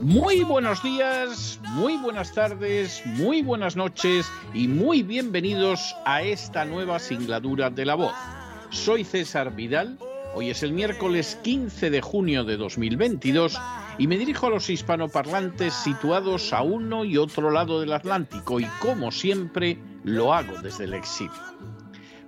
Muy 0.00 0.44
buenos 0.44 0.80
días, 0.80 1.58
muy 1.70 1.96
buenas 1.96 2.32
tardes, 2.32 3.02
muy 3.04 3.42
buenas 3.42 3.74
noches 3.74 4.30
y 4.54 4.68
muy 4.68 5.02
bienvenidos 5.02 5.96
a 6.04 6.22
esta 6.22 6.64
nueva 6.64 7.00
singladura 7.00 7.68
de 7.68 7.84
la 7.84 7.96
voz. 7.96 8.14
Soy 8.70 9.02
César 9.02 9.56
Vidal, 9.56 9.98
hoy 10.34 10.50
es 10.50 10.62
el 10.62 10.72
miércoles 10.72 11.36
15 11.42 11.90
de 11.90 12.00
junio 12.00 12.44
de 12.44 12.56
2022 12.58 13.58
y 13.98 14.06
me 14.06 14.18
dirijo 14.18 14.46
a 14.46 14.50
los 14.50 14.70
hispanoparlantes 14.70 15.74
situados 15.74 16.52
a 16.52 16.62
uno 16.62 17.04
y 17.04 17.16
otro 17.18 17.50
lado 17.50 17.80
del 17.80 17.92
Atlántico 17.92 18.60
y 18.60 18.66
como 18.80 19.10
siempre 19.10 19.78
lo 20.04 20.32
hago 20.32 20.62
desde 20.62 20.84
el 20.84 20.94
exilio. 20.94 21.32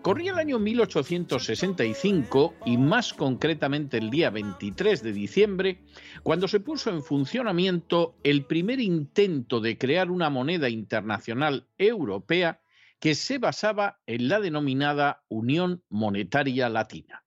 Corría 0.05 0.33
el 0.33 0.39
año 0.39 0.59
1865 0.59 2.55
y 2.67 2.77
más 2.77 3.15
concretamente 3.15 3.97
el 3.97 4.11
día 4.11 4.29
23 4.29 5.03
de 5.03 5.13
diciembre, 5.15 5.81
cuando 6.23 6.47
se 6.47 6.61
puso 6.61 6.91
en 6.91 7.03
funcionamiento 7.03 8.15
el 8.23 8.45
primer 8.45 8.81
intento 8.81 9.61
de 9.61 9.79
crear 9.79 10.11
una 10.11 10.29
moneda 10.29 10.69
internacional 10.69 11.67
europea 11.79 12.61
que 13.01 13.15
se 13.15 13.39
basaba 13.39 13.99
en 14.05 14.29
la 14.29 14.41
denominada 14.41 15.25
Unión 15.29 15.83
Monetaria 15.89 16.69
Latina. 16.69 17.25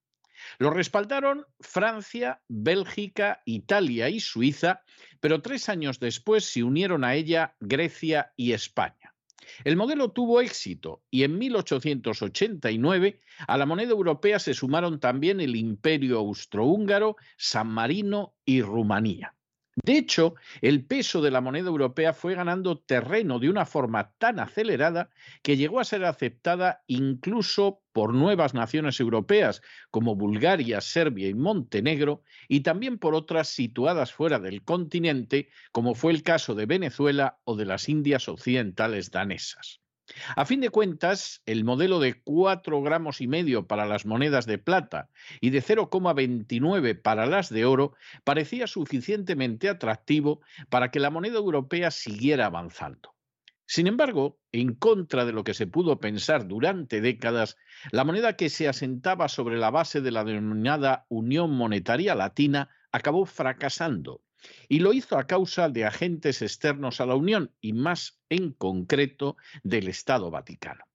Lo 0.59 0.69
respaldaron 0.69 1.47
Francia, 1.59 2.43
Bélgica, 2.47 3.41
Italia 3.45 4.07
y 4.09 4.19
Suiza, 4.19 4.83
pero 5.19 5.41
tres 5.41 5.67
años 5.67 5.99
después 5.99 6.45
se 6.45 6.61
unieron 6.61 7.03
a 7.03 7.15
ella 7.15 7.55
Grecia 7.59 8.33
y 8.35 8.51
España. 8.51 9.06
El 9.63 9.77
modelo 9.77 10.11
tuvo 10.11 10.41
éxito 10.41 11.03
y 11.09 11.23
en 11.23 11.37
1889 11.37 13.19
a 13.47 13.57
la 13.57 13.65
moneda 13.65 13.91
europea 13.91 14.39
se 14.39 14.53
sumaron 14.53 14.99
también 14.99 15.39
el 15.39 15.55
Imperio 15.55 16.19
Austrohúngaro, 16.19 17.15
San 17.37 17.67
Marino 17.67 18.35
y 18.45 18.61
Rumanía. 18.61 19.36
De 19.83 19.95
hecho, 19.95 20.33
el 20.61 20.85
peso 20.85 21.21
de 21.21 21.29
la 21.29 21.39
moneda 21.39 21.67
europea 21.67 22.11
fue 22.11 22.33
ganando 22.33 22.79
terreno 22.79 23.37
de 23.37 23.49
una 23.49 23.65
forma 23.65 24.11
tan 24.17 24.39
acelerada 24.39 25.11
que 25.43 25.55
llegó 25.55 25.79
a 25.79 25.85
ser 25.85 26.03
aceptada 26.03 26.83
incluso 26.87 27.83
por 27.93 28.13
nuevas 28.13 28.55
naciones 28.55 28.99
europeas 28.99 29.61
como 29.91 30.15
Bulgaria, 30.15 30.81
Serbia 30.81 31.29
y 31.29 31.35
Montenegro, 31.35 32.23
y 32.47 32.61
también 32.61 32.97
por 32.97 33.13
otras 33.13 33.49
situadas 33.49 34.11
fuera 34.11 34.39
del 34.39 34.63
continente, 34.63 35.49
como 35.71 35.93
fue 35.93 36.11
el 36.11 36.23
caso 36.23 36.55
de 36.55 36.65
Venezuela 36.65 37.39
o 37.43 37.55
de 37.55 37.65
las 37.65 37.87
Indias 37.87 38.27
Occidentales 38.27 39.11
danesas. 39.11 39.81
A 40.35 40.45
fin 40.45 40.61
de 40.61 40.69
cuentas, 40.69 41.41
el 41.45 41.63
modelo 41.63 41.99
de 41.99 42.21
4 42.21 42.81
gramos 42.81 43.19
y 43.19 43.27
medio 43.27 43.67
para 43.67 43.85
las 43.85 44.05
monedas 44.05 44.45
de 44.45 44.57
plata 44.57 45.09
y 45.41 45.49
de 45.49 45.61
0,29 45.61 47.01
para 47.01 47.25
las 47.25 47.49
de 47.49 47.65
oro 47.65 47.93
parecía 48.23 48.67
suficientemente 48.67 49.69
atractivo 49.69 50.41
para 50.69 50.91
que 50.91 50.99
la 50.99 51.09
moneda 51.09 51.37
europea 51.37 51.91
siguiera 51.91 52.45
avanzando. 52.45 53.15
Sin 53.65 53.87
embargo, 53.87 54.39
en 54.53 54.75
contra 54.75 55.25
de 55.25 55.33
lo 55.33 55.43
que 55.43 55.53
se 55.53 55.67
pudo 55.67 55.99
pensar 55.99 56.47
durante 56.47 57.01
décadas, 57.01 57.57
la 57.91 58.05
moneda 58.05 58.37
que 58.37 58.49
se 58.49 58.69
asentaba 58.69 59.27
sobre 59.27 59.57
la 59.57 59.71
base 59.71 59.99
de 59.99 60.11
la 60.11 60.23
denominada 60.23 61.05
Unión 61.09 61.51
Monetaria 61.51 62.15
Latina 62.15 62.69
acabó 62.93 63.25
fracasando 63.25 64.21
y 64.69 64.79
lo 64.79 64.93
hizo 64.93 65.17
a 65.17 65.27
causa 65.27 65.69
de 65.69 65.85
agentes 65.85 66.41
externos 66.41 67.01
a 67.01 67.05
la 67.05 67.15
Unión 67.15 67.51
y 67.61 67.73
más 67.73 68.19
en 68.29 68.51
concreto 68.51 69.37
del 69.63 69.87
Estado 69.87 70.31
Vaticano. 70.31 70.85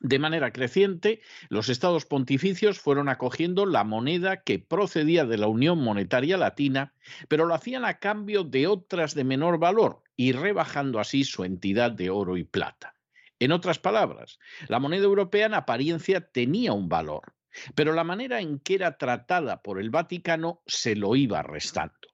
De 0.00 0.20
manera 0.20 0.52
creciente, 0.52 1.22
los 1.48 1.68
estados 1.68 2.04
pontificios 2.04 2.78
fueron 2.78 3.08
acogiendo 3.08 3.66
la 3.66 3.82
moneda 3.82 4.42
que 4.42 4.60
procedía 4.60 5.24
de 5.24 5.38
la 5.38 5.48
Unión 5.48 5.82
Monetaria 5.82 6.36
Latina, 6.36 6.94
pero 7.26 7.46
lo 7.46 7.54
hacían 7.54 7.84
a 7.84 7.98
cambio 7.98 8.44
de 8.44 8.68
otras 8.68 9.14
de 9.14 9.24
menor 9.24 9.58
valor 9.58 10.02
y 10.16 10.32
rebajando 10.32 11.00
así 11.00 11.24
su 11.24 11.42
entidad 11.42 11.90
de 11.90 12.10
oro 12.10 12.36
y 12.36 12.44
plata. 12.44 12.94
En 13.40 13.50
otras 13.52 13.78
palabras, 13.78 14.38
la 14.68 14.78
moneda 14.78 15.04
europea 15.04 15.46
en 15.46 15.54
apariencia 15.54 16.20
tenía 16.20 16.72
un 16.72 16.88
valor, 16.88 17.34
pero 17.74 17.92
la 17.92 18.04
manera 18.04 18.40
en 18.40 18.60
que 18.60 18.74
era 18.74 18.98
tratada 18.98 19.62
por 19.62 19.80
el 19.80 19.90
Vaticano 19.90 20.62
se 20.66 20.94
lo 20.94 21.16
iba 21.16 21.42
restando. 21.42 22.07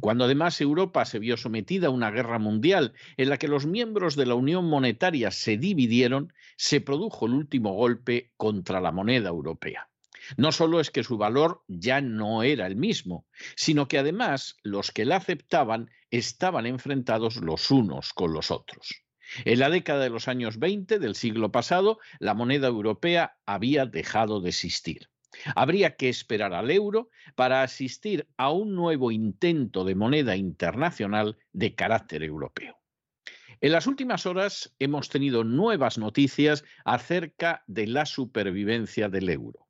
Cuando 0.00 0.24
además 0.24 0.60
Europa 0.60 1.04
se 1.04 1.18
vio 1.18 1.36
sometida 1.36 1.88
a 1.88 1.90
una 1.90 2.10
guerra 2.10 2.38
mundial 2.38 2.94
en 3.16 3.28
la 3.28 3.38
que 3.38 3.48
los 3.48 3.66
miembros 3.66 4.16
de 4.16 4.26
la 4.26 4.34
Unión 4.34 4.66
Monetaria 4.66 5.30
se 5.30 5.56
dividieron, 5.56 6.32
se 6.56 6.80
produjo 6.80 7.26
el 7.26 7.34
último 7.34 7.74
golpe 7.74 8.32
contra 8.36 8.80
la 8.80 8.92
moneda 8.92 9.28
europea. 9.28 9.88
No 10.36 10.52
solo 10.52 10.80
es 10.80 10.90
que 10.90 11.04
su 11.04 11.16
valor 11.16 11.62
ya 11.68 12.00
no 12.00 12.42
era 12.42 12.66
el 12.66 12.76
mismo, 12.76 13.26
sino 13.56 13.88
que 13.88 13.98
además 13.98 14.56
los 14.62 14.90
que 14.90 15.04
la 15.04 15.16
aceptaban 15.16 15.90
estaban 16.10 16.66
enfrentados 16.66 17.36
los 17.36 17.70
unos 17.70 18.12
con 18.12 18.32
los 18.32 18.50
otros. 18.50 19.04
En 19.44 19.58
la 19.58 19.70
década 19.70 20.02
de 20.02 20.10
los 20.10 20.28
años 20.28 20.58
20 20.58 20.98
del 20.98 21.14
siglo 21.14 21.52
pasado, 21.52 21.98
la 22.18 22.34
moneda 22.34 22.66
europea 22.68 23.36
había 23.46 23.86
dejado 23.86 24.40
de 24.40 24.48
existir. 24.50 25.10
Habría 25.54 25.96
que 25.96 26.08
esperar 26.08 26.54
al 26.54 26.70
euro 26.70 27.10
para 27.34 27.62
asistir 27.62 28.26
a 28.36 28.50
un 28.50 28.74
nuevo 28.74 29.10
intento 29.10 29.84
de 29.84 29.94
moneda 29.94 30.36
internacional 30.36 31.36
de 31.52 31.74
carácter 31.74 32.22
europeo. 32.22 32.78
En 33.60 33.72
las 33.72 33.86
últimas 33.86 34.24
horas 34.24 34.74
hemos 34.78 35.08
tenido 35.08 35.42
nuevas 35.44 35.98
noticias 35.98 36.64
acerca 36.84 37.64
de 37.66 37.88
la 37.88 38.06
supervivencia 38.06 39.08
del 39.08 39.28
euro. 39.28 39.66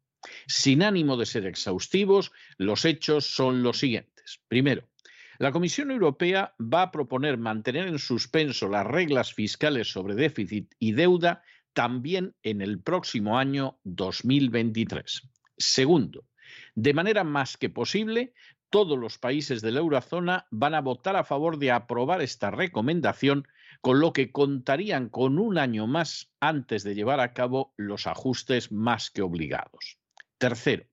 Sin 0.47 0.83
ánimo 0.83 1.17
de 1.17 1.27
ser 1.27 1.47
exhaustivos, 1.47 2.33
los 2.59 2.85
hechos 2.85 3.35
son 3.35 3.63
los 3.63 3.79
siguientes. 3.79 4.41
Primero, 4.49 4.89
la 5.39 5.53
Comisión 5.53 5.91
Europea 5.91 6.55
va 6.61 6.83
a 6.83 6.91
proponer 6.91 7.39
mantener 7.39 7.87
en 7.87 7.99
suspenso 7.99 8.69
las 8.69 8.87
reglas 8.87 9.33
fiscales 9.33 9.91
sobre 9.91 10.15
déficit 10.15 10.75
y 10.79 10.93
deuda 10.93 11.43
también 11.73 12.35
en 12.43 12.61
el 12.61 12.81
próximo 12.81 13.39
año 13.39 13.79
2023. 13.85 15.23
Segundo, 15.59 16.25
de 16.75 16.95
manera 16.95 17.25
más 17.25 17.57
que 17.57 17.69
posible, 17.69 18.33
todos 18.71 18.99
los 18.99 19.19
países 19.19 19.63
de 19.63 19.73
la 19.73 19.81
eurozona 19.81 20.47
van 20.51 20.75
a 20.75 20.81
votar 20.81 21.17
a 21.17 21.25
favor 21.25 21.59
de 21.59 21.73
aprobar 21.73 22.23
esta 22.23 22.51
recomendación, 22.51 23.49
con 23.81 24.01
lo 24.01 24.13
que 24.13 24.33
contarían 24.33 25.09
con 25.09 25.39
un 25.39 25.59
año 25.59 25.87
más 25.87 26.33
antes 26.41 26.85
de 26.85 26.95
llevar 26.95 27.21
a 27.21 27.33
cabo 27.33 27.75
los 27.77 28.07
ajustes 28.07 28.73
más 28.73 29.11
que 29.11 29.23
obligados. 29.23 29.99
Tercero, 30.39 30.87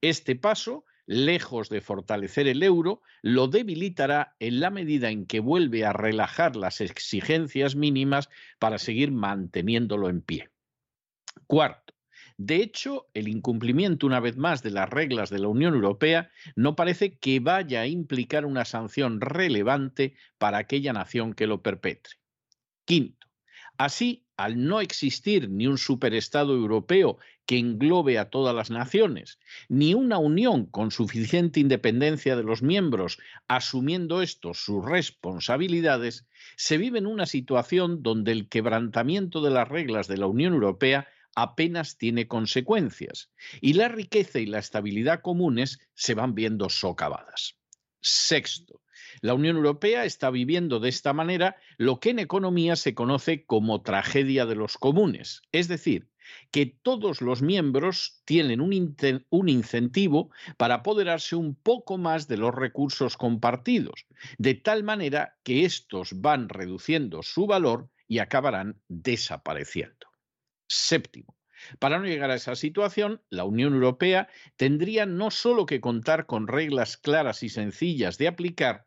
este 0.00 0.36
paso, 0.36 0.84
lejos 1.06 1.68
de 1.68 1.80
fortalecer 1.80 2.48
el 2.48 2.62
euro, 2.62 3.02
lo 3.22 3.48
debilitará 3.48 4.36
en 4.40 4.60
la 4.60 4.70
medida 4.70 5.10
en 5.10 5.26
que 5.26 5.40
vuelve 5.40 5.84
a 5.84 5.92
relajar 5.92 6.56
las 6.56 6.80
exigencias 6.80 7.76
mínimas 7.76 8.28
para 8.58 8.78
seguir 8.78 9.10
manteniéndolo 9.10 10.08
en 10.08 10.22
pie. 10.22 10.50
Cuarto, 11.46 11.94
de 12.38 12.62
hecho, 12.62 13.08
el 13.14 13.26
incumplimiento 13.26 14.06
una 14.06 14.20
vez 14.20 14.36
más 14.36 14.62
de 14.62 14.70
las 14.70 14.88
reglas 14.88 15.28
de 15.28 15.40
la 15.40 15.48
Unión 15.48 15.74
Europea 15.74 16.30
no 16.54 16.76
parece 16.76 17.18
que 17.18 17.40
vaya 17.40 17.80
a 17.80 17.88
implicar 17.88 18.46
una 18.46 18.64
sanción 18.64 19.20
relevante 19.20 20.14
para 20.38 20.58
aquella 20.58 20.92
nación 20.92 21.34
que 21.34 21.48
lo 21.48 21.62
perpetre. 21.62 22.14
Quinto, 22.84 23.26
así, 23.76 24.24
al 24.36 24.64
no 24.64 24.80
existir 24.80 25.50
ni 25.50 25.66
un 25.66 25.78
superestado 25.78 26.54
europeo 26.54 27.18
que 27.44 27.58
englobe 27.58 28.18
a 28.18 28.30
todas 28.30 28.54
las 28.54 28.70
naciones, 28.70 29.40
ni 29.68 29.94
una 29.94 30.18
unión 30.18 30.66
con 30.66 30.92
suficiente 30.92 31.58
independencia 31.58 32.36
de 32.36 32.44
los 32.44 32.62
miembros, 32.62 33.18
asumiendo 33.48 34.22
estos 34.22 34.58
sus 34.58 34.84
responsabilidades, 34.84 36.28
se 36.56 36.78
vive 36.78 37.00
en 37.00 37.08
una 37.08 37.26
situación 37.26 38.04
donde 38.04 38.30
el 38.30 38.48
quebrantamiento 38.48 39.42
de 39.42 39.50
las 39.50 39.66
reglas 39.66 40.06
de 40.06 40.18
la 40.18 40.28
Unión 40.28 40.54
Europea 40.54 41.08
apenas 41.34 41.98
tiene 41.98 42.26
consecuencias 42.26 43.30
y 43.60 43.74
la 43.74 43.88
riqueza 43.88 44.38
y 44.38 44.46
la 44.46 44.58
estabilidad 44.58 45.20
comunes 45.20 45.78
se 45.94 46.14
van 46.14 46.34
viendo 46.34 46.68
socavadas. 46.68 47.56
Sexto, 48.00 48.80
la 49.20 49.34
Unión 49.34 49.56
Europea 49.56 50.04
está 50.04 50.30
viviendo 50.30 50.80
de 50.80 50.88
esta 50.88 51.12
manera 51.12 51.56
lo 51.76 52.00
que 52.00 52.10
en 52.10 52.18
economía 52.18 52.76
se 52.76 52.94
conoce 52.94 53.44
como 53.44 53.82
tragedia 53.82 54.46
de 54.46 54.54
los 54.54 54.78
comunes, 54.78 55.42
es 55.52 55.68
decir, 55.68 56.08
que 56.50 56.66
todos 56.66 57.20
los 57.20 57.42
miembros 57.42 58.20
tienen 58.24 58.60
un, 58.60 59.48
incentivo 59.48 60.30
para 60.56 60.76
apoderarse 60.76 61.36
un 61.36 61.54
poco 61.54 61.98
más 61.98 62.28
de 62.28 62.36
los 62.36 62.54
recursos 62.54 63.16
compartidos, 63.16 64.06
de 64.36 64.54
tal 64.54 64.84
manera 64.84 65.38
que 65.42 65.64
estos 65.64 66.20
van 66.20 66.48
reduciendo 66.48 67.22
su 67.22 67.46
valor 67.46 67.88
y 68.06 68.18
acabarán 68.18 68.80
desapareciendo. 68.88 70.07
Séptimo, 70.68 71.36
para 71.78 71.98
no 71.98 72.06
llegar 72.06 72.30
a 72.30 72.36
esa 72.36 72.54
situación, 72.54 73.22
la 73.30 73.44
Unión 73.44 73.74
Europea 73.74 74.28
tendría 74.56 75.06
no 75.06 75.30
solo 75.30 75.66
que 75.66 75.80
contar 75.80 76.26
con 76.26 76.46
reglas 76.46 76.96
claras 76.96 77.42
y 77.42 77.48
sencillas 77.48 78.18
de 78.18 78.28
aplicar, 78.28 78.86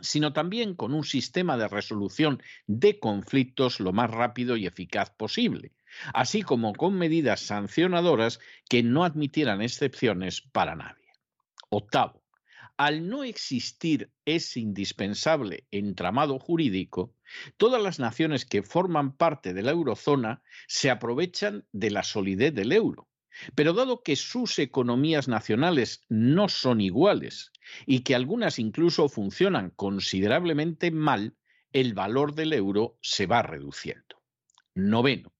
sino 0.00 0.32
también 0.32 0.74
con 0.74 0.94
un 0.94 1.04
sistema 1.04 1.56
de 1.56 1.68
resolución 1.68 2.42
de 2.66 2.98
conflictos 2.98 3.80
lo 3.80 3.92
más 3.92 4.10
rápido 4.10 4.56
y 4.56 4.66
eficaz 4.66 5.10
posible, 5.10 5.72
así 6.12 6.42
como 6.42 6.72
con 6.72 6.94
medidas 6.94 7.40
sancionadoras 7.40 8.40
que 8.68 8.82
no 8.82 9.04
admitieran 9.04 9.62
excepciones 9.62 10.40
para 10.40 10.74
nadie. 10.74 11.12
Octavo, 11.68 12.22
al 12.76 13.08
no 13.08 13.22
existir 13.22 14.10
ese 14.24 14.60
indispensable 14.60 15.66
entramado 15.70 16.38
jurídico, 16.40 17.14
todas 17.56 17.82
las 17.82 17.98
naciones 17.98 18.44
que 18.44 18.62
forman 18.62 19.16
parte 19.16 19.54
de 19.54 19.62
la 19.62 19.72
eurozona 19.72 20.42
se 20.66 20.90
aprovechan 20.90 21.66
de 21.72 21.90
la 21.90 22.02
solidez 22.02 22.54
del 22.54 22.72
euro. 22.72 23.08
Pero 23.54 23.72
dado 23.72 24.02
que 24.02 24.16
sus 24.16 24.58
economías 24.58 25.26
nacionales 25.26 26.04
no 26.08 26.48
son 26.48 26.80
iguales 26.80 27.50
y 27.84 28.00
que 28.00 28.14
algunas 28.14 28.58
incluso 28.58 29.08
funcionan 29.08 29.70
considerablemente 29.70 30.90
mal, 30.90 31.34
el 31.72 31.94
valor 31.94 32.34
del 32.34 32.52
euro 32.52 32.96
se 33.02 33.26
va 33.26 33.42
reduciendo. 33.42 34.22
Noveno. 34.74 35.32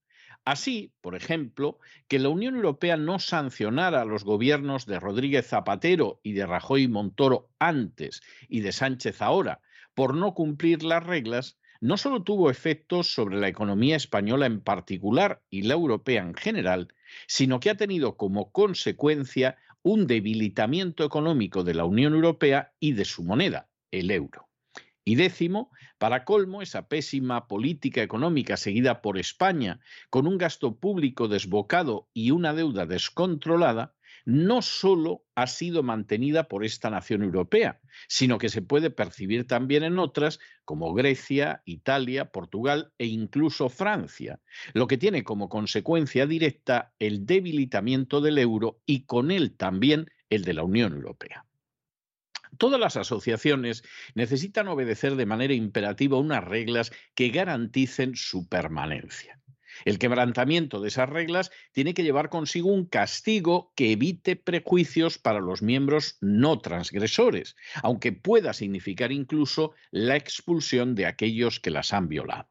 Así, 0.45 0.93
por 1.01 1.15
ejemplo, 1.15 1.79
que 2.07 2.19
la 2.19 2.29
Unión 2.29 2.57
Europea 2.57 2.97
no 2.97 3.19
sancionara 3.19 4.03
a 4.03 4.05
los 4.05 4.25
gobiernos 4.25 4.85
de 4.85 5.01
Rodríguez 5.01 5.47
Zapatero 5.47 6.21
y 6.23 6.33
de 6.33 6.45
Rajoy 6.45 6.87
Montoro 6.87 7.51
antes 7.59 8.21
y 8.49 8.61
de 8.61 8.73
Sánchez 8.73 9.23
ahora 9.23 9.61
por 9.95 10.15
no 10.15 10.35
cumplir 10.35 10.83
las 10.83 11.05
reglas, 11.05 11.59
no 11.81 11.97
solo 11.97 12.23
tuvo 12.23 12.51
efectos 12.51 13.13
sobre 13.13 13.39
la 13.39 13.49
economía 13.49 13.97
española 13.97 14.47
en 14.47 14.61
particular 14.61 15.43
y 15.51 15.63
la 15.63 15.75
europea 15.75 16.23
en 16.23 16.35
general, 16.35 16.95
sino 17.27 17.61
que 17.61 17.71
ha 17.71 17.77
tenido 17.77 18.17
como 18.17 18.53
consecuencia 18.53 19.57
un 19.83 20.07
debilitamiento 20.07 21.05
económico 21.05 21.63
de 21.63 21.75
la 21.75 21.85
Unión 21.85 22.15
Europea 22.15 22.73
y 22.81 22.93
de 22.93 23.05
su 23.05 23.23
moneda, 23.23 23.69
el 23.91 24.11
euro. 24.11 24.49
Y 25.05 25.17
décimo, 25.17 25.71
para 25.99 26.25
colmo, 26.25 26.63
esa 26.63 26.89
pésima 26.89 27.47
política 27.47 28.03
económica 28.03 28.57
seguida 28.57 29.03
por 29.03 29.19
España, 29.19 29.81
con 30.09 30.27
un 30.27 30.39
gasto 30.39 30.77
público 30.77 31.29
desbocado 31.29 32.09
y 32.15 32.31
una 32.31 32.55
deuda 32.55 32.87
descontrolada, 32.87 33.94
no 34.25 34.63
solo 34.63 35.25
ha 35.35 35.47
sido 35.47 35.83
mantenida 35.83 36.49
por 36.49 36.65
esta 36.65 36.91
nación 36.91 37.23
europea, 37.23 37.81
sino 38.09 38.39
que 38.39 38.49
se 38.49 38.63
puede 38.63 38.91
percibir 38.91 39.47
también 39.47 39.85
en 39.85 39.99
otras 39.99 40.39
como 40.65 40.95
Grecia, 40.95 41.63
Italia, 41.65 42.31
Portugal 42.31 42.93
e 42.99 43.07
incluso 43.07 43.69
Francia, 43.69 44.41
lo 44.73 44.87
que 44.87 44.99
tiene 44.99 45.25
como 45.25 45.49
consecuencia 45.49 46.27
directa 46.27 46.93
el 46.99 47.27
debilitamiento 47.27 48.21
del 48.21 48.39
euro 48.39 48.81
y 48.87 49.05
con 49.05 49.31
él 49.31 49.57
también 49.57 50.11
el 50.31 50.45
de 50.45 50.55
la 50.55 50.63
Unión 50.63 50.95
Europea. 50.95 51.45
Todas 52.57 52.79
las 52.79 52.97
asociaciones 52.97 53.83
necesitan 54.15 54.69
obedecer 54.69 55.17
de 55.17 55.27
manera 55.27 55.55
imperativa 55.55 56.19
unas 56.19 56.45
reglas 56.45 56.93
que 57.15 57.31
garanticen 57.31 58.15
su 58.15 58.49
permanencia. 58.49 59.41
El 59.85 59.99
quebrantamiento 59.99 60.81
de 60.81 60.89
esas 60.89 61.09
reglas 61.09 61.51
tiene 61.73 61.95
que 61.95 62.03
llevar 62.03 62.29
consigo 62.29 62.73
un 62.73 62.87
castigo 62.87 63.73
que 63.75 63.93
evite 63.93 64.37
prejuicios 64.37 65.19
para 65.19 65.41
los 65.41 65.63
miembros 65.63 66.19
no 66.21 66.59
transgresores, 66.59 67.57
aunque 67.83 68.13
pueda 68.13 68.53
significar 68.53 69.13
incluso 69.13 69.73
la 69.91 70.17
expulsión 70.17 70.95
de 70.95 71.07
aquellos 71.07 71.61
que 71.61 71.71
las 71.71 71.93
han 71.93 72.09
violado. 72.09 72.49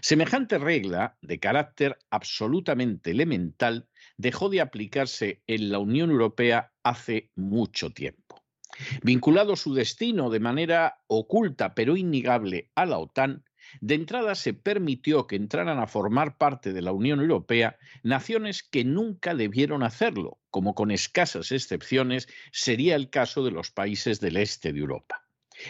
Semejante 0.00 0.58
regla, 0.58 1.16
de 1.20 1.38
carácter 1.38 1.98
absolutamente 2.10 3.10
elemental, 3.10 3.88
dejó 4.16 4.48
de 4.48 4.60
aplicarse 4.60 5.42
en 5.46 5.70
la 5.70 5.78
Unión 5.78 6.10
Europea 6.10 6.72
hace 6.82 7.30
mucho 7.36 7.90
tiempo. 7.90 8.42
Vinculado 9.02 9.56
su 9.56 9.74
destino 9.74 10.28
de 10.28 10.40
manera 10.40 11.00
oculta 11.06 11.74
pero 11.74 11.96
innegable 11.96 12.70
a 12.74 12.84
la 12.86 12.98
OTAN, 12.98 13.44
de 13.80 13.94
entrada 13.94 14.34
se 14.34 14.54
permitió 14.54 15.26
que 15.26 15.36
entraran 15.36 15.78
a 15.78 15.86
formar 15.86 16.38
parte 16.38 16.72
de 16.72 16.82
la 16.82 16.92
Unión 16.92 17.20
Europea 17.20 17.78
naciones 18.02 18.62
que 18.62 18.84
nunca 18.84 19.34
debieron 19.34 19.82
hacerlo, 19.82 20.38
como 20.50 20.74
con 20.74 20.90
escasas 20.90 21.52
excepciones 21.52 22.28
sería 22.52 22.96
el 22.96 23.10
caso 23.10 23.44
de 23.44 23.50
los 23.50 23.70
países 23.70 24.20
del 24.20 24.36
este 24.36 24.72
de 24.72 24.80
Europa. 24.80 25.22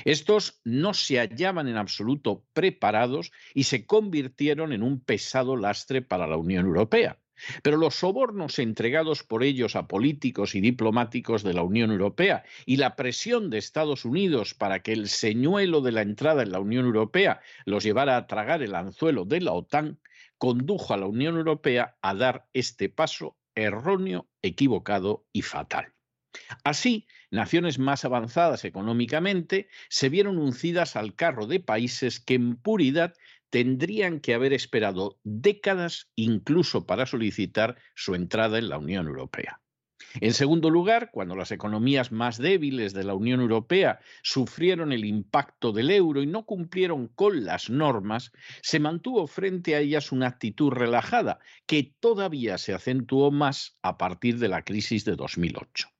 Estos 0.04 0.60
no 0.64 0.94
se 0.94 1.18
hallaban 1.18 1.68
en 1.68 1.76
absoluto 1.76 2.44
preparados 2.52 3.32
y 3.54 3.64
se 3.64 3.86
convirtieron 3.86 4.72
en 4.72 4.82
un 4.82 5.00
pesado 5.00 5.56
lastre 5.56 6.02
para 6.02 6.26
la 6.26 6.36
Unión 6.36 6.66
Europea. 6.66 7.18
Pero 7.62 7.76
los 7.76 7.94
sobornos 7.96 8.58
entregados 8.58 9.22
por 9.22 9.42
ellos 9.42 9.76
a 9.76 9.86
políticos 9.86 10.54
y 10.54 10.60
diplomáticos 10.60 11.42
de 11.42 11.54
la 11.54 11.62
Unión 11.62 11.90
Europea 11.90 12.44
y 12.64 12.76
la 12.76 12.96
presión 12.96 13.50
de 13.50 13.58
Estados 13.58 14.04
Unidos 14.04 14.54
para 14.54 14.80
que 14.80 14.92
el 14.92 15.08
señuelo 15.08 15.80
de 15.80 15.92
la 15.92 16.02
entrada 16.02 16.42
en 16.42 16.52
la 16.52 16.60
Unión 16.60 16.86
Europea 16.86 17.40
los 17.64 17.84
llevara 17.84 18.16
a 18.16 18.26
tragar 18.26 18.62
el 18.62 18.74
anzuelo 18.74 19.24
de 19.24 19.40
la 19.40 19.52
OTAN 19.52 19.98
condujo 20.38 20.94
a 20.94 20.98
la 20.98 21.06
Unión 21.06 21.36
Europea 21.36 21.96
a 22.02 22.14
dar 22.14 22.46
este 22.52 22.88
paso 22.88 23.36
erróneo, 23.54 24.28
equivocado 24.42 25.26
y 25.32 25.42
fatal. 25.42 25.92
Así, 26.64 27.06
naciones 27.30 27.78
más 27.78 28.04
avanzadas 28.04 28.64
económicamente 28.64 29.68
se 29.88 30.08
vieron 30.10 30.38
uncidas 30.38 30.94
al 30.96 31.14
carro 31.14 31.46
de 31.46 31.60
países 31.60 32.20
que 32.20 32.34
en 32.34 32.56
puridad 32.56 33.14
tendrían 33.56 34.20
que 34.20 34.34
haber 34.34 34.52
esperado 34.52 35.18
décadas 35.24 36.10
incluso 36.14 36.84
para 36.84 37.06
solicitar 37.06 37.78
su 37.94 38.14
entrada 38.14 38.58
en 38.58 38.68
la 38.68 38.76
Unión 38.76 39.06
Europea. 39.06 39.62
En 40.20 40.34
segundo 40.34 40.68
lugar, 40.68 41.10
cuando 41.10 41.34
las 41.36 41.52
economías 41.52 42.12
más 42.12 42.36
débiles 42.36 42.92
de 42.92 43.04
la 43.04 43.14
Unión 43.14 43.40
Europea 43.40 43.98
sufrieron 44.22 44.92
el 44.92 45.06
impacto 45.06 45.72
del 45.72 45.90
euro 45.90 46.22
y 46.22 46.26
no 46.26 46.44
cumplieron 46.44 47.08
con 47.08 47.46
las 47.46 47.70
normas, 47.70 48.30
se 48.60 48.78
mantuvo 48.78 49.26
frente 49.26 49.74
a 49.74 49.80
ellas 49.80 50.12
una 50.12 50.26
actitud 50.26 50.70
relajada 50.70 51.38
que 51.64 51.94
todavía 51.98 52.58
se 52.58 52.74
acentuó 52.74 53.30
más 53.30 53.78
a 53.80 53.96
partir 53.96 54.38
de 54.38 54.48
la 54.48 54.64
crisis 54.64 55.06
de 55.06 55.16
2008. 55.16 55.95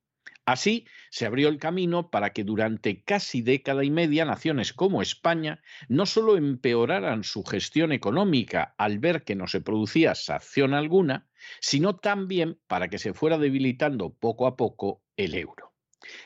Así 0.47 0.87
se 1.11 1.27
abrió 1.27 1.49
el 1.49 1.59
camino 1.59 2.09
para 2.09 2.31
que 2.31 2.45
durante 2.45 3.03
casi 3.03 3.43
década 3.43 3.83
y 3.83 3.91
media 3.91 4.25
naciones 4.25 4.73
como 4.73 5.03
España 5.03 5.61
no 5.89 6.07
solo 6.07 6.37
empeoraran 6.37 7.25
su 7.25 7.43
gestión 7.43 7.91
económica 7.91 8.73
al 8.79 9.01
ver 9.01 9.25
que 9.25 9.35
no 9.35 9.49
se 9.49 9.61
producía 9.61 10.15
sanción 10.15 10.73
alguna, 10.73 11.27
sino 11.61 11.97
también 11.97 12.61
para 12.69 12.87
que 12.87 12.99
se 12.99 13.13
fuera 13.13 13.39
debilitando 13.39 14.15
poco 14.15 14.47
a 14.47 14.57
poco 14.57 15.03
el 15.17 15.35
euro. 15.35 15.75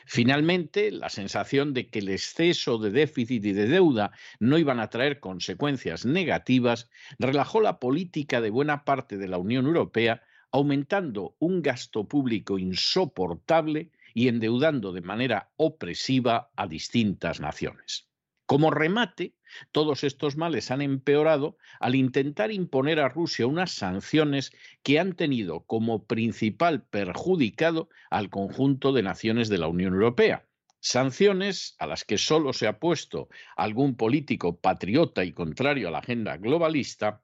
Finalmente, 0.05 0.91
la 0.91 1.09
sensación 1.09 1.73
de 1.73 1.89
que 1.89 1.97
el 1.97 2.09
exceso 2.09 2.77
de 2.77 2.91
déficit 2.91 3.43
y 3.43 3.53
de 3.53 3.65
deuda 3.65 4.11
no 4.39 4.59
iban 4.59 4.79
a 4.79 4.91
traer 4.91 5.19
consecuencias 5.19 6.05
negativas 6.05 6.91
relajó 7.17 7.59
la 7.59 7.79
política 7.79 8.39
de 8.39 8.51
buena 8.51 8.83
parte 8.83 9.17
de 9.17 9.27
la 9.27 9.39
Unión 9.39 9.65
Europea, 9.65 10.21
aumentando 10.51 11.35
un 11.39 11.63
gasto 11.63 12.07
público 12.07 12.59
insoportable 12.59 13.89
y 14.13 14.27
endeudando 14.27 14.93
de 14.93 15.01
manera 15.01 15.51
opresiva 15.57 16.51
a 16.55 16.67
distintas 16.67 17.39
naciones. 17.39 18.07
Como 18.51 18.69
remate, 18.69 19.33
todos 19.71 20.03
estos 20.03 20.35
males 20.35 20.71
han 20.71 20.81
empeorado 20.81 21.55
al 21.79 21.95
intentar 21.95 22.51
imponer 22.51 22.99
a 22.99 23.07
Rusia 23.07 23.47
unas 23.47 23.71
sanciones 23.71 24.51
que 24.83 24.99
han 24.99 25.13
tenido 25.13 25.61
como 25.65 26.05
principal 26.05 26.83
perjudicado 26.83 27.87
al 28.09 28.29
conjunto 28.29 28.91
de 28.91 29.03
naciones 29.03 29.47
de 29.47 29.57
la 29.57 29.69
Unión 29.69 29.93
Europea. 29.93 30.47
Sanciones 30.81 31.75
a 31.79 31.87
las 31.87 32.03
que 32.03 32.17
solo 32.17 32.51
se 32.51 32.67
ha 32.67 32.77
puesto 32.79 33.29
algún 33.55 33.95
político 33.95 34.59
patriota 34.59 35.23
y 35.23 35.31
contrario 35.31 35.87
a 35.87 35.91
la 35.91 35.99
agenda 35.99 36.35
globalista, 36.35 37.23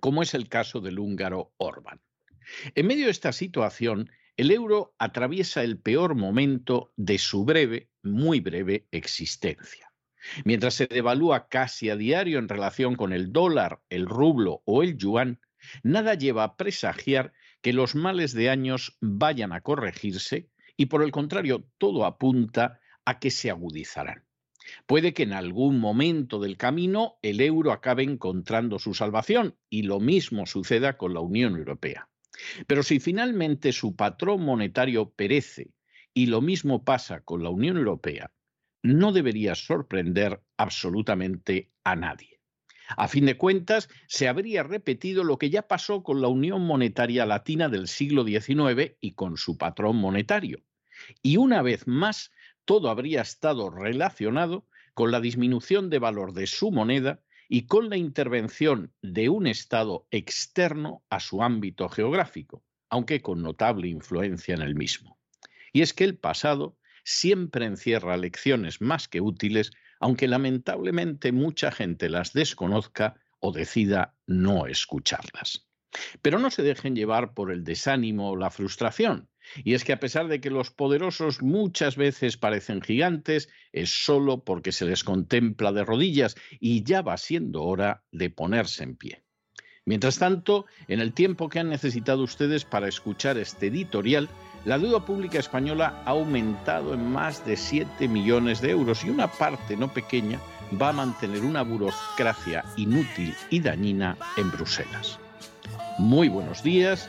como 0.00 0.22
es 0.22 0.34
el 0.34 0.48
caso 0.48 0.80
del 0.80 1.00
húngaro 1.00 1.52
Orbán. 1.56 2.00
En 2.74 2.86
medio 2.86 3.06
de 3.06 3.10
esta 3.10 3.32
situación, 3.32 4.10
el 4.38 4.52
euro 4.52 4.94
atraviesa 4.98 5.64
el 5.64 5.80
peor 5.80 6.14
momento 6.14 6.92
de 6.96 7.18
su 7.18 7.44
breve, 7.44 7.90
muy 8.04 8.38
breve 8.38 8.86
existencia. 8.92 9.92
Mientras 10.44 10.74
se 10.74 10.86
devalúa 10.86 11.48
casi 11.48 11.90
a 11.90 11.96
diario 11.96 12.38
en 12.38 12.48
relación 12.48 12.94
con 12.94 13.12
el 13.12 13.32
dólar, 13.32 13.80
el 13.90 14.06
rublo 14.06 14.62
o 14.64 14.84
el 14.84 14.96
yuan, 14.96 15.40
nada 15.82 16.14
lleva 16.14 16.44
a 16.44 16.56
presagiar 16.56 17.32
que 17.62 17.72
los 17.72 17.96
males 17.96 18.32
de 18.32 18.48
años 18.48 18.96
vayan 19.00 19.52
a 19.52 19.60
corregirse 19.60 20.48
y 20.76 20.86
por 20.86 21.02
el 21.02 21.10
contrario 21.10 21.68
todo 21.76 22.06
apunta 22.06 22.78
a 23.04 23.18
que 23.18 23.32
se 23.32 23.50
agudizarán. 23.50 24.24
Puede 24.86 25.14
que 25.14 25.24
en 25.24 25.32
algún 25.32 25.80
momento 25.80 26.38
del 26.38 26.56
camino 26.56 27.18
el 27.22 27.40
euro 27.40 27.72
acabe 27.72 28.04
encontrando 28.04 28.78
su 28.78 28.94
salvación 28.94 29.56
y 29.68 29.82
lo 29.82 29.98
mismo 29.98 30.46
suceda 30.46 30.96
con 30.96 31.12
la 31.12 31.20
Unión 31.20 31.56
Europea. 31.56 32.07
Pero 32.66 32.82
si 32.82 33.00
finalmente 33.00 33.72
su 33.72 33.96
patrón 33.96 34.42
monetario 34.44 35.10
perece 35.10 35.72
y 36.14 36.26
lo 36.26 36.40
mismo 36.40 36.84
pasa 36.84 37.20
con 37.20 37.42
la 37.42 37.50
Unión 37.50 37.76
Europea, 37.76 38.32
no 38.82 39.12
debería 39.12 39.54
sorprender 39.54 40.40
absolutamente 40.56 41.70
a 41.84 41.96
nadie. 41.96 42.40
A 42.96 43.06
fin 43.08 43.26
de 43.26 43.36
cuentas, 43.36 43.88
se 44.06 44.28
habría 44.28 44.62
repetido 44.62 45.22
lo 45.22 45.38
que 45.38 45.50
ya 45.50 45.68
pasó 45.68 46.02
con 46.02 46.22
la 46.22 46.28
Unión 46.28 46.62
Monetaria 46.62 47.26
Latina 47.26 47.68
del 47.68 47.86
siglo 47.86 48.24
XIX 48.24 48.96
y 49.00 49.12
con 49.12 49.36
su 49.36 49.58
patrón 49.58 49.96
monetario. 49.96 50.62
Y 51.22 51.36
una 51.36 51.60
vez 51.60 51.86
más, 51.86 52.32
todo 52.64 52.88
habría 52.88 53.20
estado 53.20 53.70
relacionado 53.70 54.66
con 54.94 55.10
la 55.10 55.20
disminución 55.20 55.90
de 55.90 55.98
valor 55.98 56.32
de 56.32 56.46
su 56.46 56.70
moneda 56.70 57.20
y 57.48 57.66
con 57.66 57.88
la 57.88 57.96
intervención 57.96 58.92
de 59.02 59.28
un 59.30 59.46
Estado 59.46 60.06
externo 60.10 61.02
a 61.08 61.18
su 61.18 61.42
ámbito 61.42 61.88
geográfico, 61.88 62.62
aunque 62.90 63.22
con 63.22 63.42
notable 63.42 63.88
influencia 63.88 64.54
en 64.54 64.62
el 64.62 64.74
mismo. 64.74 65.18
Y 65.72 65.82
es 65.82 65.94
que 65.94 66.04
el 66.04 66.18
pasado 66.18 66.76
siempre 67.04 67.64
encierra 67.64 68.16
lecciones 68.16 68.80
más 68.80 69.08
que 69.08 69.20
útiles, 69.20 69.70
aunque 69.98 70.28
lamentablemente 70.28 71.32
mucha 71.32 71.72
gente 71.72 72.10
las 72.10 72.32
desconozca 72.32 73.16
o 73.40 73.52
decida 73.52 74.14
no 74.26 74.66
escucharlas. 74.66 75.66
Pero 76.20 76.38
no 76.38 76.50
se 76.50 76.62
dejen 76.62 76.94
llevar 76.94 77.32
por 77.32 77.50
el 77.50 77.64
desánimo 77.64 78.30
o 78.30 78.36
la 78.36 78.50
frustración. 78.50 79.27
Y 79.64 79.74
es 79.74 79.84
que 79.84 79.92
a 79.92 80.00
pesar 80.00 80.28
de 80.28 80.40
que 80.40 80.50
los 80.50 80.70
poderosos 80.70 81.42
muchas 81.42 81.96
veces 81.96 82.36
parecen 82.36 82.82
gigantes, 82.82 83.48
es 83.72 84.04
solo 84.04 84.44
porque 84.44 84.72
se 84.72 84.84
les 84.84 85.04
contempla 85.04 85.72
de 85.72 85.84
rodillas 85.84 86.36
y 86.60 86.82
ya 86.82 87.02
va 87.02 87.16
siendo 87.16 87.62
hora 87.64 88.04
de 88.12 88.30
ponerse 88.30 88.84
en 88.84 88.96
pie. 88.96 89.22
Mientras 89.84 90.18
tanto, 90.18 90.66
en 90.86 91.00
el 91.00 91.14
tiempo 91.14 91.48
que 91.48 91.60
han 91.60 91.70
necesitado 91.70 92.22
ustedes 92.22 92.66
para 92.66 92.88
escuchar 92.88 93.38
este 93.38 93.68
editorial, 93.68 94.28
la 94.66 94.78
deuda 94.78 95.06
pública 95.06 95.38
española 95.38 96.02
ha 96.04 96.10
aumentado 96.10 96.92
en 96.92 97.10
más 97.10 97.46
de 97.46 97.56
7 97.56 98.06
millones 98.06 98.60
de 98.60 98.70
euros 98.70 99.02
y 99.04 99.08
una 99.08 99.28
parte 99.28 99.78
no 99.78 99.90
pequeña 99.90 100.40
va 100.80 100.90
a 100.90 100.92
mantener 100.92 101.42
una 101.42 101.62
burocracia 101.62 102.64
inútil 102.76 103.34
y 103.48 103.60
dañina 103.60 104.18
en 104.36 104.50
Bruselas. 104.50 105.18
Muy 105.98 106.28
buenos 106.28 106.62
días 106.62 107.08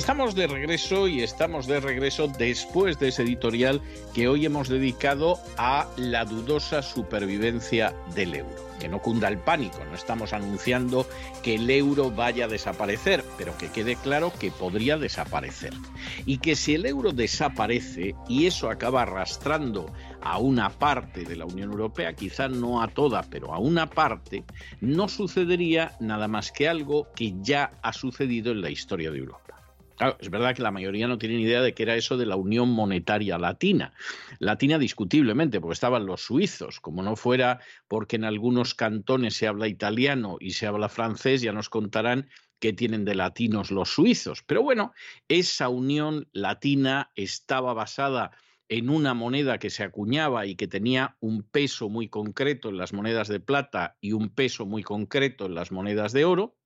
Estamos 0.00 0.34
de 0.34 0.46
regreso 0.46 1.08
y 1.08 1.22
estamos 1.22 1.66
de 1.66 1.78
regreso 1.78 2.26
después 2.26 2.98
de 2.98 3.08
ese 3.08 3.22
editorial 3.22 3.82
que 4.14 4.28
hoy 4.28 4.46
hemos 4.46 4.70
dedicado 4.70 5.38
a 5.58 5.86
la 5.98 6.24
dudosa 6.24 6.80
supervivencia 6.80 7.94
del 8.14 8.36
euro 8.36 8.70
que 8.80 8.88
no 8.88 9.02
cunda 9.02 9.28
el 9.28 9.36
pánico, 9.36 9.84
no 9.84 9.94
estamos 9.94 10.32
anunciando 10.32 11.06
que 11.42 11.56
el 11.56 11.68
euro 11.68 12.10
vaya 12.10 12.46
a 12.46 12.48
desaparecer, 12.48 13.22
pero 13.36 13.58
que 13.58 13.68
quede 13.68 13.94
claro 13.94 14.32
que 14.40 14.50
podría 14.50 14.96
desaparecer. 14.96 15.74
Y 16.24 16.38
que 16.38 16.56
si 16.56 16.76
el 16.76 16.86
euro 16.86 17.12
desaparece 17.12 18.14
y 18.26 18.46
eso 18.46 18.70
acaba 18.70 19.02
arrastrando 19.02 19.92
a 20.22 20.38
una 20.38 20.70
parte 20.70 21.24
de 21.24 21.36
la 21.36 21.44
Unión 21.44 21.72
Europea, 21.72 22.14
quizás 22.14 22.50
no 22.50 22.80
a 22.80 22.88
toda, 22.88 23.22
pero 23.24 23.52
a 23.52 23.58
una 23.58 23.90
parte, 23.90 24.44
no 24.80 25.08
sucedería 25.08 25.94
nada 26.00 26.26
más 26.26 26.50
que 26.50 26.66
algo 26.66 27.06
que 27.14 27.34
ya 27.42 27.72
ha 27.82 27.92
sucedido 27.92 28.50
en 28.50 28.62
la 28.62 28.70
historia 28.70 29.10
de 29.10 29.18
Europa 29.18 29.49
es 30.18 30.30
verdad 30.30 30.54
que 30.54 30.62
la 30.62 30.70
mayoría 30.70 31.06
no 31.06 31.18
tienen 31.18 31.40
idea 31.40 31.60
de 31.60 31.74
qué 31.74 31.82
era 31.82 31.94
eso 31.94 32.16
de 32.16 32.26
la 32.26 32.36
Unión 32.36 32.70
Monetaria 32.70 33.38
Latina. 33.38 33.92
Latina 34.38 34.78
discutiblemente, 34.78 35.60
porque 35.60 35.74
estaban 35.74 36.06
los 36.06 36.22
suizos, 36.22 36.80
como 36.80 37.02
no 37.02 37.16
fuera 37.16 37.60
porque 37.88 38.16
en 38.16 38.24
algunos 38.24 38.74
cantones 38.74 39.34
se 39.34 39.46
habla 39.46 39.68
italiano 39.68 40.36
y 40.40 40.52
se 40.52 40.66
habla 40.66 40.88
francés, 40.88 41.42
ya 41.42 41.52
nos 41.52 41.68
contarán 41.68 42.28
qué 42.58 42.72
tienen 42.72 43.04
de 43.04 43.14
latinos 43.14 43.70
los 43.70 43.90
suizos. 43.90 44.42
Pero 44.42 44.62
bueno, 44.62 44.92
esa 45.28 45.68
Unión 45.68 46.28
Latina 46.32 47.10
estaba 47.14 47.74
basada 47.74 48.30
en 48.68 48.88
una 48.88 49.14
moneda 49.14 49.58
que 49.58 49.68
se 49.68 49.82
acuñaba 49.82 50.46
y 50.46 50.54
que 50.54 50.68
tenía 50.68 51.16
un 51.20 51.42
peso 51.42 51.88
muy 51.88 52.08
concreto 52.08 52.68
en 52.68 52.76
las 52.76 52.92
monedas 52.92 53.28
de 53.28 53.40
plata 53.40 53.96
y 54.00 54.12
un 54.12 54.28
peso 54.28 54.64
muy 54.64 54.82
concreto 54.82 55.46
en 55.46 55.56
las 55.56 55.72
monedas 55.72 56.12
de 56.12 56.24
oro, 56.24 56.56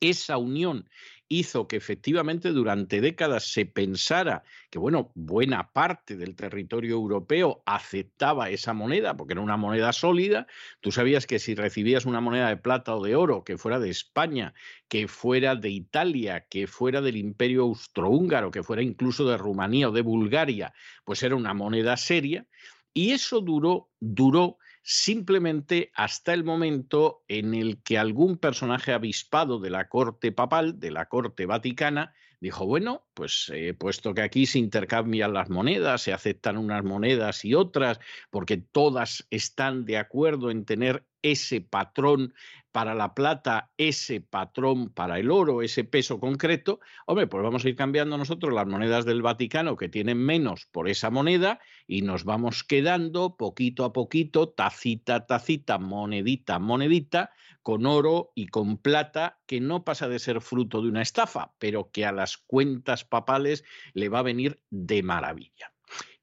esa 0.00 0.38
unión 0.38 0.88
hizo 1.28 1.68
que 1.68 1.76
efectivamente 1.76 2.50
durante 2.50 3.00
décadas 3.00 3.44
se 3.44 3.66
pensara 3.66 4.42
que, 4.70 4.78
bueno, 4.78 5.12
buena 5.14 5.72
parte 5.72 6.16
del 6.16 6.34
territorio 6.34 6.94
europeo 6.94 7.62
aceptaba 7.66 8.50
esa 8.50 8.72
moneda, 8.72 9.16
porque 9.16 9.34
era 9.34 9.42
una 9.42 9.56
moneda 9.56 9.92
sólida. 9.92 10.46
Tú 10.80 10.90
sabías 10.90 11.26
que 11.26 11.38
si 11.38 11.54
recibías 11.54 12.06
una 12.06 12.20
moneda 12.20 12.48
de 12.48 12.56
plata 12.56 12.94
o 12.96 13.04
de 13.04 13.14
oro 13.14 13.44
que 13.44 13.58
fuera 13.58 13.78
de 13.78 13.90
España, 13.90 14.54
que 14.88 15.06
fuera 15.06 15.54
de 15.54 15.70
Italia, 15.70 16.46
que 16.48 16.66
fuera 16.66 17.02
del 17.02 17.16
imperio 17.16 17.62
austrohúngaro, 17.62 18.50
que 18.50 18.62
fuera 18.62 18.82
incluso 18.82 19.28
de 19.28 19.36
Rumanía 19.36 19.90
o 19.90 19.92
de 19.92 20.02
Bulgaria, 20.02 20.72
pues 21.04 21.22
era 21.22 21.36
una 21.36 21.52
moneda 21.52 21.96
seria. 21.96 22.46
Y 22.94 23.12
eso 23.12 23.40
duró, 23.40 23.90
duró 24.00 24.58
simplemente 24.90 25.92
hasta 25.94 26.32
el 26.32 26.44
momento 26.44 27.22
en 27.28 27.52
el 27.52 27.82
que 27.82 27.98
algún 27.98 28.38
personaje 28.38 28.94
avispado 28.94 29.60
de 29.60 29.68
la 29.68 29.86
corte 29.90 30.32
papal, 30.32 30.80
de 30.80 30.90
la 30.90 31.10
corte 31.10 31.44
vaticana, 31.44 32.14
dijo, 32.40 32.64
bueno, 32.64 33.06
pues 33.12 33.52
eh, 33.54 33.74
puesto 33.74 34.14
que 34.14 34.22
aquí 34.22 34.46
se 34.46 34.58
intercambian 34.58 35.34
las 35.34 35.50
monedas, 35.50 36.00
se 36.00 36.14
aceptan 36.14 36.56
unas 36.56 36.84
monedas 36.84 37.44
y 37.44 37.52
otras, 37.52 38.00
porque 38.30 38.56
todas 38.56 39.26
están 39.28 39.84
de 39.84 39.98
acuerdo 39.98 40.50
en 40.50 40.64
tener 40.64 41.04
ese 41.22 41.60
patrón 41.60 42.34
para 42.72 42.94
la 42.94 43.14
plata, 43.14 43.70
ese 43.76 44.20
patrón 44.20 44.90
para 44.90 45.18
el 45.18 45.30
oro, 45.30 45.62
ese 45.62 45.84
peso 45.84 46.20
concreto, 46.20 46.80
hombre, 47.06 47.26
pues 47.26 47.42
vamos 47.42 47.64
a 47.64 47.68
ir 47.68 47.76
cambiando 47.76 48.16
nosotros 48.18 48.52
las 48.52 48.66
monedas 48.66 49.04
del 49.04 49.22
Vaticano 49.22 49.76
que 49.76 49.88
tienen 49.88 50.18
menos 50.18 50.66
por 50.66 50.88
esa 50.88 51.10
moneda 51.10 51.60
y 51.86 52.02
nos 52.02 52.24
vamos 52.24 52.64
quedando 52.64 53.36
poquito 53.36 53.84
a 53.84 53.92
poquito, 53.92 54.50
tacita, 54.50 55.26
tacita, 55.26 55.78
monedita, 55.78 56.58
monedita, 56.58 57.32
con 57.62 57.84
oro 57.84 58.32
y 58.34 58.46
con 58.46 58.78
plata, 58.78 59.40
que 59.46 59.60
no 59.60 59.84
pasa 59.84 60.08
de 60.08 60.18
ser 60.18 60.40
fruto 60.40 60.80
de 60.80 60.88
una 60.88 61.02
estafa, 61.02 61.52
pero 61.58 61.90
que 61.90 62.06
a 62.06 62.12
las 62.12 62.38
cuentas 62.38 63.04
papales 63.04 63.64
le 63.92 64.08
va 64.08 64.20
a 64.20 64.22
venir 64.22 64.62
de 64.70 65.02
maravilla. 65.02 65.72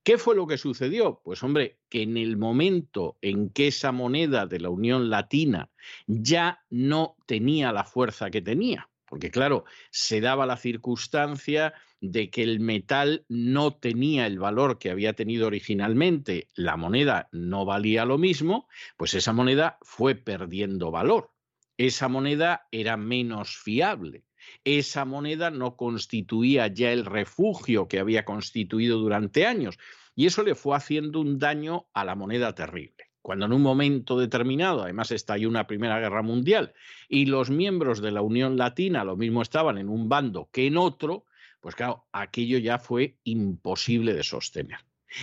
¿Qué 0.05 0.19
fue 0.19 0.35
lo 0.35 0.45
que 0.45 0.59
sucedió? 0.59 1.19
Pues 1.23 1.41
hombre, 1.41 1.79
que 1.89 2.03
en 2.03 2.15
el 2.15 2.37
momento 2.37 3.17
en 3.23 3.49
que 3.49 3.69
esa 3.69 3.91
moneda 3.91 4.45
de 4.45 4.59
la 4.59 4.69
Unión 4.69 5.09
Latina 5.09 5.71
ya 6.05 6.63
no 6.69 7.17
tenía 7.25 7.73
la 7.73 7.85
fuerza 7.85 8.29
que 8.29 8.43
tenía, 8.43 8.87
porque 9.07 9.31
claro, 9.31 9.65
se 9.89 10.21
daba 10.21 10.45
la 10.45 10.57
circunstancia 10.57 11.73
de 12.01 12.29
que 12.29 12.43
el 12.43 12.59
metal 12.59 13.25
no 13.29 13.77
tenía 13.77 14.27
el 14.27 14.37
valor 14.37 14.77
que 14.77 14.91
había 14.91 15.13
tenido 15.13 15.47
originalmente, 15.47 16.51
la 16.53 16.77
moneda 16.77 17.27
no 17.31 17.65
valía 17.65 18.05
lo 18.05 18.19
mismo, 18.19 18.67
pues 18.97 19.15
esa 19.15 19.33
moneda 19.33 19.79
fue 19.81 20.13
perdiendo 20.13 20.91
valor. 20.91 21.31
Esa 21.77 22.09
moneda 22.09 22.67
era 22.69 22.95
menos 22.95 23.57
fiable 23.57 24.23
esa 24.63 25.05
moneda 25.05 25.51
no 25.51 25.75
constituía 25.75 26.67
ya 26.67 26.91
el 26.91 27.05
refugio 27.05 27.87
que 27.87 27.99
había 27.99 28.25
constituido 28.25 28.97
durante 28.97 29.45
años. 29.45 29.77
Y 30.15 30.25
eso 30.25 30.43
le 30.43 30.55
fue 30.55 30.75
haciendo 30.75 31.19
un 31.19 31.39
daño 31.39 31.87
a 31.93 32.05
la 32.05 32.15
moneda 32.15 32.55
terrible. 32.55 33.05
Cuando 33.21 33.47
en 33.47 33.53
un 33.53 33.63
momento 33.63 34.19
determinado, 34.19 34.83
además 34.83 35.11
estalló 35.11 35.49
una 35.49 35.65
Primera 35.65 35.99
Guerra 35.99 36.21
Mundial, 36.21 36.73
y 37.09 37.25
los 37.25 37.49
miembros 37.49 37.99
de 37.99 38.11
la 38.11 38.21
Unión 38.21 38.55
Latina 38.55 39.03
lo 39.03 39.17
mismo 39.17 39.41
estaban 39.41 39.79
en 39.79 39.89
un 39.89 40.07
bando 40.07 40.47
que 40.51 40.67
en 40.67 40.77
otro, 40.77 41.25
pues 41.59 41.73
claro, 41.73 42.05
aquello 42.11 42.59
ya 42.59 42.77
fue 42.77 43.17
imposible 43.23 44.13
de 44.13 44.21
sostener. 44.21 44.77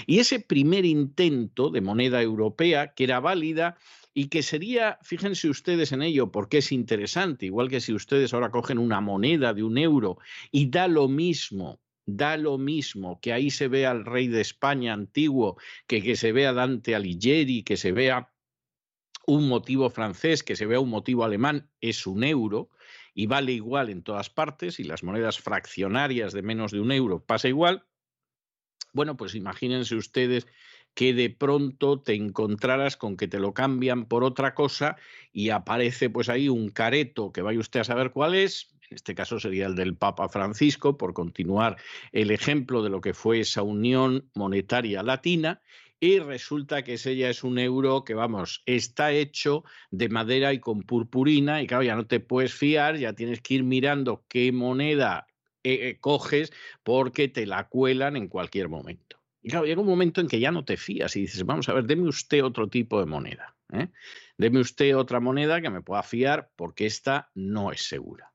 Y 0.06 0.18
ese 0.18 0.40
primer 0.40 0.84
intento 0.84 1.70
de 1.70 1.80
moneda 1.80 2.20
europea, 2.20 2.94
que 2.94 3.04
era 3.04 3.20
válida, 3.20 3.76
y 4.14 4.28
que 4.28 4.42
sería, 4.42 4.98
fíjense 5.02 5.48
ustedes 5.48 5.92
en 5.92 6.02
ello, 6.02 6.30
porque 6.30 6.58
es 6.58 6.72
interesante, 6.72 7.46
igual 7.46 7.68
que 7.68 7.80
si 7.80 7.92
ustedes 7.92 8.34
ahora 8.34 8.50
cogen 8.50 8.78
una 8.78 9.00
moneda 9.00 9.54
de 9.54 9.62
un 9.62 9.78
euro 9.78 10.18
y 10.50 10.68
da 10.68 10.88
lo 10.88 11.08
mismo, 11.08 11.80
da 12.04 12.36
lo 12.36 12.58
mismo 12.58 13.20
que 13.20 13.32
ahí 13.32 13.50
se 13.50 13.68
vea 13.68 13.90
al 13.90 14.04
rey 14.04 14.28
de 14.28 14.40
España 14.40 14.92
antiguo, 14.92 15.56
que 15.86 16.02
que 16.02 16.16
se 16.16 16.32
vea 16.32 16.52
Dante 16.52 16.94
Alighieri, 16.94 17.62
que 17.62 17.76
se 17.76 17.92
vea 17.92 18.32
un 19.26 19.48
motivo 19.48 19.88
francés, 19.88 20.42
que 20.42 20.56
se 20.56 20.66
vea 20.66 20.80
un 20.80 20.90
motivo 20.90 21.24
alemán, 21.24 21.70
es 21.80 22.06
un 22.06 22.24
euro 22.24 22.70
y 23.14 23.26
vale 23.26 23.52
igual 23.52 23.88
en 23.88 24.02
todas 24.02 24.30
partes 24.30 24.80
y 24.80 24.84
las 24.84 25.04
monedas 25.04 25.38
fraccionarias 25.38 26.32
de 26.32 26.42
menos 26.42 26.72
de 26.72 26.80
un 26.80 26.92
euro 26.92 27.24
pasa 27.24 27.48
igual. 27.48 27.86
Bueno, 28.92 29.16
pues 29.16 29.34
imagínense 29.34 29.94
ustedes 29.94 30.46
que 30.94 31.14
de 31.14 31.30
pronto 31.30 32.00
te 32.00 32.14
encontraras 32.14 32.96
con 32.96 33.16
que 33.16 33.28
te 33.28 33.38
lo 33.38 33.54
cambian 33.54 34.06
por 34.06 34.24
otra 34.24 34.54
cosa 34.54 34.96
y 35.32 35.50
aparece 35.50 36.10
pues 36.10 36.28
ahí 36.28 36.48
un 36.48 36.68
careto 36.68 37.32
que 37.32 37.42
vaya 37.42 37.58
usted 37.58 37.80
a 37.80 37.84
saber 37.84 38.10
cuál 38.10 38.34
es, 38.34 38.74
en 38.90 38.96
este 38.96 39.14
caso 39.14 39.40
sería 39.40 39.66
el 39.66 39.74
del 39.74 39.96
Papa 39.96 40.28
Francisco, 40.28 40.98
por 40.98 41.14
continuar 41.14 41.76
el 42.12 42.30
ejemplo 42.30 42.82
de 42.82 42.90
lo 42.90 43.00
que 43.00 43.14
fue 43.14 43.40
esa 43.40 43.62
unión 43.62 44.28
monetaria 44.34 45.02
latina, 45.02 45.62
y 45.98 46.18
resulta 46.18 46.82
que 46.82 46.94
ese 46.94 47.14
ya 47.14 47.30
es 47.30 47.44
un 47.44 47.60
euro 47.60 48.04
que, 48.04 48.14
vamos, 48.14 48.62
está 48.66 49.12
hecho 49.12 49.62
de 49.92 50.08
madera 50.08 50.52
y 50.52 50.58
con 50.58 50.82
purpurina, 50.82 51.62
y 51.62 51.68
claro, 51.68 51.84
ya 51.84 51.94
no 51.94 52.06
te 52.06 52.18
puedes 52.18 52.52
fiar, 52.52 52.98
ya 52.98 53.12
tienes 53.12 53.40
que 53.40 53.54
ir 53.54 53.62
mirando 53.62 54.24
qué 54.28 54.50
moneda 54.50 55.28
eh, 55.62 55.90
eh, 55.90 55.98
coges 56.00 56.52
porque 56.82 57.28
te 57.28 57.46
la 57.46 57.68
cuelan 57.68 58.16
en 58.16 58.26
cualquier 58.26 58.68
momento. 58.68 59.21
Y 59.42 59.50
claro, 59.50 59.66
llega 59.66 59.80
un 59.80 59.88
momento 59.88 60.20
en 60.20 60.28
que 60.28 60.38
ya 60.38 60.52
no 60.52 60.64
te 60.64 60.76
fías 60.76 61.16
y 61.16 61.22
dices, 61.22 61.44
vamos 61.44 61.68
a 61.68 61.74
ver, 61.74 61.84
deme 61.84 62.08
usted 62.08 62.44
otro 62.44 62.68
tipo 62.68 63.00
de 63.00 63.06
moneda. 63.06 63.56
¿eh? 63.72 63.88
Deme 64.38 64.60
usted 64.60 64.96
otra 64.96 65.20
moneda 65.20 65.60
que 65.60 65.70
me 65.70 65.82
pueda 65.82 66.02
fiar 66.02 66.50
porque 66.56 66.86
esta 66.86 67.30
no 67.34 67.72
es 67.72 67.82
segura. 67.82 68.32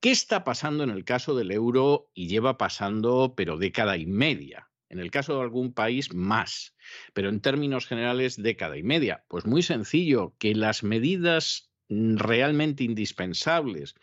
¿Qué 0.00 0.10
está 0.10 0.44
pasando 0.44 0.84
en 0.84 0.90
el 0.90 1.04
caso 1.04 1.34
del 1.34 1.50
euro 1.50 2.10
y 2.14 2.28
lleva 2.28 2.56
pasando, 2.56 3.34
pero 3.36 3.58
década 3.58 3.96
y 3.96 4.06
media? 4.06 4.70
En 4.88 5.00
el 5.00 5.10
caso 5.10 5.34
de 5.34 5.42
algún 5.42 5.74
país, 5.74 6.14
más. 6.14 6.74
Pero 7.12 7.28
en 7.28 7.40
términos 7.40 7.86
generales, 7.86 8.40
década 8.40 8.78
y 8.78 8.82
media. 8.82 9.24
Pues 9.28 9.44
muy 9.44 9.62
sencillo, 9.62 10.34
que 10.38 10.54
las 10.54 10.82
medidas 10.82 11.70
realmente 11.88 12.84
indispensables 12.84 13.94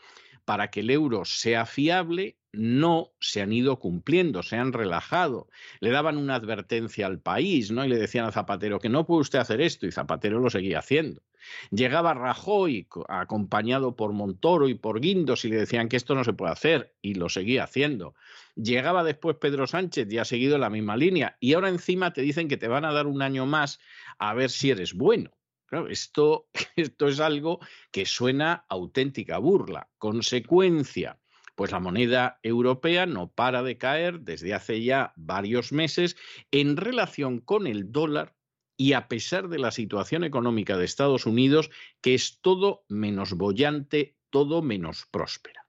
para 0.45 0.69
que 0.69 0.81
el 0.81 0.89
euro 0.89 1.25
sea 1.25 1.65
fiable 1.65 2.37
no 2.53 3.11
se 3.19 3.41
han 3.41 3.51
ido 3.51 3.79
cumpliendo, 3.79 4.41
se 4.41 4.55
han 4.55 4.71
relajado. 4.71 5.49
Le 5.81 5.89
daban 5.89 6.17
una 6.17 6.35
advertencia 6.35 7.05
al 7.05 7.19
país, 7.19 7.71
¿no? 7.71 7.83
Y 7.83 7.89
le 7.89 7.97
decían 7.97 8.25
a 8.25 8.31
Zapatero 8.31 8.79
que 8.79 8.89
no 8.89 9.05
puede 9.05 9.21
usted 9.21 9.39
hacer 9.39 9.59
esto, 9.61 9.85
y 9.85 9.91
Zapatero 9.91 10.39
lo 10.39 10.49
seguía 10.49 10.79
haciendo. 10.79 11.21
Llegaba 11.69 12.13
Rajoy 12.13 12.87
acompañado 13.07 13.95
por 13.95 14.13
Montoro 14.13 14.67
y 14.67 14.75
por 14.75 14.99
Guindos 14.99 15.45
y 15.45 15.49
le 15.49 15.57
decían 15.57 15.89
que 15.89 15.97
esto 15.97 16.15
no 16.15 16.23
se 16.23 16.33
puede 16.33 16.53
hacer 16.53 16.95
y 17.01 17.15
lo 17.15 17.29
seguía 17.29 17.65
haciendo. 17.65 18.15
Llegaba 18.55 19.03
después 19.03 19.37
Pedro 19.37 19.67
Sánchez 19.67 20.11
y 20.11 20.17
ha 20.17 20.25
seguido 20.25 20.57
la 20.57 20.69
misma 20.69 20.97
línea 20.97 21.37
y 21.39 21.53
ahora 21.53 21.69
encima 21.69 22.13
te 22.13 22.21
dicen 22.21 22.47
que 22.47 22.57
te 22.57 22.67
van 22.67 22.85
a 22.85 22.93
dar 22.93 23.05
un 23.05 23.21
año 23.21 23.45
más 23.45 23.79
a 24.17 24.33
ver 24.33 24.49
si 24.49 24.71
eres 24.71 24.93
bueno. 24.93 25.31
Claro, 25.67 25.87
esto, 25.89 26.47
esto 26.75 27.07
es 27.07 27.19
algo 27.19 27.59
que 27.91 28.05
suena 28.05 28.65
auténtica 28.69 29.37
burla. 29.39 29.89
Consecuencia, 29.97 31.19
pues 31.55 31.71
la 31.71 31.79
moneda 31.79 32.39
europea 32.43 33.05
no 33.05 33.31
para 33.31 33.63
de 33.63 33.77
caer 33.77 34.21
desde 34.21 34.53
hace 34.53 34.83
ya 34.83 35.13
varios 35.15 35.71
meses 35.71 36.17
en 36.51 36.77
relación 36.77 37.39
con 37.39 37.65
el 37.67 37.91
dólar 37.91 38.35
y 38.77 38.93
a 38.93 39.07
pesar 39.07 39.47
de 39.47 39.57
la 39.57 39.71
situación 39.71 40.23
económica 40.23 40.77
de 40.77 40.85
Estados 40.85 41.25
Unidos, 41.25 41.71
que 42.01 42.13
es 42.13 42.39
todo 42.41 42.83
menos 42.89 43.33
bollante, 43.33 44.17
todo 44.29 44.61
menos 44.61 45.07
próspera. 45.09 45.65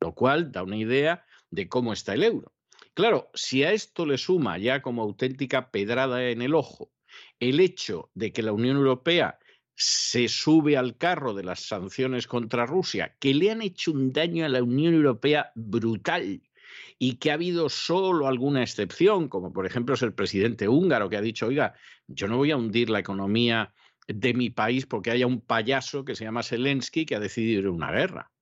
Lo 0.00 0.14
cual 0.14 0.52
da 0.52 0.62
una 0.62 0.76
idea 0.76 1.24
de 1.50 1.68
cómo 1.68 1.92
está 1.92 2.14
el 2.14 2.24
euro. 2.24 2.54
Claro, 2.94 3.30
si 3.34 3.62
a 3.62 3.72
esto 3.72 4.06
le 4.06 4.16
suma 4.16 4.56
ya 4.56 4.80
como 4.80 5.02
auténtica 5.02 5.70
pedrada 5.70 6.30
en 6.30 6.40
el 6.40 6.54
ojo 6.54 6.90
el 7.40 7.60
hecho 7.60 8.10
de 8.14 8.32
que 8.32 8.42
la 8.42 8.52
Unión 8.52 8.76
Europea 8.76 9.38
se 9.74 10.28
sube 10.28 10.76
al 10.76 10.96
carro 10.96 11.34
de 11.34 11.44
las 11.44 11.60
sanciones 11.60 12.26
contra 12.26 12.64
Rusia, 12.64 13.14
que 13.18 13.34
le 13.34 13.50
han 13.50 13.60
hecho 13.60 13.92
un 13.92 14.12
daño 14.12 14.44
a 14.46 14.48
la 14.48 14.62
Unión 14.62 14.94
Europea 14.94 15.52
brutal 15.54 16.42
y 16.98 17.16
que 17.16 17.30
ha 17.30 17.34
habido 17.34 17.68
solo 17.68 18.26
alguna 18.26 18.62
excepción, 18.62 19.28
como 19.28 19.52
por 19.52 19.66
ejemplo 19.66 19.94
es 19.94 20.02
el 20.02 20.14
presidente 20.14 20.66
húngaro 20.66 21.10
que 21.10 21.18
ha 21.18 21.20
dicho, 21.20 21.46
oiga, 21.46 21.74
yo 22.06 22.26
no 22.26 22.38
voy 22.38 22.52
a 22.52 22.56
hundir 22.56 22.88
la 22.88 23.00
economía 23.00 23.74
de 24.08 24.32
mi 24.32 24.48
país 24.48 24.86
porque 24.86 25.10
haya 25.10 25.26
un 25.26 25.42
payaso 25.42 26.04
que 26.04 26.14
se 26.14 26.24
llama 26.24 26.42
Zelensky 26.42 27.04
que 27.04 27.16
ha 27.16 27.20
decidido 27.20 27.60
ir 27.60 27.66
a 27.66 27.70
una 27.70 27.92
guerra. 27.92 28.32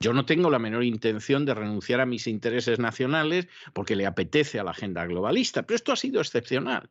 Yo 0.00 0.12
no 0.12 0.24
tengo 0.24 0.50
la 0.50 0.58
menor 0.58 0.84
intención 0.84 1.44
de 1.44 1.54
renunciar 1.54 2.00
a 2.00 2.06
mis 2.06 2.26
intereses 2.26 2.78
nacionales 2.78 3.48
porque 3.74 3.96
le 3.96 4.06
apetece 4.06 4.58
a 4.58 4.64
la 4.64 4.70
agenda 4.70 5.04
globalista, 5.06 5.62
pero 5.64 5.76
esto 5.76 5.92
ha 5.92 5.96
sido 5.96 6.20
excepcional 6.20 6.90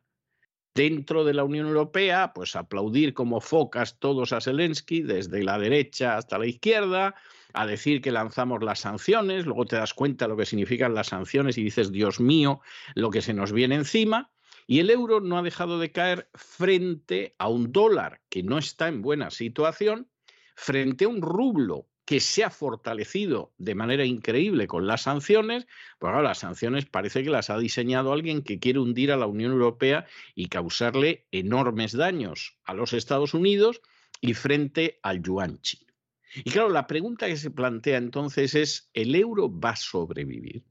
dentro 0.76 1.24
de 1.24 1.32
la 1.32 1.42
Unión 1.42 1.66
Europea, 1.66 2.32
pues 2.34 2.54
aplaudir 2.54 3.14
como 3.14 3.40
focas 3.40 3.98
todos 3.98 4.32
a 4.32 4.42
Zelensky, 4.42 5.00
desde 5.00 5.42
la 5.42 5.58
derecha 5.58 6.18
hasta 6.18 6.38
la 6.38 6.46
izquierda, 6.46 7.14
a 7.54 7.66
decir 7.66 8.02
que 8.02 8.12
lanzamos 8.12 8.62
las 8.62 8.80
sanciones, 8.80 9.46
luego 9.46 9.64
te 9.64 9.76
das 9.76 9.94
cuenta 9.94 10.28
lo 10.28 10.36
que 10.36 10.44
significan 10.44 10.94
las 10.94 11.08
sanciones 11.08 11.56
y 11.56 11.64
dices, 11.64 11.90
Dios 11.90 12.20
mío, 12.20 12.60
lo 12.94 13.10
que 13.10 13.22
se 13.22 13.32
nos 13.32 13.52
viene 13.52 13.74
encima. 13.74 14.30
Y 14.66 14.80
el 14.80 14.90
euro 14.90 15.20
no 15.20 15.38
ha 15.38 15.42
dejado 15.42 15.78
de 15.78 15.92
caer 15.92 16.28
frente 16.34 17.34
a 17.38 17.48
un 17.48 17.72
dólar 17.72 18.20
que 18.28 18.42
no 18.42 18.58
está 18.58 18.88
en 18.88 19.00
buena 19.00 19.30
situación, 19.30 20.08
frente 20.56 21.06
a 21.06 21.08
un 21.08 21.22
rublo 21.22 21.86
que 22.06 22.20
se 22.20 22.44
ha 22.44 22.50
fortalecido 22.50 23.52
de 23.58 23.74
manera 23.74 24.04
increíble 24.04 24.68
con 24.68 24.86
las 24.86 25.02
sanciones, 25.02 25.66
pues 25.98 26.10
ahora 26.10 26.28
las 26.28 26.38
sanciones 26.38 26.86
parece 26.86 27.24
que 27.24 27.30
las 27.30 27.50
ha 27.50 27.58
diseñado 27.58 28.12
alguien 28.12 28.42
que 28.42 28.60
quiere 28.60 28.78
hundir 28.78 29.10
a 29.10 29.16
la 29.16 29.26
Unión 29.26 29.52
Europea 29.52 30.06
y 30.34 30.46
causarle 30.46 31.26
enormes 31.32 31.92
daños 31.92 32.56
a 32.64 32.74
los 32.74 32.92
Estados 32.92 33.34
Unidos 33.34 33.82
y 34.20 34.34
frente 34.34 35.00
al 35.02 35.20
yuan 35.20 35.60
chino. 35.60 35.92
Y 36.36 36.50
claro, 36.50 36.68
la 36.70 36.86
pregunta 36.86 37.26
que 37.26 37.36
se 37.36 37.50
plantea 37.50 37.98
entonces 37.98 38.54
es, 38.54 38.88
¿el 38.94 39.14
euro 39.16 39.50
va 39.50 39.70
a 39.70 39.76
sobrevivir? 39.76 40.64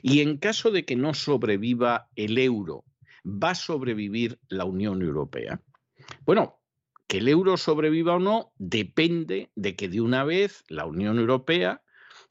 Y 0.00 0.20
en 0.20 0.38
caso 0.38 0.70
de 0.70 0.84
que 0.84 0.94
no 0.94 1.12
sobreviva 1.12 2.08
el 2.14 2.38
euro, 2.38 2.84
¿va 3.24 3.50
a 3.50 3.54
sobrevivir 3.56 4.38
la 4.48 4.64
Unión 4.64 5.02
Europea? 5.02 5.60
Bueno, 6.24 6.57
que 7.08 7.18
el 7.18 7.28
euro 7.28 7.56
sobreviva 7.56 8.14
o 8.16 8.20
no 8.20 8.52
depende 8.58 9.50
de 9.56 9.74
que 9.74 9.88
de 9.88 10.00
una 10.00 10.24
vez 10.24 10.64
la 10.68 10.84
Unión 10.84 11.18
Europea 11.18 11.82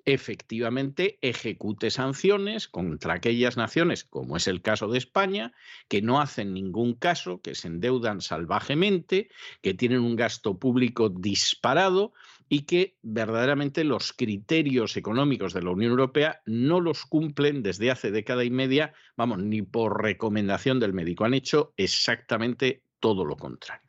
efectivamente 0.06 1.18
ejecute 1.22 1.92
sanciones 1.92 2.70
contra 2.70 3.16
aquellas 3.16 3.58
naciones, 3.58 4.06
como 4.06 4.38
es 4.38 4.48
el 4.48 4.62
caso 4.62 4.88
de 4.88 4.98
España, 4.98 5.52
que 5.90 6.02
no 6.02 6.22
hacen 6.22 6.54
ningún 6.54 6.94
caso, 6.94 7.42
que 7.42 7.56
se 7.56 7.68
endeudan 7.68 8.22
salvajemente, 8.22 9.30
que 9.62 9.74
tienen 9.74 10.00
un 10.00 10.16
gasto 10.16 10.58
público 10.60 11.10
disparado 11.10 12.13
y 12.48 12.62
que 12.62 12.96
verdaderamente 13.02 13.84
los 13.84 14.13
criterios 14.13 14.96
económicos 14.96 15.54
de 15.54 15.63
la 15.63 15.72
Unión 15.72 15.92
Europea 15.92 16.42
no 16.46 16.80
los 16.80 17.04
cumplen 17.06 17.63
desde 17.63 17.92
hace 17.92 18.12
década 18.12 18.46
y 18.46 18.50
media, 18.50 18.94
vamos, 19.18 19.40
ni 19.40 19.62
por 19.62 20.02
recomendación 20.02 20.80
del 20.80 20.94
médico. 20.94 21.26
Han 21.26 21.34
hecho 21.34 21.74
exactamente 21.76 22.84
todo 23.02 23.26
lo 23.26 23.36
contrario. 23.36 23.87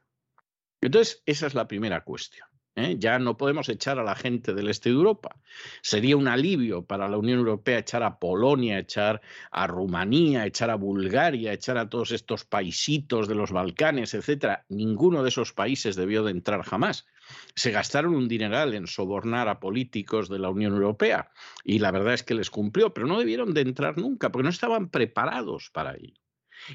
Entonces, 0.80 1.22
esa 1.26 1.46
es 1.46 1.54
la 1.54 1.68
primera 1.68 2.04
cuestión. 2.04 2.48
¿eh? 2.78 2.96
Ya 2.98 3.18
no 3.18 3.36
podemos 3.36 3.68
echar 3.68 3.98
a 3.98 4.04
la 4.04 4.14
gente 4.14 4.54
del 4.54 4.68
este 4.68 4.90
de 4.90 4.94
Europa. 4.94 5.36
Sería 5.82 6.16
un 6.16 6.28
alivio 6.28 6.84
para 6.84 7.08
la 7.08 7.18
Unión 7.18 7.38
Europea 7.38 7.78
echar 7.78 8.02
a 8.02 8.18
Polonia, 8.18 8.78
echar 8.78 9.20
a 9.50 9.66
Rumanía, 9.66 10.46
echar 10.46 10.70
a 10.70 10.76
Bulgaria, 10.76 11.52
echar 11.52 11.78
a 11.78 11.88
todos 11.88 12.12
estos 12.12 12.44
paisitos 12.44 13.28
de 13.28 13.34
los 13.34 13.50
Balcanes, 13.50 14.14
etcétera. 14.14 14.64
Ninguno 14.68 15.22
de 15.22 15.30
esos 15.30 15.52
países 15.52 15.96
debió 15.96 16.22
de 16.22 16.30
entrar 16.30 16.62
jamás. 16.62 17.06
Se 17.54 17.70
gastaron 17.70 18.14
un 18.14 18.28
dineral 18.28 18.74
en 18.74 18.86
sobornar 18.86 19.48
a 19.48 19.60
políticos 19.60 20.28
de 20.28 20.38
la 20.38 20.48
Unión 20.48 20.72
Europea 20.72 21.30
y 21.64 21.78
la 21.78 21.90
verdad 21.90 22.14
es 22.14 22.22
que 22.22 22.34
les 22.34 22.50
cumplió, 22.50 22.94
pero 22.94 23.06
no 23.06 23.18
debieron 23.18 23.52
de 23.52 23.60
entrar 23.60 23.98
nunca 23.98 24.30
porque 24.30 24.44
no 24.44 24.50
estaban 24.50 24.88
preparados 24.88 25.70
para 25.70 25.94
ello. 25.94 26.22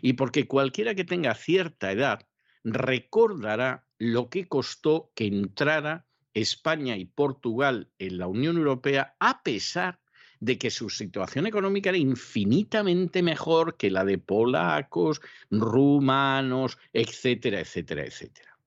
Y 0.01 0.13
porque 0.13 0.47
cualquiera 0.47 0.95
que 0.95 1.03
tenga 1.03 1.33
cierta 1.33 1.91
edad 1.91 2.27
recordará 2.63 3.85
lo 4.03 4.29
que 4.29 4.49
costó 4.49 5.11
que 5.15 5.27
entrara 5.27 6.05
España 6.33 6.97
y 6.97 7.05
Portugal 7.05 7.89
en 7.99 8.17
la 8.17 8.27
Unión 8.27 8.57
Europea 8.57 9.15
a 9.17 9.43
pesar 9.43 10.01
de 10.41 10.57
que 10.57 10.71
su 10.71 10.89
situación 10.89 11.47
económica 11.47 11.89
era 11.89 11.97
infinitamente 11.97 13.23
mejor 13.23 13.77
que 13.77 13.89
la 13.89 14.03
de 14.03 14.17
polacos, 14.17 15.21
rumanos, 15.49 16.77
etcétera, 16.91 17.61
etcétera, 17.61 18.03
etcétera. 18.03 18.57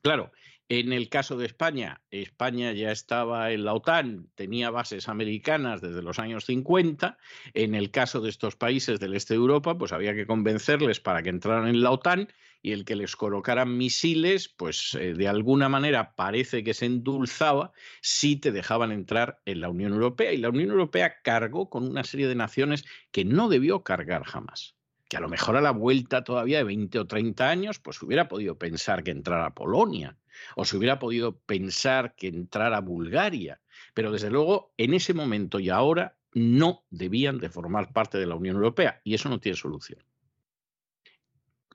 Claro, 0.00 0.32
en 0.68 0.92
el 0.92 1.08
caso 1.08 1.36
de 1.36 1.46
España, 1.46 2.02
España 2.10 2.72
ya 2.72 2.90
estaba 2.90 3.52
en 3.52 3.64
la 3.64 3.74
OTAN, 3.74 4.28
tenía 4.34 4.70
bases 4.70 5.08
americanas 5.08 5.80
desde 5.80 6.02
los 6.02 6.18
años 6.18 6.44
50. 6.46 7.18
En 7.54 7.76
el 7.76 7.92
caso 7.92 8.20
de 8.20 8.30
estos 8.30 8.56
países 8.56 8.98
del 8.98 9.14
este 9.14 9.34
de 9.34 9.38
Europa, 9.38 9.78
pues 9.78 9.92
había 9.92 10.14
que 10.14 10.26
convencerles 10.26 10.98
para 10.98 11.22
que 11.22 11.30
entraran 11.30 11.68
en 11.68 11.82
la 11.82 11.92
OTAN 11.92 12.28
y 12.62 12.72
el 12.72 12.84
que 12.84 12.96
les 12.96 13.14
colocaran 13.14 13.76
misiles, 13.76 14.48
pues 14.48 14.94
eh, 14.94 15.14
de 15.14 15.28
alguna 15.28 15.68
manera 15.68 16.16
parece 16.16 16.64
que 16.64 16.74
se 16.74 16.86
endulzaba 16.86 17.70
si 18.00 18.34
te 18.34 18.50
dejaban 18.50 18.90
entrar 18.90 19.40
en 19.44 19.60
la 19.60 19.68
Unión 19.68 19.92
Europea. 19.92 20.32
Y 20.32 20.38
la 20.38 20.48
Unión 20.48 20.70
Europea 20.70 21.22
cargó 21.22 21.70
con 21.70 21.86
una 21.86 22.02
serie 22.02 22.26
de 22.26 22.34
naciones 22.34 22.84
que 23.12 23.24
no 23.24 23.48
debió 23.48 23.84
cargar 23.84 24.24
jamás 24.24 24.74
que 25.08 25.16
a 25.16 25.20
lo 25.20 25.28
mejor 25.28 25.56
a 25.56 25.60
la 25.60 25.70
vuelta 25.70 26.24
todavía 26.24 26.58
de 26.58 26.64
20 26.64 26.98
o 26.98 27.06
30 27.06 27.48
años, 27.48 27.78
pues 27.78 28.02
hubiera 28.02 28.26
podido 28.26 28.58
pensar 28.58 29.04
que 29.04 29.12
entrara 29.12 29.54
Polonia, 29.54 30.18
o 30.54 30.64
se 30.64 30.76
hubiera 30.76 30.98
podido 30.98 31.38
pensar 31.40 32.14
que 32.14 32.28
entrara 32.28 32.80
Bulgaria, 32.80 33.60
pero 33.94 34.10
desde 34.10 34.30
luego 34.30 34.72
en 34.76 34.94
ese 34.94 35.14
momento 35.14 35.58
y 35.60 35.70
ahora 35.70 36.16
no 36.32 36.84
debían 36.90 37.38
de 37.38 37.48
formar 37.48 37.92
parte 37.92 38.18
de 38.18 38.26
la 38.26 38.34
Unión 38.34 38.56
Europea, 38.56 39.00
y 39.04 39.14
eso 39.14 39.28
no 39.28 39.40
tiene 39.40 39.56
solución. 39.56 40.04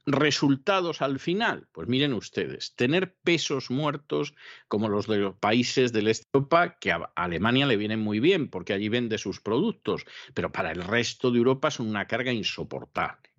Resultados 0.06 1.02
al 1.02 1.20
final, 1.20 1.68
pues 1.72 1.88
miren 1.88 2.14
ustedes, 2.14 2.76
tener 2.76 3.16
pesos 3.24 3.70
muertos 3.70 4.34
como 4.68 4.90
los 4.90 5.08
de 5.08 5.18
los 5.18 5.36
países 5.36 5.94
del 5.94 6.08
este 6.08 6.26
de 6.34 6.40
Europa, 6.40 6.78
que 6.80 6.92
a 6.92 7.12
Alemania 7.16 7.68
le 7.68 7.78
vienen 7.78 8.00
muy 8.00 8.20
bien 8.20 8.50
porque 8.50 8.74
allí 8.74 8.90
vende 8.90 9.20
sus 9.20 9.40
productos, 9.40 10.06
pero 10.34 10.52
para 10.52 10.72
el 10.72 10.84
resto 10.84 11.30
de 11.30 11.38
Europa 11.38 11.70
son 11.70 11.88
una 11.88 12.08
carga 12.08 12.32
insoportable. 12.32 13.30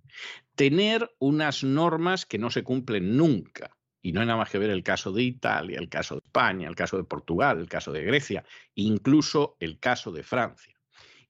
Tener 0.54 1.12
unas 1.18 1.64
normas 1.64 2.26
que 2.26 2.38
no 2.38 2.50
se 2.50 2.62
cumplen 2.62 3.16
nunca, 3.16 3.76
y 4.02 4.12
no 4.12 4.20
hay 4.20 4.26
nada 4.26 4.38
más 4.38 4.50
que 4.50 4.58
ver 4.58 4.70
el 4.70 4.82
caso 4.82 5.12
de 5.12 5.22
Italia, 5.22 5.78
el 5.78 5.88
caso 5.88 6.16
de 6.16 6.22
España, 6.24 6.68
el 6.68 6.74
caso 6.74 6.96
de 6.96 7.04
Portugal, 7.04 7.58
el 7.58 7.68
caso 7.68 7.92
de 7.92 8.02
Grecia, 8.02 8.44
incluso 8.74 9.56
el 9.60 9.78
caso 9.78 10.10
de 10.10 10.24
Francia. 10.24 10.76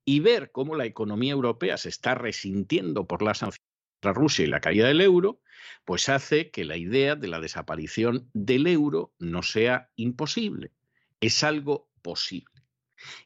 Y 0.04 0.20
ver 0.20 0.50
cómo 0.50 0.74
la 0.74 0.86
economía 0.86 1.32
europea 1.32 1.76
se 1.76 1.90
está 1.90 2.14
resintiendo 2.14 3.06
por 3.06 3.22
las 3.22 3.38
sanciones 3.38 3.72
Rusia 4.10 4.44
y 4.44 4.48
la 4.48 4.60
caída 4.60 4.88
del 4.88 5.00
euro, 5.00 5.40
pues 5.84 6.08
hace 6.08 6.50
que 6.50 6.64
la 6.64 6.76
idea 6.76 7.14
de 7.14 7.28
la 7.28 7.38
desaparición 7.38 8.28
del 8.32 8.66
euro 8.66 9.12
no 9.20 9.42
sea 9.42 9.90
imposible, 9.94 10.72
es 11.20 11.44
algo 11.44 11.88
posible. 12.02 12.50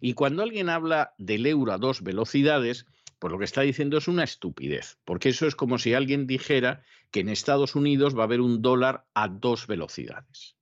Y 0.01 0.13
cuando 0.15 0.43
alguien 0.43 0.69
habla 0.69 1.15
del 1.17 1.47
euro 1.47 1.73
a 1.73 1.79
dos 1.79 2.03
velocidades, 2.03 2.87
pues 3.19 3.33
lo 3.33 3.39
que 3.39 3.45
está 3.45 3.63
diciendo 3.63 3.99
es 3.99 4.09
una 4.09 4.25
estupidez, 4.25 4.99
porque 5.05 5.31
eso 5.31 5.47
es 5.47 5.57
como 5.57 5.79
si 5.79 5.95
alguien 5.95 6.27
dijera 6.27 6.83
que 7.11 7.21
en 7.21 7.29
Estados 7.29 7.75
Unidos 7.75 8.17
va 8.17 8.23
a 8.23 8.25
haber 8.25 8.41
un 8.41 8.63
dólar 8.63 9.07
a 9.15 9.29
dos 9.29 9.67
velocidades. 9.67 10.57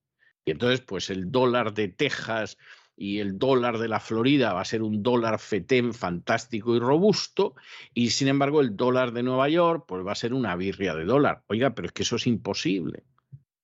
Y 0.44 0.50
entonces, 0.50 0.80
pues 0.80 1.10
el 1.10 1.30
dólar 1.30 1.74
de 1.74 1.88
Texas 1.88 2.58
y 2.96 3.18
el 3.18 3.38
dólar 3.38 3.78
de 3.78 3.88
la 3.88 3.98
Florida 3.98 4.52
va 4.52 4.60
a 4.60 4.66
ser 4.66 4.82
un 4.82 5.02
dólar 5.02 5.40
fetén 5.40 5.94
fantástico 5.94 6.76
y 6.76 6.78
robusto, 6.78 7.54
y 7.92 8.10
sin 8.10 8.28
embargo 8.28 8.60
el 8.60 8.76
dólar 8.76 9.12
de 9.12 9.22
Nueva 9.22 9.48
York 9.48 9.84
pues 9.88 10.06
va 10.06 10.12
a 10.12 10.16
ser 10.16 10.32
una 10.32 10.54
birria 10.54 10.94
de 10.94 11.04
dólar. 11.04 11.42
Oiga, 11.48 11.74
pero 11.74 11.86
es 11.86 11.92
que 11.92 12.02
eso 12.02 12.16
es 12.16 12.26
imposible. 12.26 13.04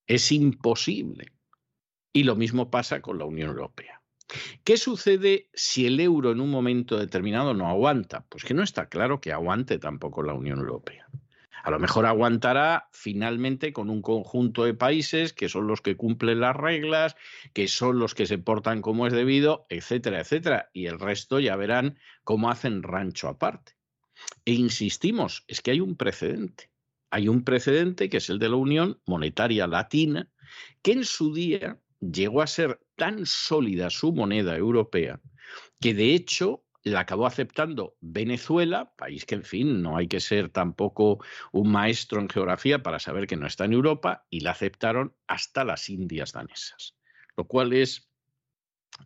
Es 0.07 0.33
imposible. 0.33 1.33
Y 2.13 2.25
lo 2.25 2.35
mismo 2.35 2.71
pasa 2.71 3.01
con 3.01 3.19
la 3.19 3.25
Unión 3.25 3.51
Europea. 3.51 4.00
¿Qué 4.65 4.77
sucede 4.77 5.49
si 5.55 5.87
el 5.87 6.01
euro 6.01 6.31
en 6.31 6.41
un 6.41 6.51
momento 6.51 6.99
determinado 6.99 7.55
no 7.55 7.69
aguanta? 7.69 8.25
Pues 8.29 8.45
que 8.45 8.55
no 8.55 8.63
está 8.63 8.89
claro 8.89 9.21
que 9.21 9.33
aguante 9.33 9.79
tampoco 9.79 10.23
la 10.23 10.35
Unión 10.35 10.59
Europea. 10.59 11.07
A 11.63 11.71
lo 11.71 11.79
mejor 11.79 12.07
aguantará 12.07 12.89
finalmente 12.91 13.73
con 13.73 13.91
un 13.91 14.01
conjunto 14.01 14.65
de 14.65 14.73
países 14.73 15.35
que 15.35 15.49
son 15.49 15.67
los 15.67 15.83
que 15.83 15.97
cumplen 15.97 16.41
las 16.41 16.57
reglas, 16.57 17.17
que 17.53 17.69
son 17.69 17.99
los 17.99 18.15
que 18.15 18.27
se 18.27 18.39
portan 18.39 18.81
como 18.81 19.07
es 19.07 19.13
debido, 19.13 19.67
etcétera, 19.69 20.21
etcétera. 20.21 20.71
Y 20.73 20.87
el 20.87 20.99
resto 20.99 21.39
ya 21.39 21.57
verán 21.57 21.99
cómo 22.25 22.51
hacen 22.51 22.83
rancho 22.83 23.29
aparte. 23.29 23.73
E 24.45 24.53
insistimos, 24.53 25.45
es 25.49 25.61
que 25.61 25.73
hay 25.73 25.81
un 25.81 25.97
precedente. 25.97 26.71
hay 27.11 27.29
un 27.29 27.43
precedente 27.43 28.09
que 28.09 28.19
es 28.19 28.31
el 28.31 28.39
de 28.39 28.49
la 28.49 28.57
Unión 28.57 29.01
Monetaria 29.05 29.67
Latina, 29.67 30.29
que 30.81 30.93
en 30.93 31.05
su 31.05 31.35
día 31.35 31.79
llegó 32.01 32.41
a 32.41 32.47
ser 32.47 32.81
tan 33.01 33.25
sólida 33.25 33.89
su 33.89 34.13
moneda 34.13 34.55
europea 34.59 35.23
que 35.81 35.95
de 35.95 36.13
hecho 36.13 36.67
la 36.83 37.01
acabó 37.01 37.25
aceptando 37.25 37.97
Venezuela, 38.03 38.95
país 38.95 39.25
que 39.25 39.37
en 39.37 39.45
fin 39.45 39.81
no 39.81 39.97
hay 39.97 40.07
que 40.07 40.21
ser 40.21 40.51
tampoco 40.51 41.25
un 41.51 41.73
maestro 41.73 42.21
en 42.21 42.29
geografía 42.29 42.83
para 42.83 42.99
saber 42.99 43.27
que 43.27 43.39
no 43.39 43.47
está 43.47 43.65
en 43.65 43.73
Europa, 43.73 44.27
y 44.29 44.41
la 44.41 44.51
aceptaron 44.51 45.17
hasta 45.27 45.65
las 45.65 45.89
Indias 45.89 46.33
danesas, 46.33 46.95
lo 47.39 47.47
cual 47.47 47.73
es 47.73 48.11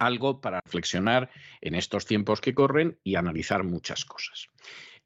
algo 0.00 0.40
para 0.40 0.60
reflexionar 0.64 1.30
en 1.60 1.76
estos 1.76 2.04
tiempos 2.04 2.40
que 2.40 2.52
corren 2.52 2.98
y 3.04 3.14
analizar 3.14 3.62
muchas 3.62 4.04
cosas. 4.04 4.48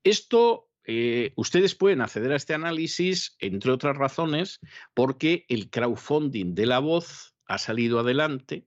Esto 0.03 0.71
eh, 0.85 1.35
ustedes 1.37 1.75
pueden 1.75 2.01
acceder 2.01 2.33
a 2.33 2.37
este 2.37 2.55
análisis, 2.55 3.37
entre 3.39 3.71
otras 3.71 3.99
razones, 3.99 4.61
porque 4.95 5.45
el 5.51 5.69
crowdfunding 5.69 6.55
de 6.55 6.65
la 6.65 6.79
voz 6.79 7.35
ha 7.45 7.59
salido 7.59 7.99
adelante 7.99 8.67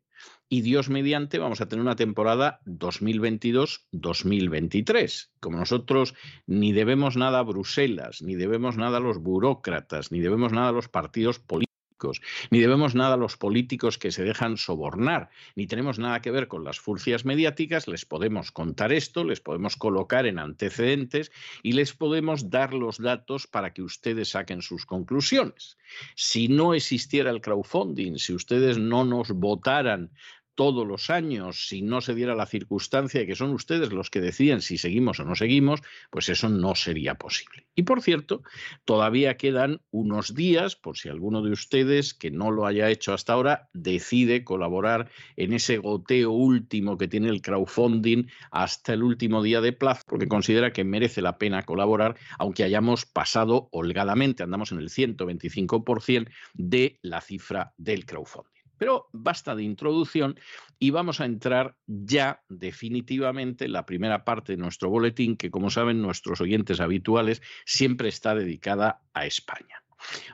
y 0.54 0.62
Dios 0.62 0.90
mediante 0.90 1.40
vamos 1.40 1.62
a 1.62 1.70
tener 1.70 1.82
una 1.82 1.96
temporada 1.96 2.60
2022-2023. 2.66 5.30
Como 5.40 5.58
nosotros 5.58 6.14
ni 6.46 6.74
debemos 6.74 7.16
nada 7.16 7.40
a 7.40 7.44
Bruselas, 7.44 8.22
ni 8.22 8.36
debemos 8.36 8.76
nada 8.76 8.98
a 8.98 9.00
los 9.00 9.20
burócratas, 9.20 10.12
ni 10.12 10.20
debemos 10.20 10.52
nada 10.52 10.68
a 10.68 10.74
los 10.74 10.90
partidos 10.90 11.40
políticos, 11.40 12.20
ni 12.50 12.60
debemos 12.60 12.96
nada 12.96 13.14
a 13.14 13.18
los 13.18 13.38
políticos 13.38 13.98
que 13.98 14.12
se 14.12 14.26
dejan 14.26 14.58
sobornar, 14.58 15.30
ni 15.56 15.68
tenemos 15.68 16.00
nada 16.00 16.22
que 16.22 16.32
ver 16.32 16.50
con 16.50 16.66
las 16.66 16.82
furcias 16.82 17.24
mediáticas, 17.24 17.88
les 17.88 18.06
podemos 18.06 18.52
contar 18.52 18.92
esto, 18.92 19.24
les 19.24 19.40
podemos 19.40 19.78
colocar 19.78 20.26
en 20.26 20.38
antecedentes 20.38 21.32
y 21.64 21.72
les 21.74 21.94
podemos 21.94 22.50
dar 22.50 22.74
los 22.74 22.98
datos 22.98 23.48
para 23.48 23.72
que 23.72 23.84
ustedes 23.84 24.32
saquen 24.32 24.62
sus 24.62 24.86
conclusiones. 24.86 25.78
Si 26.16 26.50
no 26.50 26.74
existiera 26.74 27.32
el 27.32 27.40
crowdfunding, 27.40 28.18
si 28.18 28.34
ustedes 28.34 28.78
no 28.78 29.06
nos 29.06 29.32
votaran 29.32 30.12
todos 30.62 30.86
los 30.86 31.10
años, 31.10 31.70
si 31.70 31.82
no 31.82 32.02
se 32.02 32.14
diera 32.14 32.36
la 32.36 32.46
circunstancia 32.46 33.20
de 33.20 33.26
que 33.26 33.34
son 33.34 33.50
ustedes 33.50 33.92
los 33.92 34.12
que 34.12 34.22
deciden 34.22 34.62
si 34.62 34.78
seguimos 34.78 35.20
o 35.20 35.26
no 35.26 35.34
seguimos, 35.34 35.82
pues 36.12 36.30
eso 36.30 36.50
no 36.50 36.76
sería 36.76 37.16
posible. 37.16 37.66
Y 37.74 37.82
por 37.82 38.04
cierto, 38.04 38.44
todavía 38.86 39.38
quedan 39.38 39.82
unos 39.90 40.36
días, 40.36 40.76
por 40.76 41.00
si 41.00 41.10
alguno 41.10 41.42
de 41.42 41.50
ustedes 41.50 42.14
que 42.14 42.30
no 42.30 42.52
lo 42.52 42.68
haya 42.68 42.92
hecho 42.92 43.12
hasta 43.12 43.34
ahora 43.34 43.70
decide 43.74 44.44
colaborar 44.44 45.10
en 45.36 45.54
ese 45.54 45.80
goteo 45.80 46.30
último 46.30 46.96
que 46.96 47.08
tiene 47.08 47.30
el 47.30 47.42
crowdfunding 47.42 48.28
hasta 48.52 48.94
el 48.94 49.02
último 49.02 49.42
día 49.42 49.62
de 49.62 49.74
plazo, 49.74 50.04
porque 50.06 50.28
considera 50.28 50.72
que 50.72 50.84
merece 50.84 51.24
la 51.24 51.40
pena 51.40 51.64
colaborar, 51.64 52.18
aunque 52.38 52.64
hayamos 52.64 53.08
pasado 53.08 53.68
holgadamente, 53.72 54.44
andamos 54.44 54.72
en 54.72 54.78
el 54.78 54.92
125% 54.92 56.30
de 56.54 57.00
la 57.02 57.20
cifra 57.20 57.74
del 57.80 58.06
crowdfunding. 58.06 58.61
Pero 58.82 59.10
basta 59.14 59.54
de 59.54 59.62
introducción 59.62 60.40
y 60.80 60.90
vamos 60.90 61.22
a 61.22 61.26
entrar 61.26 61.78
ya 61.86 62.42
definitivamente 62.50 63.66
en 63.66 63.74
la 63.74 63.86
primera 63.86 64.26
parte 64.26 64.54
de 64.54 64.58
nuestro 64.58 64.90
boletín, 64.90 65.38
que 65.38 65.52
como 65.52 65.70
saben 65.70 66.02
nuestros 66.02 66.42
oyentes 66.42 66.80
habituales 66.80 67.44
siempre 67.64 68.10
está 68.10 68.34
dedicada 68.34 69.04
a 69.14 69.28
España. 69.28 69.84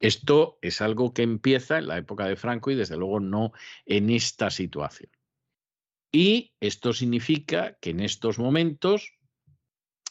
Esto 0.00 0.58
es 0.62 0.80
algo 0.80 1.12
que 1.12 1.22
empieza 1.22 1.76
en 1.76 1.88
la 1.88 1.98
época 1.98 2.24
de 2.24 2.36
Franco 2.36 2.70
y 2.70 2.74
desde 2.74 2.96
luego 2.96 3.20
no 3.20 3.52
en 3.84 4.08
esta 4.08 4.50
situación. 4.50 5.10
Y 6.10 6.54
esto 6.58 6.94
significa 6.94 7.76
que 7.82 7.90
en 7.90 8.00
estos 8.00 8.38
momentos 8.38 9.15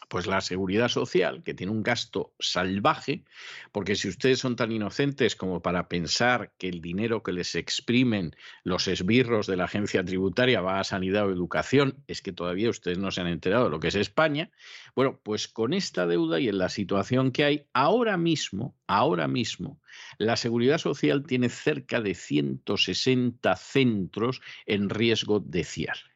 pues 0.07 0.27
la 0.27 0.41
seguridad 0.41 0.89
social, 0.89 1.43
que 1.43 1.53
tiene 1.53 1.71
un 1.71 1.83
gasto 1.83 2.33
salvaje, 2.39 3.23
porque 3.71 3.95
si 3.95 4.07
ustedes 4.07 4.39
son 4.39 4.55
tan 4.55 4.71
inocentes 4.71 5.35
como 5.35 5.61
para 5.61 5.87
pensar 5.87 6.53
que 6.57 6.69
el 6.69 6.81
dinero 6.81 7.23
que 7.23 7.33
les 7.33 7.55
exprimen 7.55 8.35
los 8.63 8.87
esbirros 8.87 9.47
de 9.47 9.57
la 9.57 9.65
agencia 9.65 10.03
tributaria 10.03 10.61
va 10.61 10.79
a 10.79 10.83
sanidad 10.83 11.27
o 11.27 11.31
educación, 11.31 12.03
es 12.07 12.21
que 12.21 12.31
todavía 12.31 12.69
ustedes 12.69 12.97
no 12.97 13.11
se 13.11 13.21
han 13.21 13.27
enterado 13.27 13.65
de 13.65 13.69
lo 13.71 13.79
que 13.79 13.89
es 13.89 13.95
España. 13.95 14.51
Bueno, 14.95 15.19
pues 15.23 15.47
con 15.47 15.73
esta 15.73 16.07
deuda 16.07 16.39
y 16.39 16.49
en 16.49 16.57
la 16.57 16.69
situación 16.69 17.31
que 17.31 17.43
hay, 17.43 17.67
ahora 17.73 18.17
mismo, 18.17 18.75
ahora 18.87 19.27
mismo, 19.27 19.79
la 20.17 20.37
seguridad 20.37 20.77
social 20.77 21.25
tiene 21.25 21.49
cerca 21.49 22.01
de 22.01 22.15
160 22.15 23.55
centros 23.55 24.41
en 24.65 24.89
riesgo 24.89 25.39
de 25.39 25.63
cierre 25.63 26.14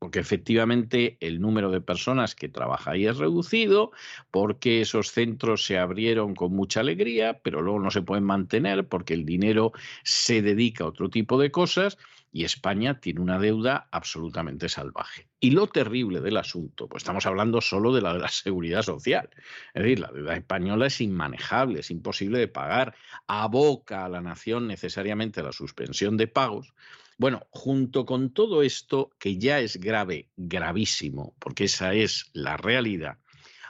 porque 0.00 0.18
efectivamente 0.18 1.18
el 1.20 1.42
número 1.42 1.70
de 1.70 1.82
personas 1.82 2.34
que 2.34 2.48
trabaja 2.48 2.92
ahí 2.92 3.06
es 3.06 3.18
reducido, 3.18 3.92
porque 4.30 4.80
esos 4.80 5.12
centros 5.12 5.66
se 5.66 5.76
abrieron 5.76 6.34
con 6.34 6.54
mucha 6.54 6.80
alegría, 6.80 7.38
pero 7.42 7.60
luego 7.60 7.80
no 7.80 7.90
se 7.90 8.00
pueden 8.00 8.24
mantener 8.24 8.88
porque 8.88 9.12
el 9.12 9.26
dinero 9.26 9.72
se 10.02 10.40
dedica 10.40 10.84
a 10.84 10.86
otro 10.86 11.10
tipo 11.10 11.38
de 11.38 11.50
cosas 11.50 11.98
y 12.32 12.44
España 12.44 12.98
tiene 12.98 13.20
una 13.20 13.38
deuda 13.38 13.88
absolutamente 13.90 14.70
salvaje. 14.70 15.28
Y 15.38 15.50
lo 15.50 15.66
terrible 15.66 16.20
del 16.20 16.38
asunto, 16.38 16.88
pues 16.88 17.02
estamos 17.02 17.26
hablando 17.26 17.60
solo 17.60 17.92
de 17.92 18.00
la 18.00 18.14
de 18.14 18.20
la 18.20 18.28
seguridad 18.28 18.82
social. 18.82 19.28
Es 19.74 19.82
decir, 19.82 20.00
la 20.00 20.12
deuda 20.12 20.34
española 20.34 20.86
es 20.86 20.98
inmanejable, 21.02 21.80
es 21.80 21.90
imposible 21.90 22.38
de 22.38 22.48
pagar, 22.48 22.94
aboca 23.26 24.06
a 24.06 24.08
la 24.08 24.22
nación 24.22 24.66
necesariamente 24.66 25.42
la 25.42 25.52
suspensión 25.52 26.16
de 26.16 26.26
pagos 26.26 26.72
bueno, 27.20 27.46
junto 27.50 28.06
con 28.06 28.32
todo 28.32 28.62
esto, 28.62 29.10
que 29.18 29.36
ya 29.36 29.60
es 29.60 29.76
grave, 29.76 30.30
gravísimo, 30.38 31.36
porque 31.38 31.64
esa 31.64 31.92
es 31.92 32.30
la 32.32 32.56
realidad, 32.56 33.18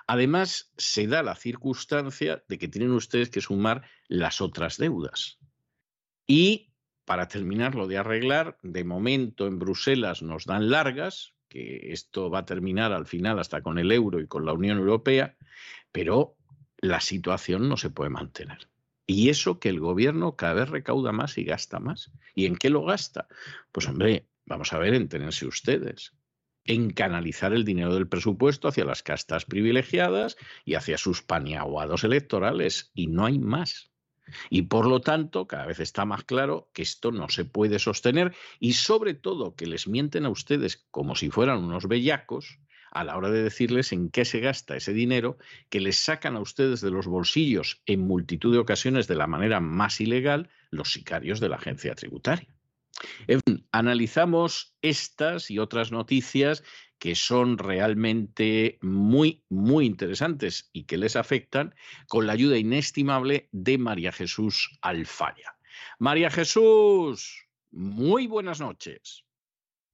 además 0.06 0.70
se 0.76 1.08
da 1.08 1.24
la 1.24 1.34
circunstancia 1.34 2.44
de 2.46 2.58
que 2.58 2.68
tienen 2.68 2.92
ustedes 2.92 3.28
que 3.28 3.40
sumar 3.40 3.82
las 4.06 4.40
otras 4.40 4.76
deudas. 4.76 5.40
Y 6.28 6.70
para 7.04 7.26
terminarlo 7.26 7.88
de 7.88 7.98
arreglar, 7.98 8.56
de 8.62 8.84
momento 8.84 9.48
en 9.48 9.58
Bruselas 9.58 10.22
nos 10.22 10.44
dan 10.44 10.70
largas, 10.70 11.34
que 11.48 11.90
esto 11.90 12.30
va 12.30 12.40
a 12.40 12.46
terminar 12.46 12.92
al 12.92 13.06
final 13.06 13.40
hasta 13.40 13.62
con 13.62 13.80
el 13.80 13.90
euro 13.90 14.20
y 14.20 14.28
con 14.28 14.46
la 14.46 14.52
Unión 14.52 14.78
Europea, 14.78 15.36
pero 15.90 16.36
la 16.78 17.00
situación 17.00 17.68
no 17.68 17.76
se 17.76 17.90
puede 17.90 18.10
mantener. 18.10 18.69
Y 19.12 19.28
eso 19.28 19.58
que 19.58 19.68
el 19.68 19.80
gobierno 19.80 20.36
cada 20.36 20.54
vez 20.54 20.68
recauda 20.68 21.10
más 21.10 21.36
y 21.36 21.42
gasta 21.42 21.80
más. 21.80 22.12
¿Y 22.32 22.46
en 22.46 22.54
qué 22.54 22.70
lo 22.70 22.84
gasta? 22.84 23.26
Pues 23.72 23.88
hombre, 23.88 24.28
vamos 24.46 24.72
a 24.72 24.78
ver, 24.78 24.94
en 24.94 25.08
tenerse 25.08 25.46
ustedes 25.46 26.12
en 26.64 26.90
canalizar 26.90 27.52
el 27.52 27.64
dinero 27.64 27.94
del 27.94 28.06
presupuesto 28.06 28.68
hacia 28.68 28.84
las 28.84 29.02
castas 29.02 29.46
privilegiadas 29.46 30.36
y 30.64 30.74
hacia 30.74 30.98
sus 30.98 31.22
paniaguados 31.22 32.04
electorales. 32.04 32.92
Y 32.94 33.08
no 33.08 33.24
hay 33.24 33.40
más. 33.40 33.90
Y 34.50 34.62
por 34.62 34.86
lo 34.86 35.00
tanto, 35.00 35.48
cada 35.48 35.66
vez 35.66 35.80
está 35.80 36.04
más 36.04 36.22
claro 36.22 36.70
que 36.72 36.82
esto 36.82 37.10
no 37.10 37.28
se 37.28 37.44
puede 37.44 37.80
sostener 37.80 38.32
y 38.60 38.74
sobre 38.74 39.14
todo 39.14 39.56
que 39.56 39.66
les 39.66 39.88
mienten 39.88 40.24
a 40.24 40.30
ustedes 40.30 40.86
como 40.92 41.16
si 41.16 41.30
fueran 41.30 41.64
unos 41.64 41.88
bellacos 41.88 42.60
a 42.90 43.04
la 43.04 43.16
hora 43.16 43.30
de 43.30 43.42
decirles 43.42 43.92
en 43.92 44.10
qué 44.10 44.24
se 44.24 44.40
gasta 44.40 44.76
ese 44.76 44.92
dinero 44.92 45.38
que 45.68 45.80
les 45.80 45.96
sacan 45.96 46.36
a 46.36 46.40
ustedes 46.40 46.80
de 46.80 46.90
los 46.90 47.06
bolsillos 47.06 47.82
en 47.86 48.00
multitud 48.00 48.52
de 48.52 48.58
ocasiones 48.58 49.06
de 49.06 49.16
la 49.16 49.26
manera 49.26 49.60
más 49.60 50.00
ilegal 50.00 50.50
los 50.70 50.92
sicarios 50.92 51.40
de 51.40 51.48
la 51.48 51.56
agencia 51.56 51.94
tributaria. 51.94 52.48
En 53.26 53.40
fin, 53.46 53.66
analizamos 53.72 54.76
estas 54.82 55.50
y 55.50 55.58
otras 55.58 55.90
noticias 55.90 56.62
que 56.98 57.14
son 57.14 57.56
realmente 57.56 58.78
muy, 58.82 59.42
muy 59.48 59.86
interesantes 59.86 60.68
y 60.72 60.84
que 60.84 60.98
les 60.98 61.16
afectan 61.16 61.74
con 62.08 62.26
la 62.26 62.34
ayuda 62.34 62.58
inestimable 62.58 63.48
de 63.52 63.78
María 63.78 64.12
Jesús 64.12 64.78
Alfaya. 64.82 65.56
María 65.98 66.30
Jesús, 66.30 67.48
muy 67.70 68.26
buenas 68.26 68.60
noches. 68.60 69.24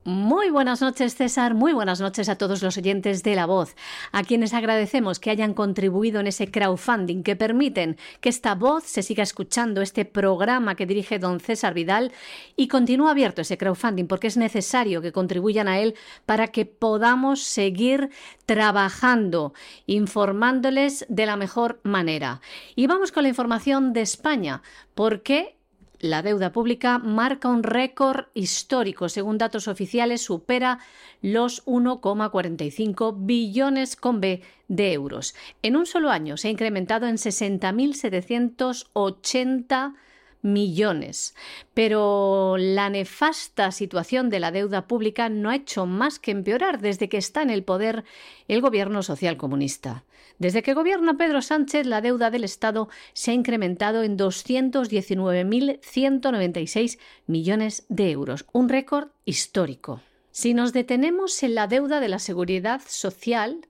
Muy 0.06 0.50
buenas 0.50 0.82
noches, 0.82 1.16
César. 1.16 1.54
Muy 1.54 1.72
buenas 1.72 2.00
noches 2.00 2.28
a 2.28 2.38
todos 2.38 2.62
los 2.62 2.78
oyentes 2.78 3.24
de 3.24 3.34
La 3.34 3.44
Voz, 3.44 3.74
a 4.12 4.22
quienes 4.22 4.54
agradecemos 4.54 5.18
que 5.18 5.30
hayan 5.30 5.52
contribuido 5.52 6.20
en 6.20 6.28
ese 6.28 6.48
crowdfunding 6.48 7.24
que 7.24 7.34
permiten 7.34 7.96
que 8.20 8.28
esta 8.28 8.54
voz 8.54 8.84
se 8.84 9.02
siga 9.02 9.24
escuchando, 9.24 9.82
este 9.82 10.04
programa 10.04 10.76
que 10.76 10.86
dirige 10.86 11.18
don 11.18 11.40
César 11.40 11.74
Vidal, 11.74 12.12
y 12.54 12.68
continúa 12.68 13.10
abierto 13.10 13.40
ese 13.40 13.58
crowdfunding 13.58 14.06
porque 14.06 14.28
es 14.28 14.36
necesario 14.36 15.02
que 15.02 15.10
contribuyan 15.10 15.66
a 15.66 15.80
él 15.80 15.96
para 16.24 16.46
que 16.46 16.66
podamos 16.66 17.42
seguir 17.42 18.10
trabajando, 18.46 19.54
informándoles 19.86 21.04
de 21.08 21.26
la 21.26 21.34
mejor 21.34 21.80
manera. 21.82 22.40
Y 22.76 22.86
vamos 22.86 23.10
con 23.10 23.24
la 23.24 23.30
información 23.30 23.92
de 23.92 24.02
España, 24.02 24.62
porque 24.94 25.55
la 26.00 26.22
deuda 26.22 26.52
pública 26.52 26.98
marca 26.98 27.48
un 27.48 27.62
récord 27.62 28.26
histórico. 28.34 29.08
Según 29.08 29.38
datos 29.38 29.68
oficiales, 29.68 30.22
supera 30.22 30.80
los 31.22 31.64
1,45 31.66 33.14
billones 33.18 33.94
con 33.96 34.20
B 34.20 34.42
de 34.68 34.92
euros. 34.92 35.34
En 35.62 35.76
un 35.76 35.86
solo 35.86 36.10
año 36.10 36.36
se 36.36 36.48
ha 36.48 36.50
incrementado 36.50 37.06
en 37.06 37.16
60.780 37.16 39.94
millones. 40.42 41.34
Pero 41.74 42.56
la 42.58 42.88
nefasta 42.88 43.72
situación 43.72 44.30
de 44.30 44.40
la 44.40 44.52
deuda 44.52 44.86
pública 44.86 45.28
no 45.28 45.50
ha 45.50 45.56
hecho 45.56 45.86
más 45.86 46.18
que 46.18 46.30
empeorar 46.30 46.80
desde 46.80 47.08
que 47.08 47.18
está 47.18 47.42
en 47.42 47.50
el 47.50 47.64
poder 47.64 48.04
el 48.48 48.60
gobierno 48.60 49.02
social 49.02 49.36
comunista. 49.36 50.04
Desde 50.38 50.62
que 50.62 50.74
gobierna 50.74 51.16
Pedro 51.16 51.40
Sánchez, 51.40 51.86
la 51.86 52.02
deuda 52.02 52.30
del 52.30 52.44
Estado 52.44 52.90
se 53.14 53.30
ha 53.30 53.34
incrementado 53.34 54.02
en 54.02 54.18
219.196 54.18 56.98
millones 57.26 57.86
de 57.88 58.10
euros, 58.10 58.44
un 58.52 58.68
récord 58.68 59.08
histórico. 59.24 60.02
Si 60.32 60.52
nos 60.52 60.74
detenemos 60.74 61.42
en 61.42 61.54
la 61.54 61.66
deuda 61.66 62.00
de 62.00 62.08
la 62.08 62.18
seguridad 62.18 62.82
social, 62.86 63.66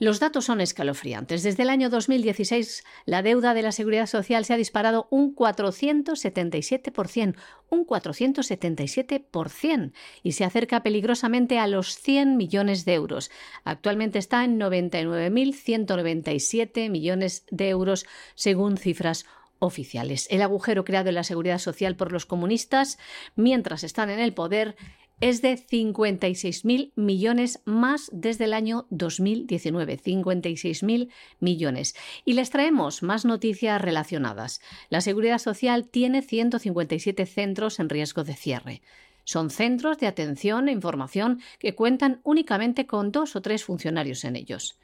los 0.00 0.18
datos 0.18 0.46
son 0.46 0.60
escalofriantes. 0.62 1.42
Desde 1.42 1.62
el 1.62 1.68
año 1.68 1.90
2016, 1.90 2.84
la 3.04 3.20
deuda 3.22 3.52
de 3.52 3.60
la 3.60 3.70
seguridad 3.70 4.06
social 4.06 4.46
se 4.46 4.54
ha 4.54 4.56
disparado 4.56 5.08
un 5.10 5.36
477%, 5.36 7.36
un 7.68 7.86
477%, 7.86 9.92
y 10.22 10.32
se 10.32 10.44
acerca 10.44 10.82
peligrosamente 10.82 11.58
a 11.58 11.66
los 11.66 11.98
100 11.98 12.38
millones 12.38 12.86
de 12.86 12.94
euros. 12.94 13.30
Actualmente 13.62 14.18
está 14.18 14.42
en 14.42 14.58
99.197 14.58 16.88
millones 16.88 17.44
de 17.50 17.68
euros, 17.68 18.06
según 18.34 18.78
cifras 18.78 19.26
oficiales. 19.58 20.28
El 20.30 20.40
agujero 20.42 20.84
creado 20.84 21.10
en 21.10 21.14
la 21.14 21.22
seguridad 21.24 21.58
social 21.58 21.94
por 21.94 22.10
los 22.10 22.26
comunistas, 22.26 22.98
mientras 23.36 23.84
están 23.84 24.10
en 24.10 24.18
el 24.18 24.32
poder, 24.32 24.74
es 25.20 25.42
de 25.42 25.56
56.000 25.56 26.92
millones 26.96 27.60
más 27.64 28.10
desde 28.12 28.44
el 28.44 28.54
año 28.54 28.86
2019. 28.90 29.98
56.000 29.98 31.08
millones. 31.40 31.94
Y 32.24 32.32
les 32.32 32.50
traemos 32.50 33.02
más 33.02 33.24
noticias 33.24 33.80
relacionadas. 33.80 34.60
La 34.88 35.00
Seguridad 35.00 35.38
Social 35.38 35.88
tiene 35.88 36.22
157 36.22 37.26
centros 37.26 37.80
en 37.80 37.88
riesgo 37.88 38.24
de 38.24 38.34
cierre. 38.34 38.82
Son 39.24 39.50
centros 39.50 39.98
de 39.98 40.06
atención 40.06 40.68
e 40.68 40.72
información 40.72 41.40
que 41.58 41.74
cuentan 41.74 42.20
únicamente 42.24 42.86
con 42.86 43.12
dos 43.12 43.36
o 43.36 43.42
tres 43.42 43.64
funcionarios 43.64 44.24
en 44.24 44.36
ellos. 44.36 44.78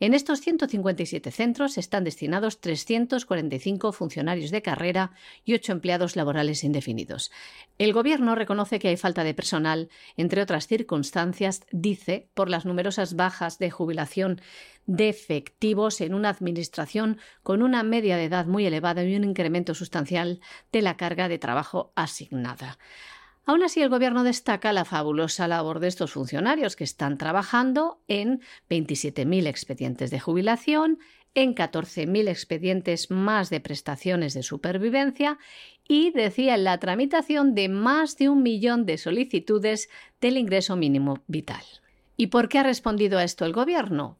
En 0.00 0.14
estos 0.14 0.40
157 0.40 1.32
centros 1.32 1.76
están 1.76 2.04
destinados 2.04 2.60
345 2.60 3.92
funcionarios 3.92 4.52
de 4.52 4.62
carrera 4.62 5.10
y 5.44 5.54
8 5.54 5.72
empleados 5.72 6.14
laborales 6.14 6.62
indefinidos. 6.62 7.32
El 7.78 7.92
Gobierno 7.92 8.36
reconoce 8.36 8.78
que 8.78 8.88
hay 8.88 8.96
falta 8.96 9.24
de 9.24 9.34
personal, 9.34 9.88
entre 10.16 10.40
otras 10.40 10.68
circunstancias, 10.68 11.62
dice, 11.72 12.28
por 12.34 12.48
las 12.48 12.64
numerosas 12.64 13.16
bajas 13.16 13.58
de 13.58 13.70
jubilación 13.72 14.40
de 14.86 15.08
efectivos 15.08 16.00
en 16.00 16.14
una 16.14 16.28
administración 16.28 17.18
con 17.42 17.62
una 17.62 17.82
media 17.82 18.16
de 18.16 18.24
edad 18.24 18.46
muy 18.46 18.66
elevada 18.66 19.02
y 19.04 19.16
un 19.16 19.24
incremento 19.24 19.74
sustancial 19.74 20.40
de 20.70 20.82
la 20.82 20.96
carga 20.96 21.28
de 21.28 21.38
trabajo 21.38 21.92
asignada. 21.96 22.78
Aún 23.48 23.62
así, 23.62 23.80
el 23.80 23.88
Gobierno 23.88 24.24
destaca 24.24 24.74
la 24.74 24.84
fabulosa 24.84 25.48
labor 25.48 25.80
de 25.80 25.88
estos 25.88 26.12
funcionarios 26.12 26.76
que 26.76 26.84
están 26.84 27.16
trabajando 27.16 27.98
en 28.06 28.42
27.000 28.68 29.46
expedientes 29.46 30.10
de 30.10 30.20
jubilación, 30.20 30.98
en 31.34 31.54
14.000 31.54 32.28
expedientes 32.28 33.10
más 33.10 33.48
de 33.48 33.60
prestaciones 33.60 34.34
de 34.34 34.42
supervivencia 34.42 35.38
y, 35.88 36.10
decía, 36.10 36.56
en 36.56 36.64
la 36.64 36.78
tramitación 36.78 37.54
de 37.54 37.70
más 37.70 38.18
de 38.18 38.28
un 38.28 38.42
millón 38.42 38.84
de 38.84 38.98
solicitudes 38.98 39.88
del 40.20 40.36
ingreso 40.36 40.76
mínimo 40.76 41.22
vital. 41.26 41.64
¿Y 42.18 42.26
por 42.26 42.50
qué 42.50 42.58
ha 42.58 42.64
respondido 42.64 43.16
a 43.16 43.24
esto 43.24 43.46
el 43.46 43.54
Gobierno? 43.54 44.18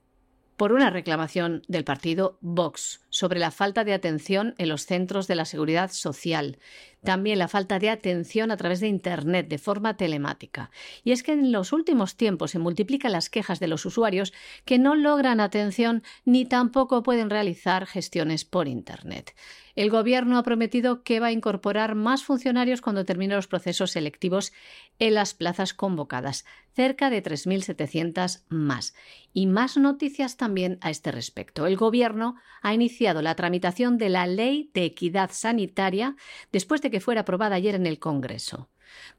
Por 0.59 0.73
una 0.73 0.91
reclamación 0.91 1.63
del 1.69 1.85
partido 1.85 2.37
Vox 2.41 3.01
sobre 3.11 3.39
la 3.39 3.53
falta 3.53 3.85
de 3.85 3.95
atención 3.95 4.57
en 4.59 4.69
los 4.69 4.87
centros 4.87 5.29
de 5.29 5.37
la 5.37 5.45
seguridad 5.45 5.93
social, 5.93 6.59
también 7.05 7.39
la 7.39 7.47
falta 7.47 7.79
de 7.79 7.91
atención 7.91 8.51
a 8.51 8.57
través 8.57 8.81
de 8.81 8.89
Internet 8.89 9.47
de 9.47 9.59
forma 9.59 9.97
telemática. 9.97 10.73
Y 11.05 11.13
es 11.13 11.23
que 11.23 11.33
en 11.33 11.53
los 11.53 11.73
últimos 11.73 12.17
tiempos 12.17 12.51
se 12.51 12.59
multiplican 12.59 13.13
las 13.13 13.31
quejas 13.31 13.61
de 13.61 13.69
los 13.69 13.87
usuarios 13.87 14.35
que 14.65 14.81
no 14.81 14.97
logran 14.97 15.39
atención 15.39 16.03
ni 16.25 16.45
tampoco 16.45 17.05
pueden 17.05 17.31
realizar 17.31 17.87
gestiones 17.87 18.45
por 18.45 18.67
Internet. 18.67 19.37
El 19.79 19.91
Gobierno 19.91 20.39
ha 20.39 20.43
prometido 20.43 21.05
que 21.05 21.21
va 21.21 21.29
a 21.29 21.31
incorporar 21.31 21.95
más 21.95 22.25
funcionarios 22.25 22.81
cuando 22.81 23.05
termine 23.05 23.37
los 23.37 23.47
procesos 23.47 23.93
selectivos 23.93 24.53
en 24.99 25.15
las 25.15 25.35
plazas 25.35 25.73
convocadas, 25.73 26.45
cerca 26.75 27.11
de 27.11 27.23
3.700 27.23 28.43
más. 28.49 28.93
Y 29.33 29.47
más 29.47 29.77
noticias 29.77 30.37
también 30.37 30.79
a 30.81 30.91
este 30.91 31.13
respecto. 31.13 31.65
El 31.65 31.77
Gobierno 31.77 32.35
ha 32.61 32.75
iniciado 32.75 33.23
la 33.23 33.37
tramitación 33.37 33.99
de 33.99 34.09
la 34.09 34.27
Ley 34.27 34.69
de 34.75 34.85
Equidad 34.85 35.31
Sanitaria 35.33 36.17
después 36.51 36.83
de 36.83 36.91
que 36.91 36.99
fuera 36.99 37.21
aprobada 37.21 37.55
ayer 37.55 37.77
en 37.77 37.87
el 37.87 38.01
Congreso. 38.01 38.71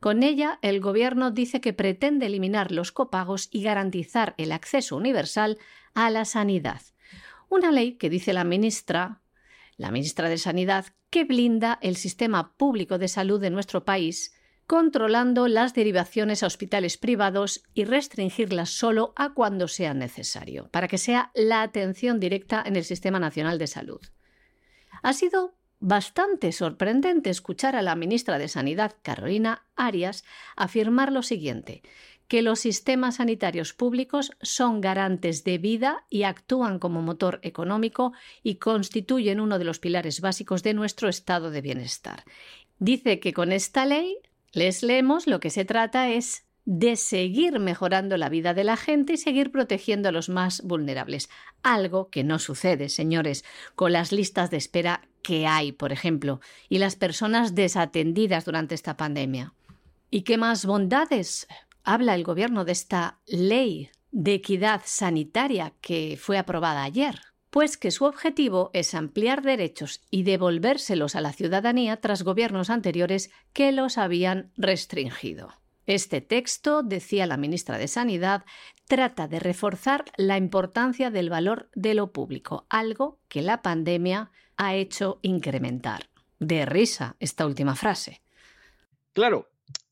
Con 0.02 0.24
ella, 0.24 0.60
el 0.62 0.82
Gobierno 0.82 1.32
dice 1.32 1.62
que 1.62 1.72
pretende 1.72 2.26
eliminar 2.26 2.74
los 2.74 2.92
copagos 2.92 3.48
y 3.50 3.64
garantizar 3.64 4.36
el 4.38 4.52
acceso 4.52 4.98
universal 4.98 5.58
a 5.94 6.10
la 6.10 6.26
sanidad. 6.26 6.82
Una 7.48 7.72
ley 7.72 7.94
que, 7.94 8.10
dice 8.10 8.34
la 8.34 8.44
ministra, 8.44 9.22
la 9.80 9.92
ministra 9.92 10.28
de 10.28 10.38
Sanidad, 10.38 10.88
que 11.10 11.24
blinda 11.24 11.80
el 11.82 11.96
sistema 11.96 12.54
público 12.58 12.98
de 12.98 13.08
salud 13.08 13.40
de 13.40 13.50
nuestro 13.50 13.86
país, 13.86 14.36
controlando 14.68 15.48
las 15.48 15.74
derivaciones 15.74 16.44
a 16.44 16.48
hospitales 16.48 16.98
privados 16.98 17.64
y 17.74 17.86
restringirlas 17.86 18.72
solo 18.72 19.14
a 19.16 19.34
cuando 19.34 19.70
sea 19.70 19.94
necesario, 19.94 20.68
para 20.70 20.90
que 20.90 20.98
sea 20.98 21.32
la 21.34 21.62
atención 21.62 22.20
directa 22.20 22.62
en 22.66 22.76
el 22.76 22.84
Sistema 22.84 23.20
Nacional 23.20 23.58
de 23.58 23.68
Salud. 23.68 24.02
Ha 25.02 25.14
sido 25.14 25.56
bastante 25.80 26.52
sorprendente 26.52 27.30
escuchar 27.30 27.78
a 27.78 27.82
la 27.82 27.96
ministra 27.96 28.38
de 28.38 28.50
Sanidad, 28.50 28.98
Carolina 29.02 29.66
Arias, 29.78 30.26
afirmar 30.58 31.14
lo 31.14 31.24
siguiente, 31.24 31.84
que 32.30 32.44
los 32.44 32.60
sistemas 32.60 33.16
sanitarios 33.16 33.74
públicos 33.74 34.32
son 34.42 34.82
garantes 34.82 35.44
de 35.44 35.58
vida 35.58 36.06
y 36.10 36.24
actúan 36.24 36.78
como 36.78 37.02
motor 37.02 37.40
económico 37.42 38.14
y 38.44 38.56
constituyen 38.56 39.42
uno 39.42 39.58
de 39.58 39.66
los 39.66 39.80
pilares 39.80 40.22
básicos 40.22 40.62
de 40.62 40.76
nuestro 40.76 41.10
estado 41.10 41.50
de 41.50 41.62
bienestar. 41.62 42.24
Dice 42.78 43.20
que 43.20 43.34
con 43.34 43.52
esta 43.52 43.86
ley, 43.86 44.16
les 44.54 44.84
leemos, 44.84 45.26
lo 45.26 45.40
que 45.40 45.50
se 45.50 45.66
trata 45.66 46.10
es 46.10 46.46
de 46.66 46.98
seguir 46.98 47.58
mejorando 47.58 48.16
la 48.16 48.30
vida 48.30 48.54
de 48.54 48.64
la 48.64 48.78
gente 48.78 49.14
y 49.14 49.18
seguir 49.18 49.52
protegiendo 49.52 50.10
a 50.10 50.12
los 50.12 50.30
más 50.30 50.62
vulnerables. 50.62 51.32
Algo 51.64 52.10
que 52.10 52.24
no 52.24 52.38
sucede, 52.38 52.90
señores, 52.90 53.44
con 53.74 53.92
las 53.92 54.12
listas 54.12 54.52
de 54.52 54.58
espera 54.58 55.02
que 55.24 55.48
hay, 55.48 55.72
por 55.72 55.92
ejemplo, 55.92 56.42
y 56.70 56.78
las 56.78 56.96
personas 56.96 57.56
desatendidas 57.56 58.46
durante 58.46 58.76
esta 58.76 58.98
pandemia. 58.98 59.54
¿Y 60.12 60.22
qué 60.22 60.38
más 60.38 60.66
bondades 60.66 61.48
habla 61.84 62.16
el 62.16 62.24
Gobierno 62.24 62.66
de 62.66 62.72
esta 62.72 63.20
ley 63.26 63.90
de 64.12 64.34
equidad 64.34 64.82
sanitaria 64.86 65.74
que 65.82 66.18
fue 66.20 66.38
aprobada 66.38 66.84
ayer. 66.84 67.20
pues 67.50 67.78
que 67.78 67.92
su 67.92 68.06
objetivo 68.06 68.70
es 68.74 68.94
ampliar 68.94 69.42
derechos 69.42 70.02
y 70.12 70.24
devolvérselos 70.24 71.16
a 71.16 71.22
la 71.22 71.34
ciudadanía 71.34 71.98
tras 71.98 72.24
gobiernos 72.24 72.70
anteriores 72.70 73.32
que 73.54 73.72
los 73.72 73.98
habían 73.98 74.52
restringido. 74.56 75.54
Este 75.86 76.22
texto, 76.22 76.84
decía 76.84 77.26
la 77.26 77.38
ministra 77.38 77.80
de 77.80 77.88
Sanidad, 77.88 78.46
trata 78.88 79.28
de 79.28 79.40
reforzar 79.40 80.06
la 80.18 80.38
importancia 80.38 81.10
del 81.10 81.32
valor 81.32 81.72
de 81.74 81.96
lo 81.96 82.12
público, 82.12 82.68
algo 82.70 83.20
que 83.28 83.42
la 83.42 83.64
pandemia 83.64 84.32
ha 84.56 84.76
hecho 84.76 85.20
incrementar. 85.24 86.10
De 86.38 86.66
risa 86.66 87.16
esta 87.20 87.46
última 87.48 87.76
frase. 87.76 88.22
Claro, 89.14 89.49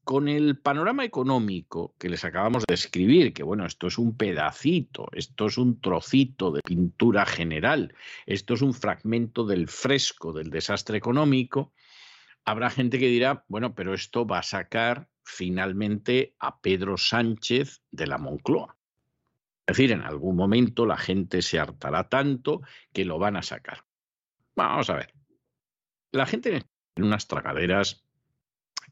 con 0.07 0.29
el 0.29 0.57
panorama 0.57 1.03
económico 1.03 1.93
que 1.99 2.07
les 2.07 2.23
acabamos 2.23 2.63
de 2.65 2.75
escribir, 2.75 3.33
que 3.33 3.43
bueno, 3.43 3.65
esto 3.65 3.87
es 3.87 3.97
un 3.97 4.15
pedacito, 4.15 5.09
esto 5.11 5.47
es 5.47 5.57
un 5.57 5.81
trocito 5.81 6.49
de 6.53 6.61
pintura 6.61 7.25
general, 7.25 7.93
esto 8.25 8.53
es 8.53 8.61
un 8.61 8.73
fragmento 8.73 9.45
del 9.45 9.67
fresco 9.67 10.31
del 10.31 10.49
desastre 10.49 10.97
económico, 10.97 11.73
habrá 12.45 12.69
gente 12.69 12.99
que 12.99 13.09
dirá, 13.09 13.43
bueno, 13.49 13.75
pero 13.75 13.93
esto 13.93 14.25
va 14.25 14.39
a 14.39 14.43
sacar 14.43 15.09
finalmente 15.23 16.33
a 16.39 16.57
Pedro 16.61 16.95
Sánchez 16.95 17.81
de 17.91 18.07
la 18.07 18.17
Moncloa. 18.17 18.77
Es 19.65 19.75
decir, 19.75 19.91
en 19.91 20.03
algún 20.03 20.37
momento 20.37 20.85
la 20.85 20.95
gente 20.95 21.41
se 21.41 21.59
hartará 21.59 22.07
tanto 22.07 22.61
que 22.93 23.03
lo 23.03 23.19
van 23.19 23.35
a 23.35 23.41
sacar. 23.41 23.83
Vamos 24.55 24.89
a 24.89 24.95
ver. 24.95 25.13
La 26.13 26.25
gente 26.25 26.63
en 26.95 27.03
unas 27.03 27.27
tragaderas 27.27 28.06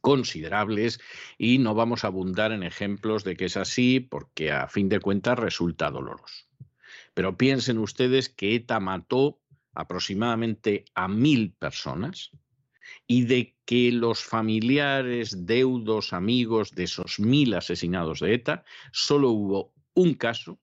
considerables 0.06 1.00
y 1.40 1.58
no 1.58 1.74
vamos 1.74 2.04
a 2.04 2.08
abundar 2.08 2.52
en 2.52 2.62
ejemplos 2.62 3.24
de 3.24 3.36
que 3.36 3.46
es 3.46 3.58
así 3.58 4.00
porque 4.00 4.52
a 4.52 4.68
fin 4.68 4.88
de 4.88 5.00
cuentas 5.00 5.40
resulta 5.40 5.90
doloroso. 5.90 6.46
Pero 7.16 7.38
piensen 7.38 7.80
ustedes 7.80 8.30
que 8.30 8.54
ETA 8.54 8.80
mató 8.80 9.42
aproximadamente 9.74 10.86
a 10.94 11.08
mil 11.08 11.54
personas 11.54 12.30
y 13.08 13.26
de 13.26 13.56
que 13.66 13.92
los 13.92 14.24
familiares, 14.24 15.48
deudos, 15.48 16.14
amigos 16.14 16.76
de 16.76 16.84
esos 16.84 17.20
mil 17.20 17.56
asesinados 17.56 18.20
de 18.20 18.36
ETA, 18.36 18.64
solo 18.92 19.32
hubo 19.32 19.74
un 19.96 20.14
caso, 20.14 20.60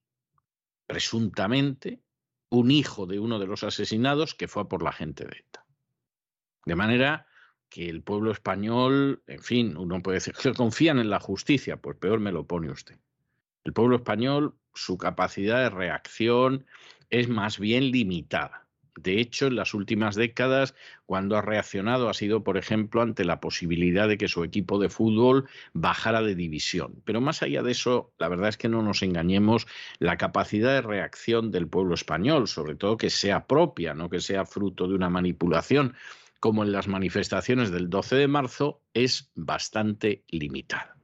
presuntamente, 0.87 2.01
un 2.47 2.71
hijo 2.71 3.05
de 3.07 3.19
uno 3.19 3.39
de 3.39 3.47
los 3.47 3.65
asesinados 3.65 4.35
que 4.35 4.47
fue 4.47 4.69
por 4.69 4.83
la 4.83 4.93
gente 4.93 5.25
de 5.25 5.35
ETA. 5.37 5.65
De 6.65 6.75
manera 6.75 7.27
que 7.73 7.89
el 7.89 8.03
pueblo 8.03 8.31
español, 8.31 9.23
en 9.25 9.41
fin, 9.41 9.75
uno 9.77 9.99
puede 10.03 10.17
decir 10.17 10.35
que 10.35 10.53
confían 10.53 10.99
en 10.99 11.09
la 11.09 11.19
justicia, 11.19 11.77
pues 11.77 11.97
peor 11.97 12.19
me 12.19 12.31
lo 12.31 12.45
pone 12.45 12.69
usted. 12.69 12.99
El 13.63 13.73
pueblo 13.73 13.95
español, 13.95 14.53
su 14.75 14.99
capacidad 14.99 15.57
de 15.57 15.71
reacción 15.71 16.67
es 17.09 17.29
más 17.29 17.57
bien 17.57 17.89
limitada. 17.89 18.67
De 18.95 19.19
hecho, 19.19 19.47
en 19.47 19.55
las 19.55 19.73
últimas 19.73 20.13
décadas, 20.13 20.75
cuando 21.07 21.35
ha 21.35 21.41
reaccionado 21.41 22.09
ha 22.09 22.13
sido, 22.13 22.43
por 22.43 22.57
ejemplo, 22.57 23.01
ante 23.01 23.25
la 23.25 23.39
posibilidad 23.39 24.07
de 24.07 24.19
que 24.19 24.27
su 24.27 24.43
equipo 24.43 24.77
de 24.77 24.89
fútbol 24.89 25.49
bajara 25.73 26.21
de 26.21 26.35
división. 26.35 27.01
Pero 27.05 27.21
más 27.21 27.41
allá 27.41 27.63
de 27.63 27.71
eso, 27.71 28.13
la 28.19 28.27
verdad 28.27 28.49
es 28.49 28.57
que 28.57 28.69
no 28.69 28.83
nos 28.83 29.01
engañemos, 29.01 29.65
la 29.97 30.17
capacidad 30.17 30.75
de 30.75 30.83
reacción 30.83 31.49
del 31.49 31.67
pueblo 31.67 31.95
español, 31.95 32.47
sobre 32.47 32.75
todo 32.75 32.97
que 32.97 33.09
sea 33.09 33.47
propia, 33.47 33.95
no 33.95 34.11
que 34.11 34.19
sea 34.19 34.45
fruto 34.45 34.87
de 34.87 34.93
una 34.93 35.09
manipulación, 35.09 35.95
como 36.43 36.65
en 36.65 36.73
las 36.73 36.89
manifestaciones 36.89 37.71
del 37.71 37.89
12 37.89 38.17
de 38.17 38.27
marzo, 38.27 38.81
es 38.93 39.31
bastante 39.33 40.25
limitada. 40.27 40.97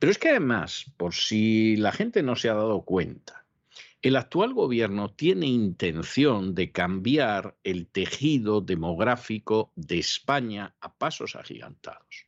Pero 0.00 0.10
es 0.10 0.18
que 0.18 0.30
además, 0.30 0.86
por 0.96 1.14
si 1.14 1.76
la 1.76 1.92
gente 1.92 2.24
no 2.24 2.34
se 2.34 2.48
ha 2.48 2.54
dado 2.54 2.82
cuenta, 2.82 3.44
el 4.02 4.16
actual 4.16 4.54
gobierno 4.54 5.12
tiene 5.12 5.46
intención 5.46 6.56
de 6.56 6.72
cambiar 6.72 7.54
el 7.62 7.86
tejido 7.86 8.60
demográfico 8.60 9.70
de 9.76 10.00
España 10.00 10.74
a 10.80 10.92
pasos 10.92 11.36
agigantados. 11.36 12.26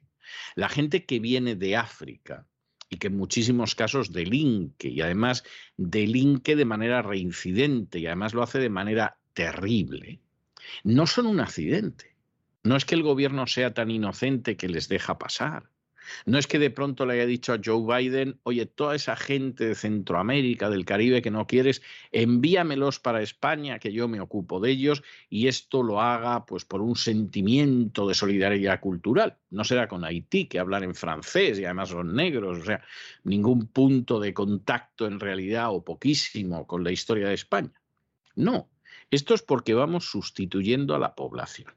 La 0.55 0.69
gente 0.69 1.07
que 1.07 1.19
viene 1.19 1.57
de 1.57 1.75
África 1.75 2.47
y 2.89 2.99
que 2.99 3.09
en 3.09 3.17
muchísimos 3.17 3.75
casos 3.75 4.13
delinque 4.13 4.91
y 4.91 5.01
además 5.01 5.43
delinque 5.77 6.55
de 6.55 6.67
manera 6.67 7.03
reincidente 7.03 7.99
y 7.99 8.07
además 8.07 8.33
lo 8.33 8.45
hace 8.45 8.61
de 8.61 8.71
manera 8.71 9.19
terrible, 9.33 10.21
no 10.85 11.09
son 11.09 11.27
un 11.27 11.41
accidente 11.41 12.14
no 12.65 12.77
es 12.77 12.85
que 12.85 12.95
el 12.95 13.03
gobierno 13.03 13.47
sea 13.47 13.75
tan 13.75 13.91
inocente 13.91 14.57
que 14.57 14.69
les 14.69 14.89
deja 14.89 15.19
pasar. 15.19 15.71
No 16.27 16.39
es 16.39 16.47
que 16.47 16.59
de 16.59 16.71
pronto 16.71 17.07
le 17.07 17.15
haya 17.15 17.27
dicho 17.27 17.53
a 17.53 17.61
Joe 17.63 17.85
Biden, 17.87 18.39
oye, 18.43 18.67
toda 18.67 18.95
esa 18.95 19.17
gente 19.17 19.67
de 19.69 19.75
Centroamérica, 19.75 20.69
del 20.69 20.85
Caribe 20.85 21.23
que 21.23 21.31
no 21.31 21.47
quieres, 21.47 21.83
envíamelos 22.13 23.01
para 23.01 23.23
España, 23.23 23.79
que 23.79 23.93
yo 23.93 24.09
me 24.09 24.21
ocupo 24.21 24.61
de 24.61 24.71
ellos, 24.71 25.03
y 25.29 25.49
esto 25.49 25.83
lo 25.83 26.01
haga 26.01 26.45
pues 26.47 26.65
por 26.65 26.83
un 26.83 26.97
sentimiento 26.97 28.07
de 28.07 28.15
solidaridad 28.15 28.81
cultural. 28.81 29.39
No 29.51 29.65
será 29.65 29.89
con 29.89 30.05
Haití, 30.05 30.47
que 30.47 30.59
hablan 30.59 30.85
en 30.85 30.95
francés 30.95 31.59
y 31.59 31.65
además 31.65 31.91
son 31.91 32.15
negros, 32.15 32.59
o 32.61 32.65
sea, 32.65 32.83
ningún 33.25 33.67
punto 33.67 34.21
de 34.21 34.35
contacto 34.35 35.07
en 35.07 35.21
realidad 35.21 35.71
o 35.71 35.85
poquísimo 35.85 36.67
con 36.67 36.85
la 36.85 36.93
historia 36.93 37.29
de 37.29 37.35
España. 37.35 37.73
No, 38.37 38.69
esto 39.11 39.35
es 39.35 39.43
porque 39.43 39.75
vamos 39.75 40.11
sustituyendo 40.11 40.95
a 40.95 40.99
la 40.99 41.15
población. 41.15 41.73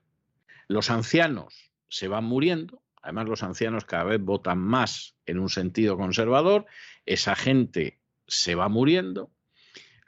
Los 0.68 0.90
ancianos 0.90 1.72
se 1.90 2.08
van 2.08 2.26
muriendo, 2.26 2.82
además 3.02 3.28
los 3.28 3.44
ancianos 3.44 3.86
cada 3.86 4.04
vez 4.04 4.22
votan 4.22 4.60
más 4.60 5.16
en 5.26 5.40
un 5.40 5.50
sentido 5.50 5.98
conservador, 5.98 6.66
esa 7.06 7.36
gente 7.36 8.00
se 8.28 8.56
va 8.56 8.68
muriendo, 8.68 9.32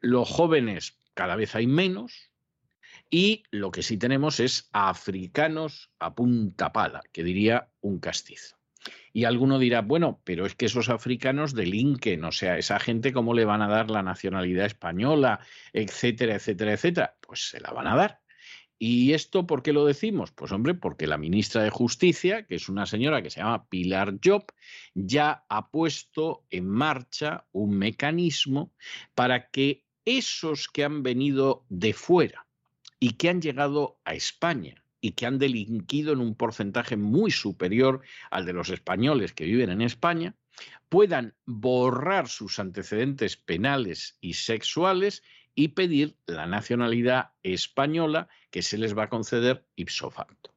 los 0.02 0.30
jóvenes 0.30 0.98
cada 1.14 1.36
vez 1.36 1.56
hay 1.56 1.68
menos 1.68 2.32
y 3.10 3.44
lo 3.52 3.72
que 3.72 3.84
sí 3.84 3.98
tenemos 3.98 4.40
es 4.40 4.70
africanos 4.72 5.92
a 6.00 6.14
punta 6.14 6.72
pala, 6.72 7.02
que 7.12 7.24
diría 7.24 7.70
un 7.82 8.00
castizo. 8.00 8.58
Y 9.12 9.26
alguno 9.26 9.60
dirá, 9.60 9.82
bueno, 9.82 10.22
pero 10.24 10.46
es 10.46 10.56
que 10.56 10.68
esos 10.68 10.90
africanos 10.90 11.54
delinquen, 11.54 12.24
o 12.24 12.32
sea, 12.32 12.58
esa 12.58 12.80
gente 12.80 13.12
cómo 13.12 13.34
le 13.34 13.46
van 13.46 13.62
a 13.62 13.68
dar 13.68 13.90
la 13.90 14.04
nacionalidad 14.04 14.66
española, 14.66 15.40
etcétera, 15.74 16.36
etcétera, 16.36 16.74
etcétera. 16.74 17.16
Pues 17.20 17.50
se 17.50 17.60
la 17.60 17.72
van 17.72 17.88
a 17.88 17.96
dar. 17.96 18.22
¿Y 18.82 19.12
esto 19.12 19.46
por 19.46 19.62
qué 19.62 19.74
lo 19.74 19.86
decimos? 19.86 20.32
Pues 20.32 20.54
hombre, 20.54 20.74
porque 20.74 21.06
la 21.06 21.18
ministra 21.18 21.62
de 21.62 21.70
Justicia, 21.70 22.48
que 22.48 22.56
es 22.56 22.70
una 22.70 22.86
señora 22.86 23.22
que 23.22 23.30
se 23.30 23.42
llama 23.42 23.68
Pilar 23.68 24.18
Job, 24.24 24.46
ya 24.96 25.44
ha 25.50 25.70
puesto 25.70 26.46
en 26.50 26.66
marcha 26.70 27.46
un 27.52 27.78
mecanismo 27.78 28.74
para 29.16 29.50
que 29.50 29.86
esos 30.06 30.70
que 30.70 30.86
han 30.86 31.04
venido 31.04 31.66
de 31.68 31.92
fuera 31.92 32.48
y 33.02 33.12
que 33.12 33.30
han 33.30 33.42
llegado 33.42 34.00
a 34.06 34.14
España 34.14 34.82
y 35.02 35.12
que 35.12 35.26
han 35.26 35.40
delinquido 35.40 36.14
en 36.14 36.22
un 36.22 36.36
porcentaje 36.36 36.96
muy 36.96 37.32
superior 37.32 38.02
al 38.32 38.46
de 38.46 38.54
los 38.54 38.70
españoles 38.70 39.34
que 39.34 39.46
viven 39.46 39.72
en 39.72 39.82
España, 39.82 40.36
puedan 40.88 41.36
borrar 41.46 42.30
sus 42.30 42.60
antecedentes 42.60 43.36
penales 43.36 44.18
y 44.22 44.34
sexuales 44.34 45.22
y 45.60 45.68
pedir 45.68 46.16
la 46.26 46.46
nacionalidad 46.46 47.32
española 47.44 48.30
que 48.50 48.62
se 48.62 48.78
les 48.78 48.98
va 48.98 49.04
a 49.04 49.10
conceder 49.10 49.66
ipso 49.76 50.10
facto. 50.10 50.56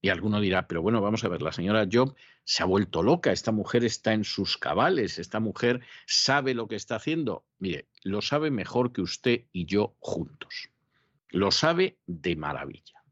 Y 0.00 0.08
alguno 0.08 0.40
dirá, 0.40 0.66
pero 0.66 0.80
bueno, 0.80 1.02
vamos 1.02 1.22
a 1.22 1.28
ver, 1.28 1.42
la 1.42 1.52
señora 1.52 1.86
Job 1.92 2.16
se 2.42 2.62
ha 2.62 2.66
vuelto 2.66 3.02
loca, 3.02 3.30
esta 3.30 3.52
mujer 3.52 3.84
está 3.84 4.14
en 4.14 4.24
sus 4.24 4.56
cabales, 4.56 5.18
esta 5.18 5.38
mujer 5.38 5.82
sabe 6.06 6.54
lo 6.54 6.66
que 6.66 6.76
está 6.76 6.96
haciendo. 6.96 7.44
Mire, 7.58 7.88
lo 8.04 8.22
sabe 8.22 8.50
mejor 8.50 8.94
que 8.94 9.02
usted 9.02 9.44
y 9.52 9.66
yo 9.66 9.96
juntos. 9.98 10.70
Lo 11.28 11.50
sabe 11.50 11.98
de 12.06 12.34
maravilla. 12.34 13.04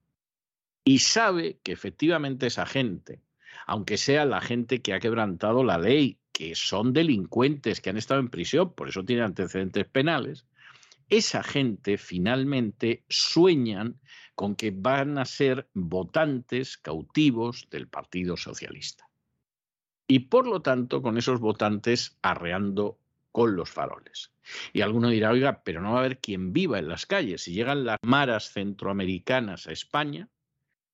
Y 0.84 1.00
sabe 1.00 1.58
que 1.62 1.72
efectivamente 1.72 2.46
esa 2.46 2.64
gente, 2.64 3.20
aunque 3.66 3.98
sea 3.98 4.24
la 4.24 4.40
gente 4.40 4.80
que 4.80 4.94
ha 4.94 5.00
quebrantado 5.00 5.64
la 5.64 5.76
ley, 5.76 6.18
que 6.32 6.54
son 6.54 6.94
delincuentes, 6.94 7.82
que 7.82 7.90
han 7.90 7.98
estado 7.98 8.20
en 8.20 8.30
prisión, 8.30 8.72
por 8.72 8.88
eso 8.88 9.04
tienen 9.04 9.26
antecedentes 9.26 9.84
penales, 9.84 10.46
esa 11.10 11.42
gente 11.42 11.98
finalmente 11.98 13.04
sueñan 13.08 14.00
con 14.34 14.56
que 14.56 14.70
van 14.70 15.18
a 15.18 15.24
ser 15.24 15.68
votantes 15.74 16.78
cautivos 16.78 17.68
del 17.70 17.88
Partido 17.88 18.36
Socialista. 18.36 19.08
Y 20.06 20.20
por 20.20 20.46
lo 20.46 20.62
tanto, 20.62 21.02
con 21.02 21.18
esos 21.18 21.40
votantes 21.40 22.18
arreando 22.22 22.98
con 23.32 23.54
los 23.54 23.70
faroles. 23.70 24.32
Y 24.72 24.80
alguno 24.80 25.08
dirá, 25.08 25.30
oiga, 25.30 25.62
pero 25.62 25.80
no 25.80 25.92
va 25.92 25.98
a 25.98 26.00
haber 26.00 26.18
quien 26.18 26.52
viva 26.52 26.78
en 26.78 26.88
las 26.88 27.06
calles. 27.06 27.42
Si 27.42 27.52
llegan 27.52 27.84
las 27.84 27.98
maras 28.02 28.52
centroamericanas 28.52 29.66
a 29.66 29.72
España, 29.72 30.28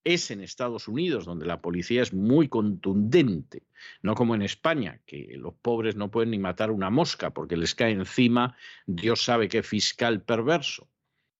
es 0.06 0.30
en 0.30 0.40
Estados 0.40 0.86
Unidos, 0.86 1.24
donde 1.24 1.46
la 1.46 1.60
policía 1.60 2.00
es 2.00 2.14
muy 2.14 2.48
contundente, 2.48 3.64
no 4.02 4.14
como 4.14 4.36
en 4.36 4.42
España, 4.42 5.00
que 5.04 5.34
los 5.36 5.54
pobres 5.54 5.96
no 5.96 6.12
pueden 6.12 6.30
ni 6.30 6.38
matar 6.38 6.70
una 6.70 6.90
mosca 6.90 7.30
porque 7.30 7.56
les 7.56 7.74
cae 7.74 7.90
encima 7.90 8.56
Dios 8.86 9.24
sabe 9.24 9.48
qué 9.48 9.64
fiscal 9.64 10.22
perverso. 10.22 10.88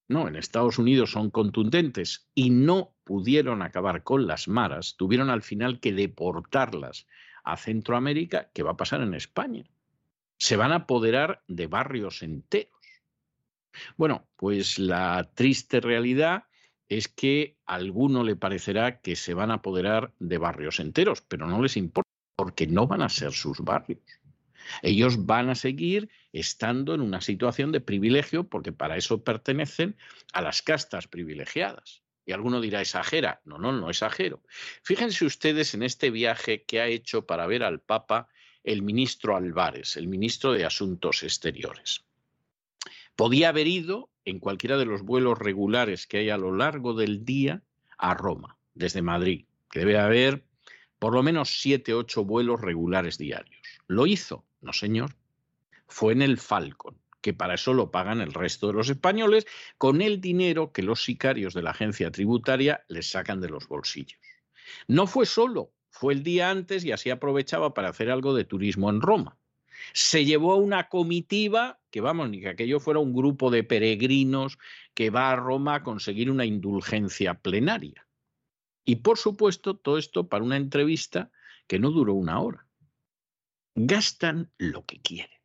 No, 0.09 0.27
en 0.27 0.35
Estados 0.35 0.79
Unidos 0.79 1.13
son 1.13 1.31
contundentes 1.31 2.29
y 2.35 2.51
no 2.51 2.97
pudieron 3.05 3.63
acabar 3.63 4.03
con 4.03 4.27
las 4.27 4.49
maras, 4.49 4.97
tuvieron 4.97 5.31
al 5.31 5.43
final 5.43 5.79
que 5.79 5.93
deportarlas 5.93 7.07
a 7.45 7.57
Centroamérica, 7.57 8.51
¿qué 8.53 8.65
va 8.65 8.73
a 8.73 8.77
pasar 8.77 9.01
en 9.01 9.15
España? 9.15 9.65
Se 10.39 10.57
van 10.57 10.73
a 10.73 10.87
apoderar 10.87 11.45
de 11.47 11.69
barrios 11.69 12.25
enteros. 12.25 12.73
Bueno, 13.97 14.27
pues 14.37 14.81
la 14.81 15.31
triste 15.35 15.81
realidad 15.81 16.45
es 16.89 17.09
que 17.09 17.57
a 17.67 17.75
alguno 17.75 18.23
le 18.25 18.37
parecerá 18.37 19.01
que 19.01 19.17
se 19.17 19.35
van 19.35 19.51
a 19.51 19.55
apoderar 19.55 20.13
de 20.19 20.39
barrios 20.39 20.81
enteros, 20.81 21.21
pero 21.23 21.47
no 21.47 21.63
les 21.63 21.77
importa 21.77 22.11
porque 22.37 22.67
no 22.67 22.87
van 22.87 23.03
a 23.03 23.09
ser 23.09 23.33
sus 23.33 23.61
barrios. 23.61 24.01
Ellos 24.83 25.27
van 25.27 25.49
a 25.49 25.55
seguir 25.55 26.11
estando 26.33 26.95
en 26.95 27.01
una 27.01 27.21
situación 27.21 27.73
de 27.73 27.81
privilegio 27.81 28.49
porque 28.49 28.73
para 28.73 28.97
eso 28.97 29.23
pertenecen 29.23 29.97
a 30.33 30.43
las 30.43 30.63
castas 30.63 31.07
privilegiadas. 31.09 32.03
Y 32.25 32.33
alguno 32.33 32.61
dirá, 32.61 32.81
exagera. 32.81 33.41
No, 33.45 33.59
no, 33.59 33.73
no 33.73 33.89
exagero. 33.89 34.43
Fíjense 34.83 35.25
ustedes 35.25 35.75
en 35.75 35.85
este 35.85 36.11
viaje 36.11 36.65
que 36.65 36.81
ha 36.81 36.89
hecho 36.89 37.25
para 37.25 37.47
ver 37.47 37.63
al 37.63 37.81
Papa 37.81 38.29
el 38.65 38.83
ministro 38.83 39.37
Álvarez, 39.37 39.97
el 39.97 40.09
ministro 40.09 40.53
de 40.53 40.65
Asuntos 40.65 41.23
Exteriores. 41.23 42.05
Podía 43.15 43.51
haber 43.51 43.69
ido 43.69 44.11
en 44.27 44.41
cualquiera 44.41 44.77
de 44.77 44.85
los 44.85 45.03
vuelos 45.03 45.39
regulares 45.39 46.07
que 46.07 46.19
hay 46.19 46.31
a 46.31 46.37
lo 46.37 46.55
largo 46.55 46.93
del 46.93 47.25
día 47.25 47.63
a 47.97 48.13
Roma, 48.13 48.59
desde 48.75 49.01
Madrid, 49.01 49.47
que 49.71 49.79
debe 49.79 49.99
haber 49.99 50.45
por 50.99 51.15
lo 51.15 51.23
menos 51.23 51.61
siete, 51.61 51.95
ocho 51.95 52.25
vuelos 52.25 52.61
regulares 52.61 53.17
diarios. 53.17 53.57
¿Lo 53.87 54.07
hizo? 54.07 54.45
No, 54.61 54.73
señor. 54.73 55.15
Fue 55.87 56.13
en 56.13 56.23
el 56.23 56.39
Falcon 56.39 56.99
que 57.27 57.35
para 57.35 57.55
eso 57.55 57.75
lo 57.75 57.91
pagan 57.91 58.21
el 58.21 58.33
resto 58.33 58.69
de 58.69 58.75
los 58.75 58.89
españoles, 58.89 59.47
con 59.79 60.01
el 60.01 60.21
dinero 60.21 60.71
que 60.71 60.85
los 60.85 61.03
sicarios 61.03 61.55
de 61.55 61.63
la 61.63 61.71
agencia 61.71 62.13
tributaria 62.13 62.85
les 62.87 63.11
sacan 63.11 63.41
de 63.41 63.49
los 63.49 63.67
bolsillos. 63.67 64.21
No 64.87 65.09
fue 65.09 65.27
solo, 65.27 65.73
fue 65.91 66.15
el 66.15 66.23
día 66.23 66.51
antes 66.51 66.85
y 66.85 66.93
así 66.93 67.11
aprovechaba 67.11 67.75
para 67.75 67.89
hacer 67.89 68.13
algo 68.13 68.33
de 68.33 68.45
turismo 68.45 68.91
en 68.91 69.01
Roma. 69.01 69.37
Se 69.93 70.25
llevó 70.25 70.53
a 70.53 70.57
una 70.57 70.89
comitiva, 70.89 71.81
que 71.91 72.01
vamos, 72.01 72.31
ni 72.31 72.41
que 72.41 72.49
aquello 72.49 72.81
fuera 72.81 73.01
un 73.01 73.15
grupo 73.15 73.51
de 73.51 73.65
peregrinos 73.65 74.59
que 74.95 75.11
va 75.11 75.31
a 75.31 75.37
Roma 75.37 75.77
a 75.77 75.83
conseguir 75.83 76.31
una 76.31 76.45
indulgencia 76.45 77.35
plenaria. 77.35 78.07
Y 78.85 78.97
por 78.97 79.19
supuesto, 79.19 79.77
todo 79.77 79.99
esto 79.99 80.29
para 80.29 80.45
una 80.45 80.57
entrevista 80.57 81.31
que 81.67 81.79
no 81.79 81.91
duró 81.91 82.15
una 82.15 82.41
hora. 82.41 82.67
Gastan 83.75 84.51
lo 84.59 84.85
que 84.87 85.01
quieren 85.01 85.37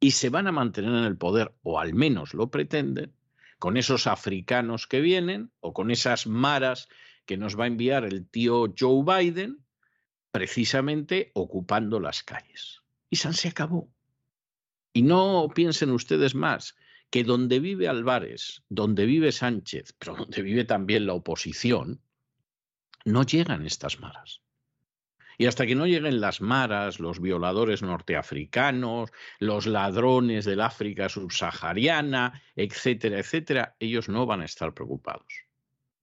y 0.00 0.12
se 0.12 0.30
van 0.30 0.46
a 0.46 0.52
mantener 0.52 0.90
en 0.90 1.04
el 1.04 1.16
poder, 1.16 1.54
o 1.62 1.78
al 1.78 1.94
menos 1.94 2.34
lo 2.34 2.50
pretenden, 2.50 3.14
con 3.58 3.76
esos 3.76 4.06
africanos 4.06 4.86
que 4.86 5.00
vienen 5.00 5.50
o 5.60 5.72
con 5.72 5.90
esas 5.90 6.26
maras 6.26 6.88
que 7.26 7.36
nos 7.36 7.58
va 7.58 7.64
a 7.64 7.68
enviar 7.68 8.04
el 8.04 8.28
tío 8.28 8.72
Joe 8.78 9.02
Biden, 9.04 9.64
precisamente 10.30 11.32
ocupando 11.34 11.98
las 11.98 12.22
calles. 12.22 12.82
Y 13.10 13.16
San 13.16 13.34
se 13.34 13.48
acabó. 13.48 13.90
Y 14.92 15.02
no 15.02 15.48
piensen 15.54 15.90
ustedes 15.90 16.34
más 16.34 16.74
que 17.10 17.24
donde 17.24 17.60
vive 17.60 17.88
Álvarez, 17.88 18.62
donde 18.68 19.06
vive 19.06 19.32
Sánchez, 19.32 19.94
pero 19.98 20.14
donde 20.16 20.42
vive 20.42 20.64
también 20.64 21.06
la 21.06 21.14
oposición, 21.14 22.02
no 23.04 23.22
llegan 23.22 23.64
estas 23.64 23.98
maras. 24.00 24.42
Y 25.38 25.46
hasta 25.46 25.66
que 25.66 25.76
no 25.76 25.86
lleguen 25.86 26.20
las 26.20 26.40
maras, 26.40 26.98
los 26.98 27.20
violadores 27.20 27.80
norteafricanos, 27.82 29.10
los 29.38 29.66
ladrones 29.66 30.44
del 30.44 30.60
África 30.60 31.08
subsahariana, 31.08 32.42
etcétera, 32.56 33.20
etcétera, 33.20 33.76
ellos 33.78 34.08
no 34.08 34.26
van 34.26 34.40
a 34.40 34.46
estar 34.46 34.74
preocupados. 34.74 35.47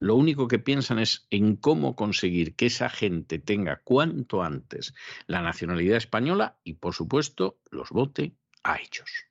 Lo 0.06 0.16
único 0.16 0.47
que 0.47 0.60
piensan 0.60 0.99
es 0.99 1.26
en 1.32 1.56
cómo 1.56 1.95
conseguir 1.95 2.53
que 2.56 2.68
esa 2.68 2.89
gente 2.89 3.39
tenga 3.39 3.82
cuanto 3.84 4.43
antes 4.43 4.93
la 5.26 5.41
nacionalidad 5.41 5.97
española 5.97 6.60
y, 6.64 6.74
por 6.74 6.93
supuesto, 6.93 7.58
los 7.72 7.89
vote 7.89 8.36
a 8.64 8.76
ellos. 8.76 9.26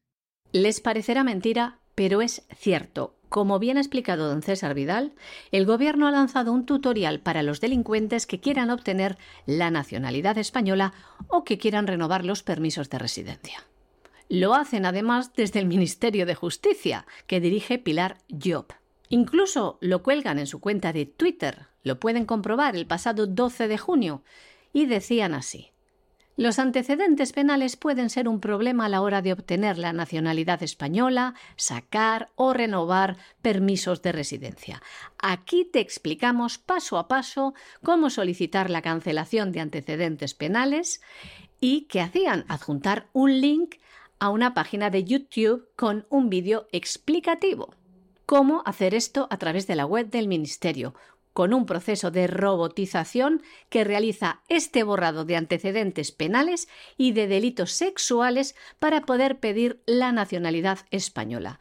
Les 0.50 0.80
parecerá 0.80 1.22
mentira, 1.22 1.78
pero 1.94 2.22
es 2.22 2.44
cierto. 2.56 3.14
Como 3.28 3.60
bien 3.60 3.76
ha 3.76 3.82
explicado 3.82 4.26
don 4.26 4.42
César 4.42 4.74
Vidal, 4.74 5.14
el 5.52 5.64
Gobierno 5.64 6.08
ha 6.08 6.10
lanzado 6.10 6.50
un 6.50 6.66
tutorial 6.66 7.20
para 7.20 7.44
los 7.44 7.60
delincuentes 7.60 8.26
que 8.26 8.40
quieran 8.40 8.70
obtener 8.70 9.16
la 9.46 9.70
nacionalidad 9.70 10.38
española 10.38 10.92
o 11.28 11.44
que 11.44 11.56
quieran 11.56 11.86
renovar 11.86 12.24
los 12.24 12.42
permisos 12.42 12.90
de 12.90 12.98
residencia. 12.98 13.62
Lo 14.28 14.56
hacen 14.56 14.86
además 14.86 15.34
desde 15.36 15.60
el 15.60 15.66
Ministerio 15.66 16.26
de 16.26 16.34
Justicia, 16.34 17.06
que 17.28 17.38
dirige 17.38 17.78
Pilar 17.78 18.18
Job. 18.28 18.74
Incluso 19.08 19.78
lo 19.80 20.02
cuelgan 20.02 20.38
en 20.38 20.46
su 20.46 20.60
cuenta 20.60 20.92
de 20.92 21.06
Twitter, 21.06 21.66
lo 21.82 22.00
pueden 22.00 22.24
comprobar 22.24 22.76
el 22.76 22.86
pasado 22.86 23.26
12 23.26 23.68
de 23.68 23.78
junio, 23.78 24.22
y 24.72 24.86
decían 24.86 25.34
así. 25.34 25.70
Los 26.36 26.58
antecedentes 26.58 27.32
penales 27.32 27.76
pueden 27.76 28.10
ser 28.10 28.26
un 28.26 28.40
problema 28.40 28.86
a 28.86 28.88
la 28.88 29.02
hora 29.02 29.22
de 29.22 29.32
obtener 29.32 29.78
la 29.78 29.92
nacionalidad 29.92 30.64
española, 30.64 31.34
sacar 31.54 32.32
o 32.34 32.52
renovar 32.52 33.16
permisos 33.40 34.02
de 34.02 34.10
residencia. 34.10 34.82
Aquí 35.18 35.64
te 35.64 35.78
explicamos 35.78 36.58
paso 36.58 36.98
a 36.98 37.06
paso 37.06 37.54
cómo 37.84 38.10
solicitar 38.10 38.68
la 38.68 38.82
cancelación 38.82 39.52
de 39.52 39.60
antecedentes 39.60 40.34
penales 40.34 41.00
y 41.60 41.82
que 41.82 42.00
hacían 42.00 42.44
adjuntar 42.48 43.08
un 43.12 43.40
link 43.40 43.76
a 44.18 44.30
una 44.30 44.54
página 44.54 44.90
de 44.90 45.04
YouTube 45.04 45.68
con 45.76 46.04
un 46.10 46.30
vídeo 46.30 46.66
explicativo. 46.72 47.76
Cómo 48.26 48.62
hacer 48.64 48.94
esto 48.94 49.28
a 49.30 49.36
través 49.36 49.66
de 49.66 49.76
la 49.76 49.84
web 49.84 50.08
del 50.08 50.28
Ministerio, 50.28 50.94
con 51.34 51.52
un 51.52 51.66
proceso 51.66 52.10
de 52.10 52.26
robotización 52.26 53.42
que 53.68 53.84
realiza 53.84 54.40
este 54.48 54.82
borrado 54.82 55.24
de 55.24 55.36
antecedentes 55.36 56.12
penales 56.12 56.68
y 56.96 57.12
de 57.12 57.26
delitos 57.26 57.72
sexuales 57.72 58.54
para 58.78 59.02
poder 59.02 59.40
pedir 59.40 59.82
la 59.84 60.12
nacionalidad 60.12 60.78
española. 60.90 61.58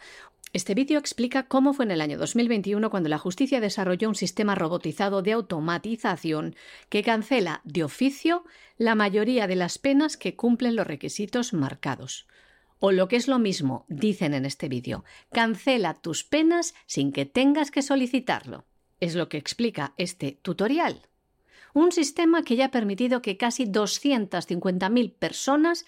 Este 0.53 0.76
vídeo 0.76 0.99
explica 0.99 1.47
cómo 1.47 1.74
fue 1.74 1.86
en 1.86 1.91
el 1.91 2.01
año 2.01 2.20
2021 2.20 2.91
cuando 2.91 3.09
la 3.09 3.18
justicia 3.18 3.59
desarrolló 3.59 4.07
un 4.07 4.16
sistema 4.16 4.53
robotizado 4.53 5.24
de 5.24 5.32
automatización 5.32 6.55
que 6.89 7.01
cancela 7.01 7.61
de 7.64 7.84
oficio 7.84 8.45
la 8.78 8.93
mayoría 8.93 9.47
de 9.47 9.55
las 9.55 9.80
penas 9.80 10.16
que 10.16 10.36
cumplen 10.36 10.76
los 10.76 10.86
requisitos 10.86 11.53
marcados. 11.53 12.28
O 12.86 12.91
lo 12.91 13.07
que 13.07 13.15
es 13.15 13.29
lo 13.29 13.39
mismo, 13.39 13.86
dicen 13.88 14.34
en 14.34 14.43
este 14.43 14.67
vídeo, 14.67 15.05
cancela 15.31 15.93
tus 15.93 16.25
penas 16.25 16.75
sin 16.86 17.13
que 17.13 17.25
tengas 17.25 17.71
que 17.71 17.81
solicitarlo. 17.81 18.65
Es 18.99 19.15
lo 19.15 19.29
que 19.29 19.38
explica 19.38 19.93
este 19.95 20.38
tutorial. 20.41 21.07
Un 21.73 21.93
sistema 21.93 22.43
que 22.43 22.57
ya 22.57 22.65
ha 22.65 22.71
permitido 22.71 23.21
que 23.21 23.38
casi 23.38 23.67
250.000 23.67 25.13
personas 25.13 25.86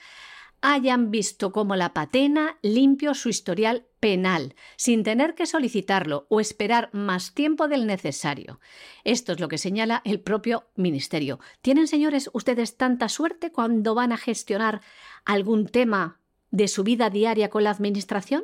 hayan 0.61 1.11
visto 1.11 1.51
como 1.51 1.75
la 1.75 1.93
patena 1.93 2.59
limpio 2.61 3.13
su 3.13 3.27
historial 3.27 3.85
penal, 3.99 4.55
sin 4.77 5.03
tener 5.03 5.35
que 5.35 5.47
solicitarlo 5.47 6.27
o 6.29 6.39
esperar 6.39 6.89
más 6.93 7.33
tiempo 7.33 7.67
del 7.67 7.87
necesario. 7.87 8.61
Esto 9.03 9.33
es 9.33 9.41
lo 9.41 9.49
que 9.49 9.57
señala 9.57 10.01
el 10.05 10.21
propio 10.21 10.69
Ministerio. 10.77 11.41
¿Tienen, 11.61 11.89
señores, 11.89 12.29
ustedes 12.31 12.77
tanta 12.77 13.09
suerte 13.09 13.51
cuando 13.51 13.95
van 13.95 14.13
a 14.13 14.17
gestionar 14.17 14.79
algún 15.25 15.67
tema 15.67 16.21
de 16.55 16.69
su 16.69 16.85
vida 16.85 17.09
diaria 17.09 17.49
con 17.49 17.65
la 17.65 17.71
Administración? 17.71 18.43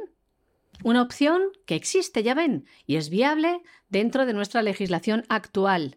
Una 0.84 1.02
opción 1.02 1.44
que 1.66 1.76
existe, 1.76 2.24
ya 2.24 2.34
ven, 2.34 2.66
y 2.86 2.98
es 2.98 3.10
viable 3.10 3.62
dentro 3.88 4.26
de 4.26 4.34
nuestra 4.34 4.62
legislación 4.62 5.24
actual. 5.30 5.96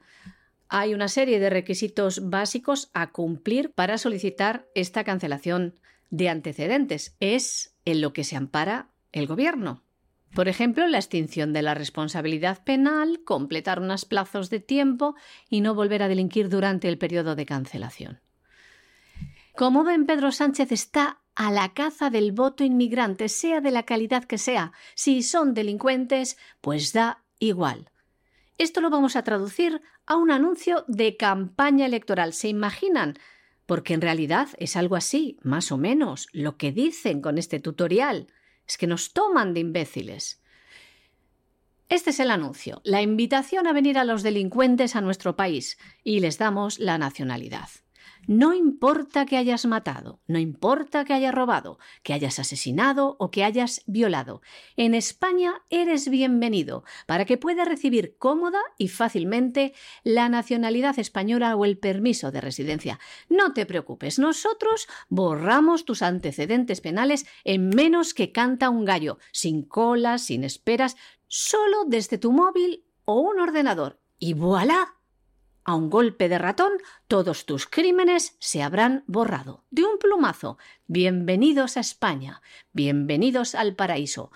Hay 0.68 0.94
una 0.94 1.08
serie 1.08 1.40
de 1.40 1.50
requisitos 1.50 2.30
básicos 2.30 2.88
a 2.94 3.10
cumplir 3.10 3.72
para 3.72 3.98
solicitar 3.98 4.68
esta 4.76 5.02
cancelación 5.02 5.74
de 6.10 6.28
antecedentes. 6.28 7.16
Es 7.18 7.74
en 7.84 8.00
lo 8.00 8.12
que 8.12 8.22
se 8.22 8.36
ampara 8.36 8.90
el 9.10 9.26
Gobierno. 9.26 9.82
Por 10.34 10.46
ejemplo, 10.46 10.86
la 10.86 10.98
extinción 10.98 11.52
de 11.52 11.62
la 11.62 11.74
responsabilidad 11.74 12.62
penal, 12.62 13.22
completar 13.24 13.80
unos 13.80 14.04
plazos 14.04 14.50
de 14.50 14.60
tiempo 14.60 15.16
y 15.48 15.62
no 15.62 15.74
volver 15.74 16.02
a 16.02 16.08
delinquir 16.08 16.48
durante 16.48 16.88
el 16.88 16.98
periodo 16.98 17.34
de 17.34 17.46
cancelación. 17.46 18.20
Como 19.56 19.82
ven, 19.84 20.06
Pedro 20.06 20.32
Sánchez 20.32 20.72
está 20.72 21.20
a 21.36 21.50
la 21.50 21.74
caza 21.74 22.10
del 22.10 22.32
voto 22.32 22.64
inmigrante, 22.64 23.28
sea 23.28 23.60
de 23.60 23.70
la 23.70 23.84
calidad 23.84 24.24
que 24.24 24.38
sea. 24.38 24.72
Si 24.94 25.22
son 25.22 25.54
delincuentes, 25.54 26.38
pues 26.60 26.92
da 26.92 27.22
igual. 27.38 27.90
Esto 28.56 28.80
lo 28.80 28.90
vamos 28.90 29.16
a 29.16 29.24
traducir 29.24 29.82
a 30.06 30.16
un 30.16 30.30
anuncio 30.30 30.84
de 30.86 31.16
campaña 31.16 31.86
electoral. 31.86 32.32
¿Se 32.32 32.48
imaginan? 32.48 33.18
Porque 33.66 33.94
en 33.94 34.00
realidad 34.00 34.48
es 34.58 34.76
algo 34.76 34.94
así, 34.96 35.38
más 35.42 35.72
o 35.72 35.78
menos, 35.78 36.28
lo 36.32 36.56
que 36.56 36.70
dicen 36.70 37.20
con 37.20 37.38
este 37.38 37.58
tutorial. 37.58 38.28
Es 38.66 38.78
que 38.78 38.86
nos 38.86 39.12
toman 39.12 39.54
de 39.54 39.60
imbéciles. 39.60 40.40
Este 41.88 42.10
es 42.10 42.20
el 42.20 42.30
anuncio, 42.30 42.80
la 42.84 43.02
invitación 43.02 43.66
a 43.66 43.72
venir 43.72 43.98
a 43.98 44.04
los 44.04 44.22
delincuentes 44.22 44.96
a 44.96 45.00
nuestro 45.00 45.36
país 45.36 45.78
y 46.02 46.20
les 46.20 46.38
damos 46.38 46.78
la 46.78 46.96
nacionalidad. 46.96 47.68
No 48.26 48.54
importa 48.54 49.26
que 49.26 49.36
hayas 49.36 49.66
matado, 49.66 50.20
no 50.26 50.38
importa 50.38 51.04
que 51.04 51.12
hayas 51.12 51.34
robado, 51.34 51.78
que 52.02 52.12
hayas 52.12 52.38
asesinado 52.38 53.16
o 53.18 53.30
que 53.30 53.44
hayas 53.44 53.82
violado. 53.86 54.40
En 54.76 54.94
España 54.94 55.62
eres 55.70 56.08
bienvenido 56.08 56.84
para 57.06 57.24
que 57.24 57.36
puedas 57.36 57.68
recibir 57.68 58.16
cómoda 58.18 58.60
y 58.78 58.88
fácilmente 58.88 59.74
la 60.02 60.28
nacionalidad 60.28 60.98
española 60.98 61.56
o 61.56 61.64
el 61.64 61.78
permiso 61.78 62.30
de 62.30 62.40
residencia. 62.40 62.98
No 63.28 63.52
te 63.52 63.66
preocupes, 63.66 64.18
nosotros 64.18 64.88
borramos 65.08 65.84
tus 65.84 66.02
antecedentes 66.02 66.80
penales 66.80 67.26
en 67.44 67.68
menos 67.68 68.14
que 68.14 68.32
canta 68.32 68.70
un 68.70 68.84
gallo, 68.84 69.18
sin 69.32 69.62
colas, 69.62 70.22
sin 70.22 70.44
esperas, 70.44 70.96
solo 71.26 71.84
desde 71.86 72.18
tu 72.18 72.32
móvil 72.32 72.84
o 73.04 73.20
un 73.20 73.40
ordenador. 73.40 74.00
Y 74.18 74.32
voilà 74.32 74.94
a 75.64 75.74
un 75.74 75.90
golpe 75.90 76.28
de 76.28 76.38
ratón, 76.38 76.72
todos 77.08 77.46
tus 77.46 77.66
crímenes 77.66 78.36
se 78.38 78.62
habrán 78.62 79.04
borrado. 79.06 79.64
De 79.70 79.84
un 79.84 79.98
plumazo. 79.98 80.58
Bienvenidos 80.86 81.76
a 81.76 81.80
España. 81.80 82.42
Bienvenidos 82.72 83.54
al 83.54 83.74
paraíso. 83.74 84.30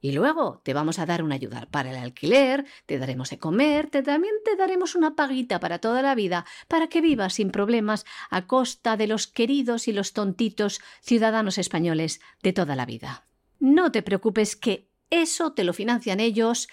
Y 0.00 0.10
luego 0.10 0.60
te 0.64 0.74
vamos 0.74 0.98
a 0.98 1.06
dar 1.06 1.22
una 1.22 1.36
ayuda 1.36 1.68
para 1.70 1.92
el 1.92 1.96
alquiler, 1.96 2.66
te 2.86 2.98
daremos 2.98 3.30
de 3.30 3.38
comer, 3.38 3.88
te, 3.88 4.02
también 4.02 4.34
te 4.44 4.56
daremos 4.56 4.96
una 4.96 5.14
paguita 5.14 5.60
para 5.60 5.78
toda 5.78 6.02
la 6.02 6.16
vida, 6.16 6.44
para 6.66 6.88
que 6.88 7.00
vivas 7.00 7.34
sin 7.34 7.52
problemas 7.52 8.04
a 8.28 8.48
costa 8.48 8.96
de 8.96 9.06
los 9.06 9.28
queridos 9.28 9.86
y 9.86 9.92
los 9.92 10.12
tontitos 10.12 10.80
ciudadanos 11.00 11.56
españoles 11.56 12.20
de 12.42 12.52
toda 12.52 12.74
la 12.74 12.84
vida. 12.84 13.26
No 13.60 13.92
te 13.92 14.02
preocupes 14.02 14.56
que 14.56 14.88
eso 15.10 15.52
te 15.52 15.62
lo 15.62 15.72
financian 15.72 16.18
ellos 16.18 16.66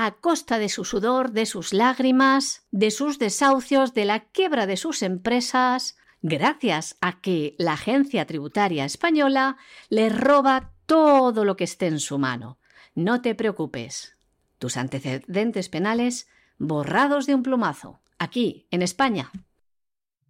a 0.00 0.12
costa 0.12 0.60
de 0.60 0.68
su 0.68 0.84
sudor, 0.84 1.32
de 1.32 1.44
sus 1.44 1.72
lágrimas, 1.72 2.64
de 2.70 2.92
sus 2.92 3.18
desahucios, 3.18 3.94
de 3.94 4.04
la 4.04 4.20
quiebra 4.20 4.66
de 4.66 4.76
sus 4.76 5.02
empresas, 5.02 5.96
gracias 6.22 6.96
a 7.00 7.20
que 7.20 7.56
la 7.58 7.72
agencia 7.72 8.24
tributaria 8.24 8.84
española 8.84 9.56
le 9.88 10.08
roba 10.08 10.70
todo 10.86 11.44
lo 11.44 11.56
que 11.56 11.64
esté 11.64 11.88
en 11.88 11.98
su 11.98 12.16
mano. 12.16 12.58
No 12.94 13.22
te 13.22 13.34
preocupes. 13.34 14.16
Tus 14.60 14.76
antecedentes 14.76 15.68
penales 15.68 16.28
borrados 16.58 17.26
de 17.26 17.34
un 17.34 17.42
plumazo, 17.42 17.98
aquí, 18.18 18.68
en 18.70 18.82
España. 18.82 19.32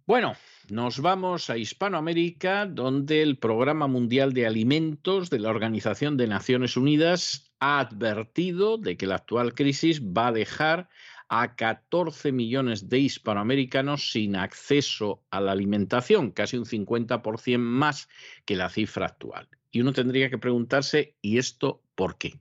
Bueno, 0.07 0.33
nos 0.71 0.99
vamos 0.99 1.49
a 1.49 1.57
Hispanoamérica, 1.57 2.65
donde 2.65 3.21
el 3.21 3.37
Programa 3.37 3.87
Mundial 3.87 4.33
de 4.33 4.45
Alimentos 4.45 5.29
de 5.29 5.39
la 5.39 5.49
Organización 5.49 6.17
de 6.17 6.27
Naciones 6.27 6.77
Unidas 6.77 7.51
ha 7.59 7.79
advertido 7.79 8.77
de 8.77 8.97
que 8.97 9.07
la 9.07 9.15
actual 9.15 9.53
crisis 9.53 10.01
va 10.01 10.27
a 10.27 10.31
dejar 10.31 10.89
a 11.27 11.55
14 11.55 12.31
millones 12.31 12.89
de 12.89 12.99
hispanoamericanos 12.99 14.11
sin 14.11 14.35
acceso 14.35 15.23
a 15.29 15.39
la 15.41 15.51
alimentación, 15.51 16.31
casi 16.31 16.57
un 16.57 16.65
50% 16.65 17.57
más 17.59 18.09
que 18.45 18.55
la 18.55 18.69
cifra 18.69 19.05
actual. 19.05 19.47
Y 19.71 19.81
uno 19.81 19.93
tendría 19.93 20.29
que 20.29 20.37
preguntarse, 20.37 21.15
¿y 21.21 21.37
esto 21.37 21.83
por 21.95 22.17
qué? 22.17 22.39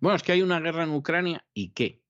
Bueno, 0.00 0.16
es 0.16 0.22
que 0.22 0.32
hay 0.32 0.42
una 0.42 0.60
guerra 0.60 0.84
en 0.84 0.90
Ucrania 0.90 1.44
y 1.52 1.68
qué. 1.68 2.00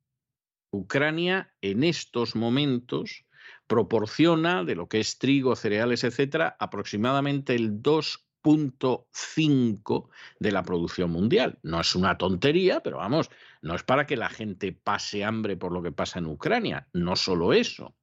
Ucrania 0.70 1.52
en 1.60 1.84
estos 1.84 2.34
momentos 2.34 3.24
proporciona 3.72 4.64
de 4.64 4.74
lo 4.74 4.86
que 4.86 5.00
es 5.00 5.16
trigo, 5.16 5.56
cereales, 5.56 6.04
etcétera, 6.04 6.58
aproximadamente 6.60 7.54
el 7.54 7.82
2.5 7.82 10.10
de 10.38 10.52
la 10.52 10.62
producción 10.62 11.10
mundial. 11.10 11.58
No 11.62 11.80
es 11.80 11.94
una 11.94 12.18
tontería, 12.18 12.82
pero 12.82 12.98
vamos, 12.98 13.30
no 13.62 13.74
es 13.74 13.82
para 13.82 14.06
que 14.06 14.18
la 14.18 14.28
gente 14.28 14.74
pase 14.74 15.24
hambre 15.24 15.56
por 15.56 15.72
lo 15.72 15.82
que 15.82 15.90
pasa 15.90 16.18
en 16.18 16.26
Ucrania. 16.26 16.86
No 16.92 17.16
solo 17.16 17.54
eso. 17.54 17.96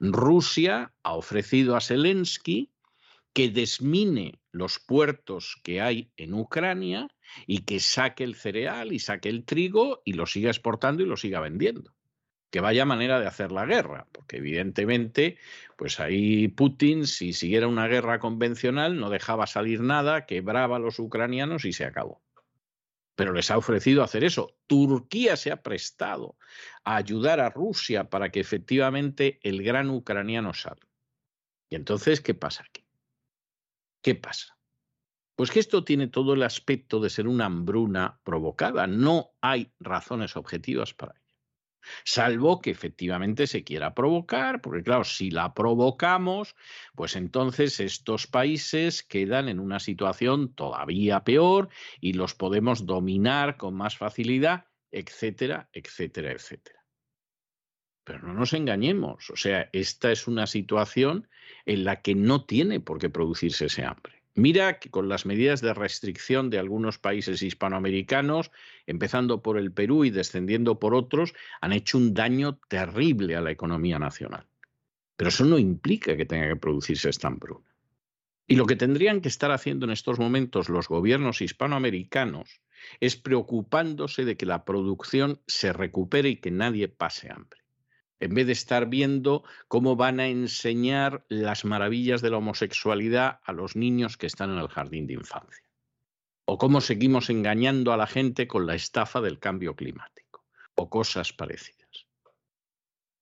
Rusia 0.00 0.92
ha 1.04 1.14
ofrecido 1.14 1.76
a 1.76 1.80
Zelensky 1.80 2.72
que 3.32 3.50
desmine 3.50 4.40
los 4.50 4.80
puertos 4.80 5.60
que 5.62 5.80
hay 5.80 6.10
en 6.16 6.34
Ucrania 6.34 7.06
y 7.46 7.58
que 7.58 7.78
saque 7.78 8.24
el 8.24 8.34
cereal 8.34 8.92
y 8.92 8.98
saque 8.98 9.28
el 9.28 9.44
trigo 9.44 10.02
y 10.04 10.14
lo 10.14 10.26
siga 10.26 10.50
exportando 10.50 11.04
y 11.04 11.06
lo 11.06 11.16
siga 11.16 11.38
vendiendo 11.38 11.94
que 12.54 12.60
vaya 12.60 12.84
manera 12.84 13.18
de 13.18 13.26
hacer 13.26 13.50
la 13.50 13.66
guerra, 13.66 14.06
porque 14.12 14.36
evidentemente, 14.36 15.38
pues 15.76 15.98
ahí 15.98 16.46
Putin, 16.46 17.08
si 17.08 17.32
siguiera 17.32 17.66
una 17.66 17.88
guerra 17.88 18.20
convencional, 18.20 18.96
no 18.96 19.10
dejaba 19.10 19.48
salir 19.48 19.80
nada, 19.80 20.24
quebraba 20.24 20.76
a 20.76 20.78
los 20.78 21.00
ucranianos 21.00 21.64
y 21.64 21.72
se 21.72 21.84
acabó. 21.84 22.22
Pero 23.16 23.32
les 23.32 23.50
ha 23.50 23.58
ofrecido 23.58 24.04
hacer 24.04 24.22
eso. 24.22 24.56
Turquía 24.68 25.36
se 25.36 25.50
ha 25.50 25.64
prestado 25.64 26.36
a 26.84 26.94
ayudar 26.94 27.40
a 27.40 27.50
Rusia 27.50 28.08
para 28.08 28.30
que 28.30 28.38
efectivamente 28.38 29.40
el 29.42 29.64
gran 29.64 29.90
ucraniano 29.90 30.54
salga. 30.54 30.86
Y 31.68 31.74
entonces, 31.74 32.20
¿qué 32.20 32.34
pasa 32.34 32.62
aquí? 32.68 32.86
¿Qué 34.00 34.14
pasa? 34.14 34.56
Pues 35.34 35.50
que 35.50 35.58
esto 35.58 35.82
tiene 35.82 36.06
todo 36.06 36.34
el 36.34 36.44
aspecto 36.44 37.00
de 37.00 37.10
ser 37.10 37.26
una 37.26 37.46
hambruna 37.46 38.20
provocada. 38.22 38.86
No 38.86 39.32
hay 39.40 39.72
razones 39.80 40.36
objetivas 40.36 40.94
para 40.94 41.14
ello 41.14 41.23
salvo 42.04 42.60
que 42.60 42.70
efectivamente 42.70 43.46
se 43.46 43.64
quiera 43.64 43.94
provocar, 43.94 44.60
porque 44.60 44.82
claro, 44.82 45.04
si 45.04 45.30
la 45.30 45.54
provocamos, 45.54 46.56
pues 46.94 47.16
entonces 47.16 47.80
estos 47.80 48.26
países 48.26 49.02
quedan 49.02 49.48
en 49.48 49.60
una 49.60 49.80
situación 49.80 50.54
todavía 50.54 51.24
peor 51.24 51.68
y 52.00 52.14
los 52.14 52.34
podemos 52.34 52.86
dominar 52.86 53.56
con 53.56 53.74
más 53.74 53.96
facilidad, 53.96 54.66
etcétera, 54.90 55.68
etcétera, 55.72 56.32
etcétera. 56.32 56.84
Pero 58.04 58.20
no 58.26 58.34
nos 58.34 58.52
engañemos, 58.52 59.30
o 59.30 59.36
sea, 59.36 59.70
esta 59.72 60.12
es 60.12 60.28
una 60.28 60.46
situación 60.46 61.28
en 61.64 61.84
la 61.84 62.02
que 62.02 62.14
no 62.14 62.44
tiene 62.44 62.80
por 62.80 62.98
qué 62.98 63.08
producirse 63.08 63.66
ese 63.66 63.84
hambre. 63.84 64.23
Mira 64.36 64.80
que 64.80 64.90
con 64.90 65.08
las 65.08 65.26
medidas 65.26 65.60
de 65.60 65.72
restricción 65.74 66.50
de 66.50 66.58
algunos 66.58 66.98
países 66.98 67.40
hispanoamericanos, 67.40 68.50
empezando 68.84 69.42
por 69.42 69.58
el 69.58 69.70
Perú 69.70 70.04
y 70.04 70.10
descendiendo 70.10 70.80
por 70.80 70.94
otros, 70.94 71.34
han 71.60 71.72
hecho 71.72 71.98
un 71.98 72.14
daño 72.14 72.58
terrible 72.68 73.36
a 73.36 73.40
la 73.40 73.52
economía 73.52 74.00
nacional. 74.00 74.46
Pero 75.16 75.28
eso 75.28 75.44
no 75.44 75.56
implica 75.56 76.16
que 76.16 76.26
tenga 76.26 76.48
que 76.48 76.56
producirse 76.56 77.10
esta 77.10 77.28
hambruna. 77.28 77.76
Y 78.48 78.56
lo 78.56 78.66
que 78.66 78.74
tendrían 78.74 79.20
que 79.20 79.28
estar 79.28 79.52
haciendo 79.52 79.86
en 79.86 79.92
estos 79.92 80.18
momentos 80.18 80.68
los 80.68 80.88
gobiernos 80.88 81.40
hispanoamericanos 81.40 82.60
es 82.98 83.16
preocupándose 83.16 84.24
de 84.24 84.36
que 84.36 84.46
la 84.46 84.64
producción 84.64 85.40
se 85.46 85.72
recupere 85.72 86.28
y 86.30 86.36
que 86.36 86.50
nadie 86.50 86.88
pase 86.88 87.30
hambre 87.30 87.63
en 88.24 88.32
vez 88.32 88.46
de 88.46 88.54
estar 88.54 88.88
viendo 88.88 89.44
cómo 89.68 89.96
van 89.96 90.18
a 90.18 90.28
enseñar 90.28 91.26
las 91.28 91.66
maravillas 91.66 92.22
de 92.22 92.30
la 92.30 92.38
homosexualidad 92.38 93.40
a 93.44 93.52
los 93.52 93.76
niños 93.76 94.16
que 94.16 94.26
están 94.26 94.50
en 94.50 94.58
el 94.58 94.68
jardín 94.68 95.06
de 95.06 95.12
infancia. 95.12 95.62
O 96.46 96.56
cómo 96.56 96.80
seguimos 96.80 97.28
engañando 97.28 97.92
a 97.92 97.98
la 97.98 98.06
gente 98.06 98.48
con 98.48 98.66
la 98.66 98.76
estafa 98.76 99.20
del 99.20 99.38
cambio 99.38 99.76
climático, 99.76 100.46
o 100.74 100.88
cosas 100.88 101.34
parecidas. 101.34 102.06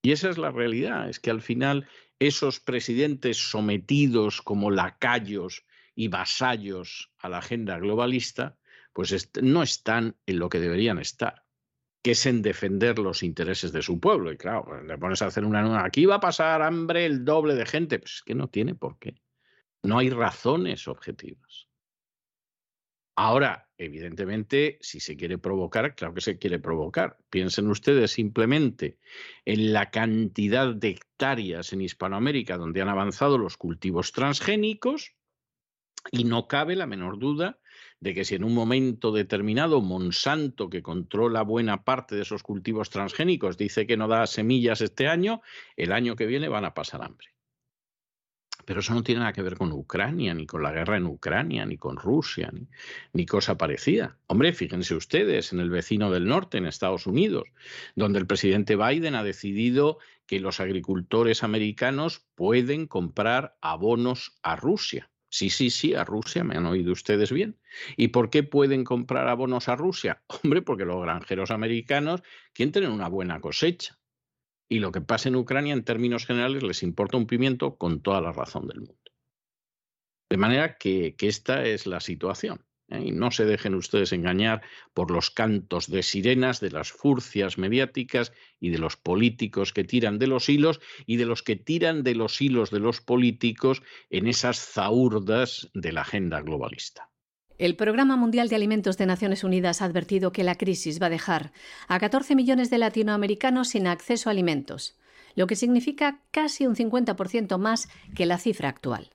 Y 0.03 0.13
esa 0.13 0.29
es 0.29 0.37
la 0.37 0.51
realidad, 0.51 1.09
es 1.09 1.19
que 1.19 1.31
al 1.31 1.41
final 1.41 1.85
esos 2.17 2.61
presidentes 2.61 3.37
sometidos 3.37 4.41
como 4.41 4.71
lacayos 4.71 5.65
y 5.95 6.07
vasallos 6.07 7.11
a 7.19 7.27
la 7.27 7.39
agenda 7.39 7.77
globalista, 7.77 8.57
pues 8.93 9.29
no 9.41 9.63
están 9.63 10.15
en 10.25 10.39
lo 10.39 10.47
que 10.47 10.61
deberían 10.61 10.99
estar 10.99 11.42
que 12.03 12.11
es 12.11 12.25
en 12.25 12.41
defender 12.41 12.99
los 12.99 13.23
intereses 13.23 13.71
de 13.71 13.81
su 13.81 13.99
pueblo. 13.99 14.31
Y 14.31 14.37
claro, 14.37 14.65
pues, 14.65 14.83
le 14.83 14.97
pones 14.97 15.21
a 15.21 15.27
hacer 15.27 15.45
una... 15.45 15.83
Aquí 15.85 16.05
va 16.05 16.15
a 16.15 16.19
pasar 16.19 16.61
hambre 16.61 17.05
el 17.05 17.23
doble 17.23 17.55
de 17.55 17.65
gente. 17.65 17.97
Pues 17.97 18.15
es 18.15 18.21
que 18.23 18.35
no 18.35 18.49
tiene 18.49 18.75
por 18.75 18.99
qué. 18.99 19.15
No 19.83 19.99
hay 19.99 20.09
razones 20.09 20.87
objetivas. 20.89 21.69
Ahora, 23.15 23.69
evidentemente, 23.77 24.79
si 24.81 24.99
se 24.99 25.15
quiere 25.15 25.37
provocar, 25.37 25.95
claro 25.95 26.13
que 26.13 26.21
se 26.21 26.37
quiere 26.37 26.59
provocar. 26.59 27.17
Piensen 27.29 27.67
ustedes 27.69 28.11
simplemente 28.11 28.97
en 29.45 29.71
la 29.71 29.89
cantidad 29.89 30.75
de 30.75 30.89
hectáreas 30.89 31.71
en 31.71 31.81
Hispanoamérica 31.81 32.57
donde 32.57 32.81
han 32.81 32.89
avanzado 32.89 33.37
los 33.37 33.55
cultivos 33.55 34.11
transgénicos 34.11 35.15
y 36.11 36.25
no 36.25 36.47
cabe 36.47 36.75
la 36.75 36.87
menor 36.87 37.17
duda 37.17 37.59
de 38.03 38.13
que 38.13 38.25
si 38.25 38.35
en 38.35 38.43
un 38.43 38.53
momento 38.53 39.13
determinado 39.13 39.79
Monsanto, 39.79 40.69
que 40.69 40.83
controla 40.83 41.41
buena 41.41 41.85
parte 41.85 42.15
de 42.15 42.23
esos 42.23 42.43
cultivos 42.43 42.89
transgénicos, 42.89 43.57
dice 43.57 43.87
que 43.87 43.95
no 43.95 44.09
da 44.09 44.27
semillas 44.27 44.81
este 44.81 45.07
año, 45.07 45.41
el 45.77 45.93
año 45.93 46.17
que 46.17 46.25
viene 46.25 46.49
van 46.49 46.65
a 46.65 46.73
pasar 46.73 47.01
hambre. 47.01 47.29
Pero 48.65 48.81
eso 48.81 48.93
no 48.93 49.03
tiene 49.03 49.19
nada 49.19 49.31
que 49.31 49.41
ver 49.41 49.55
con 49.55 49.71
Ucrania, 49.71 50.33
ni 50.33 50.45
con 50.45 50.63
la 50.63 50.73
guerra 50.73 50.97
en 50.97 51.05
Ucrania, 51.05 51.65
ni 51.65 51.77
con 51.77 51.95
Rusia, 51.95 52.49
ni, 52.51 52.67
ni, 53.13 53.25
cosa 53.25 53.57
parecida. 53.57 54.17
Hombre, 54.27 54.51
fíjense 54.51 54.95
ustedes 54.95 55.53
en 55.53 55.61
el 55.61 55.69
vecino 55.69 56.11
del 56.11 56.27
norte, 56.27 56.57
en 56.57 56.65
Estados 56.65 57.07
Unidos, 57.07 57.47
donde 57.95 58.19
el 58.19 58.27
presidente 58.27 58.75
Biden 58.75 59.15
ha 59.15 59.23
decidido 59.23 59.97
que 60.25 60.41
los 60.41 60.59
agricultores 60.59 61.41
americanos 61.41 62.25
pueden 62.35 62.85
comprar 62.85 63.55
abonos 63.61 64.35
a 64.43 64.57
Rusia. 64.57 65.09
Sí, 65.33 65.49
sí, 65.49 65.71
sí, 65.71 65.95
a 65.95 66.03
Rusia, 66.05 66.43
me 66.43 66.55
han 66.57 66.67
oído 66.67 66.91
ustedes 66.91 67.31
bien. 67.31 67.59
¿Y 67.97 68.09
por 68.09 68.29
qué 68.29 68.43
pueden 68.43 68.83
comprar 68.83 69.27
abonos 69.27 69.67
a 69.67 69.75
Rusia? 69.75 70.23
Hombre, 70.43 70.61
porque 70.61 70.85
los 70.85 71.01
granjeros 71.01 71.49
americanos 71.49 72.21
quieren 72.53 72.71
tener 72.71 72.91
una 72.91 73.09
buena 73.09 73.41
cosecha. 73.41 73.99
Y 74.69 74.77
lo 74.77 74.91
que 74.91 75.01
pasa 75.01 75.29
en 75.29 75.35
Ucrania, 75.35 75.73
en 75.73 75.83
términos 75.83 76.27
generales, 76.27 76.61
les 76.61 76.83
importa 76.83 77.17
un 77.17 77.25
pimiento 77.25 77.79
con 77.79 78.03
toda 78.03 78.21
la 78.21 78.31
razón 78.31 78.67
del 78.67 78.81
mundo. 78.81 79.11
De 80.29 80.37
manera 80.37 80.77
que, 80.77 81.15
que 81.15 81.29
esta 81.29 81.65
es 81.65 81.87
la 81.87 81.99
situación. 81.99 82.63
Y 82.89 83.11
no 83.11 83.31
se 83.31 83.45
dejen 83.45 83.75
ustedes 83.75 84.11
engañar 84.11 84.61
por 84.93 85.09
los 85.09 85.31
cantos 85.31 85.89
de 85.89 86.03
sirenas, 86.03 86.59
de 86.59 86.69
las 86.69 86.91
furcias 86.91 87.57
mediáticas 87.57 88.33
y 88.59 88.69
de 88.69 88.77
los 88.77 88.97
políticos 88.97 89.73
que 89.73 89.83
tiran 89.83 90.19
de 90.19 90.27
los 90.27 90.49
hilos 90.49 90.79
y 91.05 91.17
de 91.17 91.25
los 91.25 91.43
que 91.43 91.55
tiran 91.55 92.03
de 92.03 92.15
los 92.15 92.41
hilos 92.41 92.69
de 92.71 92.79
los 92.79 93.01
políticos 93.01 93.81
en 94.09 94.27
esas 94.27 94.59
zaurdas 94.59 95.69
de 95.73 95.91
la 95.91 96.01
agenda 96.01 96.41
globalista. 96.41 97.09
El 97.57 97.75
Programa 97.75 98.17
Mundial 98.17 98.49
de 98.49 98.55
Alimentos 98.55 98.97
de 98.97 99.05
Naciones 99.05 99.43
Unidas 99.43 99.81
ha 99.81 99.85
advertido 99.85 100.31
que 100.31 100.43
la 100.43 100.55
crisis 100.55 101.01
va 101.01 101.05
a 101.05 101.11
dejar 101.11 101.53
a 101.87 101.99
14 101.99 102.35
millones 102.35 102.69
de 102.69 102.79
latinoamericanos 102.79 103.69
sin 103.69 103.87
acceso 103.87 104.29
a 104.29 104.31
alimentos, 104.31 104.97
lo 105.35 105.47
que 105.47 105.55
significa 105.55 106.19
casi 106.31 106.65
un 106.65 106.75
50% 106.75 107.57
más 107.57 107.87
que 108.15 108.25
la 108.25 108.39
cifra 108.39 108.69
actual. 108.69 109.12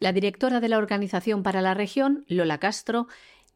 La 0.00 0.14
directora 0.14 0.60
de 0.60 0.70
la 0.70 0.78
Organización 0.78 1.42
para 1.42 1.60
la 1.60 1.74
Región, 1.74 2.24
Lola 2.26 2.56
Castro, 2.58 3.06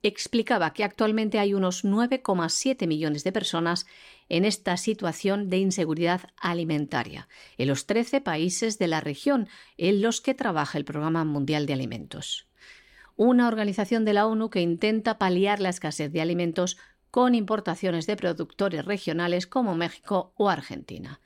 explicaba 0.03 0.75
que 0.75 0.85
actualmente 0.85 1.39
hay 1.39 1.55
unos 1.55 1.87
9,7 1.87 2.87
millones 2.87 3.25
de 3.25 3.33
personas 3.33 3.87
en 4.29 4.45
esta 4.45 4.77
situación 4.77 5.49
de 5.49 5.57
inseguridad 5.57 6.21
alimentaria, 6.37 7.29
en 7.57 7.69
los 7.69 7.87
13 7.87 8.21
países 8.21 8.79
de 8.79 8.89
la 8.89 9.01
región 9.01 9.49
en 9.79 10.03
los 10.03 10.21
que 10.21 10.35
trabaja 10.35 10.77
el 10.77 10.85
Programa 10.85 11.25
Mundial 11.25 11.65
de 11.65 11.73
Alimentos. 11.73 12.47
Una 13.17 13.49
organización 13.49 14.05
de 14.05 14.13
la 14.13 14.27
ONU 14.27 14.51
que 14.51 14.61
intenta 14.61 15.17
paliar 15.17 15.61
la 15.61 15.71
escasez 15.71 16.13
de 16.13 16.21
alimentos 16.21 16.77
con 17.11 17.35
importaciones 17.35 18.07
de 18.07 18.17
productores 18.17 18.85
regionales 18.85 19.47
como 19.47 19.75
México 19.75 20.35
o 20.37 20.51
Argentina. 20.51 21.23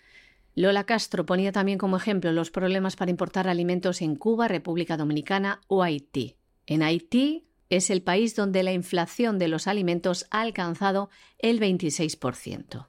Lola 0.59 0.82
Castro 0.82 1.24
ponía 1.24 1.52
también 1.52 1.78
como 1.78 1.96
ejemplo 1.96 2.32
los 2.32 2.50
problemas 2.50 2.96
para 2.96 3.12
importar 3.12 3.46
alimentos 3.46 4.02
en 4.02 4.16
Cuba, 4.16 4.48
República 4.48 4.96
Dominicana 4.96 5.61
o 5.68 5.84
Haití. 5.84 6.34
En 6.66 6.82
Haití 6.82 7.46
es 7.70 7.90
el 7.90 8.02
país 8.02 8.34
donde 8.34 8.64
la 8.64 8.72
inflación 8.72 9.38
de 9.38 9.46
los 9.46 9.68
alimentos 9.68 10.26
ha 10.32 10.40
alcanzado 10.40 11.11
el 11.38 11.61
26%. 11.61 12.88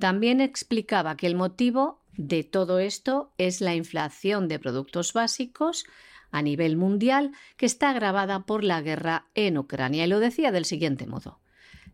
También 0.00 0.40
explicaba 0.40 1.16
que 1.16 1.28
el 1.28 1.36
motivo 1.36 2.02
de 2.16 2.42
todo 2.42 2.80
esto 2.80 3.32
es 3.38 3.60
la 3.60 3.76
inflación 3.76 4.48
de 4.48 4.58
productos 4.58 5.12
básicos 5.12 5.84
a 6.32 6.42
nivel 6.42 6.76
mundial 6.76 7.30
que 7.56 7.66
está 7.66 7.90
agravada 7.90 8.46
por 8.46 8.64
la 8.64 8.82
guerra 8.82 9.28
en 9.34 9.58
Ucrania 9.58 10.06
y 10.06 10.08
lo 10.08 10.18
decía 10.18 10.50
del 10.50 10.64
siguiente 10.64 11.06
modo. 11.06 11.39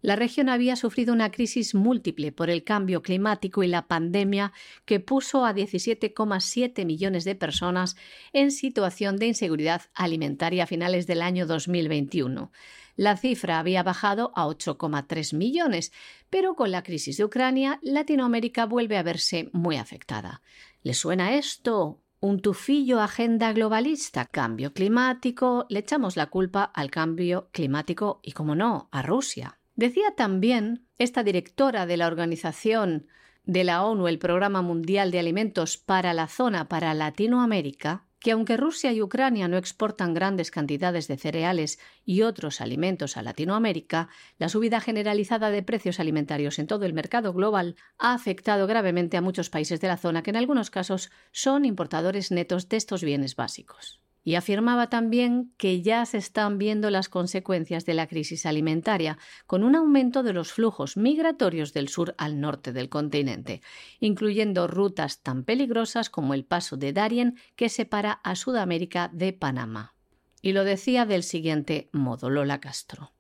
La 0.07 0.15
región 0.15 0.49
había 0.49 0.77
sufrido 0.77 1.13
una 1.13 1.33
crisis 1.33 1.75
múltiple 1.75 2.31
por 2.31 2.49
el 2.49 2.63
cambio 2.63 3.03
climático 3.03 3.65
y 3.65 3.67
la 3.67 3.89
pandemia 3.89 4.53
que 4.85 5.01
puso 5.01 5.45
a 5.45 5.53
17,7 5.53 6.85
millones 6.85 7.25
de 7.25 7.35
personas 7.35 7.97
en 8.33 8.53
situación 8.53 9.17
de 9.17 9.27
inseguridad 9.27 9.83
alimentaria 9.95 10.63
a 10.63 10.67
finales 10.69 11.09
del 11.09 11.23
año 11.23 11.45
2021. 11.49 12.53
La 12.95 13.17
cifra 13.17 13.59
había 13.59 13.83
bajado 13.83 14.31
a 14.37 14.47
8,3 14.47 15.37
millones, 15.37 15.93
pero 16.31 16.55
con 16.55 16.71
la 16.71 16.85
crisis 16.85 17.17
de 17.17 17.25
Ucrania, 17.25 17.81
Latinoamérica 17.83 18.65
vuelve 18.65 18.99
a 18.99 19.03
verse 19.03 19.51
muy 19.53 19.75
afectada. 19.75 20.41
¿Le 20.85 20.95
suena 20.95 21.35
esto? 21.35 22.01
Un 22.21 22.41
tufillo 22.41 23.01
agenda 23.01 23.53
globalista, 23.53 24.27
cambio 24.27 24.73
climático, 24.73 25.67
le 25.69 25.81
echamos 25.81 26.15
la 26.15 26.27
culpa 26.27 26.63
al 26.63 26.93
cambio 26.93 27.49
climático 27.51 28.21
y, 28.23 28.31
como 28.31 28.55
no, 28.55 28.89
a 28.93 29.03
Rusia. 29.03 29.59
Decía 29.77 30.13
también 30.17 30.87
esta 30.97 31.23
directora 31.23 31.85
de 31.85 31.99
la 31.99 32.07
organización 32.07 33.09
de 33.45 33.63
la 33.63 33.85
ONU, 33.85 34.09
el 34.09 34.19
Programa 34.19 34.63
Mundial 34.63 35.11
de 35.11 35.19
Alimentos 35.19 35.77
para 35.77 36.15
la 36.15 36.29
Zona 36.29 36.67
para 36.67 36.95
Latinoamérica, 36.95 38.07
que 38.19 38.33
aunque 38.33 38.57
Rusia 38.57 38.91
y 38.93 39.03
Ucrania 39.03 39.49
no 39.49 39.59
exportan 39.59 40.15
grandes 40.15 40.51
cantidades 40.51 41.09
de 41.09 41.19
cereales 41.19 41.79
y 42.07 42.23
otros 42.23 42.63
alimentos 42.63 43.19
a 43.19 43.23
Latinoamérica, 43.23 44.09
la 44.39 44.49
subida 44.49 44.81
generalizada 44.81 45.51
de 45.51 45.63
precios 45.63 46.01
alimentarios 46.01 46.59
en 46.59 46.67
todo 46.67 46.87
el 46.87 46.95
mercado 46.95 47.35
global 47.35 47.77
ha 47.99 48.15
afectado 48.15 48.67
gravemente 48.67 49.19
a 49.19 49.23
muchos 49.23 49.51
países 49.51 49.83
de 49.83 49.89
la 49.89 49.99
zona 49.99 50.23
que 50.23 50.31
en 50.31 50.37
algunos 50.37 50.71
casos 50.71 51.11
son 51.33 51.67
importadores 51.67 52.31
netos 52.31 52.71
de 52.71 52.79
estos 52.79 53.05
bienes 53.05 53.37
básicos 53.37 54.01
y 54.27 54.35
afirmaba 54.35 54.89
también 54.89 55.53
que 55.57 55.83
ya 55.83 56.05
se 56.05 56.19
están 56.19 56.59
viendo 56.59 56.91
las 56.91 57.09
consecuencias 57.09 57.87
de 57.87 57.95
la 57.95 58.09
crisis 58.09 58.45
alimentaria, 58.45 59.19
con 59.47 59.63
un 59.63 59.77
aumento 59.77 60.25
de 60.25 60.33
los 60.33 60.51
flujos 60.53 60.97
migratorios 60.97 61.73
del 61.73 61.89
sur 61.89 62.17
al 62.19 62.41
norte 62.41 62.73
del 62.73 62.89
continente, 62.89 63.63
incluyendo 64.01 64.67
rutas 64.67 65.21
tan 65.23 65.45
peligrosas 65.45 66.11
como 66.11 66.35
el 66.35 66.45
paso 66.45 66.77
de 66.77 66.93
Darien 66.93 67.37
que 67.55 67.69
separa 67.69 68.21
a 68.25 68.35
Sudamérica 68.35 69.11
de 69.13 69.33
Panamá. 69.33 69.95
Y 70.43 70.55
lo 70.55 70.65
decía 70.65 71.07
del 71.07 71.23
siguiente 71.23 71.89
modo 71.93 72.29
Lola 72.29 72.59
Castro. 72.59 73.13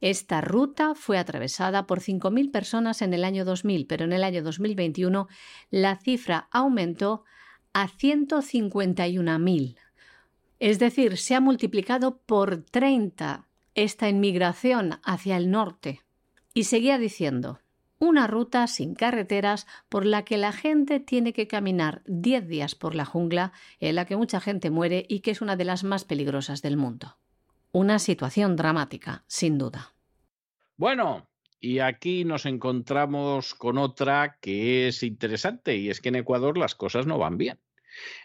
Esta 0.00 0.40
ruta 0.40 0.94
fue 0.94 1.18
atravesada 1.18 1.86
por 1.86 2.00
5.000 2.00 2.50
personas 2.50 3.02
en 3.02 3.12
el 3.12 3.24
año 3.24 3.44
2000, 3.44 3.86
pero 3.86 4.06
en 4.06 4.14
el 4.14 4.24
año 4.24 4.42
2021 4.42 5.28
la 5.68 5.96
cifra 5.96 6.48
aumentó 6.50 7.24
a 7.74 7.88
151.000 7.88 9.76
es 10.60 10.78
decir, 10.78 11.16
se 11.16 11.34
ha 11.34 11.40
multiplicado 11.40 12.18
por 12.18 12.62
30 12.62 13.48
esta 13.74 14.08
inmigración 14.08 15.00
hacia 15.02 15.36
el 15.36 15.50
norte. 15.50 16.02
Y 16.52 16.64
seguía 16.64 16.98
diciendo, 16.98 17.60
una 17.98 18.26
ruta 18.26 18.66
sin 18.66 18.94
carreteras 18.94 19.66
por 19.88 20.04
la 20.04 20.24
que 20.24 20.38
la 20.38 20.52
gente 20.52 21.00
tiene 21.00 21.32
que 21.32 21.46
caminar 21.46 22.02
10 22.06 22.46
días 22.46 22.74
por 22.74 22.94
la 22.94 23.04
jungla, 23.04 23.52
en 23.78 23.94
la 23.94 24.04
que 24.04 24.16
mucha 24.16 24.40
gente 24.40 24.70
muere 24.70 25.06
y 25.08 25.20
que 25.20 25.30
es 25.30 25.40
una 25.40 25.56
de 25.56 25.64
las 25.64 25.82
más 25.82 26.04
peligrosas 26.04 26.60
del 26.62 26.76
mundo. 26.76 27.16
Una 27.72 27.98
situación 27.98 28.56
dramática, 28.56 29.24
sin 29.26 29.58
duda. 29.58 29.94
Bueno, 30.76 31.28
y 31.58 31.78
aquí 31.78 32.24
nos 32.24 32.46
encontramos 32.46 33.54
con 33.54 33.78
otra 33.78 34.38
que 34.40 34.88
es 34.88 35.02
interesante, 35.02 35.76
y 35.76 35.88
es 35.88 36.00
que 36.00 36.08
en 36.08 36.16
Ecuador 36.16 36.58
las 36.58 36.74
cosas 36.74 37.06
no 37.06 37.16
van 37.18 37.38
bien. 37.38 37.58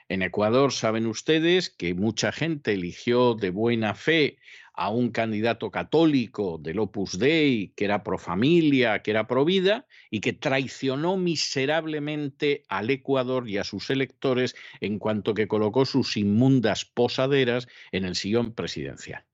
En 0.09 0.21
Ecuador 0.21 0.71
saben 0.71 1.07
ustedes 1.07 1.69
que 1.69 1.93
mucha 1.93 2.31
gente 2.31 2.73
eligió 2.73 3.33
de 3.33 3.49
buena 3.49 3.95
fe 3.95 4.37
a 4.73 4.89
un 4.89 5.09
candidato 5.11 5.71
católico 5.71 6.57
del 6.57 6.79
Opus 6.79 7.17
Dei 7.17 7.69
que 7.75 7.85
era 7.85 8.03
pro 8.03 8.17
familia, 8.17 9.01
que 9.01 9.11
era 9.11 9.27
pro 9.27 9.45
vida 9.45 9.87
y 10.09 10.19
que 10.19 10.33
traicionó 10.33 11.17
miserablemente 11.17 12.63
al 12.67 12.89
Ecuador 12.89 13.49
y 13.49 13.57
a 13.57 13.63
sus 13.63 13.89
electores 13.89 14.55
en 14.81 14.99
cuanto 14.99 15.33
que 15.33 15.47
colocó 15.47 15.85
sus 15.85 16.17
inmundas 16.17 16.85
posaderas 16.85 17.67
en 17.91 18.05
el 18.05 18.15
sillón 18.15 18.53
presidencial. 18.53 19.25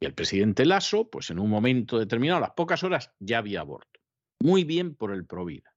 Y 0.00 0.06
el 0.06 0.14
presidente 0.14 0.64
Lasso, 0.64 1.10
pues 1.10 1.30
en 1.30 1.38
un 1.38 1.50
momento 1.50 1.98
determinado, 1.98 2.38
a 2.38 2.40
las 2.40 2.52
pocas 2.52 2.82
horas, 2.82 3.12
ya 3.20 3.38
había 3.38 3.60
aborto. 3.60 4.00
Muy 4.40 4.64
bien 4.64 4.94
por 4.94 5.12
el 5.12 5.26
Provida. 5.26 5.69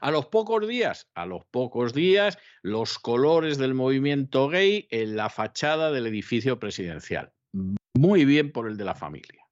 A 0.00 0.10
los 0.10 0.26
pocos 0.26 0.66
días, 0.66 1.08
a 1.14 1.26
los 1.26 1.44
pocos 1.46 1.92
días, 1.94 2.38
los 2.62 2.98
colores 2.98 3.58
del 3.58 3.74
movimiento 3.74 4.48
gay 4.48 4.88
en 4.90 5.16
la 5.16 5.30
fachada 5.30 5.90
del 5.90 6.06
edificio 6.06 6.58
presidencial. 6.58 7.32
Muy 7.94 8.24
bien 8.24 8.52
por 8.52 8.68
el 8.68 8.76
de 8.76 8.84
la 8.84 8.94
familia. 8.94 9.46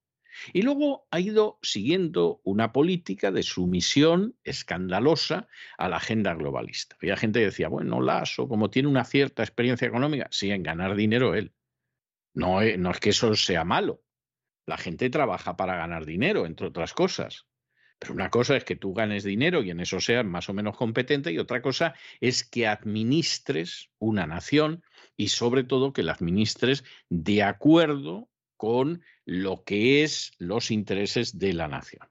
Y 0.53 0.63
luego 0.63 1.07
ha 1.11 1.21
ido 1.21 1.59
siguiendo 1.63 2.41
una 2.45 2.73
política 2.73 3.31
de 3.31 3.43
sumisión 3.43 4.37
escandalosa 4.45 5.49
a 5.79 5.89
la 5.89 5.97
agenda 5.97 6.35
globalista. 6.35 6.97
Había 7.01 7.17
gente 7.17 7.39
que 7.39 7.47
decía, 7.47 7.69
bueno, 7.69 8.01
Lasso, 8.01 8.49
como 8.49 8.71
tiene 8.71 8.89
una 8.89 9.05
cierta 9.05 9.43
experiencia 9.43 9.89
económica, 9.89 10.29
sí, 10.31 10.51
en 10.51 10.63
ganar 10.63 10.97
dinero 10.97 11.35
él. 11.35 11.53
No, 12.35 12.61
no 12.79 12.91
es 12.91 13.01
que 13.01 13.11
eso 13.11 13.35
sea 13.35 13.65
malo. 13.65 14.03
La 14.67 14.77
gente 14.77 15.09
trabaja 15.11 15.57
para 15.57 15.77
ganar 15.77 16.05
dinero, 16.05 16.47
entre 16.47 16.67
otras 16.67 16.95
cosas. 16.95 17.47
Pero 17.99 18.15
una 18.15 18.31
cosa 18.31 18.57
es 18.57 18.65
que 18.65 18.77
tú 18.77 18.93
ganes 18.93 19.25
dinero 19.25 19.63
y 19.63 19.71
en 19.71 19.81
eso 19.81 20.01
seas 20.01 20.25
más 20.25 20.49
o 20.49 20.53
menos 20.53 20.77
competente 20.77 21.33
y 21.33 21.39
otra 21.39 21.63
cosa 21.63 21.95
es 22.21 22.45
que 22.45 22.67
administres 22.67 23.91
una 23.99 24.27
nación 24.27 24.83
y 25.17 25.29
sobre 25.29 25.65
todo 25.65 25.93
que 25.93 26.03
la 26.03 26.13
administres 26.13 26.85
de 27.09 27.43
acuerdo 27.43 28.29
con 28.57 29.03
lo 29.25 29.65
que 29.65 30.03
es 30.03 30.33
los 30.39 30.71
intereses 30.71 31.39
de 31.39 31.53
la 31.53 31.69
nación. 31.69 32.09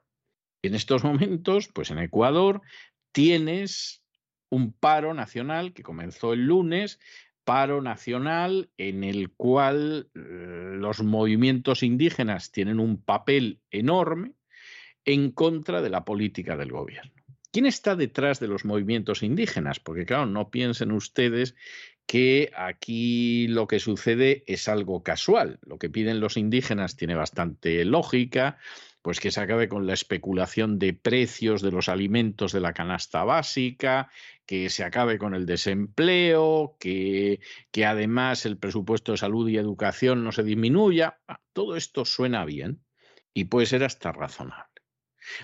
En 0.61 0.75
estos 0.75 1.03
momentos, 1.03 1.69
pues 1.73 1.91
en 1.91 1.99
Ecuador 1.99 2.61
tienes 3.11 4.03
un 4.49 4.71
paro 4.71 5.13
nacional 5.13 5.73
que 5.73 5.84
comenzó 5.84 6.34
el 6.34 6.45
lunes, 6.45 6.99
paro 7.43 7.81
nacional 7.81 8.69
en 8.77 9.03
el 9.03 9.31
cual 9.31 10.09
eh, 10.15 10.19
los 10.19 11.01
movimientos 11.01 11.84
indígenas 11.84 12.51
tienen 12.51 12.79
un 12.79 13.01
papel 13.01 13.61
enorme, 13.71 14.34
en 15.06 15.32
contra 15.32 15.82
de 15.82 15.89
la 15.89 16.06
política 16.06 16.58
del 16.58 16.72
gobierno. 16.72 17.12
¿Quién 17.51 17.66
está 17.68 17.95
detrás 17.95 18.39
de 18.39 18.47
los 18.47 18.66
movimientos 18.66 19.22
indígenas? 19.22 19.80
Porque 19.80 20.06
claro, 20.06 20.26
no 20.26 20.49
piensen 20.49 20.91
ustedes 20.91 21.56
que 22.08 22.51
aquí 22.56 23.47
lo 23.47 23.68
que 23.68 23.80
sucede 23.80 24.43
es 24.47 24.68
algo 24.68 25.04
casual. 25.04 25.60
Lo 25.62 25.78
que 25.78 25.89
piden 25.89 26.20
los 26.20 26.38
indígenas 26.38 26.95
tiene 26.95 27.16
bastante 27.16 27.86
lógica, 27.86 28.58
pues 29.04 29.20
que 29.20 29.32
se 29.32 29.41
acabe 29.41 29.68
con 29.68 29.86
la 29.86 29.93
especulación 29.93 30.80
de 30.80 30.93
precios 30.93 31.62
de 31.62 31.72
los 31.72 31.89
alimentos 31.89 32.54
de 32.54 32.62
la 32.62 32.74
canasta 32.74 33.24
básica, 33.24 34.10
que 34.45 34.70
se 34.70 34.84
acabe 34.84 35.18
con 35.18 35.36
el 35.36 35.45
desempleo, 35.45 36.76
que, 36.80 37.39
además 37.86 38.45
el 38.45 38.58
presupuesto 38.58 39.12
de 39.12 39.18
salud 39.18 39.47
y 39.49 39.58
educación 39.58 40.24
no 40.24 40.32
se 40.32 40.43
disminuya. 40.43 41.20
Ah, 41.28 41.39
todo 41.54 41.76
esto 41.76 42.06
suena 42.06 42.45
bien 42.45 42.80
y 43.34 43.45
puede 43.45 43.68
ser 43.68 43.84
hasta 43.84 44.12
razonable. 44.12 44.72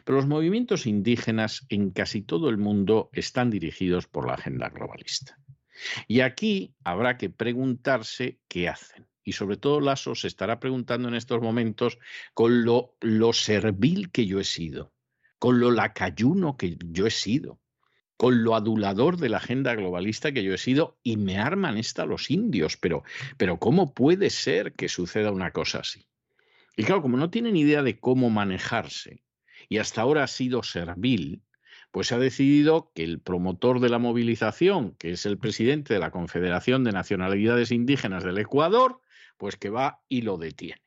Pero 0.04 0.18
los 0.18 0.28
movimientos 0.28 0.86
indígenas 0.86 1.66
en 1.70 1.92
casi 1.92 2.22
todo 2.22 2.50
el 2.50 2.58
mundo 2.58 3.10
están 3.14 3.50
dirigidos 3.50 4.08
por 4.08 4.28
la 4.28 4.34
agenda 4.34 4.70
globalista. 4.70 5.38
Y 6.08 6.22
aquí 6.22 6.76
habrá 6.84 7.18
que 7.18 7.30
preguntarse 7.30 8.40
qué 8.48 8.70
hacen. 8.70 9.08
Y 9.24 9.34
sobre 9.34 9.58
todo 9.58 9.80
Lasso 9.80 10.16
se 10.16 10.28
estará 10.28 10.60
preguntando 10.60 11.08
en 11.08 11.16
estos 11.16 11.42
momentos 11.42 12.00
con 12.34 12.64
lo, 12.64 12.96
servil 13.34 14.12
que 14.12 14.26
yo 14.26 14.40
he 14.40 14.44
sido, 14.44 14.94
con 15.38 15.60
lo 15.60 15.72
lacayuno 15.72 16.58
que 16.58 16.78
yo 16.80 17.06
he 17.06 17.12
sido, 17.12 17.60
con 18.18 18.44
lo 18.44 18.56
adulador 18.56 19.18
de 19.18 19.30
la 19.30 19.38
agenda 19.38 19.76
globalista 19.76 20.32
que 20.32 20.44
yo 20.44 20.54
he 20.54 20.58
sido 20.58 20.98
y 21.04 21.18
me 21.18 21.38
arman 21.38 21.78
esta 21.78 22.06
los 22.06 22.32
indios. 22.32 22.76
Pero, 22.78 23.04
pero 23.38 23.60
¿cómo 23.60 23.94
puede 23.94 24.30
ser 24.30 24.74
que 24.74 24.90
suceda 24.90 25.32
una 25.32 25.52
cosa 25.52 25.80
así? 25.80 26.08
Y 26.76 26.84
claro, 26.84 27.02
como 27.02 27.18
no 27.18 27.30
tienen 27.30 27.56
idea 27.56 27.84
de 27.84 28.00
cómo 28.00 28.30
manejarse 28.30 29.22
y 29.70 29.78
hasta 29.78 30.02
ahora 30.02 30.24
ha 30.24 30.28
sido 30.28 30.64
servil, 30.64 31.44
pues 31.92 32.12
ha 32.12 32.18
decidido 32.18 32.92
que 32.94 33.04
el 33.04 33.20
promotor 33.20 33.80
de 33.80 33.90
la 33.90 34.00
movilización, 34.00 34.96
que 34.96 35.12
es 35.12 35.26
el 35.26 35.38
presidente 35.38 35.94
de 35.94 36.00
la 36.00 36.12
Confederación 36.12 36.84
de 36.84 36.92
Nacionalidades 36.92 37.72
Indígenas 37.72 38.24
del 38.24 38.40
Ecuador, 38.40 39.00
pues 39.38 39.56
que 39.56 39.70
va 39.70 40.02
y 40.10 40.24
lo 40.24 40.38
detiene. 40.38 40.82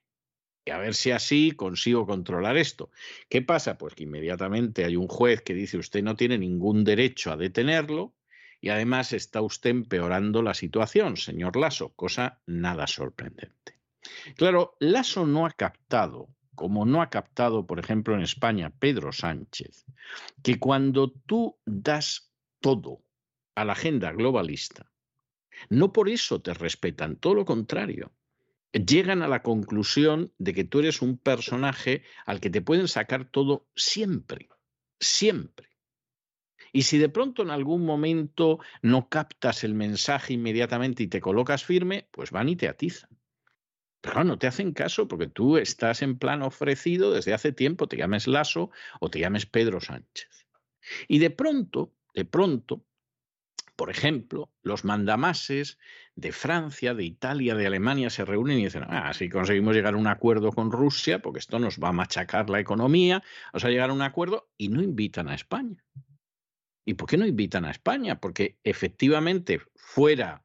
Y 0.64 0.70
a 0.70 0.78
ver 0.78 0.94
si 0.94 1.10
así 1.10 1.52
consigo 1.52 2.06
controlar 2.06 2.56
esto. 2.56 2.90
¿Qué 3.28 3.42
pasa? 3.42 3.78
Pues 3.78 3.94
que 3.94 4.04
inmediatamente 4.04 4.84
hay 4.84 4.94
un 4.94 5.08
juez 5.08 5.42
que 5.42 5.54
dice 5.54 5.78
usted 5.78 6.02
no 6.04 6.14
tiene 6.14 6.38
ningún 6.38 6.84
derecho 6.84 7.32
a 7.32 7.36
detenerlo 7.36 8.14
y 8.60 8.68
además 8.68 9.12
está 9.12 9.40
usted 9.40 9.70
empeorando 9.70 10.40
la 10.40 10.54
situación, 10.54 11.16
señor 11.16 11.56
Lasso, 11.56 11.94
cosa 11.94 12.40
nada 12.46 12.86
sorprendente. 12.86 13.80
Claro, 14.36 14.76
Lasso 14.78 15.26
no 15.26 15.46
ha 15.46 15.50
captado 15.50 16.28
como 16.54 16.84
no 16.84 17.02
ha 17.02 17.10
captado, 17.10 17.66
por 17.66 17.78
ejemplo, 17.78 18.14
en 18.14 18.22
España 18.22 18.70
Pedro 18.78 19.12
Sánchez, 19.12 19.84
que 20.42 20.58
cuando 20.58 21.10
tú 21.10 21.58
das 21.64 22.32
todo 22.60 23.02
a 23.54 23.64
la 23.64 23.72
agenda 23.72 24.12
globalista, 24.12 24.90
no 25.68 25.92
por 25.92 26.08
eso 26.08 26.40
te 26.40 26.54
respetan, 26.54 27.16
todo 27.16 27.34
lo 27.34 27.44
contrario. 27.44 28.12
Llegan 28.72 29.22
a 29.22 29.28
la 29.28 29.42
conclusión 29.42 30.32
de 30.38 30.54
que 30.54 30.64
tú 30.64 30.78
eres 30.78 31.02
un 31.02 31.18
personaje 31.18 32.04
al 32.24 32.40
que 32.40 32.50
te 32.50 32.62
pueden 32.62 32.88
sacar 32.88 33.30
todo 33.30 33.68
siempre, 33.76 34.48
siempre. 34.98 35.68
Y 36.72 36.82
si 36.82 36.96
de 36.96 37.10
pronto 37.10 37.42
en 37.42 37.50
algún 37.50 37.84
momento 37.84 38.58
no 38.80 39.10
captas 39.10 39.62
el 39.62 39.74
mensaje 39.74 40.32
inmediatamente 40.32 41.02
y 41.02 41.08
te 41.08 41.20
colocas 41.20 41.64
firme, 41.64 42.08
pues 42.12 42.30
van 42.30 42.48
y 42.48 42.56
te 42.56 42.66
atizan. 42.66 43.10
Pero 44.02 44.24
no 44.24 44.38
te 44.38 44.48
hacen 44.48 44.72
caso 44.72 45.08
porque 45.08 45.28
tú 45.28 45.56
estás 45.56 46.02
en 46.02 46.18
plan 46.18 46.42
ofrecido 46.42 47.12
desde 47.12 47.32
hace 47.32 47.52
tiempo, 47.52 47.86
te 47.86 47.96
llames 47.96 48.26
Lasso 48.26 48.70
o 49.00 49.08
te 49.08 49.20
llames 49.20 49.46
Pedro 49.46 49.80
Sánchez. 49.80 50.46
Y 51.08 51.20
de 51.20 51.30
pronto, 51.30 51.94
de 52.12 52.24
pronto, 52.24 52.84
por 53.76 53.90
ejemplo, 53.90 54.50
los 54.62 54.84
mandamases 54.84 55.78
de 56.16 56.32
Francia, 56.32 56.94
de 56.94 57.04
Italia, 57.04 57.54
de 57.54 57.66
Alemania 57.66 58.10
se 58.10 58.24
reúnen 58.24 58.58
y 58.58 58.64
dicen, 58.64 58.84
ah, 58.88 59.14
si 59.14 59.28
conseguimos 59.28 59.74
llegar 59.74 59.94
a 59.94 59.98
un 59.98 60.08
acuerdo 60.08 60.50
con 60.50 60.72
Rusia, 60.72 61.20
porque 61.20 61.38
esto 61.38 61.60
nos 61.60 61.78
va 61.78 61.88
a 61.88 61.92
machacar 61.92 62.50
la 62.50 62.60
economía, 62.60 63.22
vamos 63.52 63.64
a 63.64 63.70
llegar 63.70 63.90
a 63.90 63.94
un 63.94 64.02
acuerdo 64.02 64.50
y 64.58 64.68
no 64.68 64.82
invitan 64.82 65.28
a 65.28 65.34
España. 65.34 65.84
¿Y 66.84 66.94
por 66.94 67.08
qué 67.08 67.16
no 67.16 67.26
invitan 67.26 67.64
a 67.64 67.70
España? 67.70 68.20
Porque 68.20 68.58
efectivamente 68.64 69.60
fuera 69.76 70.44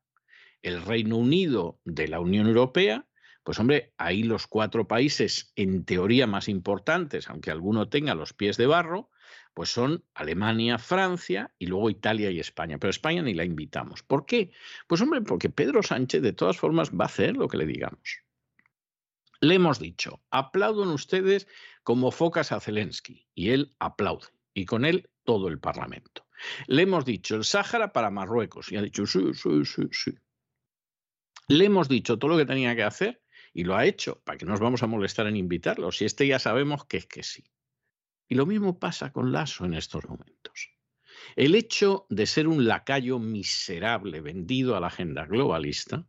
el 0.62 0.84
Reino 0.84 1.18
Unido 1.18 1.80
de 1.84 2.08
la 2.08 2.20
Unión 2.20 2.48
Europea, 2.48 3.08
pues 3.48 3.60
hombre, 3.60 3.94
ahí 3.98 4.24
los 4.24 4.46
cuatro 4.46 4.90
países 4.90 5.54
en 5.56 5.86
teoría 5.86 6.28
más 6.28 6.50
importantes, 6.50 7.30
aunque 7.30 7.50
alguno 7.50 7.88
tenga 7.88 8.14
los 8.14 8.34
pies 8.34 8.58
de 8.58 8.68
barro, 8.68 9.10
pues 9.54 9.70
son 9.70 10.04
Alemania, 10.16 10.78
Francia 10.78 11.54
y 11.58 11.68
luego 11.68 11.90
Italia 11.90 12.30
y 12.30 12.42
España. 12.42 12.78
Pero 12.78 12.92
España 12.92 13.22
ni 13.22 13.34
la 13.34 13.46
invitamos. 13.46 14.04
¿Por 14.04 14.26
qué? 14.26 14.52
Pues 14.86 15.00
hombre, 15.00 15.22
porque 15.22 15.50
Pedro 15.50 15.82
Sánchez 15.82 16.24
de 16.24 16.34
todas 16.34 16.58
formas 16.58 16.92
va 16.92 17.06
a 17.06 17.08
hacer 17.08 17.38
lo 17.38 17.48
que 17.48 17.56
le 17.56 17.66
digamos. 17.66 18.22
Le 19.40 19.56
hemos 19.56 19.80
dicho, 19.80 20.22
aplauden 20.30 20.90
ustedes 20.90 21.48
como 21.84 22.12
focas 22.12 22.52
a 22.52 22.60
Zelensky. 22.60 23.30
Y 23.34 23.52
él 23.52 23.74
aplaude. 23.80 24.28
Y 24.54 24.66
con 24.66 24.84
él 24.84 25.10
todo 25.24 25.48
el 25.48 25.58
Parlamento. 25.58 26.28
Le 26.66 26.82
hemos 26.82 27.06
dicho 27.06 27.38
el 27.38 27.46
Sáhara 27.46 27.94
para 27.94 28.12
Marruecos. 28.12 28.74
Y 28.74 28.76
ha 28.76 28.82
dicho, 28.82 29.06
sí, 29.06 29.22
sí, 29.34 29.64
sí, 29.64 29.84
sí. 29.94 30.12
Le 31.48 31.64
hemos 31.64 31.88
dicho 31.88 32.20
todo 32.20 32.32
lo 32.32 32.38
que 32.38 32.46
tenía 32.46 32.76
que 32.76 32.84
hacer 32.84 33.22
y 33.58 33.64
lo 33.64 33.76
ha 33.76 33.86
hecho. 33.86 34.22
¿Para 34.24 34.38
que 34.38 34.46
nos 34.46 34.60
vamos 34.60 34.84
a 34.84 34.88
molestar 34.88 35.26
en 35.26 35.36
invitarlo? 35.36 35.92
Si 35.92 36.06
este 36.06 36.28
ya 36.28 36.38
sabemos 36.38 36.86
que 36.86 36.98
es 36.98 37.08
que 37.08 37.24
sí. 37.24 37.44
Y 38.28 38.36
lo 38.36 38.46
mismo 38.46 38.78
pasa 38.78 39.12
con 39.12 39.32
Lasso 39.32 39.66
en 39.66 39.74
estos 39.74 40.08
momentos. 40.08 40.70
El 41.36 41.56
hecho 41.56 42.06
de 42.10 42.28
ser 42.28 42.48
un 42.48 42.68
lacayo 42.68 43.18
miserable 43.18 44.22
vendido 44.22 44.78
a 44.78 44.80
la 44.80 44.88
agenda 44.88 45.26
globalista 45.26 46.06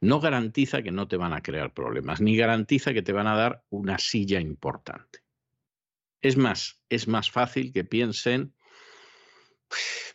no 0.00 0.18
garantiza 0.18 0.82
que 0.82 0.90
no 0.90 1.06
te 1.08 1.18
van 1.18 1.34
a 1.34 1.42
crear 1.42 1.74
problemas, 1.74 2.22
ni 2.22 2.38
garantiza 2.38 2.94
que 2.94 3.02
te 3.02 3.12
van 3.12 3.26
a 3.26 3.36
dar 3.36 3.64
una 3.68 3.98
silla 3.98 4.40
importante. 4.40 5.20
Es 6.22 6.38
más, 6.38 6.82
es 6.88 7.06
más 7.06 7.30
fácil 7.30 7.70
que 7.70 7.84
piensen, 7.84 8.54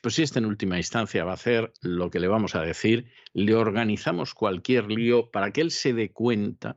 pues 0.02 0.16
si 0.16 0.24
este 0.24 0.40
en 0.40 0.46
última 0.46 0.78
instancia 0.78 1.24
va 1.24 1.32
a 1.32 1.36
hacer 1.36 1.72
lo 1.82 2.10
que 2.10 2.20
le 2.20 2.28
vamos 2.28 2.56
a 2.56 2.62
decir, 2.62 3.12
le 3.34 3.56
organizamos 3.56 4.34
cualquier 4.34 4.92
lío 4.92 5.32
para 5.32 5.52
que 5.52 5.62
él 5.62 5.72
se 5.72 5.94
dé 5.94 6.12
cuenta 6.12 6.76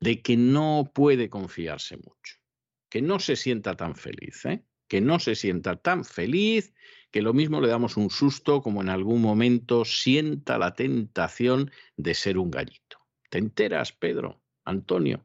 de 0.00 0.22
que 0.22 0.36
no 0.36 0.90
puede 0.94 1.28
confiarse 1.28 1.96
mucho, 1.96 2.36
que 2.88 3.02
no 3.02 3.18
se 3.18 3.36
sienta 3.36 3.76
tan 3.76 3.94
feliz, 3.94 4.44
¿eh? 4.46 4.64
que 4.88 5.00
no 5.00 5.18
se 5.18 5.34
sienta 5.34 5.76
tan 5.76 6.04
feliz, 6.04 6.74
que 7.10 7.22
lo 7.22 7.32
mismo 7.32 7.60
le 7.60 7.68
damos 7.68 7.96
un 7.96 8.10
susto 8.10 8.62
como 8.62 8.82
en 8.82 8.88
algún 8.88 9.20
momento 9.20 9.84
sienta 9.84 10.58
la 10.58 10.74
tentación 10.74 11.70
de 11.96 12.14
ser 12.14 12.38
un 12.38 12.50
gallito. 12.50 12.98
¿Te 13.30 13.38
enteras, 13.38 13.92
Pedro? 13.92 14.42
Antonio? 14.64 15.24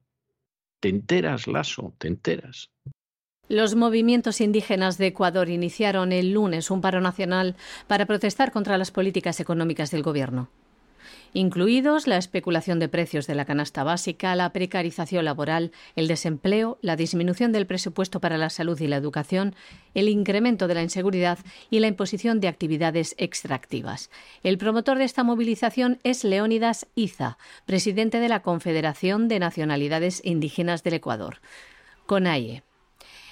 ¿Te 0.79 0.89
enteras, 0.89 1.47
Lasso? 1.47 1.95
¿Te 1.97 2.07
enteras? 2.07 2.71
Los 3.49 3.75
movimientos 3.75 4.41
indígenas 4.41 4.97
de 4.97 5.07
Ecuador 5.07 5.49
iniciaron 5.49 6.11
el 6.11 6.33
lunes 6.33 6.69
un 6.69 6.81
paro 6.81 6.99
nacional 6.99 7.55
para 7.87 8.05
protestar 8.05 8.51
contra 8.51 8.77
las 8.77 8.91
políticas 8.91 9.39
económicas 9.39 9.89
del 9.89 10.03
gobierno, 10.03 10.49
incluidos 11.31 12.07
la 12.07 12.17
especulación 12.17 12.77
de 12.79 12.89
precios 12.89 13.25
de 13.25 13.35
la 13.35 13.45
canasta 13.45 13.85
básica, 13.85 14.35
la 14.35 14.51
precarización 14.51 15.23
laboral, 15.23 15.71
el 15.95 16.09
desempleo, 16.09 16.77
la 16.81 16.97
disminución 16.97 17.53
del 17.53 17.67
presupuesto 17.67 18.19
para 18.19 18.37
la 18.37 18.49
salud 18.49 18.77
y 18.81 18.87
la 18.87 18.97
educación, 18.97 19.55
el 19.93 20.09
incremento 20.09 20.67
de 20.67 20.75
la 20.75 20.83
inseguridad 20.83 21.39
y 21.69 21.79
la 21.79 21.87
imposición 21.87 22.41
de 22.41 22.49
actividades 22.49 23.15
extractivas. 23.17 24.09
El 24.43 24.57
promotor 24.57 24.97
de 24.97 25.05
esta 25.05 25.23
movilización 25.23 25.99
es 26.03 26.25
Leónidas 26.25 26.85
Iza, 26.95 27.37
presidente 27.65 28.19
de 28.19 28.27
la 28.27 28.41
Confederación 28.41 29.29
de 29.29 29.39
Nacionalidades 29.39 30.19
Indígenas 30.25 30.83
del 30.83 30.95
Ecuador. 30.95 31.39
CONAIE. 32.07 32.66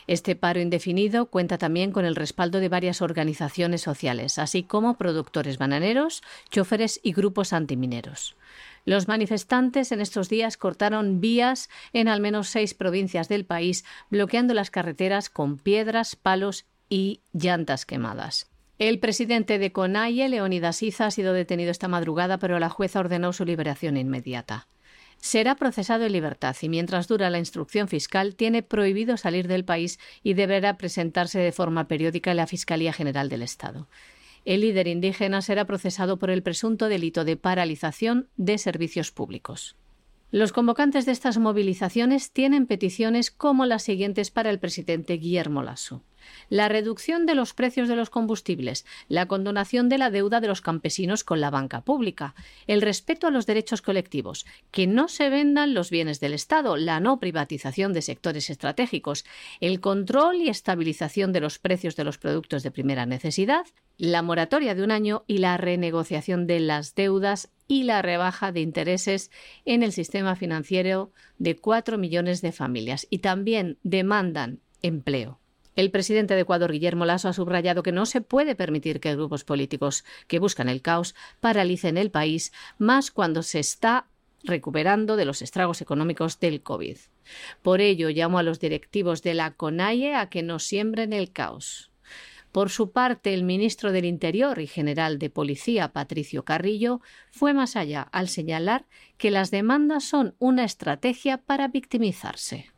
Este 0.07 0.35
paro 0.35 0.59
indefinido 0.59 1.25
cuenta 1.27 1.57
también 1.57 1.91
con 1.91 2.05
el 2.05 2.15
respaldo 2.15 2.59
de 2.59 2.69
varias 2.69 3.01
organizaciones 3.01 3.81
sociales, 3.81 4.37
así 4.37 4.61
como 4.61 4.97
productores 4.97 5.57
bananeros, 5.57 6.21
choferes 6.51 6.99
y 7.01 7.13
grupos 7.13 7.53
antimineros. 7.53 8.35
Los 8.85 9.07
manifestantes 9.07 9.91
en 9.91 10.01
estos 10.01 10.29
días 10.29 10.57
cortaron 10.57 11.19
vías 11.19 11.69
en 11.91 12.07
al 12.07 12.21
menos 12.21 12.49
seis 12.49 12.75
provincias 12.75 13.27
del 13.29 13.45
país, 13.45 13.83
bloqueando 14.11 14.53
las 14.53 14.69
carreteras 14.69 15.31
con 15.31 15.57
piedras, 15.57 16.15
palos 16.15 16.65
y 16.87 17.21
llantas 17.33 17.87
quemadas. 17.87 18.47
El 18.77 18.99
presidente 18.99 19.57
de 19.57 19.71
CONAIE, 19.71 20.29
Leonidas 20.29 20.83
Iza, 20.83 21.07
ha 21.07 21.11
sido 21.11 21.33
detenido 21.33 21.71
esta 21.71 21.87
madrugada, 21.87 22.37
pero 22.37 22.59
la 22.59 22.69
jueza 22.69 22.99
ordenó 22.99 23.33
su 23.33 23.43
liberación 23.43 23.97
inmediata 23.97 24.67
será 25.25 25.55
procesado 25.55 26.05
en 26.05 26.11
libertad 26.11 26.55
y 26.61 26.69
mientras 26.69 27.07
dura 27.07 27.31
la 27.31 27.39
instrucción 27.39 27.87
fiscal 27.87 28.35
tiene 28.35 28.61
prohibido 28.61 29.17
salir 29.17 29.47
del 29.47 29.65
país 29.65 29.97
y 30.21 30.35
deberá 30.35 30.77
presentarse 30.77 31.39
de 31.39 31.51
forma 31.51 31.87
periódica 31.87 32.29
en 32.29 32.37
la 32.37 32.45
Fiscalía 32.45 32.93
General 32.93 33.27
del 33.27 33.41
Estado. 33.41 33.87
El 34.45 34.61
líder 34.61 34.87
indígena 34.87 35.41
será 35.41 35.65
procesado 35.65 36.19
por 36.19 36.29
el 36.29 36.43
presunto 36.43 36.89
delito 36.89 37.25
de 37.25 37.37
paralización 37.37 38.29
de 38.37 38.59
servicios 38.59 39.09
públicos. 39.09 39.75
Los 40.29 40.53
convocantes 40.53 41.07
de 41.07 41.13
estas 41.13 41.39
movilizaciones 41.39 42.31
tienen 42.31 42.67
peticiones 42.67 43.31
como 43.31 43.65
las 43.65 43.81
siguientes 43.81 44.29
para 44.29 44.51
el 44.51 44.59
presidente 44.59 45.13
Guillermo 45.13 45.63
Lasso. 45.63 46.03
La 46.49 46.69
reducción 46.69 47.25
de 47.25 47.35
los 47.35 47.53
precios 47.53 47.87
de 47.87 47.95
los 47.95 48.09
combustibles, 48.09 48.85
la 49.07 49.27
condonación 49.27 49.89
de 49.89 49.97
la 49.97 50.09
deuda 50.09 50.41
de 50.41 50.47
los 50.47 50.61
campesinos 50.61 51.23
con 51.23 51.41
la 51.41 51.49
banca 51.49 51.81
pública, 51.81 52.35
el 52.67 52.81
respeto 52.81 53.27
a 53.27 53.31
los 53.31 53.45
derechos 53.45 53.81
colectivos, 53.81 54.45
que 54.71 54.87
no 54.87 55.07
se 55.07 55.29
vendan 55.29 55.73
los 55.73 55.89
bienes 55.89 56.19
del 56.19 56.33
Estado, 56.33 56.77
la 56.77 56.99
no 56.99 57.19
privatización 57.19 57.93
de 57.93 58.01
sectores 58.01 58.49
estratégicos, 58.49 59.25
el 59.59 59.79
control 59.79 60.37
y 60.37 60.49
estabilización 60.49 61.33
de 61.33 61.41
los 61.41 61.59
precios 61.59 61.95
de 61.95 62.03
los 62.03 62.17
productos 62.17 62.63
de 62.63 62.71
primera 62.71 63.05
necesidad, 63.05 63.65
la 63.97 64.21
moratoria 64.21 64.75
de 64.75 64.83
un 64.83 64.91
año 64.91 65.23
y 65.27 65.37
la 65.37 65.57
renegociación 65.57 66.47
de 66.47 66.59
las 66.59 66.95
deudas 66.95 67.51
y 67.67 67.83
la 67.83 68.01
rebaja 68.01 68.51
de 68.51 68.61
intereses 68.61 69.31
en 69.63 69.83
el 69.83 69.91
sistema 69.91 70.35
financiero 70.35 71.11
de 71.37 71.55
cuatro 71.55 71.97
millones 71.97 72.41
de 72.41 72.51
familias. 72.51 73.07
Y 73.09 73.19
también 73.19 73.77
demandan 73.83 74.59
empleo. 74.81 75.39
El 75.75 75.91
presidente 75.91 76.35
de 76.35 76.41
Ecuador, 76.41 76.71
Guillermo 76.71 77.05
Lasso, 77.05 77.27
ha 77.27 77.33
subrayado 77.33 77.83
que 77.83 77.91
no 77.91 78.05
se 78.05 78.21
puede 78.21 78.55
permitir 78.55 79.01
que 79.01 79.15
grupos 79.15 79.43
políticos 79.43 80.05
que 80.27 80.39
buscan 80.39 80.69
el 80.69 80.81
caos 80.81 81.15
paralicen 81.41 81.97
el 81.97 82.11
país, 82.11 82.53
más 82.77 83.11
cuando 83.11 83.43
se 83.43 83.59
está 83.59 84.07
recuperando 84.43 85.17
de 85.17 85.25
los 85.25 85.41
estragos 85.41 85.81
económicos 85.81 86.39
del 86.39 86.61
COVID. 86.61 86.97
Por 87.61 87.81
ello, 87.81 88.09
llamo 88.09 88.39
a 88.39 88.43
los 88.43 88.59
directivos 88.59 89.21
de 89.21 89.33
la 89.33 89.51
CONAIE 89.51 90.15
a 90.15 90.29
que 90.29 90.43
no 90.43 90.59
siembren 90.59 91.11
el 91.11 91.31
caos. 91.31 91.91
Por 92.53 92.69
su 92.69 92.91
parte, 92.91 93.33
el 93.33 93.43
ministro 93.43 93.91
del 93.91 94.05
Interior 94.05 94.59
y 94.59 94.67
general 94.67 95.19
de 95.19 95.29
Policía, 95.29 95.91
Patricio 95.91 96.45
Carrillo, 96.45 97.01
fue 97.31 97.53
más 97.53 97.75
allá 97.75 98.03
al 98.13 98.29
señalar 98.29 98.85
que 99.17 99.29
las 99.29 99.51
demandas 99.51 100.05
son 100.05 100.35
una 100.39 100.63
estrategia 100.63 101.37
para 101.39 101.67
victimizarse. 101.67 102.71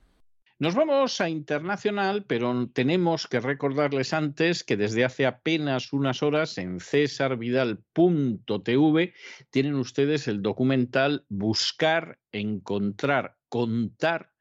Nos 0.59 0.73
vamos 0.73 1.21
a 1.21 1.29
internacional, 1.29 2.25
pero 2.25 2.67
tenemos 2.73 3.27
que 3.27 3.39
recordarles 3.39 4.11
antes 4.11 4.63
que 4.63 4.75
desde 4.75 5.05
hace 5.05 5.27
apenas 5.27 5.93
unas 5.93 6.23
horas 6.23 6.57
en 6.57 6.79
cesarvidal.tv 6.79 9.13
tienen 9.51 9.75
ustedes 9.75 10.27
el 10.27 10.41
documental 10.41 11.27
Buscar, 11.29 12.17
Encontrar, 12.31 13.37
Contar 13.49 14.31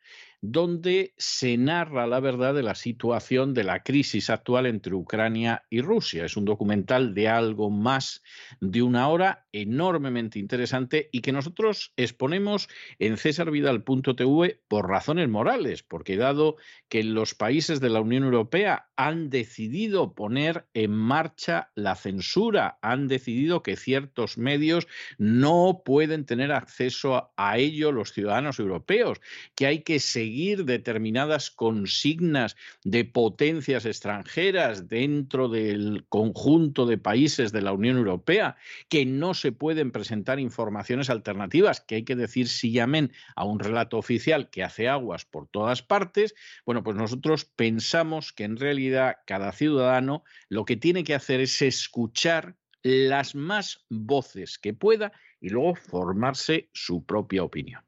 donde 0.41 1.15
se 1.17 1.57
narra 1.57 2.07
la 2.07 2.21
verdad 2.21 2.55
de 2.55 2.63
la 2.63 2.75
situación 2.75 3.55
de 3.55 3.65
la 3.65 3.83
crisis 3.83 4.31
actual 4.31 4.67
entre 4.67 4.95
Ucrania 4.95 5.65
y 5.71 5.81
Rusia. 5.81 6.25
Es 6.25 6.37
un 6.37 6.45
documental 6.45 7.15
de 7.15 7.29
algo 7.29 7.71
más 7.71 8.23
de 8.61 8.83
una 8.83 9.09
hora, 9.09 9.47
enormemente 9.53 10.39
interesante 10.39 11.09
y 11.13 11.21
que 11.21 11.33
nosotros 11.33 11.93
exponemos 11.97 12.69
en 12.99 13.17
cesarvidal.tv 13.17 14.61
por 14.69 14.89
razones 14.89 15.29
morales, 15.29 15.83
porque 15.83 16.17
dado 16.17 16.57
que 16.89 17.03
los 17.03 17.35
países 17.35 17.81
de 17.81 17.91
la 17.91 18.01
Unión 18.01 18.25
Europea 18.25 18.89
han 18.97 19.31
decidido 19.31 20.15
poner 20.15 20.67
en 20.75 20.93
marcha 20.93 21.71
la 21.75 21.95
censura, 21.95 22.79
han 22.83 23.09
decidido 23.09 23.63
que 23.63 23.77
ciertos 23.77 24.39
medios 24.39 24.87
no 25.19 25.83
pueden 25.85 26.27
tener 26.27 26.53
acceso 26.53 27.33
a 27.37 27.59
ello 27.59 27.93
los 27.93 28.13
ciudadanos 28.13 28.59
europeos, 28.59 29.21
que 29.55 29.67
hay 29.67 29.83
que 29.83 29.99
seguir 29.99 30.26
seguir 30.27 30.65
determinadas 30.65 31.53
consignas 31.53 32.57
de 32.83 33.05
potencias 33.05 33.87
extranjeras 33.87 34.89
dentro 34.89 35.49
del 35.49 36.05
conjunto 36.09 36.85
de 36.85 36.99
países 36.99 37.53
de 37.53 37.63
la 37.63 37.73
Unión 37.73 37.97
Europea, 37.97 38.57
que 38.89 39.07
no 39.07 39.35
se 39.35 39.53
pueden 39.53 39.93
presentar 39.93 40.41
informaciones 40.41 41.11
alternativas, 41.11 41.81
que 41.81 41.95
hay 41.95 42.05
que 42.05 42.17
decir 42.17 42.49
si 42.49 42.73
llamen 42.73 43.13
a 43.37 43.45
un 43.45 43.61
relato 43.61 43.99
oficial 43.99 44.51
que 44.51 44.65
hace 44.65 44.89
aguas 44.89 45.25
por 45.25 45.47
todas 45.47 45.83
partes, 45.83 46.35
bueno, 46.65 46.83
pues 46.83 46.97
nosotros 46.97 47.45
pensamos 47.45 48.33
que 48.33 48.43
en 48.43 48.57
realidad 48.57 49.19
cada 49.27 49.53
ciudadano 49.53 50.25
lo 50.49 50.65
que 50.65 50.77
tiene 50.77 51.05
que 51.05 51.15
hacer 51.15 51.39
es 51.39 51.63
escuchar 51.63 52.57
las 52.83 53.37
más 53.37 53.87
voces 53.89 54.59
que 54.59 54.75
pueda 54.75 55.13
y 55.41 55.51
luego 55.51 55.77
formarse 55.77 56.69
su 56.73 57.05
propia 57.07 57.45
opinión. 57.45 57.86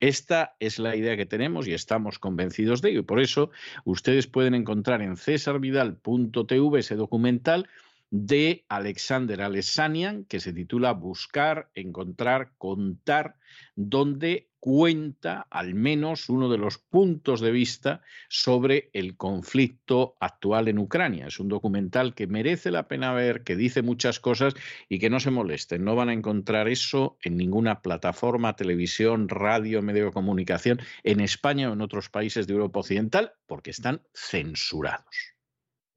Esta 0.00 0.54
es 0.60 0.78
la 0.78 0.94
idea 0.94 1.16
que 1.16 1.26
tenemos 1.26 1.66
y 1.66 1.74
estamos 1.74 2.18
convencidos 2.18 2.82
de 2.82 2.90
ello. 2.90 3.00
Y 3.00 3.04
por 3.04 3.20
eso 3.20 3.50
ustedes 3.84 4.26
pueden 4.28 4.54
encontrar 4.54 5.02
en 5.02 5.16
cesarvidal.tv 5.16 6.78
ese 6.78 6.94
documental 6.94 7.68
de 8.10 8.64
Alexander 8.68 9.42
Alessanian 9.42 10.24
que 10.24 10.40
se 10.40 10.52
titula 10.52 10.92
Buscar, 10.92 11.70
Encontrar, 11.74 12.52
Contar, 12.56 13.36
donde 13.74 14.48
cuenta 14.60 15.46
al 15.50 15.74
menos 15.74 16.28
uno 16.28 16.48
de 16.48 16.58
los 16.58 16.78
puntos 16.78 17.40
de 17.40 17.52
vista 17.52 18.02
sobre 18.28 18.90
el 18.92 19.16
conflicto 19.16 20.16
actual 20.20 20.68
en 20.68 20.78
Ucrania. 20.78 21.28
Es 21.28 21.38
un 21.38 21.48
documental 21.48 22.14
que 22.14 22.26
merece 22.26 22.70
la 22.70 22.88
pena 22.88 23.12
ver, 23.12 23.44
que 23.44 23.56
dice 23.56 23.82
muchas 23.82 24.20
cosas 24.20 24.54
y 24.88 24.98
que 24.98 25.10
no 25.10 25.20
se 25.20 25.30
molesten. 25.30 25.84
No 25.84 25.94
van 25.94 26.08
a 26.08 26.14
encontrar 26.14 26.68
eso 26.68 27.18
en 27.22 27.36
ninguna 27.36 27.82
plataforma, 27.82 28.56
televisión, 28.56 29.28
radio, 29.28 29.82
medio 29.82 30.06
de 30.06 30.12
comunicación 30.12 30.80
en 31.04 31.20
España 31.20 31.70
o 31.70 31.74
en 31.74 31.80
otros 31.80 32.08
países 32.08 32.46
de 32.46 32.54
Europa 32.54 32.80
Occidental 32.80 33.32
porque 33.46 33.70
están 33.70 34.02
censurados 34.12 35.37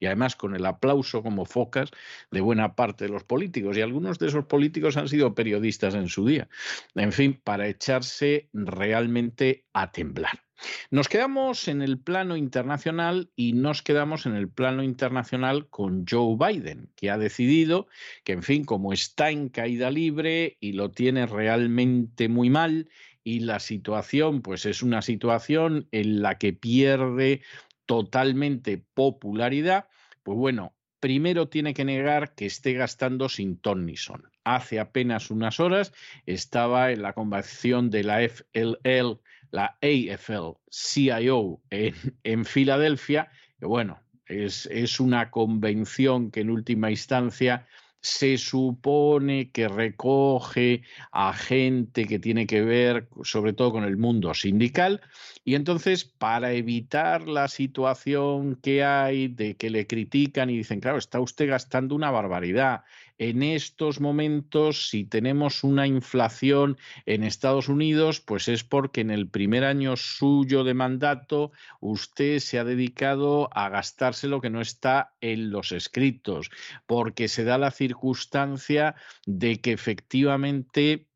y 0.02 0.06
además 0.06 0.34
con 0.34 0.56
el 0.56 0.66
aplauso 0.66 1.22
como 1.22 1.44
focas 1.44 1.92
de 2.32 2.40
buena 2.40 2.74
parte 2.74 3.04
de 3.04 3.10
los 3.10 3.22
políticos. 3.22 3.76
Y 3.76 3.82
algunos 3.82 4.18
de 4.18 4.26
esos 4.26 4.46
políticos 4.46 4.96
han 4.96 5.06
sido 5.06 5.36
periodistas 5.36 5.94
en 5.94 6.08
su 6.08 6.26
día. 6.26 6.48
En 6.96 7.12
fin, 7.12 7.40
para 7.44 7.68
echarse 7.68 8.48
realmente 8.52 9.64
a 9.72 9.92
temblar. 9.92 10.42
Nos 10.90 11.08
quedamos 11.08 11.68
en 11.68 11.82
el 11.82 12.00
plano 12.00 12.36
internacional 12.36 13.30
y 13.36 13.52
nos 13.52 13.82
quedamos 13.82 14.26
en 14.26 14.34
el 14.34 14.48
plano 14.48 14.82
internacional 14.82 15.68
con 15.68 16.04
Joe 16.04 16.36
Biden, 16.36 16.90
que 16.96 17.08
ha 17.08 17.16
decidido 17.16 17.86
que, 18.24 18.32
en 18.32 18.42
fin, 18.42 18.64
como 18.64 18.92
está 18.92 19.30
en 19.30 19.50
caída 19.50 19.92
libre 19.92 20.56
y 20.58 20.72
lo 20.72 20.90
tiene 20.90 21.26
realmente 21.26 22.28
muy 22.28 22.50
mal, 22.50 22.88
y 23.24 23.40
la 23.40 23.60
situación, 23.60 24.42
pues 24.42 24.66
es 24.66 24.82
una 24.82 25.00
situación 25.00 25.86
en 25.92 26.22
la 26.22 26.38
que 26.38 26.52
pierde 26.52 27.42
totalmente 27.86 28.84
popularidad, 28.94 29.88
pues 30.22 30.38
bueno, 30.38 30.74
primero 31.00 31.48
tiene 31.48 31.74
que 31.74 31.84
negar 31.84 32.34
que 32.34 32.46
esté 32.46 32.74
gastando 32.74 33.28
sin 33.28 33.56
ton 33.58 33.86
ni 33.86 33.96
son. 33.96 34.30
Hace 34.44 34.80
apenas 34.80 35.30
unas 35.30 35.60
horas 35.60 35.92
estaba 36.26 36.92
en 36.92 37.02
la 37.02 37.12
convención 37.12 37.90
de 37.90 38.04
la 38.04 38.22
FLL, 38.22 39.20
la 39.50 39.78
AFL 39.82 40.58
CIO 40.70 41.60
en, 41.70 41.94
en 42.22 42.44
Filadelfia, 42.44 43.30
que 43.58 43.66
bueno, 43.66 44.00
es, 44.26 44.66
es 44.66 45.00
una 45.00 45.30
convención 45.30 46.30
que 46.30 46.40
en 46.40 46.50
última 46.50 46.90
instancia 46.90 47.66
se 48.02 48.36
supone 48.36 49.50
que 49.52 49.68
recoge 49.68 50.82
a 51.12 51.32
gente 51.32 52.06
que 52.06 52.18
tiene 52.18 52.48
que 52.48 52.60
ver 52.62 53.08
sobre 53.22 53.52
todo 53.52 53.70
con 53.70 53.84
el 53.84 53.96
mundo 53.96 54.34
sindical 54.34 55.00
y 55.44 55.54
entonces 55.54 56.04
para 56.04 56.52
evitar 56.52 57.28
la 57.28 57.46
situación 57.46 58.56
que 58.56 58.82
hay 58.82 59.28
de 59.28 59.56
que 59.56 59.70
le 59.70 59.86
critican 59.86 60.50
y 60.50 60.58
dicen, 60.58 60.80
claro, 60.80 60.98
está 60.98 61.20
usted 61.20 61.48
gastando 61.48 61.94
una 61.94 62.10
barbaridad, 62.10 62.82
en 63.18 63.42
estos 63.42 64.00
momentos, 64.00 64.88
si 64.88 65.04
tenemos 65.04 65.64
una 65.64 65.86
inflación 65.86 66.78
en 67.06 67.24
Estados 67.24 67.68
Unidos, 67.68 68.20
pues 68.20 68.48
es 68.48 68.64
porque 68.64 69.00
en 69.00 69.10
el 69.10 69.28
primer 69.28 69.64
año 69.64 69.96
suyo 69.96 70.64
de 70.64 70.74
mandato 70.74 71.52
usted 71.80 72.38
se 72.38 72.58
ha 72.58 72.64
dedicado 72.64 73.48
a 73.52 73.68
gastarse 73.68 74.28
lo 74.28 74.40
que 74.40 74.50
no 74.50 74.60
está 74.60 75.14
en 75.20 75.50
los 75.50 75.72
escritos, 75.72 76.50
porque 76.86 77.28
se 77.28 77.44
da 77.44 77.58
la 77.58 77.70
circunstancia 77.70 78.94
de 79.26 79.60
que 79.60 79.72
efectivamente 79.72 81.06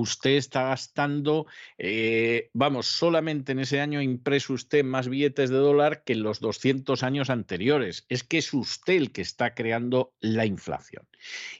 usted 0.00 0.36
está 0.36 0.64
gastando, 0.64 1.46
eh, 1.76 2.50
vamos, 2.52 2.86
solamente 2.86 3.52
en 3.52 3.60
ese 3.60 3.80
año 3.80 4.00
impreso 4.00 4.52
usted 4.52 4.84
más 4.84 5.08
billetes 5.08 5.50
de 5.50 5.56
dólar 5.56 6.02
que 6.04 6.14
en 6.14 6.22
los 6.22 6.40
200 6.40 7.02
años 7.02 7.30
anteriores. 7.30 8.06
Es 8.08 8.24
que 8.24 8.38
es 8.38 8.52
usted 8.52 8.94
el 8.94 9.12
que 9.12 9.22
está 9.22 9.54
creando 9.54 10.12
la 10.20 10.46
inflación. 10.46 11.06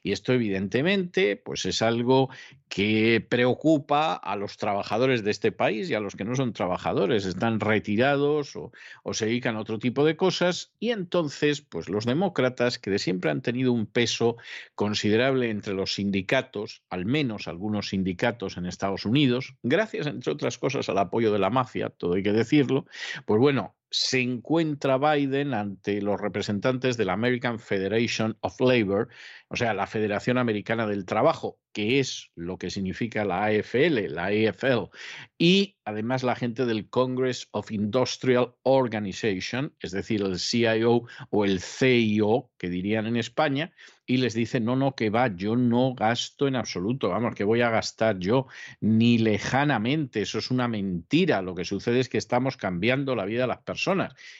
Y 0.03 0.12
esto 0.12 0.32
evidentemente 0.32 1.36
pues 1.36 1.66
es 1.66 1.82
algo 1.82 2.30
que 2.68 3.24
preocupa 3.28 4.14
a 4.14 4.36
los 4.36 4.57
trabajadores 4.57 5.24
de 5.24 5.30
este 5.30 5.53
país 5.53 5.89
y 5.91 5.95
a 5.95 6.01
los 6.01 6.14
que 6.16 6.24
no 6.24 6.36
son 6.36 6.53
trabajadores, 6.53 7.24
están 7.24 7.61
retirados 7.61 8.55
o, 8.57 8.72
o 9.03 9.14
se 9.14 9.26
dedican 9.26 9.57
a 9.57 9.61
otro 9.61 9.78
tipo 9.78 10.05
de 10.05 10.16
cosas. 10.16 10.72
Y 10.78 10.91
entonces, 10.91 11.62
pues 11.62 11.89
los 11.89 12.05
demócratas, 12.05 12.78
que 12.78 12.91
de 12.91 12.99
siempre 12.99 13.30
han 13.30 13.43
tenido 13.43 13.72
un 13.72 13.86
peso 13.86 14.36
considerable 14.74 15.51
entre 15.51 15.74
los 15.74 15.95
sindicatos, 15.95 16.82
al 16.91 17.07
menos 17.07 17.49
algunos 17.49 17.89
sindicatos 17.89 18.27
en 18.56 18.66
Estados 18.66 19.06
Unidos, 19.06 19.54
gracias, 19.62 20.06
entre 20.06 20.32
otras 20.32 20.58
cosas, 20.58 20.88
al 20.88 20.98
apoyo 20.98 21.32
de 21.32 21.38
la 21.38 21.50
mafia, 21.50 21.90
todo 21.90 22.14
hay 22.14 22.22
que 22.22 22.32
decirlo, 22.32 22.86
pues 23.24 23.40
bueno, 23.40 23.74
se 23.91 24.20
encuentra 24.20 24.99
Biden 24.99 25.55
ante 25.55 26.03
los 26.03 26.20
representantes 26.20 26.97
de 26.97 27.05
la 27.05 27.14
American 27.14 27.59
Federation 27.59 28.36
of 28.41 28.61
Labor, 28.61 29.09
o 29.49 29.57
sea, 29.57 29.72
la 29.72 29.86
Federación 29.86 30.36
Americana 30.36 30.86
del 30.86 31.07
Trabajo, 31.07 31.59
que 31.72 32.01
es 32.01 32.30
lo 32.34 32.59
que 32.59 32.70
significa 32.70 33.24
la 33.24 33.45
AFL, 33.45 34.09
la 34.11 34.26
AFL, 34.26 34.91
y 35.39 35.76
además 35.84 36.22
la 36.22 36.36
gente 36.36 36.66
del 36.66 36.89
Congress 36.91 37.49
of 37.53 37.70
Industrial 37.70 38.55
Organization, 38.62 39.74
es 39.80 39.93
decir, 39.93 40.22
el 40.22 40.39
CIO 40.39 41.05
o 41.30 41.45
el 41.45 41.61
CIO, 41.61 42.51
que 42.59 42.68
dirían 42.68 43.07
en 43.07 43.16
España, 43.16 43.72
y 44.07 44.16
les 44.16 44.34
dice, 44.34 44.59
no, 44.59 44.74
no, 44.74 44.95
que 44.95 45.11
va, 45.11 45.28
yo 45.28 45.55
no 45.55 45.95
gasto 45.95 46.49
en 46.49 46.57
absoluto, 46.57 47.11
vamos, 47.11 47.34
que 47.34 47.45
voy 47.45 47.61
a 47.61 47.70
gastar 47.70 48.18
yo, 48.18 48.47
ni 48.80 49.18
lejanamente, 49.18 50.22
eso 50.22 50.39
es 50.39 50.51
una 50.51 50.66
mentira, 50.66 51.43
lo 51.43 51.55
que 51.55 51.64
sucede 51.66 52.01
es 52.01 52.09
que 52.09 52.18
estamos 52.18 52.57
cambiando 52.57 53.14
la 53.14 53.26
vida 53.26 53.43
de 53.43 53.49
las 53.49 53.59
personas, 53.59 53.77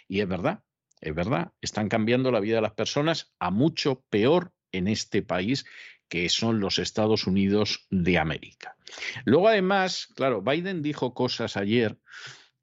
y 0.09 0.21
es 0.21 0.29
verdad, 0.29 0.63
es 1.01 1.15
verdad, 1.15 1.53
están 1.61 1.89
cambiando 1.89 2.33
la 2.33 2.41
vida 2.41 2.57
de 2.57 2.63
las 2.63 2.75
personas 2.75 3.33
a 3.39 3.51
mucho 3.51 4.05
peor 4.11 4.53
en 4.73 4.89
este 4.89 5.23
país 5.23 5.65
que 6.09 6.29
son 6.29 6.61
los 6.61 6.79
Estados 6.79 7.27
Unidos 7.27 7.87
de 7.91 8.19
América. 8.19 8.77
Luego, 9.25 9.49
además, 9.49 10.09
claro, 10.17 10.43
Biden 10.43 10.83
dijo 10.83 11.15
cosas 11.15 11.57
ayer 11.57 11.99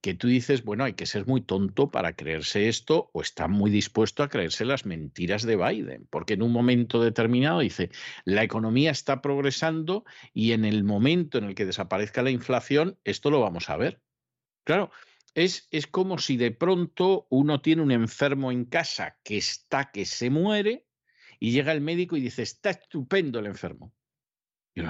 que 0.02 0.14
tú 0.14 0.28
dices, 0.28 0.64
bueno, 0.64 0.84
hay 0.84 0.94
que 0.94 1.08
ser 1.08 1.26
muy 1.26 1.42
tonto 1.42 1.90
para 1.90 2.16
creerse 2.16 2.70
esto 2.70 3.10
o 3.14 3.22
está 3.22 3.48
muy 3.48 3.72
dispuesto 3.72 4.22
a 4.22 4.30
creerse 4.30 4.64
las 4.64 4.86
mentiras 4.86 5.44
de 5.44 5.56
Biden, 5.56 6.08
porque 6.12 6.36
en 6.36 6.44
un 6.44 6.52
momento 6.52 7.02
determinado 7.02 7.62
dice, 7.62 7.90
la 8.24 8.44
economía 8.44 8.92
está 8.92 9.22
progresando 9.22 10.06
y 10.32 10.52
en 10.52 10.64
el 10.64 10.84
momento 10.84 11.40
en 11.40 11.46
el 11.46 11.56
que 11.56 11.66
desaparezca 11.66 12.22
la 12.22 12.30
inflación, 12.30 13.00
esto 13.04 13.32
lo 13.32 13.42
vamos 13.42 13.70
a 13.72 13.78
ver. 13.78 14.00
Claro, 14.64 14.92
es, 15.36 15.68
es 15.70 15.86
como 15.86 16.18
si 16.18 16.38
de 16.38 16.52
pronto 16.52 17.28
uno 17.30 17.62
tiene 17.62 17.82
un 17.82 17.92
enfermo 17.92 18.52
en 18.52 18.66
casa 18.66 19.20
que 19.24 19.38
está 19.38 19.92
que 19.92 20.06
se 20.06 20.30
muere 20.30 20.88
y 21.40 21.52
llega 21.52 21.74
el 21.74 21.82
médico 21.82 22.16
y 22.16 22.22
dice, 22.22 22.42
está 22.42 22.72
estupendo 22.72 23.40
el 23.40 23.46
enfermo. 23.46 23.94
Y 24.74 24.82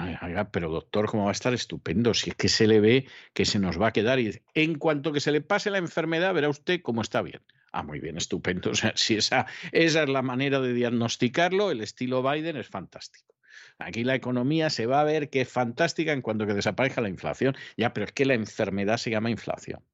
pero 0.50 0.70
doctor, 0.70 1.06
¿cómo 1.06 1.24
va 1.24 1.30
a 1.30 1.32
estar 1.32 1.54
estupendo? 1.54 2.12
Si 2.14 2.30
es 2.30 2.36
que 2.36 2.48
se 2.48 2.66
le 2.66 2.80
ve 2.80 3.06
que 3.34 3.44
se 3.44 3.60
nos 3.60 3.80
va 3.80 3.88
a 3.88 3.92
quedar. 3.92 4.18
Y 4.18 4.26
dice, 4.26 4.42
en 4.54 4.78
cuanto 4.78 5.12
que 5.12 5.20
se 5.20 5.30
le 5.30 5.40
pase 5.40 5.70
la 5.70 5.78
enfermedad, 5.78 6.34
verá 6.34 6.48
usted 6.48 6.80
cómo 6.82 7.02
está 7.02 7.22
bien. 7.22 7.42
Ah, 7.72 7.84
muy 7.84 8.00
bien, 8.00 8.16
estupendo. 8.16 8.70
O 8.72 8.74
sea, 8.74 8.92
si 8.96 9.16
esa, 9.16 9.46
esa 9.72 10.02
es 10.02 10.08
la 10.08 10.22
manera 10.22 10.60
de 10.60 10.72
diagnosticarlo, 10.72 11.70
el 11.70 11.82
estilo 11.82 12.22
Biden 12.22 12.56
es 12.56 12.68
fantástico. 12.68 13.34
Aquí 13.78 14.02
la 14.02 14.14
economía 14.14 14.70
se 14.70 14.86
va 14.86 15.00
a 15.00 15.04
ver 15.04 15.28
que 15.30 15.42
es 15.42 15.48
fantástica 15.48 16.12
en 16.12 16.22
cuanto 16.22 16.46
que 16.46 16.54
desaparezca 16.54 17.00
la 17.00 17.08
inflación. 17.08 17.54
Ya, 17.76 17.92
pero 17.92 18.06
es 18.06 18.12
que 18.12 18.24
la 18.24 18.34
enfermedad 18.34 18.96
se 18.96 19.10
llama 19.10 19.30
inflación. 19.30 19.84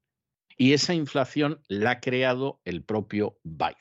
Y 0.57 0.73
esa 0.73 0.95
inflación 0.95 1.61
la 1.69 1.93
ha 1.93 2.01
creado 2.01 2.61
el 2.65 2.83
propio 2.83 3.39
Biden. 3.43 3.77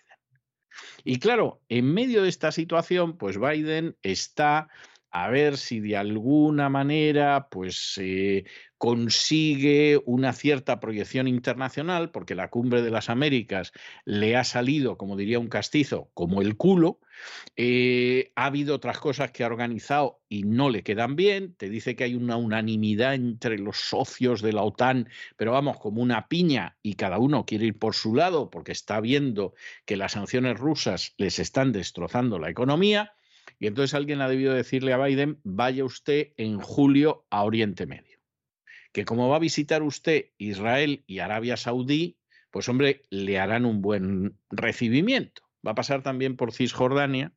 Y 1.04 1.20
claro, 1.20 1.62
en 1.70 1.94
medio 1.94 2.24
de 2.24 2.30
esta 2.30 2.52
situación, 2.52 3.18
pues 3.18 3.38
Biden 3.40 3.98
está 4.04 4.70
a 5.12 5.30
ver 5.30 5.58
si 5.58 5.80
de 5.80 5.98
alguna 5.98 6.70
manera 6.70 7.50
pues 7.50 7.98
eh, 7.98 8.46
consigue 8.78 10.02
una 10.06 10.34
cierta 10.34 10.80
proyección 10.80 11.28
internacional, 11.28 12.10
porque 12.12 12.34
la 12.34 12.50
cumbre 12.50 12.82
de 12.82 12.90
las 12.90 13.10
Américas 13.10 13.74
le 14.06 14.36
ha 14.36 14.44
salido, 14.44 14.98
como 14.98 15.18
diría 15.18 15.38
un 15.38 15.50
castizo, 15.50 16.10
como 16.14 16.42
el 16.42 16.58
culo. 16.58 17.00
Eh, 17.56 18.32
ha 18.36 18.46
habido 18.46 18.74
otras 18.74 18.98
cosas 18.98 19.32
que 19.32 19.44
ha 19.44 19.48
organizado 19.48 20.22
y 20.30 20.44
no 20.44 20.70
le 20.70 20.82
quedan 20.82 21.16
bien. 21.16 21.54
Te 21.56 21.70
dice 21.70 21.96
que 21.96 22.06
hay 22.06 22.16
una 22.16 22.38
unanimidad 22.38 23.14
entre 23.14 23.60
los 23.60 23.78
socios 23.78 24.42
de 24.42 24.54
la 24.54 24.64
OTAN, 24.64 25.10
pero 25.38 25.52
vamos, 25.52 25.78
como 25.78 26.02
una 26.02 26.28
piña 26.28 26.78
y 26.82 26.96
cada 26.96 27.20
uno 27.20 27.46
quiere 27.46 27.68
ir 27.68 27.78
por 27.78 27.94
su 27.94 28.16
lado 28.16 28.50
porque 28.50 28.72
está 28.72 29.00
viendo 29.02 29.54
que 29.86 29.98
las 29.98 30.14
sanciones 30.14 30.58
rusas 30.58 31.14
les 31.18 31.38
están 31.38 31.72
destrozando 31.72 32.40
la 32.40 32.50
economía. 32.50 33.14
Y 33.62 33.68
entonces 33.68 33.94
alguien 33.94 34.22
ha 34.22 34.28
debido 34.28 34.56
decirle 34.56 34.92
a 34.92 34.98
Biden, 34.98 35.40
vaya 35.44 35.86
usted 35.86 36.30
en 36.38 36.60
julio 36.60 37.28
a 37.30 37.44
Oriente 37.44 37.86
Medio. 37.86 38.18
Que 38.92 39.06
como 39.06 39.30
va 39.30 39.36
a 39.36 39.40
visitar 39.40 39.84
usted 39.84 40.32
Israel 40.40 41.04
y 41.06 41.20
Arabia 41.20 41.56
Saudí, 41.58 42.18
pues 42.50 42.68
hombre, 42.70 43.04
le 43.12 43.38
harán 43.38 43.68
un 43.68 43.84
buen 43.84 44.36
recibimiento. 44.50 45.44
Va 45.66 45.72
a 45.74 45.76
pasar 45.76 46.02
también 46.02 46.38
por 46.38 46.54
Cisjordania, 46.54 47.34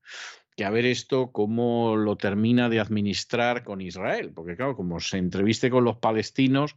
que 0.57 0.65
a 0.65 0.71
ver 0.71 0.87
esto 0.87 1.31
cómo 1.31 1.95
lo 1.95 2.17
termina 2.17 2.71
de 2.71 2.81
administrar 2.81 3.63
con 3.63 3.83
Israel, 3.83 4.33
porque 4.35 4.57
claro, 4.57 4.77
como 4.77 5.01
se 5.01 5.19
entreviste 5.19 5.69
con 5.69 5.85
los 5.85 5.99
palestinos, 5.99 6.75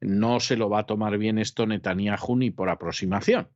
no 0.00 0.40
se 0.40 0.56
lo 0.56 0.68
va 0.68 0.80
a 0.80 0.86
tomar 0.86 1.18
bien 1.18 1.38
esto 1.38 1.66
Netanyahu 1.66 2.34
ni 2.34 2.50
por 2.50 2.68
aproximación. 2.68 3.48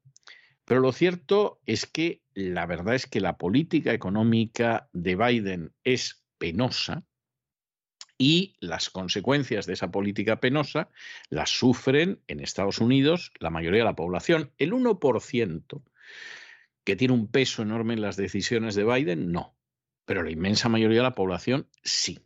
Pero 0.64 0.78
lo 0.78 0.93
cierto 0.93 1.61
es 1.66 1.84
que 1.86 2.22
la 2.35 2.66
verdad 2.66 2.95
es 2.95 3.07
que 3.07 3.20
la 3.20 3.37
política 3.37 3.93
económica 3.93 4.89
de 4.93 5.16
Biden 5.16 5.74
es 5.85 6.24
penosa 6.39 7.05
y 8.18 8.57
las 8.61 8.91
consecuencias 8.91 9.66
de 9.66 9.72
esa 9.72 9.91
política 9.91 10.41
penosa 10.41 10.91
las 11.28 11.51
sufren 11.51 12.20
en 12.28 12.41
Estados 12.41 12.78
Unidos 12.78 13.33
la 13.41 13.51
mayoría 13.51 13.80
de 13.80 13.87
la 13.87 13.97
población. 13.97 14.53
El 14.59 14.72
1% 14.72 15.83
que 16.85 16.97
tiene 16.97 17.14
un 17.14 17.28
peso 17.28 17.62
enorme 17.62 17.95
en 17.95 18.03
las 18.03 18.16
decisiones 18.16 18.74
de 18.74 18.85
Biden, 18.85 19.33
no. 19.33 19.57
Pero 20.05 20.22
la 20.22 20.30
inmensa 20.30 20.68
mayoría 20.68 20.99
de 20.99 21.05
la 21.05 21.14
población 21.14 21.68
sí. 21.83 22.20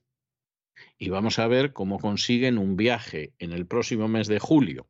Y 0.99 1.11
vamos 1.11 1.39
a 1.39 1.47
ver 1.47 1.73
cómo 1.73 1.99
consiguen 1.99 2.59
un 2.59 2.77
viaje 2.77 3.35
en 3.39 3.53
el 3.53 3.67
próximo 3.67 4.09
mes 4.09 4.29
de 4.29 4.39
julio 4.39 4.89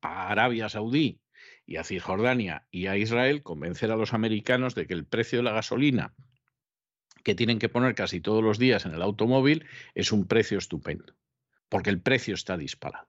a 0.00 0.28
Arabia 0.28 0.68
Saudí 0.68 1.20
y 1.66 1.76
a 1.76 1.84
Cisjordania 1.84 2.66
y 2.70 2.86
a 2.86 2.96
Israel, 2.96 3.42
convencer 3.42 3.90
a 3.90 3.96
los 3.96 4.14
americanos 4.14 4.74
de 4.74 4.86
que 4.86 4.94
el 4.94 5.04
precio 5.04 5.40
de 5.40 5.42
la 5.42 5.52
gasolina 5.52 6.14
que 7.24 7.34
tienen 7.34 7.58
que 7.58 7.68
poner 7.68 7.96
casi 7.96 8.20
todos 8.20 8.42
los 8.42 8.58
días 8.58 8.86
en 8.86 8.94
el 8.94 9.02
automóvil 9.02 9.66
es 9.94 10.12
un 10.12 10.26
precio 10.26 10.58
estupendo, 10.58 11.16
porque 11.68 11.90
el 11.90 12.00
precio 12.00 12.34
está 12.34 12.56
disparado. 12.56 13.08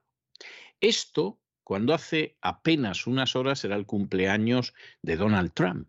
Esto, 0.80 1.40
cuando 1.62 1.94
hace 1.94 2.36
apenas 2.40 3.06
unas 3.06 3.36
horas 3.36 3.64
era 3.64 3.76
el 3.76 3.86
cumpleaños 3.86 4.74
de 5.02 5.16
Donald 5.16 5.52
Trump, 5.54 5.88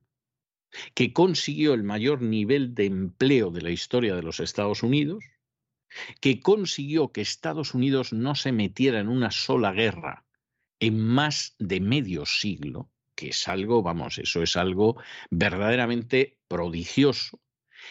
que 0.93 1.11
consiguió 1.11 1.74
el 1.74 1.82
mayor 1.82 2.22
nivel 2.22 2.76
de 2.76 2.86
empleo 2.86 3.49
de 3.49 3.63
la 3.63 3.72
historia 3.72 4.15
de 4.15 4.22
los 4.22 4.39
Estados 4.39 4.84
Unidos, 4.84 5.26
que 6.22 6.39
consiguió 6.39 7.11
que 7.11 7.22
Estados 7.22 7.74
Unidos 7.74 8.13
no 8.13 8.36
se 8.36 8.51
metiera 8.51 8.99
en 8.99 9.07
una 9.07 9.32
sola 9.32 9.72
guerra 9.72 10.26
en 10.80 11.00
más 11.00 11.56
de 11.60 11.80
medio 11.82 12.26
siglo, 12.26 12.90
que 13.16 13.30
es 13.30 13.48
algo, 13.48 13.84
vamos, 13.84 14.18
eso 14.18 14.42
es 14.42 14.56
algo 14.56 15.02
verdaderamente 15.30 16.38
prodigioso, 16.48 17.42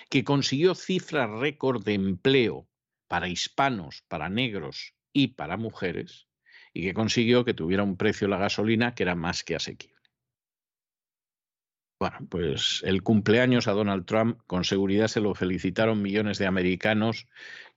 que 0.08 0.24
consiguió 0.24 0.74
cifras 0.74 1.30
récord 1.30 1.84
de 1.84 1.94
empleo 1.94 2.68
para 3.08 3.28
hispanos, 3.28 4.04
para 4.08 4.28
negros 4.28 4.94
y 5.12 5.28
para 5.28 5.56
mujeres, 5.56 6.28
y 6.72 6.82
que 6.82 6.94
consiguió 6.94 7.44
que 7.44 7.54
tuviera 7.54 7.82
un 7.82 7.96
precio 7.96 8.28
la 8.28 8.38
gasolina 8.38 8.94
que 8.94 9.02
era 9.02 9.14
más 9.14 9.44
que 9.44 9.56
asequible. 9.56 9.96
Bueno, 12.00 12.18
pues 12.30 12.82
el 12.86 13.02
cumpleaños 13.02 13.66
a 13.66 13.72
Donald 13.72 14.06
Trump 14.06 14.40
con 14.46 14.62
seguridad 14.62 15.08
se 15.08 15.20
lo 15.20 15.34
felicitaron 15.34 16.00
millones 16.00 16.38
de 16.38 16.46
americanos 16.46 17.26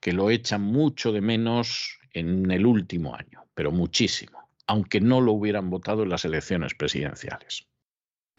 que 0.00 0.12
lo 0.12 0.30
echan 0.30 0.62
mucho 0.62 1.10
de 1.10 1.20
menos 1.20 1.98
en 2.12 2.48
el 2.52 2.64
último 2.64 3.16
año, 3.16 3.44
pero 3.54 3.72
muchísimo 3.72 4.41
aunque 4.66 5.00
no 5.00 5.20
lo 5.20 5.32
hubieran 5.32 5.70
votado 5.70 6.02
en 6.02 6.08
las 6.08 6.24
elecciones 6.24 6.74
presidenciales. 6.74 7.66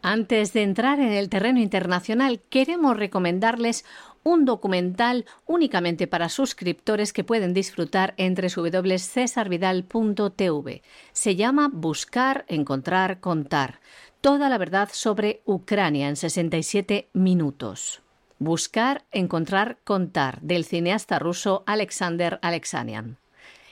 Antes 0.06 0.52
de 0.52 0.64
entrar 0.64 1.00
en 1.00 1.14
el 1.14 1.30
terreno 1.30 1.62
internacional, 1.62 2.42
queremos 2.50 2.98
recomendarles 2.98 3.86
un 4.24 4.44
documental 4.44 5.24
únicamente 5.46 6.08
para 6.08 6.28
suscriptores 6.28 7.14
que 7.14 7.24
pueden 7.24 7.54
disfrutar 7.54 8.14
entre 8.18 8.50
www.cesarvidal.tv. 8.50 10.82
Se 11.14 11.38
llama 11.38 11.70
Buscar, 11.72 12.44
Encontrar, 12.50 13.22
Contar. 13.22 13.80
Toda 14.20 14.50
la 14.50 14.58
verdad 14.58 14.90
sobre 14.92 15.42
Ucrania 15.46 16.10
en 16.10 16.18
67 16.18 17.08
minutos. 17.14 18.02
Buscar, 18.40 19.06
Encontrar, 19.12 19.78
Contar 19.86 20.42
del 20.42 20.66
cineasta 20.66 21.18
ruso 21.18 21.64
Alexander 21.66 22.40
Alexanian 22.42 23.20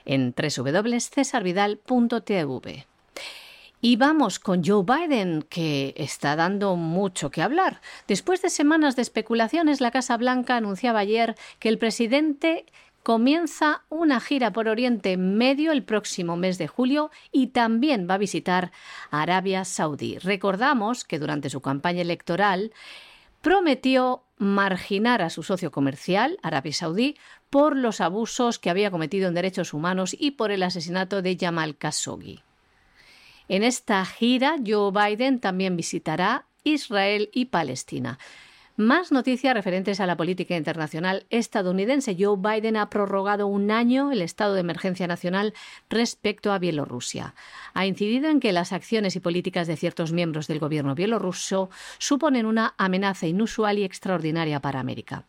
en 0.05 0.35
www.cesarvidal.tv. 0.35 2.85
Y 3.83 3.95
vamos 3.95 4.37
con 4.37 4.63
Joe 4.63 4.83
Biden, 4.83 5.43
que 5.49 5.95
está 5.97 6.35
dando 6.35 6.75
mucho 6.75 7.31
que 7.31 7.41
hablar. 7.41 7.81
Después 8.07 8.39
de 8.43 8.51
semanas 8.51 8.95
de 8.95 9.01
especulaciones, 9.01 9.81
la 9.81 9.89
Casa 9.89 10.17
Blanca 10.17 10.55
anunciaba 10.55 10.99
ayer 10.99 11.35
que 11.57 11.69
el 11.69 11.79
presidente 11.79 12.67
comienza 13.01 13.81
una 13.89 14.19
gira 14.19 14.53
por 14.53 14.67
Oriente 14.67 15.17
Medio 15.17 15.71
el 15.71 15.83
próximo 15.83 16.37
mes 16.37 16.59
de 16.59 16.67
julio 16.67 17.09
y 17.31 17.47
también 17.47 18.07
va 18.07 18.15
a 18.15 18.19
visitar 18.19 18.71
Arabia 19.09 19.65
Saudí. 19.65 20.19
Recordamos 20.19 21.03
que 21.03 21.17
durante 21.17 21.49
su 21.49 21.61
campaña 21.61 22.01
electoral 22.01 22.71
prometió 23.41 24.23
marginar 24.37 25.21
a 25.21 25.31
su 25.31 25.41
socio 25.41 25.71
comercial, 25.71 26.37
Arabia 26.43 26.73
Saudí, 26.73 27.17
por 27.51 27.75
los 27.75 28.01
abusos 28.01 28.57
que 28.57 28.71
había 28.71 28.89
cometido 28.89 29.27
en 29.27 29.35
derechos 29.35 29.73
humanos 29.75 30.15
y 30.17 30.31
por 30.31 30.49
el 30.51 30.63
asesinato 30.63 31.21
de 31.21 31.37
Jamal 31.39 31.75
Khashoggi. 31.75 32.39
En 33.47 33.61
esta 33.63 34.03
gira, 34.05 34.55
Joe 34.65 34.91
Biden 34.91 35.39
también 35.39 35.75
visitará 35.75 36.45
Israel 36.63 37.29
y 37.33 37.45
Palestina. 37.45 38.17
Más 38.77 39.11
noticias 39.11 39.53
referentes 39.53 39.99
a 39.99 40.05
la 40.05 40.15
política 40.15 40.55
internacional 40.55 41.25
estadounidense. 41.29 42.15
Joe 42.17 42.37
Biden 42.37 42.77
ha 42.77 42.89
prorrogado 42.89 43.47
un 43.47 43.69
año 43.69 44.13
el 44.13 44.21
estado 44.21 44.53
de 44.53 44.61
emergencia 44.61 45.05
nacional 45.05 45.53
respecto 45.89 46.53
a 46.53 46.57
Bielorrusia. 46.57 47.35
Ha 47.73 47.85
incidido 47.85 48.29
en 48.29 48.39
que 48.39 48.53
las 48.53 48.71
acciones 48.71 49.17
y 49.17 49.19
políticas 49.19 49.67
de 49.67 49.75
ciertos 49.75 50.13
miembros 50.13 50.47
del 50.47 50.59
gobierno 50.59 50.95
bielorruso 50.95 51.69
suponen 51.97 52.45
una 52.45 52.73
amenaza 52.77 53.27
inusual 53.27 53.77
y 53.77 53.83
extraordinaria 53.83 54.61
para 54.61 54.79
América. 54.79 55.25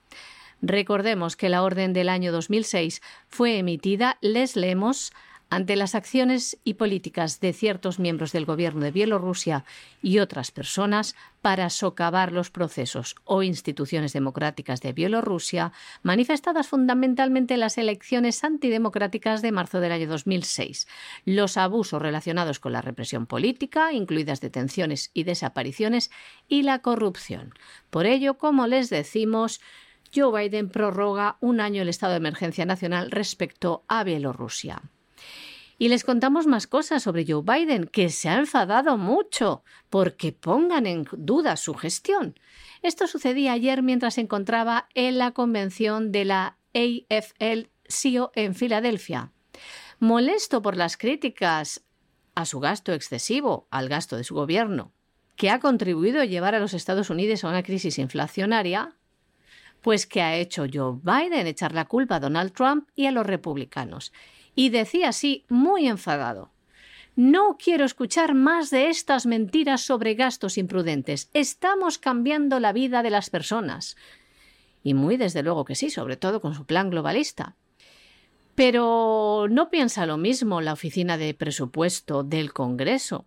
Recordemos 0.62 1.36
que 1.36 1.48
la 1.48 1.64
orden 1.64 1.92
del 1.92 2.08
año 2.08 2.30
2006 2.32 3.02
fue 3.26 3.58
emitida, 3.58 4.16
les 4.20 4.54
leemos, 4.56 5.12
ante 5.52 5.76
las 5.76 5.94
acciones 5.94 6.56
y 6.64 6.74
políticas 6.74 7.38
de 7.40 7.52
ciertos 7.52 7.98
miembros 7.98 8.32
del 8.32 8.46
gobierno 8.46 8.80
de 8.80 8.90
Bielorrusia 8.90 9.66
y 10.00 10.18
otras 10.18 10.50
personas 10.50 11.14
para 11.42 11.68
socavar 11.68 12.32
los 12.32 12.50
procesos 12.50 13.16
o 13.24 13.42
instituciones 13.42 14.14
democráticas 14.14 14.80
de 14.80 14.94
Bielorrusia, 14.94 15.72
manifestadas 16.02 16.68
fundamentalmente 16.68 17.52
en 17.52 17.60
las 17.60 17.76
elecciones 17.76 18.42
antidemocráticas 18.44 19.42
de 19.42 19.52
marzo 19.52 19.80
del 19.80 19.92
año 19.92 20.08
2006, 20.08 20.88
los 21.26 21.58
abusos 21.58 22.00
relacionados 22.00 22.58
con 22.58 22.72
la 22.72 22.80
represión 22.80 23.26
política, 23.26 23.92
incluidas 23.92 24.40
detenciones 24.40 25.10
y 25.12 25.24
desapariciones, 25.24 26.10
y 26.48 26.62
la 26.62 26.78
corrupción. 26.78 27.52
Por 27.90 28.06
ello, 28.06 28.38
como 28.38 28.66
les 28.66 28.88
decimos, 28.88 29.60
Joe 30.14 30.42
Biden 30.42 30.68
prorroga 30.68 31.36
un 31.40 31.60
año 31.60 31.82
el 31.82 31.88
estado 31.88 32.12
de 32.12 32.18
emergencia 32.18 32.66
nacional 32.66 33.10
respecto 33.10 33.84
a 33.88 34.04
Bielorrusia. 34.04 34.82
Y 35.78 35.88
les 35.88 36.04
contamos 36.04 36.46
más 36.46 36.66
cosas 36.66 37.02
sobre 37.02 37.24
Joe 37.26 37.42
Biden, 37.42 37.86
que 37.86 38.10
se 38.10 38.28
ha 38.28 38.38
enfadado 38.38 38.98
mucho 38.98 39.64
porque 39.90 40.32
pongan 40.32 40.86
en 40.86 41.08
duda 41.12 41.56
su 41.56 41.74
gestión. 41.74 42.38
Esto 42.82 43.06
sucedía 43.06 43.52
ayer 43.52 43.82
mientras 43.82 44.14
se 44.14 44.20
encontraba 44.20 44.88
en 44.94 45.18
la 45.18 45.32
convención 45.32 46.12
de 46.12 46.24
la 46.24 46.58
AFL-CIO 46.74 48.30
en 48.34 48.54
Filadelfia. 48.54 49.32
Molesto 49.98 50.62
por 50.62 50.76
las 50.76 50.96
críticas 50.96 51.84
a 52.34 52.44
su 52.44 52.60
gasto 52.60 52.92
excesivo, 52.92 53.66
al 53.70 53.88
gasto 53.88 54.16
de 54.16 54.24
su 54.24 54.34
gobierno, 54.34 54.92
que 55.36 55.50
ha 55.50 55.58
contribuido 55.58 56.20
a 56.20 56.26
llevar 56.26 56.54
a 56.54 56.60
los 56.60 56.74
Estados 56.74 57.10
Unidos 57.10 57.44
a 57.44 57.48
una 57.48 57.62
crisis 57.62 57.98
inflacionaria, 57.98 58.96
pues 59.82 60.06
¿qué 60.06 60.22
ha 60.22 60.36
hecho 60.36 60.64
Joe 60.72 60.98
Biden? 61.02 61.46
Echar 61.46 61.74
la 61.74 61.84
culpa 61.84 62.16
a 62.16 62.20
Donald 62.20 62.52
Trump 62.52 62.88
y 62.96 63.06
a 63.06 63.10
los 63.10 63.26
republicanos 63.26 64.12
y 64.54 64.70
decía 64.70 65.08
así, 65.08 65.44
muy 65.48 65.86
enfadado. 65.86 66.50
No 67.14 67.58
quiero 67.62 67.84
escuchar 67.84 68.34
más 68.34 68.70
de 68.70 68.88
estas 68.88 69.26
mentiras 69.26 69.82
sobre 69.82 70.14
gastos 70.14 70.56
imprudentes. 70.56 71.30
Estamos 71.34 71.98
cambiando 71.98 72.58
la 72.58 72.72
vida 72.72 73.02
de 73.02 73.10
las 73.10 73.28
personas. 73.28 73.96
Y 74.82 74.94
muy 74.94 75.16
desde 75.16 75.42
luego 75.42 75.64
que 75.64 75.74
sí, 75.74 75.90
sobre 75.90 76.16
todo 76.16 76.40
con 76.40 76.54
su 76.54 76.64
plan 76.64 76.90
globalista. 76.90 77.54
Pero 78.54 79.46
no 79.50 79.70
piensa 79.70 80.06
lo 80.06 80.16
mismo 80.16 80.60
la 80.60 80.72
Oficina 80.72 81.18
de 81.18 81.34
Presupuesto 81.34 82.22
del 82.22 82.52
Congreso, 82.52 83.26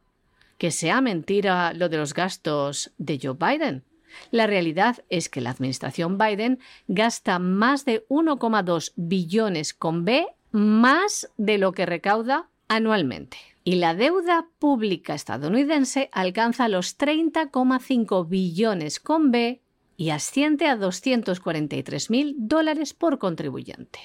que 0.57 0.71
sea 0.71 1.01
mentira 1.01 1.73
lo 1.73 1.89
de 1.89 1.97
los 1.97 2.13
gastos 2.13 2.91
de 2.97 3.19
Joe 3.21 3.35
Biden. 3.39 3.83
La 4.31 4.47
realidad 4.47 5.03
es 5.09 5.29
que 5.29 5.41
la 5.41 5.51
administración 5.51 6.17
Biden 6.17 6.59
gasta 6.87 7.39
más 7.39 7.85
de 7.85 8.05
1,2 8.07 8.93
billones 8.95 9.73
con 9.73 10.05
B 10.05 10.27
más 10.51 11.29
de 11.37 11.57
lo 11.57 11.73
que 11.73 11.85
recauda 11.85 12.49
anualmente. 12.67 13.37
Y 13.63 13.75
la 13.75 13.95
deuda 13.95 14.47
pública 14.59 15.15
estadounidense 15.15 16.09
alcanza 16.11 16.69
los 16.69 16.97
30,5 16.97 18.27
billones 18.29 18.99
con 18.99 19.31
B 19.31 19.61
y 19.97 20.11
asciende 20.11 20.67
a 20.67 20.75
243 20.75 22.09
mil 22.09 22.35
dólares 22.37 22.93
por 22.93 23.17
contribuyente. 23.17 23.99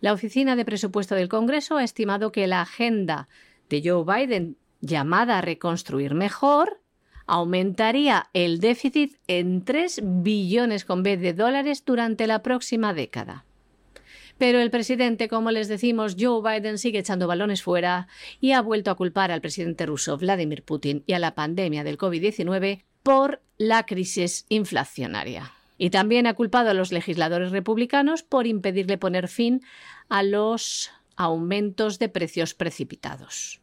La 0.00 0.12
Oficina 0.12 0.56
de 0.56 0.64
Presupuesto 0.64 1.14
del 1.14 1.28
Congreso 1.28 1.76
ha 1.76 1.84
estimado 1.84 2.32
que 2.32 2.46
la 2.46 2.62
agenda 2.62 3.28
de 3.68 3.82
Joe 3.84 4.04
Biden, 4.04 4.56
llamada 4.80 5.38
a 5.38 5.42
reconstruir 5.42 6.14
mejor, 6.14 6.80
aumentaría 7.28 8.30
el 8.32 8.58
déficit 8.58 9.16
en 9.28 9.64
3 9.64 10.00
billones 10.02 10.84
con 10.84 11.02
B 11.02 11.16
de 11.16 11.34
dólares 11.34 11.84
durante 11.84 12.26
la 12.26 12.42
próxima 12.42 12.94
década. 12.94 13.44
Pero 14.38 14.60
el 14.60 14.70
presidente, 14.70 15.28
como 15.28 15.50
les 15.50 15.68
decimos, 15.68 16.16
Joe 16.18 16.42
Biden 16.42 16.78
sigue 16.78 17.00
echando 17.00 17.26
balones 17.26 17.62
fuera 17.62 18.08
y 18.40 18.52
ha 18.52 18.62
vuelto 18.62 18.90
a 18.90 18.96
culpar 18.96 19.30
al 19.30 19.40
presidente 19.40 19.84
ruso 19.84 20.16
Vladimir 20.16 20.62
Putin 20.62 21.04
y 21.06 21.12
a 21.12 21.18
la 21.18 21.34
pandemia 21.34 21.84
del 21.84 21.98
COVID-19 21.98 22.84
por 23.02 23.42
la 23.58 23.84
crisis 23.84 24.46
inflacionaria. 24.48 25.52
Y 25.76 25.90
también 25.90 26.26
ha 26.26 26.34
culpado 26.34 26.70
a 26.70 26.74
los 26.74 26.92
legisladores 26.92 27.50
republicanos 27.50 28.22
por 28.22 28.46
impedirle 28.46 28.96
poner 28.96 29.28
fin 29.28 29.60
a 30.08 30.22
los 30.22 30.90
aumentos 31.16 31.98
de 31.98 32.08
precios 32.08 32.54
precipitados. 32.54 33.60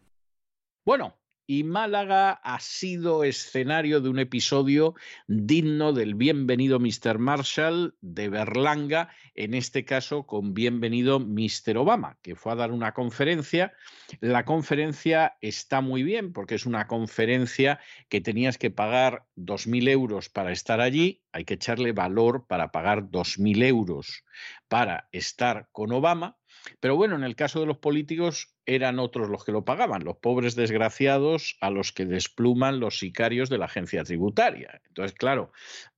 Bueno, 0.86 1.16
y 1.48 1.64
Málaga 1.64 2.32
ha 2.32 2.60
sido 2.60 3.24
escenario 3.24 4.02
de 4.02 4.10
un 4.10 4.20
episodio 4.20 4.96
digno 5.28 5.94
del 5.94 6.16
bienvenido 6.16 6.80
Mr. 6.80 7.20
Marshall 7.20 7.96
de 8.02 8.30
Berlanga, 8.30 9.10
en 9.36 9.54
este 9.54 9.86
caso 9.86 10.26
con 10.26 10.54
bienvenido 10.54 11.20
Mr. 11.20 11.78
Obama, 11.78 12.18
que 12.22 12.36
fue 12.36 12.54
a 12.54 12.56
dar 12.56 12.72
una 12.72 12.94
conferencia. 12.94 13.74
La 14.22 14.46
conferencia 14.46 15.38
está 15.42 15.82
muy 15.82 16.04
bien 16.04 16.34
porque 16.34 16.56
es 16.56 16.66
una 16.66 16.88
conferencia 16.88 17.80
que 18.10 18.22
tenías 18.22 18.58
que 18.58 18.72
pagar 18.72 19.26
2.000 19.36 19.90
euros 19.90 20.30
para 20.30 20.52
estar 20.52 20.82
allí, 20.82 21.22
hay 21.32 21.46
que 21.46 21.56
echarle 21.56 21.92
valor 21.92 22.48
para 22.48 22.72
pagar 22.72 23.04
2.000 23.04 23.64
euros 23.66 24.24
para 24.68 25.10
estar 25.12 25.68
con 25.72 25.92
Obama 25.92 26.38
pero 26.80 26.96
bueno, 26.96 27.16
en 27.16 27.24
el 27.24 27.36
caso 27.36 27.60
de 27.60 27.66
los 27.66 27.78
políticos 27.78 28.56
eran 28.66 29.00
otros 29.00 29.30
los 29.30 29.44
que 29.44 29.52
lo 29.52 29.66
pagaban, 29.66 30.04
los 30.04 30.18
pobres 30.18 30.56
desgraciados 30.56 31.58
a 31.62 31.70
los 31.70 31.92
que 31.92 32.06
despluman 32.06 32.80
los 32.80 33.00
sicarios 33.00 33.50
de 33.50 33.58
la 33.58 33.66
agencia 33.66 34.04
tributaria. 34.04 34.82
Entonces, 34.88 35.16
claro, 35.16 35.52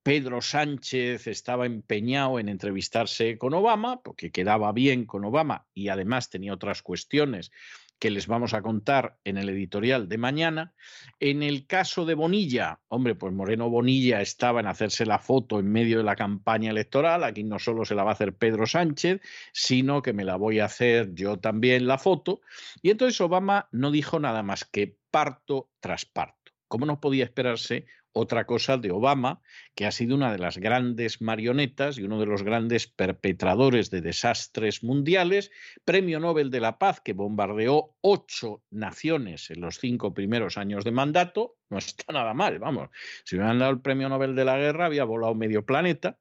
Pedro 0.03 0.41
Sánchez 0.41 1.27
estaba 1.27 1.65
empeñado 1.65 2.39
en 2.39 2.49
entrevistarse 2.49 3.37
con 3.37 3.53
Obama, 3.53 4.01
porque 4.01 4.31
quedaba 4.31 4.71
bien 4.71 5.05
con 5.05 5.25
Obama 5.25 5.65
y 5.73 5.89
además 5.89 6.29
tenía 6.29 6.53
otras 6.53 6.81
cuestiones 6.81 7.51
que 7.99 8.11
les 8.11 8.27
vamos 8.27 8.53
a 8.53 8.61
contar 8.61 9.17
en 9.23 9.37
el 9.37 9.49
editorial 9.49 10.07
de 10.07 10.17
mañana. 10.17 10.73
En 11.19 11.41
el 11.41 11.65
caso 11.65 12.05
de 12.05 12.13
Bonilla, 12.13 12.79
hombre, 12.89 13.15
pues 13.15 13.33
Moreno 13.33 13.69
Bonilla 13.69 14.21
estaba 14.21 14.59
en 14.59 14.67
hacerse 14.67 15.05
la 15.05 15.19
foto 15.19 15.59
en 15.59 15.71
medio 15.71 15.97
de 15.97 16.03
la 16.03 16.15
campaña 16.15 16.71
electoral. 16.71 17.23
Aquí 17.23 17.43
no 17.43 17.59
solo 17.59 17.85
se 17.85 17.95
la 17.95 18.03
va 18.03 18.11
a 18.11 18.13
hacer 18.13 18.35
Pedro 18.35 18.67
Sánchez, 18.67 19.21
sino 19.51 20.01
que 20.01 20.13
me 20.13 20.25
la 20.25 20.35
voy 20.35 20.59
a 20.59 20.65
hacer 20.65 21.13
yo 21.13 21.37
también 21.37 21.87
la 21.87 21.97
foto. 21.97 22.41
Y 22.81 22.91
entonces 22.91 23.19
Obama 23.21 23.67
no 23.71 23.91
dijo 23.91 24.19
nada 24.19 24.43
más 24.43 24.65
que 24.65 24.97
parto 25.09 25.69
tras 25.79 26.05
parto. 26.05 26.51
Como 26.67 26.85
no 26.85 26.99
podía 26.99 27.23
esperarse, 27.23 27.85
otra 28.17 28.45
cosa 28.45 28.77
de 28.77 28.91
Obama, 28.91 29.41
que 29.75 29.85
ha 29.85 29.91
sido 29.91 30.15
una 30.15 30.31
de 30.31 30.39
las 30.39 30.57
grandes 30.57 31.21
marionetas 31.21 31.97
y 31.97 32.03
uno 32.03 32.19
de 32.19 32.25
los 32.25 32.43
grandes 32.43 32.87
perpetradores 32.87 33.89
de 33.91 34.01
desastres 34.01 34.83
mundiales, 34.83 35.51
Premio 35.85 36.19
Nobel 36.19 36.49
de 36.49 36.59
la 36.59 36.79
Paz, 36.79 36.99
que 36.99 37.13
bombardeó 37.13 37.95
ocho 38.01 38.63
naciones 38.71 39.51
en 39.51 39.61
los 39.61 39.77
cinco 39.79 40.13
primeros 40.13 40.57
años 40.57 40.83
de 40.83 40.91
mandato, 40.91 41.57
no 41.69 41.77
está 41.77 42.11
nada 42.11 42.33
mal, 42.33 42.59
vamos, 42.59 42.89
si 43.23 43.35
hubieran 43.35 43.59
dado 43.59 43.71
el 43.71 43.81
Premio 43.81 44.09
Nobel 44.09 44.35
de 44.35 44.45
la 44.45 44.57
Guerra 44.57 44.87
había 44.87 45.03
volado 45.03 45.35
medio 45.35 45.65
planeta, 45.65 46.17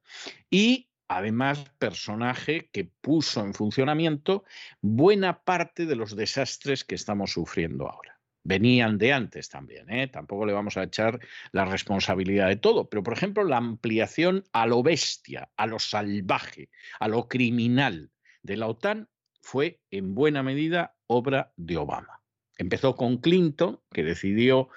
y 0.50 0.90
además 1.08 1.64
personaje 1.78 2.68
que 2.72 2.90
puso 3.00 3.40
en 3.40 3.54
funcionamiento 3.54 4.44
buena 4.80 5.44
parte 5.44 5.86
de 5.86 5.96
los 5.96 6.14
desastres 6.16 6.84
que 6.84 6.96
estamos 6.96 7.32
sufriendo 7.32 7.88
ahora 7.88 8.15
venían 8.46 8.96
de 8.96 9.12
antes 9.12 9.48
también, 9.48 9.90
¿eh? 9.90 10.06
tampoco 10.06 10.46
le 10.46 10.52
vamos 10.52 10.76
a 10.76 10.84
echar 10.84 11.18
la 11.52 11.64
responsabilidad 11.64 12.48
de 12.48 12.56
todo, 12.56 12.88
pero 12.88 13.02
por 13.02 13.12
ejemplo 13.12 13.42
la 13.42 13.56
ampliación 13.56 14.44
a 14.52 14.66
lo 14.66 14.82
bestia, 14.82 15.50
a 15.56 15.66
lo 15.66 15.78
salvaje, 15.78 16.70
a 17.00 17.08
lo 17.08 17.28
criminal 17.28 18.10
de 18.42 18.56
la 18.56 18.68
OTAN 18.68 19.08
fue 19.40 19.80
en 19.90 20.14
buena 20.14 20.42
medida 20.42 20.96
obra 21.08 21.52
de 21.56 21.76
Obama. 21.76 22.22
Empezó 22.56 22.94
con 22.94 23.18
Clinton, 23.18 23.80
que 23.92 24.04
decidió 24.04 24.68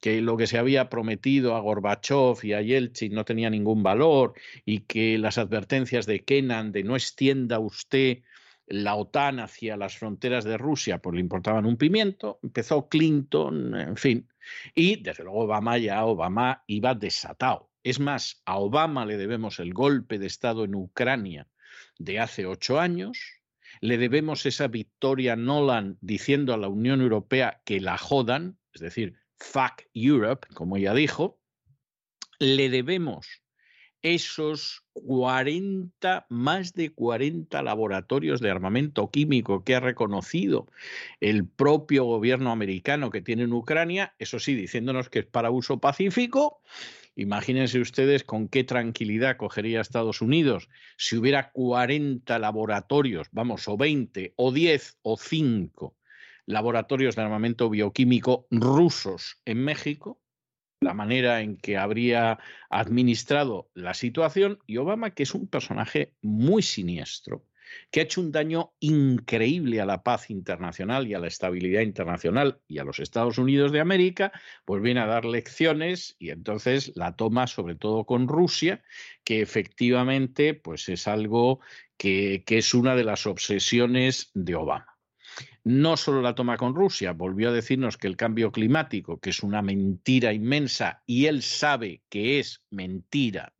que 0.00 0.20
lo 0.20 0.36
que 0.36 0.46
se 0.46 0.58
había 0.58 0.90
prometido 0.90 1.56
a 1.56 1.60
Gorbachev 1.60 2.44
y 2.44 2.52
a 2.52 2.60
Yeltsin 2.60 3.14
no 3.14 3.24
tenía 3.24 3.48
ningún 3.48 3.82
valor 3.82 4.34
y 4.64 4.80
que 4.80 5.18
las 5.18 5.38
advertencias 5.38 6.04
de 6.06 6.22
Kennan 6.22 6.70
de 6.70 6.84
no 6.84 6.96
extienda 6.96 7.58
usted 7.58 8.18
la 8.66 8.96
OTAN 8.96 9.40
hacia 9.40 9.76
las 9.76 9.96
fronteras 9.96 10.44
de 10.44 10.58
Rusia, 10.58 10.98
pues 10.98 11.14
le 11.14 11.20
importaban 11.20 11.66
un 11.66 11.76
pimiento, 11.76 12.40
empezó 12.42 12.88
Clinton, 12.88 13.74
en 13.78 13.96
fin, 13.96 14.28
y 14.74 15.02
desde 15.02 15.24
luego 15.24 15.44
Obama 15.44 15.78
ya, 15.78 16.04
Obama 16.04 16.64
iba 16.66 16.94
desatado. 16.94 17.70
Es 17.82 18.00
más, 18.00 18.42
a 18.44 18.58
Obama 18.58 19.06
le 19.06 19.16
debemos 19.16 19.60
el 19.60 19.72
golpe 19.72 20.18
de 20.18 20.26
Estado 20.26 20.64
en 20.64 20.74
Ucrania 20.74 21.48
de 21.98 22.18
hace 22.18 22.46
ocho 22.46 22.80
años, 22.80 23.18
le 23.80 23.98
debemos 23.98 24.46
esa 24.46 24.68
victoria 24.68 25.36
Nolan 25.36 25.98
diciendo 26.00 26.52
a 26.52 26.56
la 26.56 26.68
Unión 26.68 27.00
Europea 27.00 27.60
que 27.64 27.80
la 27.80 27.98
jodan, 27.98 28.58
es 28.72 28.80
decir, 28.80 29.14
fuck 29.38 29.82
Europe, 29.94 30.48
como 30.54 30.76
ella 30.76 30.94
dijo, 30.94 31.38
le 32.38 32.68
debemos 32.70 33.42
esos 34.06 34.84
40, 34.92 36.26
más 36.28 36.74
de 36.74 36.90
40 36.90 37.60
laboratorios 37.62 38.40
de 38.40 38.52
armamento 38.52 39.10
químico 39.10 39.64
que 39.64 39.74
ha 39.74 39.80
reconocido 39.80 40.68
el 41.20 41.44
propio 41.44 42.04
gobierno 42.04 42.52
americano 42.52 43.10
que 43.10 43.20
tiene 43.20 43.42
en 43.42 43.52
Ucrania, 43.52 44.14
eso 44.20 44.38
sí, 44.38 44.54
diciéndonos 44.54 45.08
que 45.08 45.18
es 45.20 45.26
para 45.26 45.50
uso 45.50 45.80
pacífico. 45.80 46.62
Imagínense 47.16 47.80
ustedes 47.80 48.22
con 48.22 48.46
qué 48.46 48.62
tranquilidad 48.62 49.38
cogería 49.38 49.80
Estados 49.80 50.22
Unidos 50.22 50.68
si 50.96 51.16
hubiera 51.16 51.50
40 51.50 52.38
laboratorios, 52.38 53.26
vamos, 53.32 53.66
o 53.66 53.76
20, 53.76 54.34
o 54.36 54.52
10, 54.52 54.98
o 55.02 55.16
5 55.16 55.96
laboratorios 56.46 57.16
de 57.16 57.22
armamento 57.22 57.68
bioquímico 57.68 58.46
rusos 58.52 59.40
en 59.46 59.64
México 59.64 60.20
la 60.80 60.94
manera 60.94 61.40
en 61.40 61.56
que 61.56 61.76
habría 61.76 62.38
administrado 62.70 63.70
la 63.74 63.94
situación 63.94 64.58
y 64.66 64.76
Obama, 64.76 65.10
que 65.10 65.22
es 65.22 65.34
un 65.34 65.48
personaje 65.48 66.12
muy 66.22 66.62
siniestro, 66.62 67.44
que 67.90 68.00
ha 68.00 68.02
hecho 68.04 68.20
un 68.20 68.30
daño 68.30 68.72
increíble 68.78 69.80
a 69.80 69.86
la 69.86 70.02
paz 70.02 70.30
internacional 70.30 71.06
y 71.06 71.14
a 71.14 71.18
la 71.18 71.26
estabilidad 71.26 71.80
internacional 71.80 72.60
y 72.68 72.78
a 72.78 72.84
los 72.84 73.00
Estados 73.00 73.38
Unidos 73.38 73.72
de 73.72 73.80
América, 73.80 74.32
pues 74.64 74.82
viene 74.82 75.00
a 75.00 75.06
dar 75.06 75.24
lecciones 75.24 76.14
y 76.18 76.30
entonces 76.30 76.92
la 76.94 77.16
toma 77.16 77.46
sobre 77.46 77.74
todo 77.74 78.04
con 78.04 78.28
Rusia, 78.28 78.84
que 79.24 79.40
efectivamente 79.40 80.54
pues 80.54 80.88
es 80.88 81.08
algo 81.08 81.60
que, 81.96 82.44
que 82.46 82.58
es 82.58 82.74
una 82.74 82.94
de 82.94 83.04
las 83.04 83.26
obsesiones 83.26 84.30
de 84.34 84.54
Obama 84.54 84.95
no 85.66 85.96
solo 85.96 86.22
la 86.22 86.36
toma 86.36 86.56
con 86.56 86.76
Rusia, 86.76 87.12
volvió 87.12 87.48
a 87.48 87.52
decirnos 87.52 87.96
que 87.96 88.06
el 88.06 88.16
cambio 88.16 88.52
climático, 88.52 89.18
que 89.18 89.30
es 89.30 89.42
una 89.42 89.62
mentira 89.62 90.32
inmensa, 90.32 91.02
y 91.06 91.26
él 91.26 91.42
sabe 91.42 92.04
que 92.08 92.38
es 92.38 92.62
mentira, 92.70 93.52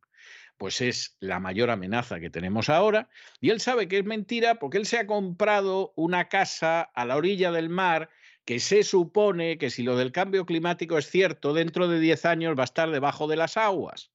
pues 0.55 0.79
es 0.79 1.17
la 1.19 1.41
mayor 1.41 1.69
amenaza 1.69 2.21
que 2.21 2.29
tenemos 2.29 2.69
ahora, 2.69 3.09
y 3.41 3.49
él 3.49 3.59
sabe 3.59 3.89
que 3.89 3.97
es 3.97 4.05
mentira 4.05 4.55
porque 4.55 4.77
él 4.77 4.85
se 4.85 4.99
ha 4.99 5.05
comprado 5.05 5.91
una 5.97 6.29
casa 6.29 6.81
a 6.81 7.03
la 7.03 7.17
orilla 7.17 7.51
del 7.51 7.67
mar 7.67 8.09
que 8.45 8.61
se 8.61 8.83
supone 8.83 9.57
que 9.57 9.69
si 9.69 9.83
lo 9.83 9.97
del 9.97 10.13
cambio 10.13 10.45
climático 10.45 10.97
es 10.97 11.09
cierto, 11.09 11.51
dentro 11.51 11.89
de 11.89 11.99
10 11.99 12.23
años 12.23 12.57
va 12.57 12.61
a 12.61 12.71
estar 12.71 12.89
debajo 12.89 13.27
de 13.27 13.35
las 13.35 13.57
aguas. 13.57 14.13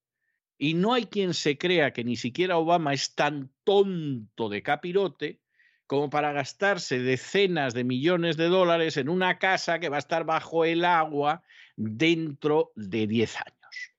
Y 0.56 0.73
no 0.73 0.94
hay 0.94 1.05
quien 1.05 1.35
se 1.35 1.59
crea 1.59 1.93
que 1.93 2.05
ni 2.05 2.16
siquiera 2.16 2.56
Obama 2.56 2.94
es 2.94 3.14
tan 3.14 3.52
tonto 3.64 4.48
de 4.48 4.62
capirote 4.62 5.41
como 5.87 6.11
para 6.11 6.33
gastarse 6.33 6.99
decenas 6.99 7.75
de 7.75 7.85
millones 7.85 8.37
de 8.37 8.49
dólares 8.49 8.97
en 8.97 9.09
una 9.09 9.39
casa 9.39 9.79
que 9.79 9.89
va 9.89 9.97
a 9.97 9.99
estar 9.99 10.25
bajo 10.25 10.65
el 10.65 10.85
agua 10.85 11.43
dentro 11.77 12.73
de 12.77 13.07
10 13.07 13.37
años. 13.37 13.93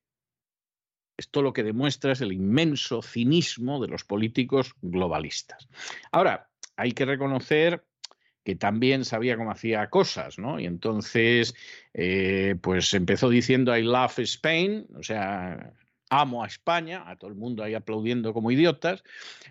Esto 1.18 1.42
lo 1.42 1.54
que 1.54 1.64
demuestra 1.64 2.14
es 2.14 2.22
el 2.22 2.32
inmenso 2.32 3.02
cinismo 3.02 3.80
de 3.80 3.88
los 3.88 4.04
políticos 4.04 4.74
globalistas. 4.82 5.68
Ahora, 6.12 6.50
hay 6.76 6.92
que 6.94 7.06
reconocer 7.06 7.86
que 8.44 8.56
también 8.56 9.06
sabía 9.06 9.38
cómo 9.38 9.52
hacía 9.52 9.90
cosas, 9.90 10.38
¿no? 10.38 10.60
Y 10.60 10.66
entonces, 10.66 11.56
eh, 11.94 12.56
pues 12.62 12.94
empezó 12.94 13.30
diciendo 13.30 13.76
I 13.78 13.84
love 13.84 14.20
Spain, 14.20 14.88
o 14.98 15.04
sea, 15.04 15.74
amo 16.22 16.44
a 16.44 16.48
España, 16.48 17.04
a 17.08 17.16
todo 17.16 17.30
el 17.30 17.36
mundo 17.36 17.64
ahí 17.64 17.74
aplaudiendo 17.74 18.34
como 18.34 18.52
idiotas. 18.52 19.04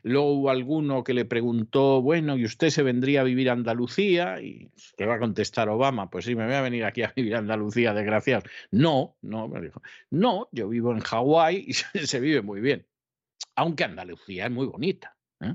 Luego 0.02 0.32
hubo 0.32 0.50
alguno 0.50 1.04
que 1.04 1.14
le 1.14 1.24
preguntó, 1.24 2.00
bueno, 2.02 2.36
¿y 2.36 2.44
usted 2.44 2.70
se 2.70 2.82
vendría 2.82 3.22
a 3.22 3.24
vivir 3.24 3.50
a 3.50 3.54
Andalucía? 3.54 4.40
Y 4.40 4.70
¿qué 4.96 5.06
va 5.06 5.14
a 5.14 5.18
contestar 5.18 5.68
Obama? 5.68 6.10
Pues 6.10 6.24
sí, 6.24 6.34
me 6.34 6.46
voy 6.46 6.54
a 6.54 6.62
venir 6.62 6.84
aquí 6.84 7.02
a 7.02 7.12
vivir 7.16 7.34
a 7.34 7.38
Andalucía, 7.38 7.94
desgraciado. 7.94 8.44
No, 8.70 9.16
no, 9.22 9.48
me 9.48 9.60
dijo, 9.60 9.82
no, 10.10 10.48
yo 10.52 10.68
vivo 10.68 10.92
en 10.92 11.00
Hawái 11.00 11.64
y 11.66 11.72
se 12.06 12.20
vive 12.20 12.42
muy 12.42 12.60
bien. 12.60 12.86
Aunque 13.56 13.84
Andalucía 13.84 14.46
es 14.46 14.50
muy 14.50 14.66
bonita. 14.66 15.16
¿Eh? 15.42 15.54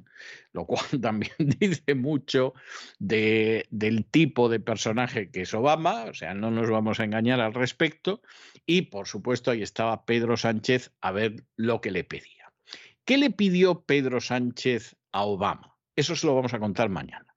Lo 0.53 0.65
cual 0.65 0.85
también 1.01 1.33
dice 1.37 1.95
mucho 1.95 2.53
de, 2.99 3.65
del 3.69 4.05
tipo 4.05 4.49
de 4.49 4.59
personaje 4.59 5.31
que 5.31 5.41
es 5.41 5.53
Obama, 5.53 6.05
o 6.05 6.13
sea, 6.13 6.33
no 6.33 6.51
nos 6.51 6.69
vamos 6.69 6.99
a 6.99 7.03
engañar 7.03 7.39
al 7.39 7.53
respecto. 7.53 8.21
Y 8.65 8.83
por 8.83 9.07
supuesto 9.07 9.51
ahí 9.51 9.61
estaba 9.61 10.05
Pedro 10.05 10.37
Sánchez 10.37 10.91
a 11.01 11.11
ver 11.11 11.45
lo 11.55 11.81
que 11.81 11.91
le 11.91 12.03
pedía. 12.03 12.53
¿Qué 13.05 13.17
le 13.17 13.31
pidió 13.31 13.83
Pedro 13.83 14.19
Sánchez 14.19 14.97
a 15.13 15.23
Obama? 15.23 15.77
Eso 15.95 16.15
se 16.15 16.27
lo 16.27 16.35
vamos 16.35 16.53
a 16.53 16.59
contar 16.59 16.89
mañana. 16.89 17.35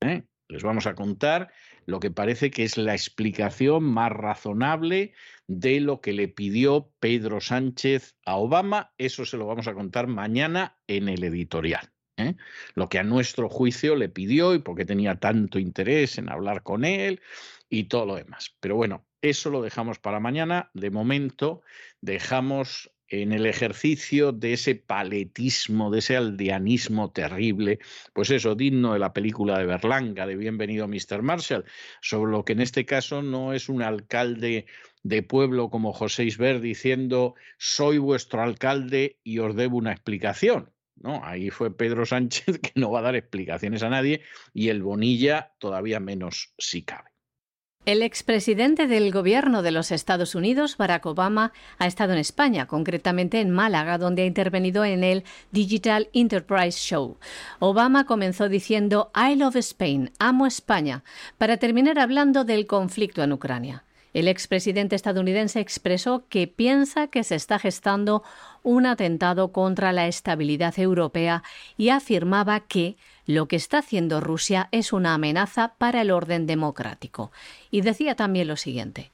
¿eh? 0.00 0.24
Les 0.48 0.62
vamos 0.62 0.86
a 0.86 0.94
contar 0.94 1.52
lo 1.86 2.00
que 2.00 2.10
parece 2.10 2.50
que 2.50 2.64
es 2.64 2.76
la 2.76 2.94
explicación 2.94 3.84
más 3.84 4.12
razonable 4.12 5.14
de 5.46 5.80
lo 5.80 6.00
que 6.00 6.12
le 6.12 6.28
pidió 6.28 6.92
Pedro 7.00 7.40
Sánchez 7.40 8.16
a 8.24 8.36
Obama. 8.36 8.92
Eso 8.98 9.24
se 9.24 9.36
lo 9.36 9.46
vamos 9.46 9.66
a 9.68 9.74
contar 9.74 10.06
mañana 10.06 10.78
en 10.86 11.08
el 11.08 11.24
editorial. 11.24 11.92
¿eh? 12.16 12.34
Lo 12.74 12.88
que 12.88 12.98
a 12.98 13.04
nuestro 13.04 13.48
juicio 13.48 13.96
le 13.96 14.08
pidió 14.08 14.54
y 14.54 14.58
por 14.58 14.76
qué 14.76 14.84
tenía 14.84 15.16
tanto 15.16 15.58
interés 15.58 16.18
en 16.18 16.30
hablar 16.30 16.62
con 16.62 16.84
él 16.84 17.20
y 17.68 17.84
todo 17.84 18.06
lo 18.06 18.16
demás. 18.16 18.56
Pero 18.60 18.76
bueno, 18.76 19.06
eso 19.20 19.50
lo 19.50 19.62
dejamos 19.62 19.98
para 19.98 20.20
mañana. 20.20 20.70
De 20.74 20.90
momento, 20.90 21.62
dejamos 22.00 22.90
en 23.12 23.32
el 23.32 23.44
ejercicio 23.44 24.32
de 24.32 24.54
ese 24.54 24.74
paletismo, 24.74 25.90
de 25.90 25.98
ese 25.98 26.16
aldeanismo 26.16 27.12
terrible, 27.12 27.78
pues 28.14 28.30
eso, 28.30 28.54
digno 28.54 28.94
de 28.94 28.98
la 28.98 29.12
película 29.12 29.58
de 29.58 29.66
Berlanga, 29.66 30.26
de 30.26 30.34
Bienvenido 30.34 30.88
Mr. 30.88 31.20
Marshall, 31.20 31.66
sobre 32.00 32.32
lo 32.32 32.44
que 32.44 32.54
en 32.54 32.62
este 32.62 32.86
caso 32.86 33.20
no 33.20 33.52
es 33.52 33.68
un 33.68 33.82
alcalde 33.82 34.64
de 35.02 35.22
pueblo 35.22 35.70
como 35.70 35.92
José 35.92 36.24
Isber 36.24 36.60
diciendo 36.60 37.34
soy 37.58 37.98
vuestro 37.98 38.42
alcalde 38.42 39.18
y 39.22 39.38
os 39.38 39.54
debo 39.56 39.76
una 39.76 39.92
explicación. 39.92 40.70
No, 40.96 41.24
ahí 41.24 41.50
fue 41.50 41.76
Pedro 41.76 42.06
Sánchez 42.06 42.58
que 42.58 42.72
no 42.74 42.90
va 42.90 43.00
a 43.00 43.02
dar 43.02 43.16
explicaciones 43.16 43.82
a 43.82 43.88
nadie 43.88 44.22
y 44.52 44.68
el 44.68 44.82
Bonilla 44.82 45.52
todavía 45.58 46.00
menos 46.00 46.54
si 46.58 46.82
cabe. 46.82 47.12
El 47.84 48.02
expresidente 48.02 48.86
del 48.86 49.10
gobierno 49.10 49.60
de 49.60 49.72
los 49.72 49.90
Estados 49.90 50.36
Unidos, 50.36 50.76
Barack 50.76 51.04
Obama, 51.04 51.52
ha 51.78 51.88
estado 51.88 52.12
en 52.12 52.20
España, 52.20 52.68
concretamente 52.68 53.40
en 53.40 53.50
Málaga, 53.50 53.98
donde 53.98 54.22
ha 54.22 54.26
intervenido 54.26 54.84
en 54.84 55.02
el 55.02 55.24
Digital 55.50 56.08
Enterprise 56.12 56.78
Show. 56.78 57.18
Obama 57.58 58.06
comenzó 58.06 58.48
diciendo 58.48 59.10
I 59.16 59.34
love 59.34 59.56
Spain, 59.56 60.12
amo 60.20 60.46
España, 60.46 61.02
para 61.38 61.56
terminar 61.56 61.98
hablando 61.98 62.44
del 62.44 62.68
conflicto 62.68 63.24
en 63.24 63.32
Ucrania. 63.32 63.82
El 64.14 64.28
expresidente 64.28 64.94
estadounidense 64.94 65.60
expresó 65.60 66.24
que 66.28 66.46
piensa 66.46 67.06
que 67.06 67.24
se 67.24 67.34
está 67.34 67.58
gestando 67.58 68.22
un 68.62 68.84
atentado 68.86 69.52
contra 69.52 69.92
la 69.92 70.06
estabilidad 70.06 70.78
europea 70.78 71.42
y 71.78 71.88
afirmaba 71.88 72.60
que 72.60 72.96
lo 73.26 73.48
que 73.48 73.56
está 73.56 73.78
haciendo 73.78 74.20
Rusia 74.20 74.68
es 74.70 74.92
una 74.92 75.14
amenaza 75.14 75.74
para 75.78 76.02
el 76.02 76.10
orden 76.10 76.46
democrático. 76.46 77.32
Y 77.70 77.80
decía 77.80 78.14
también 78.14 78.48
lo 78.48 78.56
siguiente. 78.56 79.10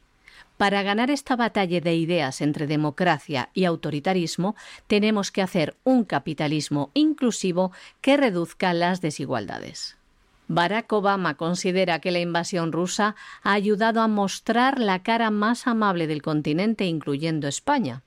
Para 0.56 0.82
ganar 0.82 1.10
esta 1.10 1.36
batalla 1.36 1.80
de 1.80 1.94
ideas 1.94 2.40
entre 2.40 2.66
democracia 2.66 3.50
y 3.54 3.64
autoritarismo, 3.64 4.56
tenemos 4.88 5.30
que 5.30 5.42
hacer 5.42 5.76
un 5.84 6.04
capitalismo 6.04 6.90
inclusivo 6.94 7.70
que 8.00 8.16
reduzca 8.16 8.74
las 8.74 9.00
desigualdades. 9.00 9.97
Barack 10.48 10.92
Obama 10.92 11.36
considera 11.36 12.00
que 12.00 12.10
la 12.10 12.20
invasión 12.20 12.72
rusa 12.72 13.14
ha 13.42 13.52
ayudado 13.52 14.00
a 14.00 14.08
mostrar 14.08 14.80
la 14.80 15.02
cara 15.02 15.30
más 15.30 15.66
amable 15.66 16.06
del 16.06 16.22
continente, 16.22 16.86
incluyendo 16.86 17.46
España. 17.46 18.02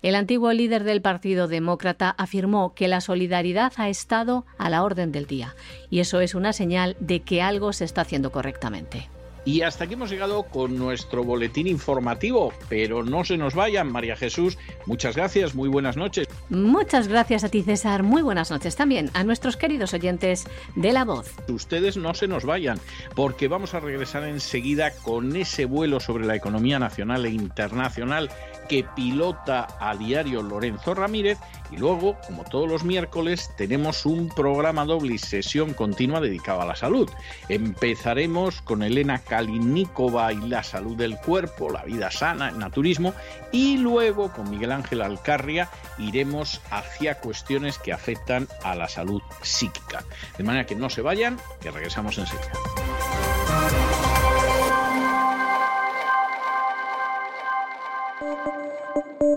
El 0.00 0.16
antiguo 0.16 0.52
líder 0.52 0.82
del 0.82 1.00
Partido 1.02 1.46
Demócrata 1.46 2.10
afirmó 2.18 2.74
que 2.74 2.88
la 2.88 3.00
solidaridad 3.00 3.72
ha 3.76 3.88
estado 3.88 4.44
a 4.58 4.68
la 4.68 4.82
orden 4.82 5.12
del 5.12 5.26
día 5.26 5.54
y 5.90 6.00
eso 6.00 6.20
es 6.20 6.34
una 6.34 6.52
señal 6.52 6.96
de 6.98 7.20
que 7.20 7.40
algo 7.40 7.72
se 7.72 7.84
está 7.84 8.00
haciendo 8.00 8.32
correctamente. 8.32 9.08
Y 9.44 9.62
hasta 9.62 9.84
aquí 9.84 9.94
hemos 9.94 10.10
llegado 10.10 10.44
con 10.44 10.78
nuestro 10.78 11.24
boletín 11.24 11.66
informativo, 11.66 12.52
pero 12.68 13.02
no 13.02 13.24
se 13.24 13.36
nos 13.36 13.54
vayan, 13.54 13.90
María 13.90 14.16
Jesús. 14.16 14.56
Muchas 14.86 15.16
gracias, 15.16 15.54
muy 15.54 15.68
buenas 15.68 15.96
noches. 15.96 16.28
Muchas 16.48 17.08
gracias 17.08 17.42
a 17.42 17.48
ti, 17.48 17.62
César. 17.62 18.02
Muy 18.04 18.22
buenas 18.22 18.50
noches 18.50 18.76
también 18.76 19.10
a 19.14 19.24
nuestros 19.24 19.56
queridos 19.56 19.94
oyentes 19.94 20.44
de 20.76 20.92
La 20.92 21.04
Voz. 21.04 21.32
Ustedes 21.48 21.96
no 21.96 22.14
se 22.14 22.28
nos 22.28 22.44
vayan, 22.44 22.78
porque 23.16 23.48
vamos 23.48 23.74
a 23.74 23.80
regresar 23.80 24.24
enseguida 24.24 24.92
con 25.02 25.34
ese 25.34 25.64
vuelo 25.64 25.98
sobre 25.98 26.24
la 26.24 26.36
economía 26.36 26.78
nacional 26.78 27.26
e 27.26 27.30
internacional 27.30 28.30
que 28.68 28.84
pilota 28.84 29.68
a 29.80 29.96
diario 29.96 30.42
Lorenzo 30.42 30.94
Ramírez 30.94 31.38
y 31.70 31.76
luego, 31.78 32.18
como 32.26 32.44
todos 32.44 32.68
los 32.68 32.84
miércoles, 32.84 33.50
tenemos 33.56 34.04
un 34.04 34.28
programa 34.28 34.84
doble 34.84 35.14
y 35.14 35.18
sesión 35.18 35.72
continua 35.72 36.20
dedicado 36.20 36.60
a 36.60 36.66
la 36.66 36.76
salud. 36.76 37.08
Empezaremos 37.48 38.60
con 38.60 38.82
Elena 38.82 39.18
Kalinikova 39.20 40.32
y 40.32 40.48
la 40.48 40.62
salud 40.62 40.96
del 40.96 41.16
cuerpo, 41.16 41.70
la 41.70 41.84
vida 41.84 42.10
sana, 42.10 42.50
el 42.50 42.58
naturismo 42.58 43.14
y 43.52 43.78
luego 43.78 44.32
con 44.32 44.50
Miguel 44.50 44.72
Ángel 44.72 45.02
Alcarria 45.02 45.70
iremos 45.98 46.60
hacia 46.70 47.20
cuestiones 47.20 47.78
que 47.78 47.92
afectan 47.92 48.48
a 48.62 48.74
la 48.74 48.88
salud 48.88 49.22
psíquica. 49.40 50.04
De 50.36 50.44
manera 50.44 50.66
que 50.66 50.74
no 50.74 50.90
se 50.90 51.02
vayan, 51.02 51.38
que 51.60 51.70
regresamos 51.70 52.18
enseguida. 52.18 52.52
Música 58.22 59.31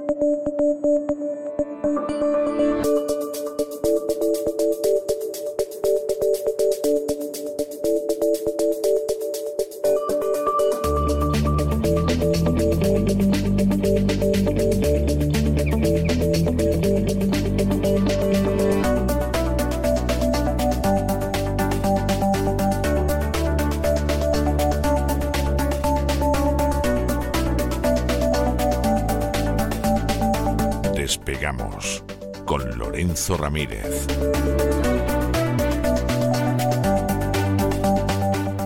Ramírez. 33.37 34.07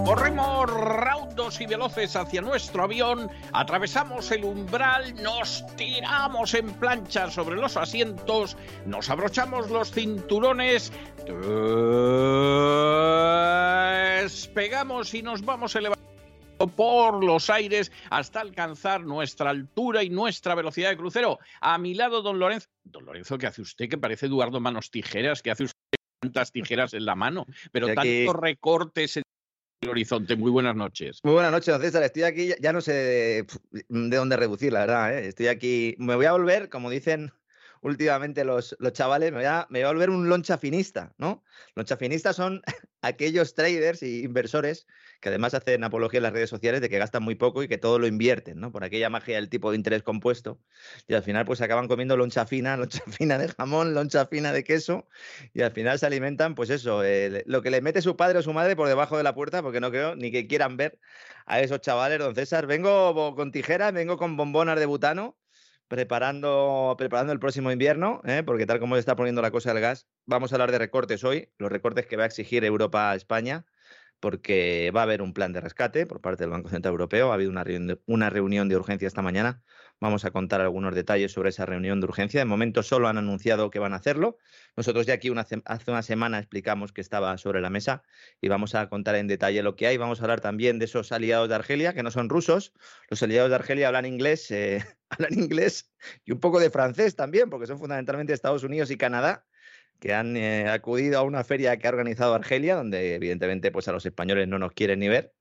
Corremos 0.06 0.72
raudos 0.72 1.62
y 1.62 1.68
veloces 1.68 2.16
hacia 2.16 2.42
nuestro 2.42 2.84
avión, 2.84 3.30
atravesamos 3.54 4.32
el 4.32 4.44
umbral, 4.44 5.14
nos 5.22 5.64
tiramos 5.76 6.56
en 6.56 6.72
plancha 6.74 7.30
sobre 7.30 7.58
los 7.58 7.78
asientos, 7.78 8.58
nos 8.88 9.10
abrochamos 9.12 9.70
los 9.70 9.92
cinturones, 9.92 10.92
despegamos 14.24 15.14
y 15.14 15.22
nos 15.22 15.46
vamos 15.46 15.76
elevando 15.76 15.99
por 16.68 17.24
los 17.24 17.50
aires 17.50 17.92
hasta 18.10 18.42
alcanzar 18.42 19.02
nuestra 19.02 19.50
altura 19.50 20.04
y 20.04 20.10
nuestra 20.10 20.56
velocidad 20.56 20.90
de 20.90 20.98
crucero. 20.98 21.40
A 21.62 21.78
mi 21.78 21.94
lado, 21.94 22.22
don 22.22 22.40
Lorenzo. 22.40 22.68
Don 22.84 23.06
Lorenzo, 23.06 23.38
¿qué 23.38 23.48
hace 23.48 23.62
usted? 23.62 23.90
Que 23.90 23.98
parece 23.98 24.26
Eduardo 24.26 24.60
Manos 24.60 24.92
Tijeras, 24.92 25.42
que 25.42 25.52
hace 25.52 25.66
usted 25.66 25.80
tantas 26.22 26.52
tijeras 26.52 26.94
en 26.94 27.06
la 27.06 27.16
mano, 27.16 27.46
pero 27.72 27.94
tantos 27.94 28.36
recortes 28.36 29.18
en 29.18 29.24
el 29.82 29.90
horizonte. 29.90 30.36
Muy 30.36 30.52
buenas 30.52 30.76
noches. 30.76 31.20
Muy 31.24 31.34
buenas 31.34 31.52
noches, 31.52 31.68
don 31.68 31.82
César. 31.82 32.04
Estoy 32.04 32.24
aquí, 32.24 32.54
ya 32.60 32.74
no 32.74 32.82
sé 32.82 32.94
de, 32.94 33.48
dónde 33.88 34.36
reducir, 34.36 34.74
la 34.74 34.82
verdad. 34.82 35.18
¿eh? 35.18 35.28
Estoy 35.30 35.48
aquí, 35.48 35.96
me 35.98 36.16
voy 36.16 36.26
a 36.26 36.34
volver, 36.34 36.70
como 36.70 36.90
dicen 36.90 37.32
últimamente 37.82 38.44
los, 38.44 38.76
los 38.80 38.94
chavales, 38.94 39.32
me 39.32 39.38
voy, 39.38 39.46
a, 39.46 39.68
me 39.70 39.84
a 39.84 39.88
volver 39.88 40.10
un 40.10 40.30
loncha 40.30 40.58
finista, 40.58 41.14
¿no? 41.18 41.44
Loncha 41.76 41.98
finista 41.98 42.34
son 42.34 42.62
aquellos 43.02 43.54
traders 43.54 44.04
e 44.04 44.20
inversores 44.20 44.86
que 45.22 45.30
además 45.30 45.54
hacen 45.54 45.84
apología 45.84 46.20
en 46.20 46.24
las 46.24 46.34
redes 46.34 46.50
sociales 46.50 46.82
de 46.82 46.90
que 46.90 46.98
gastan 46.98 47.24
muy 47.24 47.36
poco 47.36 47.64
y 47.64 47.68
que 47.68 47.78
todo 47.78 48.00
lo 48.00 48.08
invierten, 48.08 48.60
¿no? 48.60 48.72
Por 48.72 48.84
aquella 48.84 49.10
magia 49.10 49.36
del 49.36 49.50
tipo 49.50 49.72
de 49.72 49.78
interés 49.78 50.04
compuesto. 50.04 50.60
Y 51.08 51.14
al 51.14 51.24
final, 51.24 51.46
pues 51.46 51.62
acaban 51.62 51.88
comiendo 51.88 52.16
loncha 52.18 52.46
fina, 52.46 52.78
loncha 52.78 53.04
fina 53.08 53.38
de 53.38 53.50
jamón, 53.50 53.94
loncha 53.94 54.28
fina 54.28 54.52
de 54.54 54.64
queso, 54.64 55.08
y 55.54 55.62
al 55.62 55.72
final 55.72 56.00
se 56.00 56.06
alimentan, 56.06 56.56
pues 56.56 56.70
eso, 56.70 57.02
lo 57.46 57.62
que 57.62 57.72
le 57.72 57.82
mete 57.82 58.02
su 58.02 58.16
padre 58.16 58.40
o 58.40 58.42
su 58.42 58.54
madre 58.54 58.76
por 58.76 58.88
debajo 58.88 59.18
de 59.18 59.24
la 59.24 59.36
puerta, 59.36 59.62
porque 59.62 59.80
no 59.80 59.92
creo 59.92 60.16
ni 60.16 60.32
que 60.32 60.48
quieran 60.48 60.78
ver 60.78 61.00
a 61.46 61.60
esos 61.62 61.82
chavales, 61.82 62.20
don 62.20 62.36
César. 62.36 62.68
Vengo 62.68 63.36
con 63.36 63.52
tijeras, 63.52 63.94
vengo 63.94 64.18
con 64.18 64.38
bombonas 64.38 64.80
de 64.80 64.86
butano 64.86 65.39
preparando, 65.90 66.96
preparando 66.98 67.34
el 67.34 67.40
próximo 67.40 67.72
invierno, 67.72 68.22
¿eh? 68.24 68.44
porque 68.46 68.66
tal 68.66 68.80
como 68.80 68.96
se 68.96 69.00
está 69.00 69.16
poniendo 69.18 69.42
la 69.42 69.52
cosa 69.52 69.74
del 69.74 69.82
gas, 69.82 70.08
vamos 70.26 70.54
a 70.54 70.56
hablar 70.56 70.72
de 70.72 70.78
recortes 70.78 71.24
hoy, 71.26 71.52
los 71.58 71.72
recortes 71.72 72.06
que 72.06 72.16
va 72.16 72.24
a 72.24 72.28
exigir 72.28 72.64
Europa 72.64 73.12
a 73.12 73.16
España, 73.16 73.66
porque 74.20 74.92
va 74.96 75.02
a 75.02 75.04
haber 75.04 75.22
un 75.22 75.34
plan 75.34 75.52
de 75.52 75.62
rescate 75.62 76.06
por 76.06 76.22
parte 76.22 76.44
del 76.44 76.52
Banco 76.52 76.70
Central 76.70 76.94
Europeo. 76.94 77.32
Ha 77.32 77.36
habido 77.36 77.50
una, 77.50 77.66
una 78.06 78.30
reunión 78.30 78.70
de 78.70 78.76
urgencia 78.76 79.08
esta 79.08 79.22
mañana. 79.22 79.64
Vamos 80.02 80.24
a 80.24 80.32
contar 80.32 80.62
algunos 80.62 80.96
detalles 80.96 81.34
sobre 81.34 81.50
esa 81.50 81.66
reunión 81.66 82.00
de 82.00 82.06
urgencia. 82.06 82.40
De 82.40 82.46
momento 82.46 82.84
solo 82.84 83.10
han 83.10 83.18
anunciado 83.18 83.70
que 83.70 83.80
van 83.80 83.94
a 83.94 83.98
hacerlo. 83.98 84.38
Nosotros 84.78 85.06
ya 85.06 85.16
aquí 85.16 85.30
hace 85.36 85.92
una 85.92 86.02
semana 86.04 86.40
explicamos 86.40 86.94
que 86.94 87.02
estaba 87.02 87.38
sobre 87.38 87.60
la 87.60 87.70
mesa 87.70 88.04
y 88.40 88.48
vamos 88.48 88.76
a 88.76 88.88
contar 88.88 89.16
en 89.16 89.28
detalle 89.28 89.62
lo 89.62 89.76
que 89.76 89.88
hay. 89.88 89.98
Vamos 89.98 90.20
a 90.20 90.24
hablar 90.24 90.40
también 90.40 90.80
de 90.80 90.86
esos 90.86 91.12
aliados 91.12 91.50
de 91.50 91.56
Argelia, 91.56 91.94
que 91.94 92.04
no 92.04 92.12
son 92.12 92.30
rusos. 92.30 92.74
Los 93.10 93.22
aliados 93.24 93.50
de 93.50 93.56
Argelia 93.56 93.88
hablan 93.88 94.06
inglés, 94.06 94.50
eh, 94.52 94.86
hablan 95.10 95.34
inglés 95.34 95.92
y 96.24 96.32
un 96.32 96.40
poco 96.40 96.60
de 96.60 96.70
francés 96.70 97.16
también, 97.16 97.50
porque 97.50 97.68
son 97.68 97.78
fundamentalmente 97.78 98.32
Estados 98.32 98.64
Unidos 98.64 98.92
y 98.92 98.98
Canadá 98.98 99.46
que 100.00 100.14
han 100.14 100.38
eh, 100.38 100.70
acudido 100.70 101.20
a 101.20 101.24
una 101.24 101.44
feria 101.44 101.78
que 101.78 101.88
ha 101.88 101.90
organizado 101.92 102.34
Argelia, 102.34 102.76
donde 102.76 103.16
evidentemente 103.16 103.72
pues 103.72 103.88
a 103.90 103.92
los 103.92 104.06
españoles 104.06 104.48
no 104.48 104.58
nos 104.58 104.72
quieren 104.72 105.00
ni 105.00 105.10
ver. 105.10 105.36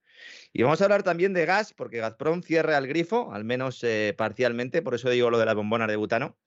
Y 0.53 0.63
vamos 0.63 0.81
a 0.81 0.85
hablar 0.85 1.03
también 1.03 1.35
de 1.35 1.45
gas, 1.45 1.75
porque 1.75 1.99
Gazprom 1.99 2.43
cierra 2.43 2.79
el 2.79 2.87
grifo, 2.87 3.33
al 3.33 3.45
menos 3.45 3.83
eh, 3.85 4.15
parcialmente, 4.17 4.83
por 4.83 4.95
eso 4.95 5.11
digo 5.11 5.31
lo 5.31 5.39
de 5.39 5.47
las 5.47 5.55
bombonas 5.55 5.89
de 5.89 5.97
butano. 5.97 6.39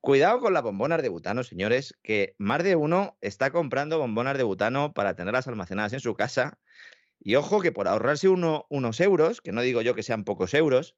Cuidado 0.00 0.40
con 0.40 0.52
las 0.52 0.62
bombonas 0.62 1.00
de 1.00 1.08
butano, 1.08 1.44
señores, 1.44 1.94
que 2.02 2.34
más 2.36 2.62
de 2.62 2.76
uno 2.76 3.16
está 3.22 3.50
comprando 3.50 3.98
bombonas 3.98 4.36
de 4.36 4.42
butano 4.42 4.92
para 4.92 5.14
tenerlas 5.16 5.48
almacenadas 5.48 5.94
en 5.94 6.00
su 6.00 6.14
casa. 6.14 6.58
Y 7.18 7.36
ojo 7.36 7.62
que 7.62 7.72
por 7.72 7.88
ahorrarse 7.88 8.28
unos 8.28 9.00
euros, 9.00 9.40
que 9.40 9.52
no 9.52 9.62
digo 9.62 9.80
yo 9.80 9.94
que 9.94 10.02
sean 10.02 10.24
pocos 10.24 10.52
euros, 10.52 10.96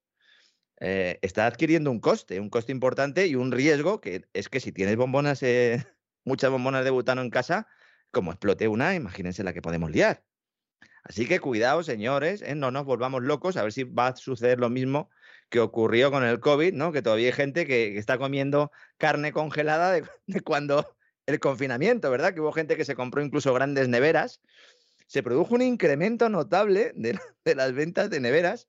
eh, 0.81 1.19
está 1.23 1.47
adquiriendo 1.47 1.91
un 1.91 2.01
coste, 2.01 2.41
un 2.41 2.51
coste 2.51 2.73
importante 2.73 3.27
y 3.29 3.37
un 3.37 3.53
riesgo, 3.53 4.01
que 4.01 4.25
es 4.33 4.49
que 4.49 4.61
si 4.61 4.73
tienes 4.73 4.97
bombonas 4.97 5.41
muchas 6.25 6.51
bombonas 6.51 6.85
de 6.85 6.91
butano 6.91 7.23
en 7.23 7.31
casa, 7.31 7.69
como 8.11 8.33
explote 8.33 8.67
una, 8.67 8.95
imagínense 8.95 9.45
la 9.45 9.53
que 9.53 9.63
podemos 9.63 9.91
liar. 9.91 10.25
Así 11.09 11.27
que 11.27 11.39
cuidado, 11.39 11.83
señores, 11.83 12.43
¿eh? 12.43 12.55
no 12.57 12.71
nos 12.71 12.85
volvamos 12.85 13.23
locos, 13.23 13.57
a 13.57 13.63
ver 13.63 13.73
si 13.73 13.85
va 13.85 14.09
a 14.09 14.17
suceder 14.17 14.59
lo 14.59 14.71
mismo 14.71 15.09
que 15.49 15.61
ocurrió 15.61 16.11
con 16.11 16.25
el 16.25 16.41
COVID, 16.41 16.73
¿no? 16.73 16.91
Que 16.91 17.01
todavía 17.01 17.29
hay 17.29 17.33
gente 17.33 17.65
que, 17.65 17.97
está 17.97 18.19
comiendo 18.19 18.73
carne 18.99 19.33
congelada 19.33 19.93
de, 20.27 20.41
cuando 20.41 20.97
el 21.27 21.39
confinamiento, 21.39 22.11
¿verdad? 22.11 22.35
Que 22.35 22.41
hubo 22.41 22.53
gente 22.53 22.77
que 22.77 22.85
se 22.85 22.97
compró 22.97 23.23
incluso 23.23 23.55
grandes 23.55 23.89
neveras. 23.89 24.41
Se 25.07 25.23
produjo 25.23 25.55
un 25.55 25.63
incremento 25.63 26.29
notable 26.29 26.93
de, 26.97 27.19
de 27.45 27.55
las 27.55 27.73
ventas 27.73 28.11
de 28.11 28.19
neveras 28.19 28.67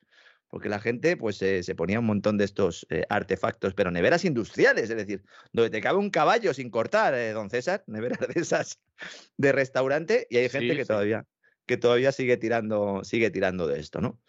porque 0.50 0.70
la 0.70 0.80
gente 0.80 1.18
pues 1.18 1.38
se 1.38 1.76
ponía 1.76 2.00
un 2.00 2.06
montón 2.06 2.38
de 2.38 2.46
estos 2.46 2.88
eh, 2.90 3.04
artefactos, 3.10 3.74
pero 3.74 3.92
neveras 3.92 4.24
industriales, 4.24 4.90
es 4.90 4.96
decir, 4.96 5.22
donde 5.52 5.70
te 5.70 5.82
cabe 5.82 5.98
un 5.98 6.10
caballo 6.10 6.54
sin 6.54 6.70
cortar, 6.70 7.14
eh, 7.14 7.32
don 7.32 7.50
César, 7.50 7.84
neveras 7.88 8.20
de 8.20 8.40
esas 8.40 8.80
de 9.36 9.52
restaurante, 9.52 10.26
y 10.30 10.38
hay 10.38 10.50
gente 10.50 10.76
que 10.76 10.86
todavía 10.86 11.26
que 11.68 11.78
todavía 11.78 12.12
sigue 12.12 12.38
tirando, 12.38 13.04
sigue 13.04 13.30
tirando 13.30 13.68
de 13.68 13.80
esto, 13.80 14.02
¿no? 14.02 14.20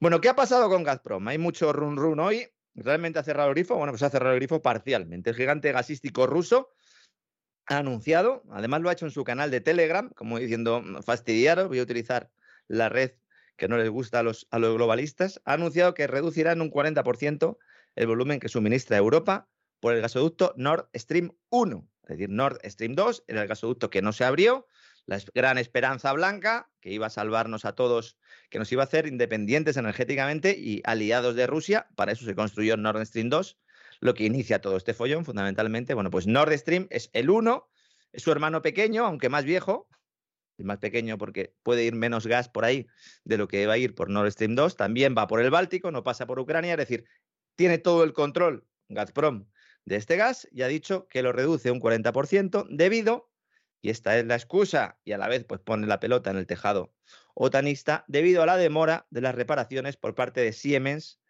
Bueno, 0.00 0.20
¿qué 0.20 0.28
ha 0.28 0.34
pasado 0.34 0.68
con 0.68 0.82
Gazprom? 0.82 1.28
Hay 1.28 1.38
mucho 1.38 1.72
run 1.72 1.96
run 1.96 2.18
hoy. 2.18 2.48
¿Realmente 2.74 3.18
ha 3.18 3.22
cerrado 3.22 3.50
el 3.50 3.54
grifo? 3.54 3.76
Bueno, 3.76 3.92
pues 3.92 4.02
ha 4.02 4.10
cerrado 4.10 4.34
el 4.34 4.40
grifo 4.40 4.60
parcialmente. 4.60 5.30
El 5.30 5.36
gigante 5.36 5.70
gasístico 5.72 6.26
ruso 6.26 6.70
ha 7.66 7.78
anunciado, 7.78 8.42
además 8.50 8.80
lo 8.80 8.88
ha 8.88 8.92
hecho 8.92 9.06
en 9.06 9.10
su 9.10 9.24
canal 9.24 9.50
de 9.50 9.60
Telegram, 9.60 10.10
como 10.10 10.38
diciendo, 10.38 10.82
fastidiaros, 11.04 11.68
voy 11.68 11.80
a 11.80 11.82
utilizar 11.82 12.30
la 12.68 12.88
red 12.88 13.12
que 13.56 13.68
no 13.68 13.76
les 13.76 13.88
gusta 13.88 14.20
a 14.20 14.22
los, 14.22 14.46
a 14.50 14.58
los 14.58 14.74
globalistas, 14.74 15.40
ha 15.44 15.54
anunciado 15.54 15.94
que 15.94 16.06
reducirá 16.06 16.52
en 16.52 16.60
un 16.60 16.70
40% 16.70 17.58
el 17.96 18.06
volumen 18.06 18.40
que 18.40 18.48
suministra 18.48 18.96
Europa 18.96 19.48
por 19.80 19.94
el 19.94 20.02
gasoducto 20.02 20.54
Nord 20.56 20.88
Stream 20.94 21.32
1. 21.48 21.88
Es 22.02 22.08
decir, 22.08 22.30
Nord 22.30 22.58
Stream 22.64 22.94
2 22.94 23.24
era 23.26 23.42
el 23.42 23.48
gasoducto 23.48 23.90
que 23.90 24.02
no 24.02 24.12
se 24.12 24.24
abrió, 24.24 24.66
la 25.06 25.20
gran 25.34 25.56
esperanza 25.56 26.12
blanca, 26.12 26.68
que 26.80 26.90
iba 26.90 27.06
a 27.06 27.10
salvarnos 27.10 27.64
a 27.64 27.74
todos, 27.74 28.18
que 28.50 28.58
nos 28.58 28.70
iba 28.72 28.82
a 28.82 28.86
hacer 28.86 29.06
independientes 29.06 29.76
energéticamente 29.76 30.56
y 30.58 30.82
aliados 30.84 31.36
de 31.36 31.46
Rusia. 31.46 31.88
Para 31.94 32.12
eso 32.12 32.24
se 32.24 32.34
construyó 32.34 32.76
Nord 32.76 33.04
Stream 33.06 33.30
2, 33.30 33.58
lo 34.00 34.14
que 34.14 34.24
inicia 34.24 34.60
todo 34.60 34.76
este 34.76 34.94
follón 34.94 35.24
fundamentalmente. 35.24 35.94
Bueno, 35.94 36.10
pues 36.10 36.26
Nord 36.26 36.52
Stream 36.58 36.88
es 36.90 37.08
el 37.12 37.30
1, 37.30 37.68
es 38.12 38.22
su 38.22 38.32
hermano 38.32 38.62
pequeño, 38.62 39.06
aunque 39.06 39.28
más 39.28 39.44
viejo, 39.44 39.88
el 40.58 40.64
más 40.64 40.78
pequeño 40.78 41.18
porque 41.18 41.54
puede 41.62 41.84
ir 41.84 41.94
menos 41.94 42.26
gas 42.26 42.48
por 42.48 42.64
ahí 42.64 42.86
de 43.24 43.38
lo 43.38 43.46
que 43.46 43.66
va 43.66 43.74
a 43.74 43.78
ir 43.78 43.94
por 43.94 44.10
Nord 44.10 44.32
Stream 44.32 44.54
2, 44.54 44.76
también 44.76 45.14
va 45.16 45.26
por 45.26 45.40
el 45.40 45.50
Báltico, 45.50 45.90
no 45.90 46.02
pasa 46.02 46.26
por 46.26 46.40
Ucrania, 46.40 46.72
es 46.72 46.78
decir, 46.78 47.04
tiene 47.54 47.78
todo 47.78 48.04
el 48.04 48.12
control 48.12 48.66
Gazprom 48.88 49.46
de 49.84 49.96
este 49.96 50.16
gas 50.16 50.48
y 50.50 50.62
ha 50.62 50.68
dicho 50.68 51.06
que 51.08 51.22
lo 51.22 51.32
reduce 51.32 51.70
un 51.70 51.80
40% 51.80 52.66
debido, 52.70 53.30
y 53.86 53.90
esta 53.90 54.18
es 54.18 54.26
la 54.26 54.34
excusa 54.34 54.98
y 55.04 55.12
a 55.12 55.18
la 55.18 55.28
vez 55.28 55.44
pues 55.44 55.60
pone 55.60 55.86
la 55.86 56.00
pelota 56.00 56.32
en 56.32 56.36
el 56.36 56.48
tejado 56.48 56.92
otanista, 57.34 58.04
debido 58.08 58.42
a 58.42 58.46
la 58.46 58.56
demora 58.56 59.06
de 59.10 59.20
las 59.20 59.32
reparaciones 59.32 59.96
por 59.96 60.16
parte 60.16 60.40
de 60.40 60.52
Siemens 60.52 61.20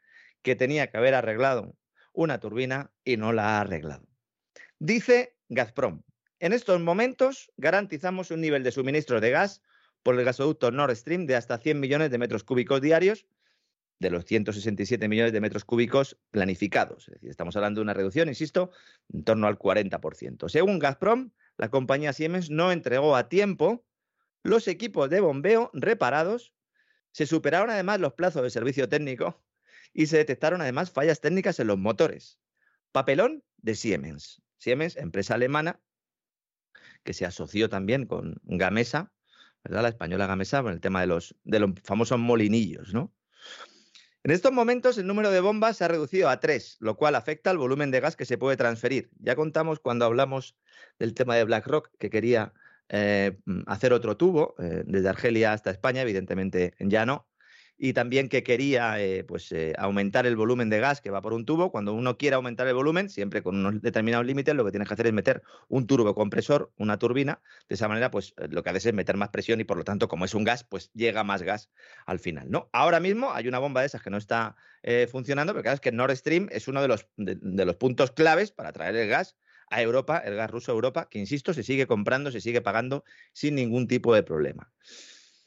que 0.40 0.56
tenía 0.56 0.86
que 0.86 0.96
haber 0.96 1.12
arreglado 1.12 1.76
una 2.14 2.40
turbina 2.40 2.92
y 3.04 3.18
no 3.18 3.34
la 3.34 3.58
ha 3.58 3.60
arreglado. 3.60 4.08
Dice 4.78 5.36
Gazprom, 5.50 6.00
en 6.40 6.54
estos 6.54 6.80
momentos 6.80 7.52
garantizamos 7.58 8.30
un 8.30 8.40
nivel 8.40 8.62
de 8.62 8.72
suministro 8.72 9.20
de 9.20 9.32
gas 9.32 9.60
por 10.02 10.18
el 10.18 10.24
gasoducto 10.24 10.70
Nord 10.70 10.96
Stream 10.96 11.26
de 11.26 11.36
hasta 11.36 11.58
100 11.58 11.78
millones 11.78 12.10
de 12.10 12.16
metros 12.16 12.42
cúbicos 12.42 12.80
diarios 12.80 13.26
de 13.98 14.08
los 14.08 14.24
167 14.24 15.08
millones 15.08 15.34
de 15.34 15.42
metros 15.42 15.66
cúbicos 15.66 16.18
planificados. 16.30 17.08
Es 17.08 17.14
decir, 17.16 17.28
estamos 17.28 17.54
hablando 17.56 17.80
de 17.80 17.82
una 17.82 17.94
reducción, 17.94 18.28
insisto, 18.28 18.70
en 19.12 19.24
torno 19.24 19.46
al 19.46 19.58
40%. 19.58 20.48
Según 20.48 20.78
Gazprom, 20.78 21.32
la 21.58 21.70
compañía 21.70 22.12
Siemens 22.12 22.50
no 22.50 22.72
entregó 22.72 23.16
a 23.16 23.28
tiempo 23.28 23.84
los 24.42 24.68
equipos 24.68 25.10
de 25.10 25.20
bombeo 25.20 25.70
reparados, 25.72 26.54
se 27.12 27.26
superaron 27.26 27.70
además 27.70 28.00
los 28.00 28.12
plazos 28.12 28.42
de 28.42 28.50
servicio 28.50 28.88
técnico 28.88 29.42
y 29.92 30.06
se 30.06 30.18
detectaron 30.18 30.60
además 30.60 30.90
fallas 30.90 31.20
técnicas 31.20 31.58
en 31.58 31.68
los 31.68 31.78
motores. 31.78 32.38
Papelón 32.92 33.42
de 33.56 33.74
Siemens. 33.74 34.42
Siemens, 34.58 34.96
empresa 34.96 35.34
alemana, 35.34 35.80
que 37.02 37.14
se 37.14 37.24
asoció 37.24 37.68
también 37.68 38.06
con 38.06 38.40
Gamesa, 38.44 39.12
¿verdad? 39.64 39.82
La 39.82 39.88
española 39.88 40.26
Gamesa, 40.26 40.62
con 40.62 40.72
el 40.72 40.80
tema 40.80 41.00
de 41.00 41.06
los, 41.06 41.34
de 41.44 41.60
los 41.60 41.70
famosos 41.82 42.18
molinillos, 42.18 42.92
¿no? 42.92 43.15
En 44.26 44.32
estos 44.32 44.50
momentos 44.50 44.98
el 44.98 45.06
número 45.06 45.30
de 45.30 45.38
bombas 45.38 45.76
se 45.76 45.84
ha 45.84 45.88
reducido 45.88 46.28
a 46.28 46.40
tres, 46.40 46.78
lo 46.80 46.96
cual 46.96 47.14
afecta 47.14 47.50
al 47.50 47.58
volumen 47.58 47.92
de 47.92 48.00
gas 48.00 48.16
que 48.16 48.24
se 48.24 48.36
puede 48.36 48.56
transferir. 48.56 49.08
Ya 49.20 49.36
contamos 49.36 49.78
cuando 49.78 50.04
hablamos 50.04 50.56
del 50.98 51.14
tema 51.14 51.36
de 51.36 51.44
BlackRock, 51.44 51.90
que 51.96 52.10
quería 52.10 52.52
eh, 52.88 53.38
hacer 53.68 53.92
otro 53.92 54.16
tubo 54.16 54.56
eh, 54.58 54.82
desde 54.84 55.10
Argelia 55.10 55.52
hasta 55.52 55.70
España, 55.70 56.02
evidentemente 56.02 56.74
ya 56.80 57.06
no. 57.06 57.28
Y 57.78 57.92
también 57.92 58.28
que 58.28 58.42
quería 58.42 59.00
eh, 59.00 59.24
pues, 59.24 59.52
eh, 59.52 59.74
aumentar 59.76 60.26
el 60.26 60.36
volumen 60.36 60.70
de 60.70 60.80
gas 60.80 61.00
que 61.00 61.10
va 61.10 61.20
por 61.20 61.34
un 61.34 61.44
tubo. 61.44 61.70
Cuando 61.70 61.92
uno 61.92 62.16
quiere 62.16 62.36
aumentar 62.36 62.66
el 62.66 62.74
volumen, 62.74 63.10
siempre 63.10 63.42
con 63.42 63.56
unos 63.56 63.82
determinados 63.82 64.26
límites, 64.26 64.54
lo 64.54 64.64
que 64.64 64.70
tienes 64.70 64.88
que 64.88 64.94
hacer 64.94 65.06
es 65.06 65.12
meter 65.12 65.42
un 65.68 65.86
turbocompresor, 65.86 66.72
una 66.76 66.98
turbina. 66.98 67.40
De 67.68 67.74
esa 67.74 67.88
manera, 67.88 68.10
pues 68.10 68.34
eh, 68.38 68.48
lo 68.48 68.62
que 68.62 68.70
haces 68.70 68.86
es 68.86 68.94
meter 68.94 69.16
más 69.16 69.28
presión 69.28 69.60
y 69.60 69.64
por 69.64 69.76
lo 69.76 69.84
tanto, 69.84 70.08
como 70.08 70.24
es 70.24 70.34
un 70.34 70.44
gas, 70.44 70.64
pues 70.64 70.90
llega 70.94 71.22
más 71.22 71.42
gas 71.42 71.70
al 72.06 72.18
final. 72.18 72.50
¿no? 72.50 72.70
Ahora 72.72 73.00
mismo 73.00 73.32
hay 73.32 73.46
una 73.48 73.58
bomba 73.58 73.82
de 73.82 73.88
esas 73.88 74.02
que 74.02 74.10
no 74.10 74.16
está 74.16 74.56
funcionando, 75.10 75.52
pero 75.52 75.64
claro, 75.64 75.74
es 75.74 75.80
que 75.80 75.90
Nord 75.90 76.14
Stream 76.14 76.48
es 76.52 76.68
uno 76.68 76.80
de 76.80 76.86
los, 76.86 77.08
de 77.16 77.64
los 77.64 77.74
puntos 77.74 78.12
claves 78.12 78.52
para 78.52 78.70
traer 78.70 78.94
el 78.94 79.08
gas 79.08 79.36
a 79.68 79.82
Europa, 79.82 80.18
el 80.18 80.36
gas 80.36 80.48
ruso 80.48 80.70
a 80.70 80.76
Europa, 80.76 81.08
que 81.10 81.18
insisto, 81.18 81.52
se 81.52 81.64
sigue 81.64 81.88
comprando, 81.88 82.30
se 82.30 82.40
sigue 82.40 82.60
pagando 82.60 83.02
sin 83.32 83.56
ningún 83.56 83.88
tipo 83.88 84.14
de 84.14 84.22
problema. 84.22 84.70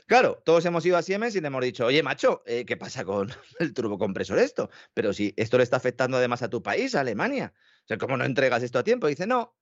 Claro, 0.09 0.41
todos 0.43 0.65
hemos 0.65 0.83
ido 0.87 0.97
a 0.97 1.03
Siemens 1.03 1.35
y 1.35 1.39
le 1.39 1.45
hemos 1.45 1.63
dicho, 1.63 1.85
oye, 1.85 2.01
macho, 2.01 2.41
eh, 2.47 2.65
¿qué 2.65 2.75
pasa 2.75 3.05
con 3.05 3.29
el 3.59 3.75
turbocompresor 3.75 4.39
esto? 4.39 4.71
Pero 4.95 5.13
si 5.13 5.35
esto 5.37 5.57
le 5.57 5.63
está 5.63 5.77
afectando 5.77 6.17
además 6.17 6.41
a 6.41 6.49
tu 6.49 6.63
país, 6.63 6.95
a 6.95 7.01
Alemania. 7.01 7.53
O 7.83 7.87
sea, 7.87 7.99
¿cómo 7.99 8.17
no 8.17 8.25
entregas 8.25 8.63
esto 8.63 8.79
a 8.79 8.83
tiempo? 8.83 9.05
dice, 9.05 9.27
no, 9.27 9.55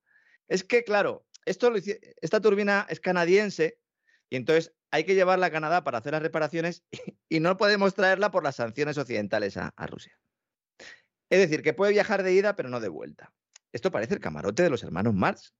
es 0.47 0.63
que, 0.63 0.85
claro, 0.85 1.27
esto 1.43 1.73
esta 2.21 2.39
turbina 2.39 2.87
es 2.87 3.01
canadiense 3.01 3.81
y 4.29 4.37
entonces 4.37 4.73
hay 4.89 5.03
que 5.03 5.15
llevarla 5.15 5.47
a 5.47 5.51
Canadá 5.51 5.83
para 5.83 5.97
hacer 5.97 6.13
las 6.13 6.21
reparaciones 6.21 6.85
y 7.27 7.41
no 7.41 7.57
podemos 7.57 7.93
traerla 7.93 8.31
por 8.31 8.45
las 8.45 8.55
sanciones 8.55 8.97
occidentales 8.97 9.57
a, 9.57 9.73
a 9.75 9.85
Rusia. 9.85 10.17
Es 11.29 11.39
decir, 11.39 11.61
que 11.61 11.73
puede 11.73 11.91
viajar 11.91 12.23
de 12.23 12.31
ida, 12.31 12.55
pero 12.55 12.69
no 12.69 12.79
de 12.79 12.87
vuelta. 12.87 13.33
Esto 13.73 13.91
parece 13.91 14.13
el 14.13 14.21
camarote 14.21 14.63
de 14.63 14.69
los 14.69 14.81
hermanos 14.81 15.13
Marx. 15.13 15.53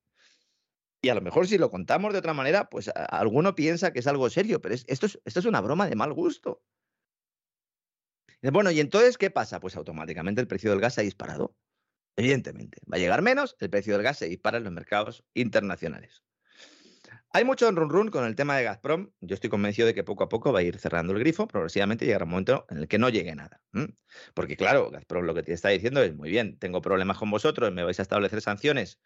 Y 1.07 1.09
a 1.09 1.15
lo 1.15 1.21
mejor 1.21 1.47
si 1.47 1.57
lo 1.57 1.71
contamos 1.71 2.11
de 2.11 2.19
otra 2.19 2.33
manera, 2.33 2.69
pues 2.69 2.91
alguno 2.93 3.55
piensa 3.55 3.93
que 3.93 3.99
es 3.99 4.07
algo 4.07 4.29
serio, 4.29 4.59
pero 4.59 4.75
esto, 4.75 5.05
es, 5.05 5.17
esto 5.23 5.39
es 5.39 5.45
una 5.45 5.61
broma 5.61 5.87
de 5.87 5.95
mal 5.95 6.11
gusto. 6.11 6.65
Bueno, 8.41 8.71
¿y 8.71 8.81
entonces 8.81 9.17
qué 9.17 9.31
pasa? 9.31 9.61
Pues 9.61 9.77
automáticamente 9.77 10.41
el 10.41 10.47
precio 10.47 10.69
del 10.69 10.81
gas 10.81 10.95
se 10.95 11.01
ha 11.01 11.03
disparado. 11.05 11.55
Evidentemente, 12.17 12.81
va 12.91 12.97
a 12.97 12.99
llegar 12.99 13.21
menos, 13.21 13.55
el 13.61 13.69
precio 13.69 13.93
del 13.93 14.03
gas 14.03 14.17
se 14.17 14.27
dispara 14.27 14.57
en 14.57 14.65
los 14.65 14.73
mercados 14.73 15.23
internacionales. 15.33 16.25
Hay 17.29 17.45
mucho 17.45 17.71
run 17.71 17.89
run 17.89 18.09
con 18.09 18.25
el 18.25 18.35
tema 18.35 18.57
de 18.57 18.63
Gazprom. 18.63 19.11
Yo 19.21 19.35
estoy 19.35 19.49
convencido 19.49 19.85
de 19.87 19.93
que 19.93 20.03
poco 20.03 20.25
a 20.25 20.29
poco 20.29 20.51
va 20.51 20.59
a 20.59 20.63
ir 20.63 20.77
cerrando 20.77 21.13
el 21.13 21.19
grifo. 21.19 21.47
Progresivamente 21.47 22.05
llegará 22.05 22.25
un 22.25 22.31
momento 22.31 22.65
en 22.69 22.79
el 22.79 22.87
que 22.89 22.97
no 22.97 23.07
llegue 23.07 23.33
nada. 23.33 23.61
Porque, 24.33 24.57
claro, 24.57 24.91
Gazprom 24.91 25.23
lo 25.23 25.33
que 25.33 25.43
te 25.43 25.53
está 25.53 25.69
diciendo 25.69 26.01
es: 26.03 26.13
muy 26.13 26.29
bien, 26.29 26.59
tengo 26.59 26.81
problemas 26.81 27.17
con 27.17 27.31
vosotros, 27.31 27.71
me 27.71 27.83
vais 27.83 27.99
a 27.99 28.01
establecer 28.01 28.41
sanciones 28.41 28.99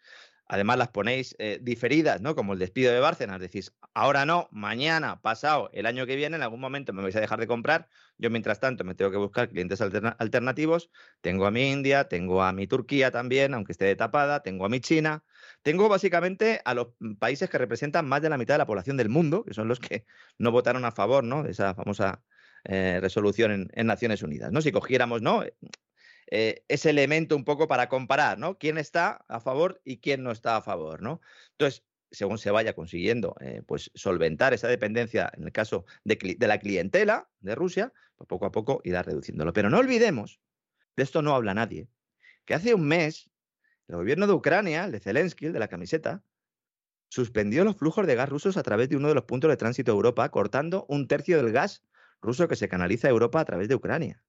además 0.48 0.78
las 0.78 0.88
ponéis 0.88 1.34
eh, 1.38 1.58
diferidas, 1.62 2.20
¿no? 2.20 2.34
Como 2.34 2.52
el 2.52 2.58
despido 2.58 2.92
de 2.92 3.00
Bárcenas, 3.00 3.40
decís, 3.40 3.72
ahora 3.94 4.26
no, 4.26 4.48
mañana, 4.52 5.20
pasado, 5.20 5.70
el 5.72 5.86
año 5.86 6.06
que 6.06 6.16
viene, 6.16 6.36
en 6.36 6.42
algún 6.42 6.60
momento 6.60 6.92
me 6.92 7.02
vais 7.02 7.16
a 7.16 7.20
dejar 7.20 7.40
de 7.40 7.46
comprar, 7.46 7.88
yo 8.18 8.30
mientras 8.30 8.60
tanto 8.60 8.84
me 8.84 8.94
tengo 8.94 9.10
que 9.10 9.16
buscar 9.16 9.48
clientes 9.48 9.80
alternativos, 9.80 10.90
tengo 11.20 11.46
a 11.46 11.50
mi 11.50 11.70
India, 11.70 12.08
tengo 12.08 12.42
a 12.42 12.52
mi 12.52 12.66
Turquía 12.66 13.10
también, 13.10 13.54
aunque 13.54 13.72
esté 13.72 13.94
tapada, 13.96 14.42
tengo 14.42 14.66
a 14.66 14.68
mi 14.68 14.80
China, 14.80 15.24
tengo 15.62 15.88
básicamente 15.88 16.60
a 16.64 16.74
los 16.74 16.88
países 17.18 17.48
que 17.48 17.58
representan 17.58 18.06
más 18.06 18.22
de 18.22 18.30
la 18.30 18.38
mitad 18.38 18.54
de 18.54 18.58
la 18.58 18.66
población 18.66 18.96
del 18.96 19.08
mundo, 19.08 19.44
que 19.44 19.54
son 19.54 19.68
los 19.68 19.80
que 19.80 20.04
no 20.38 20.50
votaron 20.50 20.84
a 20.84 20.92
favor, 20.92 21.24
¿no? 21.24 21.42
De 21.42 21.52
esa 21.52 21.74
famosa 21.74 22.22
eh, 22.64 22.98
resolución 23.00 23.50
en, 23.52 23.70
en, 23.74 23.86
Naciones 23.86 24.22
Unidas, 24.22 24.52
¿no? 24.52 24.60
Si 24.60 24.70
cogiéramos, 24.70 25.22
¿no? 25.22 25.42
Eh, 26.34 26.64
ese 26.68 26.88
elemento 26.88 27.36
un 27.36 27.44
poco 27.44 27.68
para 27.68 27.90
comparar, 27.90 28.38
¿no? 28.38 28.56
¿Quién 28.56 28.78
está 28.78 29.22
a 29.28 29.38
favor 29.38 29.82
y 29.84 29.98
quién 29.98 30.22
no 30.22 30.30
está 30.30 30.56
a 30.56 30.62
favor, 30.62 31.02
¿no? 31.02 31.20
Entonces, 31.50 31.84
según 32.10 32.38
se 32.38 32.50
vaya 32.50 32.74
consiguiendo 32.74 33.36
eh, 33.40 33.60
pues 33.66 33.90
solventar 33.94 34.54
esa 34.54 34.66
dependencia 34.66 35.30
en 35.36 35.44
el 35.44 35.52
caso 35.52 35.84
de, 36.04 36.36
la 36.38 36.58
clientela 36.58 37.28
de 37.40 37.54
Rusia, 37.54 37.92
pues 38.16 38.28
poco 38.28 38.46
a 38.46 38.50
poco 38.50 38.80
irá 38.82 39.02
reduciéndolo. 39.02 39.52
Pero 39.52 39.68
no 39.68 39.76
olvidemos, 39.76 40.40
de 40.96 41.02
esto 41.02 41.20
no 41.20 41.34
habla 41.34 41.52
nadie, 41.52 41.90
que 42.46 42.54
hace 42.54 42.72
un 42.72 42.88
mes 42.88 43.30
el 43.86 43.96
gobierno 43.96 44.26
de 44.26 44.32
Ucrania, 44.32 44.86
el 44.86 44.92
de 44.92 45.00
Zelensky, 45.00 45.46
el 45.46 45.52
de 45.52 45.58
la 45.58 45.68
camiseta, 45.68 46.24
suspendió 47.10 47.62
los 47.62 47.76
flujos 47.76 48.06
de 48.06 48.14
gas 48.14 48.30
rusos 48.30 48.56
a 48.56 48.62
través 48.62 48.88
de 48.88 48.96
uno 48.96 49.08
de 49.08 49.14
los 49.14 49.24
puntos 49.24 49.50
de 49.50 49.58
tránsito 49.58 49.92
a 49.92 49.96
Europa, 49.96 50.30
cortando 50.30 50.86
un 50.88 51.08
tercio 51.08 51.36
del 51.36 51.52
gas 51.52 51.84
ruso 52.22 52.48
que 52.48 52.56
se 52.56 52.70
canaliza 52.70 53.08
a 53.08 53.10
Europa 53.10 53.38
a 53.38 53.44
través 53.44 53.68
de 53.68 53.74
Ucrania. 53.74 54.24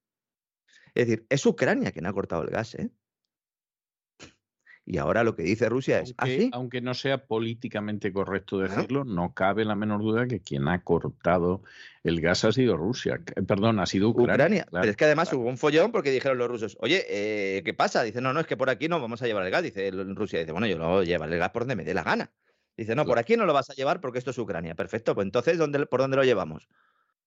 Es 0.93 1.07
decir, 1.07 1.25
es 1.29 1.45
Ucrania 1.45 1.91
quien 1.91 2.05
ha 2.05 2.13
cortado 2.13 2.43
el 2.43 2.49
gas, 2.49 2.75
¿eh? 2.75 2.91
Y 4.85 4.97
ahora 4.97 5.23
lo 5.23 5.35
que 5.35 5.43
dice 5.43 5.69
Rusia 5.69 5.99
es 5.99 6.13
aunque, 6.17 6.35
así. 6.35 6.49
Aunque 6.51 6.81
no 6.81 6.93
sea 6.93 7.25
políticamente 7.25 8.11
correcto 8.11 8.57
decirlo, 8.57 9.05
no 9.05 9.33
cabe 9.33 9.63
la 9.63 9.75
menor 9.75 10.01
duda 10.01 10.27
que 10.27 10.41
quien 10.41 10.67
ha 10.67 10.83
cortado 10.83 11.63
el 12.03 12.19
gas 12.19 12.43
ha 12.43 12.51
sido 12.51 12.75
Rusia. 12.75 13.21
Perdón, 13.47 13.79
ha 13.79 13.85
sido 13.85 14.09
Ucrania. 14.09 14.67
Pero 14.69 14.83
es 14.83 14.97
que 14.97 15.05
además 15.05 15.31
hubo 15.31 15.47
un 15.47 15.57
follón 15.57 15.93
porque 15.93 16.11
dijeron 16.11 16.37
los 16.37 16.49
rusos, 16.49 16.77
oye, 16.81 17.05
eh, 17.07 17.63
¿qué 17.63 17.73
pasa? 17.73 18.03
Dice, 18.03 18.19
no, 18.19 18.33
no, 18.33 18.41
es 18.41 18.47
que 18.47 18.57
por 18.57 18.69
aquí 18.69 18.89
no 18.89 18.99
vamos 18.99 19.21
a 19.21 19.25
llevar 19.25 19.45
el 19.45 19.51
gas. 19.51 19.63
Dice 19.63 19.89
Rusia, 19.91 20.39
dice, 20.39 20.51
bueno, 20.51 20.67
yo 20.67 20.77
lo 20.77 20.89
voy 20.89 21.05
a 21.05 21.07
llevar 21.07 21.31
el 21.31 21.39
gas 21.39 21.51
por 21.51 21.61
donde 21.61 21.77
me 21.77 21.85
dé 21.85 21.93
la 21.93 22.03
gana. 22.03 22.33
Dice, 22.75 22.93
no, 22.93 23.05
por 23.05 23.19
aquí 23.19 23.37
no 23.37 23.45
lo 23.45 23.53
vas 23.53 23.69
a 23.69 23.73
llevar 23.73 24.01
porque 24.01 24.19
esto 24.19 24.31
es 24.31 24.37
Ucrania. 24.37 24.75
Perfecto, 24.75 25.15
pues 25.15 25.25
entonces, 25.25 25.57
¿dónde, 25.57 25.85
¿por 25.85 26.01
dónde 26.01 26.17
lo 26.17 26.25
llevamos? 26.25 26.67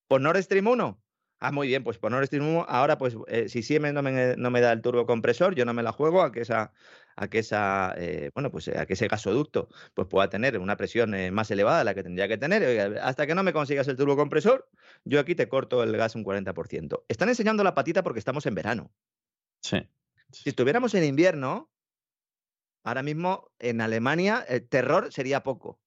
¿Por 0.07 0.21
Nord 0.21 0.41
Stream 0.43 0.67
1? 0.67 1.01
Ah, 1.39 1.51
muy 1.51 1.67
bien, 1.67 1.83
pues 1.83 1.99
por 1.99 2.09
Nord 2.09 2.25
Stream 2.25 2.47
1, 2.47 2.65
ahora 2.67 2.97
pues 2.97 3.15
eh, 3.27 3.47
si 3.47 3.61
Siemens 3.61 3.93
no 3.93 4.01
me, 4.01 4.35
no 4.37 4.49
me 4.49 4.59
da 4.59 4.71
el 4.71 4.81
turbocompresor, 4.81 5.53
yo 5.53 5.65
no 5.65 5.73
me 5.73 5.83
la 5.83 5.91
juego 5.91 6.23
a 6.23 6.31
que 6.31 6.41
esa, 6.41 6.73
a 7.15 7.27
que 7.27 7.39
esa, 7.39 7.93
eh, 7.95 8.31
bueno, 8.33 8.49
pues 8.49 8.67
a 8.69 8.87
que 8.87 8.93
ese 8.93 9.07
gasoducto 9.07 9.69
pues 9.93 10.07
pueda 10.07 10.29
tener 10.29 10.57
una 10.57 10.77
presión 10.77 11.13
eh, 11.13 11.29
más 11.29 11.51
elevada 11.51 11.79
de 11.79 11.83
la 11.85 11.93
que 11.93 12.01
tendría 12.01 12.27
que 12.27 12.39
tener. 12.39 12.97
hasta 12.99 13.27
que 13.27 13.35
no 13.35 13.43
me 13.43 13.53
consigas 13.53 13.87
el 13.87 13.97
turbocompresor, 13.97 14.67
yo 15.03 15.19
aquí 15.19 15.35
te 15.35 15.47
corto 15.47 15.83
el 15.83 15.95
gas 15.95 16.15
un 16.15 16.23
40%. 16.23 17.03
Están 17.07 17.29
enseñando 17.29 17.63
la 17.63 17.75
patita 17.75 18.01
porque 18.01 18.19
estamos 18.19 18.47
en 18.47 18.55
verano. 18.55 18.91
Sí. 19.61 19.87
Si 20.31 20.49
estuviéramos 20.49 20.95
en 20.95 21.03
invierno, 21.03 21.69
ahora 22.83 23.03
mismo 23.03 23.51
en 23.59 23.81
Alemania 23.81 24.43
el 24.47 24.67
terror 24.67 25.13
sería 25.13 25.43
poco. 25.43 25.79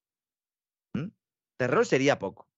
¿Mm? 0.93 1.07
Terror 1.57 1.85
sería 1.85 2.19
poco. 2.19 2.49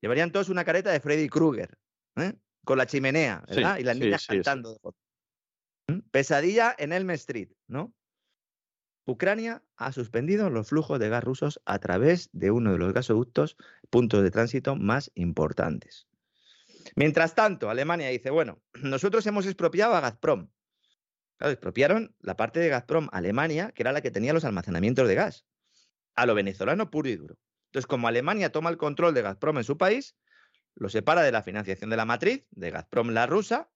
Llevarían 0.00 0.32
todos 0.32 0.48
una 0.48 0.64
careta 0.64 0.90
de 0.90 1.00
Freddy 1.00 1.28
Krueger. 1.28 1.78
¿Eh? 2.16 2.34
con 2.64 2.78
la 2.78 2.86
chimenea, 2.86 3.44
¿verdad? 3.48 3.78
y 3.78 3.82
las 3.84 3.96
niñas 3.96 4.26
cantando. 4.26 4.78
¿Mm? 5.86 5.98
Pesadilla 6.10 6.74
en 6.78 6.92
Elm 6.92 7.10
Street, 7.10 7.50
¿no? 7.66 7.94
Ucrania 9.06 9.62
ha 9.76 9.92
suspendido 9.92 10.48
los 10.48 10.68
flujos 10.68 10.98
de 10.98 11.10
gas 11.10 11.22
rusos 11.22 11.60
a 11.66 11.78
través 11.78 12.30
de 12.32 12.50
uno 12.50 12.72
de 12.72 12.78
los 12.78 12.94
gasoductos, 12.94 13.56
puntos 13.90 14.22
de 14.22 14.30
tránsito 14.30 14.76
más 14.76 15.10
importantes. 15.14 16.08
Mientras 16.96 17.34
tanto, 17.34 17.68
Alemania 17.68 18.08
dice, 18.08 18.30
bueno, 18.30 18.62
nosotros 18.82 19.26
hemos 19.26 19.46
expropiado 19.46 19.94
a 19.94 20.00
Gazprom. 20.00 20.48
Claro, 21.36 21.52
expropiaron 21.52 22.14
la 22.20 22.36
parte 22.36 22.60
de 22.60 22.68
Gazprom 22.68 23.08
Alemania, 23.12 23.72
que 23.72 23.82
era 23.82 23.92
la 23.92 24.00
que 24.00 24.10
tenía 24.10 24.32
los 24.32 24.44
almacenamientos 24.44 25.06
de 25.08 25.16
gas, 25.16 25.44
a 26.14 26.26
lo 26.26 26.34
venezolano 26.34 26.90
puro 26.90 27.08
y 27.08 27.16
duro. 27.16 27.36
Entonces, 27.66 27.86
como 27.86 28.08
Alemania 28.08 28.52
toma 28.52 28.70
el 28.70 28.76
control 28.76 29.14
de 29.14 29.22
Gazprom 29.22 29.58
en 29.58 29.64
su 29.64 29.76
país, 29.76 30.16
lo 30.76 30.88
separa 30.88 31.22
de 31.22 31.32
la 31.32 31.42
financiación 31.42 31.90
de 31.90 31.96
la 31.96 32.04
matriz, 32.04 32.46
de 32.50 32.70
Gazprom 32.70 33.10
la 33.10 33.26
rusa. 33.26 33.70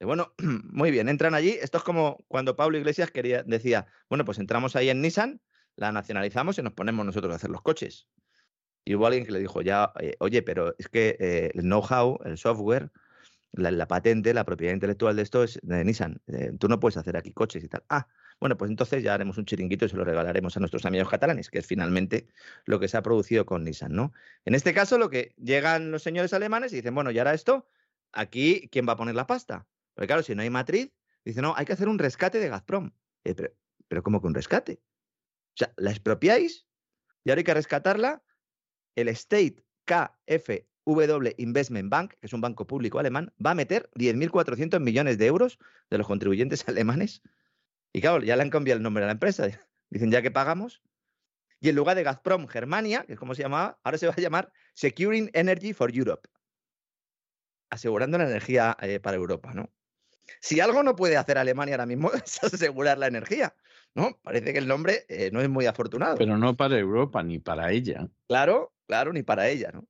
Y 0.00 0.04
bueno, 0.04 0.34
muy 0.64 0.90
bien, 0.90 1.08
entran 1.08 1.34
allí. 1.34 1.50
Esto 1.60 1.78
es 1.78 1.84
como 1.84 2.18
cuando 2.28 2.56
Pablo 2.56 2.78
Iglesias 2.78 3.10
quería, 3.10 3.42
decía, 3.42 3.86
bueno, 4.08 4.24
pues 4.24 4.38
entramos 4.38 4.76
ahí 4.76 4.90
en 4.90 5.00
Nissan, 5.00 5.40
la 5.76 5.92
nacionalizamos 5.92 6.58
y 6.58 6.62
nos 6.62 6.72
ponemos 6.72 7.04
nosotros 7.06 7.32
a 7.32 7.36
hacer 7.36 7.50
los 7.50 7.62
coches. 7.62 8.08
Y 8.84 8.94
hubo 8.94 9.06
alguien 9.06 9.24
que 9.24 9.32
le 9.32 9.40
dijo, 9.40 9.62
ya, 9.62 9.92
eh, 10.00 10.14
oye, 10.18 10.42
pero 10.42 10.74
es 10.78 10.88
que 10.88 11.16
eh, 11.18 11.50
el 11.54 11.62
know-how, 11.62 12.18
el 12.24 12.36
software, 12.36 12.90
la, 13.52 13.88
patente, 13.88 14.34
la 14.34 14.44
propiedad 14.44 14.74
intelectual 14.74 15.16
de 15.16 15.22
esto 15.22 15.42
es 15.42 15.58
de 15.62 15.84
Nissan. 15.84 16.20
Eh, 16.26 16.52
tú 16.58 16.68
no 16.68 16.80
puedes 16.80 16.96
hacer 16.96 17.16
aquí 17.16 17.32
coches 17.32 17.64
y 17.64 17.68
tal. 17.68 17.84
Ah, 17.88 18.06
bueno, 18.40 18.56
pues 18.56 18.70
entonces 18.70 19.02
ya 19.02 19.14
haremos 19.14 19.38
un 19.38 19.44
chiringuito 19.44 19.86
y 19.86 19.88
se 19.88 19.96
lo 19.96 20.04
regalaremos 20.04 20.56
a 20.56 20.60
nuestros 20.60 20.84
amigos 20.84 21.08
catalanes, 21.08 21.50
que 21.50 21.58
es 21.58 21.66
finalmente 21.66 22.26
lo 22.64 22.80
que 22.80 22.88
se 22.88 22.96
ha 22.96 23.02
producido 23.02 23.46
con 23.46 23.64
Nissan, 23.64 23.92
¿no? 23.92 24.12
En 24.44 24.54
este 24.54 24.74
caso, 24.74 24.98
lo 24.98 25.10
que 25.10 25.34
llegan 25.36 25.90
los 25.90 26.02
señores 26.02 26.32
alemanes 26.32 26.72
y 26.72 26.76
dicen, 26.76 26.94
bueno, 26.94 27.10
y 27.10 27.18
ahora 27.18 27.34
esto, 27.34 27.66
aquí, 28.12 28.68
¿quién 28.70 28.86
va 28.88 28.92
a 28.92 28.96
poner 28.96 29.14
la 29.14 29.26
pasta? 29.26 29.66
Porque 29.94 30.08
claro, 30.08 30.22
si 30.22 30.34
no 30.34 30.42
hay 30.42 30.50
matriz, 30.50 30.92
dice, 31.24 31.40
no, 31.40 31.54
hay 31.56 31.64
que 31.64 31.72
hacer 31.72 31.88
un 31.88 31.98
rescate 31.98 32.38
de 32.38 32.48
Gazprom. 32.48 32.92
Eh, 33.24 33.34
pero, 33.34 33.52
pero, 33.88 34.02
¿cómo 34.02 34.20
que 34.20 34.26
un 34.26 34.34
rescate? 34.34 34.80
O 35.54 35.56
sea, 35.56 35.72
la 35.76 35.90
expropiáis 35.90 36.66
y 37.24 37.30
ahora 37.30 37.40
hay 37.40 37.44
que 37.44 37.54
rescatarla. 37.54 38.22
El 38.96 39.08
State 39.08 39.64
KfW 39.86 41.28
Investment 41.38 41.90
Bank, 41.90 42.14
que 42.20 42.26
es 42.26 42.32
un 42.32 42.40
banco 42.40 42.66
público 42.66 42.98
alemán, 42.98 43.32
va 43.44 43.52
a 43.52 43.54
meter 43.54 43.90
10.400 43.94 44.80
millones 44.80 45.18
de 45.18 45.26
euros 45.26 45.58
de 45.90 45.98
los 45.98 46.06
contribuyentes 46.06 46.64
alemanes 46.68 47.22
y 47.94 48.00
claro, 48.00 48.22
ya 48.22 48.34
le 48.34 48.42
han 48.42 48.50
cambiado 48.50 48.76
el 48.76 48.82
nombre 48.82 49.04
a 49.04 49.06
la 49.06 49.12
empresa. 49.12 49.46
Dicen, 49.88 50.10
ya 50.10 50.20
que 50.20 50.32
pagamos. 50.32 50.82
Y 51.60 51.68
en 51.68 51.76
lugar 51.76 51.96
de 51.96 52.02
Gazprom 52.02 52.48
Germania, 52.48 53.04
que 53.06 53.12
es 53.12 53.18
como 53.18 53.36
se 53.36 53.42
llamaba, 53.42 53.78
ahora 53.84 53.98
se 53.98 54.08
va 54.08 54.14
a 54.14 54.20
llamar 54.20 54.52
Securing 54.74 55.30
Energy 55.32 55.72
for 55.72 55.96
Europe. 55.96 56.28
Asegurando 57.70 58.18
la 58.18 58.24
energía 58.24 58.76
eh, 58.82 58.98
para 58.98 59.16
Europa, 59.16 59.54
¿no? 59.54 59.72
Si 60.40 60.58
algo 60.58 60.82
no 60.82 60.96
puede 60.96 61.16
hacer 61.16 61.38
Alemania 61.38 61.74
ahora 61.74 61.86
mismo 61.86 62.10
es 62.24 62.42
asegurar 62.42 62.98
la 62.98 63.06
energía, 63.06 63.54
¿no? 63.94 64.18
Parece 64.22 64.52
que 64.52 64.58
el 64.58 64.66
nombre 64.66 65.06
eh, 65.08 65.30
no 65.32 65.40
es 65.40 65.48
muy 65.48 65.66
afortunado. 65.66 66.16
Pero 66.16 66.36
no 66.36 66.56
para 66.56 66.76
Europa 66.76 67.22
ni 67.22 67.38
para 67.38 67.70
ella. 67.70 68.08
Claro, 68.26 68.74
claro, 68.88 69.12
ni 69.12 69.22
para 69.22 69.48
ella, 69.48 69.70
¿no? 69.72 69.86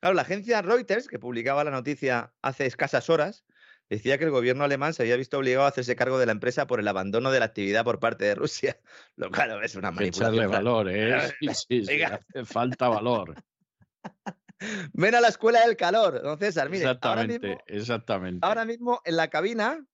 Claro, 0.00 0.14
la 0.14 0.22
agencia 0.22 0.62
Reuters, 0.62 1.06
que 1.06 1.18
publicaba 1.18 1.64
la 1.64 1.70
noticia 1.70 2.32
hace 2.40 2.64
escasas 2.64 3.10
horas, 3.10 3.44
decía 3.92 4.16
que 4.16 4.24
el 4.24 4.30
gobierno 4.30 4.64
alemán 4.64 4.94
se 4.94 5.02
había 5.02 5.16
visto 5.16 5.36
obligado 5.36 5.66
a 5.66 5.68
hacerse 5.68 5.96
cargo 5.96 6.18
de 6.18 6.24
la 6.24 6.32
empresa 6.32 6.66
por 6.66 6.80
el 6.80 6.88
abandono 6.88 7.30
de 7.30 7.40
la 7.40 7.44
actividad 7.44 7.84
por 7.84 8.00
parte 8.00 8.24
de 8.24 8.34
Rusia. 8.34 8.78
Lo 9.16 9.30
claro, 9.30 9.62
es 9.62 9.74
una 9.74 9.90
manipulación. 9.90 10.34
echarle 10.34 10.46
valor, 10.46 10.88
¿eh? 10.90 11.20
Sí, 11.40 11.48
sí, 11.68 11.84
sí, 11.84 12.02
hace 12.02 12.44
falta 12.44 12.88
valor. 12.88 13.34
Ven 14.94 15.14
a 15.14 15.20
la 15.20 15.28
escuela 15.28 15.66
del 15.66 15.76
calor, 15.76 16.22
don 16.22 16.38
César. 16.38 16.70
Mire, 16.70 16.84
ahora 16.84 16.94
exactamente, 16.94 17.48
mismo, 17.48 17.62
exactamente. 17.66 18.46
ahora 18.46 18.64
mismo 18.64 19.00
en 19.04 19.16
la 19.16 19.28
cabina, 19.28 19.84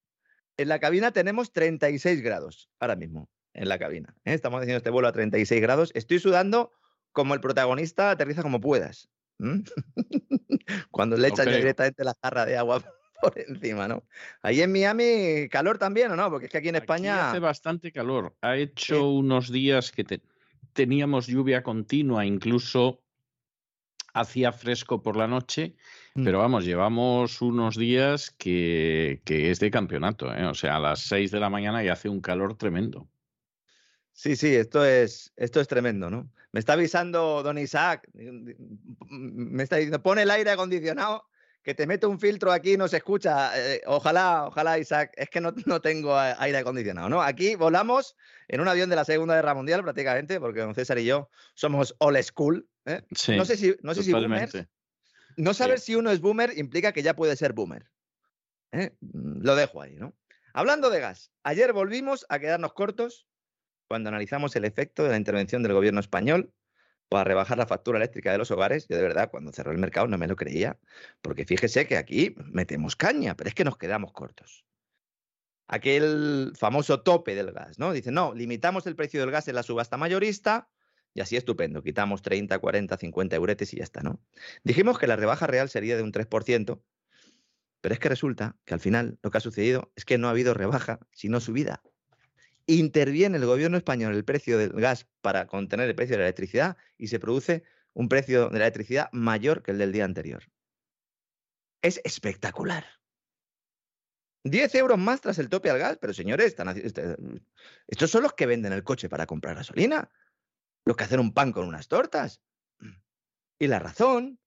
en 0.56 0.68
la 0.68 0.78
cabina 0.78 1.10
tenemos 1.10 1.52
36 1.52 2.22
grados. 2.22 2.70
Ahora 2.78 2.94
mismo, 2.94 3.28
en 3.54 3.68
la 3.68 3.78
cabina. 3.78 4.14
¿eh? 4.24 4.34
Estamos 4.34 4.60
haciendo 4.60 4.76
este 4.76 4.90
vuelo 4.90 5.08
a 5.08 5.12
36 5.12 5.60
grados. 5.60 5.90
Estoy 5.94 6.20
sudando 6.20 6.70
como 7.12 7.34
el 7.34 7.40
protagonista, 7.40 8.10
aterriza 8.10 8.42
como 8.42 8.60
puedas. 8.60 9.08
Cuando 10.90 11.16
le 11.16 11.30
ya 11.30 11.44
creo. 11.44 11.56
directamente 11.56 12.04
la 12.04 12.14
jarra 12.22 12.44
de 12.44 12.56
agua 12.58 12.82
por 13.20 13.38
encima, 13.38 13.88
¿no? 13.88 14.04
Ahí 14.42 14.60
en 14.60 14.72
Miami, 14.72 15.48
calor 15.50 15.78
también, 15.78 16.10
¿o 16.12 16.16
no? 16.16 16.30
Porque 16.30 16.46
es 16.46 16.52
que 16.52 16.58
aquí 16.58 16.68
en 16.68 16.76
Aquí 16.76 16.84
España. 16.84 17.30
hace 17.30 17.38
bastante 17.40 17.92
calor. 17.92 18.34
Ha 18.40 18.56
hecho 18.56 19.10
unos 19.10 19.50
días 19.50 19.90
que 19.92 20.04
te- 20.04 20.22
teníamos 20.72 21.26
lluvia 21.26 21.62
continua, 21.62 22.24
incluso 22.24 23.02
hacía 24.14 24.52
fresco 24.52 25.02
por 25.02 25.16
la 25.16 25.26
noche, 25.28 25.74
Mm. 26.14 26.24
pero 26.24 26.38
vamos, 26.38 26.64
llevamos 26.64 27.40
unos 27.42 27.76
días 27.76 28.30
que, 28.36 29.20
que 29.24 29.50
es 29.50 29.60
de 29.60 29.70
campeonato, 29.70 30.34
¿eh? 30.34 30.44
O 30.46 30.54
sea, 30.54 30.76
a 30.76 30.80
las 30.80 31.00
6 31.02 31.30
de 31.30 31.38
la 31.40 31.50
mañana 31.50 31.84
y 31.84 31.88
hace 31.88 32.08
un 32.08 32.20
calor 32.20 32.56
tremendo. 32.56 33.08
Sí, 34.12 34.34
sí, 34.34 34.52
esto 34.54 34.84
es, 34.84 35.32
esto 35.36 35.60
es 35.60 35.68
tremendo, 35.68 36.10
¿no? 36.10 36.28
Me 36.50 36.58
está 36.58 36.72
avisando 36.72 37.42
don 37.44 37.58
Isaac, 37.58 38.08
me 38.14 39.62
está 39.62 39.76
diciendo, 39.76 40.02
pon 40.02 40.18
el 40.18 40.30
aire 40.30 40.50
acondicionado, 40.50 41.26
que 41.68 41.74
te 41.74 41.86
meto 41.86 42.08
un 42.08 42.18
filtro 42.18 42.50
aquí 42.50 42.72
y 42.72 42.76
no 42.78 42.88
se 42.88 42.96
escucha. 42.96 43.52
Eh, 43.54 43.82
ojalá, 43.84 44.46
ojalá, 44.46 44.78
Isaac, 44.78 45.12
es 45.16 45.28
que 45.28 45.38
no, 45.38 45.52
no 45.66 45.82
tengo 45.82 46.18
aire 46.18 46.56
acondicionado, 46.56 47.10
¿no? 47.10 47.20
Aquí 47.20 47.56
volamos 47.56 48.16
en 48.48 48.62
un 48.62 48.68
avión 48.68 48.88
de 48.88 48.96
la 48.96 49.04
Segunda 49.04 49.34
Guerra 49.34 49.52
Mundial 49.52 49.82
prácticamente, 49.82 50.40
porque 50.40 50.60
don 50.60 50.74
César 50.74 50.98
y 50.98 51.04
yo 51.04 51.28
somos 51.52 51.94
old 51.98 52.22
school. 52.22 52.66
¿eh? 52.86 53.02
Sí, 53.14 53.36
no 53.36 53.44
sé 53.44 53.58
si, 53.58 53.76
no 53.82 53.94
sé 53.94 54.02
si 54.02 54.12
boomers, 54.12 54.66
no 55.36 55.52
saber 55.52 55.78
si 55.78 55.94
uno 55.94 56.10
es 56.10 56.22
boomer 56.22 56.56
implica 56.56 56.92
que 56.92 57.02
ya 57.02 57.14
puede 57.14 57.36
ser 57.36 57.52
boomer. 57.52 57.90
¿eh? 58.72 58.96
Lo 59.02 59.54
dejo 59.54 59.82
ahí, 59.82 59.94
¿no? 59.94 60.14
Hablando 60.54 60.88
de 60.88 61.00
gas, 61.00 61.32
ayer 61.42 61.74
volvimos 61.74 62.24
a 62.30 62.38
quedarnos 62.38 62.72
cortos 62.72 63.26
cuando 63.88 64.08
analizamos 64.08 64.56
el 64.56 64.64
efecto 64.64 65.04
de 65.04 65.10
la 65.10 65.18
intervención 65.18 65.62
del 65.62 65.74
gobierno 65.74 66.00
español 66.00 66.50
para 67.08 67.24
rebajar 67.24 67.58
la 67.58 67.66
factura 67.66 67.98
eléctrica 67.98 68.32
de 68.32 68.38
los 68.38 68.50
hogares. 68.50 68.86
Yo 68.88 68.96
de 68.96 69.02
verdad, 69.02 69.30
cuando 69.30 69.52
cerró 69.52 69.72
el 69.72 69.78
mercado 69.78 70.06
no 70.08 70.18
me 70.18 70.26
lo 70.26 70.36
creía, 70.36 70.78
porque 71.22 71.44
fíjese 71.44 71.86
que 71.86 71.96
aquí 71.96 72.34
metemos 72.52 72.96
caña, 72.96 73.36
pero 73.36 73.48
es 73.48 73.54
que 73.54 73.64
nos 73.64 73.78
quedamos 73.78 74.12
cortos. 74.12 74.64
Aquel 75.66 76.52
famoso 76.56 77.02
tope 77.02 77.34
del 77.34 77.52
gas, 77.52 77.78
¿no? 77.78 77.92
Dice, 77.92 78.10
no, 78.10 78.34
limitamos 78.34 78.86
el 78.86 78.96
precio 78.96 79.20
del 79.20 79.30
gas 79.30 79.48
en 79.48 79.54
la 79.54 79.62
subasta 79.62 79.96
mayorista 79.96 80.70
y 81.14 81.20
así 81.20 81.36
estupendo, 81.36 81.82
quitamos 81.82 82.22
30, 82.22 82.58
40, 82.58 82.96
50 82.96 83.36
euretes 83.36 83.74
y 83.74 83.78
ya 83.78 83.84
está, 83.84 84.02
¿no? 84.02 84.20
Dijimos 84.62 84.98
que 84.98 85.06
la 85.06 85.16
rebaja 85.16 85.46
real 85.46 85.68
sería 85.68 85.96
de 85.96 86.02
un 86.02 86.12
3%, 86.12 86.82
pero 87.80 87.92
es 87.92 87.98
que 87.98 88.08
resulta 88.08 88.56
que 88.64 88.74
al 88.74 88.80
final 88.80 89.18
lo 89.22 89.30
que 89.30 89.38
ha 89.38 89.40
sucedido 89.40 89.92
es 89.96 90.04
que 90.04 90.18
no 90.18 90.28
ha 90.28 90.30
habido 90.30 90.54
rebaja, 90.54 91.00
sino 91.12 91.40
subida. 91.40 91.82
Interviene 92.70 93.38
el 93.38 93.46
gobierno 93.46 93.78
español 93.78 94.14
el 94.14 94.26
precio 94.26 94.58
del 94.58 94.72
gas 94.72 95.08
para 95.22 95.46
contener 95.46 95.88
el 95.88 95.94
precio 95.94 96.16
de 96.16 96.18
la 96.18 96.26
electricidad 96.26 96.76
y 96.98 97.08
se 97.08 97.18
produce 97.18 97.64
un 97.94 98.10
precio 98.10 98.50
de 98.50 98.58
la 98.58 98.66
electricidad 98.66 99.08
mayor 99.10 99.62
que 99.62 99.70
el 99.70 99.78
del 99.78 99.90
día 99.90 100.04
anterior. 100.04 100.44
Es 101.80 101.98
espectacular. 102.04 102.84
10 104.44 104.74
euros 104.74 104.98
más 104.98 105.22
tras 105.22 105.38
el 105.38 105.48
tope 105.48 105.70
al 105.70 105.78
gas, 105.78 105.96
pero 105.98 106.12
señores, 106.12 106.48
están 106.48 106.68
haci- 106.68 106.84
este- 106.84 107.16
estos 107.86 108.10
son 108.10 108.22
los 108.22 108.34
que 108.34 108.44
venden 108.44 108.74
el 108.74 108.84
coche 108.84 109.08
para 109.08 109.24
comprar 109.24 109.54
gasolina, 109.56 110.10
los 110.84 110.94
que 110.94 111.04
hacen 111.04 111.20
un 111.20 111.32
pan 111.32 111.52
con 111.52 111.66
unas 111.66 111.88
tortas. 111.88 112.42
Y 113.58 113.66
la 113.66 113.78
razón, 113.78 114.38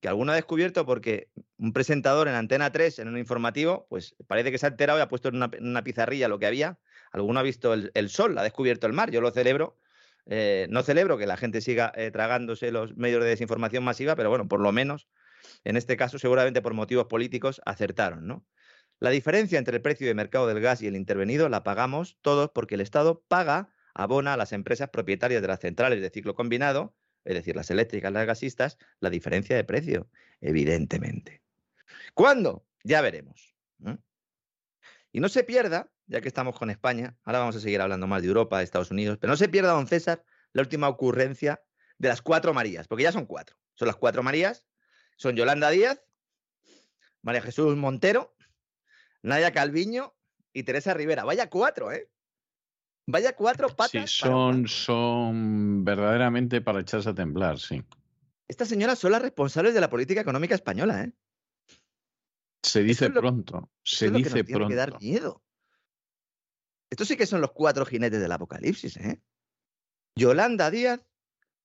que 0.00 0.08
alguno 0.08 0.32
ha 0.32 0.34
descubierto 0.34 0.84
porque 0.84 1.30
un 1.56 1.72
presentador 1.72 2.26
en 2.26 2.34
Antena 2.34 2.72
3, 2.72 2.98
en 2.98 3.06
un 3.06 3.16
informativo, 3.16 3.86
pues 3.88 4.16
parece 4.26 4.50
que 4.50 4.58
se 4.58 4.66
ha 4.66 4.70
enterado 4.70 4.98
y 4.98 5.02
ha 5.02 5.08
puesto 5.08 5.28
en 5.28 5.36
una, 5.36 5.50
en 5.52 5.68
una 5.68 5.84
pizarrilla 5.84 6.26
lo 6.26 6.40
que 6.40 6.46
había. 6.46 6.80
Alguno 7.10 7.40
ha 7.40 7.42
visto 7.42 7.74
el, 7.74 7.90
el 7.94 8.08
sol, 8.10 8.36
ha 8.38 8.42
descubierto 8.42 8.86
el 8.86 8.92
mar. 8.92 9.10
Yo 9.10 9.20
lo 9.20 9.30
celebro. 9.30 9.76
Eh, 10.26 10.66
no 10.70 10.82
celebro 10.82 11.18
que 11.18 11.26
la 11.26 11.36
gente 11.36 11.60
siga 11.60 11.92
eh, 11.96 12.10
tragándose 12.10 12.70
los 12.70 12.96
medios 12.96 13.22
de 13.22 13.30
desinformación 13.30 13.82
masiva, 13.82 14.14
pero 14.14 14.28
bueno, 14.28 14.46
por 14.48 14.60
lo 14.60 14.70
menos, 14.70 15.08
en 15.64 15.76
este 15.76 15.96
caso, 15.96 16.18
seguramente 16.18 16.62
por 16.62 16.74
motivos 16.74 17.06
políticos, 17.06 17.60
acertaron, 17.64 18.26
¿no? 18.26 18.46
La 19.00 19.10
diferencia 19.10 19.58
entre 19.58 19.76
el 19.76 19.82
precio 19.82 20.06
de 20.06 20.14
mercado 20.14 20.46
del 20.46 20.60
gas 20.60 20.82
y 20.82 20.86
el 20.86 20.94
intervenido 20.94 21.48
la 21.48 21.62
pagamos 21.62 22.18
todos 22.20 22.50
porque 22.50 22.74
el 22.74 22.82
Estado 22.82 23.24
paga, 23.26 23.70
abona 23.94 24.34
a 24.34 24.36
las 24.36 24.52
empresas 24.52 24.90
propietarias 24.90 25.40
de 25.40 25.48
las 25.48 25.60
centrales 25.60 26.02
de 26.02 26.10
ciclo 26.10 26.34
combinado, 26.34 26.94
es 27.24 27.34
decir, 27.34 27.56
las 27.56 27.70
eléctricas, 27.70 28.12
las 28.12 28.26
gasistas, 28.26 28.78
la 29.00 29.10
diferencia 29.10 29.56
de 29.56 29.64
precio, 29.64 30.10
evidentemente. 30.40 31.42
¿Cuándo? 32.14 32.66
Ya 32.84 33.00
veremos. 33.00 33.54
Y 35.12 35.20
no 35.20 35.28
se 35.28 35.44
pierda, 35.44 35.90
ya 36.06 36.20
que 36.20 36.28
estamos 36.28 36.58
con 36.58 36.70
España, 36.70 37.16
ahora 37.24 37.40
vamos 37.40 37.56
a 37.56 37.60
seguir 37.60 37.80
hablando 37.80 38.06
más 38.06 38.22
de 38.22 38.28
Europa, 38.28 38.58
de 38.58 38.64
Estados 38.64 38.90
Unidos, 38.90 39.18
pero 39.20 39.32
no 39.32 39.36
se 39.36 39.48
pierda, 39.48 39.72
don 39.72 39.86
César, 39.86 40.24
la 40.52 40.62
última 40.62 40.88
ocurrencia 40.88 41.62
de 41.98 42.08
las 42.08 42.22
cuatro 42.22 42.54
Marías, 42.54 42.88
porque 42.88 43.04
ya 43.04 43.12
son 43.12 43.26
cuatro. 43.26 43.56
Son 43.74 43.86
las 43.86 43.96
cuatro 43.96 44.22
Marías, 44.22 44.66
son 45.16 45.36
Yolanda 45.36 45.70
Díaz, 45.70 46.02
María 47.22 47.42
Jesús 47.42 47.76
Montero, 47.76 48.34
Nadia 49.22 49.52
Calviño 49.52 50.14
y 50.52 50.62
Teresa 50.62 50.94
Rivera. 50.94 51.24
Vaya 51.24 51.50
cuatro, 51.50 51.92
¿eh? 51.92 52.08
Vaya 53.06 53.34
cuatro 53.34 53.68
Sí, 53.68 53.74
patas. 53.74 53.94
un 53.94 54.08
son, 54.08 54.68
son 54.68 55.84
verdaderamente 55.84 56.60
para 56.60 56.80
echarse 56.80 57.08
a 57.10 57.14
temblar, 57.14 57.58
sí. 57.58 57.82
Estas 58.48 58.68
señoras 58.68 58.98
son 58.98 59.12
las 59.12 59.22
responsables 59.22 59.74
de 59.74 59.80
la 59.80 59.90
política 59.90 60.20
económica 60.20 60.54
española, 60.54 61.02
¿eh? 61.04 61.12
Se 62.62 62.82
dice 62.82 63.08
lo- 63.08 63.20
pronto, 63.20 63.70
se 63.82 64.06
lo 64.06 64.12
que 64.12 64.18
dice 64.24 64.30
nos 64.36 64.46
tiene 64.46 64.58
pronto. 64.58 64.68
que 64.68 64.74
dar 64.76 65.00
miedo. 65.00 65.42
Estos 66.90 67.08
sí 67.08 67.16
que 67.16 67.26
son 67.26 67.40
los 67.40 67.52
cuatro 67.52 67.86
jinetes 67.86 68.20
del 68.20 68.32
apocalipsis, 68.32 68.96
¿eh? 68.96 69.20
Yolanda 70.16 70.70
Díaz, 70.70 71.00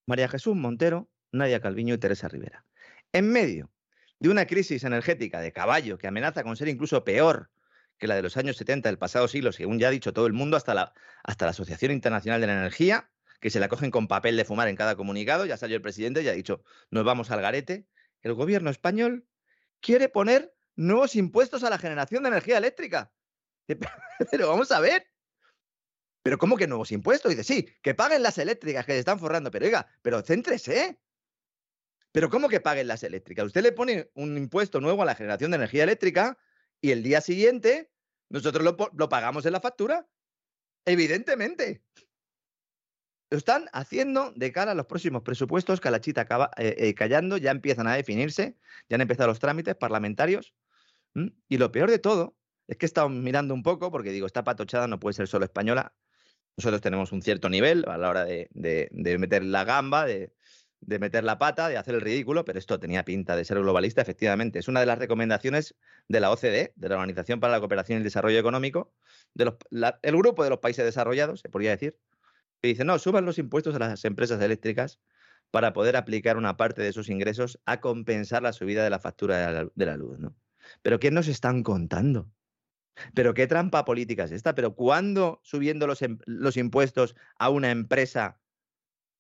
María 0.05 0.27
Jesús 0.29 0.55
Montero, 0.55 1.09
Nadia 1.31 1.59
Calviño 1.59 1.95
y 1.95 1.97
Teresa 1.97 2.27
Rivera. 2.27 2.65
En 3.11 3.31
medio 3.31 3.71
de 4.19 4.29
una 4.29 4.45
crisis 4.45 4.83
energética 4.83 5.41
de 5.41 5.51
caballo 5.51 5.97
que 5.97 6.07
amenaza 6.07 6.43
con 6.43 6.55
ser 6.55 6.67
incluso 6.67 7.03
peor 7.03 7.49
que 7.97 8.07
la 8.07 8.15
de 8.15 8.21
los 8.21 8.37
años 8.37 8.57
70 8.57 8.89
del 8.89 8.97
pasado 8.97 9.27
siglo, 9.27 9.51
según 9.51 9.79
ya 9.79 9.87
ha 9.87 9.91
dicho 9.91 10.13
todo 10.13 10.27
el 10.27 10.33
mundo, 10.33 10.57
hasta 10.57 10.73
la, 10.73 10.93
hasta 11.23 11.45
la 11.45 11.51
Asociación 11.51 11.91
Internacional 11.91 12.39
de 12.41 12.47
la 12.47 12.53
Energía, 12.53 13.09
que 13.39 13.49
se 13.49 13.59
la 13.59 13.67
cogen 13.69 13.89
con 13.89 14.07
papel 14.07 14.35
de 14.37 14.45
fumar 14.45 14.67
en 14.67 14.75
cada 14.75 14.95
comunicado, 14.95 15.45
ya 15.45 15.57
salió 15.57 15.75
el 15.77 15.81
presidente 15.81 16.21
y 16.21 16.27
ha 16.27 16.33
dicho, 16.33 16.63
nos 16.91 17.03
vamos 17.05 17.31
al 17.31 17.41
garete. 17.41 17.87
El 18.21 18.33
gobierno 18.33 18.69
español 18.69 19.25
quiere 19.81 20.09
poner 20.09 20.54
nuevos 20.75 21.15
impuestos 21.15 21.63
a 21.63 21.69
la 21.69 21.77
generación 21.77 22.23
de 22.23 22.29
energía 22.29 22.57
eléctrica. 22.57 23.11
Pero 24.31 24.47
vamos 24.49 24.71
a 24.71 24.79
ver. 24.79 25.07
Pero 26.23 26.37
¿cómo 26.37 26.57
que 26.57 26.67
nuevos 26.67 26.91
impuestos? 26.91 27.29
Dice, 27.29 27.43
sí, 27.43 27.69
que 27.83 27.93
paguen 27.93 28.23
las 28.23 28.37
eléctricas 28.39 28.85
que 28.85 28.93
se 28.93 28.99
están 28.99 29.19
forrando. 29.19 29.51
Pero 29.51 29.65
oiga, 29.65 29.87
pero 30.01 30.23
céntrese. 30.23 30.99
Pero 32.11 32.31
¿cómo 32.31 32.49
que 32.49 32.59
paguen 32.59 32.87
las 32.87 33.03
eléctricas? 33.03 33.45
Usted 33.45 33.61
le 33.61 33.71
pone 33.71 34.09
un 34.15 34.35
impuesto 34.35 34.81
nuevo 34.81 35.03
a 35.03 35.05
la 35.05 35.13
generación 35.13 35.51
de 35.51 35.57
energía 35.57 35.83
eléctrica 35.83 36.37
y 36.81 36.91
el 36.91 37.03
día 37.03 37.21
siguiente 37.21 37.91
nosotros 38.29 38.63
lo, 38.63 38.75
lo 38.93 39.09
pagamos 39.09 39.45
en 39.45 39.53
la 39.53 39.61
factura. 39.61 40.07
Evidentemente. 40.85 41.83
Lo 43.29 43.37
están 43.37 43.69
haciendo 43.73 44.31
de 44.35 44.51
cara 44.51 44.71
a 44.71 44.75
los 44.75 44.85
próximos 44.85 45.23
presupuestos. 45.23 45.79
Calachita 45.79 46.21
acaba 46.21 46.51
eh, 46.57 46.75
eh, 46.77 46.95
callando, 46.95 47.37
ya 47.37 47.51
empiezan 47.51 47.87
a 47.87 47.95
definirse, 47.95 48.57
ya 48.87 48.95
han 48.95 49.01
empezado 49.01 49.29
los 49.29 49.39
trámites 49.39 49.75
parlamentarios. 49.75 50.55
¿M? 51.15 51.33
Y 51.49 51.57
lo 51.57 51.71
peor 51.71 51.89
de 51.89 51.99
todo 51.99 52.37
es 52.67 52.77
que 52.77 52.85
he 52.85 52.87
estado 52.87 53.09
mirando 53.09 53.53
un 53.53 53.63
poco, 53.63 53.91
porque 53.91 54.11
digo, 54.11 54.27
esta 54.27 54.43
patochada 54.43 54.87
no 54.87 54.99
puede 54.99 55.13
ser 55.13 55.27
solo 55.27 55.45
española. 55.45 55.95
Nosotros 56.57 56.81
tenemos 56.81 57.11
un 57.11 57.21
cierto 57.21 57.49
nivel 57.49 57.85
a 57.87 57.97
la 57.97 58.09
hora 58.09 58.25
de, 58.25 58.49
de- 58.51 59.17
meter 59.19 59.43
la 59.43 59.63
gamba, 59.65 60.05
de, 60.05 60.33
de 60.79 60.99
meter 60.99 61.23
la 61.23 61.37
pata, 61.37 61.67
de 61.69 61.77
hacer 61.77 61.95
el 61.95 62.01
ridículo, 62.01 62.45
pero 62.45 62.59
esto 62.59 62.79
tenía 62.79 63.03
pinta 63.05 63.35
de 63.35 63.45
ser 63.45 63.59
globalista, 63.59 64.01
efectivamente. 64.01 64.59
Es 64.59 64.67
una 64.67 64.79
de 64.79 64.85
las 64.85 64.97
recomendaciones 64.99 65.75
de 66.07 66.19
la 66.19 66.31
OCDE, 66.31 66.73
de 66.75 66.89
la 66.89 66.95
Organización 66.95 67.39
para 67.39 67.53
la 67.53 67.59
Cooperación 67.59 67.97
y 67.97 67.99
el 67.99 68.03
Desarrollo 68.03 68.39
Económico, 68.39 68.93
de 69.33 69.45
los- 69.45 69.55
el 70.01 70.17
grupo 70.17 70.43
de 70.43 70.49
los 70.49 70.59
países 70.59 70.85
desarrollados, 70.85 71.41
se 71.41 71.49
podría 71.49 71.71
decir, 71.71 71.99
que 72.61 72.69
dice, 72.69 72.85
no, 72.85 72.99
suban 72.99 73.25
los 73.25 73.37
impuestos 73.39 73.75
a 73.75 73.79
las 73.79 74.05
empresas 74.05 74.41
eléctricas 74.41 74.99
para 75.51 75.73
poder 75.73 75.95
aplicar 75.97 76.37
una 76.37 76.57
parte 76.57 76.81
de 76.81 76.89
esos 76.89 77.09
ingresos 77.09 77.61
a 77.65 77.79
compensar 77.81 78.43
la 78.43 78.53
subida 78.53 78.83
de 78.83 78.89
la 78.89 78.99
factura 78.99 79.37
de 79.47 79.53
la, 79.53 79.71
de 79.73 79.85
la 79.85 79.97
luz, 79.97 80.19
¿no? 80.19 80.35
Pero 80.81 80.99
¿qué 80.99 81.11
nos 81.11 81.27
están 81.27 81.63
contando? 81.63 82.31
¿Pero 83.13 83.33
qué 83.33 83.47
trampa 83.47 83.85
política 83.85 84.23
es 84.23 84.31
esta? 84.31 84.55
¿Pero 84.55 84.75
cuándo 84.75 85.39
subiendo 85.43 85.87
los, 85.87 86.01
em- 86.01 86.19
los 86.25 86.57
impuestos 86.57 87.15
a 87.37 87.49
una 87.49 87.71
empresa 87.71 88.41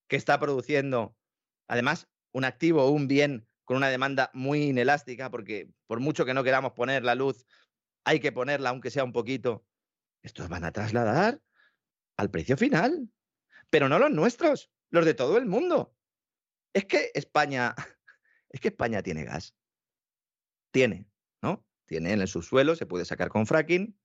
que 0.07 0.15
está 0.15 0.39
produciendo, 0.39 1.17
además, 1.67 2.09
un 2.31 2.45
activo 2.45 2.83
o 2.83 2.91
un 2.91 3.07
bien 3.07 3.47
con 3.65 3.77
una 3.77 3.89
demanda 3.89 4.29
muy 4.33 4.63
inelástica, 4.63 5.31
porque 5.31 5.71
por 5.87 5.99
mucho 5.99 6.25
que 6.25 6.33
no 6.33 6.43
queramos 6.43 6.73
poner 6.73 7.03
la 7.03 7.15
luz, 7.15 7.45
hay 8.03 8.19
que 8.19 8.31
ponerla, 8.31 8.69
aunque 8.69 8.91
sea 8.91 9.03
un 9.03 9.13
poquito. 9.13 9.67
Estos 10.21 10.47
van 10.47 10.63
a 10.63 10.71
trasladar 10.71 11.41
al 12.17 12.31
precio 12.31 12.55
final, 12.57 13.09
pero 13.69 13.89
no 13.89 13.99
los 13.99 14.11
nuestros, 14.11 14.71
los 14.89 15.05
de 15.05 15.13
todo 15.13 15.37
el 15.37 15.45
mundo. 15.45 15.97
Es 16.73 16.85
que 16.85 17.11
España, 17.13 17.75
es 18.49 18.59
que 18.59 18.69
España 18.69 19.01
tiene 19.01 19.23
gas. 19.25 19.55
Tiene. 20.71 21.07
Tiene 21.85 22.13
en 22.13 22.21
el 22.21 22.27
subsuelo, 22.27 22.75
se 22.75 22.85
puede 22.85 23.05
sacar 23.05 23.29
con 23.29 23.45
fracking. 23.45 23.97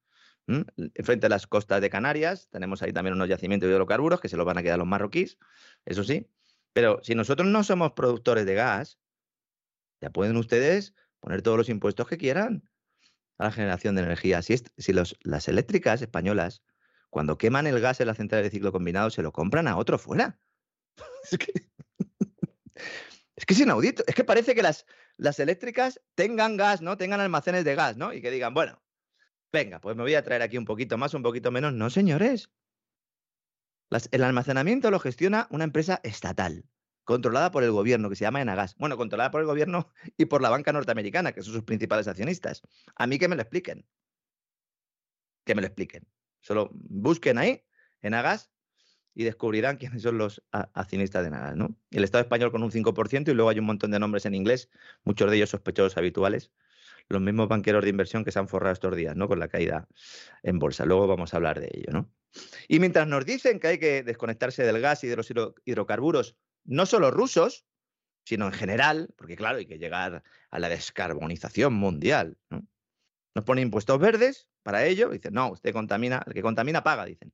Frente 1.05 1.27
a 1.27 1.29
las 1.29 1.47
costas 1.47 1.81
de 1.81 1.91
Canarias, 1.91 2.49
tenemos 2.51 2.83
ahí 2.83 2.93
también 2.93 3.15
unos 3.15 3.29
yacimientos 3.29 3.69
de 3.69 3.75
hidrocarburos 3.75 4.21
que 4.21 4.29
se 4.29 4.37
los 4.37 4.47
van 4.47 4.59
a 4.59 4.63
quedar 4.63 4.79
los 4.79 4.87
marroquíes, 4.87 5.39
eso 5.85 6.03
sí. 6.03 6.29
Pero 6.73 7.01
si 7.03 7.15
nosotros 7.15 7.49
no 7.49 7.63
somos 7.63 7.93
productores 7.93 8.47
de 8.47 8.55
gas, 8.55 8.99
ya 10.01 10.11
pueden 10.11 10.37
ustedes 10.37 10.95
poner 11.21 11.43
todos 11.43 11.59
los 11.59 11.69
impuestos 11.69 12.09
que 12.09 12.17
quieran 12.17 12.69
a 13.39 13.45
la 13.45 13.53
generación 13.53 13.95
de 13.95 14.03
energía. 14.03 14.43
Si, 14.43 14.93
las 14.93 15.49
eléctricas 15.49 16.03
españolas, 16.03 16.63
cuando 17.11 17.39
queman 17.39 17.67
el 17.67 17.81
gas 17.81 18.01
en 18.01 18.07
la 18.07 18.15
central 18.15 18.43
de 18.43 18.51
ciclo 18.51 18.73
combinado, 18.73 19.11
se 19.11 19.23
lo 19.23 19.33
compran 19.33 19.69
a 19.69 19.77
otro 19.77 19.99
fuera. 19.99 20.39
es, 21.31 21.39
que, 21.39 21.53
es 23.41 23.47
que 23.47 23.55
es 23.55 23.61
inaudito. 23.61 24.05
Es 24.07 24.15
que 24.15 24.23
parece 24.23 24.55
que 24.55 24.63
las, 24.63 24.85
eléctricas 25.39 25.99
tengan 26.15 26.59
gas, 26.59 26.83
¿no? 26.83 26.99
Tengan 26.99 27.21
almacenes 27.21 27.65
de 27.65 27.75
gas, 27.75 27.97
¿no? 27.97 28.13
Y 28.13 28.21
que 28.21 28.31
digan, 28.31 28.53
bueno, 28.53 28.83
venga, 29.51 29.81
pues 29.81 29.97
me 29.97 30.03
voy 30.03 30.15
a 30.15 30.23
traer 30.23 30.43
aquí 30.43 30.59
un 30.59 30.67
poquito 30.67 30.99
más, 30.99 31.15
un 31.15 31.23
poquito 31.23 31.51
menos. 31.51 31.73
No, 31.73 31.89
señores. 31.89 32.51
el 34.11 34.25
almacenamiento 34.25 34.91
lo 34.91 35.01
gestiona 35.01 35.47
una 35.51 35.65
empresa 35.65 36.01
estatal 36.03 36.67
controlada 37.05 37.51
por 37.51 37.65
el 37.65 37.73
gobierno, 37.73 38.11
que 38.11 38.17
se 38.17 38.25
llama 38.25 38.43
Enagas. 38.43 38.77
Bueno, 38.77 38.99
controlada 38.99 39.31
por 39.31 39.41
el 39.41 39.47
gobierno 39.47 39.91
y 40.19 40.27
por 40.27 40.43
la 40.43 40.51
banca 40.51 40.73
norteamericana, 40.73 41.33
que 41.33 41.43
son 41.43 41.55
sus 41.55 41.65
principales 41.65 42.09
accionistas. 42.09 42.61
A 42.95 43.07
mí 43.07 43.19
que 43.19 43.27
me 43.27 43.37
lo 43.37 43.43
expliquen. 43.43 43.87
Que 45.45 45.55
me 45.55 45.63
lo 45.63 45.67
expliquen. 45.67 46.07
Solo 46.41 46.71
busquen 46.75 47.39
ahí, 47.39 47.65
Enagas, 48.03 48.51
y 49.15 49.25
descubrirán 49.25 49.77
quiénes 49.77 50.03
son 50.03 50.19
los 50.19 50.43
accionistas 50.51 51.23
de 51.23 51.29
Enagas, 51.29 51.57
¿no? 51.57 51.77
El 51.91 52.05
Estado 52.05 52.23
español 52.23 52.53
con 52.53 52.63
un 52.63 52.71
5% 52.71 53.31
y 53.31 53.35
luego 53.35 53.51
hay 53.51 53.59
un 53.59 53.67
montón 53.67 53.91
de 53.91 53.99
nombres 53.99 54.27
en 54.27 54.35
inglés, 54.35 54.71
muchos 55.05 55.31
de 55.31 55.37
ellos 55.37 55.51
sospechosos 55.51 55.97
habituales. 55.97 56.53
Los 57.09 57.21
mismos 57.21 57.49
banqueros 57.49 57.83
de 57.83 57.91
inversión 57.91 58.25
que 58.25 58.31
se 58.31 58.39
han 58.39 58.47
forrado 58.47 58.73
estos 58.73 58.95
días, 58.95 59.17
¿no? 59.17 59.27
Con 59.27 59.41
la 59.41 59.49
caída 59.49 59.89
en 60.45 60.61
bolsa. 60.61 60.85
Luego 60.85 61.09
vamos 61.09 61.35
a 61.35 61.39
hablar 61.39 61.59
de 61.59 61.69
ello, 61.73 61.93
¿no? 61.93 62.09
Y 62.69 62.79
mientras 62.79 63.09
nos 63.09 63.27
dicen 63.27 63.59
que 63.59 63.67
hay 63.67 63.79
que 63.79 64.05
desconectarse 64.05 64.63
del 64.63 64.81
gas 64.81 65.03
y 65.03 65.09
de 65.09 65.17
los 65.17 65.29
hidrocarburos 65.65 66.37
no 66.65 66.87
solo 66.87 67.11
rusos, 67.11 67.67
sino 68.25 68.47
en 68.47 68.53
general, 68.53 69.09
porque 69.17 69.35
claro, 69.35 69.59
hay 69.59 69.67
que 69.67 69.79
llegar 69.79 70.23
a 70.51 70.59
la 70.61 70.69
descarbonización 70.69 71.75
mundial. 71.75 72.39
Nos 73.35 73.45
ponen 73.45 73.65
impuestos 73.65 73.99
verdes 73.99 74.49
para 74.63 74.85
ello, 74.87 75.09
dicen, 75.09 75.35
no, 75.35 75.51
usted 75.51 75.73
contamina, 75.73 76.23
el 76.27 76.35
que 76.35 76.43
contamina 76.43 76.85
paga, 76.85 77.07
dicen. 77.07 77.33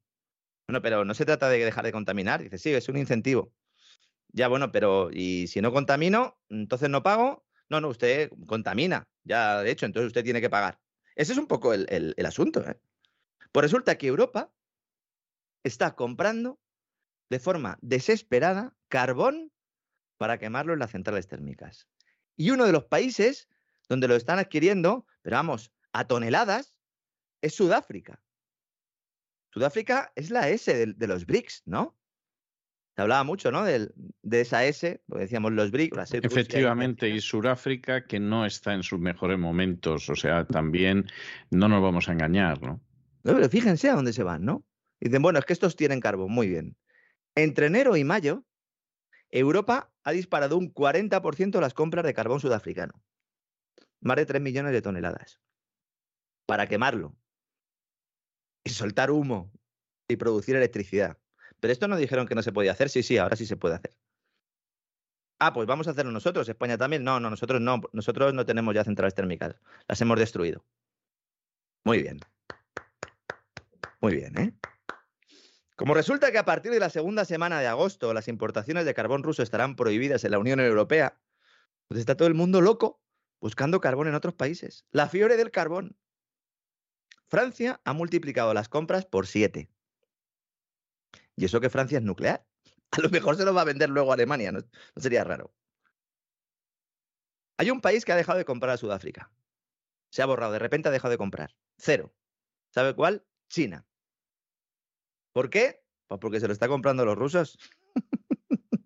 Bueno, 0.69 0.83
pero 0.83 1.05
no 1.05 1.15
se 1.15 1.25
trata 1.25 1.49
de 1.49 1.65
dejar 1.65 1.85
de 1.85 1.93
contaminar, 1.93 2.43
dice, 2.43 2.59
sí, 2.59 2.73
es 2.73 2.89
un 2.89 2.97
incentivo. 2.97 3.53
Ya, 4.29 4.49
bueno, 4.49 4.73
pero 4.73 5.11
¿y 5.13 5.47
si 5.47 5.61
no 5.61 5.73
contamino, 5.73 6.39
entonces 6.49 6.91
no 6.91 7.03
pago? 7.03 7.47
No, 7.69 7.81
no, 7.81 7.89
usted 7.89 8.31
contamina, 8.47 9.09
ya 9.25 9.63
de 9.63 9.71
hecho, 9.71 9.87
entonces 9.87 10.09
usted 10.09 10.25
tiene 10.25 10.41
que 10.41 10.51
pagar. 10.51 10.81
Ese 11.15 11.33
es 11.33 11.39
un 11.39 11.47
poco 11.47 11.73
el, 11.73 12.15
el 12.17 12.27
asunto. 12.27 12.61
¿eh? 12.61 12.79
Pues 13.53 13.63
resulta 13.63 13.97
que 13.97 14.09
Europa 14.09 14.53
está 15.63 15.95
comprando 15.95 16.61
de 17.31 17.39
forma 17.39 17.79
desesperada 17.81 18.77
carbón 18.89 19.53
para 20.17 20.39
quemarlo 20.39 20.73
en 20.73 20.81
las 20.81 20.91
centrales 20.91 21.29
térmicas. 21.29 21.89
Y 22.37 22.51
uno 22.51 22.67
de 22.67 22.73
los 22.73 22.85
países 22.85 23.49
donde 23.89 24.09
lo 24.09 24.17
están 24.17 24.39
adquiriendo, 24.39 25.07
pero 25.23 25.37
vamos, 25.37 25.73
a 25.93 26.07
toneladas, 26.07 26.79
es 27.41 27.55
Sudáfrica. 27.55 28.21
Sudáfrica 29.57 30.13
es 30.15 30.31
la 30.31 30.51
S 30.51 30.95
de, 30.95 31.07
los 31.07 31.25
BRICS, 31.25 31.63
¿no? 31.65 31.97
Se 32.95 33.01
hablaba 33.01 33.25
mucho, 33.25 33.51
¿no? 33.51 33.65
De, 33.65 33.91
de 34.21 34.41
esa 34.43 34.67
S, 34.67 35.03
porque 35.07 35.23
decíamos 35.23 35.53
los 35.53 35.71
BRICS. 35.71 36.13
Efectivamente, 36.13 37.09
y 37.09 37.23
Sudáfrica 37.23 38.05
que 38.05 38.21
no 38.21 38.45
está 38.45 38.75
en 38.75 38.83
sus 38.83 39.01
mejores 39.01 39.39
momentos, 39.39 40.11
o 40.11 40.15
sea, 40.15 40.47
también 40.47 41.07
no 41.51 41.69
nos 41.69 41.83
vamos 41.83 42.07
a 42.11 42.13
engañar, 42.13 42.61
¿no? 42.61 42.83
no 43.23 43.35
pero 43.35 43.49
fíjense 43.49 43.89
a 43.89 43.95
dónde 43.95 44.13
se 44.13 44.23
van, 44.23 44.45
¿no? 44.45 44.63
Dicen, 45.01 45.23
bueno, 45.23 45.39
es 45.39 45.47
que 45.47 45.55
estos 45.55 45.75
tienen 45.75 46.01
carbón, 46.01 46.33
muy 46.33 46.49
bien. 46.49 46.77
Entre 47.35 47.69
enero 47.69 47.97
y 47.97 48.05
mayo, 48.05 48.45
Europa 49.31 49.91
ha 50.05 50.13
disparado 50.13 50.59
un 50.59 50.71
40% 50.71 51.59
las 51.63 51.73
compras 51.73 52.05
de 52.05 52.13
carbón 52.13 52.41
sudafricano. 52.41 53.03
Más 54.03 54.17
de 54.17 54.27
3 54.27 54.43
millones 54.43 54.73
de 54.73 54.83
toneladas. 54.83 55.41
Para 56.45 56.67
quemarlo. 56.67 57.17
Y 58.67 58.71
soltar 58.71 59.11
humo. 59.11 59.53
Y 60.09 60.17
producir 60.17 60.57
electricidad. 60.57 61.19
Pero 61.61 61.73
esto 61.73 61.89
no 61.89 61.97
dijeron 61.97 62.27
que 62.27 62.35
no 62.35 62.43
se 62.43 62.53
podía 62.53 62.73
hacer. 62.73 62.89
Sí, 62.89 63.03
sí, 63.03 63.17
ahora 63.17 63.37
sí 63.37 63.47
se 63.47 63.57
puede 63.57 63.77
hacer. 63.77 63.97
Ah, 65.39 65.53
pues 65.53 65.67
vamos 65.67 65.87
a 65.87 65.93
hacerlo 65.93 66.11
nosotros. 66.11 66.49
España 66.49 66.77
también. 66.77 67.05
No, 67.05 67.21
no, 67.21 67.31
nosotros 67.31 67.61
no. 67.61 67.81
Nosotros 67.93 68.35
no 68.35 68.45
tenemos 68.45 68.75
ya 68.75 68.83
centrales 68.83 69.15
térmicas. 69.15 69.55
Las 69.87 70.01
hemos 70.01 70.19
destruido. 70.19 70.65
Muy 71.85 72.03
bien. 72.03 72.19
Muy 74.01 74.17
bien, 74.17 74.39
¿eh? 74.39 74.53
Como 75.77 75.95
resulta 75.95 76.33
que 76.33 76.39
a 76.39 76.45
partir 76.45 76.73
de 76.73 76.81
la 76.81 76.91
segunda 76.91 77.25
semana 77.25 77.61
de 77.61 77.67
agosto 77.67 78.15
las 78.15 78.29
importaciones 78.29 78.85
de 78.85 78.95
carbón 78.95 79.23
ruso 79.23 79.43
estarán 79.43 79.77
prohibidas 79.77 80.25
en 80.25 80.31
la 80.31 80.39
Unión 80.39 80.59
Europea, 80.59 81.21
pues 81.87 82.01
está 82.01 82.17
todo 82.17 82.29
el 82.29 82.35
mundo 82.35 82.61
loco 82.63 83.03
buscando 83.41 83.81
carbón 83.81 84.09
en 84.09 84.15
otros 84.15 84.35
países. 84.35 84.87
La 84.91 85.09
fiebre 85.09 85.37
del 85.37 85.51
carbón. 85.51 85.97
Francia 87.29 87.81
ha 87.85 87.93
multiplicado 87.93 88.55
las 88.55 88.69
compras 88.69 89.05
por 89.05 89.27
siete. 89.27 89.69
Y 91.35 91.45
eso 91.45 91.61
que 91.61 91.71
Francia 91.71 91.99
es 91.99 92.05
nuclear. 92.05 92.47
A 92.93 93.01
lo 93.01 93.11
mejor 93.11 93.37
se 93.37 93.45
lo 93.45 93.53
va 93.53 93.63
a 93.63 93.65
vender 93.65 93.91
luego 93.91 94.11
a 94.11 94.15
Alemania, 94.15 94.53
no, 94.53 94.61
sería 94.97 95.25
raro. 95.25 95.53
Hay 97.59 97.71
un 97.71 97.81
país 97.81 98.05
que 98.05 98.13
ha 98.13 98.17
dejado 98.17 98.39
de 98.39 98.45
comprar 98.45 98.71
a 98.71 98.77
Sudáfrica. 98.77 99.31
Se 100.11 100.23
ha 100.23 100.27
borrado, 100.27 100.53
de 100.53 100.59
repente 100.59 100.89
ha 100.89 100.93
dejado 100.93 101.11
de 101.11 101.19
comprar. 101.19 101.57
Cero. 101.79 102.15
¿Sabe 102.71 102.95
cuál? 102.95 103.27
China. 103.49 103.87
¿Por 105.33 105.51
qué? 105.51 105.83
Pues 106.07 106.21
porque 106.21 106.41
se 106.41 106.47
lo 106.47 106.53
está 106.53 106.69
comprando 106.69 107.05
los 107.05 107.17
rusos. 107.17 107.59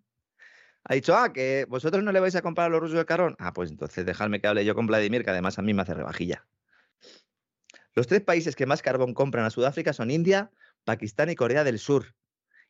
ha 0.84 0.94
dicho, 0.94 1.14
ah, 1.14 1.32
que 1.32 1.66
vosotros 1.68 2.02
no 2.02 2.10
le 2.10 2.20
vais 2.20 2.34
a 2.36 2.42
comprar 2.42 2.68
a 2.68 2.70
los 2.70 2.80
rusos 2.80 2.98
el 2.98 3.06
carbón. 3.06 3.36
Ah, 3.38 3.52
pues 3.52 3.70
entonces 3.70 4.06
dejadme 4.06 4.40
que 4.40 4.46
hable 4.46 4.64
yo 4.64 4.74
con 4.74 4.86
Vladimir, 4.86 5.24
que 5.24 5.30
además 5.30 5.58
a 5.58 5.62
mí 5.62 5.74
me 5.74 5.82
hace 5.82 5.94
rebajilla. 5.94 6.48
Los 7.94 8.06
tres 8.06 8.20
países 8.20 8.56
que 8.56 8.66
más 8.66 8.82
carbón 8.82 9.14
compran 9.14 9.44
a 9.44 9.50
Sudáfrica 9.50 9.92
son 9.92 10.10
India, 10.10 10.50
Pakistán 10.84 11.30
y 11.30 11.34
Corea 11.34 11.64
del 11.64 11.78
Sur. 11.78 12.14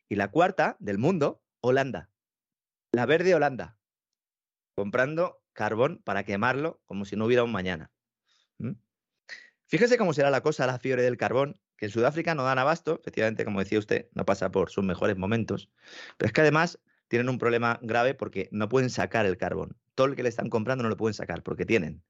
Y 0.09 0.15
la 0.15 0.29
cuarta 0.29 0.77
del 0.79 0.97
mundo, 0.97 1.41
Holanda. 1.61 2.09
La 2.91 3.05
verde 3.05 3.35
Holanda. 3.35 3.77
Comprando 4.75 5.41
carbón 5.53 6.01
para 6.03 6.23
quemarlo 6.23 6.81
como 6.85 7.05
si 7.05 7.15
no 7.15 7.25
hubiera 7.25 7.43
un 7.43 7.51
mañana. 7.51 7.91
¿Mm? 8.57 8.71
Fíjese 9.67 9.97
cómo 9.97 10.13
será 10.13 10.29
la 10.29 10.41
cosa 10.41 10.67
la 10.67 10.79
fiebre 10.79 11.03
del 11.03 11.17
carbón 11.17 11.59
que 11.77 11.85
en 11.85 11.91
Sudáfrica 11.91 12.35
no 12.35 12.43
dan 12.43 12.59
abasto, 12.59 12.99
efectivamente, 12.99 13.43
como 13.43 13.59
decía 13.59 13.79
usted, 13.79 14.07
no 14.13 14.23
pasa 14.23 14.51
por 14.51 14.69
sus 14.69 14.83
mejores 14.83 15.17
momentos, 15.17 15.71
pero 16.17 16.27
es 16.27 16.33
que 16.33 16.41
además 16.41 16.79
tienen 17.07 17.27
un 17.27 17.39
problema 17.39 17.79
grave 17.81 18.13
porque 18.13 18.49
no 18.51 18.69
pueden 18.69 18.91
sacar 18.91 19.25
el 19.25 19.35
carbón. 19.35 19.75
Todo 19.95 20.07
el 20.07 20.15
que 20.15 20.21
le 20.21 20.29
están 20.29 20.49
comprando 20.49 20.83
no 20.83 20.89
lo 20.89 20.97
pueden 20.97 21.15
sacar 21.15 21.41
porque 21.41 21.65
tienen, 21.65 22.03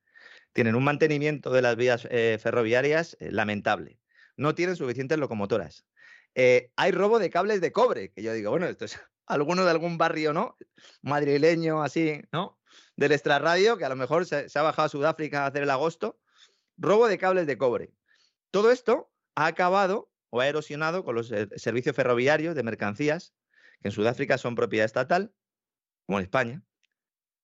tienen 0.54 0.76
un 0.76 0.84
mantenimiento 0.84 1.52
de 1.52 1.62
las 1.62 1.76
vías 1.76 2.08
eh, 2.10 2.38
ferroviarias 2.42 3.16
eh, 3.20 3.32
lamentable. 3.32 4.00
No 4.36 4.56
tienen 4.56 4.76
suficientes 4.76 5.18
locomotoras. 5.18 5.86
Eh, 6.36 6.72
hay 6.76 6.92
robo 6.92 7.20
de 7.20 7.30
cables 7.30 7.62
de 7.62 7.72
cobre, 7.72 8.12
que 8.12 8.24
yo 8.24 8.34
digo, 8.34 8.52
bueno, 8.52 8.66
esto 8.68 8.86
es 8.86 9.00
alguno 9.26 9.64
de 9.66 9.72
algún 9.72 9.98
barrio, 9.98 10.34
¿no? 10.34 10.58
Madrileño, 11.02 11.84
así, 11.84 12.22
¿no? 12.32 12.60
Del 12.96 13.12
extrarradio, 13.12 13.78
que 13.78 13.86
a 13.86 13.90
lo 13.90 13.96
mejor 13.96 14.26
se, 14.26 14.50
se 14.50 14.60
ha 14.60 14.62
bajado 14.62 14.86
a 14.88 14.90
Sudáfrica 14.90 15.44
a 15.44 15.48
hacer 15.48 15.64
el 15.64 15.70
agosto. 15.70 16.20
Robo 16.78 17.08
de 17.08 17.18
cables 17.18 17.48
de 17.48 17.58
cobre. 17.58 17.94
Todo 18.50 18.72
esto 18.72 19.12
ha 19.36 19.46
acabado 19.46 20.12
o 20.30 20.42
ha 20.42 20.48
erosionado 20.48 21.04
con 21.04 21.16
los 21.16 21.28
servicios 21.28 21.96
ferroviarios 21.96 22.56
de 22.56 22.64
mercancías, 22.64 23.34
que 23.82 23.90
en 23.90 23.92
Sudáfrica 23.92 24.38
son 24.38 24.56
propiedad 24.56 24.86
estatal, 24.86 25.34
como 26.06 26.20
en 26.20 26.24
España, 26.24 26.64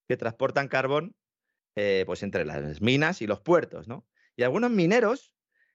que 0.08 0.18
transportan 0.18 0.70
carbón 0.70 1.16
eh, 1.80 2.06
pues 2.08 2.24
entre 2.24 2.44
las 2.44 2.82
minas 2.82 3.22
y 3.22 3.28
los 3.28 3.40
puertos, 3.40 3.88
¿no? 3.88 4.04
Y 4.36 4.42
algunos 4.42 4.72
mineros 4.72 5.32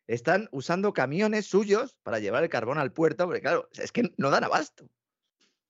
están 0.08 0.48
usando 0.50 0.92
camiones 0.92 1.46
suyos 1.46 1.96
para 2.02 2.18
llevar 2.18 2.42
el 2.42 2.48
carbón 2.48 2.78
al 2.78 2.92
puerto, 2.92 3.24
porque 3.26 3.40
claro, 3.40 3.68
es 3.72 3.92
que 3.92 4.12
no 4.16 4.30
dan 4.30 4.42
abasto. 4.42 4.90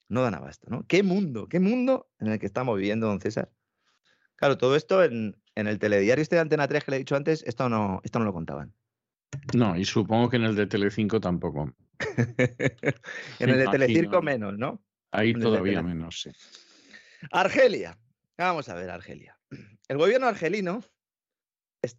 No 0.08 0.22
dan 0.22 0.34
abasto, 0.34 0.70
¿no? 0.70 0.86
¿Qué 0.86 1.02
mundo? 1.02 1.50
¿Qué 1.50 1.60
mundo 1.60 2.10
en 2.18 2.28
el 2.28 2.38
que 2.38 2.46
estamos 2.46 2.78
viviendo, 2.78 3.08
don 3.08 3.20
César? 3.20 3.52
Claro, 4.36 4.56
todo 4.56 4.74
esto 4.74 5.04
en, 5.04 5.36
en 5.54 5.66
el 5.66 5.78
telediario 5.78 6.22
este 6.22 6.36
de 6.36 6.40
Antena 6.40 6.66
3 6.66 6.82
que 6.82 6.90
le 6.92 6.96
he 6.96 7.00
dicho 7.00 7.14
antes, 7.14 7.44
esto 7.46 7.68
no, 7.68 8.00
esto 8.02 8.18
no 8.18 8.24
lo 8.24 8.32
contaban. 8.32 8.72
No, 9.54 9.76
y 9.76 9.84
supongo 9.84 10.30
que 10.30 10.36
en 10.36 10.44
el 10.44 10.56
de 10.56 10.66
Telecinco 10.66 11.20
tampoco. 11.20 11.74
en 13.38 13.50
el 13.50 13.58
de 13.58 13.68
Telecirco 13.70 14.22
menos, 14.22 14.56
¿no? 14.56 14.82
Ahí 15.10 15.34
todavía 15.34 15.82
menos, 15.82 16.22
sí. 16.22 16.30
Argelia. 17.30 17.98
Vamos 18.38 18.70
a 18.70 18.74
ver, 18.74 18.88
Argelia. 18.88 19.36
El 19.88 19.98
gobierno 19.98 20.26
argelino 20.26 20.82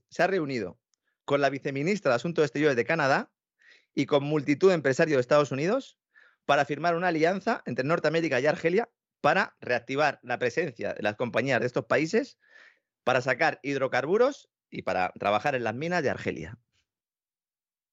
se 0.10 0.24
ha 0.24 0.28
reunido 0.28 0.80
con 1.26 1.42
la 1.42 1.50
viceministra 1.50 2.12
de 2.12 2.16
Asuntos 2.16 2.44
Exteriores 2.46 2.76
de 2.76 2.86
Canadá 2.86 3.32
y 3.94 4.06
con 4.06 4.24
multitud 4.24 4.70
de 4.70 4.76
empresarios 4.76 5.18
de 5.18 5.22
Estados 5.22 5.52
Unidos 5.52 5.98
para 6.46 6.66
firmar 6.66 6.96
una 6.96 7.10
alianza 7.10 7.62
entre 7.66 7.86
Norteamérica 7.86 8.40
y 8.40 8.46
Argelia 8.46 8.90
para 9.22 9.56
reactivar 9.62 10.20
la 10.24 10.38
presencia 10.38 10.94
de 10.94 11.02
las 11.02 11.16
compañías 11.16 11.60
de 11.60 11.68
estos 11.68 11.86
países 11.86 12.38
para 13.04 13.22
sacar 13.22 13.60
hidrocarburos 13.64 14.50
y 14.70 14.82
para 14.82 15.12
trabajar 15.20 15.56
en 15.56 15.64
las 15.64 15.76
minas 15.76 16.04
de 16.04 16.10
Argelia. 16.10 16.58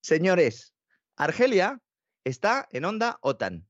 Señores, 0.02 0.74
Argelia 1.16 1.80
está 2.24 2.66
en 2.70 2.84
onda 2.84 3.18
OTAN. 3.22 3.68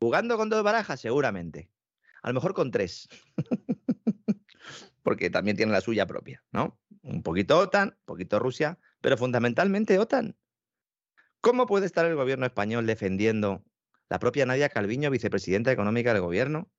¿Jugando 0.00 0.36
con 0.36 0.48
dos 0.48 0.64
barajas? 0.64 1.00
Seguramente. 1.00 1.70
A 2.22 2.28
lo 2.28 2.34
mejor 2.34 2.54
con 2.54 2.70
tres. 2.70 3.08
Porque 5.02 5.30
también 5.30 5.56
tiene 5.56 5.72
la 5.72 5.80
suya 5.80 6.06
propia, 6.06 6.44
¿no? 6.52 6.78
Un 7.02 7.22
poquito 7.22 7.58
OTAN, 7.58 7.96
un 7.98 8.04
poquito 8.04 8.38
Rusia, 8.38 8.78
pero 9.00 9.16
fundamentalmente 9.16 9.98
OTAN. 9.98 10.36
¿Cómo 11.40 11.66
puede 11.66 11.86
estar 11.86 12.06
el 12.06 12.14
gobierno 12.14 12.46
español 12.46 12.86
defendiendo 12.86 13.64
la 14.08 14.18
propia 14.18 14.46
Nadia 14.46 14.68
Calviño, 14.68 15.10
vicepresidenta 15.10 15.72
económica 15.72 16.12
del 16.12 16.22
gobierno, 16.22 16.70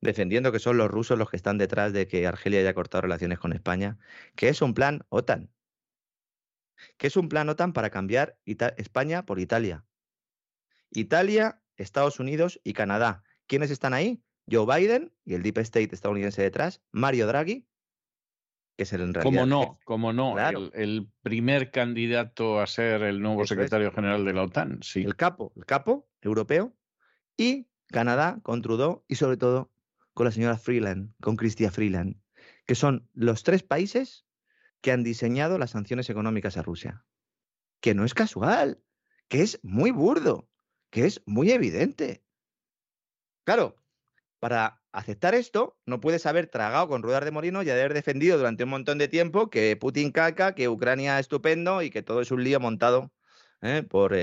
defendiendo 0.00 0.52
que 0.52 0.58
son 0.58 0.76
los 0.76 0.90
rusos 0.90 1.18
los 1.18 1.30
que 1.30 1.36
están 1.36 1.58
detrás 1.58 1.92
de 1.92 2.06
que 2.06 2.26
Argelia 2.26 2.60
haya 2.60 2.74
cortado 2.74 3.02
relaciones 3.02 3.38
con 3.38 3.52
España, 3.52 3.98
que 4.34 4.48
es 4.48 4.60
un 4.60 4.74
plan 4.74 5.06
OTAN, 5.08 5.50
que 6.98 7.06
es 7.06 7.16
un 7.16 7.28
plan 7.28 7.48
OTAN 7.48 7.72
para 7.72 7.90
cambiar 7.90 8.38
España 8.44 9.24
por 9.24 9.38
Italia. 9.38 9.84
Italia, 10.90 11.62
Estados 11.76 12.20
Unidos 12.20 12.60
y 12.64 12.72
Canadá. 12.72 13.22
¿Quiénes 13.46 13.70
están 13.70 13.94
ahí? 13.94 14.22
Joe 14.50 14.66
Biden 14.66 15.12
y 15.24 15.34
el 15.34 15.42
Deep 15.42 15.58
State 15.58 15.90
estadounidense 15.92 16.42
detrás, 16.42 16.82
Mario 16.92 17.26
Draghi, 17.26 17.66
que 18.76 18.84
es 18.84 18.92
el 18.92 19.00
en 19.00 19.14
realidad. 19.14 19.32
Como 19.32 19.46
no, 19.46 19.78
como 19.84 20.12
no, 20.12 20.36
el, 20.38 21.08
primer 21.22 21.70
candidato 21.70 22.60
a 22.60 22.66
ser 22.66 23.02
el 23.02 23.20
nuevo 23.20 23.46
secretario 23.46 23.90
general 23.90 24.24
de 24.24 24.32
la 24.32 24.42
OTAN, 24.44 24.80
sí. 24.82 25.02
El 25.02 25.16
capo, 25.16 25.52
el 25.56 25.64
capo 25.64 26.08
europeo, 26.20 26.76
y 27.36 27.66
Canadá 27.88 28.40
con 28.42 28.62
Trudeau 28.62 29.04
y 29.08 29.16
sobre 29.16 29.36
todo 29.36 29.72
con 30.14 30.24
la 30.24 30.32
señora 30.32 30.56
Freeland, 30.56 31.12
con 31.20 31.36
Chrystia 31.36 31.70
Freeland, 31.70 32.20
que 32.66 32.74
son 32.74 33.08
los 33.12 33.42
tres 33.42 33.62
países 33.62 34.26
que 34.80 34.92
han 34.92 35.02
diseñado 35.02 35.58
las 35.58 35.70
sanciones 35.70 36.08
económicas 36.10 36.56
a 36.56 36.62
Rusia. 36.62 37.04
Que 37.80 37.94
no 37.94 38.04
es 38.04 38.14
casual, 38.14 38.82
que 39.28 39.42
es 39.42 39.60
muy 39.62 39.90
burdo, 39.90 40.48
que 40.90 41.06
es 41.06 41.22
muy 41.26 41.50
evidente. 41.50 42.24
Claro, 43.44 43.76
para 44.38 44.80
aceptar 44.92 45.34
esto, 45.34 45.78
no 45.86 46.00
puedes 46.00 46.26
haber 46.26 46.46
tragado 46.46 46.88
con 46.88 47.02
ruedas 47.02 47.24
de 47.24 47.30
molino 47.30 47.62
y 47.62 47.70
haber 47.70 47.94
defendido 47.94 48.38
durante 48.38 48.64
un 48.64 48.70
montón 48.70 48.98
de 48.98 49.08
tiempo 49.08 49.50
que 49.50 49.76
Putin 49.76 50.12
caca, 50.12 50.54
que 50.54 50.68
Ucrania 50.68 51.18
es 51.18 51.22
estupendo 51.22 51.82
y 51.82 51.90
que 51.90 52.02
todo 52.02 52.20
es 52.20 52.30
un 52.30 52.44
lío 52.44 52.60
montado 52.60 53.12
¿eh? 53.62 53.82
por, 53.82 54.16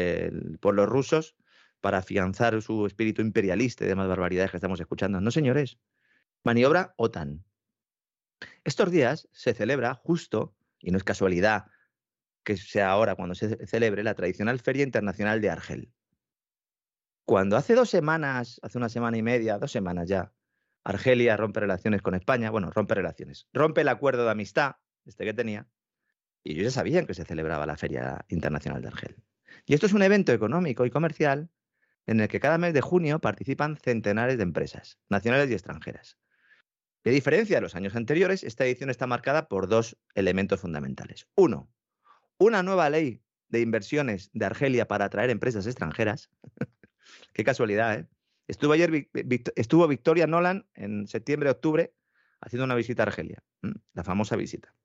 por 0.59 0.75
los 0.75 0.87
rusos 0.87 1.35
para 1.81 1.97
afianzar 1.97 2.61
su 2.61 2.85
espíritu 2.85 3.21
imperialista 3.21 3.83
y 3.83 3.87
demás 3.87 4.07
barbaridades 4.07 4.51
que 4.51 4.57
estamos 4.57 4.79
escuchando. 4.79 5.19
No, 5.19 5.31
señores. 5.31 5.79
Maniobra 6.43 6.93
OTAN. 6.97 7.43
Estos 8.63 8.91
días 8.91 9.27
se 9.31 9.53
celebra 9.53 9.95
justo, 9.95 10.55
y 10.79 10.91
no 10.91 10.97
es 10.97 11.03
casualidad 11.03 11.65
que 12.43 12.57
sea 12.57 12.89
ahora 12.89 13.15
cuando 13.15 13.35
se 13.35 13.65
celebre, 13.67 14.03
la 14.03 14.15
tradicional 14.15 14.59
Feria 14.59 14.83
Internacional 14.83 15.41
de 15.41 15.49
Argel. 15.49 15.91
Cuando 17.25 17.55
hace 17.55 17.73
dos 17.73 17.89
semanas, 17.89 18.59
hace 18.63 18.77
una 18.77 18.89
semana 18.89 19.17
y 19.17 19.21
media, 19.21 19.57
dos 19.57 19.71
semanas 19.71 20.09
ya, 20.09 20.33
Argelia 20.83 21.37
rompe 21.37 21.61
relaciones 21.61 22.01
con 22.01 22.15
España, 22.15 22.49
bueno, 22.49 22.69
rompe 22.69 22.95
relaciones, 22.95 23.47
rompe 23.53 23.81
el 23.81 23.87
acuerdo 23.87 24.25
de 24.25 24.31
amistad, 24.31 24.75
este 25.05 25.23
que 25.23 25.33
tenía, 25.33 25.67
y 26.43 26.53
ellos 26.53 26.65
ya 26.65 26.71
sabían 26.71 27.05
que 27.05 27.13
se 27.13 27.23
celebraba 27.23 27.65
la 27.65 27.77
Feria 27.77 28.25
Internacional 28.27 28.81
de 28.81 28.89
Argel. 28.89 29.15
Y 29.65 29.73
esto 29.73 29.85
es 29.85 29.93
un 29.93 30.01
evento 30.01 30.33
económico 30.33 30.85
y 30.85 30.89
comercial 30.89 31.49
en 32.05 32.19
el 32.19 32.27
que 32.27 32.41
cada 32.41 32.57
mes 32.57 32.73
de 32.73 32.81
junio 32.81 33.19
participan 33.19 33.77
centenares 33.77 34.37
de 34.37 34.43
empresas, 34.43 34.99
nacionales 35.09 35.49
y 35.49 35.53
extranjeras. 35.53 36.17
a 37.05 37.09
diferencia 37.09 37.57
de 37.57 37.61
los 37.61 37.75
años 37.75 37.95
anteriores, 37.95 38.43
esta 38.43 38.65
edición 38.65 38.89
está 38.89 39.07
marcada 39.07 39.47
por 39.47 39.69
dos 39.69 39.97
elementos 40.15 40.59
fundamentales. 40.59 41.27
Uno, 41.35 41.69
una 42.37 42.63
nueva 42.63 42.89
ley 42.89 43.21
de 43.47 43.61
inversiones 43.61 44.29
de 44.33 44.45
Argelia 44.45 44.87
para 44.87 45.05
atraer 45.05 45.29
empresas 45.29 45.65
extranjeras. 45.65 46.29
Qué 47.33 47.43
casualidad, 47.43 47.99
¿eh? 47.99 48.07
Estuvo 48.47 48.73
ayer, 48.73 49.09
estuvo 49.55 49.87
Victoria 49.87 50.27
Nolan 50.27 50.67
en 50.73 51.07
septiembre-octubre 51.07 51.93
haciendo 52.41 52.65
una 52.65 52.75
visita 52.75 53.03
a 53.03 53.05
Argelia, 53.07 53.41
la 53.93 54.03
famosa 54.03 54.35
visita. 54.35 54.75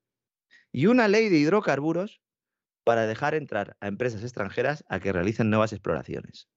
Y 0.70 0.86
una 0.86 1.08
ley 1.08 1.28
de 1.28 1.38
hidrocarburos 1.38 2.22
para 2.84 3.06
dejar 3.06 3.34
entrar 3.34 3.76
a 3.80 3.88
empresas 3.88 4.22
extranjeras 4.22 4.84
a 4.88 5.00
que 5.00 5.12
realicen 5.12 5.50
nuevas 5.50 5.72
exploraciones. 5.72 6.48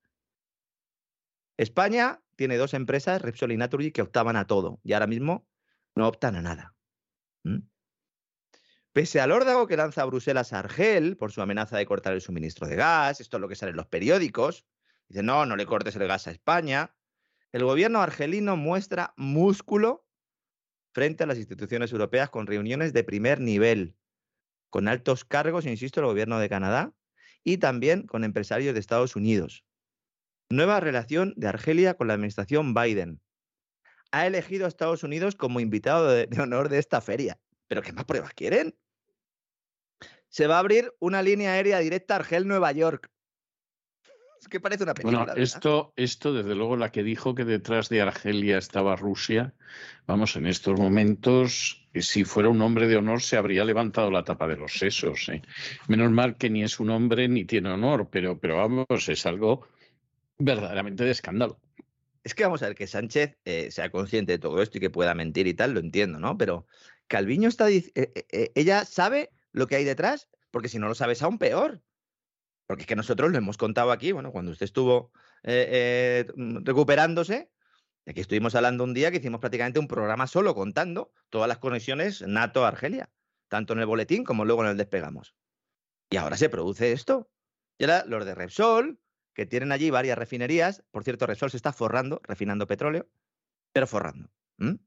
España 1.57 2.21
tiene 2.35 2.57
dos 2.57 2.73
empresas, 2.73 3.21
Repsol 3.21 3.51
y 3.51 3.57
Naturgy, 3.57 3.91
que 3.91 4.01
optaban 4.03 4.35
a 4.35 4.45
todo 4.45 4.79
y 4.83 4.93
ahora 4.93 5.07
mismo 5.07 5.47
no 5.95 6.07
optan 6.07 6.35
a 6.35 6.41
nada. 6.41 6.75
Pese 8.93 9.21
al 9.21 9.31
órdago 9.31 9.67
que 9.67 9.77
lanza 9.77 10.05
Bruselas 10.05 10.53
a 10.53 10.59
Argel 10.59 11.17
por 11.17 11.31
su 11.31 11.41
amenaza 11.41 11.77
de 11.77 11.85
cortar 11.85 12.13
el 12.13 12.21
suministro 12.21 12.67
de 12.67 12.75
gas, 12.75 13.21
esto 13.21 13.37
es 13.37 13.41
lo 13.41 13.47
que 13.47 13.55
sale 13.55 13.71
en 13.71 13.77
los 13.77 13.87
periódicos, 13.87 14.65
dice, 15.11 15.23
no, 15.23 15.45
no 15.45 15.55
le 15.55 15.65
cortes 15.65 15.95
el 15.95 16.07
gas 16.07 16.27
a 16.27 16.31
España, 16.31 16.95
el 17.51 17.65
gobierno 17.65 18.01
argelino 18.01 18.55
muestra 18.55 19.13
músculo 19.17 20.07
frente 20.93 21.23
a 21.23 21.27
las 21.27 21.37
instituciones 21.37 21.91
europeas 21.91 22.29
con 22.29 22.47
reuniones 22.47 22.93
de 22.93 23.03
primer 23.03 23.41
nivel, 23.41 23.97
con 24.69 24.87
altos 24.87 25.25
cargos, 25.25 25.65
insisto, 25.65 25.99
el 25.99 26.05
gobierno 26.05 26.39
de 26.39 26.49
Canadá 26.49 26.93
y 27.43 27.57
también 27.57 28.07
con 28.07 28.23
empresarios 28.23 28.73
de 28.73 28.79
Estados 28.79 29.15
Unidos. 29.15 29.65
Nueva 30.49 30.79
relación 30.79 31.33
de 31.35 31.47
Argelia 31.47 31.95
con 31.95 32.07
la 32.07 32.13
administración 32.13 32.73
Biden. 32.73 33.21
Ha 34.11 34.27
elegido 34.27 34.65
a 34.65 34.69
Estados 34.69 35.03
Unidos 35.03 35.35
como 35.35 35.59
invitado 35.59 36.09
de, 36.09 36.27
honor 36.41 36.69
de 36.69 36.79
esta 36.79 37.01
feria. 37.01 37.39
¿Pero 37.67 37.81
qué 37.81 37.93
más 37.93 38.05
pruebas 38.05 38.33
quieren? 38.33 38.75
Se 40.29 40.47
va 40.47 40.55
a 40.55 40.59
abrir 40.59 40.93
una 40.99 41.21
línea 41.21 41.53
aérea 41.53 41.79
directa 41.79 42.15
Argel-Nueva 42.15 42.71
York. 42.71 43.09
Es 44.41 44.47
que 44.47 44.59
parece 44.59 44.83
una 44.83 44.93
película. 44.93 45.25
Bueno, 45.25 45.41
esto, 45.41 45.93
esto, 45.95 46.33
desde 46.33 46.55
luego, 46.55 46.75
la 46.75 46.91
que 46.91 47.03
dijo 47.03 47.35
que 47.35 47.45
detrás 47.45 47.89
de 47.89 48.01
Argelia 48.01 48.57
estaba 48.57 48.95
Rusia, 48.95 49.53
vamos, 50.07 50.35
en 50.35 50.47
estos 50.47 50.79
momentos, 50.79 51.87
eh, 51.93 52.01
si 52.01 52.23
fuera 52.23 52.49
un 52.49 52.61
hombre 52.61 52.87
de 52.87 52.97
honor, 52.97 53.21
se 53.21 53.37
habría 53.37 53.63
levantado 53.63 54.09
la 54.09 54.23
tapa 54.23 54.47
de 54.47 54.57
los 54.57 54.73
sesos. 54.73 55.29
¿eh? 55.29 55.43
Menos 55.87 56.11
mal 56.11 56.37
que 56.37 56.49
ni 56.49 56.63
es 56.63 56.79
un 56.79 56.89
hombre 56.89 57.27
ni 57.27 57.45
tiene 57.45 57.69
honor, 57.69 58.09
pero, 58.11 58.39
pero 58.39 58.57
vamos, 58.57 59.07
es 59.07 59.25
algo 59.27 59.67
verdaderamente 60.39 61.03
de 61.03 61.11
escándalo. 61.11 61.59
Es 62.23 62.35
que 62.35 62.43
vamos 62.43 62.61
a 62.61 62.67
ver 62.67 62.75
que 62.75 62.87
Sánchez 62.87 63.37
eh, 63.45 63.71
sea 63.71 63.89
consciente 63.89 64.33
de 64.33 64.39
todo 64.39 64.61
esto 64.61 64.77
y 64.77 64.81
que 64.81 64.89
pueda 64.89 65.15
mentir 65.15 65.47
y 65.47 65.53
tal, 65.53 65.73
lo 65.73 65.79
entiendo, 65.79 66.19
¿no? 66.19 66.37
Pero 66.37 66.67
Calviño 67.07 67.49
está 67.49 67.69
eh, 67.69 67.91
eh, 67.95 68.51
ella 68.53 68.85
sabe 68.85 69.31
lo 69.51 69.67
que 69.67 69.75
hay 69.75 69.83
detrás, 69.83 70.27
porque 70.51 70.69
si 70.69 70.77
no 70.77 70.87
lo 70.87 70.95
sabes 70.95 71.21
aún 71.21 71.39
peor. 71.39 71.81
Porque 72.71 72.83
es 72.83 72.87
que 72.87 72.95
nosotros 72.95 73.29
lo 73.29 73.37
hemos 73.37 73.57
contado 73.57 73.91
aquí, 73.91 74.13
bueno, 74.13 74.31
cuando 74.31 74.51
usted 74.51 74.63
estuvo 74.63 75.11
recuperándose, 75.43 77.51
aquí 78.07 78.21
estuvimos 78.21 78.55
hablando 78.55 78.85
un 78.85 78.93
día 78.93 79.11
que 79.11 79.17
hicimos 79.17 79.41
prácticamente 79.41 79.77
un 79.77 79.89
programa 79.89 80.25
solo 80.25 80.55
contando 80.55 81.11
todas 81.29 81.49
las 81.49 81.57
conexiones 81.57 82.25
NATO-Argelia, 82.25 83.09
tanto 83.49 83.73
en 83.73 83.79
el 83.79 83.87
boletín 83.87 84.23
como 84.23 84.45
luego 84.45 84.63
en 84.63 84.69
el 84.69 84.77
despegamos. 84.77 85.35
Y 86.09 86.15
ahora 86.15 86.37
se 86.37 86.47
produce 86.47 86.93
esto. 86.93 87.29
Y 87.77 87.83
ahora 87.83 88.05
los 88.07 88.25
de 88.25 88.35
Repsol, 88.35 89.01
que 89.33 89.45
tienen 89.45 89.73
allí 89.73 89.89
varias 89.89 90.17
refinerías. 90.17 90.81
Por 90.91 91.03
cierto, 91.03 91.27
Repsol 91.27 91.51
se 91.51 91.57
está 91.57 91.73
forrando, 91.73 92.21
refinando 92.23 92.67
petróleo, 92.67 93.09
pero 93.73 93.85
forrando, 93.85 94.29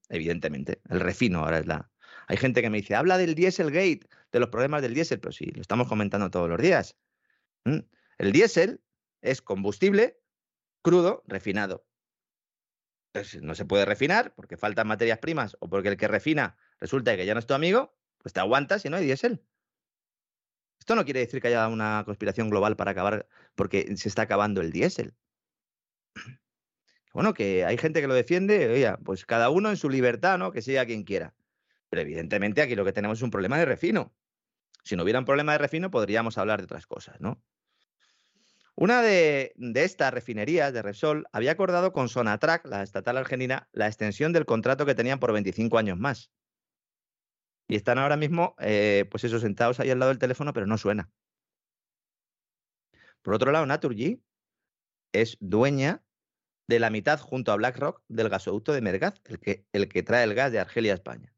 evidentemente. 0.09 0.81
El 0.89 1.01
refino 1.01 1.41
ahora 1.41 1.59
es 1.59 1.67
la... 1.67 1.91
Hay 2.29 2.39
gente 2.39 2.63
que 2.63 2.71
me 2.71 2.79
dice, 2.79 2.95
habla 2.95 3.19
del 3.19 3.35
Dieselgate, 3.35 4.09
de 4.33 4.41
los 4.41 4.49
problemas 4.49 4.81
del 4.81 4.95
diésel, 4.95 5.21
pero 5.21 5.33
sí, 5.33 5.51
lo 5.51 5.61
estamos 5.61 5.87
comentando 5.87 6.31
todos 6.31 6.49
los 6.49 6.59
días. 6.59 6.97
El 7.65 8.33
diésel 8.33 8.83
es 9.23 9.43
combustible 9.43 10.21
crudo 10.83 11.23
refinado. 11.27 11.87
no 13.41 13.55
se 13.55 13.65
puede 13.65 13.85
refinar 13.85 14.35
porque 14.35 14.57
faltan 14.57 14.87
materias 14.87 15.19
primas 15.19 15.57
o 15.61 15.69
porque 15.69 15.89
el 15.89 15.97
que 15.97 16.09
refina 16.09 16.57
resulta 16.79 17.17
que 17.17 17.27
ya 17.27 17.35
no 17.35 17.41
es 17.41 17.47
tu 17.47 17.55
amigo, 17.55 17.97
pues 18.19 18.33
te 18.33 18.41
aguantas 18.41 18.83
si 18.83 18.91
no 18.91 18.97
hay 18.97 19.05
diésel. 19.05 19.43
Esto 20.79 20.95
no 20.95 21.05
quiere 21.05 21.21
decir 21.21 21.41
que 21.41 21.49
haya 21.49 21.69
una 21.69 22.03
conspiración 22.05 22.51
global 22.51 22.77
para 22.77 22.91
acabar, 22.91 23.27
porque 23.55 23.97
se 23.97 24.09
está 24.09 24.23
acabando 24.23 24.61
el 24.61 24.71
diésel. 24.71 25.15
Bueno, 27.15 27.33
que 27.33 27.65
hay 27.65 27.79
gente 27.79 28.01
que 28.01 28.09
lo 28.09 28.15
defiende, 28.15 28.69
oiga, 28.69 28.99
pues 29.05 29.25
cada 29.25 29.49
uno 29.49 29.71
en 29.71 29.77
su 29.77 29.89
libertad, 29.89 30.37
¿no? 30.37 30.51
Que 30.51 30.63
sea 30.63 30.85
quien 30.85 31.05
quiera. 31.05 31.35
Pero 31.89 32.03
evidentemente 32.03 32.61
aquí 32.61 32.75
lo 32.75 32.85
que 32.85 32.93
tenemos 32.93 33.19
es 33.19 33.23
un 33.23 33.31
problema 33.31 33.57
de 33.57 33.65
refino. 33.65 34.13
Si 34.83 34.97
no 34.97 35.05
hubiera 35.05 35.21
un 35.21 35.25
problema 35.25 35.53
de 35.53 35.59
refino, 35.59 35.91
podríamos 35.91 36.37
hablar 36.39 36.59
de 36.59 36.65
otras 36.65 36.87
cosas, 36.87 37.21
¿no? 37.21 37.41
Una 38.77 39.03
de, 39.03 39.55
estas 39.75 40.13
refinerías 40.13 40.73
de 40.73 40.83
Repsol 40.83 41.27
había 41.33 41.53
acordado 41.53 41.93
con 41.93 42.09
Sonatrach, 42.09 42.67
la 42.67 42.83
estatal 42.83 43.17
argentina, 43.17 43.69
la 43.73 43.87
extensión 43.87 44.33
del 44.33 44.47
contrato 44.47 44.85
que 44.85 44.97
tenían 44.97 45.21
por 45.21 45.33
25 45.33 45.79
años 45.79 45.99
más. 45.99 46.31
Y 47.69 47.77
están 47.77 47.99
ahora 47.99 48.17
mismo, 48.17 48.57
eh, 48.59 49.07
pues 49.11 49.25
eso, 49.25 49.39
sentados 49.39 49.79
ahí 49.81 49.91
al 49.91 49.99
lado 50.01 50.11
del 50.11 50.19
teléfono, 50.19 50.53
pero 50.53 50.67
no 50.67 50.77
suena. 50.77 51.11
Por 53.23 53.35
otro 53.35 53.53
lado, 53.53 53.65
Naturgy 53.65 54.23
es 55.13 55.37
dueña 55.41 56.05
de 56.67 56.81
la 56.81 56.91
mitad, 56.91 57.21
junto 57.21 57.53
a 57.53 57.57
BlackRock, 57.57 58.03
del 58.09 58.29
gasoducto 58.29 58.73
de 58.73 58.81
Mergaz, 58.81 59.15
el 59.25 59.39
que, 59.39 59.67
el 59.73 59.89
que 59.89 60.03
trae 60.03 60.25
el 60.25 60.35
gas 60.35 60.53
de 60.53 60.59
Argelia 60.59 60.93
a 60.93 60.97
España. 60.97 61.34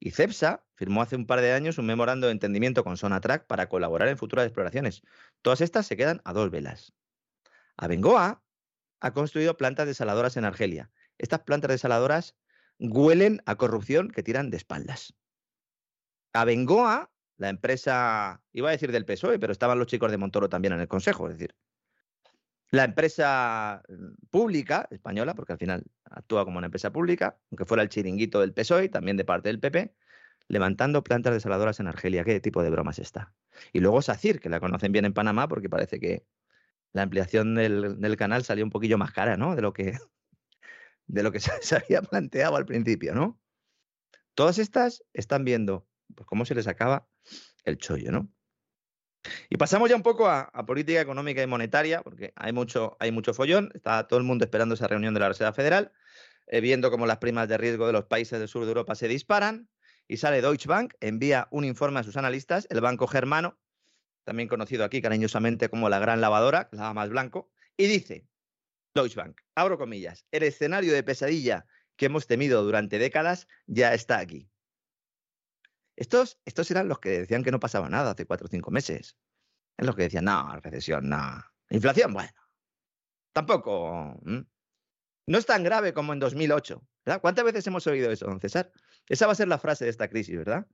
Y 0.00 0.12
CEPSA 0.12 0.64
firmó 0.74 1.02
hace 1.02 1.14
un 1.14 1.26
par 1.26 1.42
de 1.42 1.52
años 1.52 1.76
un 1.76 1.84
memorando 1.84 2.26
de 2.26 2.32
entendimiento 2.32 2.82
con 2.82 2.96
Sonatrach 2.96 3.46
para 3.46 3.68
colaborar 3.68 4.08
en 4.08 4.16
futuras 4.16 4.46
exploraciones. 4.46 5.02
Todas 5.42 5.60
estas 5.60 5.86
se 5.86 5.96
quedan 5.96 6.22
a 6.24 6.32
dos 6.32 6.50
velas. 6.50 6.94
Abengoa 7.76 8.42
ha 9.00 9.12
construido 9.12 9.58
plantas 9.58 9.86
desaladoras 9.86 10.38
en 10.38 10.46
Argelia. 10.46 10.90
Estas 11.18 11.40
plantas 11.40 11.70
desaladoras 11.70 12.34
huelen 12.78 13.42
a 13.44 13.56
corrupción 13.56 14.10
que 14.10 14.22
tiran 14.22 14.48
de 14.48 14.56
espaldas. 14.56 15.14
Abengoa, 16.32 17.10
la 17.36 17.50
empresa, 17.50 18.42
iba 18.52 18.70
a 18.70 18.72
decir 18.72 18.92
del 18.92 19.04
PSOE, 19.04 19.38
pero 19.38 19.52
estaban 19.52 19.78
los 19.78 19.86
chicos 19.86 20.10
de 20.10 20.16
Montoro 20.16 20.48
también 20.48 20.72
en 20.72 20.80
el 20.80 20.88
Consejo, 20.88 21.28
es 21.28 21.34
decir, 21.34 21.54
la 22.70 22.84
empresa 22.84 23.82
mm, 23.88 24.28
pública 24.30 24.88
española, 24.90 25.34
porque 25.34 25.52
al 25.52 25.58
final 25.58 25.84
actúa 26.04 26.44
como 26.44 26.58
una 26.58 26.66
empresa 26.66 26.92
pública, 26.92 27.38
aunque 27.50 27.64
fuera 27.64 27.82
el 27.82 27.88
chiringuito 27.88 28.40
del 28.40 28.52
PSOE, 28.52 28.88
también 28.88 29.16
de 29.16 29.24
parte 29.24 29.48
del 29.48 29.60
PP, 29.60 29.94
levantando 30.48 31.02
plantas 31.02 31.34
desaladoras 31.34 31.80
en 31.80 31.88
Argelia. 31.88 32.24
¿Qué 32.24 32.40
tipo 32.40 32.62
de 32.62 32.70
bromas 32.70 32.98
está? 32.98 33.34
Y 33.72 33.80
luego 33.80 34.02
SACIR, 34.02 34.40
que 34.40 34.48
la 34.48 34.60
conocen 34.60 34.92
bien 34.92 35.04
en 35.04 35.12
Panamá, 35.12 35.48
porque 35.48 35.68
parece 35.68 36.00
que 36.00 36.24
la 36.92 37.02
ampliación 37.02 37.54
del, 37.54 38.16
canal 38.16 38.44
salió 38.44 38.64
un 38.64 38.70
poquillo 38.70 38.98
más 38.98 39.12
cara, 39.12 39.36
¿no? 39.36 39.54
De 39.54 39.62
lo 39.62 39.72
que, 39.72 39.98
de 41.06 41.22
lo 41.22 41.32
que 41.32 41.40
se, 41.40 41.76
había 41.76 42.02
planteado 42.02 42.56
al 42.56 42.66
principio, 42.66 43.14
¿no? 43.14 43.40
Todas 44.34 44.58
estas 44.58 45.04
están 45.12 45.44
viendo 45.44 45.86
pues, 46.14 46.26
cómo 46.26 46.44
se 46.44 46.54
les 46.54 46.66
acaba 46.66 47.08
el 47.64 47.78
chollo, 47.78 48.10
¿no? 48.12 48.32
Y 49.48 49.56
pasamos 49.56 49.88
ya 49.90 49.96
un 49.96 50.02
poco 50.02 50.28
a, 50.28 50.50
política 50.66 51.00
económica 51.00 51.42
y 51.42 51.46
monetaria, 51.46 52.02
porque 52.02 52.32
hay 52.36 52.52
mucho, 52.52 52.96
hay 53.00 53.12
mucho 53.12 53.34
follón. 53.34 53.70
Está 53.74 54.06
todo 54.06 54.18
el 54.18 54.24
mundo 54.24 54.44
esperando 54.44 54.74
esa 54.74 54.88
reunión 54.88 55.14
de 55.14 55.20
la 55.20 55.28
Reserva 55.28 55.52
Federal, 55.52 55.92
eh, 56.46 56.60
viendo 56.60 56.90
cómo 56.90 57.06
las 57.06 57.18
primas 57.18 57.48
de 57.48 57.58
riesgo 57.58 57.86
de 57.86 57.92
los 57.92 58.06
países 58.06 58.38
del 58.38 58.48
sur 58.48 58.64
de 58.64 58.68
Europa 58.68 58.94
se 58.94 59.08
disparan. 59.08 59.68
Y 60.08 60.16
sale 60.16 60.40
Deutsche 60.40 60.68
Bank, 60.68 60.94
envía 61.00 61.46
un 61.50 61.64
informe 61.64 62.00
a 62.00 62.02
sus 62.02 62.16
analistas, 62.16 62.66
el 62.70 62.80
banco 62.80 63.06
germano, 63.06 63.58
también 64.24 64.48
conocido 64.48 64.84
aquí 64.84 65.00
cariñosamente 65.00 65.68
como 65.68 65.88
la 65.88 66.00
gran 66.00 66.20
lavadora, 66.20 66.68
lava 66.72 66.94
más 66.94 67.10
blanco, 67.10 67.50
y 67.76 67.86
dice, 67.86 68.26
Deutsche 68.92 69.16
Bank, 69.16 69.40
abro 69.54 69.78
comillas, 69.78 70.26
el 70.32 70.42
escenario 70.42 70.92
de 70.92 71.04
pesadilla 71.04 71.66
que 71.96 72.06
hemos 72.06 72.26
temido 72.26 72.62
durante 72.64 72.98
décadas 72.98 73.46
ya 73.66 73.94
está 73.94 74.18
aquí. 74.18 74.48
Estos, 76.00 76.40
estos 76.46 76.70
eran 76.70 76.88
los 76.88 76.98
que 76.98 77.10
decían 77.10 77.44
que 77.44 77.50
no 77.50 77.60
pasaba 77.60 77.90
nada 77.90 78.12
hace 78.12 78.24
cuatro 78.24 78.46
o 78.46 78.48
cinco 78.48 78.70
meses. 78.70 79.18
Es 79.76 79.86
los 79.86 79.94
que 79.94 80.04
decían, 80.04 80.24
no, 80.24 80.58
recesión, 80.62 81.06
no. 81.10 81.44
Inflación, 81.68 82.14
bueno. 82.14 82.30
Tampoco. 83.34 84.18
No 84.24 85.38
es 85.38 85.44
tan 85.44 85.62
grave 85.62 85.92
como 85.92 86.14
en 86.14 86.18
2008. 86.18 86.82
¿verdad? 87.04 87.20
¿Cuántas 87.20 87.44
veces 87.44 87.66
hemos 87.66 87.86
oído 87.86 88.10
eso, 88.10 88.24
don 88.24 88.40
César? 88.40 88.72
Esa 89.10 89.26
va 89.26 89.32
a 89.32 89.34
ser 89.34 89.48
la 89.48 89.58
frase 89.58 89.84
de 89.84 89.90
esta 89.90 90.08
crisis, 90.08 90.38
¿verdad? 90.38 90.66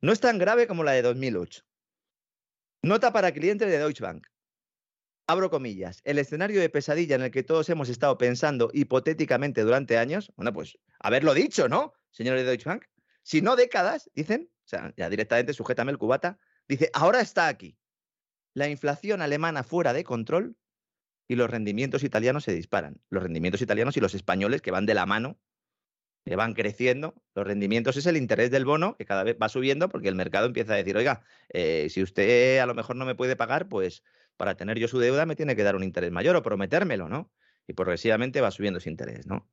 No 0.00 0.12
es 0.12 0.20
tan 0.20 0.38
grave 0.38 0.68
como 0.68 0.84
la 0.84 0.92
de 0.92 1.02
2008. 1.02 1.62
Nota 2.82 3.12
para 3.12 3.32
clientes 3.32 3.68
de 3.68 3.78
Deutsche 3.78 4.04
Bank. 4.04 4.28
Abro 5.26 5.50
comillas. 5.50 6.02
El 6.04 6.20
escenario 6.20 6.60
de 6.60 6.70
pesadilla 6.70 7.16
en 7.16 7.22
el 7.22 7.30
que 7.32 7.42
todos 7.42 7.68
hemos 7.68 7.88
estado 7.88 8.16
pensando 8.16 8.70
hipotéticamente 8.72 9.62
durante 9.62 9.98
años. 9.98 10.32
Bueno, 10.36 10.52
pues 10.52 10.78
haberlo 11.00 11.34
dicho, 11.34 11.68
¿no, 11.68 11.94
señores 12.12 12.42
de 12.42 12.50
Deutsche 12.50 12.68
Bank? 12.68 12.84
Si 13.26 13.42
no 13.42 13.56
décadas, 13.56 14.08
dicen, 14.14 14.52
o 14.64 14.68
sea, 14.68 14.94
ya 14.96 15.10
directamente 15.10 15.52
sujétame 15.52 15.90
el 15.90 15.98
cubata, 15.98 16.38
dice, 16.68 16.90
ahora 16.94 17.20
está 17.20 17.48
aquí. 17.48 17.76
La 18.54 18.68
inflación 18.68 19.20
alemana 19.20 19.64
fuera 19.64 19.92
de 19.92 20.04
control 20.04 20.56
y 21.26 21.34
los 21.34 21.50
rendimientos 21.50 22.04
italianos 22.04 22.44
se 22.44 22.54
disparan. 22.54 23.02
Los 23.10 23.24
rendimientos 23.24 23.60
italianos 23.60 23.96
y 23.96 24.00
los 24.00 24.14
españoles 24.14 24.62
que 24.62 24.70
van 24.70 24.86
de 24.86 24.94
la 24.94 25.06
mano, 25.06 25.40
que 26.24 26.36
van 26.36 26.54
creciendo. 26.54 27.20
Los 27.34 27.44
rendimientos 27.44 27.96
es 27.96 28.06
el 28.06 28.16
interés 28.16 28.52
del 28.52 28.64
bono 28.64 28.96
que 28.96 29.06
cada 29.06 29.24
vez 29.24 29.36
va 29.42 29.48
subiendo 29.48 29.88
porque 29.88 30.06
el 30.06 30.14
mercado 30.14 30.46
empieza 30.46 30.74
a 30.74 30.76
decir, 30.76 30.96
oiga, 30.96 31.24
eh, 31.48 31.88
si 31.90 32.04
usted 32.04 32.60
a 32.60 32.66
lo 32.66 32.74
mejor 32.74 32.94
no 32.94 33.06
me 33.06 33.16
puede 33.16 33.34
pagar, 33.34 33.68
pues 33.68 34.04
para 34.36 34.56
tener 34.56 34.78
yo 34.78 34.86
su 34.86 35.00
deuda 35.00 35.26
me 35.26 35.34
tiene 35.34 35.56
que 35.56 35.64
dar 35.64 35.74
un 35.74 35.82
interés 35.82 36.12
mayor 36.12 36.36
o 36.36 36.44
prometérmelo, 36.44 37.08
¿no? 37.08 37.32
Y 37.66 37.72
progresivamente 37.72 38.40
va 38.40 38.52
subiendo 38.52 38.78
ese 38.78 38.88
interés, 38.88 39.26
¿no? 39.26 39.50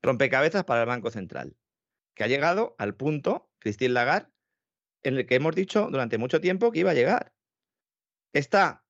Rompecabezas 0.00 0.62
para 0.62 0.82
el 0.82 0.86
Banco 0.86 1.10
Central 1.10 1.56
que 2.16 2.24
ha 2.24 2.28
llegado 2.28 2.74
al 2.78 2.96
punto, 2.96 3.52
Christine 3.58 3.92
Lagarde, 3.92 4.32
en 5.04 5.18
el 5.18 5.26
que 5.26 5.36
hemos 5.36 5.54
dicho 5.54 5.88
durante 5.90 6.18
mucho 6.18 6.40
tiempo 6.40 6.72
que 6.72 6.80
iba 6.80 6.90
a 6.90 6.94
llegar. 6.94 7.34
Está 8.32 8.84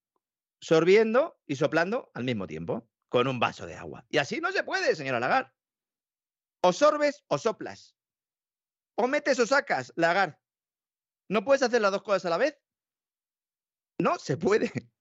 sorbiendo 0.60 1.38
y 1.44 1.56
soplando 1.56 2.10
al 2.14 2.24
mismo 2.24 2.46
tiempo, 2.46 2.88
con 3.08 3.26
un 3.26 3.38
vaso 3.40 3.66
de 3.66 3.74
agua. 3.74 4.06
Y 4.08 4.18
así 4.18 4.40
no 4.40 4.52
se 4.52 4.62
puede, 4.62 4.94
señora 4.94 5.20
Lagarde. 5.20 5.52
O 6.62 6.72
sorbes 6.72 7.24
o 7.26 7.36
soplas. 7.36 7.96
O 8.94 9.08
metes 9.08 9.38
o 9.40 9.46
sacas, 9.46 9.92
Lagarde. 9.96 10.38
¿No 11.28 11.44
puedes 11.44 11.62
hacer 11.62 11.82
las 11.82 11.90
dos 11.90 12.02
cosas 12.02 12.26
a 12.26 12.30
la 12.30 12.38
vez? 12.38 12.56
No 13.98 14.18
se 14.18 14.36
puede. 14.36 14.70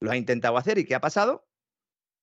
Lo 0.00 0.12
ha 0.12 0.16
intentado 0.16 0.56
hacer 0.56 0.78
y 0.78 0.84
¿qué 0.84 0.94
ha 0.94 1.00
pasado? 1.00 1.48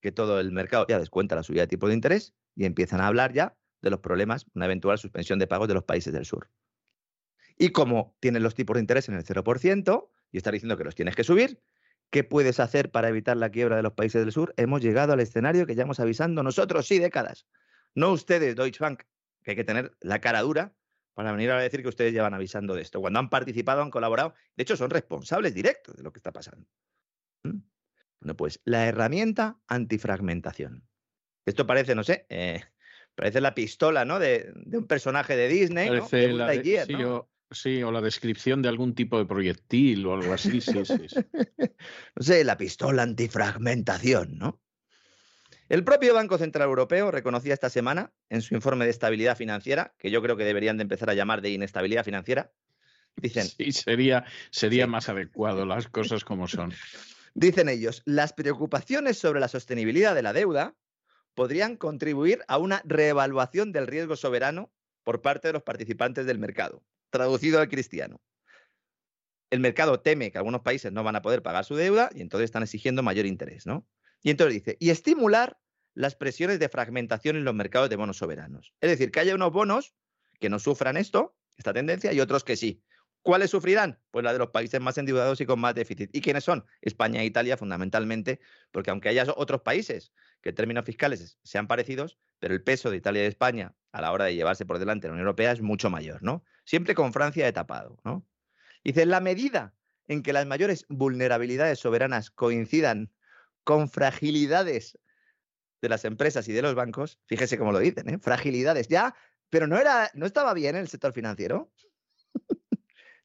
Que 0.02 0.14
todo 0.14 0.40
el 0.40 0.54
mercado 0.54 0.86
ya 0.88 1.00
descuenta 1.00 1.36
la 1.36 1.44
subida 1.44 1.64
de 1.64 1.68
tipo 1.68 1.90
de 1.90 1.96
interés 1.96 2.34
y 2.56 2.66
empiezan 2.66 3.02
a 3.02 3.08
hablar 3.08 3.34
ya 3.34 3.58
de 3.84 3.92
los 3.92 4.00
problemas, 4.00 4.48
una 4.56 4.66
eventual 4.66 4.98
suspensión 4.98 5.38
de 5.38 5.46
pagos 5.46 5.68
de 5.68 5.76
los 5.76 5.84
países 5.84 6.12
del 6.12 6.26
sur. 6.26 6.50
Y 7.58 7.70
como 7.70 8.16
tienen 8.20 8.42
los 8.42 8.56
tipos 8.56 8.76
de 8.76 8.80
interés 8.80 9.10
en 9.10 9.16
el 9.16 9.24
0% 9.24 10.10
y 10.32 10.38
está 10.38 10.52
diciendo 10.52 10.78
que 10.78 10.86
los 10.86 10.96
tienes 10.96 11.16
que 11.16 11.24
subir, 11.24 11.62
¿qué 12.10 12.24
puedes 12.24 12.60
hacer 12.60 12.90
para 12.90 13.10
evitar 13.10 13.38
la 13.38 13.52
quiebra 13.52 13.76
de 13.76 13.84
los 13.84 13.94
países 13.94 14.24
del 14.24 14.32
sur? 14.32 14.54
Hemos 14.58 14.82
llegado 14.82 15.14
al 15.14 15.20
escenario 15.20 15.68
que 15.68 15.76
ya 15.76 15.84
hemos 15.84 16.00
avisando 16.00 16.42
nosotros, 16.42 16.88
sí, 16.88 16.98
décadas. 16.98 17.46
No 17.94 18.12
ustedes, 18.12 18.56
Deutsche 18.56 18.80
Bank, 18.80 19.04
que 19.44 19.52
hay 19.52 19.58
que 19.58 19.64
tener 19.64 19.96
la 20.00 20.20
cara 20.20 20.42
dura 20.42 20.74
para 21.14 21.32
venir 21.32 21.52
a 21.52 21.60
decir 21.60 21.84
que 21.84 21.90
ustedes 21.90 22.14
ya 22.14 22.24
van 22.24 22.34
avisando 22.34 22.74
de 22.74 22.82
esto. 22.82 23.02
Cuando 23.02 23.20
han 23.20 23.30
participado, 23.30 23.82
han 23.84 23.92
colaborado, 23.92 24.34
de 24.56 24.64
hecho 24.64 24.76
son 24.78 24.90
responsables 24.90 25.54
directos 25.54 25.96
de 25.96 26.04
lo 26.04 26.12
que 26.12 26.20
está 26.20 26.32
pasando. 26.32 26.68
¿Mm? 27.44 27.60
Bueno, 28.22 28.36
pues 28.36 28.62
la 28.64 28.88
herramienta 28.88 29.60
antifragmentación. 29.68 30.88
Esto 31.46 31.68
parece, 31.68 31.94
no 31.94 32.06
sé, 32.06 32.26
eh, 32.30 32.64
Parece 33.16 33.42
la 33.42 33.54
pistola, 33.54 34.06
¿no? 34.06 34.20
De, 34.20 34.52
un 34.72 34.88
personaje 34.88 35.36
de 35.36 35.48
Disney. 35.48 35.90
sí, 37.52 37.84
o, 37.84 37.92
la 37.92 38.02
descripción 38.02 38.62
de 38.62 38.70
algún 38.70 38.96
tipo 38.96 39.18
de 39.20 39.26
proyectil 39.26 40.06
o 40.08 40.16
algo 40.16 40.34
así, 40.34 40.62
sí, 40.62 40.84
sí. 40.84 40.96
no 42.16 42.24
sé, 42.24 42.44
la 42.44 42.58
pistola 42.58 43.04
antifragmentación, 43.04 44.38
¿no? 44.38 44.60
El 45.70 45.84
propio 45.84 46.14
Banco 46.14 46.38
Central 46.38 46.68
Europeo 46.68 47.10
reconocía 47.12 47.54
esta 47.54 47.70
semana 47.70 48.12
en 48.30 48.42
su 48.42 48.54
informe 48.54 48.86
de 48.86 48.92
estabilidad 48.92 49.38
financiera, 49.38 49.94
que 49.98 50.12
yo 50.12 50.22
creo 50.22 50.36
que 50.36 50.44
deberían 50.44 50.78
de 50.78 50.84
empezar 50.84 51.10
a 51.10 51.14
llamar 51.14 51.42
de 51.42 51.52
inestabilidad 51.52 52.04
financiera, 52.04 52.52
dicen... 53.16 53.46
Sí, 53.46 53.72
sería, 53.72 54.26
sería 54.52 54.88
más 54.88 55.10
adecuado 55.10 55.66
las 55.66 55.88
cosas 55.88 56.24
como 56.24 56.48
son. 56.48 56.74
Dicen 57.36 57.70
ellos, 57.70 58.04
las 58.06 58.34
preocupaciones 58.34 59.18
sobre 59.18 59.40
la 59.40 59.48
sostenibilidad 59.48 60.14
de 60.14 60.22
la 60.22 60.34
deuda 60.34 60.76
podrían 61.36 61.78
contribuir 61.78 62.44
a 62.48 62.58
una 62.58 62.82
reevaluación 62.86 63.72
del 63.72 63.88
riesgo 63.88 64.16
soberano 64.16 64.72
por 65.04 65.22
parte 65.22 65.50
de 65.50 65.54
los 65.54 65.64
participantes 65.64 66.26
del 66.26 66.40
mercado, 66.40 66.84
traducido 67.10 67.60
al 67.60 67.70
cristiano. 67.70 68.22
El 69.50 69.60
mercado 69.60 70.00
teme 70.00 70.32
que 70.32 70.38
algunos 70.38 70.62
países 70.62 70.92
no 70.92 71.04
van 71.04 71.16
a 71.16 71.22
poder 71.22 71.44
pagar 71.44 71.66
su 71.66 71.76
deuda 71.76 72.10
y 72.14 72.22
entonces 72.22 72.46
están 72.46 72.64
exigiendo 72.64 73.04
mayor 73.04 73.26
interés, 73.26 73.66
¿no? 73.66 73.88
Y 74.22 74.32
entonces 74.32 74.56
dice, 74.56 74.78
y 74.80 74.90
estimular 74.90 75.60
las 75.94 76.16
presiones 76.16 76.60
de 76.60 76.70
fragmentación 76.70 77.36
en 77.36 77.44
los 77.44 77.54
mercados 77.54 77.90
de 77.90 77.96
bonos 77.96 78.18
soberanos. 78.18 78.74
Es 78.82 78.90
decir, 78.90 79.12
que 79.12 79.20
haya 79.20 79.36
unos 79.36 79.52
bonos 79.52 79.94
que 80.40 80.50
no 80.50 80.60
sufran 80.60 80.98
esto, 80.98 81.36
esta 81.58 81.74
tendencia, 81.74 82.14
y 82.14 82.20
otros 82.20 82.44
que 82.44 82.56
sí. 82.56 82.84
¿Cuáles 83.24 83.52
sufrirán? 83.52 84.00
Pues 84.12 84.24
la 84.24 84.34
de 84.34 84.40
los 84.40 84.50
países 84.50 84.82
más 84.82 84.98
endeudados 84.98 85.40
y 85.40 85.46
con 85.46 85.60
más 85.60 85.74
déficit. 85.74 86.10
¿Y 86.14 86.20
quiénes 86.20 86.44
son? 86.44 86.66
España 86.82 87.22
e 87.22 87.26
Italia 87.26 87.56
fundamentalmente, 87.56 88.42
porque 88.72 88.92
aunque 88.92 89.08
haya 89.10 89.26
otros 89.36 89.62
países 89.62 90.12
que 90.42 90.50
en 90.50 90.56
términos 90.56 90.84
fiscales 90.84 91.40
sean 91.42 91.68
parecidos, 91.68 92.20
pero 92.40 92.54
el 92.54 92.62
peso 92.62 92.92
de 92.92 92.98
Italia 92.98 93.24
y 93.24 93.28
España 93.28 93.76
a 93.94 94.02
la 94.02 94.12
hora 94.12 94.26
de 94.26 94.36
llevarse 94.36 94.66
por 94.66 94.78
delante 94.78 95.08
la 95.08 95.14
Unión 95.14 95.26
Europea 95.26 95.54
es 95.54 95.62
mucho 95.62 95.90
mayor, 95.90 96.22
¿no? 96.22 96.44
Siempre 96.66 96.96
con 96.96 97.14
Francia 97.14 97.46
de 97.46 97.54
tapado, 97.54 97.98
¿no? 98.04 98.28
Dice, 98.84 99.06
la 99.06 99.22
medida 99.22 99.74
en 100.08 100.22
que 100.22 100.34
las 100.34 100.46
mayores 100.46 100.86
vulnerabilidades 100.90 101.80
soberanas 101.80 102.30
coincidan 102.30 103.14
con 103.64 103.90
fragilidades 103.90 105.00
de 105.82 105.88
las 105.90 106.04
empresas 106.04 106.50
y 106.50 106.54
de 106.54 106.62
los 106.62 106.76
bancos, 106.76 107.20
fíjese 107.26 107.58
cómo 107.58 107.72
lo 107.72 107.80
dicen, 107.80 108.10
¿eh? 108.10 108.20
Fragilidades, 108.20 108.90
ya, 108.90 109.16
pero 109.50 109.68
no 109.68 109.78
era, 109.78 110.12
no 110.14 110.26
estaba 110.26 110.54
bien 110.54 110.76
el 110.76 110.90
sector 110.90 111.14
financiero. 111.14 111.72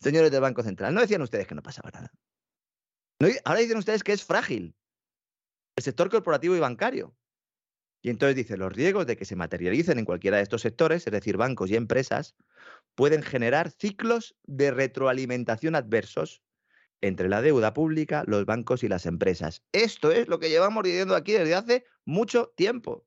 Señores 0.01 0.31
del 0.31 0.41
Banco 0.41 0.63
Central, 0.63 0.95
¿no 0.95 1.01
decían 1.01 1.23
ustedes 1.23 1.47
que 1.47 1.55
no 1.55 1.63
pasaba 1.63 1.91
nada? 1.91 2.13
ahora 3.45 3.59
dicen 3.59 3.79
ustedes 3.79 4.05
que 4.05 4.13
es 4.13 4.25
frágil 4.25 4.77
el 5.79 5.85
sector 5.85 6.11
corporativo 6.11 6.57
y 6.57 6.61
bancario. 6.61 7.17
Y 8.03 8.11
entonces 8.11 8.37
dice, 8.37 8.57
los 8.57 8.73
riesgos 8.73 9.07
de 9.07 9.17
que 9.17 9.25
se 9.25 9.37
materialicen 9.37 9.99
en 9.99 10.05
cualquiera 10.05 10.37
de 10.37 10.43
estos 10.43 10.63
sectores, 10.63 11.07
es 11.07 11.13
decir, 11.13 11.37
bancos 11.37 11.71
y 11.71 11.77
empresas, 11.77 12.37
pueden 12.95 13.23
generar 13.23 13.71
ciclos 13.71 14.37
de 14.45 14.71
retroalimentación 14.71 15.75
adversos 15.75 16.43
entre 17.01 17.29
la 17.29 17.43
deuda 17.43 17.75
pública, 17.75 18.25
los 18.27 18.45
bancos 18.45 18.83
y 18.83 18.89
las 18.89 19.07
empresas. 19.07 19.63
Esto 19.73 20.11
es 20.11 20.29
lo 20.29 20.41
que 20.41 20.49
llevamos 20.49 20.83
diciendo 20.83 21.15
aquí 21.15 21.33
desde 21.33 21.55
hace 21.55 21.85
mucho 22.05 22.53
tiempo. 22.57 23.07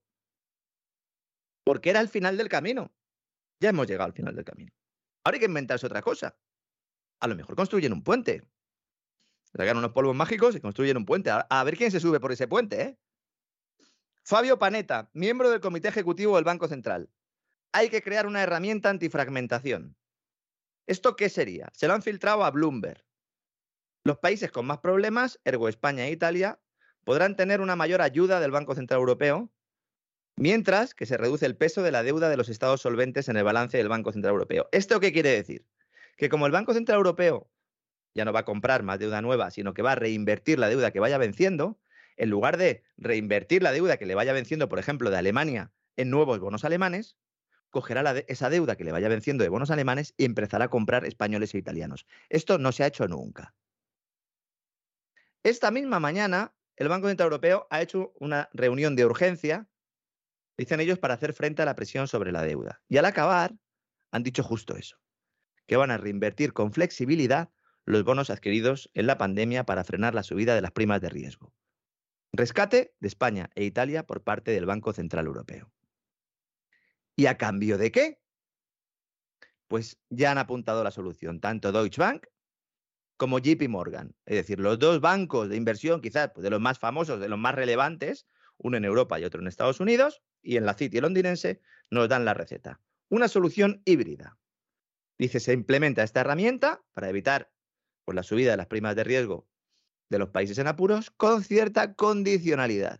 Porque 1.65 1.89
era 1.89 1.99
el 1.99 2.07
final 2.07 2.37
del 2.37 2.49
camino. 2.49 2.93
Ya 3.61 3.69
hemos 3.69 3.87
llegado 3.87 4.07
al 4.07 4.13
final 4.13 4.35
del 4.35 4.45
camino. 4.45 4.71
Ahora 5.25 5.35
hay 5.35 5.39
que 5.39 5.45
inventarse 5.45 5.85
otra 5.85 6.01
cosa. 6.01 6.37
A 7.21 7.27
lo 7.27 7.35
mejor 7.35 7.55
construyen 7.55 7.93
un 7.93 8.03
puente. 8.03 8.43
Sacan 9.55 9.77
unos 9.77 9.91
polvos 9.91 10.15
mágicos 10.15 10.55
y 10.55 10.59
construyen 10.59 10.97
un 10.97 11.05
puente. 11.05 11.29
A, 11.31 11.63
ver 11.63 11.77
quién 11.77 11.91
se 11.91 11.99
sube 11.99 12.19
por 12.19 12.31
ese 12.31 12.47
puente, 12.47 12.81
¿eh? 12.81 12.99
Fabio 14.23 14.57
Panetta, 14.57 15.09
miembro 15.13 15.49
del 15.49 15.61
Comité 15.61 15.87
Ejecutivo 15.87 16.35
del 16.35 16.45
Banco 16.45 16.67
Central. 16.67 17.09
Hay 17.73 17.89
que 17.89 18.01
crear 18.01 18.25
una 18.25 18.41
herramienta 18.41 18.89
antifragmentación. 18.89 19.95
¿Esto 20.87 21.15
qué 21.15 21.29
sería? 21.29 21.69
Se 21.73 21.87
lo 21.87 21.93
han 21.93 22.01
filtrado 22.01 22.43
a 22.43 22.51
Bloomberg. 22.51 23.03
Los 24.03 24.17
países 24.17 24.51
con 24.51 24.65
más 24.65 24.79
problemas, 24.79 25.39
ergo 25.43 25.69
España 25.69 26.07
e 26.07 26.11
Italia, 26.11 26.59
podrán 27.03 27.35
tener 27.35 27.61
una 27.61 27.75
mayor 27.75 28.01
ayuda 28.01 28.39
del 28.39 28.51
Banco 28.51 28.73
Central 28.73 28.99
Europeo, 28.99 29.51
mientras 30.37 30.95
que 30.95 31.05
se 31.05 31.17
reduce 31.17 31.45
el 31.45 31.55
peso 31.55 31.83
de 31.83 31.91
la 31.91 32.01
deuda 32.01 32.29
de 32.29 32.37
los 32.37 32.49
estados 32.49 32.81
solventes 32.81 33.29
en 33.29 33.37
el 33.37 33.43
balance 33.43 33.77
del 33.77 33.89
Banco 33.89 34.11
Central 34.11 34.33
Europeo. 34.33 34.67
¿Esto 34.71 34.99
qué 34.99 35.13
quiere 35.13 35.29
decir? 35.29 35.67
Que 36.17 36.29
como 36.29 36.45
el 36.45 36.51
Banco 36.51 36.73
Central 36.73 36.97
Europeo 36.97 37.49
ya 38.13 38.25
no 38.25 38.33
va 38.33 38.41
a 38.41 38.45
comprar 38.45 38.83
más 38.83 38.99
deuda 38.99 39.21
nueva, 39.21 39.51
sino 39.51 39.73
que 39.73 39.81
va 39.81 39.93
a 39.93 39.95
reinvertir 39.95 40.59
la 40.59 40.69
deuda 40.69 40.91
que 40.91 40.99
vaya 40.99 41.17
venciendo, 41.17 41.79
en 42.17 42.29
lugar 42.29 42.57
de 42.57 42.83
reinvertir 42.97 43.63
la 43.63 43.71
deuda 43.71 43.97
que 43.97 44.05
le 44.05 44.15
vaya 44.15 44.33
venciendo, 44.33 44.69
por 44.69 44.79
ejemplo, 44.79 45.09
de 45.09 45.17
Alemania 45.17 45.71
en 45.95 46.09
nuevos 46.09 46.39
bonos 46.39 46.65
alemanes, 46.65 47.17
cogerá 47.69 48.17
esa 48.27 48.49
deuda 48.49 48.75
que 48.75 48.83
le 48.83 48.91
vaya 48.91 49.07
venciendo 49.07 49.43
de 49.43 49.49
bonos 49.49 49.71
alemanes 49.71 50.13
y 50.17 50.25
empezará 50.25 50.65
a 50.65 50.69
comprar 50.69 51.05
españoles 51.05 51.53
e 51.55 51.57
italianos. 51.57 52.05
Esto 52.29 52.57
no 52.57 52.71
se 52.71 52.83
ha 52.83 52.87
hecho 52.87 53.07
nunca. 53.07 53.55
Esta 55.43 55.71
misma 55.71 55.99
mañana, 55.99 56.53
el 56.75 56.89
Banco 56.89 57.07
Central 57.07 57.27
Europeo 57.27 57.67
ha 57.71 57.81
hecho 57.81 58.13
una 58.19 58.49
reunión 58.53 58.95
de 58.95 59.05
urgencia, 59.05 59.67
dicen 60.57 60.79
ellos, 60.81 60.99
para 60.99 61.15
hacer 61.15 61.33
frente 61.33 61.61
a 61.61 61.65
la 61.65 61.75
presión 61.75 62.07
sobre 62.07 62.31
la 62.31 62.43
deuda. 62.43 62.83
Y 62.87 62.97
al 62.97 63.05
acabar, 63.05 63.55
han 64.11 64.23
dicho 64.23 64.43
justo 64.43 64.75
eso, 64.75 64.97
que 65.67 65.77
van 65.77 65.91
a 65.91 65.97
reinvertir 65.97 66.53
con 66.53 66.73
flexibilidad 66.73 67.49
los 67.85 68.03
bonos 68.03 68.29
adquiridos 68.29 68.89
en 68.93 69.07
la 69.07 69.17
pandemia 69.17 69.65
para 69.65 69.83
frenar 69.83 70.13
la 70.15 70.23
subida 70.23 70.55
de 70.55 70.61
las 70.61 70.71
primas 70.71 71.01
de 71.01 71.09
riesgo. 71.09 71.53
Rescate 72.33 72.93
de 72.99 73.07
España 73.07 73.49
e 73.55 73.63
Italia 73.63 74.05
por 74.05 74.23
parte 74.23 74.51
del 74.51 74.65
Banco 74.65 74.93
Central 74.93 75.25
Europeo. 75.25 75.71
¿Y 77.15 77.25
a 77.25 77.37
cambio 77.37 77.77
de 77.77 77.91
qué? 77.91 78.21
Pues 79.67 79.99
ya 80.09 80.31
han 80.31 80.37
apuntado 80.37 80.83
la 80.83 80.91
solución, 80.91 81.39
tanto 81.39 81.71
Deutsche 81.71 82.01
Bank 82.01 82.27
como 83.17 83.39
JP 83.39 83.67
Morgan. 83.69 84.15
Es 84.25 84.37
decir, 84.37 84.59
los 84.59 84.79
dos 84.79 84.99
bancos 84.99 85.49
de 85.49 85.55
inversión, 85.55 86.01
quizás 86.01 86.31
pues, 86.33 86.43
de 86.43 86.49
los 86.49 86.59
más 86.59 86.79
famosos, 86.79 87.19
de 87.19 87.29
los 87.29 87.37
más 87.37 87.53
relevantes, 87.53 88.25
uno 88.57 88.77
en 88.77 88.85
Europa 88.85 89.19
y 89.19 89.25
otro 89.25 89.41
en 89.41 89.47
Estados 89.47 89.79
Unidos, 89.79 90.23
y 90.41 90.57
en 90.57 90.65
la 90.65 90.73
City 90.73 90.99
londinense, 90.99 91.61
nos 91.89 92.09
dan 92.09 92.25
la 92.25 92.33
receta. 92.33 92.79
Una 93.09 93.27
solución 93.27 93.81
híbrida. 93.85 94.37
Dice, 95.21 95.39
se 95.39 95.53
implementa 95.53 96.01
esta 96.01 96.21
herramienta 96.21 96.81
para 96.93 97.07
evitar 97.07 97.51
pues, 98.05 98.15
la 98.15 98.23
subida 98.23 98.49
de 98.49 98.57
las 98.57 98.65
primas 98.65 98.95
de 98.95 99.03
riesgo 99.03 99.47
de 100.09 100.17
los 100.17 100.29
países 100.29 100.57
en 100.57 100.65
apuros 100.65 101.11
con 101.11 101.43
cierta 101.43 101.93
condicionalidad. 101.93 102.99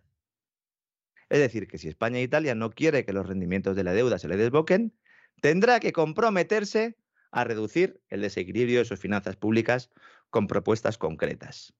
Es 1.30 1.40
decir, 1.40 1.66
que 1.66 1.78
si 1.78 1.88
España 1.88 2.18
e 2.18 2.22
Italia 2.22 2.54
no 2.54 2.70
quiere 2.70 3.04
que 3.04 3.12
los 3.12 3.26
rendimientos 3.26 3.74
de 3.74 3.82
la 3.82 3.92
deuda 3.92 4.20
se 4.20 4.28
le 4.28 4.36
desboquen, 4.36 4.96
tendrá 5.40 5.80
que 5.80 5.92
comprometerse 5.92 6.96
a 7.32 7.42
reducir 7.42 8.00
el 8.08 8.20
desequilibrio 8.20 8.78
de 8.78 8.84
sus 8.84 9.00
finanzas 9.00 9.34
públicas 9.34 9.90
con 10.30 10.46
propuestas 10.46 10.98
concretas 10.98 11.74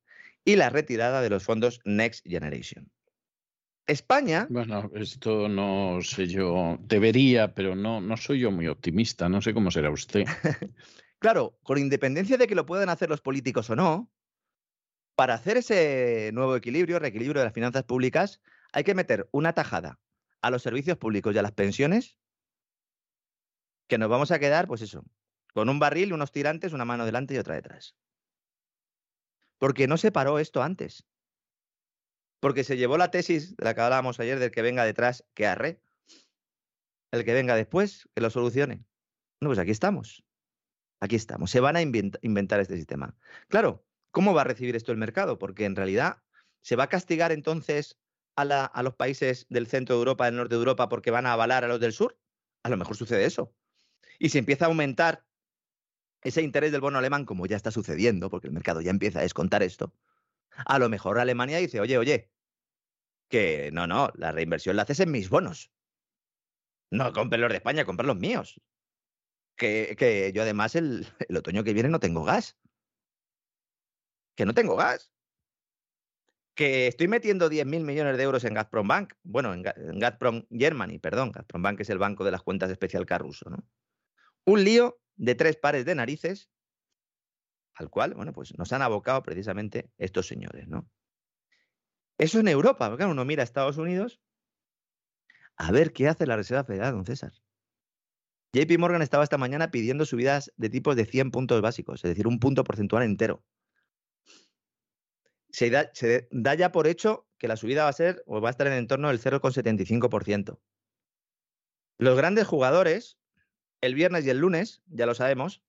y 0.45 0.57
la 0.57 0.71
retirada 0.71 1.23
de 1.23 1.31
los 1.31 1.45
fondos 1.45 1.81
Next 1.85 2.27
Generation. 2.27 2.91
España. 3.87 4.47
Bueno, 4.49 4.91
esto 4.95 5.49
no 5.49 5.99
sé 6.03 6.27
yo, 6.27 6.79
debería, 6.81 7.55
pero 7.55 7.75
no, 7.75 8.01
no 8.01 8.17
soy 8.17 8.41
yo 8.41 8.51
muy 8.51 8.69
optimista, 8.69 9.29
no 9.29 9.41
sé 9.41 9.53
cómo 9.53 9.71
será 9.71 9.91
usted. 9.91 10.25
claro, 11.19 11.59
con 11.63 11.79
independencia 11.79 12.37
de 12.37 12.47
que 12.47 12.55
lo 12.55 12.67
puedan 12.67 12.89
hacer 12.89 13.09
los 13.09 13.21
políticos 13.21 13.71
o 13.71 13.77
no, 13.77 14.11
para 15.15 15.35
hacer 15.35 15.57
ese 15.57 16.31
nuevo 16.33 16.57
equilibrio, 16.57 16.99
reequilibrio 16.99 17.41
de 17.41 17.47
las 17.47 17.55
finanzas 17.55 17.85
públicas, 17.85 18.41
hay 18.73 18.85
que 18.85 18.95
meter 18.95 19.29
una 19.33 19.53
tajada 19.53 19.99
a 20.41 20.51
los 20.51 20.63
servicios 20.63 20.97
públicos 20.99 21.35
y 21.35 21.39
a 21.39 21.43
las 21.43 21.53
pensiones 21.53 22.19
que 23.89 23.99
nos 23.99 24.09
vamos 24.09 24.31
a 24.31 24.39
quedar, 24.39 24.67
pues 24.67 24.81
eso, 24.81 25.05
con 25.53 25.69
un 25.69 25.79
barril, 25.79 26.13
unos 26.13 26.33
tirantes, 26.33 26.73
una 26.73 26.85
mano 26.85 27.05
delante 27.05 27.35
y 27.35 27.39
otra 27.39 27.55
detrás. 27.55 27.95
Porque 29.59 29.87
no 29.87 29.97
se 29.97 30.11
paró 30.11 30.39
esto 30.39 30.63
antes. 30.63 31.07
Porque 32.43 32.65
se 32.65 32.77
llevó 32.77 32.99
la 32.99 33.13
tesis 33.13 33.57
de 33.57 33.65
la 33.65 33.73
que 33.73 33.83
hablábamos 33.83 34.19
ayer 34.19 34.41
del 34.41 34.51
que 34.51 34.63
venga 34.63 34.85
detrás, 34.85 35.25
que 35.33 35.47
arre. 35.47 35.81
El 37.13 37.25
que 37.25 37.35
venga 37.35 37.55
después, 37.55 38.09
que 38.17 38.21
lo 38.21 38.31
solucione. 38.31 38.85
Bueno, 39.41 39.51
pues 39.51 39.61
aquí 39.61 39.71
estamos. 39.71 40.25
Aquí 40.99 41.15
estamos. 41.15 41.53
Se 41.53 41.61
van 41.61 41.77
a 41.77 41.83
inventar 41.83 42.59
este 42.59 42.75
sistema. 42.75 43.15
Claro, 43.47 43.87
¿cómo 44.11 44.35
va 44.35 44.41
a 44.41 44.45
recibir 44.45 44.75
esto 44.75 44.91
el 44.91 44.99
mercado? 44.99 45.39
Porque 45.39 45.67
en 45.67 45.77
realidad 45.77 46.21
se 46.63 46.75
va 46.75 46.85
a 46.85 46.89
castigar 46.89 47.31
entonces 47.31 47.97
a, 48.35 48.43
a 48.43 48.83
los 48.83 48.97
países 48.97 49.47
del 49.49 49.69
centro 49.69 49.95
de 49.95 50.01
Europa, 50.01 50.25
del 50.25 50.35
norte 50.35 50.57
de 50.57 50.59
Europa, 50.59 50.89
porque 50.89 51.13
van 51.13 51.27
a 51.27 51.35
avalar 51.35 51.63
a 51.63 51.69
los 51.69 51.79
del 51.79 51.93
sur. 51.93 52.19
A 52.65 52.71
lo 52.71 52.77
mejor 52.77 52.97
sucede 52.97 53.25
eso. 53.25 53.55
Y 54.19 54.31
si 54.31 54.39
empieza 54.39 54.65
a 54.65 54.69
aumentar 54.69 55.25
ese 56.23 56.43
interés 56.43 56.73
del 56.73 56.81
bono 56.81 56.99
alemán, 56.99 57.25
como 57.25 57.47
ya 57.47 57.55
está 57.55 57.71
sucediendo, 57.71 58.31
porque 58.31 58.49
el 58.49 58.53
mercado 58.53 58.81
ya 58.81 58.91
empieza 58.91 59.21
a 59.21 59.23
descontar 59.23 59.63
esto, 59.63 59.95
a 60.57 60.79
lo 60.79 60.89
mejor 60.89 61.19
Alemania 61.19 61.59
dice, 61.59 61.81
oye, 61.81 61.99
oye, 61.99 62.31
que 63.29 63.71
no, 63.73 63.87
no, 63.87 64.11
la 64.15 64.31
reinversión 64.33 64.77
la 64.77 64.83
haces 64.83 65.01
en 65.01 65.11
mis 65.11 65.31
bonos. 65.31 65.73
No 66.91 67.13
compres 67.13 67.41
los 67.41 67.51
de 67.51 67.57
España, 67.57 67.87
compra 67.87 68.07
los 68.07 68.19
míos. 68.19 68.61
Que, 69.57 69.97
que 69.99 70.33
yo 70.35 70.43
además 70.43 70.77
el, 70.77 71.07
el, 71.29 71.37
otoño 71.37 71.65
que 71.65 71.73
viene 71.73 71.89
no 71.89 72.01
tengo 72.01 72.25
gas. 72.25 72.59
Que 74.37 74.45
no 74.45 74.53
tengo 74.53 74.77
gas. 74.77 75.11
Que 76.55 76.87
estoy 76.87 77.09
metiendo 77.09 77.49
10.000 77.49 77.83
millones 77.83 78.19
de 78.19 78.23
euros 78.23 78.45
en 78.45 78.53
Gazprom 78.53 78.87
Bank. 78.87 79.15
Bueno, 79.23 79.55
en, 79.55 79.65
en 79.67 79.99
Gazprom 79.99 80.45
Germany, 80.51 80.99
perdón. 80.99 81.33
Gazprom 81.33 81.63
Bank 81.63 81.81
es 81.81 81.89
el 81.89 81.99
banco 81.99 82.25
de 82.25 82.33
las 82.33 82.43
cuentas 82.43 82.71
especial 82.71 83.07
Carruso, 83.07 83.49
¿no? 83.49 83.65
Un 84.45 84.63
lío 84.63 85.01
de 85.17 85.35
tres 85.35 85.57
pares 85.57 85.87
de 85.87 85.95
narices 85.95 86.51
al 87.75 87.91
cual, 87.91 88.15
bueno, 88.15 88.33
pues 88.33 88.57
nos 88.59 88.73
han 88.73 88.83
abocado 88.83 89.23
precisamente 89.23 89.91
estos 89.99 90.27
señores, 90.27 90.69
¿no? 90.69 90.89
Eso 92.19 92.41
en 92.41 92.49
Europa, 92.49 92.89
porque 92.89 93.05
uno 93.05 93.25
mira 93.25 93.43
a 93.43 93.45
Estados 93.45 93.79
Unidos 93.79 94.21
a 95.57 95.73
ver 95.73 95.93
qué 95.93 96.09
hace 96.09 96.27
la 96.27 96.37
Reserva 96.37 96.65
Federal, 96.65 96.93
don 96.93 97.07
César. 97.07 97.33
JP 98.53 98.79
Morgan 98.79 99.01
estaba 99.01 99.25
esta 99.25 99.39
mañana 99.39 99.71
pidiendo 99.71 100.05
subidas 100.05 100.53
de 100.57 100.69
tipos 100.69 100.95
de 100.95 101.07
100 101.07 101.31
puntos 101.31 101.61
básicos, 101.63 102.05
es 102.05 102.11
decir, 102.11 102.27
un 102.27 102.39
punto 102.39 102.65
porcentual 102.65 103.03
entero. 103.03 103.43
Se 105.51 105.71
da, 105.71 105.91
se 105.95 106.29
da 106.31 106.55
ya 106.55 106.73
por 106.73 106.87
hecho 106.87 107.27
que 107.39 107.49
la 107.49 107.57
subida 107.57 107.85
va 107.85 107.89
a 107.89 107.95
ser 107.95 108.23
o 108.27 108.41
va 108.41 108.49
a 108.49 108.51
estar 108.51 108.67
en 108.67 108.75
el 108.75 108.79
entorno 108.81 109.09
del 109.09 109.21
0,75%. 109.21 110.59
Los 111.99 112.17
grandes 112.17 112.47
jugadores, 112.47 113.19
el 113.81 113.95
viernes 113.95 114.27
y 114.27 114.31
el 114.31 114.39
lunes, 114.39 114.83
ya 114.87 115.07
lo 115.07 115.15
sabemos, 115.15 115.63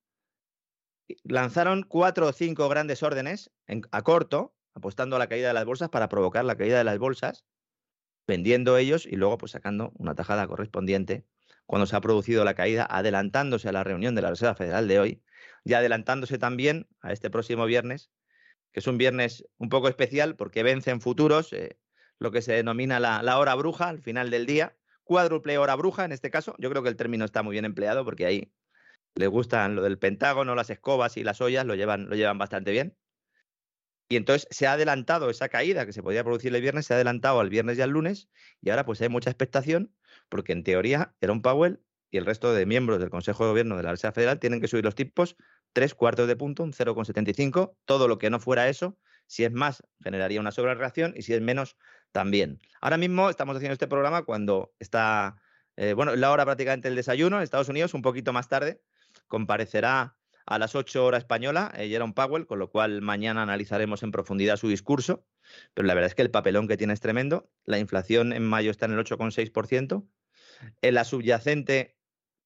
lanzaron 1.23 1.83
cuatro 1.83 2.27
o 2.27 2.33
cinco 2.33 2.69
grandes 2.69 3.03
órdenes 3.03 3.51
a 3.91 4.01
corto, 4.01 4.55
apostando 4.73 5.15
a 5.15 5.19
la 5.19 5.27
caída 5.27 5.49
de 5.49 5.53
las 5.53 5.65
bolsas 5.65 5.89
para 5.89 6.09
provocar 6.09 6.45
la 6.45 6.55
caída 6.55 6.77
de 6.77 6.83
las 6.83 6.97
bolsas, 6.97 7.45
vendiendo 8.27 8.77
ellos 8.77 9.05
y 9.05 9.15
luego 9.15 9.37
pues 9.37 9.51
sacando 9.51 9.91
una 9.95 10.15
tajada 10.15 10.47
correspondiente 10.47 11.25
cuando 11.65 11.85
se 11.85 11.95
ha 11.95 12.01
producido 12.01 12.43
la 12.43 12.55
caída, 12.55 12.85
adelantándose 12.89 13.69
a 13.69 13.71
la 13.71 13.83
reunión 13.83 14.15
de 14.15 14.21
la 14.21 14.29
Reserva 14.29 14.55
Federal 14.55 14.87
de 14.87 14.99
hoy 14.99 15.23
y 15.63 15.73
adelantándose 15.73 16.37
también 16.37 16.87
a 17.01 17.13
este 17.13 17.29
próximo 17.29 17.65
viernes, 17.65 18.11
que 18.71 18.79
es 18.79 18.87
un 18.87 18.97
viernes 18.97 19.45
un 19.57 19.69
poco 19.69 19.87
especial 19.87 20.35
porque 20.35 20.63
vencen 20.63 20.99
futuros, 20.99 21.53
eh, 21.53 21.79
lo 22.19 22.31
que 22.31 22.41
se 22.41 22.53
denomina 22.53 22.99
la, 22.99 23.23
la 23.23 23.39
hora 23.39 23.55
bruja 23.55 23.89
al 23.89 24.01
final 24.01 24.29
del 24.29 24.45
día, 24.45 24.75
cuádruple 25.03 25.57
hora 25.57 25.75
bruja 25.75 26.05
en 26.05 26.11
este 26.11 26.29
caso. 26.29 26.55
Yo 26.59 26.69
creo 26.69 26.83
que 26.83 26.89
el 26.89 26.95
término 26.95 27.25
está 27.25 27.43
muy 27.43 27.53
bien 27.53 27.65
empleado 27.65 28.03
porque 28.05 28.25
ahí 28.25 28.53
le 29.15 29.27
gustan 29.27 29.75
lo 29.75 29.83
del 29.83 29.99
Pentágono, 29.99 30.55
las 30.55 30.69
escobas 30.69 31.17
y 31.17 31.23
las 31.23 31.41
ollas, 31.41 31.65
lo 31.65 31.75
llevan, 31.75 32.09
lo 32.09 32.15
llevan 32.15 32.37
bastante 32.37 32.71
bien. 32.71 32.97
Y 34.09 34.15
entonces 34.15 34.47
se 34.51 34.67
ha 34.67 34.73
adelantado 34.73 35.29
esa 35.29 35.49
caída 35.49 35.85
que 35.85 35.93
se 35.93 36.03
podía 36.03 36.23
producir 36.23 36.53
el 36.53 36.61
viernes, 36.61 36.85
se 36.85 36.93
ha 36.93 36.97
adelantado 36.97 37.39
al 37.39 37.49
viernes 37.49 37.77
y 37.77 37.81
al 37.81 37.89
lunes, 37.89 38.29
y 38.61 38.69
ahora 38.69 38.85
pues 38.85 39.01
hay 39.01 39.09
mucha 39.09 39.29
expectación, 39.29 39.95
porque 40.29 40.51
en 40.51 40.63
teoría 40.63 41.15
un 41.21 41.41
Powell 41.41 41.81
y 42.11 42.17
el 42.17 42.25
resto 42.25 42.53
de 42.53 42.65
miembros 42.67 42.99
del 42.99 43.09
Consejo 43.09 43.43
de 43.43 43.49
Gobierno 43.49 43.75
de 43.75 43.83
la 43.83 43.91
Reserva 43.91 44.13
Federal 44.13 44.39
tienen 44.39 44.61
que 44.61 44.67
subir 44.67 44.83
los 44.83 44.93
tipos 44.93 45.35
tres 45.73 45.95
cuartos 45.95 46.27
de 46.27 46.35
punto, 46.35 46.63
un 46.63 46.71
0,75. 46.71 47.75
Todo 47.85 48.07
lo 48.07 48.19
que 48.19 48.29
no 48.29 48.39
fuera 48.39 48.69
eso 48.69 48.99
Si 49.25 49.43
es 49.43 49.51
más, 49.51 49.83
generaría 50.03 50.39
una 50.39 50.51
sobrereacción 50.51 51.13
y 51.17 51.23
si 51.23 51.33
es 51.33 51.41
menos, 51.41 51.75
también. 52.11 52.59
Ahora 52.81 52.97
mismo 52.97 53.29
estamos 53.29 53.55
haciendo 53.55 53.73
este 53.73 53.87
programa 53.87 54.23
cuando 54.23 54.75
está, 54.77 55.41
eh, 55.75 55.93
bueno, 55.93 56.15
la 56.15 56.31
hora 56.31 56.45
prácticamente 56.45 56.87
del 56.87 56.95
desayuno 56.95 57.37
en 57.37 57.43
Estados 57.43 57.69
Unidos, 57.69 57.95
un 57.95 58.03
poquito 58.03 58.31
más 58.31 58.47
tarde, 58.47 58.83
comparecerá 59.27 60.17
a 60.45 60.59
las 60.59 60.75
8 60.75 61.05
horas 61.05 61.19
española 61.19 61.71
eh, 61.75 61.87
Jerome 61.87 62.13
Powell, 62.13 62.45
con 62.45 62.59
lo 62.59 62.69
cual 62.69 63.01
mañana 63.01 63.43
analizaremos 63.43 64.03
en 64.03 64.11
profundidad 64.11 64.57
su 64.57 64.67
discurso, 64.67 65.25
pero 65.73 65.87
la 65.87 65.93
verdad 65.93 66.09
es 66.09 66.15
que 66.15 66.21
el 66.21 66.31
papelón 66.31 66.67
que 66.67 66.77
tiene 66.77 66.93
es 66.93 66.99
tremendo. 66.99 67.49
La 67.65 67.79
inflación 67.79 68.33
en 68.33 68.43
mayo 68.43 68.71
está 68.71 68.85
en 68.85 68.93
el 68.93 68.99
8,6%. 68.99 70.07
En 70.81 70.93
la 70.93 71.03
subyacente 71.03 71.97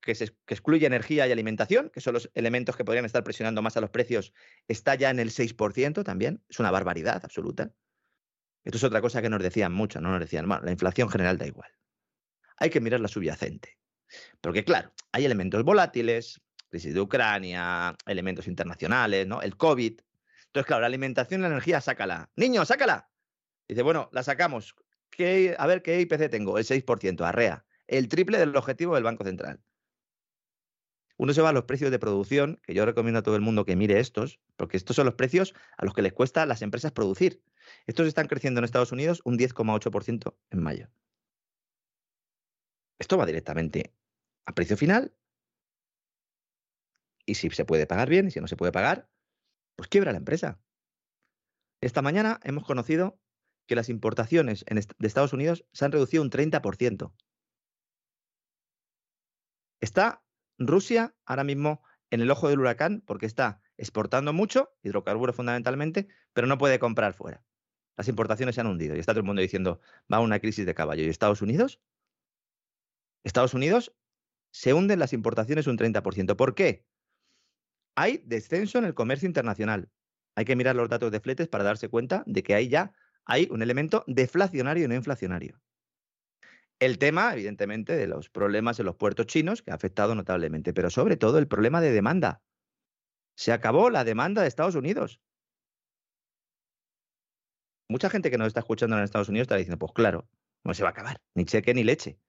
que, 0.01 0.15
se, 0.15 0.35
excluye 0.47 0.85
energía 0.85 1.27
y 1.27 1.31
alimentación, 1.31 1.89
que 1.89 2.01
son 2.01 2.13
los 2.13 2.31
elementos 2.33 2.75
que 2.75 2.85
podrían 2.85 3.05
estar 3.05 3.23
presionando 3.23 3.61
más 3.61 3.77
a 3.77 3.81
los 3.81 3.89
precios, 3.89 4.33
está 4.67 4.95
ya 4.95 5.09
en 5.09 5.19
el 5.19 5.31
6% 5.31 6.03
también. 6.03 6.43
Es 6.49 6.59
una 6.59 6.71
barbaridad 6.71 7.23
absoluta. 7.23 7.71
Esto 8.63 8.77
es 8.77 8.83
otra 8.83 9.01
cosa 9.01 9.21
que 9.21 9.29
nos 9.29 9.41
decían 9.41 9.71
mucho, 9.71 10.01
no 10.01 10.11
nos 10.11 10.19
decían, 10.19 10.47
bueno, 10.47 10.63
la 10.63 10.71
inflación 10.71 11.09
general 11.09 11.37
da 11.37 11.47
igual. 11.47 11.69
Hay 12.57 12.69
que 12.69 12.81
mirar 12.81 12.99
la 12.99 13.07
subyacente. 13.07 13.77
Porque 14.41 14.63
claro, 14.63 14.93
hay 15.11 15.25
elementos 15.25 15.63
volátiles, 15.63 16.41
crisis 16.69 16.93
de 16.93 17.01
Ucrania, 17.01 17.95
elementos 18.05 18.47
internacionales, 18.47 19.27
¿no? 19.27 19.41
El 19.41 19.57
COVID. 19.57 19.99
Entonces, 20.47 20.67
claro, 20.67 20.81
la 20.81 20.87
alimentación 20.87 21.41
y 21.41 21.43
la 21.43 21.49
energía, 21.49 21.81
sácala. 21.81 22.29
Niño, 22.35 22.65
sácala. 22.65 23.09
Dice, 23.67 23.81
bueno, 23.81 24.09
la 24.11 24.23
sacamos. 24.23 24.75
¿Qué, 25.09 25.55
a 25.57 25.67
ver, 25.67 25.81
¿qué 25.81 25.99
IPC 26.01 26.29
tengo? 26.29 26.57
El 26.57 26.65
6%, 26.65 27.25
arrea. 27.25 27.65
El 27.87 28.07
triple 28.07 28.37
del 28.37 28.55
objetivo 28.55 28.95
del 28.95 29.03
Banco 29.03 29.23
Central. 29.23 29.61
Uno 31.17 31.33
se 31.33 31.41
va 31.41 31.49
a 31.49 31.53
los 31.53 31.63
precios 31.63 31.89
de 31.89 31.97
producción, 31.97 32.59
que 32.63 32.75
yo 32.75 32.85
recomiendo 32.85 33.19
a 33.19 33.23
todo 33.23 33.35
el 33.35 33.41
mundo 33.41 33.65
que 33.65 33.75
mire 33.75 33.99
estos, 33.99 34.39
porque 34.55 34.77
estos 34.77 34.95
son 34.95 35.05
los 35.05 35.15
precios 35.15 35.55
a 35.75 35.83
los 35.83 35.95
que 35.95 36.03
les 36.03 36.13
cuesta 36.13 36.43
a 36.43 36.45
las 36.45 36.61
empresas 36.61 36.91
producir. 36.91 37.41
Estos 37.87 38.07
están 38.07 38.27
creciendo 38.27 38.59
en 38.59 38.65
Estados 38.65 38.91
Unidos 38.91 39.21
un 39.25 39.37
10,8% 39.37 40.35
en 40.51 40.61
mayo. 40.61 40.89
Esto 42.99 43.17
va 43.17 43.25
directamente 43.25 43.93
a 44.45 44.53
precio 44.53 44.77
final 44.77 45.13
y 47.27 47.35
si 47.35 47.51
se 47.51 47.65
puede 47.65 47.85
pagar 47.85 48.09
bien 48.09 48.27
y 48.27 48.31
si 48.31 48.41
no 48.41 48.47
se 48.47 48.55
puede 48.55 48.71
pagar, 48.71 49.07
pues 49.75 49.89
quiebra 49.89 50.11
la 50.11 50.17
empresa. 50.17 50.59
Esta 51.81 52.01
mañana 52.01 52.39
hemos 52.43 52.65
conocido 52.65 53.19
que 53.67 53.75
las 53.75 53.89
importaciones 53.89 54.65
de 54.67 55.07
Estados 55.07 55.33
Unidos 55.33 55.65
se 55.73 55.85
han 55.85 55.91
reducido 55.91 56.23
un 56.23 56.31
30%. 56.31 57.13
Está 59.81 60.23
Rusia 60.57 61.15
ahora 61.25 61.43
mismo 61.43 61.83
en 62.09 62.21
el 62.21 62.31
ojo 62.31 62.49
del 62.49 62.59
huracán 62.59 63.03
porque 63.05 63.25
está 63.27 63.61
exportando 63.75 64.33
mucho, 64.33 64.73
hidrocarburos 64.81 65.35
fundamentalmente, 65.35 66.07
pero 66.33 66.47
no 66.47 66.57
puede 66.57 66.79
comprar 66.79 67.13
fuera. 67.13 67.43
Las 67.97 68.07
importaciones 68.07 68.55
se 68.55 68.61
han 68.61 68.67
hundido 68.67 68.95
y 68.95 68.99
está 68.99 69.11
todo 69.11 69.19
el 69.19 69.25
mundo 69.25 69.41
diciendo, 69.41 69.81
va 70.11 70.19
una 70.21 70.39
crisis 70.39 70.65
de 70.65 70.73
caballo. 70.73 71.03
¿Y 71.03 71.09
Estados 71.09 71.41
Unidos? 71.41 71.81
Estados 73.23 73.53
Unidos 73.53 73.93
se 74.51 74.73
hunden 74.73 74.99
las 74.99 75.13
importaciones 75.13 75.67
un 75.67 75.77
30%. 75.77 76.35
¿Por 76.35 76.55
qué? 76.55 76.85
Hay 77.97 78.21
descenso 78.23 78.77
en 78.77 78.85
el 78.85 78.93
comercio 78.93 79.25
internacional. 79.27 79.89
Hay 80.35 80.45
que 80.45 80.55
mirar 80.55 80.75
los 80.75 80.87
datos 80.87 81.11
de 81.11 81.19
fletes 81.19 81.47
para 81.47 81.63
darse 81.63 81.89
cuenta 81.89 82.23
de 82.27 82.43
que 82.43 82.53
ahí 82.53 82.69
ya 82.69 82.93
hay 83.25 83.47
un 83.49 83.63
elemento 83.63 84.03
deflacionario 84.05 84.85
y 84.85 84.87
no 84.87 84.93
inflacionario. 84.93 85.59
El 86.77 86.99
tema, 86.99 87.33
evidentemente, 87.33 87.95
de 87.95 88.05
los 88.05 88.29
problemas 88.29 88.79
en 88.79 88.85
los 88.85 88.95
puertos 88.97 89.25
chinos, 89.25 89.63
que 89.63 89.71
ha 89.71 89.73
afectado 89.73 90.13
notablemente, 90.13 90.75
pero 90.75 90.91
sobre 90.91 91.17
todo 91.17 91.39
el 91.39 91.47
problema 91.47 91.81
de 91.81 91.91
demanda. 91.91 92.43
Se 93.35 93.51
acabó 93.51 93.89
la 93.89 94.03
demanda 94.03 94.43
de 94.43 94.47
Estados 94.47 94.75
Unidos. 94.75 95.19
Mucha 97.89 98.11
gente 98.11 98.29
que 98.29 98.37
nos 98.37 98.47
está 98.47 98.59
escuchando 98.59 98.95
en 98.95 99.03
Estados 99.05 99.29
Unidos 99.29 99.45
está 99.45 99.55
diciendo, 99.55 99.79
pues 99.79 99.93
claro, 99.93 100.29
no 100.63 100.75
se 100.75 100.83
va 100.83 100.89
a 100.89 100.91
acabar, 100.91 101.19
ni 101.33 101.45
cheque 101.45 101.73
ni 101.73 101.83
leche. 101.83 102.19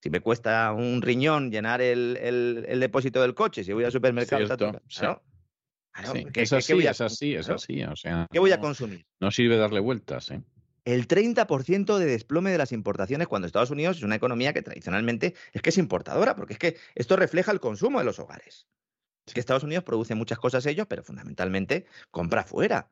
Si 0.00 0.10
me 0.10 0.20
cuesta 0.20 0.72
un 0.72 1.02
riñón 1.02 1.50
llenar 1.50 1.80
el, 1.80 2.64
depósito 2.80 3.20
del 3.20 3.34
coche, 3.34 3.64
si 3.64 3.72
voy 3.72 3.84
al 3.84 3.92
supermercado, 3.92 4.44
es 6.34 6.52
así, 6.52 6.86
es 6.86 7.00
así, 7.00 7.34
es 7.34 7.48
así. 7.48 7.82
O 7.82 7.96
sea, 7.96 8.26
¿Qué 8.30 8.38
voy 8.38 8.52
a 8.52 8.60
consumir? 8.60 9.04
No 9.20 9.30
sirve 9.30 9.56
darle 9.56 9.80
vueltas. 9.80 10.30
¿eh? 10.30 10.42
El 10.84 11.08
30% 11.08 11.98
de 11.98 12.06
desplome 12.06 12.50
de 12.50 12.58
las 12.58 12.72
importaciones 12.72 13.26
cuando 13.26 13.46
Estados 13.46 13.70
Unidos 13.70 13.98
es 13.98 14.02
una 14.04 14.14
economía 14.14 14.52
que 14.52 14.62
tradicionalmente 14.62 15.34
es 15.52 15.62
que 15.62 15.70
es 15.70 15.78
importadora, 15.78 16.36
porque 16.36 16.52
es 16.54 16.58
que 16.58 16.76
esto 16.94 17.16
refleja 17.16 17.50
el 17.52 17.60
consumo 17.60 17.98
de 17.98 18.04
los 18.04 18.18
hogares. 18.18 18.68
Es 19.26 19.34
que 19.34 19.40
Estados 19.40 19.64
Unidos 19.64 19.84
produce 19.84 20.14
muchas 20.14 20.38
cosas 20.38 20.64
ellos, 20.66 20.86
pero 20.88 21.02
fundamentalmente 21.02 21.86
compra 22.10 22.44
fuera 22.44 22.90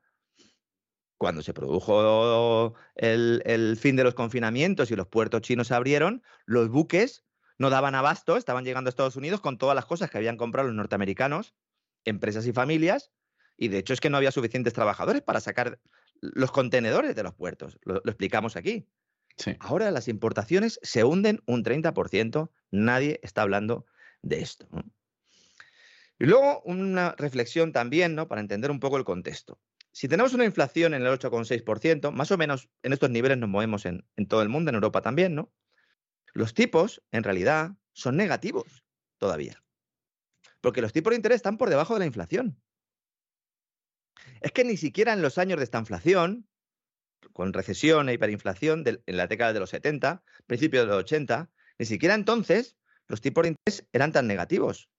cuando 1.17 1.41
se 1.41 1.53
produjo 1.53 2.75
el, 2.95 3.77
fin 3.79 3.95
de 3.95 4.03
los 4.03 4.13
confinamientos 4.13 4.91
y 4.91 4.95
los 4.95 5.07
puertos 5.07 5.41
chinos 5.41 5.67
se 5.67 5.75
abrieron, 5.75 6.23
los 6.45 6.69
buques 6.69 7.23
no 7.57 7.69
daban 7.69 7.95
abasto, 7.95 8.37
estaban 8.37 8.63
llegando 8.63 8.87
a 8.87 8.91
Estados 8.91 9.15
Unidos 9.15 9.41
con 9.41 9.57
todas 9.57 9.75
las 9.75 9.85
cosas 9.85 10.11
que 10.11 10.17
habían 10.17 10.37
comprado 10.37 10.67
los 10.67 10.77
norteamericanos, 10.77 11.55
empresas 12.05 12.45
y 12.45 12.53
familias, 12.53 13.11
y 13.57 13.69
de 13.69 13.79
hecho 13.79 13.93
es 13.93 13.99
que 13.99 14.11
no 14.11 14.17
había 14.17 14.31
suficientes 14.31 14.73
trabajadores 14.73 15.23
para 15.23 15.39
sacar 15.39 15.79
los 16.21 16.51
contenedores 16.51 17.15
de 17.15 17.23
los 17.23 17.33
puertos. 17.33 17.79
Lo, 17.83 17.97
explicamos 17.97 18.55
aquí. 18.55 18.87
Ahora 19.59 19.89
las 19.91 20.07
importaciones 20.07 20.79
se 20.83 21.03
hunden 21.03 21.41
un 21.45 21.63
30%, 21.63 22.49
nadie 22.71 23.19
está 23.23 23.41
hablando 23.41 23.85
de 24.21 24.41
esto. 24.41 24.67
Y 26.19 26.25
luego 26.25 26.61
una 26.61 27.13
reflexión 27.17 27.71
también, 27.71 28.15
¿no? 28.15 28.27
Para 28.27 28.41
entender 28.41 28.71
un 28.71 28.79
poco 28.79 28.97
el 28.97 29.03
contexto 29.03 29.59
si 29.97 30.07
tenemos 30.07 30.35
una 30.35 30.45
inflación 30.45 30.93
en 30.93 31.01
el 31.01 31.07
8,6%, 31.07 32.11
más 32.11 32.29
o 32.29 32.37
menos 32.37 32.69
en 32.83 32.93
estos 32.93 33.09
niveles 33.09 33.39
nos 33.39 33.49
movemos 33.49 33.83
en, 33.87 34.05
todo 34.27 34.43
el 34.43 34.47
mundo, 34.47 34.69
en 34.69 34.75
Europa 34.75 35.01
también, 35.01 35.33
¿no? 35.33 35.51
Los 36.33 36.53
tipos, 36.53 37.01
en 37.11 37.23
realidad, 37.23 37.71
son 37.93 38.15
negativos 38.15 38.83
todavía. 39.17 39.63
Porque 40.61 40.83
los 40.83 40.93
tipos 40.93 41.09
de 41.09 41.15
interés 41.15 41.37
están 41.37 41.57
por 41.57 41.71
debajo 41.71 41.95
de 41.95 42.01
la 42.01 42.05
inflación. 42.05 42.61
Es 44.39 44.51
que 44.51 44.63
ni 44.63 44.77
siquiera 44.77 45.13
en 45.13 45.23
los 45.23 45.39
años 45.39 45.57
de 45.57 45.63
esta 45.63 45.79
inflación, 45.79 46.47
con 47.33 47.51
recesión 47.51 48.07
e 48.07 48.13
hiperinflación 48.13 48.83
en 48.85 49.17
la 49.17 49.25
década 49.25 49.51
de 49.51 49.61
los 49.61 49.71
70, 49.71 50.23
principios 50.45 50.83
de 50.83 50.91
los 50.91 50.99
80, 51.05 51.49
ni 51.79 51.87
siquiera 51.87 52.13
entonces 52.13 52.77
los 53.07 53.19
tipos 53.19 53.41
de 53.41 53.49
interés 53.49 53.87
eran 53.93 54.11
tan 54.11 54.27
negativos. 54.27 54.91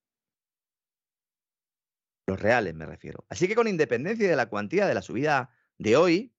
Los 2.28 2.38
reales 2.38 2.74
me 2.74 2.84
refiero. 2.84 3.24
Así 3.30 3.48
que 3.48 3.54
con 3.54 3.68
independencia 3.68 4.28
de 4.28 4.36
la 4.36 4.50
cuantía 4.50 4.86
de 4.86 4.92
la 4.92 5.00
subida 5.00 5.48
de 5.78 5.96
hoy, 5.96 6.34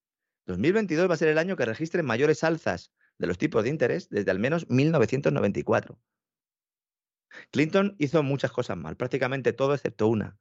2022 0.46 1.10
va 1.10 1.16
a 1.16 1.18
ser 1.18 1.30
el 1.30 1.40
año 1.40 1.56
que 1.56 1.66
registre 1.66 2.04
mayores 2.04 2.44
alzas 2.44 2.94
de 3.18 3.26
los 3.26 3.40
tipos 3.40 3.64
de 3.64 3.72
interés 3.72 4.08
desde 4.08 4.30
al 4.30 4.38
menos 4.38 4.70
1994. 4.70 6.00
Clinton 7.50 7.96
hizo 7.98 8.22
muchas 8.22 8.52
cosas 8.52 8.78
mal, 8.78 8.98
prácticamente 8.98 9.52
todo 9.52 9.74
excepto 9.74 10.08
una. 10.08 10.38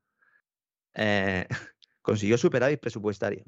Eh, 0.92 1.46
consiguió 2.02 2.36
superávit 2.36 2.80
presupuestario. 2.80 3.46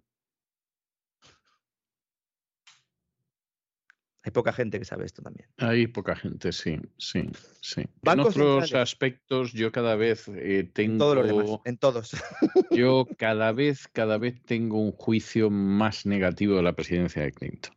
Hay 4.23 4.33
poca 4.33 4.53
gente 4.53 4.79
que 4.79 4.85
sabe 4.85 5.07
esto 5.07 5.23
también. 5.23 5.49
Hay 5.57 5.87
poca 5.87 6.15
gente, 6.15 6.53
sí, 6.53 6.79
sí, 6.99 7.31
sí. 7.63 7.85
en 8.03 8.21
otros 8.21 8.75
aspectos 8.75 9.53
yo 9.53 9.73
cada 9.73 9.97
vez 9.97 10.29
eh, 10.29 10.69
tengo... 10.71 11.63
en 11.65 11.79
todos. 11.79 12.11
yo 12.71 13.07
cada 13.17 13.53
vez, 13.53 13.89
cada 13.89 14.19
vez 14.19 14.43
tengo 14.43 14.79
un 14.79 14.93
juicio 14.93 15.49
más 15.49 16.05
negativo 16.05 16.57
de 16.57 16.63
la 16.63 16.75
presidencia 16.75 17.23
de 17.23 17.33
Clinton. 17.33 17.75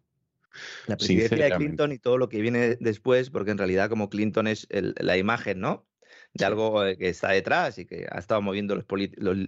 La 0.88 0.98
presidencia 0.98 1.46
de 1.46 1.52
Clinton 1.56 1.94
y 1.94 1.98
todo 1.98 2.18
lo 2.18 2.28
que 2.28 2.42
viene 2.42 2.76
después, 2.76 3.30
porque 3.30 3.52
en 3.52 3.58
realidad 3.58 3.90
como 3.90 4.10
Clinton 4.10 4.48
es 4.48 4.68
la 4.70 5.18
imagen, 5.18 5.62
¿no? 5.62 5.88
De 6.34 6.44
algo 6.44 6.86
eh, 6.86 6.98
que 6.98 7.08
está 7.08 7.30
detrás 7.30 7.78
y 7.78 7.86
que 7.86 8.06
ha 8.12 8.20
estado 8.20 8.42
moviendo 8.42 8.76
los, 8.76 8.86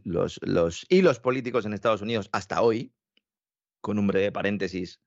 los, 0.06 0.40
los 0.44 0.86
hilos 0.88 1.20
políticos 1.20 1.66
en 1.66 1.74
Estados 1.74 2.02
Unidos 2.02 2.30
hasta 2.32 2.62
hoy, 2.62 2.94
con 3.82 4.00
un 4.00 4.08
breve 4.08 4.32
paréntesis 4.32 5.02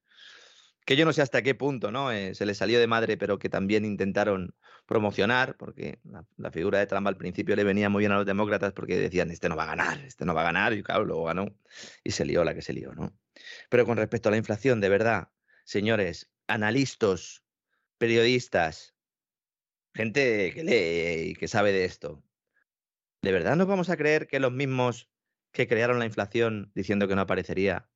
que 0.88 0.96
yo 0.96 1.04
no 1.04 1.12
sé 1.12 1.20
hasta 1.20 1.42
qué 1.42 1.54
punto 1.54 1.92
¿no? 1.92 2.10
Eh, 2.10 2.34
se 2.34 2.46
le 2.46 2.54
salió 2.54 2.80
de 2.80 2.86
madre, 2.86 3.18
pero 3.18 3.38
que 3.38 3.50
también 3.50 3.84
intentaron 3.84 4.54
promocionar, 4.86 5.54
porque 5.58 6.00
la, 6.38 6.50
figura 6.50 6.78
de 6.78 6.86
Trump 6.86 7.06
al 7.06 7.18
principio 7.18 7.54
le 7.56 7.62
venía 7.62 7.90
muy 7.90 8.00
bien 8.00 8.12
a 8.12 8.16
los 8.16 8.24
demócratas 8.24 8.72
porque 8.72 8.96
decían, 8.96 9.30
este 9.30 9.50
no 9.50 9.56
va 9.56 9.64
a 9.64 9.66
ganar, 9.66 9.98
este 9.98 10.24
no 10.24 10.32
va 10.32 10.40
a 10.40 10.44
ganar, 10.44 10.72
y 10.72 10.82
claro, 10.82 11.04
luego 11.04 11.24
ganó 11.24 11.54
y 12.04 12.12
se 12.12 12.24
lió 12.24 12.42
la 12.42 12.54
que 12.54 12.62
se 12.62 12.72
lió, 12.72 12.94
¿no? 12.94 13.12
Pero 13.68 13.84
con 13.84 13.98
respecto 13.98 14.30
a 14.30 14.32
la 14.32 14.38
inflación, 14.38 14.80
de 14.80 14.88
verdad, 14.88 15.28
señores, 15.64 16.30
analistas, 16.46 17.44
periodistas, 17.98 18.94
gente 19.92 20.52
que 20.54 20.64
lee 20.64 21.32
y 21.32 21.34
que 21.34 21.48
sabe 21.48 21.70
de 21.70 21.84
esto, 21.84 22.24
¿de 23.20 23.32
verdad 23.32 23.56
nos 23.56 23.66
vamos 23.66 23.90
a 23.90 23.98
creer 23.98 24.26
que 24.26 24.40
los 24.40 24.52
mismos 24.52 25.10
que 25.52 25.68
crearon 25.68 25.98
la 25.98 26.06
inflación 26.06 26.72
diciendo 26.74 27.08
que 27.08 27.14
no 27.14 27.20
aparecería 27.20 27.90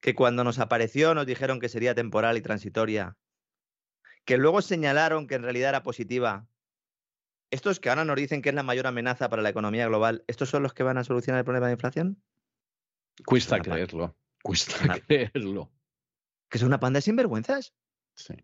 que 0.00 0.14
cuando 0.14 0.44
nos 0.44 0.58
apareció 0.58 1.14
nos 1.14 1.26
dijeron 1.26 1.60
que 1.60 1.68
sería 1.68 1.94
temporal 1.94 2.36
y 2.36 2.42
transitoria, 2.42 3.16
que 4.24 4.38
luego 4.38 4.62
señalaron 4.62 5.26
que 5.26 5.34
en 5.34 5.42
realidad 5.42 5.70
era 5.70 5.82
positiva. 5.82 6.46
Estos 7.50 7.80
que 7.80 7.88
ahora 7.88 8.04
nos 8.04 8.16
dicen 8.16 8.42
que 8.42 8.50
es 8.50 8.54
la 8.54 8.62
mayor 8.62 8.86
amenaza 8.86 9.28
para 9.28 9.42
la 9.42 9.48
economía 9.48 9.86
global, 9.86 10.24
¿estos 10.28 10.48
son 10.48 10.62
los 10.62 10.72
que 10.72 10.82
van 10.82 10.98
a 10.98 11.04
solucionar 11.04 11.40
el 11.40 11.44
problema 11.44 11.66
de 11.66 11.72
inflación? 11.72 12.22
Cuesta 13.24 13.58
creerlo. 13.60 14.16
Cuesta 14.42 14.76
creerlo. 15.06 15.72
Que 16.48 16.58
son 16.58 16.68
una 16.68 16.80
panda 16.80 16.98
de 16.98 17.02
sinvergüenzas. 17.02 17.74
Sí. 18.14 18.34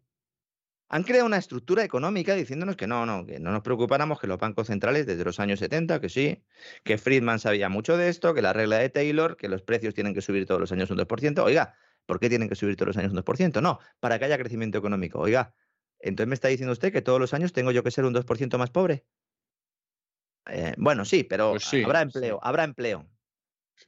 Han 0.89 1.03
creado 1.03 1.27
una 1.27 1.37
estructura 1.39 1.83
económica 1.83 2.35
diciéndonos 2.35 2.77
que 2.77 2.87
no, 2.87 3.07
no, 3.07 3.27
que 3.27 3.41
no 3.41 3.51
nos 3.51 3.63
preocupáramos, 3.63 4.21
que 4.21 4.29
los 4.29 4.39
bancos 4.39 4.69
centrales 4.69 5.05
desde 5.07 5.25
los 5.25 5.41
años 5.41 5.59
70, 5.59 6.01
que 6.01 6.09
sí, 6.09 6.45
que 6.85 6.97
Friedman 6.97 7.41
sabía 7.41 7.69
mucho 7.69 7.97
de 7.97 8.09
esto, 8.09 8.35
que 8.35 8.43
la 8.43 8.53
regla 8.53 8.79
de 8.79 8.89
Taylor, 8.89 9.37
que 9.37 9.49
los 9.49 9.63
precios 9.63 9.95
tienen 9.95 10.15
que 10.15 10.23
subir 10.23 10.47
todos 10.47 10.61
los 10.61 10.71
años 10.71 10.91
un 10.91 10.99
2%. 10.99 11.43
Oiga, 11.43 11.75
¿por 12.07 12.21
qué 12.21 12.29
tienen 12.29 12.49
que 12.49 12.55
subir 12.55 12.77
todos 12.77 12.89
los 12.89 12.97
años 12.99 13.11
un 13.13 13.19
2%? 13.19 13.61
No, 13.61 13.81
para 13.99 14.19
que 14.19 14.27
haya 14.27 14.39
crecimiento 14.39 14.79
económico. 14.79 15.19
Oiga, 15.19 15.55
entonces 15.99 16.29
me 16.29 16.35
está 16.35 16.49
diciendo 16.49 16.73
usted 16.73 16.93
que 16.93 17.03
todos 17.03 17.19
los 17.19 17.35
años 17.35 17.53
tengo 17.53 17.73
yo 17.73 17.83
que 17.83 17.91
ser 17.91 18.05
un 18.05 18.15
2% 18.15 18.57
más 18.57 18.71
pobre. 18.71 19.07
Eh, 20.49 20.75
bueno, 20.79 21.05
sí, 21.05 21.25
pero 21.25 21.51
Pues 21.51 21.65
sí, 21.65 21.83
habrá 21.83 22.01
sí. 22.01 22.05
empleo, 22.05 22.39
habrá 22.43 22.63
empleo. 22.63 23.11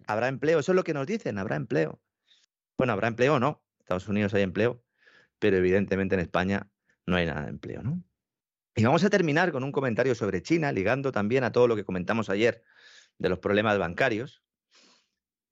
Habrá 0.06 0.28
empleo, 0.28 0.58
eso 0.58 0.72
es 0.72 0.76
lo 0.76 0.84
que 0.84 0.94
nos 0.94 1.06
dicen, 1.06 1.38
habrá 1.38 1.54
empleo. 1.54 2.02
Bueno, 2.76 2.92
habrá 2.92 3.08
empleo 3.08 3.34
o 3.34 3.40
no. 3.40 3.64
En 3.76 3.80
Estados 3.82 4.08
Unidos 4.08 4.34
hay 4.34 4.42
empleo, 4.42 4.84
pero 5.38 5.56
evidentemente 5.56 6.14
en 6.16 6.20
España 6.20 6.68
no 7.08 7.16
hay 7.16 7.26
nada 7.26 7.42
de 7.42 7.50
empleo, 7.50 7.82
¿no? 7.82 8.02
Y 8.74 8.84
vamos 8.84 9.02
a 9.02 9.10
terminar 9.10 9.50
con 9.50 9.64
un 9.64 9.72
comentario 9.72 10.14
sobre 10.14 10.42
China, 10.42 10.70
ligando 10.70 11.10
también 11.10 11.42
a 11.42 11.50
todo 11.50 11.66
lo 11.66 11.74
que 11.74 11.84
comentamos 11.84 12.30
ayer 12.30 12.62
de 13.18 13.28
los 13.28 13.40
problemas 13.40 13.78
bancarios, 13.78 14.42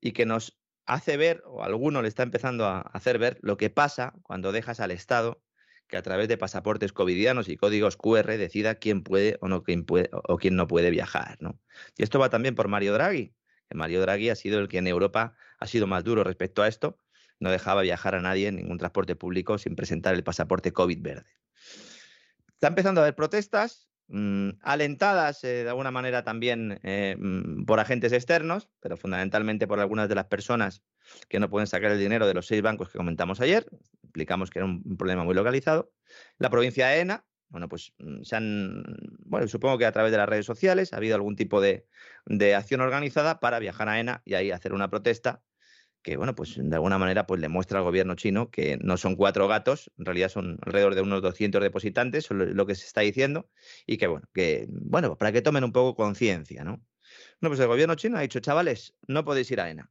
y 0.00 0.12
que 0.12 0.26
nos 0.26 0.60
hace 0.84 1.16
ver, 1.16 1.42
o 1.46 1.64
alguno 1.64 2.02
le 2.02 2.08
está 2.08 2.22
empezando 2.22 2.66
a 2.66 2.80
hacer 2.80 3.18
ver, 3.18 3.38
lo 3.42 3.56
que 3.56 3.70
pasa 3.70 4.14
cuando 4.22 4.52
dejas 4.52 4.78
al 4.78 4.92
Estado 4.92 5.42
que 5.88 5.96
a 5.96 6.02
través 6.02 6.28
de 6.28 6.36
pasaportes 6.36 6.92
covidianos 6.92 7.48
y 7.48 7.56
códigos 7.56 7.96
QR 7.96 8.36
decida 8.36 8.76
quién 8.76 9.02
puede 9.02 9.38
o 9.40 9.48
no 9.48 9.62
quién 9.62 9.84
puede 9.84 10.10
o 10.12 10.36
quién 10.36 10.56
no 10.56 10.66
puede 10.66 10.90
viajar, 10.90 11.36
¿no? 11.40 11.60
Y 11.96 12.02
esto 12.02 12.18
va 12.18 12.28
también 12.28 12.54
por 12.54 12.68
Mario 12.68 12.92
Draghi, 12.92 13.34
que 13.68 13.76
Mario 13.76 14.00
Draghi 14.00 14.30
ha 14.30 14.34
sido 14.34 14.58
el 14.58 14.68
que 14.68 14.78
en 14.78 14.86
Europa 14.86 15.36
ha 15.58 15.66
sido 15.66 15.86
más 15.86 16.04
duro 16.04 16.24
respecto 16.24 16.62
a 16.62 16.68
esto, 16.68 16.98
no 17.38 17.50
dejaba 17.50 17.82
viajar 17.82 18.14
a 18.14 18.20
nadie 18.20 18.48
en 18.48 18.56
ningún 18.56 18.78
transporte 18.78 19.14
público 19.14 19.58
sin 19.58 19.76
presentar 19.76 20.14
el 20.14 20.24
pasaporte 20.24 20.72
COVID 20.72 21.00
verde. 21.02 21.30
Está 22.56 22.68
empezando 22.68 23.02
a 23.02 23.04
haber 23.04 23.14
protestas, 23.14 23.86
mm, 24.08 24.48
alentadas 24.62 25.44
eh, 25.44 25.64
de 25.64 25.68
alguna 25.68 25.90
manera 25.90 26.24
también 26.24 26.80
eh, 26.82 27.14
mm, 27.18 27.66
por 27.66 27.80
agentes 27.80 28.12
externos, 28.12 28.70
pero 28.80 28.96
fundamentalmente 28.96 29.66
por 29.66 29.78
algunas 29.78 30.08
de 30.08 30.14
las 30.14 30.24
personas 30.24 30.82
que 31.28 31.38
no 31.38 31.50
pueden 31.50 31.66
sacar 31.66 31.90
el 31.90 31.98
dinero 31.98 32.26
de 32.26 32.32
los 32.32 32.46
seis 32.46 32.62
bancos 32.62 32.88
que 32.88 32.96
comentamos 32.96 33.42
ayer. 33.42 33.66
Explicamos 34.04 34.48
que 34.48 34.60
era 34.60 34.66
un, 34.66 34.96
problema 34.96 35.22
muy 35.22 35.34
localizado. 35.34 35.92
La 36.38 36.48
provincia 36.48 36.86
de 36.88 37.00
ENA, 37.00 37.26
bueno, 37.50 37.68
pues 37.68 37.92
mm, 37.98 38.22
se 38.22 38.36
han, 38.36 38.84
bueno, 39.18 39.48
supongo 39.48 39.76
que 39.76 39.84
a 39.84 39.92
través 39.92 40.10
de 40.10 40.16
las 40.16 40.28
redes 40.28 40.46
sociales 40.46 40.94
ha 40.94 40.96
habido 40.96 41.14
algún 41.14 41.36
tipo 41.36 41.60
de, 41.60 41.86
de 42.24 42.54
acción 42.54 42.80
organizada 42.80 43.38
para 43.38 43.58
viajar 43.58 43.90
a 43.90 44.00
ENA 44.00 44.22
y 44.24 44.32
ahí 44.32 44.50
hacer 44.50 44.72
una 44.72 44.88
protesta 44.88 45.42
que, 46.06 46.16
bueno, 46.16 46.36
pues 46.36 46.54
de 46.56 46.76
alguna 46.76 46.98
manera 46.98 47.26
pues 47.26 47.40
le 47.40 47.48
muestra 47.48 47.80
al 47.80 47.84
gobierno 47.84 48.14
chino 48.14 48.48
que 48.48 48.78
no 48.80 48.96
son 48.96 49.16
cuatro 49.16 49.48
gatos, 49.48 49.90
en 49.98 50.04
realidad 50.04 50.28
son 50.28 50.56
alrededor 50.62 50.94
de 50.94 51.00
unos 51.00 51.20
200 51.20 51.60
depositantes, 51.60 52.30
es 52.30 52.30
lo 52.30 52.64
que 52.64 52.76
se 52.76 52.86
está 52.86 53.00
diciendo, 53.00 53.50
y 53.88 53.96
que, 53.96 54.06
bueno, 54.06 54.28
que, 54.32 54.68
bueno, 54.70 55.18
para 55.18 55.32
que 55.32 55.42
tomen 55.42 55.64
un 55.64 55.72
poco 55.72 55.96
conciencia, 55.96 56.62
¿no? 56.62 56.80
No, 57.40 57.48
pues 57.48 57.58
el 57.58 57.66
gobierno 57.66 57.96
chino 57.96 58.18
ha 58.18 58.20
dicho, 58.20 58.38
chavales, 58.38 58.94
no 59.08 59.24
podéis 59.24 59.50
ir 59.50 59.60
a 59.60 59.68
ENA. 59.68 59.90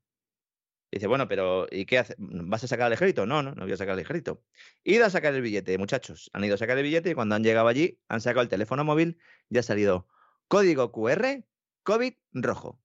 Dice, 0.89 1.07
bueno, 1.07 1.27
pero 1.27 1.67
¿y 1.69 1.85
qué 1.85 1.99
hace? 1.99 2.15
¿Vas 2.17 2.63
a 2.63 2.67
sacar 2.67 2.87
el 2.87 2.93
ejército? 2.93 3.25
No, 3.25 3.43
no, 3.43 3.53
no 3.53 3.63
voy 3.63 3.73
a 3.73 3.77
sacar 3.77 3.95
el 3.95 3.99
ejército. 3.99 4.41
Id 4.85 5.01
a 5.01 5.09
sacar 5.09 5.33
el 5.33 5.41
billete, 5.41 5.77
muchachos. 5.77 6.29
Han 6.31 6.45
ido 6.45 6.55
a 6.55 6.57
sacar 6.57 6.77
el 6.77 6.83
billete 6.85 7.09
y 7.09 7.13
cuando 7.13 7.35
han 7.35 7.43
llegado 7.43 7.67
allí, 7.67 7.99
han 8.07 8.21
sacado 8.21 8.43
el 8.43 8.47
teléfono 8.47 8.85
móvil 8.85 9.17
y 9.49 9.57
ha 9.57 9.63
salido 9.63 10.07
código 10.47 10.93
QR, 10.93 11.43
COVID 11.83 12.13
rojo. 12.31 12.79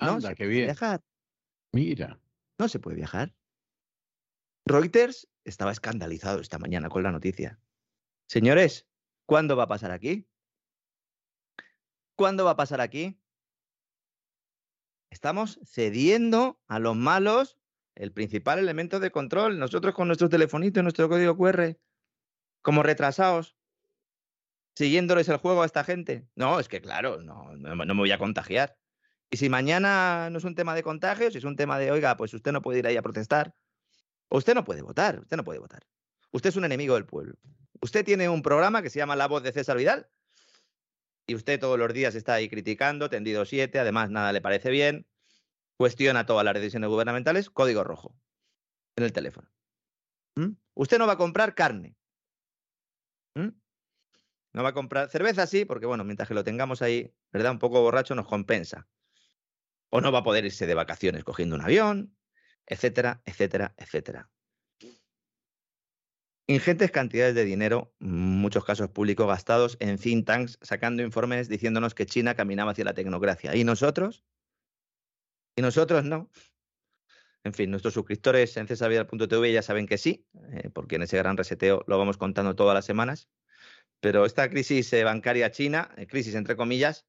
No 0.00 0.12
Anda, 0.12 0.34
qué 0.34 0.46
bien. 0.46 0.74
Mira. 1.72 2.18
No 2.60 2.68
se 2.68 2.78
puede 2.78 2.96
viajar. 2.96 3.34
Reuters 4.66 5.30
estaba 5.44 5.72
escandalizado 5.72 6.40
esta 6.40 6.58
mañana 6.58 6.90
con 6.90 7.02
la 7.02 7.10
noticia. 7.10 7.58
Señores, 8.28 8.86
¿cuándo 9.24 9.56
va 9.56 9.62
a 9.62 9.66
pasar 9.66 9.92
aquí? 9.92 10.28
¿Cuándo 12.16 12.44
va 12.44 12.50
a 12.50 12.56
pasar 12.56 12.82
aquí? 12.82 13.18
Estamos 15.08 15.58
cediendo 15.64 16.60
a 16.66 16.78
los 16.78 16.94
malos 16.96 17.58
el 17.94 18.12
principal 18.12 18.58
elemento 18.58 19.00
de 19.00 19.10
control. 19.10 19.58
Nosotros 19.58 19.94
con 19.94 20.08
nuestro 20.08 20.28
telefonito 20.28 20.80
y 20.80 20.82
nuestro 20.82 21.08
código 21.08 21.38
QR, 21.38 21.78
como 22.60 22.82
retrasados, 22.82 23.56
siguiéndoles 24.76 25.30
el 25.30 25.38
juego 25.38 25.62
a 25.62 25.66
esta 25.66 25.82
gente. 25.82 26.28
No, 26.34 26.60
es 26.60 26.68
que 26.68 26.82
claro, 26.82 27.22
no, 27.22 27.56
no, 27.56 27.74
no 27.74 27.94
me 27.94 28.00
voy 28.00 28.12
a 28.12 28.18
contagiar. 28.18 28.79
Y 29.30 29.36
si 29.36 29.48
mañana 29.48 30.28
no 30.30 30.38
es 30.38 30.44
un 30.44 30.54
tema 30.54 30.74
de 30.74 30.82
contagios, 30.82 31.36
es 31.36 31.44
un 31.44 31.56
tema 31.56 31.78
de, 31.78 31.90
oiga, 31.92 32.16
pues 32.16 32.34
usted 32.34 32.52
no 32.52 32.62
puede 32.62 32.80
ir 32.80 32.86
ahí 32.86 32.96
a 32.96 33.02
protestar, 33.02 33.54
usted 34.28 34.54
no 34.54 34.64
puede 34.64 34.82
votar, 34.82 35.20
usted 35.20 35.36
no 35.36 35.44
puede 35.44 35.60
votar. 35.60 35.86
Usted 36.32 36.50
es 36.50 36.56
un 36.56 36.64
enemigo 36.64 36.94
del 36.94 37.06
pueblo. 37.06 37.34
Usted 37.80 38.04
tiene 38.04 38.28
un 38.28 38.42
programa 38.42 38.82
que 38.82 38.90
se 38.90 38.98
llama 38.98 39.16
La 39.16 39.28
Voz 39.28 39.42
de 39.42 39.52
César 39.52 39.76
Vidal, 39.76 40.08
y 41.30 41.36
usted 41.36 41.60
todos 41.60 41.78
los 41.78 41.92
días 41.92 42.16
está 42.16 42.34
ahí 42.34 42.48
criticando, 42.48 43.08
tendido 43.08 43.44
7, 43.44 43.78
además 43.78 44.10
nada 44.10 44.32
le 44.32 44.40
parece 44.40 44.68
bien, 44.68 45.06
cuestiona 45.76 46.26
todas 46.26 46.44
las 46.44 46.54
decisiones 46.54 46.90
gubernamentales, 46.90 47.50
código 47.50 47.84
rojo 47.84 48.16
en 48.96 49.04
el 49.04 49.12
teléfono. 49.12 49.48
¿Mm? 50.34 50.56
Usted 50.74 50.98
no 50.98 51.06
va 51.06 51.12
a 51.12 51.18
comprar 51.18 51.54
carne. 51.54 51.96
¿Mm? 53.36 53.50
No 54.52 54.62
va 54.64 54.70
a 54.70 54.74
comprar 54.74 55.08
cerveza, 55.08 55.46
sí, 55.46 55.64
porque 55.64 55.86
bueno, 55.86 56.02
mientras 56.02 56.28
que 56.28 56.34
lo 56.34 56.42
tengamos 56.42 56.82
ahí, 56.82 57.14
¿verdad? 57.32 57.52
Un 57.52 57.60
poco 57.60 57.80
borracho 57.80 58.16
nos 58.16 58.26
compensa. 58.26 58.88
O 59.90 60.00
no 60.00 60.12
va 60.12 60.20
a 60.20 60.22
poder 60.24 60.44
irse 60.44 60.66
de 60.66 60.74
vacaciones 60.74 61.24
cogiendo 61.24 61.56
un 61.56 61.62
avión, 61.62 62.16
etcétera, 62.66 63.22
etcétera, 63.24 63.74
etcétera. 63.76 64.30
Ingentes 66.46 66.90
cantidades 66.90 67.36
de 67.36 67.44
dinero, 67.44 67.94
muchos 68.00 68.64
casos 68.64 68.88
públicos 68.88 69.26
gastados 69.28 69.76
en 69.78 69.98
think 69.98 70.26
tanks, 70.26 70.58
sacando 70.62 71.02
informes 71.02 71.48
diciéndonos 71.48 71.94
que 71.94 72.06
China 72.06 72.34
caminaba 72.34 72.72
hacia 72.72 72.84
la 72.84 72.94
tecnocracia. 72.94 73.54
¿Y 73.54 73.62
nosotros? 73.62 74.24
¿Y 75.54 75.62
nosotros 75.62 76.04
no? 76.04 76.28
En 77.44 77.54
fin, 77.54 77.70
nuestros 77.70 77.94
suscriptores 77.94 78.56
en 78.56 78.66
cesarvidal.tv 78.66 79.52
ya 79.52 79.62
saben 79.62 79.86
que 79.86 79.96
sí, 79.96 80.26
eh, 80.52 80.70
porque 80.74 80.96
en 80.96 81.02
ese 81.02 81.16
gran 81.16 81.36
reseteo 81.36 81.84
lo 81.86 81.98
vamos 81.98 82.18
contando 82.18 82.54
todas 82.54 82.74
las 82.74 82.84
semanas. 82.84 83.28
Pero 84.00 84.26
esta 84.26 84.50
crisis 84.50 84.92
eh, 84.92 85.04
bancaria 85.04 85.50
china, 85.50 85.90
eh, 85.96 86.06
crisis 86.06 86.34
entre 86.34 86.56
comillas, 86.56 87.06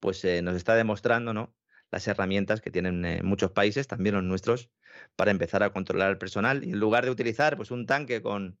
pues 0.00 0.24
nos 0.42 0.54
está 0.54 0.74
demostrando 0.74 1.34
¿no? 1.34 1.56
Las 1.90 2.06
herramientas 2.08 2.60
que 2.60 2.70
tienen 2.70 3.04
eh, 3.04 3.22
muchos 3.22 3.50
países, 3.52 3.86
también 3.86 4.14
los 4.14 4.24
nuestros, 4.24 4.70
para 5.16 5.30
empezar 5.30 5.62
a 5.62 5.70
controlar 5.72 6.10
el 6.10 6.18
personal. 6.18 6.64
Y 6.64 6.70
en 6.72 6.80
lugar 6.80 7.04
de 7.04 7.10
utilizar 7.10 7.56
pues, 7.56 7.70
un 7.70 7.86
tanque 7.86 8.22
con, 8.22 8.58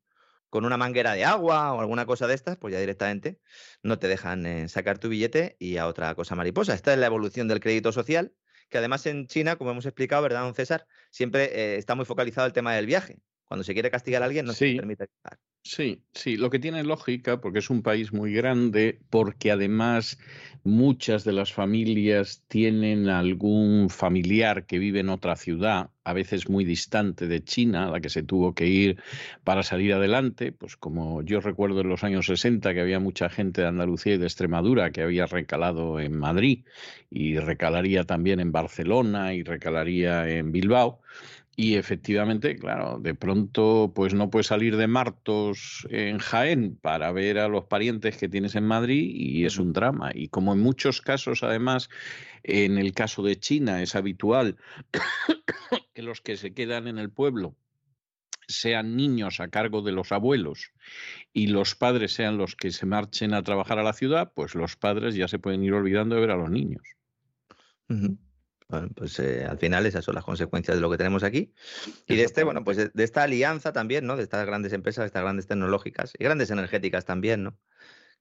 con 0.50 0.64
una 0.64 0.76
manguera 0.76 1.12
de 1.12 1.24
agua 1.24 1.72
o 1.72 1.80
alguna 1.80 2.06
cosa 2.06 2.26
de 2.26 2.34
estas, 2.34 2.56
pues 2.56 2.72
ya 2.72 2.80
directamente 2.80 3.40
no 3.82 3.98
te 3.98 4.08
dejan 4.08 4.46
eh, 4.46 4.68
sacar 4.68 4.98
tu 4.98 5.08
billete 5.08 5.56
y 5.58 5.76
a 5.76 5.86
otra 5.86 6.14
cosa 6.14 6.34
mariposa. 6.34 6.74
Esta 6.74 6.92
es 6.92 6.98
la 6.98 7.06
evolución 7.06 7.48
del 7.48 7.60
crédito 7.60 7.92
social, 7.92 8.32
que 8.68 8.78
además 8.78 9.06
en 9.06 9.26
China, 9.26 9.56
como 9.56 9.70
hemos 9.70 9.86
explicado, 9.86 10.22
¿verdad, 10.22 10.42
don 10.42 10.54
César? 10.54 10.86
Siempre 11.10 11.44
eh, 11.44 11.76
está 11.76 11.94
muy 11.94 12.04
focalizado 12.04 12.46
el 12.46 12.52
tema 12.52 12.74
del 12.74 12.86
viaje. 12.86 13.18
Cuando 13.48 13.64
se 13.64 13.72
quiere 13.74 13.90
castigar 13.90 14.22
a 14.22 14.26
alguien, 14.26 14.46
no 14.46 14.54
se 14.54 14.66
Sí. 14.66 14.76
permite 14.76 15.06
viajar. 15.22 15.38
Sí, 15.62 16.04
sí, 16.14 16.36
lo 16.36 16.48
que 16.48 16.60
tiene 16.60 16.84
lógica, 16.84 17.40
porque 17.40 17.58
es 17.58 17.70
un 17.70 17.82
país 17.82 18.12
muy 18.12 18.32
grande, 18.32 19.00
porque 19.10 19.50
además 19.50 20.16
muchas 20.62 21.24
de 21.24 21.32
las 21.32 21.52
familias 21.52 22.44
tienen 22.46 23.08
algún 23.08 23.90
familiar 23.90 24.66
que 24.66 24.78
vive 24.78 25.00
en 25.00 25.08
otra 25.08 25.34
ciudad, 25.34 25.90
a 26.04 26.12
veces 26.12 26.48
muy 26.48 26.64
distante 26.64 27.26
de 27.26 27.42
China, 27.42 27.88
a 27.88 27.90
la 27.90 28.00
que 28.00 28.10
se 28.10 28.22
tuvo 28.22 28.54
que 28.54 28.68
ir 28.68 29.02
para 29.42 29.64
salir 29.64 29.92
adelante, 29.92 30.52
pues 30.52 30.76
como 30.76 31.22
yo 31.22 31.40
recuerdo 31.40 31.80
en 31.80 31.88
los 31.88 32.04
años 32.04 32.26
60 32.26 32.72
que 32.72 32.80
había 32.80 33.00
mucha 33.00 33.28
gente 33.28 33.62
de 33.62 33.66
Andalucía 33.66 34.14
y 34.14 34.18
de 34.18 34.26
Extremadura 34.26 34.92
que 34.92 35.02
había 35.02 35.26
recalado 35.26 35.98
en 35.98 36.16
Madrid 36.16 36.64
y 37.10 37.38
recalaría 37.38 38.04
también 38.04 38.38
en 38.38 38.52
Barcelona 38.52 39.34
y 39.34 39.42
recalaría 39.42 40.28
en 40.28 40.52
Bilbao. 40.52 41.00
Y 41.58 41.76
efectivamente, 41.76 42.54
claro, 42.56 42.98
de 43.00 43.14
pronto 43.14 43.90
pues 43.94 44.12
no 44.12 44.28
puedes 44.28 44.48
salir 44.48 44.76
de 44.76 44.86
Martos 44.86 45.86
en 45.88 46.18
Jaén 46.18 46.76
para 46.76 47.10
ver 47.12 47.38
a 47.38 47.48
los 47.48 47.64
parientes 47.64 48.18
que 48.18 48.28
tienes 48.28 48.54
en 48.56 48.64
Madrid 48.64 49.10
y 49.10 49.46
es 49.46 49.56
un 49.58 49.72
drama. 49.72 50.10
Y 50.14 50.28
como 50.28 50.52
en 50.52 50.60
muchos 50.60 51.00
casos, 51.00 51.42
además, 51.42 51.88
en 52.42 52.76
el 52.76 52.92
caso 52.92 53.22
de 53.22 53.40
China 53.40 53.82
es 53.82 53.94
habitual 53.94 54.58
que 55.94 56.02
los 56.02 56.20
que 56.20 56.36
se 56.36 56.52
quedan 56.52 56.88
en 56.88 56.98
el 56.98 57.10
pueblo 57.10 57.56
sean 58.48 58.94
niños 58.94 59.40
a 59.40 59.48
cargo 59.48 59.80
de 59.80 59.92
los 59.92 60.12
abuelos 60.12 60.72
y 61.32 61.46
los 61.46 61.74
padres 61.74 62.12
sean 62.12 62.36
los 62.36 62.54
que 62.54 62.70
se 62.70 62.84
marchen 62.84 63.32
a 63.32 63.42
trabajar 63.42 63.78
a 63.78 63.82
la 63.82 63.94
ciudad, 63.94 64.30
pues 64.34 64.54
los 64.54 64.76
padres 64.76 65.14
ya 65.14 65.26
se 65.26 65.38
pueden 65.38 65.64
ir 65.64 65.72
olvidando 65.72 66.16
de 66.16 66.20
ver 66.20 66.30
a 66.30 66.36
los 66.36 66.50
niños. 66.50 66.82
Bueno, 68.68 68.88
pues 68.94 69.18
eh, 69.20 69.44
al 69.44 69.58
final 69.58 69.86
esas 69.86 70.04
son 70.04 70.16
las 70.16 70.24
consecuencias 70.24 70.76
de 70.76 70.80
lo 70.80 70.90
que 70.90 70.96
tenemos 70.96 71.22
aquí. 71.22 71.54
Y 72.06 72.16
de 72.16 72.24
este, 72.24 72.42
bueno, 72.42 72.64
pues 72.64 72.76
de, 72.76 72.90
de 72.92 73.04
esta 73.04 73.22
alianza 73.22 73.72
también, 73.72 74.06
¿no? 74.06 74.16
De 74.16 74.24
estas 74.24 74.44
grandes 74.44 74.72
empresas, 74.72 75.04
de 75.04 75.06
estas 75.06 75.22
grandes 75.22 75.46
tecnológicas 75.46 76.14
y 76.18 76.24
grandes 76.24 76.50
energéticas 76.50 77.04
también, 77.04 77.44
¿no? 77.44 77.58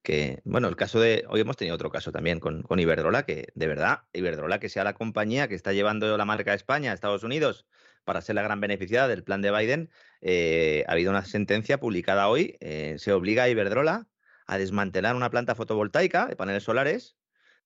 Que, 0.04 0.42
bueno, 0.46 0.68
el 0.68 0.76
caso 0.76 1.00
de, 1.00 1.26
hoy 1.30 1.42
hemos 1.42 1.58
tenido 1.58 1.74
otro 1.74 1.90
caso 1.90 2.12
también 2.12 2.40
con, 2.40 2.62
con 2.62 2.80
Iberdrola, 2.80 3.26
que 3.26 3.48
de 3.56 3.68
verdad, 3.68 4.04
Iberdrola 4.14 4.60
que 4.60 4.70
sea 4.70 4.84
la 4.84 4.94
compañía 4.94 5.48
que 5.48 5.56
está 5.56 5.74
llevando 5.74 6.16
la 6.16 6.26
marca 6.26 6.52
de 6.52 6.58
España 6.58 6.92
a 6.92 6.94
Estados 6.94 7.24
Unidos 7.24 7.66
para 8.04 8.22
ser 8.22 8.36
la 8.36 8.44
gran 8.44 8.62
beneficiada 8.62 9.08
del 9.08 9.24
plan 9.24 9.42
de 9.42 9.50
Biden, 9.50 9.90
eh, 10.22 10.86
ha 10.88 10.92
habido 10.92 11.10
una 11.10 11.26
sentencia 11.26 11.80
publicada 11.80 12.28
hoy. 12.30 12.56
eh, 12.60 12.98
se 13.00 13.14
obliga 13.14 13.44
a 13.44 13.50
Iberdrola 13.50 14.08
a 14.46 14.58
desmantelar 14.60 15.16
una 15.16 15.32
planta 15.32 15.56
fotovoltaica 15.56 16.28
de 16.28 16.36
paneles 16.36 16.64
solares 16.64 17.18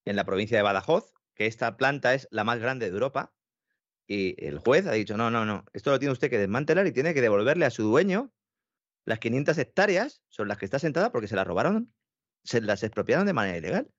en 0.05 0.15
la 0.15 0.23
provincia 0.23 0.55
de 0.57 0.63
Badajoz, 0.63 1.13
que 1.39 1.45
esta 1.45 1.77
planta 1.77 2.13
es 2.13 2.27
la 2.31 2.43
más 2.43 2.59
grande 2.59 2.87
de 2.87 2.91
Europa. 2.91 3.33
Y 4.05 4.35
el 4.45 4.59
juez 4.59 4.85
ha 4.87 4.91
dicho, 4.91 5.15
no, 5.15 5.31
no, 5.31 5.45
no, 5.45 5.63
esto 5.71 5.89
lo 5.89 5.97
tiene 5.97 6.11
usted 6.11 6.29
que 6.29 6.37
desmantelar 6.37 6.85
y 6.85 6.91
tiene 6.91 7.13
que 7.13 7.21
devolverle 7.21 7.65
a 7.65 7.69
su 7.69 7.83
dueño 7.83 8.33
las 9.05 9.19
500 9.19 9.57
hectáreas 9.57 10.21
sobre 10.27 10.49
las 10.49 10.57
que 10.57 10.65
está 10.65 10.79
sentada 10.79 11.13
porque 11.13 11.29
se 11.29 11.37
las 11.37 11.47
robaron, 11.47 11.93
se 12.43 12.59
las 12.59 12.83
expropiaron 12.83 13.25
de 13.25 13.31
manera 13.31 13.57
ilegal. 13.57 13.89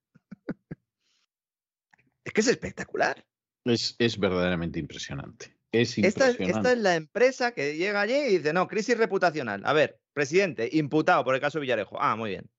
es 2.24 2.32
que 2.34 2.42
es 2.42 2.48
espectacular. 2.48 3.24
Es, 3.64 3.96
es 3.98 4.18
verdaderamente 4.18 4.78
impresionante. 4.78 5.56
Es 5.72 5.96
Esta, 5.96 6.28
esta 6.28 6.72
es 6.72 6.78
la 6.78 6.96
empresa 6.96 7.52
que 7.52 7.76
llega 7.78 8.02
allí 8.02 8.16
y 8.16 8.38
dice, 8.38 8.52
no, 8.52 8.68
crisis 8.68 8.98
reputacional. 8.98 9.62
A 9.64 9.72
ver, 9.72 9.98
presidente, 10.12 10.68
imputado 10.72 11.24
por 11.24 11.34
el 11.34 11.40
caso 11.40 11.58
Villarejo. 11.58 11.96
Ah, 11.98 12.16
muy 12.16 12.30
bien. 12.30 12.50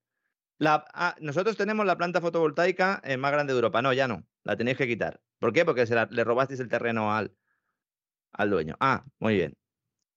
Ah, 0.64 1.16
nosotros 1.20 1.56
tenemos 1.56 1.86
la 1.86 1.96
planta 1.96 2.20
fotovoltaica 2.20 3.00
eh, 3.04 3.16
más 3.16 3.32
grande 3.32 3.52
de 3.52 3.58
Europa. 3.58 3.82
No, 3.82 3.92
ya 3.92 4.08
no. 4.08 4.26
La 4.44 4.56
tenéis 4.56 4.76
que 4.76 4.86
quitar. 4.86 5.20
¿Por 5.38 5.52
qué? 5.52 5.64
Porque 5.64 5.84
le 6.10 6.24
robasteis 6.24 6.60
el 6.60 6.68
terreno 6.68 7.12
al, 7.14 7.36
al 8.32 8.50
dueño. 8.50 8.76
Ah, 8.80 9.04
muy 9.18 9.34
bien. 9.34 9.54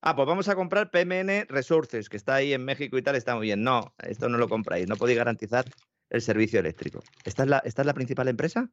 Ah, 0.01 0.15
pues 0.15 0.27
vamos 0.27 0.47
a 0.49 0.55
comprar 0.55 0.91
PMN 0.91 1.47
Resources, 1.49 2.09
que 2.09 2.17
está 2.17 2.35
ahí 2.35 2.53
en 2.53 2.63
México 2.63 2.97
y 2.97 3.01
tal, 3.01 3.15
está 3.15 3.35
muy 3.35 3.47
bien. 3.47 3.63
No, 3.63 3.95
esto 4.03 4.29
no 4.29 4.37
lo 4.37 4.47
compráis. 4.47 4.87
No 4.87 4.97
podéis 4.97 5.17
garantizar 5.17 5.65
el 6.09 6.21
servicio 6.21 6.59
eléctrico. 6.59 6.99
¿Esta 7.23 7.43
es 7.43 7.49
la, 7.49 7.57
esta 7.59 7.81
es 7.81 7.85
la 7.87 7.93
principal 7.93 8.27
empresa 8.27 8.69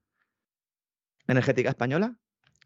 energética 1.27 1.71
española? 1.71 2.19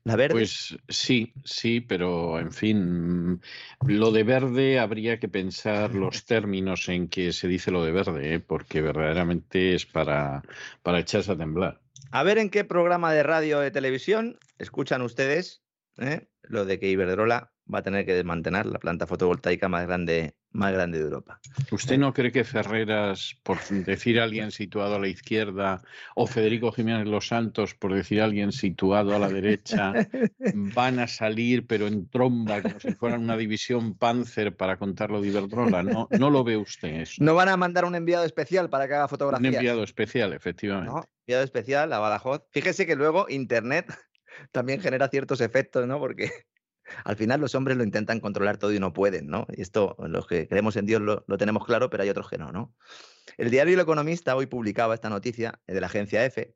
¿La 0.07 0.15
verde? 0.15 0.35
Pues 0.35 0.79
sí, 0.89 1.33
sí, 1.45 1.81
pero 1.81 2.39
en 2.39 2.53
fin, 2.53 3.33
mm, 3.33 3.41
lo 3.89 4.13
de 4.13 4.23
verde 4.23 4.79
habría 4.79 5.19
que 5.19 5.29
pensar 5.29 5.97
los 5.97 6.25
términos 6.25 6.89
en 6.89 7.09
que 7.09 7.33
se 7.33 7.49
dice 7.49 7.73
lo 7.73 7.85
de 7.85 7.91
verde, 7.91 8.35
¿eh? 8.35 8.39
porque 8.39 8.83
verdaderamente 8.83 9.75
es 9.75 9.85
para, 9.85 10.45
para 10.85 11.01
echarse 11.01 11.33
a 11.33 11.37
temblar. 11.37 11.81
A 12.13 12.23
ver 12.23 12.39
en 12.39 12.51
qué 12.51 12.63
programa 12.63 13.13
de 13.13 13.25
radio 13.25 13.59
o 13.59 13.63
de 13.63 13.73
televisión 13.73 14.39
escuchan 14.59 15.03
ustedes 15.03 15.65
¿eh? 15.99 16.29
lo 16.43 16.65
de 16.67 16.79
que 16.79 16.89
Iberdrola 16.89 17.53
va 17.73 17.81
a 17.81 17.83
tener 17.83 18.07
que 18.07 18.15
desmantelar 18.15 18.67
la 18.67 18.79
planta 18.79 19.09
fotovoltaica 19.09 19.69
más 19.69 19.89
grande, 19.89 20.37
más 20.57 20.73
grande 20.73 20.99
de 20.99 21.05
Europa. 21.05 21.39
¿Usted 21.71 21.99
no 21.99 22.13
cree 22.13 22.33
que 22.33 22.45
Ferreras, 22.45 23.37
por 23.43 23.59
decir 23.69 24.19
a 24.21 24.25
alguien 24.25 24.51
situado 24.51 24.97
a 24.97 24.99
la 24.99 25.09
izquierda, 25.09 25.83
o 26.15 26.27
Federico 26.27 26.73
Jiménez 26.73 27.07
Los 27.07 27.29
Santos, 27.29 27.75
por 27.75 27.95
decir 27.95 28.21
a 28.21 28.25
alguien 28.25 28.53
situado 28.53 29.15
a 29.15 29.19
la 29.19 29.29
derecha, 29.29 29.93
van 30.55 30.99
a 30.99 31.07
salir, 31.07 31.67
pero 31.67 31.87
en 31.87 32.09
tromba, 32.09 32.63
como 32.63 32.81
si 32.81 32.93
fueran 32.93 33.23
una 33.23 33.37
división 33.37 33.95
Panzer 33.97 34.57
para 34.57 34.77
contar 34.79 35.11
lo 35.11 35.21
de 35.21 35.29
Iberdrola? 35.29 35.83
No, 35.83 36.09
no 36.19 36.31
lo 36.31 36.43
ve 36.43 36.57
usted 36.57 37.03
eso. 37.03 37.23
No 37.23 37.35
van 37.35 37.49
a 37.49 37.57
mandar 37.57 37.85
un 37.85 37.95
enviado 37.95 38.25
especial 38.25 38.71
para 38.71 38.89
que 38.89 38.95
haga 38.95 39.05
Un 39.05 39.11
fotografías. 39.11 39.55
enviado 39.55 39.83
especial, 39.83 40.33
efectivamente. 40.33 40.93
¿no? 40.93 41.05
Enviado 41.27 41.45
especial 41.45 41.93
a 41.93 41.99
Badajoz. 41.99 42.43
Fíjese 42.51 42.87
que 42.87 42.97
luego 42.97 43.27
Internet 43.29 43.87
también 44.53 44.81
genera 44.81 45.09
ciertos 45.09 45.41
efectos, 45.41 45.87
¿no? 45.87 45.99
Porque 45.99 46.31
al 47.05 47.17
final 47.17 47.41
los 47.41 47.55
hombres 47.55 47.77
lo 47.77 47.85
intentan 47.85 48.21
controlar 48.21 48.59
todo 48.59 48.73
y 48.73 48.81
no 48.81 48.93
pueden, 48.93 49.27
¿no? 49.27 49.47
Y 49.55 49.63
esto, 49.63 49.97
los 49.99 50.27
que 50.27 50.49
creemos 50.49 50.77
en 50.77 50.87
Dios 50.87 51.01
lo, 51.01 51.25
lo 51.27 51.39
tenemos 51.39 51.65
claro, 51.65 51.91
pero 51.91 52.03
hay 52.03 52.11
otros 52.11 52.29
que 52.29 52.39
no, 52.39 52.53
¿no? 52.53 52.75
El 53.37 53.51
diario 53.51 53.75
El 53.75 53.81
Economista 53.81 54.37
hoy 54.37 54.47
publicaba 54.47 54.95
esta 54.95 55.11
noticia 55.11 55.61
eh, 55.67 55.75
de 55.75 55.81
la 55.81 55.87
agencia 55.87 56.25
EFE. 56.25 56.55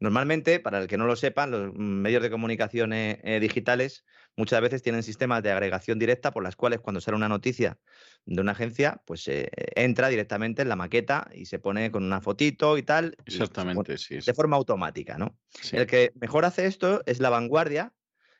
Normalmente, 0.00 0.60
para 0.60 0.78
el 0.78 0.86
que 0.86 0.96
no 0.96 1.06
lo 1.06 1.16
sepan, 1.16 1.50
los 1.50 1.74
medios 1.74 2.22
de 2.22 2.30
comunicación 2.30 2.92
eh, 2.92 3.20
eh, 3.24 3.40
digitales 3.40 4.04
muchas 4.36 4.60
veces 4.60 4.82
tienen 4.82 5.02
sistemas 5.02 5.42
de 5.42 5.50
agregación 5.50 5.98
directa 5.98 6.30
por 6.30 6.44
las 6.44 6.54
cuales 6.54 6.78
cuando 6.80 7.00
sale 7.00 7.16
una 7.16 7.28
noticia 7.28 7.78
de 8.24 8.40
una 8.40 8.52
agencia, 8.52 9.02
pues 9.04 9.26
eh, 9.26 9.50
entra 9.74 10.08
directamente 10.08 10.62
en 10.62 10.68
la 10.68 10.76
maqueta 10.76 11.28
y 11.34 11.46
se 11.46 11.58
pone 11.58 11.90
con 11.90 12.04
una 12.04 12.20
fotito 12.20 12.78
y 12.78 12.84
tal. 12.84 13.16
Exactamente, 13.26 13.98
sí. 13.98 14.20
sí, 14.20 14.26
de 14.26 14.34
forma 14.34 14.56
automática, 14.56 15.18
¿no? 15.18 15.36
sí. 15.60 15.76
El 15.76 15.86
que 15.86 16.12
mejor 16.14 16.44
hace 16.44 16.66
esto 16.66 17.02
es 17.06 17.18
la 17.18 17.30
vanguardia 17.30 17.92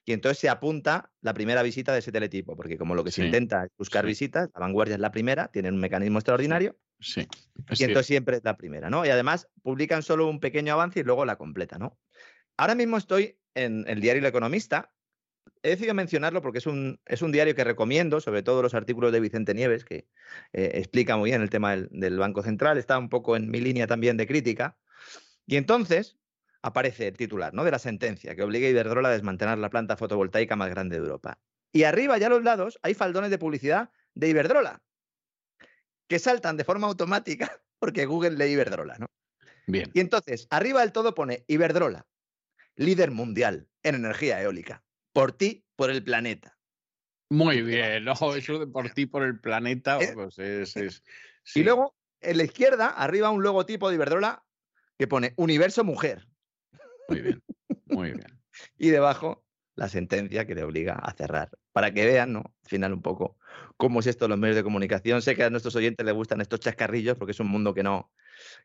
y 0.08 0.14
entonces 0.14 0.38
se 0.38 0.48
apunta 0.48 1.10
la 1.20 1.34
primera 1.34 1.62
visita 1.62 1.92
de 1.92 1.98
ese 1.98 2.10
teletipo, 2.10 2.56
porque 2.56 2.78
como 2.78 2.94
lo 2.94 3.04
que 3.04 3.10
se 3.10 3.26
intenta 3.26 3.64
es 3.66 3.70
buscar 3.76 4.04
sí. 4.04 4.08
visitas, 4.08 4.48
la 4.54 4.60
vanguardia 4.60 4.94
es 4.94 5.00
la 5.00 5.10
primera, 5.10 5.48
tienen 5.48 5.74
un 5.74 5.80
mecanismo 5.80 6.18
extraordinario 6.18 6.78
Sí, 6.98 7.20
y 7.20 7.76
cierto. 7.76 7.84
entonces 7.84 8.06
siempre 8.06 8.38
es 8.38 8.44
la 8.44 8.56
primera, 8.56 8.88
¿no? 8.88 9.04
Y 9.04 9.10
además 9.10 9.48
publican 9.62 10.02
solo 10.02 10.26
un 10.26 10.40
pequeño 10.40 10.72
avance 10.72 11.00
y 11.00 11.02
luego 11.02 11.26
la 11.26 11.36
completa, 11.36 11.78
¿no? 11.78 11.98
Ahora 12.56 12.74
mismo 12.74 12.96
estoy 12.96 13.38
en 13.54 13.84
el 13.86 14.00
diario 14.00 14.20
El 14.20 14.26
Economista. 14.26 14.92
He 15.62 15.70
decidido 15.70 15.92
mencionarlo 15.92 16.40
porque 16.40 16.58
es 16.58 16.66
un, 16.66 17.00
es 17.04 17.20
un 17.20 17.30
diario 17.30 17.54
que 17.54 17.64
recomiendo, 17.64 18.20
sobre 18.20 18.42
todo 18.42 18.62
los 18.62 18.72
artículos 18.72 19.12
de 19.12 19.20
Vicente 19.20 19.52
Nieves, 19.52 19.84
que 19.84 20.08
eh, 20.54 20.70
explica 20.74 21.18
muy 21.18 21.30
bien 21.30 21.42
el 21.42 21.50
tema 21.50 21.72
del, 21.72 21.88
del 21.90 22.18
Banco 22.18 22.42
Central, 22.42 22.78
está 22.78 22.98
un 22.98 23.10
poco 23.10 23.36
en 23.36 23.50
mi 23.50 23.60
línea 23.60 23.86
también 23.86 24.16
de 24.16 24.26
crítica. 24.26 24.78
Y 25.46 25.56
entonces 25.56 26.17
aparece 26.62 27.08
el 27.08 27.16
titular 27.16 27.54
¿no? 27.54 27.64
de 27.64 27.70
la 27.70 27.78
sentencia 27.78 28.34
que 28.34 28.42
obliga 28.42 28.66
a 28.66 28.70
Iberdrola 28.70 29.08
a 29.08 29.12
desmantelar 29.12 29.58
la 29.58 29.70
planta 29.70 29.96
fotovoltaica 29.96 30.56
más 30.56 30.70
grande 30.70 30.96
de 30.96 31.02
Europa. 31.06 31.38
Y 31.72 31.84
arriba, 31.84 32.18
ya 32.18 32.26
a 32.26 32.30
los 32.30 32.42
lados, 32.42 32.78
hay 32.82 32.94
faldones 32.94 33.30
de 33.30 33.38
publicidad 33.38 33.90
de 34.14 34.28
Iberdrola, 34.28 34.82
que 36.08 36.18
saltan 36.18 36.56
de 36.56 36.64
forma 36.64 36.86
automática 36.86 37.60
porque 37.78 38.06
Google 38.06 38.30
lee 38.32 38.52
Iberdrola, 38.52 38.98
¿no? 38.98 39.06
Bien. 39.66 39.90
Y 39.92 40.00
entonces, 40.00 40.46
arriba 40.50 40.80
del 40.80 40.92
todo 40.92 41.14
pone 41.14 41.44
Iberdrola, 41.46 42.06
líder 42.76 43.10
mundial 43.10 43.68
en 43.82 43.96
energía 43.96 44.40
eólica. 44.42 44.82
Por 45.12 45.32
ti, 45.32 45.66
por 45.76 45.90
el 45.90 46.02
planeta. 46.02 46.58
Muy 47.30 47.60
bien. 47.62 48.04
No, 48.04 48.14
eso 48.34 48.58
de 48.58 48.66
por 48.66 48.88
ti, 48.90 49.04
por 49.04 49.22
el 49.22 49.38
planeta, 49.38 49.98
Eh, 50.00 50.12
pues 50.14 50.38
es. 50.38 50.76
es- 50.76 51.02
Y 51.44 51.50
sí. 51.60 51.62
luego, 51.64 51.94
en 52.20 52.38
la 52.38 52.44
izquierda, 52.44 52.88
arriba 52.88 53.30
un 53.30 53.42
logotipo 53.42 53.88
de 53.90 53.96
Iberdrola 53.96 54.44
que 54.98 55.06
pone 55.06 55.34
Universo 55.36 55.84
Mujer. 55.84 56.26
Muy 57.08 57.20
bien. 57.22 57.42
Muy 57.86 58.12
bien. 58.12 58.26
Y 58.76 58.88
debajo, 58.88 59.46
la 59.76 59.88
sentencia 59.88 60.44
que 60.46 60.54
le 60.56 60.64
obliga 60.64 60.94
a 60.94 61.12
cerrar. 61.12 61.50
Para 61.72 61.92
que 61.92 62.04
vean, 62.04 62.32
¿no? 62.32 62.40
Al 62.40 62.68
final, 62.68 62.92
un 62.92 63.02
poco 63.02 63.38
cómo 63.76 64.00
es 64.00 64.08
esto 64.08 64.26
los 64.26 64.38
medios 64.38 64.56
de 64.56 64.64
comunicación. 64.64 65.22
Sé 65.22 65.36
que 65.36 65.44
a 65.44 65.50
nuestros 65.50 65.76
oyentes 65.76 66.04
les 66.04 66.14
gustan 66.14 66.40
estos 66.40 66.58
chascarrillos 66.58 67.16
porque 67.16 67.30
es 67.32 67.40
un 67.40 67.48
mundo 67.48 67.72
que 67.74 67.84
no, 67.84 68.12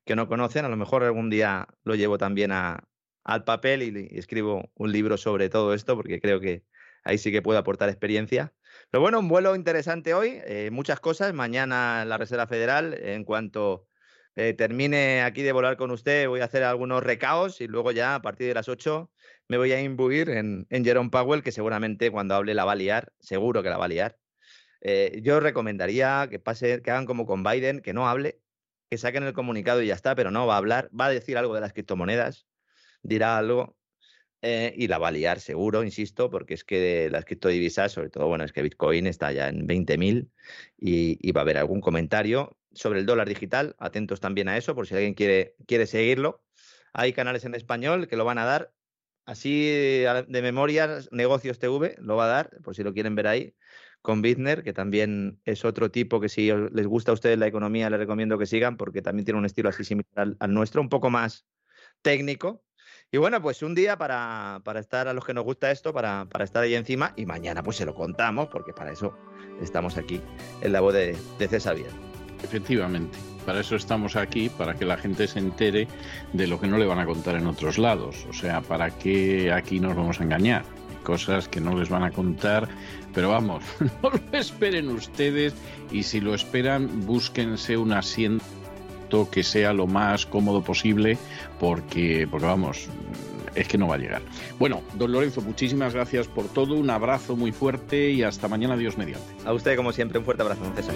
que 0.06 0.16
no 0.16 0.28
conocen. 0.28 0.66
A 0.66 0.70
lo 0.70 0.78
mejor 0.78 1.04
algún 1.04 1.30
día 1.30 1.68
lo 1.84 1.94
llevo 1.94 2.18
también 2.18 2.52
a, 2.52 2.88
al 3.24 3.44
papel 3.44 3.84
y, 3.84 4.08
y 4.16 4.18
escribo 4.18 4.72
un 4.76 4.92
libro 4.92 5.18
sobre 5.18 5.50
todo 5.50 5.74
esto 5.76 5.96
porque 5.96 6.20
creo 6.20 6.40
que 6.40 6.66
ahí 7.04 7.18
sí 7.18 7.32
que 7.32 7.42
puedo 7.42 7.60
aportar 7.60 7.90
experiencia. 7.90 8.54
Pero 8.90 9.02
bueno, 9.02 9.20
un 9.20 9.28
vuelo 9.28 9.56
interesante 9.56 10.14
hoy, 10.14 10.40
eh, 10.46 10.70
muchas 10.72 11.00
cosas. 11.00 11.34
Mañana 11.34 12.06
la 12.06 12.18
Reserva 12.18 12.48
Federal, 12.48 12.94
en 12.96 13.24
cuanto 13.24 13.88
eh, 14.36 14.54
termine 14.54 15.22
aquí 15.22 15.44
de 15.44 15.52
volar 15.52 15.78
con 15.78 15.92
usted, 15.92 16.28
voy 16.28 16.42
a 16.42 16.46
hacer 16.46 16.64
algunos 16.64 17.04
recaos 17.04 17.62
y 17.62 17.68
luego 17.68 17.92
ya 17.92 18.16
a 18.16 18.22
partir 18.22 18.48
de 18.48 18.54
las 18.56 18.68
8 18.68 19.12
me 19.48 19.58
voy 19.58 19.72
a 19.74 19.82
imbuir 19.82 20.30
en, 20.30 20.66
en 20.70 20.86
Jerome 20.86 21.10
Powell, 21.10 21.44
que 21.44 21.52
seguramente 21.52 22.12
cuando 22.12 22.36
hable 22.36 22.54
la 22.54 22.66
va 22.66 22.72
a 22.74 22.76
liar, 22.76 23.14
seguro 23.20 23.62
que 23.62 23.70
la 23.70 23.78
va 23.78 23.86
a 23.86 23.90
liar. 23.90 24.18
Eh, 24.82 25.22
yo 25.24 25.40
recomendaría 25.40 26.28
que 26.30 26.40
pase, 26.40 26.82
que 26.82 26.92
hagan 26.92 27.06
como 27.06 27.26
con 27.26 27.44
Biden, 27.44 27.82
que 27.82 27.94
no 27.94 28.08
hable, 28.08 28.42
que 28.90 28.98
saquen 28.98 29.24
el 29.24 29.34
comunicado 29.34 29.82
y 29.82 29.88
ya 29.88 29.94
está, 29.94 30.16
pero 30.16 30.32
no 30.32 30.48
va 30.48 30.56
a 30.56 30.58
hablar, 30.58 30.90
va 31.00 31.06
a 31.06 31.10
decir 31.10 31.38
algo 31.38 31.56
de 31.56 31.62
las 31.62 31.74
criptomonedas, 31.74 32.48
dirá 33.02 33.38
algo 33.38 33.78
eh, 34.46 34.74
y 34.76 34.88
la 34.90 34.98
va 34.98 35.08
a 35.08 35.12
liar 35.12 35.40
seguro, 35.40 35.84
insisto, 35.86 36.30
porque 36.30 36.54
es 36.54 36.66
que 36.66 37.10
las 37.10 37.24
criptodivisas, 37.24 37.94
sobre 37.94 38.10
todo, 38.10 38.28
bueno, 38.28 38.44
es 38.44 38.52
que 38.52 38.62
Bitcoin 38.62 39.08
está 39.08 39.32
ya 39.32 39.48
en 39.48 39.66
20.000 39.66 40.30
y, 40.78 41.18
y 41.22 41.32
va 41.32 41.42
a 41.42 41.44
haber 41.44 41.58
algún 41.58 41.80
comentario 41.80 42.58
sobre 42.74 43.00
el 43.00 43.06
dólar 43.06 43.30
digital, 43.30 43.76
atentos 43.80 44.20
también 44.20 44.50
a 44.50 44.58
eso, 44.58 44.76
por 44.76 44.86
si 44.86 44.96
alguien 44.96 45.14
quiere, 45.14 45.56
quiere 45.66 45.88
seguirlo. 45.88 46.44
Hay 46.92 47.14
canales 47.14 47.46
en 47.46 47.56
español 47.56 48.10
que 48.10 48.18
lo 48.18 48.26
van 48.26 48.38
a 48.38 48.44
dar 48.44 48.74
así 49.26 49.66
de 49.66 50.42
memoria, 50.42 51.00
Negocios 51.12 51.58
TV 51.58 51.96
lo 52.00 52.18
va 52.18 52.26
a 52.26 52.28
dar, 52.28 52.62
por 52.64 52.76
si 52.76 52.84
lo 52.84 52.94
quieren 52.94 53.16
ver 53.16 53.28
ahí, 53.28 53.56
con 54.02 54.22
Bittner, 54.22 54.64
que 54.64 54.74
también 54.74 55.40
es 55.46 55.64
otro 55.64 55.90
tipo 55.90 56.20
que 56.20 56.28
si 56.28 56.52
les 56.52 56.86
gusta 56.86 57.12
a 57.12 57.14
ustedes 57.14 57.38
la 57.38 57.48
economía, 57.48 57.90
les 57.90 58.00
recomiendo 58.00 58.38
que 58.38 58.46
sigan, 58.46 58.76
porque 58.76 59.02
también 59.02 59.24
tiene 59.24 59.40
un 59.40 59.46
estilo 59.46 59.70
así 59.70 59.86
similar 59.86 60.36
al 60.38 60.54
nuestro, 60.54 60.82
un 60.82 60.90
poco 60.90 61.10
más 61.10 61.48
técnico. 62.02 62.66
Y 63.14 63.18
bueno, 63.18 63.40
pues 63.44 63.62
un 63.62 63.76
día 63.76 63.96
para, 63.96 64.60
para 64.64 64.80
estar 64.80 65.08
a 65.08 65.14
los 65.14 65.24
que 65.24 65.36
nos 65.36 65.44
gusta 65.44 65.70
esto, 65.70 65.94
para, 65.94 66.26
para 66.26 66.46
estar 66.46 66.64
ahí 66.64 66.74
encima, 66.74 67.14
y 67.16 67.28
mañana 67.28 67.62
pues 67.62 67.78
se 67.78 67.86
lo 67.86 67.94
contamos, 67.94 68.48
porque 68.48 68.74
para 68.74 68.92
eso 68.92 69.16
estamos 69.62 69.98
aquí 69.98 70.20
en 70.62 70.74
la 70.74 70.82
voz 70.82 70.96
de, 70.96 71.16
de 71.38 71.48
César. 71.48 71.76
Efectivamente. 72.42 73.16
Para 73.46 73.60
eso 73.60 73.76
estamos 73.76 74.16
aquí, 74.16 74.50
para 74.50 74.74
que 74.74 74.84
la 74.84 74.98
gente 74.98 75.28
se 75.28 75.38
entere 75.38 75.88
de 76.34 76.48
lo 76.48 76.60
que 76.60 76.66
no 76.66 76.80
le 76.80 76.88
van 76.88 76.98
a 76.98 77.06
contar 77.06 77.36
en 77.36 77.46
otros 77.46 77.78
lados. 77.78 78.26
O 78.28 78.34
sea, 78.34 78.62
para 78.62 78.90
que 78.90 79.52
aquí 79.54 79.80
nos 79.80 79.96
vamos 79.96 80.20
a 80.20 80.24
engañar. 80.24 80.64
Cosas 81.04 81.48
que 81.48 81.62
no 81.62 81.78
les 81.78 81.90
van 81.90 82.04
a 82.04 82.10
contar, 82.10 82.68
pero 83.14 83.30
vamos, 83.30 83.64
no 84.02 84.10
lo 84.10 84.38
esperen 84.40 84.90
ustedes 84.90 85.54
y 85.92 86.02
si 86.02 86.20
lo 86.20 86.34
esperan, 86.34 87.06
búsquense 87.06 87.78
un 87.78 87.94
asiento 87.94 88.44
que 89.30 89.44
sea 89.44 89.74
lo 89.74 89.88
más 89.88 90.26
cómodo 90.26 90.62
posible, 90.64 91.18
porque, 91.60 92.28
porque 92.30 92.46
vamos, 92.46 92.88
es 93.56 93.68
que 93.68 93.78
no 93.78 93.88
va 93.88 93.96
a 93.96 93.98
llegar. 93.98 94.22
Bueno, 94.60 94.82
don 94.96 95.12
Lorenzo, 95.12 95.42
muchísimas 95.42 95.94
gracias 95.94 96.28
por 96.28 96.48
todo, 96.48 96.76
un 96.76 96.90
abrazo 96.90 97.36
muy 97.36 97.52
fuerte 97.52 98.10
y 98.10 98.24
hasta 98.24 98.48
mañana, 98.48 98.76
Dios 98.78 98.98
mediante. 98.98 99.28
A 99.46 99.54
usted, 99.54 99.76
como 99.76 99.92
siempre, 99.92 100.20
un 100.20 100.26
fuerte 100.26 100.44
abrazo, 100.44 100.62
César. 100.76 100.96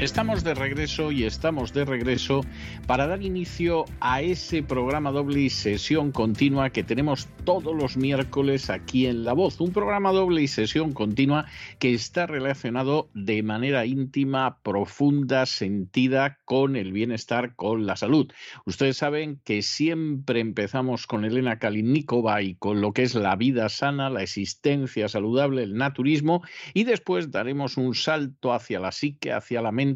Estamos 0.00 0.42
de 0.44 0.54
regreso 0.54 1.12
y 1.12 1.24
estamos 1.24 1.74
de 1.74 1.84
regreso 1.84 2.40
para 2.86 3.06
dar 3.06 3.22
inicio 3.22 3.84
a 4.00 4.22
ese 4.22 4.62
programa 4.62 5.10
doble 5.10 5.40
y 5.40 5.50
sesión 5.50 6.10
continua 6.10 6.70
que 6.70 6.82
tenemos 6.82 7.28
todos 7.44 7.76
los 7.76 7.98
miércoles 7.98 8.70
aquí 8.70 9.04
en 9.04 9.24
La 9.24 9.34
Voz. 9.34 9.60
Un 9.60 9.74
programa 9.74 10.10
doble 10.12 10.40
y 10.40 10.48
sesión 10.48 10.92
continua 10.92 11.44
que 11.78 11.92
está 11.92 12.26
relacionado 12.26 13.10
de 13.12 13.42
manera 13.42 13.84
íntima, 13.84 14.62
profunda, 14.62 15.44
sentida 15.44 16.38
con 16.46 16.76
el 16.76 16.92
bienestar, 16.92 17.54
con 17.54 17.84
la 17.84 17.96
salud. 17.96 18.32
Ustedes 18.64 18.96
saben 18.96 19.38
que 19.44 19.60
siempre 19.60 20.40
empezamos 20.40 21.06
con 21.06 21.26
Elena 21.26 21.58
Kalinnikova 21.58 22.40
y 22.40 22.54
con 22.54 22.80
lo 22.80 22.94
que 22.94 23.02
es 23.02 23.14
la 23.14 23.36
vida 23.36 23.68
sana, 23.68 24.08
la 24.08 24.22
existencia 24.22 25.08
saludable, 25.08 25.62
el 25.62 25.74
naturismo 25.74 26.42
y 26.72 26.84
después 26.84 27.30
daremos 27.30 27.76
un 27.76 27.94
salto 27.94 28.54
hacia 28.54 28.80
la 28.80 28.92
psique, 28.92 29.32
hacia 29.32 29.60
la 29.60 29.72
mente 29.72 29.89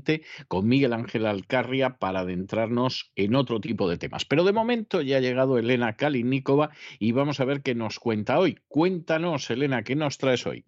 con 0.48 0.66
Miguel 0.66 0.92
Ángel 0.92 1.26
Alcarria 1.26 1.98
para 1.98 2.20
adentrarnos 2.20 3.12
en 3.14 3.34
otro 3.34 3.60
tipo 3.60 3.88
de 3.88 3.98
temas. 3.98 4.24
Pero 4.24 4.44
de 4.44 4.52
momento 4.52 5.02
ya 5.02 5.18
ha 5.18 5.20
llegado 5.20 5.58
Elena 5.58 5.96
Kalinikova 5.96 6.70
y 6.98 7.12
vamos 7.12 7.40
a 7.40 7.44
ver 7.44 7.62
qué 7.62 7.74
nos 7.74 7.98
cuenta 7.98 8.38
hoy. 8.38 8.58
Cuéntanos, 8.68 9.50
Elena, 9.50 9.82
¿qué 9.82 9.96
nos 9.96 10.18
traes 10.18 10.46
hoy? 10.46 10.64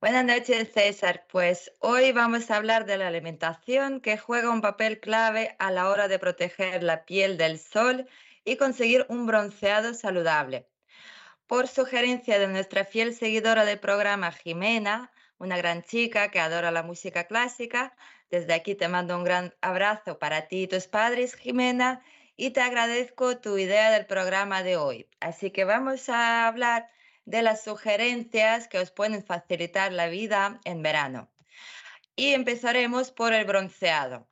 Buenas 0.00 0.26
noches, 0.26 0.70
César. 0.72 1.24
Pues 1.30 1.72
hoy 1.78 2.12
vamos 2.12 2.50
a 2.50 2.56
hablar 2.56 2.84
de 2.84 2.98
la 2.98 3.08
alimentación 3.08 4.00
que 4.00 4.18
juega 4.18 4.50
un 4.50 4.60
papel 4.60 5.00
clave 5.00 5.56
a 5.58 5.70
la 5.70 5.88
hora 5.88 6.08
de 6.08 6.18
proteger 6.18 6.82
la 6.82 7.06
piel 7.06 7.38
del 7.38 7.58
sol 7.58 8.06
y 8.44 8.56
conseguir 8.56 9.06
un 9.08 9.26
bronceado 9.26 9.94
saludable. 9.94 10.68
Por 11.46 11.68
sugerencia 11.68 12.38
de 12.38 12.48
nuestra 12.48 12.86
fiel 12.86 13.14
seguidora 13.14 13.66
del 13.66 13.78
programa, 13.78 14.32
Jimena, 14.32 15.12
una 15.36 15.58
gran 15.58 15.82
chica 15.82 16.30
que 16.30 16.40
adora 16.40 16.70
la 16.70 16.82
música 16.82 17.24
clásica. 17.24 17.94
Desde 18.30 18.54
aquí 18.54 18.74
te 18.74 18.88
mando 18.88 19.14
un 19.14 19.24
gran 19.24 19.54
abrazo 19.60 20.18
para 20.18 20.48
ti 20.48 20.62
y 20.62 20.68
tus 20.68 20.86
padres, 20.86 21.34
Jimena, 21.34 22.02
y 22.36 22.50
te 22.50 22.62
agradezco 22.62 23.36
tu 23.38 23.58
idea 23.58 23.90
del 23.90 24.06
programa 24.06 24.62
de 24.62 24.78
hoy. 24.78 25.06
Así 25.20 25.50
que 25.50 25.64
vamos 25.64 26.08
a 26.08 26.46
hablar 26.46 26.88
de 27.26 27.42
las 27.42 27.62
sugerencias 27.62 28.66
que 28.66 28.78
os 28.78 28.90
pueden 28.90 29.22
facilitar 29.22 29.92
la 29.92 30.08
vida 30.08 30.60
en 30.64 30.82
verano. 30.82 31.30
Y 32.16 32.32
empezaremos 32.32 33.10
por 33.10 33.34
el 33.34 33.44
bronceado. 33.44 34.26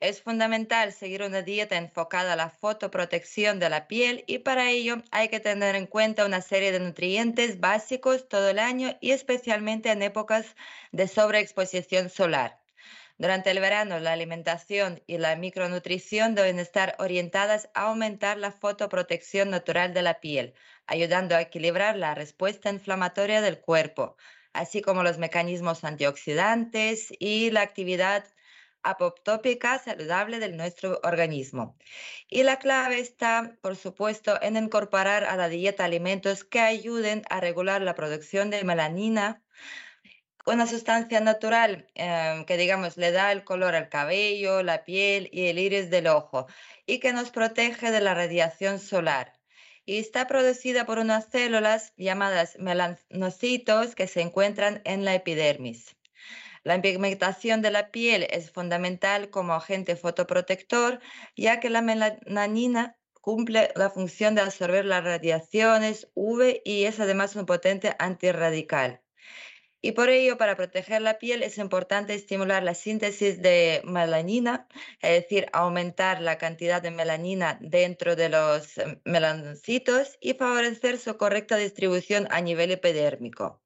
Es 0.00 0.22
fundamental 0.22 0.94
seguir 0.94 1.22
una 1.22 1.42
dieta 1.42 1.76
enfocada 1.76 2.32
a 2.32 2.36
la 2.36 2.48
fotoprotección 2.48 3.58
de 3.58 3.68
la 3.68 3.86
piel 3.86 4.24
y 4.26 4.38
para 4.38 4.70
ello 4.70 5.02
hay 5.10 5.28
que 5.28 5.40
tener 5.40 5.76
en 5.76 5.86
cuenta 5.86 6.24
una 6.24 6.40
serie 6.40 6.72
de 6.72 6.80
nutrientes 6.80 7.60
básicos 7.60 8.26
todo 8.26 8.48
el 8.48 8.58
año 8.58 8.96
y 9.02 9.10
especialmente 9.10 9.90
en 9.90 10.00
épocas 10.00 10.56
de 10.90 11.06
sobreexposición 11.06 12.08
solar. 12.08 12.58
Durante 13.18 13.50
el 13.50 13.60
verano, 13.60 14.00
la 14.00 14.12
alimentación 14.12 15.02
y 15.06 15.18
la 15.18 15.36
micronutrición 15.36 16.34
deben 16.34 16.58
estar 16.58 16.96
orientadas 16.98 17.68
a 17.74 17.88
aumentar 17.88 18.38
la 18.38 18.52
fotoprotección 18.52 19.50
natural 19.50 19.92
de 19.92 20.00
la 20.00 20.18
piel, 20.20 20.54
ayudando 20.86 21.36
a 21.36 21.42
equilibrar 21.42 21.98
la 21.98 22.14
respuesta 22.14 22.70
inflamatoria 22.70 23.42
del 23.42 23.60
cuerpo, 23.60 24.16
así 24.54 24.80
como 24.80 25.02
los 25.02 25.18
mecanismos 25.18 25.84
antioxidantes 25.84 27.12
y 27.18 27.50
la 27.50 27.60
actividad 27.60 28.24
apoptópica 28.82 29.78
saludable 29.78 30.38
de 30.38 30.50
nuestro 30.50 31.00
organismo. 31.02 31.76
Y 32.28 32.42
la 32.42 32.58
clave 32.58 33.00
está, 33.00 33.56
por 33.60 33.76
supuesto, 33.76 34.40
en 34.42 34.56
incorporar 34.56 35.24
a 35.24 35.36
la 35.36 35.48
dieta 35.48 35.84
alimentos 35.84 36.44
que 36.44 36.60
ayuden 36.60 37.22
a 37.30 37.40
regular 37.40 37.82
la 37.82 37.94
producción 37.94 38.50
de 38.50 38.64
melanina, 38.64 39.42
una 40.46 40.66
sustancia 40.66 41.20
natural 41.20 41.86
em, 41.94 42.44
que, 42.44 42.56
digamos, 42.56 42.96
le 42.96 43.12
da 43.12 43.32
el 43.32 43.44
color 43.44 43.74
al 43.74 43.88
cabello, 43.88 44.62
la 44.62 44.84
piel 44.84 45.28
y 45.32 45.46
el 45.46 45.58
iris 45.58 45.90
del 45.90 46.06
ojo 46.06 46.46
y 46.86 46.98
que 46.98 47.12
nos 47.12 47.30
protege 47.30 47.90
de 47.90 48.00
la 48.00 48.14
radiación 48.14 48.78
solar. 48.78 49.34
Y 49.86 49.98
está 49.98 50.26
producida 50.26 50.86
por 50.86 50.98
unas 50.98 51.26
células 51.26 51.92
llamadas 51.96 52.56
melanocitos 52.58 53.94
que 53.94 54.06
se 54.06 54.20
encuentran 54.22 54.82
en 54.84 55.04
la 55.04 55.14
epidermis. 55.14 55.96
La 56.62 56.80
pigmentación 56.82 57.62
de 57.62 57.70
la 57.70 57.90
piel 57.90 58.26
es 58.30 58.50
fundamental 58.50 59.30
como 59.30 59.54
agente 59.54 59.96
fotoprotector, 59.96 61.00
ya 61.34 61.58
que 61.58 61.70
la 61.70 61.80
melanina 61.80 62.98
cumple 63.20 63.70
la 63.76 63.90
función 63.90 64.34
de 64.34 64.42
absorber 64.42 64.84
las 64.84 65.02
radiaciones 65.02 66.10
UV 66.14 66.60
y 66.64 66.84
es 66.84 67.00
además 67.00 67.34
un 67.36 67.46
potente 67.46 67.94
antirradical. 67.98 69.00
Y 69.82 69.92
por 69.92 70.10
ello, 70.10 70.36
para 70.36 70.56
proteger 70.56 71.00
la 71.00 71.18
piel 71.18 71.42
es 71.42 71.56
importante 71.56 72.12
estimular 72.12 72.62
la 72.62 72.74
síntesis 72.74 73.40
de 73.40 73.80
melanina, 73.84 74.68
es 75.00 75.22
decir, 75.22 75.46
aumentar 75.54 76.20
la 76.20 76.36
cantidad 76.36 76.82
de 76.82 76.90
melanina 76.90 77.58
dentro 77.62 78.14
de 78.16 78.28
los 78.28 78.74
melanocitos 79.04 80.18
y 80.20 80.34
favorecer 80.34 80.98
su 80.98 81.16
correcta 81.16 81.56
distribución 81.56 82.28
a 82.30 82.42
nivel 82.42 82.70
epidérmico. 82.72 83.62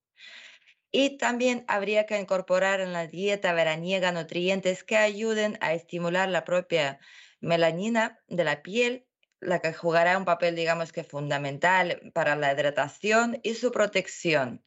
Y 0.97 1.19
también 1.19 1.65
habría 1.66 2.07
que 2.07 2.21
incorporar 2.21 2.79
en 2.79 2.93
la 2.93 3.09
dieta 3.09 3.53
veraniega 3.53 4.12
nutrientes 4.12 4.85
que 4.85 4.97
ayuden 4.97 5.59
a 5.61 5.75
estimular 5.75 6.29
la 6.29 6.45
propia 6.45 7.01
melanina 7.41 8.23
de 8.29 8.45
la 8.45 8.62
piel, 8.62 9.05
la 9.41 9.59
que 9.59 9.73
jugará 9.73 10.16
un 10.16 10.25
papel, 10.25 10.55
digamos 10.55 10.93
que 10.93 11.03
fundamental 11.03 12.12
para 12.15 12.37
la 12.37 12.53
hidratación 12.53 13.41
y 13.43 13.55
su 13.55 13.73
protección. 13.73 14.65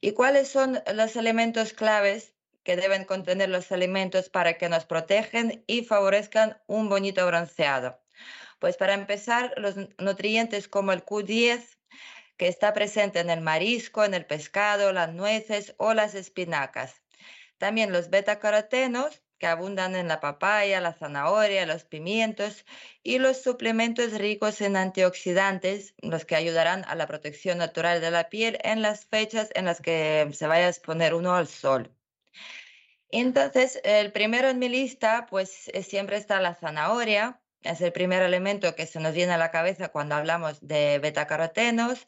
¿Y 0.00 0.12
cuáles 0.12 0.46
son 0.46 0.84
los 0.94 1.16
elementos 1.16 1.72
claves 1.72 2.32
que 2.62 2.76
deben 2.76 3.04
contener 3.04 3.48
los 3.48 3.72
alimentos 3.72 4.30
para 4.30 4.56
que 4.56 4.68
nos 4.68 4.84
protegen 4.84 5.64
y 5.66 5.82
favorezcan 5.84 6.62
un 6.68 6.88
bonito 6.88 7.26
bronceado? 7.26 8.00
Pues 8.60 8.76
para 8.76 8.94
empezar, 8.94 9.52
los 9.56 9.74
nutrientes 9.98 10.68
como 10.68 10.92
el 10.92 11.04
Q10, 11.04 11.79
que 12.40 12.48
está 12.48 12.72
presente 12.72 13.20
en 13.20 13.28
el 13.28 13.42
marisco, 13.42 14.02
en 14.02 14.14
el 14.14 14.24
pescado, 14.24 14.94
las 14.94 15.12
nueces 15.12 15.74
o 15.76 15.92
las 15.92 16.14
espinacas. 16.14 17.02
También 17.58 17.92
los 17.92 18.08
betacarotenos, 18.08 19.22
que 19.38 19.46
abundan 19.46 19.94
en 19.94 20.08
la 20.08 20.20
papaya, 20.20 20.80
la 20.80 20.94
zanahoria, 20.94 21.66
los 21.66 21.84
pimientos 21.84 22.64
y 23.02 23.18
los 23.18 23.42
suplementos 23.42 24.14
ricos 24.14 24.62
en 24.62 24.76
antioxidantes, 24.78 25.92
los 25.98 26.24
que 26.24 26.34
ayudarán 26.34 26.82
a 26.86 26.94
la 26.94 27.06
protección 27.06 27.58
natural 27.58 28.00
de 28.00 28.10
la 28.10 28.30
piel 28.30 28.58
en 28.64 28.80
las 28.80 29.04
fechas 29.04 29.50
en 29.54 29.66
las 29.66 29.82
que 29.82 30.26
se 30.32 30.46
vaya 30.46 30.64
a 30.64 30.70
exponer 30.70 31.12
uno 31.12 31.34
al 31.34 31.46
sol. 31.46 31.94
Entonces, 33.10 33.80
el 33.84 34.12
primero 34.12 34.48
en 34.48 34.58
mi 34.58 34.70
lista, 34.70 35.26
pues 35.28 35.70
siempre 35.82 36.16
está 36.16 36.40
la 36.40 36.54
zanahoria, 36.54 37.39
es 37.62 37.80
el 37.80 37.92
primer 37.92 38.22
elemento 38.22 38.74
que 38.74 38.86
se 38.86 39.00
nos 39.00 39.14
viene 39.14 39.32
a 39.32 39.38
la 39.38 39.50
cabeza 39.50 39.88
cuando 39.88 40.14
hablamos 40.14 40.66
de 40.66 40.98
betacarotenos, 40.98 42.06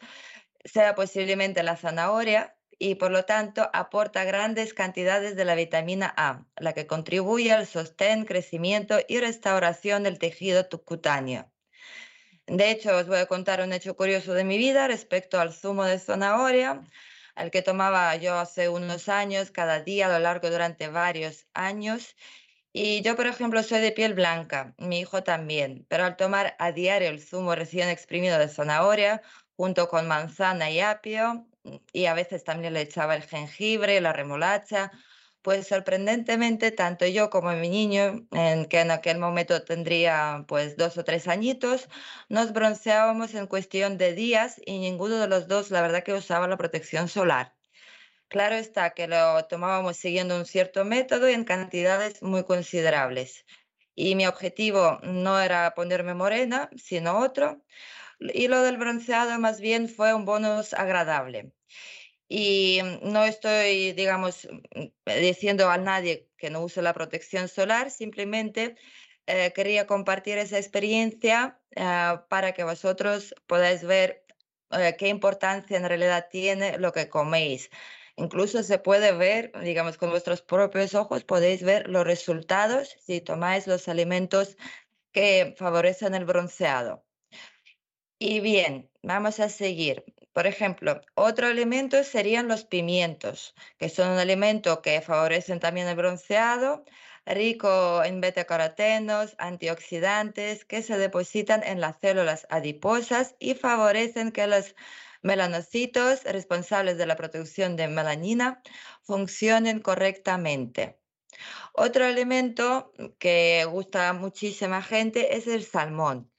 sea 0.64 0.94
posiblemente 0.94 1.62
la 1.62 1.76
zanahoria 1.76 2.56
y 2.78 2.96
por 2.96 3.10
lo 3.10 3.24
tanto 3.24 3.70
aporta 3.72 4.24
grandes 4.24 4.74
cantidades 4.74 5.36
de 5.36 5.44
la 5.44 5.54
vitamina 5.54 6.12
A, 6.16 6.46
la 6.56 6.72
que 6.72 6.86
contribuye 6.86 7.52
al 7.52 7.66
sostén, 7.66 8.24
crecimiento 8.24 8.98
y 9.06 9.20
restauración 9.20 10.02
del 10.02 10.18
tejido 10.18 10.68
cutáneo. 10.84 11.48
De 12.46 12.70
hecho, 12.70 12.96
os 12.96 13.06
voy 13.06 13.18
a 13.18 13.26
contar 13.26 13.60
un 13.62 13.72
hecho 13.72 13.96
curioso 13.96 14.34
de 14.34 14.44
mi 14.44 14.58
vida 14.58 14.88
respecto 14.88 15.38
al 15.38 15.52
zumo 15.52 15.84
de 15.84 15.98
zanahoria. 15.98 16.82
el 17.36 17.50
que 17.50 17.62
tomaba 17.62 18.14
yo 18.16 18.34
hace 18.34 18.68
unos 18.68 19.08
años, 19.08 19.50
cada 19.50 19.80
día 19.80 20.06
a 20.06 20.08
lo 20.10 20.18
largo 20.18 20.50
durante 20.50 20.88
varios 20.88 21.46
años. 21.54 22.16
Y 22.74 23.02
yo, 23.02 23.16
por 23.16 23.26
ejemplo, 23.26 23.62
soy 23.62 23.80
de 23.80 23.92
piel 23.92 24.14
blanca, 24.14 24.74
mi 24.78 25.00
hijo 25.00 25.22
también, 25.22 25.84
pero 25.88 26.04
al 26.04 26.16
tomar 26.16 26.56
a 26.58 26.72
diario 26.72 27.08
el 27.10 27.20
zumo 27.22 27.54
recién 27.54 27.88
exprimido 27.88 28.38
de 28.38 28.48
zanahoria, 28.48 29.22
junto 29.56 29.88
con 29.88 30.08
manzana 30.08 30.70
y 30.70 30.80
apio, 30.80 31.46
y 31.92 32.06
a 32.06 32.14
veces 32.14 32.44
también 32.44 32.72
le 32.74 32.80
echaba 32.82 33.14
el 33.14 33.22
jengibre, 33.24 34.00
la 34.00 34.12
remolacha, 34.14 34.90
pues 35.42 35.66
sorprendentemente, 35.68 36.70
tanto 36.70 37.06
yo 37.06 37.28
como 37.30 37.52
mi 37.52 37.68
niño, 37.68 38.26
en 38.32 38.64
que 38.66 38.80
en 38.80 38.90
aquel 38.90 39.18
momento 39.18 39.64
tendría 39.64 40.44
pues 40.48 40.76
dos 40.76 40.96
o 40.98 41.04
tres 41.04 41.28
añitos, 41.28 41.88
nos 42.28 42.52
bronceábamos 42.52 43.34
en 43.34 43.46
cuestión 43.48 43.98
de 43.98 44.14
días 44.14 44.60
y 44.64 44.78
ninguno 44.78 45.16
de 45.16 45.28
los 45.28 45.46
dos, 45.48 45.70
la 45.70 45.82
verdad, 45.82 46.04
que 46.04 46.14
usaba 46.14 46.48
la 46.48 46.56
protección 46.56 47.08
solar. 47.08 47.54
Claro 48.32 48.54
está 48.54 48.94
que 48.94 49.08
lo 49.08 49.44
tomábamos 49.44 49.98
siguiendo 49.98 50.38
un 50.38 50.46
cierto 50.46 50.86
método 50.86 51.28
y 51.28 51.34
en 51.34 51.44
cantidades 51.44 52.22
muy 52.22 52.44
considerables. 52.44 53.44
Y 53.94 54.14
mi 54.14 54.26
objetivo 54.26 54.98
no 55.02 55.38
era 55.38 55.74
ponerme 55.74 56.14
morena, 56.14 56.70
sino 56.74 57.18
otro. 57.18 57.62
Y 58.18 58.48
lo 58.48 58.62
del 58.62 58.78
bronceado 58.78 59.38
más 59.38 59.60
bien 59.60 59.86
fue 59.86 60.14
un 60.14 60.24
bonus 60.24 60.72
agradable. 60.72 61.52
Y 62.26 62.80
no 63.02 63.22
estoy, 63.24 63.92
digamos, 63.92 64.48
diciendo 65.04 65.68
a 65.68 65.76
nadie 65.76 66.30
que 66.38 66.48
no 66.48 66.62
use 66.62 66.80
la 66.80 66.94
protección 66.94 67.48
solar, 67.48 67.90
simplemente 67.90 68.76
eh, 69.26 69.52
quería 69.54 69.86
compartir 69.86 70.38
esa 70.38 70.56
experiencia 70.56 71.60
eh, 71.76 72.18
para 72.30 72.52
que 72.52 72.64
vosotros 72.64 73.34
podáis 73.46 73.84
ver 73.84 74.24
eh, 74.70 74.96
qué 74.98 75.08
importancia 75.08 75.76
en 75.76 75.86
realidad 75.86 76.28
tiene 76.30 76.78
lo 76.78 76.92
que 76.94 77.10
coméis. 77.10 77.68
Incluso 78.16 78.62
se 78.62 78.78
puede 78.78 79.12
ver, 79.12 79.52
digamos, 79.62 79.96
con 79.96 80.10
vuestros 80.10 80.42
propios 80.42 80.94
ojos, 80.94 81.24
podéis 81.24 81.62
ver 81.62 81.88
los 81.88 82.04
resultados 82.04 82.96
si 83.00 83.20
tomáis 83.20 83.66
los 83.66 83.88
alimentos 83.88 84.56
que 85.12 85.54
favorecen 85.56 86.14
el 86.14 86.24
bronceado. 86.24 87.04
Y 88.18 88.40
bien, 88.40 88.90
vamos 89.02 89.40
a 89.40 89.48
seguir. 89.48 90.04
Por 90.32 90.46
ejemplo, 90.46 91.00
otro 91.14 91.48
elemento 91.48 92.04
serían 92.04 92.48
los 92.48 92.64
pimientos, 92.64 93.54
que 93.78 93.88
son 93.88 94.12
un 94.12 94.18
alimento 94.18 94.80
que 94.80 95.00
favorecen 95.00 95.60
también 95.60 95.88
el 95.88 95.96
bronceado, 95.96 96.84
rico 97.26 98.02
en 98.04 98.20
betacarotenos, 98.20 99.34
antioxidantes 99.38 100.64
que 100.64 100.82
se 100.82 100.98
depositan 100.98 101.62
en 101.64 101.80
las 101.80 101.98
células 102.00 102.46
adiposas 102.50 103.34
y 103.38 103.54
favorecen 103.54 104.32
que 104.32 104.46
los 104.46 104.74
melanocitos 105.22 106.24
responsables 106.24 106.98
de 106.98 107.06
la 107.06 107.16
producción 107.16 107.76
de 107.76 107.88
melanina 107.88 108.62
funcionen 109.02 109.80
correctamente. 109.80 110.98
Otro 111.72 112.04
elemento 112.04 112.92
que 113.18 113.64
gusta 113.68 114.08
a 114.08 114.12
muchísima 114.12 114.82
gente 114.82 115.36
es 115.36 115.46
el 115.46 115.64
salmón, 115.64 116.30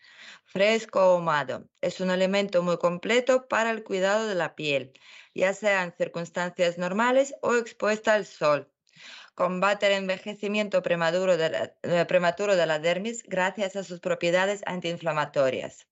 fresco 0.45 0.99
o 0.99 1.15
ahumado. 1.15 1.67
Es 1.81 1.99
un 1.99 2.11
alimento 2.11 2.61
muy 2.61 2.77
completo 2.77 3.47
para 3.47 3.71
el 3.71 3.83
cuidado 3.83 4.27
de 4.27 4.35
la 4.35 4.55
piel, 4.55 4.93
ya 5.33 5.53
sea 5.53 5.93
circunstancias 5.97 6.77
normales 6.77 7.33
o 7.41 7.55
expuesta 7.55 8.13
al 8.13 8.25
sol. 8.25 8.71
Combate 9.35 9.87
el 9.87 9.93
envejecimiento 9.93 10.77
eh, 10.77 12.05
prematuro 12.05 12.55
de 12.55 12.65
la 12.67 12.79
dermis 12.79 13.23
gracias 13.23 13.75
a 13.75 13.83
sus 13.83 13.99
propiedades 13.99 14.61
antiinflamatorias. 14.67 15.87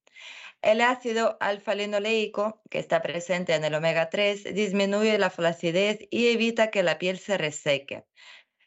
El 0.61 0.81
ácido 0.81 1.37
alfa-linoleico, 1.39 2.61
que 2.69 2.77
está 2.77 3.01
presente 3.01 3.55
en 3.55 3.63
el 3.63 3.73
omega 3.73 4.11
3, 4.11 4.53
disminuye 4.53 5.17
la 5.17 5.31
flacidez 5.31 5.99
y 6.11 6.27
evita 6.27 6.69
que 6.69 6.83
la 6.83 6.99
piel 6.99 7.17
se 7.17 7.39
reseque. 7.39 8.05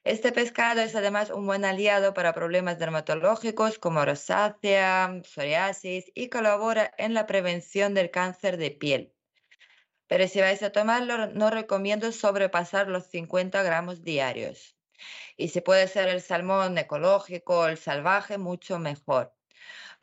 Este 0.03 0.33
pescado 0.33 0.81
es 0.81 0.97
además 0.97 1.31
un 1.31 1.47
buen 1.47 1.65
aliado 1.65 2.13
para 2.13 2.35
problemas 2.35 2.81
dermatológicos 2.81 3.79
como 3.79 4.05
rosácea, 4.05 5.21
psoriasis 5.23 6.11
y 6.15 6.29
colabora 6.31 6.93
en 6.99 7.15
la 7.15 7.27
prevención 7.27 7.95
del 7.95 8.11
cáncer 8.11 8.57
de 8.57 8.73
piel. 8.73 9.15
Pero 10.09 10.27
si 10.27 10.41
vais 10.41 10.63
a 10.65 10.73
tomarlo, 10.73 11.29
no 11.29 11.49
recomiendo 11.49 12.11
sobrepasar 12.11 12.89
los 12.89 13.07
50 13.07 13.63
gramos 13.63 14.03
diarios. 14.03 14.77
Y 15.37 15.49
si 15.49 15.61
puede 15.61 15.87
ser 15.87 16.09
el 16.09 16.21
salmón 16.21 16.77
ecológico 16.77 17.61
o 17.61 17.67
el 17.69 17.79
salvaje, 17.79 18.37
mucho 18.37 18.81
mejor. 18.81 19.33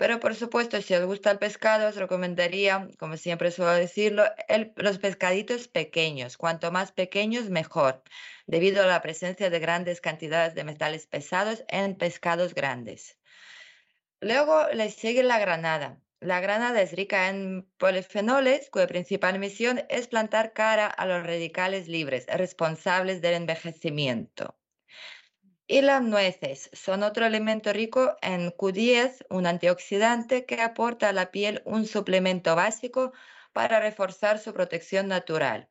Pero 0.02 0.19
por 0.19 0.34
supuesto, 0.34 0.82
si 0.82 0.95
os 0.95 1.06
gusta 1.06 1.30
el 1.30 1.38
pescado, 1.38 1.88
os 1.88 1.95
recomendaría, 1.95 2.88
como 2.98 3.18
siempre 3.18 3.52
suelo 3.52 3.73
decirlo, 3.73 4.23
los 4.76 4.98
pescaditos 4.98 5.68
pequeños. 5.68 6.38
Cuanto 6.38 6.72
más 6.72 6.91
pequeños, 6.91 7.52
mejor, 7.52 8.02
debido 8.48 8.82
a 8.82 8.88
la 8.88 9.03
presencia 9.03 9.52
de 9.52 9.60
grandes 9.60 10.02
cantidades 10.02 10.56
de 10.56 10.64
metales 10.64 11.06
pesados 11.06 11.64
en 11.68 11.95
pescados 11.95 12.56
grandes. 12.56 13.19
Luego 14.22 14.69
le 14.73 14.90
sigue 14.90 15.22
la 15.22 15.38
granada. 15.38 16.02
La 16.19 16.40
granada 16.40 16.82
es 16.82 16.94
rica 16.94 17.30
en 17.30 17.69
polifenoles, 17.78 18.72
cuya 18.72 18.88
principal 18.88 19.38
misión 19.38 19.84
es 19.88 20.08
plantar 20.08 20.53
cara 20.53 20.88
a 20.88 21.06
los 21.06 21.22
radicales 21.24 21.88
libres 21.88 22.26
responsables 22.26 23.22
del 23.22 23.35
envejecimiento. 23.35 24.58
Y 25.72 25.80
las 25.80 26.03
nueces 26.03 26.69
son 26.74 27.01
otro 27.01 27.25
elemento 27.25 27.72
rico 27.72 28.17
en 28.22 28.51
Q10, 28.51 29.25
un 29.30 29.45
antioxidante 29.45 30.45
que 30.45 30.59
aporta 30.59 31.08
a 31.08 31.14
la 31.14 31.32
piel 31.32 31.61
un 31.64 31.88
suplemento 31.88 32.58
básico 32.58 33.14
para 33.53 33.80
reforzar 33.80 34.38
su 34.38 34.51
protección 34.53 35.08
natural. 35.08 35.69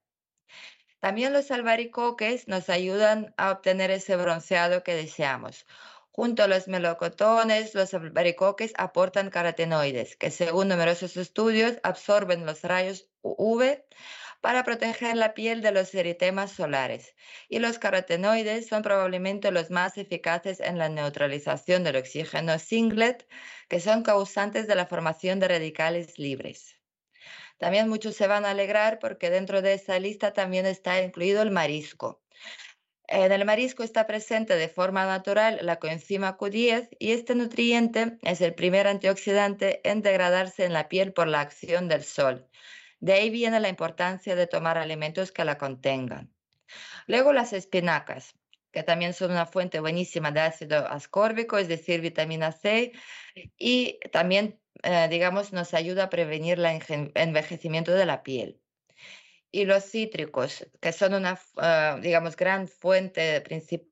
También 1.01 1.35
los 1.35 1.51
albaricoques 1.51 2.49
nos 2.49 2.71
ayudan 2.71 3.35
a 3.37 3.51
obtener 3.51 3.91
ese 3.91 4.17
bronceado 4.17 4.83
que 4.85 4.95
deseamos. 4.95 5.67
Junto 6.13 6.45
a 6.45 6.49
los 6.49 6.67
melocotones, 6.67 7.75
los 7.75 7.93
albaricoques 7.93 8.73
aportan 8.79 9.29
carotenoides, 9.29 10.17
que 10.17 10.31
según 10.31 10.69
numerosos 10.69 11.19
estudios 11.19 11.77
absorben 11.83 12.47
los 12.47 12.63
rayos 12.63 13.11
UV 13.21 13.85
para 14.41 14.65
proteger 14.65 15.17
la 15.17 15.35
piel 15.35 15.63
de 15.63 15.73
los 15.73 15.95
eritemas 15.95 16.53
solares. 16.53 17.15
Y 17.49 17.59
los 17.59 17.79
carotenoides 17.79 18.67
son 18.69 18.83
probablemente 18.83 19.51
los 19.51 19.71
más 19.71 19.99
eficaces 19.99 20.61
en 20.61 20.79
la 20.79 20.89
neutralización 20.89 21.85
del 21.85 21.97
oxígeno 21.97 22.59
singlet, 22.59 23.29
que 23.69 23.81
son 23.81 24.03
causantes 24.03 24.67
de 24.67 24.75
la 24.75 24.87
formación 24.87 25.41
de 25.41 25.49
radicales 25.49 26.19
libres. 26.19 26.77
También 27.59 27.89
muchos 27.89 28.17
se 28.17 28.27
van 28.27 28.47
a 28.47 28.51
alegrar 28.51 28.99
porque 28.99 29.29
dentro 29.29 29.61
de 29.61 29.75
esa 29.75 29.99
lista 29.99 30.33
también 30.33 30.65
está 30.65 31.03
incluido 31.03 31.43
el 31.43 31.51
marisco. 31.51 32.23
En 33.07 33.33
el 33.33 33.45
marisco 33.45 33.83
está 33.83 34.07
presente 34.07 34.55
de 34.55 34.69
forma 34.69 35.05
natural 35.05 35.59
la 35.63 35.81
coenzima 35.81 36.39
Q10 36.39 36.89
y 36.99 37.11
este 37.11 37.35
nutriente 37.35 38.19
es 38.23 38.41
el 38.41 38.55
primer 38.55 38.87
antioxidante 38.87 39.81
en 39.83 40.01
degradarse 40.01 40.65
en 40.65 40.73
la 40.73 40.89
piel 40.89 41.13
por 41.13 41.27
la 41.27 41.41
acción 41.41 41.89
del 41.89 42.05
sol. 42.05 42.49
De 43.01 43.15
ahí 43.15 43.31
viene 43.31 43.61
la 43.61 43.69
importancia 43.69 44.37
de 44.37 44.47
tomar 44.47 44.79
alimentos 44.79 45.33
que 45.33 45.45
la 45.45 45.59
contengan. 45.59 46.33
Luego 47.07 47.33
las 47.33 47.53
espinacas, 47.53 48.35
que 48.73 48.83
también 48.83 49.15
son 49.15 49.33
una 49.33 49.47
fuente 49.47 49.81
buenísima 49.81 50.31
de 50.31 50.41
ácido 50.41 50.87
ascórbico, 50.87 51.59
es 51.59 51.69
decir, 51.69 52.01
vitamina 52.01 52.53
C, 52.53 52.93
y 53.57 53.99
también, 54.13 54.61
eh, 54.83 55.09
digamos, 55.11 55.53
nos 55.53 55.75
ayuda 55.75 56.05
a 56.05 56.11
prevenir 56.11 56.59
el 56.61 57.11
envejecimiento 57.15 57.93
de 57.93 58.07
la 58.07 58.23
piel. 58.23 58.61
Y 59.53 59.65
los 59.65 59.85
cítricos, 59.85 60.67
que 60.81 60.93
son 60.93 61.15
una, 61.15 61.41
eh, 61.61 61.97
digamos, 62.03 62.37
gran 62.37 62.69
fuente 62.69 63.43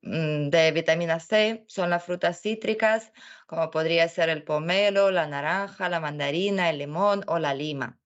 mm, 0.03 0.51
de 0.51 0.73
vitamina 0.73 1.19
C, 1.19 1.65
son 1.67 1.91
las 1.91 2.05
frutas 2.05 2.41
cítricas, 2.41 3.13
como 3.47 3.71
podría 3.71 4.09
ser 4.09 4.29
el 4.29 4.45
pomelo, 4.45 5.11
la 5.11 5.27
naranja, 5.27 5.89
la 5.89 5.99
mandarina, 5.99 6.71
el 6.71 6.79
limón 6.79 7.25
o 7.27 7.39
la 7.41 7.55
lima. 7.55 7.99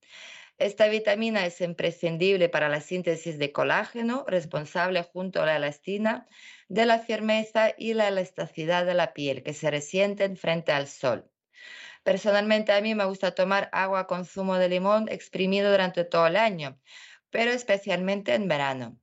Esta 0.62 0.86
vitamina 0.86 1.44
es 1.44 1.60
imprescindible 1.60 2.48
para 2.48 2.68
la 2.68 2.80
síntesis 2.80 3.36
de 3.36 3.50
colágeno, 3.50 4.24
responsable 4.28 5.02
junto 5.02 5.42
a 5.42 5.46
la 5.46 5.56
elastina 5.56 6.28
de 6.68 6.86
la 6.86 7.00
firmeza 7.00 7.74
y 7.76 7.94
la 7.94 8.06
elasticidad 8.06 8.86
de 8.86 8.94
la 8.94 9.12
piel 9.12 9.42
que 9.42 9.54
se 9.54 9.72
resienten 9.72 10.36
frente 10.36 10.70
al 10.70 10.86
sol. 10.86 11.28
Personalmente 12.04 12.70
a 12.70 12.80
mí 12.80 12.94
me 12.94 13.04
gusta 13.06 13.34
tomar 13.34 13.70
agua 13.72 14.06
con 14.06 14.24
zumo 14.24 14.54
de 14.54 14.68
limón 14.68 15.08
exprimido 15.08 15.72
durante 15.72 16.04
todo 16.04 16.28
el 16.28 16.36
año, 16.36 16.78
pero 17.30 17.50
especialmente 17.50 18.32
en 18.32 18.46
verano. 18.46 19.00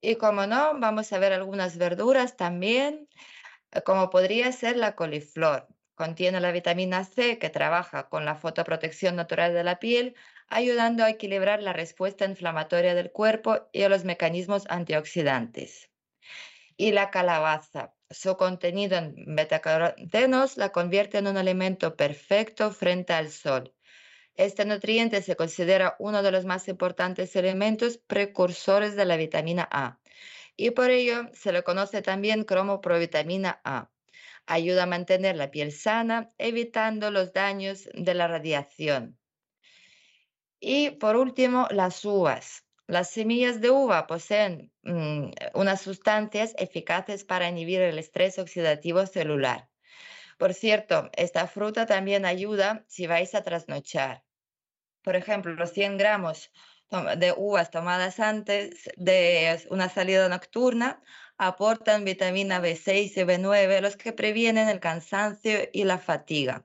Y 0.00 0.16
como 0.16 0.48
no, 0.48 0.76
vamos 0.80 1.12
a 1.12 1.20
ver 1.20 1.32
algunas 1.32 1.78
verduras 1.78 2.36
también, 2.36 3.08
como 3.84 4.10
podría 4.10 4.50
ser 4.50 4.76
la 4.76 4.96
coliflor. 4.96 5.68
Contiene 5.94 6.40
la 6.40 6.50
vitamina 6.50 7.04
C 7.04 7.38
que 7.38 7.48
trabaja 7.48 8.08
con 8.08 8.24
la 8.24 8.34
fotoprotección 8.34 9.14
natural 9.14 9.54
de 9.54 9.62
la 9.62 9.78
piel, 9.78 10.16
ayudando 10.52 11.02
a 11.04 11.10
equilibrar 11.10 11.62
la 11.62 11.72
respuesta 11.72 12.24
inflamatoria 12.24 12.94
del 12.94 13.10
cuerpo 13.10 13.68
y 13.72 13.82
a 13.82 13.88
los 13.88 14.04
mecanismos 14.04 14.64
antioxidantes. 14.68 15.90
Y 16.76 16.92
la 16.92 17.10
calabaza, 17.10 17.94
su 18.10 18.36
contenido 18.36 18.96
en 18.96 19.14
betacarotenos 19.34 20.56
la 20.56 20.70
convierte 20.70 21.18
en 21.18 21.26
un 21.26 21.36
alimento 21.36 21.96
perfecto 21.96 22.70
frente 22.70 23.12
al 23.12 23.30
sol. 23.30 23.74
Este 24.34 24.64
nutriente 24.64 25.22
se 25.22 25.36
considera 25.36 25.96
uno 25.98 26.22
de 26.22 26.30
los 26.30 26.44
más 26.44 26.68
importantes 26.68 27.34
elementos 27.36 27.98
precursores 27.98 28.96
de 28.96 29.04
la 29.04 29.16
vitamina 29.16 29.68
A 29.70 30.00
y 30.56 30.70
por 30.70 30.90
ello 30.90 31.28
se 31.32 31.52
le 31.52 31.62
conoce 31.62 32.02
también 32.02 32.44
como 32.44 32.80
provitamina 32.80 33.60
A. 33.64 33.90
Ayuda 34.46 34.84
a 34.84 34.86
mantener 34.86 35.36
la 35.36 35.50
piel 35.50 35.72
sana, 35.72 36.30
evitando 36.38 37.10
los 37.10 37.32
daños 37.32 37.88
de 37.94 38.14
la 38.14 38.26
radiación. 38.28 39.18
Y 40.64 40.90
por 40.90 41.16
último, 41.16 41.66
las 41.70 42.04
uvas. 42.04 42.64
Las 42.86 43.10
semillas 43.10 43.60
de 43.60 43.70
uva 43.70 44.06
poseen 44.06 44.72
mm, 44.84 45.30
unas 45.54 45.80
sustancias 45.80 46.54
eficaces 46.56 47.24
para 47.24 47.48
inhibir 47.48 47.80
el 47.80 47.98
estrés 47.98 48.38
oxidativo 48.38 49.04
celular. 49.06 49.68
Por 50.38 50.54
cierto, 50.54 51.10
esta 51.14 51.48
fruta 51.48 51.86
también 51.86 52.24
ayuda 52.24 52.84
si 52.86 53.08
vais 53.08 53.34
a 53.34 53.42
trasnochar. 53.42 54.22
Por 55.02 55.16
ejemplo, 55.16 55.52
los 55.54 55.72
100 55.72 55.98
gramos 55.98 56.52
de 57.16 57.34
uvas 57.36 57.72
tomadas 57.72 58.20
antes 58.20 58.88
de 58.96 59.66
una 59.68 59.88
salida 59.88 60.28
nocturna 60.28 61.02
aportan 61.38 62.04
vitamina 62.04 62.60
B6 62.60 63.16
y 63.16 63.24
B9, 63.24 63.80
los 63.80 63.96
que 63.96 64.12
previenen 64.12 64.68
el 64.68 64.78
cansancio 64.78 65.58
y 65.72 65.82
la 65.82 65.98
fatiga. 65.98 66.64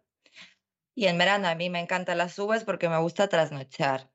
Y 0.97 1.05
en 1.05 1.19
verano 1.19 1.47
a 1.47 1.53
mí 1.53 1.69
me 1.69 1.79
encantan 1.79 2.17
las 2.17 2.39
uvas 2.39 2.63
porque 2.63 2.89
me 2.89 2.97
gusta 2.97 3.27
trasnochar. 3.27 4.09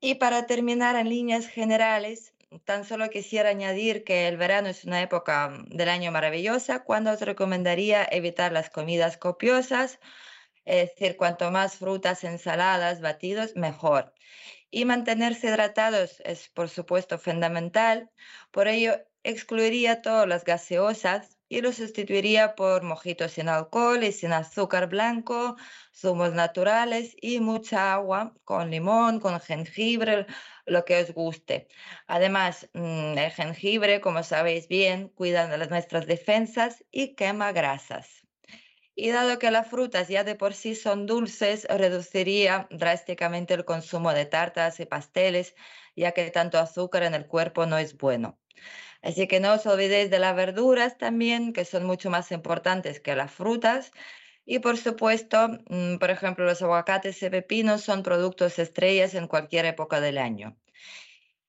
Y 0.00 0.14
para 0.14 0.46
terminar 0.46 0.96
en 0.96 1.10
líneas 1.10 1.46
generales, 1.46 2.32
tan 2.64 2.86
solo 2.86 3.10
quisiera 3.10 3.50
añadir 3.50 4.02
que 4.02 4.26
el 4.26 4.38
verano 4.38 4.68
es 4.68 4.86
una 4.86 5.02
época 5.02 5.62
del 5.66 5.90
año 5.90 6.10
maravillosa 6.10 6.82
cuando 6.82 7.10
os 7.10 7.20
recomendaría 7.20 8.08
evitar 8.10 8.52
las 8.52 8.70
comidas 8.70 9.18
copiosas, 9.18 10.00
es 10.64 10.88
decir, 10.88 11.18
cuanto 11.18 11.50
más 11.50 11.76
frutas, 11.76 12.24
ensaladas, 12.24 13.02
batidos, 13.02 13.54
mejor. 13.54 14.14
Y 14.70 14.86
mantenerse 14.86 15.48
hidratados 15.48 16.22
es, 16.24 16.48
por 16.48 16.70
supuesto, 16.70 17.18
fundamental. 17.18 18.10
Por 18.50 18.66
ello, 18.66 18.94
excluiría 19.24 20.00
todas 20.00 20.26
las 20.26 20.44
gaseosas 20.44 21.38
y 21.48 21.60
lo 21.60 21.72
sustituiría 21.72 22.54
por 22.54 22.82
mojitos 22.82 23.32
sin 23.32 23.48
alcohol 23.50 24.02
y 24.04 24.12
sin 24.12 24.32
azúcar 24.32 24.88
blanco, 24.88 25.56
zumos 25.94 26.32
naturales 26.34 27.14
y 27.20 27.40
mucha 27.40 27.92
agua 27.94 28.34
con 28.44 28.70
limón, 28.70 29.20
con 29.20 29.40
jengibre, 29.40 30.26
lo 30.66 30.84
que 30.84 31.00
os 31.02 31.12
guste. 31.12 31.68
Además, 32.06 32.68
mm, 32.74 33.18
el 33.18 33.30
jengibre, 33.32 34.00
como 34.00 34.22
sabéis 34.22 34.68
bien, 34.68 35.08
cuida 35.08 35.56
nuestras 35.68 36.06
defensas 36.06 36.84
y 36.90 37.14
quema 37.14 37.52
grasas. 37.52 38.26
Y 38.94 39.10
dado 39.10 39.38
que 39.38 39.50
las 39.50 39.68
frutas 39.68 40.08
ya 40.08 40.24
de 40.24 40.34
por 40.34 40.54
sí 40.54 40.74
son 40.74 41.06
dulces, 41.06 41.66
reduciría 41.68 42.68
drásticamente 42.70 43.54
el 43.54 43.64
consumo 43.64 44.12
de 44.12 44.26
tartas 44.26 44.80
y 44.80 44.86
pasteles, 44.86 45.54
ya 45.96 46.12
que 46.12 46.30
tanto 46.30 46.58
azúcar 46.58 47.02
en 47.04 47.14
el 47.14 47.26
cuerpo 47.26 47.66
no 47.66 47.78
es 47.78 47.96
bueno. 47.96 48.38
Así 49.02 49.28
que 49.28 49.40
no 49.40 49.54
os 49.54 49.66
olvidéis 49.66 50.10
de 50.10 50.18
las 50.18 50.36
verduras 50.36 50.98
también, 50.98 51.52
que 51.52 51.64
son 51.64 51.84
mucho 51.84 52.10
más 52.10 52.32
importantes 52.32 53.00
que 53.00 53.16
las 53.16 53.32
frutas. 53.32 53.92
Y 54.44 54.58
por 54.60 54.76
supuesto, 54.76 55.48
mm, 55.68 55.98
por 55.98 56.10
ejemplo, 56.10 56.44
los 56.44 56.62
aguacates 56.62 57.22
y 57.22 57.30
pepinos 57.30 57.82
son 57.82 58.02
productos 58.02 58.58
estrellas 58.58 59.14
en 59.14 59.28
cualquier 59.28 59.66
época 59.66 60.00
del 60.00 60.18
año. 60.18 60.56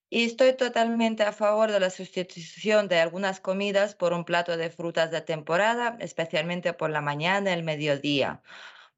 Y 0.10 0.26
estoy 0.26 0.56
totalmente 0.56 1.24
a 1.24 1.34
favor 1.34 1.72
de 1.72 1.80
la 1.80 1.90
sustitución 1.90 2.88
de 2.88 3.00
algunas 3.00 3.40
comidas 3.40 3.96
por 3.96 4.14
un 4.14 4.26
plato 4.26 4.58
de 4.58 4.70
frutas 4.70 5.10
de 5.10 5.22
temporada, 5.22 5.98
especialmente 6.00 6.74
por 6.74 6.92
la 6.92 7.02
mañana 7.02 7.50
y 7.50 7.54
el 7.54 7.64
mediodía. 7.64 8.44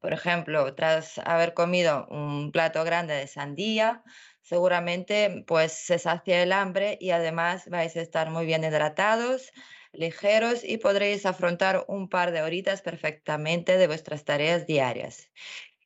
Por 0.02 0.14
ejemplo, 0.14 0.76
tras 0.76 1.18
haber 1.20 1.54
comido 1.54 2.06
un 2.10 2.52
plato 2.52 2.84
grande 2.84 3.14
de 3.16 3.28
sandía, 3.28 4.04
seguramente 4.42 5.44
pues 5.48 5.72
se 5.72 6.00
sacia 6.00 6.44
el 6.44 6.52
hambre 6.52 6.98
y 7.02 7.12
además 7.12 7.70
vais 7.70 7.96
a 7.96 8.02
estar 8.02 8.30
muy 8.30 8.46
bien 8.46 8.64
hidratados, 8.64 9.52
ligeros 9.98 10.64
y 10.64 10.78
podréis 10.78 11.26
afrontar 11.26 11.86
un 11.88 12.10
par 12.10 12.32
de 12.32 12.42
horitas 12.42 12.82
perfectamente 12.82 13.78
de 13.78 13.88
vuestras 13.88 14.24
tareas 14.24 14.68
diarias. 14.68 15.30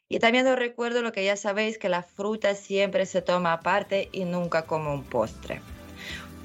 Y 0.08 0.20
también 0.20 0.48
os 0.48 0.58
recuerdo 0.58 1.02
lo 1.02 1.12
que 1.12 1.24
ya 1.24 1.36
sabéis, 1.36 1.78
que 1.78 1.88
la 1.88 2.02
fruta 2.02 2.56
siempre 2.56 3.06
se 3.06 3.22
toma 3.22 3.54
aparte 3.54 4.10
y 4.12 4.26
nunca 4.26 4.64
como 4.64 4.94
un 4.94 5.04
postre. 5.04 5.62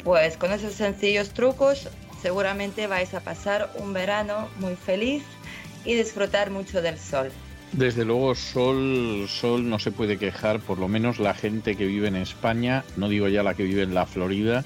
Pues 0.05 0.37
con 0.37 0.53
esos 0.53 0.75
sencillos 0.75 1.31
trucos 1.31 1.89
seguramente 2.21 2.87
vais 2.87 3.15
a 3.15 3.21
pasar 3.21 3.71
un 3.77 3.95
verano 3.95 4.49
muy 4.59 4.77
feliz 4.77 5.25
y 5.85 5.95
disfrutar 5.95 6.51
mucho 6.51 6.83
del 6.83 6.99
sol. 6.99 7.31
Desde 7.73 8.05
luego, 8.05 8.35
sol, 8.35 9.27
sol 9.29 9.69
no 9.69 9.79
se 9.79 9.91
puede 9.91 10.17
quejar, 10.17 10.61
por 10.61 10.79
lo 10.79 10.87
menos 10.87 11.19
la 11.19 11.35
gente 11.35 11.75
que 11.75 11.87
vive 11.87 12.07
en 12.07 12.17
España, 12.17 12.85
no 12.97 13.09
digo 13.09 13.29
ya 13.29 13.43
la 13.43 13.55
que 13.55 13.65
vive 13.65 13.83
en 13.83 13.95
la 13.95 14.07
Florida, 14.07 14.65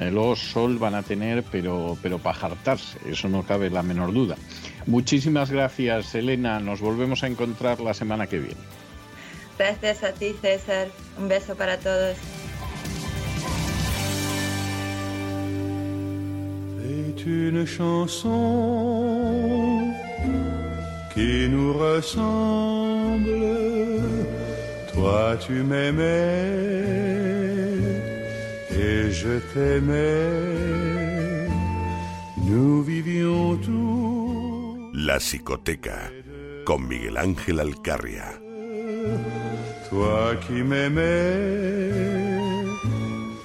eh, 0.00 0.10
luego 0.10 0.34
sol 0.34 0.78
van 0.78 0.94
a 0.94 1.02
tener, 1.02 1.44
pero, 1.44 1.96
pero 2.02 2.18
para 2.18 2.34
jartarse, 2.34 2.98
eso 3.06 3.28
no 3.28 3.44
cabe 3.44 3.70
la 3.70 3.82
menor 3.82 4.12
duda. 4.12 4.36
Muchísimas 4.86 5.50
gracias, 5.50 6.14
Elena, 6.14 6.58
nos 6.58 6.80
volvemos 6.80 7.22
a 7.22 7.26
encontrar 7.26 7.80
la 7.80 7.94
semana 7.94 8.26
que 8.26 8.38
viene. 8.38 8.60
Gracias 9.58 10.02
a 10.02 10.12
ti, 10.12 10.34
César, 10.40 10.88
un 11.18 11.28
beso 11.28 11.54
para 11.54 11.78
todos. 11.78 12.16
qui 21.14 21.48
nous 21.50 21.72
ressemble. 21.72 23.30
Toi 24.92 25.36
tu 25.36 25.62
m'aimais 25.62 27.39
je 29.12 29.38
t'aimais. 29.52 31.48
Nous 32.46 32.82
vivions 32.82 33.56
tous. 33.56 34.90
La 34.94 35.18
psicoteca 35.18 36.10
con 36.64 36.80
Miguel 36.80 37.16
Ángel 37.16 37.60
Alcarria. 37.60 38.30
Toi 39.88 40.36
qui 40.46 40.62
m'aimais, 40.62 41.90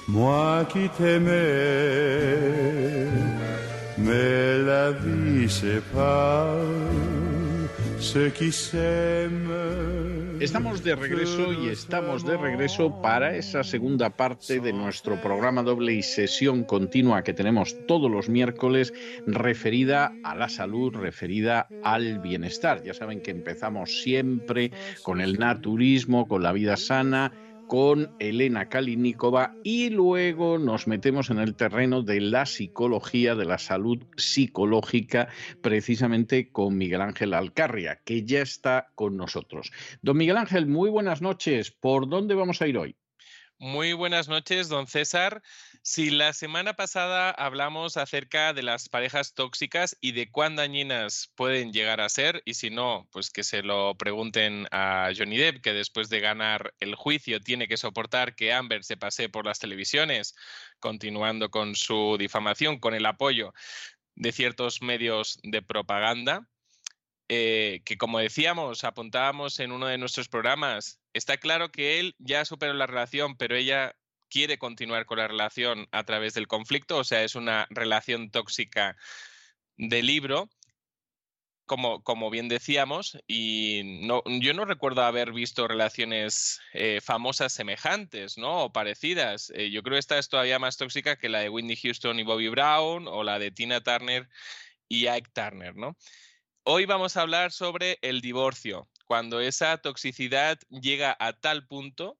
moi 0.08 0.64
qui 0.70 0.88
t'aimais, 0.96 2.36
mais 3.98 4.58
la 4.62 4.92
vie 4.92 5.48
sépare 5.50 6.56
Estamos 10.40 10.84
de 10.84 10.94
regreso 10.94 11.52
y 11.52 11.68
estamos 11.68 12.24
de 12.24 12.36
regreso 12.36 13.00
para 13.00 13.36
esa 13.36 13.64
segunda 13.64 14.10
parte 14.10 14.60
de 14.60 14.72
nuestro 14.72 15.20
programa 15.20 15.62
doble 15.62 15.94
y 15.94 16.02
sesión 16.02 16.64
continua 16.64 17.22
que 17.22 17.32
tenemos 17.32 17.74
todos 17.86 18.10
los 18.10 18.28
miércoles 18.28 18.92
referida 19.26 20.12
a 20.22 20.34
la 20.34 20.50
salud, 20.50 20.94
referida 20.94 21.68
al 21.82 22.18
bienestar. 22.18 22.82
Ya 22.84 22.92
saben 22.92 23.22
que 23.22 23.30
empezamos 23.30 24.02
siempre 24.02 24.72
con 25.02 25.22
el 25.22 25.38
naturismo, 25.38 26.28
con 26.28 26.42
la 26.42 26.52
vida 26.52 26.76
sana 26.76 27.32
con 27.66 28.14
Elena 28.18 28.68
Kalinikova 28.68 29.54
y 29.64 29.90
luego 29.90 30.58
nos 30.58 30.86
metemos 30.86 31.30
en 31.30 31.38
el 31.38 31.56
terreno 31.56 32.02
de 32.02 32.20
la 32.20 32.46
psicología, 32.46 33.34
de 33.34 33.44
la 33.44 33.58
salud 33.58 34.04
psicológica, 34.16 35.28
precisamente 35.62 36.50
con 36.50 36.76
Miguel 36.76 37.00
Ángel 37.00 37.34
Alcarria, 37.34 38.00
que 38.04 38.24
ya 38.24 38.40
está 38.40 38.88
con 38.94 39.16
nosotros. 39.16 39.72
Don 40.02 40.16
Miguel 40.16 40.36
Ángel, 40.36 40.66
muy 40.66 40.90
buenas 40.90 41.22
noches. 41.22 41.70
¿Por 41.70 42.08
dónde 42.08 42.34
vamos 42.34 42.62
a 42.62 42.68
ir 42.68 42.78
hoy? 42.78 42.96
Muy 43.58 43.94
buenas 43.94 44.28
noches, 44.28 44.68
don 44.68 44.86
César. 44.86 45.42
Si 45.88 46.10
la 46.10 46.32
semana 46.32 46.74
pasada 46.74 47.30
hablamos 47.30 47.96
acerca 47.96 48.52
de 48.52 48.64
las 48.64 48.88
parejas 48.88 49.34
tóxicas 49.34 49.96
y 50.00 50.10
de 50.10 50.28
cuán 50.28 50.56
dañinas 50.56 51.30
pueden 51.36 51.72
llegar 51.72 52.00
a 52.00 52.08
ser, 52.08 52.42
y 52.44 52.54
si 52.54 52.70
no, 52.70 53.08
pues 53.12 53.30
que 53.30 53.44
se 53.44 53.62
lo 53.62 53.94
pregunten 53.94 54.66
a 54.72 55.12
Johnny 55.16 55.36
Depp, 55.36 55.62
que 55.62 55.72
después 55.72 56.08
de 56.08 56.18
ganar 56.18 56.74
el 56.80 56.96
juicio 56.96 57.40
tiene 57.40 57.68
que 57.68 57.76
soportar 57.76 58.34
que 58.34 58.52
Amber 58.52 58.82
se 58.82 58.96
pase 58.96 59.28
por 59.28 59.46
las 59.46 59.60
televisiones, 59.60 60.34
continuando 60.80 61.50
con 61.52 61.76
su 61.76 62.16
difamación, 62.18 62.80
con 62.80 62.92
el 62.94 63.06
apoyo 63.06 63.54
de 64.16 64.32
ciertos 64.32 64.82
medios 64.82 65.38
de 65.44 65.62
propaganda. 65.62 66.48
Eh, 67.28 67.82
que 67.84 67.96
como 67.96 68.18
decíamos, 68.18 68.82
apuntábamos 68.82 69.60
en 69.60 69.70
uno 69.70 69.86
de 69.86 69.98
nuestros 69.98 70.28
programas, 70.28 70.98
está 71.12 71.36
claro 71.36 71.70
que 71.70 72.00
él 72.00 72.16
ya 72.18 72.44
superó 72.44 72.74
la 72.74 72.88
relación, 72.88 73.36
pero 73.36 73.54
ella 73.54 73.94
quiere 74.36 74.58
continuar 74.58 75.06
con 75.06 75.16
la 75.16 75.28
relación 75.28 75.88
a 75.92 76.04
través 76.04 76.34
del 76.34 76.46
conflicto, 76.46 76.98
o 76.98 77.04
sea, 77.04 77.24
es 77.24 77.36
una 77.36 77.66
relación 77.70 78.30
tóxica 78.30 78.94
de 79.78 80.02
libro, 80.02 80.50
como, 81.64 82.02
como 82.02 82.28
bien 82.28 82.46
decíamos, 82.46 83.16
y 83.26 84.02
no, 84.02 84.22
yo 84.26 84.52
no 84.52 84.66
recuerdo 84.66 85.02
haber 85.04 85.32
visto 85.32 85.66
relaciones 85.66 86.60
eh, 86.74 87.00
famosas 87.02 87.54
semejantes, 87.54 88.36
¿no? 88.36 88.64
O 88.64 88.72
parecidas. 88.72 89.50
Eh, 89.54 89.70
yo 89.70 89.82
creo 89.82 89.94
que 89.94 90.00
esta 90.00 90.18
es 90.18 90.28
todavía 90.28 90.58
más 90.58 90.76
tóxica 90.76 91.16
que 91.16 91.30
la 91.30 91.40
de 91.40 91.48
Whitney 91.48 91.76
Houston 91.76 92.20
y 92.20 92.22
Bobby 92.22 92.48
Brown, 92.48 93.08
o 93.08 93.24
la 93.24 93.38
de 93.38 93.50
Tina 93.52 93.80
Turner 93.80 94.28
y 94.86 95.06
Ike 95.06 95.30
Turner, 95.32 95.74
¿no? 95.76 95.96
Hoy 96.62 96.84
vamos 96.84 97.16
a 97.16 97.22
hablar 97.22 97.52
sobre 97.52 97.98
el 98.02 98.20
divorcio, 98.20 98.86
cuando 99.06 99.40
esa 99.40 99.78
toxicidad 99.78 100.58
llega 100.68 101.16
a 101.18 101.32
tal 101.32 101.66
punto, 101.66 102.18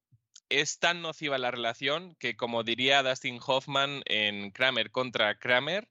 es 0.49 0.79
tan 0.79 1.03
nociva 1.03 1.39
la 1.39 1.51
relación 1.51 2.15
que, 2.17 2.37
como 2.37 2.63
diría 2.63 3.03
Dustin 3.03 3.41
Hoffman 3.45 4.03
en 4.07 4.51
Kramer 4.51 4.91
contra 4.91 5.39
Kramer, 5.39 5.89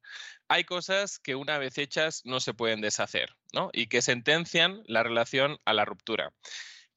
hay 0.47 0.63
cosas 0.63 1.19
que 1.19 1.35
una 1.35 1.57
vez 1.57 1.77
hechas 1.77 2.21
no 2.25 2.39
se 2.39 2.53
pueden 2.53 2.81
deshacer, 2.81 3.35
¿no? 3.53 3.69
Y 3.73 3.87
que 3.87 4.01
sentencian 4.01 4.83
la 4.85 5.03
relación 5.03 5.57
a 5.65 5.73
la 5.73 5.85
ruptura. 5.85 6.33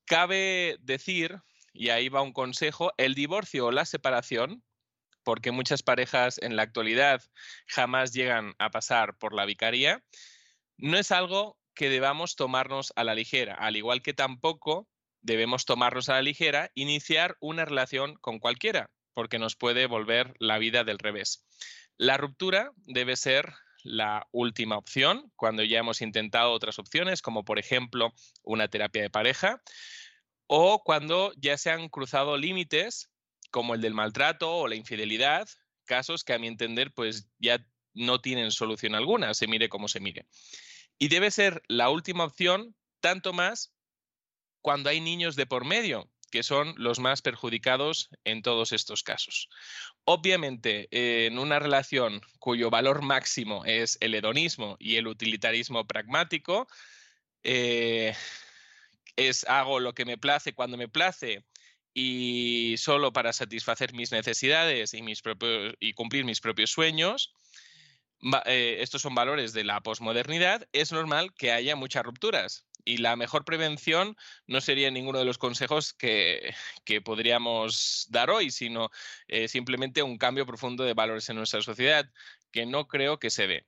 Cabe 0.04 0.76
decir, 0.80 1.40
y 1.72 1.90
ahí 1.90 2.08
va 2.08 2.22
un 2.22 2.32
consejo, 2.32 2.92
el 2.96 3.14
divorcio 3.14 3.66
o 3.66 3.72
la 3.72 3.84
separación, 3.84 4.62
porque 5.22 5.50
muchas 5.50 5.82
parejas 5.82 6.38
en 6.38 6.56
la 6.56 6.62
actualidad 6.62 7.22
jamás 7.66 8.12
llegan 8.12 8.54
a 8.58 8.70
pasar 8.70 9.16
por 9.18 9.34
la 9.34 9.44
vicaría, 9.44 10.02
no 10.76 10.96
es 10.96 11.10
algo 11.12 11.58
que 11.74 11.90
debamos 11.90 12.34
tomarnos 12.34 12.92
a 12.96 13.04
la 13.04 13.14
ligera, 13.14 13.54
al 13.54 13.76
igual 13.76 14.02
que 14.02 14.14
tampoco 14.14 14.88
debemos 15.28 15.66
tomarnos 15.66 16.08
a 16.08 16.14
la 16.14 16.22
ligera 16.22 16.72
iniciar 16.74 17.36
una 17.40 17.66
relación 17.66 18.16
con 18.16 18.38
cualquiera, 18.38 18.90
porque 19.12 19.38
nos 19.38 19.56
puede 19.56 19.86
volver 19.86 20.34
la 20.38 20.58
vida 20.58 20.84
del 20.84 20.98
revés. 20.98 21.44
La 21.98 22.16
ruptura 22.16 22.72
debe 22.86 23.14
ser 23.14 23.52
la 23.84 24.26
última 24.32 24.78
opción 24.78 25.30
cuando 25.36 25.62
ya 25.62 25.80
hemos 25.80 26.00
intentado 26.00 26.50
otras 26.52 26.78
opciones, 26.78 27.20
como 27.20 27.44
por 27.44 27.58
ejemplo 27.58 28.14
una 28.42 28.68
terapia 28.68 29.02
de 29.02 29.10
pareja, 29.10 29.62
o 30.46 30.82
cuando 30.82 31.32
ya 31.36 31.58
se 31.58 31.70
han 31.70 31.90
cruzado 31.90 32.38
límites 32.38 33.10
como 33.50 33.74
el 33.74 33.82
del 33.82 33.94
maltrato 33.94 34.56
o 34.56 34.66
la 34.66 34.76
infidelidad, 34.76 35.46
casos 35.84 36.24
que 36.24 36.32
a 36.32 36.38
mi 36.38 36.46
entender 36.46 36.92
pues 36.94 37.28
ya 37.38 37.62
no 37.92 38.20
tienen 38.22 38.50
solución 38.50 38.94
alguna, 38.94 39.34
se 39.34 39.46
mire 39.46 39.68
como 39.68 39.88
se 39.88 40.00
mire. 40.00 40.26
Y 40.98 41.08
debe 41.08 41.30
ser 41.30 41.62
la 41.68 41.90
última 41.90 42.24
opción, 42.24 42.74
tanto 43.00 43.34
más 43.34 43.74
cuando 44.60 44.90
hay 44.90 45.00
niños 45.00 45.36
de 45.36 45.46
por 45.46 45.64
medio, 45.64 46.10
que 46.30 46.42
son 46.42 46.74
los 46.76 46.98
más 46.98 47.22
perjudicados 47.22 48.10
en 48.24 48.42
todos 48.42 48.72
estos 48.72 49.02
casos. 49.02 49.48
Obviamente, 50.04 50.88
en 50.90 51.38
una 51.38 51.58
relación 51.58 52.20
cuyo 52.38 52.70
valor 52.70 53.02
máximo 53.02 53.64
es 53.64 53.98
el 54.00 54.14
hedonismo 54.14 54.76
y 54.78 54.96
el 54.96 55.06
utilitarismo 55.06 55.86
pragmático, 55.86 56.68
eh, 57.42 58.14
es 59.16 59.44
hago 59.48 59.80
lo 59.80 59.94
que 59.94 60.04
me 60.04 60.18
place 60.18 60.52
cuando 60.52 60.76
me 60.76 60.88
place 60.88 61.44
y 61.94 62.76
solo 62.78 63.12
para 63.12 63.32
satisfacer 63.32 63.92
mis 63.92 64.12
necesidades 64.12 64.94
y, 64.94 65.02
mis 65.02 65.22
propios, 65.22 65.74
y 65.80 65.94
cumplir 65.94 66.24
mis 66.24 66.40
propios 66.40 66.70
sueños, 66.70 67.32
eh, 68.46 68.78
estos 68.80 69.02
son 69.02 69.14
valores 69.14 69.52
de 69.52 69.64
la 69.64 69.80
posmodernidad, 69.80 70.68
es 70.72 70.92
normal 70.92 71.32
que 71.34 71.52
haya 71.52 71.76
muchas 71.76 72.04
rupturas 72.04 72.66
y 72.88 72.96
la 72.96 73.16
mejor 73.16 73.44
prevención 73.44 74.16
no 74.46 74.62
sería 74.62 74.90
ninguno 74.90 75.18
de 75.18 75.26
los 75.26 75.36
consejos 75.36 75.92
que, 75.92 76.54
podríamos 77.04 78.06
dar 78.08 78.30
hoy, 78.30 78.50
sino 78.50 78.90
eh, 79.26 79.46
simplemente 79.46 80.02
un 80.02 80.16
cambio 80.16 80.46
profundo 80.46 80.84
de 80.84 80.94
valores 80.94 81.28
en 81.28 81.36
nuestra 81.36 81.60
sociedad, 81.60 82.10
que 82.50 82.64
no 82.64 82.88
creo 82.88 83.18
que 83.18 83.28
se 83.28 83.46
dé. 83.46 83.66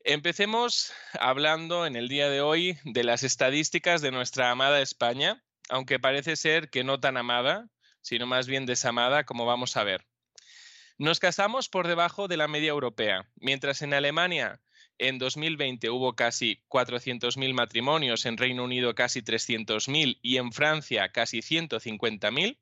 Empecemos 0.00 0.92
hablando 1.18 1.86
en 1.86 1.96
el 1.96 2.08
día 2.08 2.28
de 2.28 2.42
hoy 2.42 2.76
de 2.84 3.02
las 3.02 3.22
estadísticas 3.22 4.02
de 4.02 4.10
nuestra 4.10 4.50
amada 4.50 4.82
España, 4.82 5.42
aunque 5.70 5.98
parece 5.98 6.36
ser 6.36 6.68
que 6.68 6.84
no 6.84 7.00
tan 7.00 7.16
amada, 7.16 7.70
sino 8.02 8.26
más 8.26 8.46
bien 8.46 8.66
desamada, 8.66 9.24
como 9.24 9.46
vamos 9.46 9.78
a 9.78 9.84
ver. 9.84 10.04
Nos 10.98 11.18
casamos 11.18 11.70
por 11.70 11.88
debajo 11.88 12.28
de 12.28 12.36
la 12.36 12.46
media 12.46 12.68
europea, 12.68 13.26
mientras 13.36 13.80
en 13.80 13.94
Alemania 13.94 14.60
en 14.98 15.18
2020 15.18 15.90
hubo 15.90 16.14
casi 16.14 16.62
400.000 16.68 17.52
matrimonios, 17.54 18.26
en 18.26 18.36
Reino 18.36 18.64
Unido 18.64 18.94
casi 18.94 19.22
300.000 19.22 20.18
y 20.22 20.36
en 20.36 20.52
Francia 20.52 21.10
casi 21.12 21.38
150.000. 21.38 22.58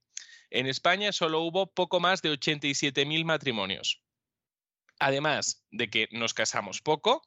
En 0.50 0.66
España 0.66 1.12
solo 1.12 1.40
hubo 1.40 1.72
poco 1.72 2.00
más 2.00 2.22
de 2.22 2.30
87.000 2.30 3.24
matrimonios. 3.24 4.02
Además 4.98 5.64
de 5.70 5.88
que 5.88 6.08
nos 6.12 6.34
casamos 6.34 6.80
poco 6.80 7.22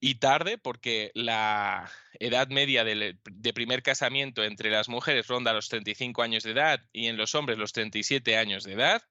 y 0.00 0.16
tarde, 0.16 0.58
porque 0.58 1.10
la 1.14 1.90
edad 2.18 2.48
media 2.48 2.84
de, 2.84 3.18
primer 3.54 3.82
casamiento 3.82 4.42
entre 4.42 4.70
las 4.70 4.88
mujeres 4.88 5.26
ronda 5.26 5.52
los 5.52 5.68
35 5.68 6.22
años 6.22 6.42
de 6.42 6.52
edad 6.52 6.80
y 6.92 7.06
en 7.06 7.16
los 7.16 7.34
hombres 7.34 7.58
los 7.58 7.72
37 7.72 8.36
años 8.36 8.64
de 8.64 8.72
edad. 8.72 9.02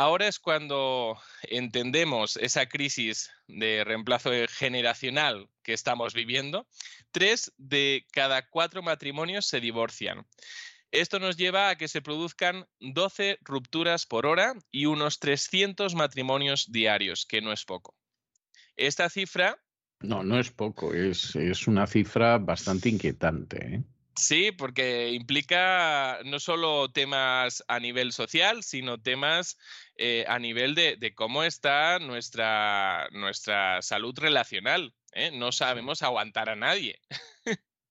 Ahora 0.00 0.28
es 0.28 0.38
cuando 0.38 1.18
entendemos 1.42 2.38
esa 2.38 2.64
crisis 2.70 3.30
de 3.46 3.84
reemplazo 3.84 4.30
generacional 4.48 5.50
que 5.62 5.74
estamos 5.74 6.14
viviendo. 6.14 6.66
Tres 7.10 7.52
de 7.58 8.06
cada 8.10 8.48
cuatro 8.48 8.82
matrimonios 8.82 9.46
se 9.46 9.60
divorcian. 9.60 10.26
Esto 10.90 11.18
nos 11.18 11.36
lleva 11.36 11.68
a 11.68 11.76
que 11.76 11.86
se 11.86 12.00
produzcan 12.00 12.66
12 12.80 13.40
rupturas 13.42 14.06
por 14.06 14.24
hora 14.24 14.54
y 14.70 14.86
unos 14.86 15.18
300 15.18 15.94
matrimonios 15.94 16.72
diarios, 16.72 17.26
que 17.26 17.42
no 17.42 17.52
es 17.52 17.66
poco. 17.66 17.94
Esta 18.78 19.10
cifra... 19.10 19.62
No, 20.00 20.22
no 20.22 20.40
es 20.40 20.50
poco, 20.50 20.94
es, 20.94 21.36
es 21.36 21.66
una 21.66 21.86
cifra 21.86 22.38
bastante 22.38 22.88
inquietante. 22.88 23.74
¿eh? 23.74 23.82
Sí, 24.20 24.52
porque 24.52 25.10
implica 25.12 26.18
no 26.26 26.40
solo 26.40 26.90
temas 26.90 27.64
a 27.68 27.80
nivel 27.80 28.12
social, 28.12 28.62
sino 28.62 29.00
temas 29.00 29.56
eh, 30.02 30.24
a 30.28 30.38
nivel 30.38 30.74
de, 30.74 31.12
cómo 31.14 31.44
está 31.44 31.98
nuestra, 31.98 33.06
nuestra 33.12 33.82
salud 33.82 34.18
relacional. 34.18 34.94
¿eh? 35.12 35.30
No 35.30 35.52
sabemos 35.52 36.02
aguantar 36.02 36.48
a 36.48 36.56
nadie. 36.56 36.98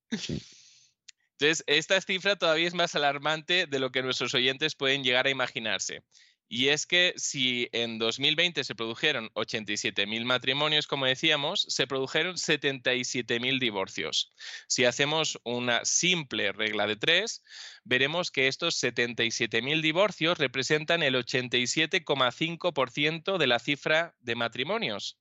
Entonces, 0.10 1.64
esta 1.68 2.02
cifra 2.02 2.36
todavía 2.36 2.68
es 2.68 2.74
más 2.74 2.96
alarmante 2.96 3.68
de 3.68 3.80
lo 3.80 3.92
que 3.92 4.02
nuestros 4.02 4.34
oyentes 4.34 4.74
pueden 4.74 5.04
llegar 5.04 5.28
a 5.28 5.30
imaginarse. 5.30 6.04
Y 6.52 6.70
es 6.70 6.88
que 6.88 7.14
si 7.16 7.70
en 7.74 8.00
2020 8.00 8.64
se 8.64 8.74
produjeron 8.74 9.30
87.000 9.36 10.26
matrimonios, 10.26 10.88
como 10.88 11.06
decíamos, 11.06 11.68
se 11.70 11.86
produjeron 11.86 12.38
77.000 12.38 13.60
divorcios. 13.60 14.34
Si 14.68 14.84
hacemos 14.84 15.40
una 15.44 15.86
simple 15.86 16.52
regla 16.52 16.88
de 16.88 16.96
tres, 16.96 17.44
veremos 17.84 18.32
que 18.32 18.48
estos 18.48 18.82
77.000 18.82 19.82
divorcios 19.82 20.40
representan 20.40 21.04
el 21.04 21.14
87,5% 21.14 23.38
de 23.38 23.48
la 23.48 23.60
cifra 23.60 24.16
de 24.20 24.34
matrimonios. 24.34 25.20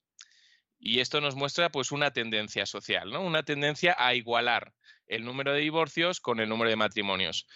Y 0.78 1.00
esto 1.00 1.20
nos 1.20 1.34
muestra 1.34 1.70
pues 1.70 1.92
una 1.92 2.10
tendencia 2.10 2.64
social, 2.64 3.10
¿no? 3.10 3.20
Una 3.20 3.42
tendencia 3.42 3.94
a 3.98 4.14
igualar 4.14 4.72
el 5.06 5.26
número 5.26 5.52
de 5.52 5.60
divorcios 5.60 6.20
con 6.20 6.40
el 6.40 6.48
número 6.48 6.70
de 6.70 6.76
matrimonios, 6.76 7.46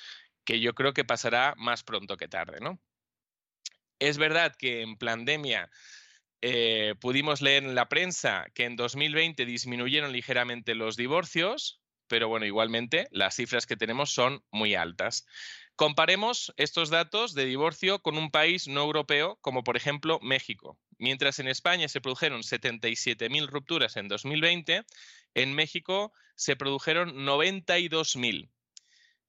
que 0.45 0.61
yo 0.61 0.75
creo 0.75 0.93
que 0.93 1.07
pasará 1.07 1.55
más 1.57 1.83
pronto 1.83 2.19
que 2.19 2.29
tarde, 2.29 2.59
¿no? 2.61 2.79
Es 4.03 4.19
verdad 4.19 4.57
que 4.59 4.83
en 4.83 4.97
pandemia 4.97 5.71
eh, 6.41 6.97
pudimos 7.01 7.41
leer 7.41 7.63
en 7.63 7.77
la 7.77 7.89
prensa 7.89 8.47
que 8.53 8.65
en 8.65 8.75
2020 8.75 9.47
disminuyeron 9.47 10.11
ligeramente 10.11 10.75
los 10.75 10.97
divorcios, 10.97 11.81
pero 12.09 12.27
bueno, 12.27 12.45
igualmente 12.45 13.07
las 13.13 13.37
cifras 13.37 13.65
que 13.65 13.77
tenemos 13.77 14.13
son 14.13 14.43
muy 14.51 14.75
altas. 14.75 15.25
Comparemos 15.77 16.53
estos 16.57 16.91
datos 16.91 17.33
de 17.35 17.45
divorcio 17.45 18.01
con 18.01 18.19
un 18.19 18.33
país 18.33 18.67
no 18.67 18.81
europeo 18.81 19.39
como 19.41 19.63
por 19.63 19.77
ejemplo 19.77 20.19
México. 20.21 20.77
Mientras 20.99 21.39
en 21.39 21.47
España 21.47 21.87
se 21.87 22.01
produjeron 22.01 22.43
77.000 22.43 23.47
rupturas 23.47 23.97
en 23.97 24.09
2020, 24.09 24.85
en 25.35 25.55
México 25.55 26.13
se 26.35 26.57
produjeron 26.57 27.25
92.000 27.25 28.51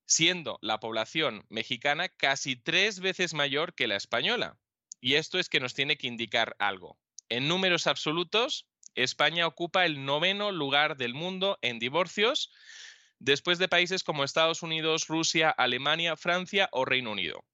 siendo 0.06 0.58
la 0.62 0.80
población 0.80 1.46
mexicana 1.48 2.08
casi 2.08 2.56
tres 2.56 2.98
veces 2.98 3.34
mayor 3.34 3.72
que 3.72 3.86
la 3.86 3.96
española. 3.96 4.58
Y 5.04 5.16
esto 5.16 5.38
es 5.38 5.50
que 5.50 5.60
nos 5.60 5.74
tiene 5.74 5.98
que 5.98 6.06
indicar 6.06 6.56
algo. 6.58 6.98
En 7.28 7.46
números 7.46 7.86
absolutos, 7.86 8.66
España 8.94 9.46
ocupa 9.46 9.84
el 9.84 10.06
noveno 10.06 10.50
lugar 10.50 10.96
del 10.96 11.12
mundo 11.12 11.58
en 11.60 11.78
divorcios, 11.78 12.50
después 13.18 13.58
de 13.58 13.68
países 13.68 14.02
como 14.02 14.24
Estados 14.24 14.62
Unidos, 14.62 15.06
Rusia, 15.08 15.50
Alemania, 15.50 16.16
Francia 16.16 16.70
o 16.72 16.86
Reino 16.86 17.12
Unido. 17.12 17.44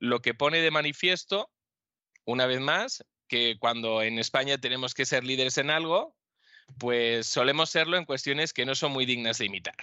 Lo 0.00 0.22
que 0.22 0.34
pone 0.34 0.60
de 0.60 0.72
manifiesto, 0.72 1.52
una 2.24 2.46
vez 2.46 2.58
más, 2.58 3.04
que 3.28 3.58
cuando 3.60 4.02
en 4.02 4.18
España 4.18 4.58
tenemos 4.58 4.92
que 4.92 5.06
ser 5.06 5.22
líderes 5.22 5.58
en 5.58 5.70
algo, 5.70 6.16
pues 6.80 7.28
solemos 7.28 7.70
serlo 7.70 7.96
en 7.96 8.06
cuestiones 8.06 8.52
que 8.52 8.66
no 8.66 8.74
son 8.74 8.90
muy 8.90 9.06
dignas 9.06 9.38
de 9.38 9.44
imitar. 9.44 9.76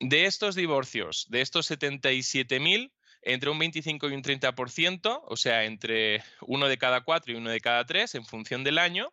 De 0.00 0.26
estos 0.26 0.54
divorcios, 0.54 1.24
de 1.30 1.40
estos 1.40 1.70
77.000, 1.70 2.92
entre 3.22 3.50
un 3.50 3.58
25 3.58 4.08
y 4.08 4.14
un 4.14 4.22
30%, 4.22 5.22
o 5.24 5.36
sea, 5.36 5.64
entre 5.64 6.22
uno 6.40 6.68
de 6.68 6.78
cada 6.78 7.02
cuatro 7.02 7.32
y 7.32 7.36
uno 7.36 7.50
de 7.50 7.60
cada 7.60 7.84
tres, 7.84 8.14
en 8.14 8.24
función 8.24 8.64
del 8.64 8.78
año, 8.78 9.12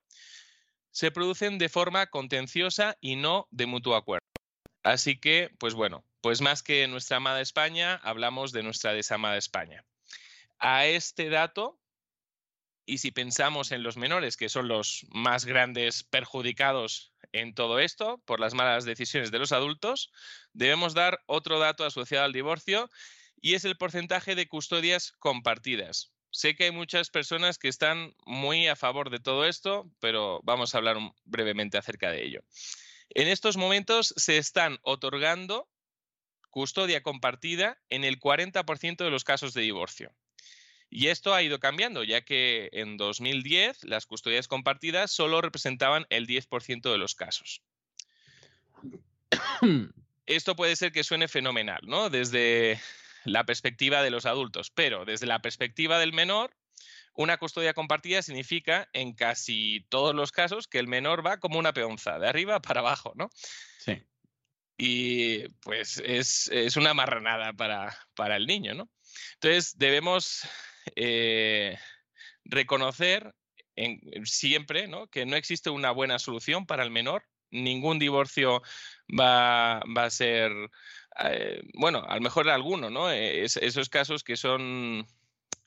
se 0.91 1.11
producen 1.11 1.57
de 1.57 1.69
forma 1.69 2.07
contenciosa 2.07 2.97
y 3.01 3.17
no 3.17 3.47
de 3.51 3.65
mutuo 3.65 3.95
acuerdo. 3.95 4.25
Así 4.83 5.19
que, 5.19 5.51
pues 5.59 5.73
bueno, 5.73 6.03
pues 6.21 6.41
más 6.41 6.63
que 6.63 6.87
nuestra 6.87 7.17
amada 7.17 7.41
España, 7.41 7.95
hablamos 8.03 8.51
de 8.51 8.63
nuestra 8.63 8.93
desamada 8.93 9.37
España. 9.37 9.85
A 10.59 10.85
este 10.85 11.29
dato, 11.29 11.79
y 12.85 12.99
si 12.99 13.11
pensamos 13.11 13.71
en 13.71 13.83
los 13.83 13.97
menores, 13.97 14.37
que 14.37 14.49
son 14.49 14.69
los 14.69 15.05
más 15.09 15.45
grandes 15.45 16.03
perjudicados 16.03 17.13
en 17.33 17.53
todo 17.53 17.79
esto 17.79 18.19
por 18.25 18.39
las 18.39 18.53
malas 18.53 18.85
decisiones 18.85 19.29
de 19.29 19.39
los 19.39 19.51
adultos, 19.51 20.11
debemos 20.53 20.93
dar 20.93 21.21
otro 21.25 21.59
dato 21.59 21.85
asociado 21.85 22.25
al 22.25 22.33
divorcio 22.33 22.89
y 23.41 23.55
es 23.55 23.65
el 23.65 23.77
porcentaje 23.77 24.35
de 24.35 24.47
custodias 24.47 25.13
compartidas. 25.19 26.11
Sé 26.31 26.55
que 26.55 26.65
hay 26.65 26.71
muchas 26.71 27.09
personas 27.09 27.57
que 27.57 27.67
están 27.67 28.13
muy 28.25 28.67
a 28.67 28.75
favor 28.75 29.09
de 29.09 29.19
todo 29.19 29.45
esto, 29.45 29.89
pero 29.99 30.41
vamos 30.43 30.73
a 30.73 30.77
hablar 30.77 30.97
brevemente 31.25 31.77
acerca 31.77 32.11
de 32.11 32.23
ello. 32.25 32.41
En 33.09 33.27
estos 33.27 33.57
momentos 33.57 34.13
se 34.17 34.37
están 34.37 34.77
otorgando 34.81 35.69
custodia 36.49 37.01
compartida 37.01 37.79
en 37.89 38.03
el 38.03 38.19
40% 38.19 38.97
de 38.97 39.11
los 39.11 39.23
casos 39.23 39.53
de 39.53 39.61
divorcio. 39.61 40.13
Y 40.89 41.07
esto 41.07 41.33
ha 41.33 41.43
ido 41.43 41.59
cambiando, 41.59 42.03
ya 42.03 42.21
que 42.21 42.69
en 42.71 42.97
2010 42.97 43.83
las 43.83 44.05
custodias 44.05 44.47
compartidas 44.47 45.11
solo 45.11 45.41
representaban 45.41 46.05
el 46.09 46.27
10% 46.27 46.91
de 46.91 46.97
los 46.97 47.13
casos. 47.15 47.61
Esto 50.25 50.55
puede 50.55 50.75
ser 50.75 50.91
que 50.91 51.03
suene 51.03 51.27
fenomenal, 51.27 51.81
¿no? 51.83 52.09
Desde 52.09 52.79
la 53.27 53.45
perspectiva 53.45 54.01
de 54.01 54.09
los 54.09 54.25
adultos, 54.25 54.71
pero 54.71 55.05
desde 55.05 55.27
la 55.27 55.39
perspectiva 55.39 55.99
del 55.99 56.13
menor, 56.13 56.55
una 57.13 57.37
custodia 57.37 57.73
compartida 57.73 58.21
significa 58.21 58.89
en 58.93 59.13
casi 59.13 59.85
todos 59.89 60.15
los 60.15 60.31
casos 60.31 60.67
que 60.67 60.79
el 60.79 60.87
menor 60.87 61.25
va 61.25 61.37
como 61.37 61.59
una 61.59 61.73
peonza, 61.73 62.19
de 62.19 62.27
arriba 62.27 62.61
para 62.61 62.79
abajo, 62.79 63.13
¿no? 63.15 63.29
Sí. 63.79 64.03
Y 64.77 65.49
pues 65.61 66.01
es, 66.05 66.49
una 66.77 66.93
marranada 66.93 67.53
para, 67.53 67.97
para, 68.15 68.35
el 68.35 68.45
niño, 68.45 68.75
¿no? 68.75 68.89
Entonces 69.33 69.77
debemos 69.77 70.47
eh, 70.95 71.77
reconocer 72.45 73.33
siempre 74.23 74.87
¿no? 74.87 75.07
que 75.07 75.25
no 75.25 75.35
existe 75.35 75.69
una 75.69 75.91
buena 75.91 76.19
solución 76.19 76.65
para 76.65 76.83
el 76.83 76.91
menor. 76.91 77.23
Ningún 77.49 77.97
divorcio 77.99 78.61
va, 79.07 79.81
va 79.95 80.03
a 80.03 80.09
ser 80.09 80.51
eh, 81.23 81.61
bueno, 81.73 82.03
a 82.07 82.15
lo 82.15 82.21
mejor 82.21 82.49
alguno, 82.49 82.89
¿no? 82.89 83.11
Eh, 83.11 83.43
esos 83.43 83.89
casos 83.89 84.23
que 84.23 84.37
son 84.37 85.07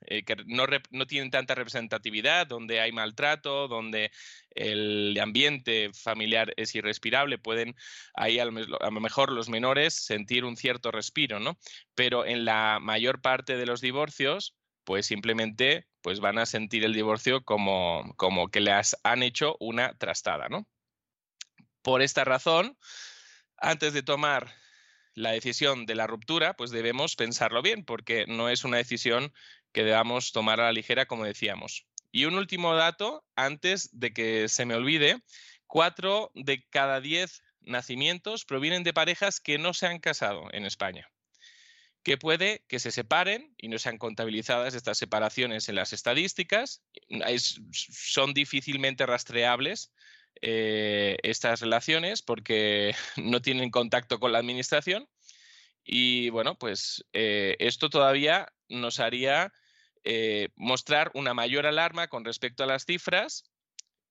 eh, 0.06 0.24
que 0.24 0.36
no, 0.46 0.64
no, 0.90 1.06
tienen 1.06 1.30
tanta 1.30 1.54
representatividad, 1.54 2.46
donde 2.46 2.80
hay 2.80 2.90
maltrato, 2.90 3.68
donde 3.68 4.10
el 4.54 5.18
ambiente 5.20 5.90
familiar 5.92 6.54
es 6.56 6.74
irrespirable, 6.74 7.38
pueden 7.38 7.76
ahí 8.14 8.38
a 8.38 8.46
lo, 8.46 8.52
mejor 9.00 9.30
los 9.30 9.50
menores 9.50 9.94
sentir 9.94 10.44
un 10.44 10.56
cierto 10.56 10.90
respiro, 10.90 11.38
¿no? 11.38 11.58
Pero 11.94 12.24
en 12.24 12.44
la 12.44 12.78
mayor 12.80 13.20
parte 13.20 13.56
de 13.56 13.66
los 13.66 13.80
divorcios, 13.82 14.56
pues 14.84 15.06
simplemente 15.06 15.86
pues 16.00 16.20
van 16.20 16.38
a 16.38 16.46
sentir 16.46 16.84
el 16.84 16.94
divorcio 16.94 17.44
como, 17.44 18.14
como 18.16 18.48
que 18.48 18.60
les 18.60 18.96
han 19.04 19.22
hecho 19.22 19.56
una 19.60 19.92
trastada, 19.98 20.48
¿no? 20.48 20.66
Por 21.82 22.00
esta 22.00 22.24
razón, 22.24 22.76
antes 23.58 23.92
de 23.92 24.02
tomar 24.02 24.59
la 25.20 25.32
decisión 25.32 25.86
de 25.86 25.94
la 25.94 26.06
ruptura, 26.06 26.54
pues 26.54 26.70
debemos 26.70 27.16
pensarlo 27.16 27.62
bien, 27.62 27.84
porque 27.84 28.24
no 28.26 28.48
es 28.48 28.64
una 28.64 28.78
decisión 28.78 29.32
que 29.72 29.84
debamos 29.84 30.32
tomar 30.32 30.60
a 30.60 30.64
la 30.64 30.72
ligera, 30.72 31.06
como 31.06 31.24
decíamos. 31.24 31.86
Y 32.10 32.24
un 32.24 32.34
último 32.34 32.74
dato, 32.74 33.24
antes 33.36 33.90
de 33.92 34.12
que 34.12 34.48
se 34.48 34.64
me 34.66 34.74
olvide, 34.74 35.22
cuatro 35.66 36.32
de 36.34 36.66
cada 36.70 37.00
diez 37.00 37.42
nacimientos 37.60 38.44
provienen 38.44 38.82
de 38.82 38.92
parejas 38.92 39.40
que 39.40 39.58
no 39.58 39.74
se 39.74 39.86
han 39.86 40.00
casado 40.00 40.48
en 40.52 40.64
España 40.64 41.08
que 42.02 42.16
puede 42.16 42.64
que 42.68 42.78
se 42.78 42.90
separen 42.90 43.54
y 43.58 43.68
no 43.68 43.78
sean 43.78 43.98
contabilizadas 43.98 44.74
estas 44.74 44.98
separaciones 44.98 45.68
en 45.68 45.74
las 45.74 45.92
estadísticas, 45.92 46.82
son 47.70 48.32
difícilmente 48.32 49.04
rastreables 49.06 49.92
eh, 50.42 51.16
estas 51.22 51.60
relaciones 51.60 52.22
porque 52.22 52.94
no 53.16 53.42
tienen 53.42 53.70
contacto 53.70 54.18
con 54.20 54.32
la 54.32 54.38
administración. 54.38 55.08
Y 55.84 56.30
bueno, 56.30 56.56
pues 56.56 57.04
eh, 57.12 57.56
esto 57.58 57.90
todavía 57.90 58.52
nos 58.68 59.00
haría 59.00 59.52
eh, 60.04 60.48
mostrar 60.56 61.10
una 61.14 61.34
mayor 61.34 61.66
alarma 61.66 62.08
con 62.08 62.24
respecto 62.24 62.62
a 62.64 62.66
las 62.66 62.84
cifras 62.84 63.50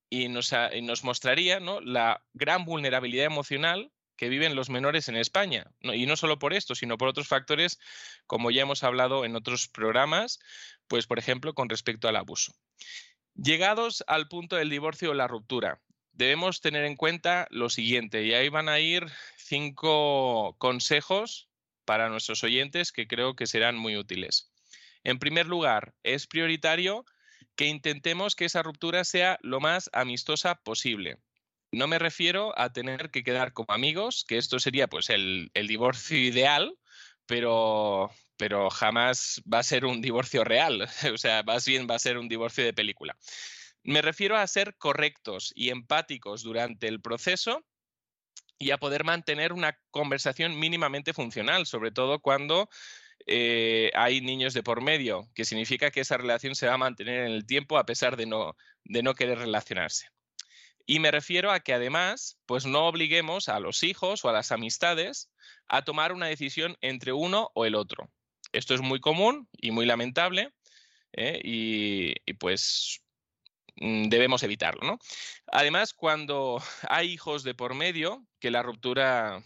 y 0.10 0.28
nos, 0.28 0.52
nos 0.82 1.04
mostraría 1.04 1.60
¿no? 1.60 1.80
la 1.82 2.24
gran 2.34 2.66
vulnerabilidad 2.66 3.26
emocional 3.26 3.92
que 4.20 4.28
viven 4.28 4.54
los 4.54 4.70
menores 4.70 5.08
en 5.08 5.16
España. 5.16 5.72
y 5.80 6.06
no 6.06 6.18
solo 6.18 6.40
por 6.40 6.54
esto, 6.54 6.76
sino 6.76 6.98
por 6.98 7.08
otros 7.08 7.30
factores, 7.30 7.80
como 8.28 8.52
ya 8.52 8.64
hemos 8.64 8.84
hablado 8.84 9.24
en 9.24 9.38
otros 9.38 9.70
programas, 9.70 10.40
pues 10.90 11.08
por 11.08 11.20
ejemplo 11.20 11.54
con 11.54 11.70
respecto 11.70 12.10
al 12.10 12.18
abuso. 12.18 12.54
Llegados 13.36 14.04
al 14.08 14.28
punto 14.28 14.58
del 14.58 14.70
divorcio 14.70 15.12
o 15.12 15.14
la 15.14 15.30
ruptura, 15.30 15.80
debemos 16.20 16.60
tener 16.60 16.84
en 16.84 16.98
cuenta 16.98 17.48
lo 17.50 17.70
siguiente, 17.70 18.24
y 18.24 18.34
ahí 18.34 18.50
van 18.50 18.68
a 18.68 18.80
ir 18.80 19.06
cinco 19.38 20.54
consejos 20.58 21.48
para 21.86 22.10
nuestros 22.10 22.44
oyentes 22.44 22.92
que 22.92 23.08
creo 23.08 23.38
que 23.38 23.48
serán 23.48 23.78
muy 23.78 23.96
útiles. 23.96 24.52
En 25.06 25.18
primer 25.18 25.48
lugar, 25.48 25.96
es 26.04 26.28
prioritario 26.28 27.06
que 27.56 27.68
intentemos 27.68 28.36
que 28.36 28.46
esa 28.46 28.62
ruptura 28.64 29.06
sea 29.06 29.40
lo 29.42 29.62
más 29.62 29.90
amistosa 29.94 30.56
posible. 30.56 31.20
No 31.72 31.88
me 31.88 32.00
refiero 32.00 32.54
a 32.60 32.74
tener 32.74 33.12
que 33.12 33.24
quedar 33.24 33.54
como 33.54 33.72
amigos, 33.72 34.26
que 34.28 34.38
esto 34.38 34.60
sería 34.60 34.88
pues 34.88 35.10
el, 35.10 35.50
divorcio 35.54 36.18
ideal, 36.20 36.78
pero, 37.28 38.12
pero 38.36 38.70
jamás 38.70 39.42
va 39.52 39.60
a 39.60 39.64
ser 39.64 39.86
un 39.86 40.02
divorcio 40.02 40.44
real, 40.44 40.82
o 41.14 41.18
sea, 41.18 41.44
más 41.44 41.66
bien 41.66 41.88
va 41.90 41.96
a 41.96 42.00
ser 42.00 42.18
un 42.18 42.28
divorcio 42.28 42.66
de 42.66 42.74
película. 42.74 43.16
Me 43.84 44.02
refiero 44.02 44.38
a 44.38 44.46
ser 44.48 44.76
correctos 44.78 45.52
y 45.56 45.70
empáticos 45.70 46.44
durante 46.44 46.88
el 46.88 47.02
proceso 47.02 47.66
y 48.58 48.72
a 48.72 48.78
poder 48.78 49.06
mantener 49.06 49.54
una 49.54 49.80
conversación 49.90 50.60
mínimamente 50.60 51.14
funcional, 51.14 51.66
sobre 51.66 51.92
todo 51.92 52.20
cuando 52.20 52.70
eh, 53.26 53.90
hay 53.96 54.20
niños 54.22 54.54
de 54.54 54.64
por 54.64 54.82
medio, 54.82 55.30
que 55.34 55.46
significa 55.46 55.92
que 55.92 56.02
esa 56.02 56.18
relación 56.18 56.56
se 56.56 56.68
va 56.68 56.74
a 56.74 56.78
mantener 56.78 57.26
en 57.26 57.32
el 57.32 57.46
tiempo 57.46 57.78
a 57.78 57.86
pesar 57.86 58.18
de 58.18 58.26
no, 58.26 58.58
de 58.84 59.02
no 59.02 59.16
querer 59.16 59.40
relacionarse. 59.40 60.08
Y 60.86 61.00
me 61.00 61.12
refiero 61.12 61.52
a 61.52 61.62
que 61.62 61.74
además, 61.74 62.38
pues 62.46 62.66
no 62.66 62.88
obliguemos 62.88 63.48
a 63.48 63.60
los 63.60 63.84
hijos 63.84 64.26
o 64.26 64.30
a 64.30 64.34
las 64.34 64.52
amistades 64.52 65.30
a 65.68 65.84
tomar 65.84 66.12
una 66.12 66.26
decisión 66.26 66.76
entre 66.82 67.14
uno 67.14 67.52
o 67.54 67.66
el 67.66 67.76
otro. 67.76 68.12
Esto 68.52 68.74
es 68.74 68.82
muy 68.82 69.00
común 69.00 69.48
y 69.54 69.72
muy 69.72 69.86
lamentable 69.86 70.52
¿eh? 71.14 71.40
y, 71.44 72.34
pues 72.34 73.04
Mm, 73.09 73.09
debemos 73.80 74.44
evitarlo. 74.44 74.86
¿no? 74.86 75.00
Además, 75.48 75.94
cuando 75.94 76.62
hay 76.90 77.12
hijos 77.12 77.44
de 77.44 77.56
por 77.56 77.76
medio, 77.76 78.26
que 78.40 78.52
la 78.52 78.64
ruptura 78.64 79.44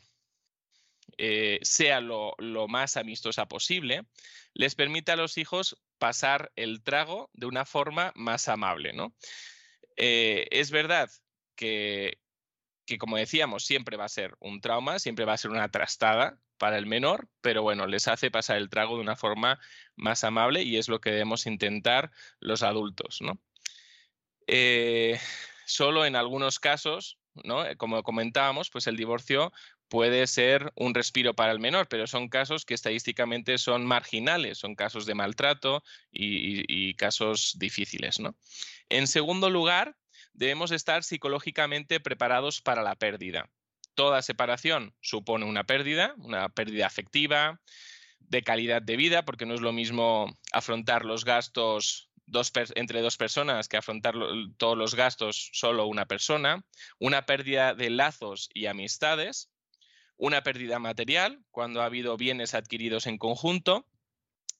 eh, 1.17 1.59
sea 1.61 2.01
lo, 2.01 2.35
más 2.67 2.97
amistosa 2.97 3.47
posible, 3.47 4.05
les 4.53 4.75
permite 4.75 5.11
a 5.11 5.15
los 5.15 5.37
hijos 5.37 5.77
pasar 5.97 6.51
el 6.55 6.83
trago 6.83 7.29
de 7.33 7.45
una 7.45 7.65
forma 7.65 8.11
más 8.15 8.47
amable. 8.49 8.93
Eh, 9.95 10.47
es 10.51 10.71
verdad 10.71 11.09
que, 11.55 12.19
que, 12.85 12.97
como 12.97 13.17
decíamos, 13.17 13.65
siempre 13.65 13.97
va 13.97 14.05
a 14.05 14.09
ser 14.09 14.35
un 14.39 14.59
trauma, 14.61 14.99
siempre 14.99 15.25
va 15.25 15.33
a 15.33 15.37
ser 15.37 15.51
una 15.51 15.69
trastada 15.69 16.39
para 16.57 16.77
el 16.77 16.85
menor, 16.85 17.27
pero 17.41 17.61
bueno, 17.61 17.87
les 17.87 18.07
hace 18.07 18.31
pasar 18.31 18.57
el 18.57 18.69
trago 18.69 18.95
de 18.95 19.01
una 19.01 19.15
forma 19.15 19.59
más 19.95 20.23
amable 20.23 20.63
y 20.63 20.77
es 20.77 20.87
lo 20.87 20.99
que 21.01 21.11
debemos 21.11 21.45
intentar 21.45 22.11
los 22.39 22.63
adultos, 22.63 23.19
¿no? 23.21 23.39
Eh, 24.47 25.19
solo 25.65 26.05
en 26.05 26.15
algunos 26.15 26.59
casos, 26.59 27.17
¿no? 27.43 27.65
Eh, 27.65 27.75
como 27.77 28.03
comentábamos, 28.03 28.69
pues 28.69 28.88
el 28.88 28.97
divorcio 28.97 29.51
puede 29.93 30.25
ser 30.25 30.73
un 30.75 30.95
respiro 30.95 31.35
para 31.35 31.51
el 31.51 31.59
menor, 31.59 31.88
pero 31.88 32.07
son 32.07 32.27
casos 32.27 32.65
que 32.65 32.73
estadísticamente 32.73 33.59
son 33.59 33.85
marginales, 33.85 34.57
son 34.57 34.73
casos 34.73 35.05
de 35.05 35.13
maltrato 35.13 35.83
y, 36.11 36.95
casos 36.95 37.53
difíciles. 37.59 38.19
¿no? 38.19 38.35
En 38.89 39.05
segundo 39.05 39.51
lugar, 39.51 39.95
debemos 40.33 40.72
estar 40.72 41.03
psicológicamente 41.03 41.99
preparados 41.99 42.59
para 42.59 42.81
la 42.81 42.95
pérdida. 42.95 43.51
Toda 43.93 44.23
separación 44.23 44.95
supone 44.99 45.45
una 45.45 45.65
pérdida, 45.65 46.15
una 46.17 46.49
pérdida 46.49 46.88
afectiva, 46.88 47.61
de 48.19 48.41
calidad 48.41 48.81
de 48.81 48.97
vida, 48.97 49.25
porque 49.25 49.45
no 49.45 49.53
es 49.53 49.61
lo 49.61 49.73
mismo 49.73 50.39
afrontar 50.51 51.05
los 51.05 51.23
gastos 51.23 52.09
entre 52.76 53.02
dos 53.02 53.18
personas 53.18 53.68
que 53.68 53.77
afrontar 53.77 54.16
todos 54.58 54.77
los 54.77 54.95
gastos 54.95 55.50
solo 55.53 55.85
una 55.88 56.06
persona, 56.06 56.64
una 57.00 57.26
pérdida 57.26 57.74
de 57.74 57.90
lazos 57.90 58.50
y 58.53 58.66
amistades, 58.68 59.50
una 60.18 60.43
pérdida 60.43 60.80
material 60.80 61.43
cuando 61.52 61.82
ha 61.82 61.85
habido 61.85 62.18
bienes 62.18 62.53
adquiridos 62.53 63.08
en 63.08 63.18
conjunto 63.18 63.88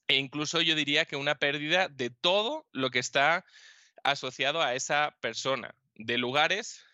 e 0.08 0.16
incluso 0.16 0.60
yo 0.60 0.74
diría 0.74 1.06
que 1.06 1.16
una 1.16 1.36
pérdida 1.36 1.88
de 1.88 2.10
todo 2.10 2.66
lo 2.72 2.90
que 2.90 2.98
está 2.98 3.44
asociado 4.02 4.62
a 4.62 4.74
esa 4.74 5.16
persona, 5.20 5.74
de 5.94 6.18
lugares 6.18 6.84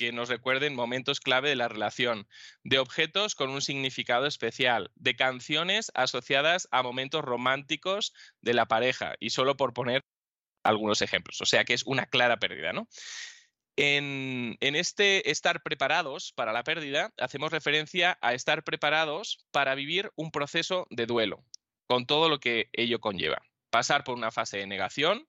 que 0.00 0.12
nos 0.12 0.30
recuerden 0.30 0.74
momentos 0.74 1.20
clave 1.20 1.50
de 1.50 1.56
la 1.56 1.68
relación, 1.68 2.26
de 2.64 2.78
objetos 2.78 3.34
con 3.34 3.50
un 3.50 3.60
significado 3.60 4.24
especial, 4.24 4.90
de 4.94 5.14
canciones 5.14 5.92
asociadas 5.94 6.68
a 6.70 6.82
momentos 6.82 7.22
románticos 7.22 8.14
de 8.40 8.54
la 8.54 8.64
pareja, 8.64 9.12
y 9.20 9.28
solo 9.28 9.58
por 9.58 9.74
poner 9.74 10.06
algunos 10.64 11.02
ejemplos. 11.02 11.42
O 11.42 11.44
sea 11.44 11.66
que 11.66 11.74
es 11.74 11.82
una 11.84 12.06
clara 12.06 12.38
pérdida, 12.38 12.72
¿no? 12.72 12.88
En, 13.76 14.56
en, 14.60 14.74
este 14.74 15.30
estar 15.30 15.62
preparados 15.62 16.32
para 16.32 16.54
la 16.54 16.64
pérdida, 16.64 17.12
hacemos 17.18 17.52
referencia 17.52 18.16
a 18.22 18.32
estar 18.32 18.64
preparados 18.64 19.44
para 19.50 19.74
vivir 19.74 20.10
un 20.16 20.30
proceso 20.30 20.86
de 20.88 21.04
duelo, 21.04 21.44
con 21.86 22.06
todo 22.06 22.30
lo 22.30 22.40
que 22.40 22.70
ello 22.72 23.00
conlleva. 23.00 23.42
Pasar 23.68 24.02
por 24.04 24.16
una 24.16 24.30
fase 24.30 24.56
de 24.56 24.66
negación, 24.66 25.28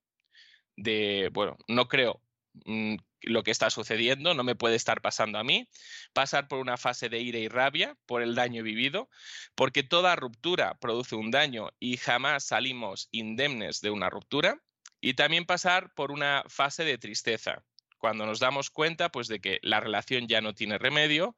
de, 0.77 1.29
bueno, 1.33 1.57
no 1.67 1.89
creo 1.89 2.21
mm, 2.63 2.95
lo 3.21 3.43
que 3.43 3.51
está 3.51 3.69
sucediendo, 3.69 4.33
no 4.33 4.43
me 4.43 4.55
puede 4.55 4.75
estar 4.75 5.01
pasando 5.01 5.39
a 5.39 5.43
mí, 5.43 5.67
pasar 6.13 6.47
por 6.47 6.59
una 6.59 6.77
fase 6.77 7.09
de 7.09 7.19
ira 7.19 7.39
y 7.39 7.47
rabia 7.47 7.97
por 8.05 8.21
el 8.21 8.35
daño 8.35 8.63
vivido, 8.63 9.09
porque 9.55 9.83
toda 9.83 10.15
ruptura 10.15 10.75
produce 10.79 11.15
un 11.15 11.31
daño 11.31 11.69
y 11.79 11.97
jamás 11.97 12.45
salimos 12.45 13.07
indemnes 13.11 13.81
de 13.81 13.89
una 13.89 14.09
ruptura, 14.09 14.61
y 15.01 15.15
también 15.15 15.45
pasar 15.45 15.93
por 15.95 16.11
una 16.11 16.43
fase 16.47 16.83
de 16.83 16.97
tristeza, 16.97 17.63
cuando 17.97 18.25
nos 18.25 18.39
damos 18.39 18.69
cuenta 18.69 19.09
pues 19.09 19.27
de 19.27 19.39
que 19.39 19.59
la 19.61 19.79
relación 19.79 20.27
ya 20.27 20.41
no 20.41 20.53
tiene 20.53 20.77
remedio, 20.77 21.35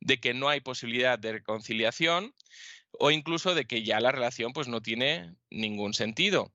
de 0.00 0.18
que 0.18 0.34
no 0.34 0.48
hay 0.48 0.60
posibilidad 0.60 1.18
de 1.18 1.32
reconciliación 1.32 2.34
o 2.98 3.10
incluso 3.10 3.54
de 3.54 3.66
que 3.66 3.82
ya 3.82 4.00
la 4.00 4.12
relación 4.12 4.52
pues 4.52 4.68
no 4.68 4.80
tiene 4.80 5.34
ningún 5.50 5.94
sentido. 5.94 6.54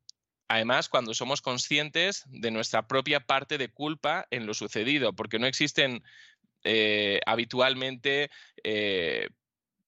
Además, 0.51 0.89
cuando 0.89 1.13
somos 1.13 1.41
conscientes 1.41 2.25
de 2.27 2.51
nuestra 2.51 2.85
propia 2.85 3.21
parte 3.21 3.57
de 3.57 3.69
culpa 3.69 4.27
en 4.31 4.45
lo 4.45 4.53
sucedido, 4.53 5.13
porque 5.13 5.39
no 5.39 5.47
existen 5.47 6.03
eh, 6.65 7.21
habitualmente 7.25 8.29
eh, 8.61 9.29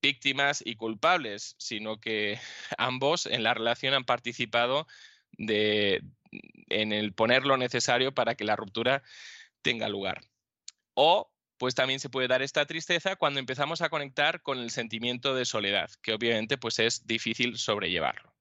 víctimas 0.02 0.64
y 0.66 0.78
culpables, 0.78 1.56
sino 1.58 2.00
que 2.00 2.40
ambos 2.78 3.26
en 3.26 3.44
la 3.44 3.54
relación 3.54 3.94
han 3.94 4.06
participado 4.06 4.88
de, 5.34 6.02
en 6.70 6.94
el 6.94 7.12
poner 7.12 7.46
lo 7.46 7.58
necesario 7.58 8.14
para 8.14 8.36
que 8.36 8.46
la 8.46 8.56
ruptura 8.56 9.04
tenga 9.64 9.90
lugar. 9.90 10.22
O 10.94 11.30
pues 11.58 11.76
también 11.76 12.00
se 12.00 12.10
puede 12.10 12.30
dar 12.30 12.42
esta 12.42 12.66
tristeza 12.66 13.18
cuando 13.18 13.42
empezamos 13.42 13.82
a 13.82 13.90
conectar 13.90 14.42
con 14.42 14.60
el 14.60 14.72
sentimiento 14.72 15.36
de 15.36 15.44
soledad, 15.44 15.90
que 16.02 16.14
obviamente 16.14 16.58
pues 16.58 16.80
es 16.80 17.06
difícil 17.06 17.58
sobrellevarlo. 17.58 18.34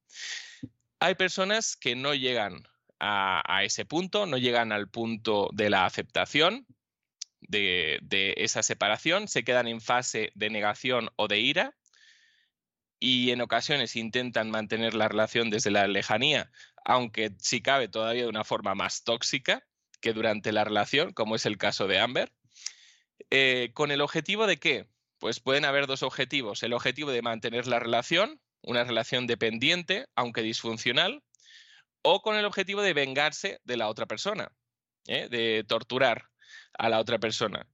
Hay 1.02 1.16
personas 1.16 1.74
que 1.74 1.96
no 1.96 2.14
llegan 2.14 2.62
a, 3.00 3.64
ese 3.64 3.84
punto, 3.84 4.24
no 4.24 4.38
llegan 4.38 4.70
al 4.70 4.88
punto 4.88 5.50
de 5.52 5.68
la 5.68 5.84
aceptación 5.84 6.64
de, 7.40 7.98
esa 8.36 8.62
separación, 8.62 9.26
se 9.26 9.42
quedan 9.42 9.66
en 9.66 9.80
fase 9.80 10.30
de 10.36 10.48
negación 10.48 11.10
o 11.16 11.26
de 11.26 11.40
ira 11.40 11.76
y 13.00 13.32
en 13.32 13.40
ocasiones 13.40 13.96
intentan 13.96 14.52
mantener 14.52 14.94
la 14.94 15.08
relación 15.08 15.50
desde 15.50 15.72
la 15.72 15.88
lejanía, 15.88 16.52
aunque 16.84 17.32
si 17.40 17.60
cabe 17.60 17.88
todavía 17.88 18.22
de 18.22 18.28
una 18.28 18.44
forma 18.44 18.76
más 18.76 19.02
tóxica 19.02 19.66
que 20.00 20.12
durante 20.12 20.52
la 20.52 20.62
relación, 20.62 21.12
como 21.12 21.34
es 21.34 21.46
el 21.46 21.58
caso 21.58 21.88
de 21.88 21.98
Amber. 21.98 22.32
Eh, 23.30 23.72
¿Con 23.74 23.90
el 23.90 24.02
objetivo 24.02 24.46
de 24.46 24.58
qué? 24.58 24.86
Pues 25.18 25.40
pueden 25.40 25.64
haber 25.64 25.88
dos 25.88 26.04
objetivos. 26.04 26.62
El 26.62 26.74
objetivo 26.74 27.10
de 27.10 27.22
mantener 27.22 27.66
la 27.66 27.80
relación 27.80 28.40
una 28.62 28.84
relación 28.84 29.26
dependiente, 29.26 30.06
aunque 30.14 30.42
disfuncional, 30.42 31.22
o 32.02 32.22
con 32.22 32.36
el 32.36 32.44
objetivo 32.44 32.82
de 32.82 32.94
vengarse 32.94 33.60
de 33.64 33.76
la 33.76 33.88
otra 33.88 34.06
persona, 34.06 34.52
¿eh? 35.06 35.28
de 35.30 35.64
torturar 35.64 36.28
a 36.78 36.88
la 36.88 36.98
otra 36.98 37.18
persona. 37.18 37.66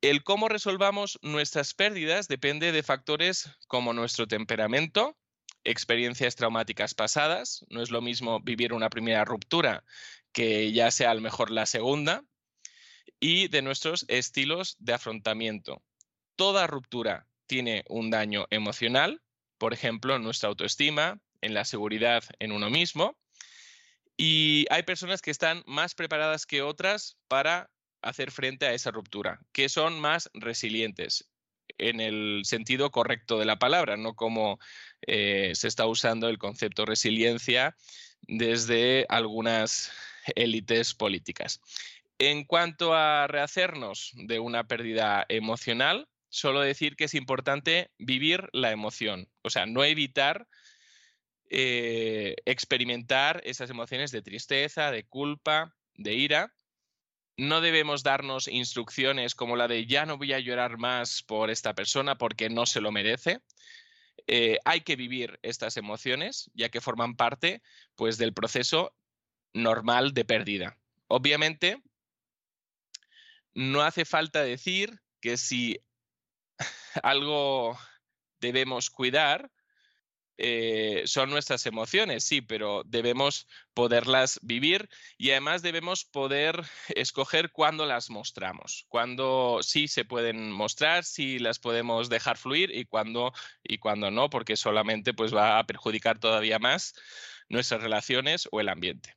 El 0.00 0.24
cómo 0.24 0.48
resolvamos 0.48 1.18
nuestras 1.20 1.74
pérdidas 1.74 2.26
depende 2.26 2.72
de 2.72 2.82
factores 2.82 3.50
como 3.66 3.92
nuestro 3.92 4.26
temperamento, 4.26 5.16
experiencias 5.62 6.36
traumáticas 6.36 6.94
pasadas, 6.94 7.66
no 7.68 7.82
es 7.82 7.90
lo 7.90 8.00
mismo 8.00 8.40
vivir 8.40 8.72
una 8.72 8.88
primera 8.88 9.26
ruptura 9.26 9.84
que 10.32 10.72
ya 10.72 10.90
sea 10.90 11.10
a 11.10 11.14
lo 11.14 11.20
mejor 11.20 11.50
la 11.50 11.66
segunda, 11.66 12.24
y 13.18 13.48
de 13.48 13.60
nuestros 13.60 14.06
estilos 14.08 14.76
de 14.78 14.94
afrontamiento. 14.94 15.82
Toda 16.36 16.66
ruptura 16.66 17.26
tiene 17.46 17.84
un 17.88 18.10
daño 18.10 18.46
emocional, 18.50 19.20
por 19.60 19.74
ejemplo, 19.74 20.16
en 20.16 20.22
nuestra 20.22 20.48
autoestima, 20.48 21.20
en 21.42 21.52
la 21.52 21.66
seguridad 21.66 22.24
en 22.38 22.50
uno 22.50 22.70
mismo. 22.70 23.14
Y 24.16 24.66
hay 24.70 24.84
personas 24.84 25.20
que 25.20 25.30
están 25.30 25.62
más 25.66 25.94
preparadas 25.94 26.46
que 26.46 26.62
otras 26.62 27.18
para 27.28 27.70
hacer 28.00 28.30
frente 28.30 28.66
a 28.66 28.72
esa 28.72 28.90
ruptura, 28.90 29.38
que 29.52 29.68
son 29.68 30.00
más 30.00 30.30
resilientes 30.32 31.30
en 31.76 32.00
el 32.00 32.40
sentido 32.44 32.90
correcto 32.90 33.38
de 33.38 33.44
la 33.44 33.58
palabra, 33.58 33.98
no 33.98 34.14
como 34.14 34.58
eh, 35.06 35.52
se 35.54 35.68
está 35.68 35.86
usando 35.86 36.30
el 36.30 36.38
concepto 36.38 36.86
resiliencia 36.86 37.76
desde 38.22 39.04
algunas 39.10 39.92
élites 40.36 40.94
políticas. 40.94 41.60
En 42.18 42.44
cuanto 42.44 42.94
a 42.94 43.26
rehacernos 43.26 44.12
de 44.14 44.38
una 44.38 44.64
pérdida 44.64 45.26
emocional, 45.28 46.08
solo 46.30 46.60
decir 46.60 46.96
que 46.96 47.04
es 47.04 47.14
importante 47.14 47.90
vivir 47.98 48.48
la 48.52 48.72
emoción, 48.72 49.28
o 49.42 49.50
sea, 49.50 49.66
no 49.66 49.84
evitar 49.84 50.48
eh, 51.52 52.36
experimentar 52.44 53.42
esas 53.44 53.70
emociones 53.70 54.12
de 54.12 54.22
tristeza, 54.22 54.92
de 54.92 55.04
culpa, 55.04 55.74
de 55.94 56.14
ira. 56.14 56.54
No 57.36 57.60
debemos 57.60 58.04
darnos 58.04 58.46
instrucciones 58.46 59.34
como 59.34 59.56
la 59.56 59.66
de 59.66 59.84
ya 59.86 60.06
no 60.06 60.16
voy 60.16 60.32
a 60.32 60.38
llorar 60.38 60.78
más 60.78 61.24
por 61.24 61.50
esta 61.50 61.74
persona 61.74 62.16
porque 62.16 62.50
no 62.50 62.66
se 62.66 62.80
lo 62.80 62.92
merece. 62.92 63.40
Eh, 64.28 64.58
hay 64.64 64.82
que 64.82 64.94
vivir 64.94 65.40
estas 65.42 65.76
emociones 65.76 66.52
ya 66.54 66.68
que 66.68 66.80
forman 66.80 67.16
parte 67.16 67.62
pues, 67.96 68.16
del 68.16 68.32
proceso 68.32 68.94
normal 69.52 70.14
de 70.14 70.24
pérdida. 70.24 70.78
Obviamente, 71.08 71.82
no 73.54 73.82
hace 73.82 74.04
falta 74.04 74.44
decir 74.44 75.00
que 75.20 75.36
si 75.36 75.80
algo 77.02 77.78
debemos 78.40 78.90
cuidar 78.90 79.50
eh, 80.42 81.02
son 81.04 81.28
nuestras 81.28 81.66
emociones, 81.66 82.24
sí, 82.24 82.40
pero 82.40 82.82
debemos 82.86 83.46
poderlas 83.74 84.40
vivir 84.40 84.88
y 85.18 85.32
además 85.32 85.60
debemos 85.60 86.06
poder 86.06 86.64
escoger 86.94 87.52
cuándo 87.52 87.84
las 87.84 88.08
mostramos, 88.08 88.86
cuándo 88.88 89.58
sí 89.60 89.86
se 89.86 90.06
pueden 90.06 90.50
mostrar, 90.50 91.04
si 91.04 91.38
las 91.38 91.58
podemos 91.58 92.08
dejar 92.08 92.38
fluir 92.38 92.74
y 92.74 92.86
cuándo 92.86 93.34
y 93.62 93.76
cuándo 93.76 94.10
no, 94.10 94.30
porque 94.30 94.56
solamente 94.56 95.12
pues 95.12 95.34
va 95.34 95.58
a 95.58 95.66
perjudicar 95.66 96.18
todavía 96.18 96.58
más 96.58 96.94
nuestras 97.50 97.82
relaciones 97.82 98.48
o 98.50 98.60
el 98.60 98.70
ambiente. 98.70 99.14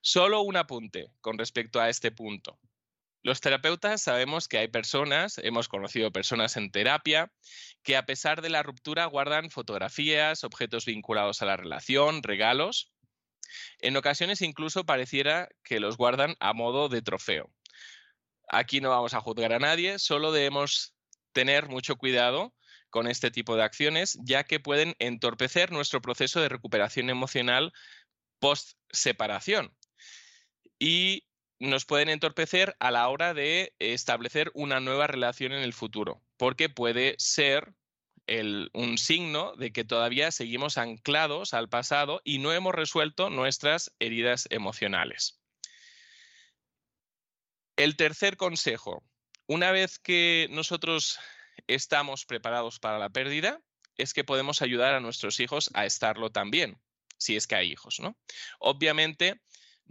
Solo 0.00 0.40
un 0.40 0.56
apunte 0.56 1.10
con 1.20 1.36
respecto 1.36 1.82
a 1.82 1.90
este 1.90 2.12
punto. 2.12 2.58
Los 3.22 3.40
terapeutas 3.40 4.02
sabemos 4.02 4.48
que 4.48 4.58
hay 4.58 4.68
personas, 4.68 5.38
hemos 5.38 5.68
conocido 5.68 6.10
personas 6.10 6.56
en 6.56 6.72
terapia, 6.72 7.32
que 7.84 7.96
a 7.96 8.04
pesar 8.04 8.42
de 8.42 8.50
la 8.50 8.64
ruptura 8.64 9.06
guardan 9.06 9.50
fotografías, 9.50 10.42
objetos 10.42 10.86
vinculados 10.86 11.40
a 11.40 11.46
la 11.46 11.56
relación, 11.56 12.24
regalos. 12.24 12.92
En 13.78 13.96
ocasiones 13.96 14.42
incluso 14.42 14.84
pareciera 14.84 15.48
que 15.62 15.78
los 15.78 15.96
guardan 15.96 16.34
a 16.40 16.52
modo 16.52 16.88
de 16.88 17.00
trofeo. 17.00 17.48
Aquí 18.48 18.80
no 18.80 18.90
vamos 18.90 19.14
a 19.14 19.20
juzgar 19.20 19.52
a 19.52 19.60
nadie, 19.60 20.00
solo 20.00 20.32
debemos 20.32 20.94
tener 21.32 21.68
mucho 21.68 21.96
cuidado 21.96 22.52
con 22.90 23.06
este 23.06 23.30
tipo 23.30 23.54
de 23.56 23.62
acciones, 23.62 24.18
ya 24.24 24.44
que 24.44 24.58
pueden 24.58 24.96
entorpecer 24.98 25.70
nuestro 25.70 26.02
proceso 26.02 26.40
de 26.40 26.48
recuperación 26.48 27.08
emocional 27.08 27.72
post 28.40 28.72
separación. 28.90 29.74
Y 30.78 31.24
nos 31.62 31.84
pueden 31.84 32.08
entorpecer 32.08 32.76
a 32.80 32.90
la 32.90 33.08
hora 33.08 33.34
de 33.34 33.74
establecer 33.78 34.50
una 34.52 34.80
nueva 34.80 35.06
relación 35.06 35.52
en 35.52 35.62
el 35.62 35.72
futuro, 35.72 36.20
porque 36.36 36.68
puede 36.68 37.14
ser 37.18 37.72
un 38.72 38.98
signo 38.98 39.54
de 39.56 39.72
que 39.72 39.84
todavía 39.84 40.32
seguimos 40.32 40.76
anclados 40.76 41.54
al 41.54 41.68
pasado 41.68 42.20
y 42.24 42.38
no 42.38 42.52
hemos 42.52 42.74
resuelto 42.74 43.30
nuestras 43.30 43.94
heridas 44.00 44.48
emocionales. 44.50 45.40
El 47.76 47.96
tercer 47.96 48.36
consejo, 48.36 49.04
una 49.46 49.70
vez 49.70 50.00
que 50.00 50.48
nosotros 50.50 51.20
estamos 51.68 52.26
preparados 52.26 52.80
para 52.80 52.98
la 52.98 53.10
pérdida, 53.10 53.60
es 53.96 54.14
que 54.14 54.24
podemos 54.24 54.62
ayudar 54.62 54.94
a 54.94 55.00
nuestros 55.00 55.38
hijos 55.38 55.70
a 55.74 55.86
estarlo 55.86 56.30
también, 56.30 56.80
si 57.18 57.36
es 57.36 57.46
que 57.46 57.54
hay 57.54 57.70
hijos, 57.70 58.00
¿no? 58.00 58.16
Obviamente, 58.58 59.40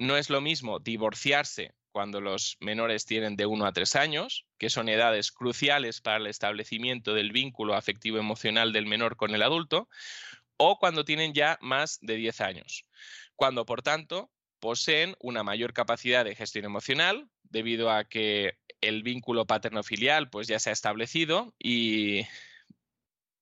no 0.01 0.17
es 0.17 0.31
lo 0.31 0.41
mismo 0.41 0.79
divorciarse 0.79 1.75
cuando 1.91 2.21
los 2.21 2.57
menores 2.59 3.05
tienen 3.05 3.35
de 3.35 3.45
1 3.45 3.65
a 3.67 3.71
3 3.71 3.95
años, 3.97 4.47
que 4.57 4.71
son 4.71 4.89
edades 4.89 5.31
cruciales 5.31 6.01
para 6.01 6.17
el 6.17 6.25
establecimiento 6.25 7.13
del 7.13 7.31
vínculo 7.31 7.75
afectivo 7.75 8.17
emocional 8.17 8.73
del 8.73 8.87
menor 8.87 9.15
con 9.15 9.35
el 9.35 9.43
adulto, 9.43 9.89
o 10.57 10.79
cuando 10.79 11.05
tienen 11.05 11.33
ya 11.33 11.59
más 11.61 11.99
de 12.01 12.15
10 12.15 12.41
años, 12.41 12.85
cuando 13.35 13.63
por 13.67 13.83
tanto 13.83 14.31
poseen 14.59 15.15
una 15.19 15.43
mayor 15.43 15.71
capacidad 15.71 16.25
de 16.25 16.35
gestión 16.35 16.65
emocional 16.65 17.29
debido 17.43 17.91
a 17.91 18.05
que 18.05 18.57
el 18.79 19.03
vínculo 19.03 19.45
paterno-filial 19.45 20.31
pues 20.31 20.47
ya 20.47 20.57
se 20.57 20.71
ha 20.71 20.73
establecido 20.73 21.53
y 21.59 22.25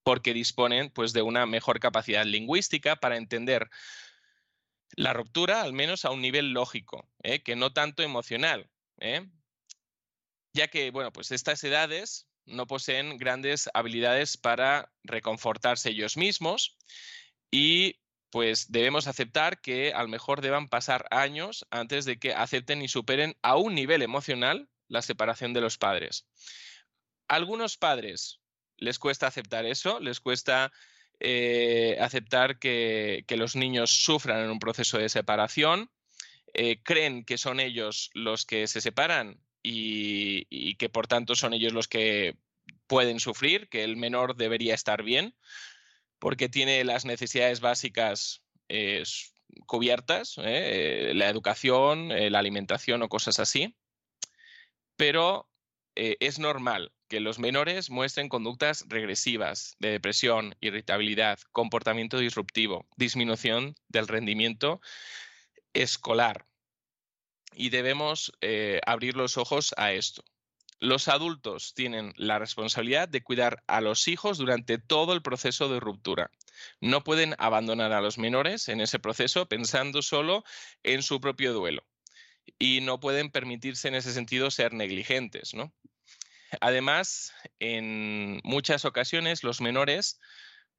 porque 0.04 0.34
disponen 0.34 0.90
pues 0.90 1.14
de 1.14 1.22
una 1.22 1.46
mejor 1.46 1.80
capacidad 1.80 2.26
lingüística 2.26 2.98
para 2.98 3.16
entender 3.16 3.70
la 4.96 5.14
ruptura, 5.14 5.62
al 5.62 5.74
menos 5.74 6.06
a 6.06 6.12
un 6.12 6.22
nivel 6.22 6.52
lógico, 6.52 7.10
¿eh? 7.24 7.42
que 7.44 7.56
no 7.56 7.74
tanto 7.74 8.04
emocional. 8.04 8.70
¿eh? 9.00 9.28
ya 10.54 10.68
que, 10.68 10.92
bueno, 10.92 11.12
pues 11.12 11.32
estas 11.32 11.64
edades 11.64 12.28
no 12.46 12.68
poseen 12.68 13.18
grandes 13.18 13.70
habilidades 13.74 14.38
para 14.38 14.92
reconfortarse 15.04 15.90
ellos 15.90 16.18
mismos 16.18 16.78
y 17.52 18.00
pues 18.32 18.72
debemos 18.72 19.08
aceptar 19.08 19.62
que 19.62 19.94
a 19.94 20.02
lo 20.02 20.08
mejor 20.08 20.42
deban 20.42 20.68
pasar 20.68 21.08
años 21.12 21.66
antes 21.72 22.06
de 22.06 22.20
que 22.20 22.34
acepten 22.34 22.82
y 22.82 22.88
superen 22.88 23.36
a 23.42 23.56
un 23.56 23.76
nivel 23.76 24.02
emocional 24.02 24.70
la 24.88 25.02
separación 25.02 25.54
de 25.54 25.62
los 25.62 25.78
padres. 25.78 26.28
algunos 27.28 27.78
padres 27.78 28.40
les 28.78 28.98
cuesta 28.98 29.28
aceptar 29.28 29.66
eso, 29.66 30.00
les 30.00 30.20
cuesta 30.20 30.72
eh, 31.20 31.98
aceptar 32.00 32.60
que, 32.60 33.26
los 33.30 33.56
niños 33.56 33.92
sufran 33.92 34.44
en 34.44 34.50
un 34.50 34.60
proceso 34.60 34.98
de 34.98 35.10
separación, 35.10 35.92
eh, 36.54 36.82
creen 36.82 37.26
que 37.26 37.38
son 37.38 37.60
ellos 37.60 38.10
los 38.14 38.46
que 38.46 38.68
se 38.68 38.82
separan 38.82 39.40
y, 39.62 40.76
que 40.76 40.90
por 40.90 41.08
tanto 41.08 41.36
son 41.36 41.54
ellos 41.54 41.74
los 41.74 41.88
que 41.88 42.38
pueden 42.88 43.20
sufrir, 43.20 43.70
que 43.70 43.84
el 43.84 43.98
menor 43.98 44.36
debería 44.36 44.74
estar 44.74 45.04
bien, 45.04 45.36
porque 46.20 46.50
tiene 46.50 46.84
las 46.84 47.06
necesidades 47.06 47.60
básicas 47.60 48.42
eh, 48.70 49.04
cubiertas, 49.66 50.38
la 50.38 51.30
educación, 51.30 52.10
la 52.10 52.40
alimentación 52.40 53.02
o 53.02 53.10
cosas 53.10 53.40
así. 53.40 53.76
Pero 54.96 55.50
es 55.96 56.40
normal 56.40 56.94
que 57.10 57.20
los 57.20 57.40
menores 57.40 57.90
muestren 57.90 58.30
conductas 58.30 58.86
regresivas 58.88 59.76
de 59.80 59.90
depresión, 59.90 60.56
irritabilidad, 60.62 61.40
comportamiento 61.52 62.20
disruptivo, 62.20 62.88
disminución 62.96 63.76
del 63.90 64.08
rendimiento 64.08 64.80
escolar 65.74 66.46
y 67.54 67.70
debemos 67.70 68.32
eh, 68.42 68.80
abrir 68.86 69.18
los 69.18 69.38
ojos 69.38 69.74
a 69.76 69.92
esto. 69.92 70.24
Los 70.80 71.10
adultos 71.10 71.74
tienen 71.74 72.14
la 72.16 72.40
responsabilidad 72.40 73.10
de 73.10 73.22
cuidar 73.22 73.64
a 73.68 73.82
los 73.82 74.08
hijos 74.08 74.38
durante 74.38 74.78
todo 74.78 75.12
el 75.12 75.22
proceso 75.22 75.68
de 75.68 75.80
ruptura. 75.80 76.32
No 76.80 77.04
pueden 77.04 77.36
abandonar 77.38 77.92
a 77.92 78.02
los 78.02 78.18
menores 78.18 78.70
en 78.70 78.80
ese 78.80 79.00
proceso 79.00 79.48
pensando 79.48 80.02
solo 80.02 80.46
en 80.84 81.04
su 81.04 81.20
propio 81.20 81.54
duelo. 81.54 81.86
Y 82.58 82.82
no 82.82 83.00
pueden 83.00 83.30
permitirse 83.30 83.90
en 83.90 83.96
ese 83.96 84.14
sentido 84.14 84.52
ser 84.52 84.74
negligentes. 84.74 85.54
Además, 86.62 87.34
en 87.60 88.42
muchas 88.44 88.86
ocasiones 88.86 89.44
los 89.44 89.62
menores 89.62 90.20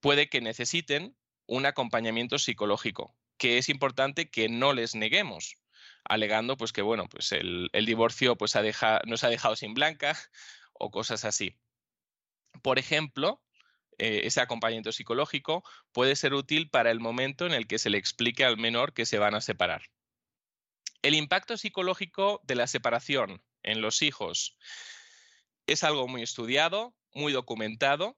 puede 0.00 0.28
que 0.28 0.40
necesiten 0.40 1.16
un 1.46 1.66
acompañamiento 1.66 2.38
psicológico, 2.38 3.16
que 3.36 3.58
es 3.58 3.68
importante 3.68 4.30
que 4.30 4.48
no 4.48 4.72
les 4.72 4.94
neguemos 4.94 5.60
alegando 6.04 6.56
pues 6.56 6.72
que 6.72 6.82
bueno, 6.82 7.08
pues 7.08 7.32
el, 7.32 7.70
divorcio 7.86 8.36
pues 8.36 8.56
ha 8.56 8.62
nos 9.06 9.24
ha 9.24 9.28
dejado 9.28 9.56
sin 9.56 9.74
blanca 9.74 10.16
o 10.72 10.90
cosas 10.90 11.24
así. 11.24 11.56
Por 12.62 12.78
ejemplo, 12.78 13.42
eh, 13.98 14.22
ese 14.24 14.40
acompañamiento 14.40 14.92
psicológico 14.92 15.62
puede 15.92 16.16
ser 16.16 16.34
útil 16.34 16.68
para 16.70 16.90
el 16.90 17.00
momento 17.00 17.46
en 17.46 17.52
el 17.52 17.66
que 17.66 17.78
se 17.78 17.90
le 17.90 17.98
explique 17.98 18.44
al 18.44 18.56
menor 18.56 18.92
que 18.92 19.06
se 19.06 19.18
van 19.18 19.34
a 19.34 19.40
separar. 19.40 19.82
El 21.02 21.14
impacto 21.14 21.56
psicológico 21.56 22.40
de 22.44 22.56
la 22.56 22.66
separación 22.66 23.42
en 23.62 23.80
los 23.80 24.02
hijos 24.02 24.56
es 25.72 25.84
algo 25.84 26.08
muy 26.08 26.22
estudiado, 26.22 26.94
muy 27.14 27.32
documentado 27.32 28.16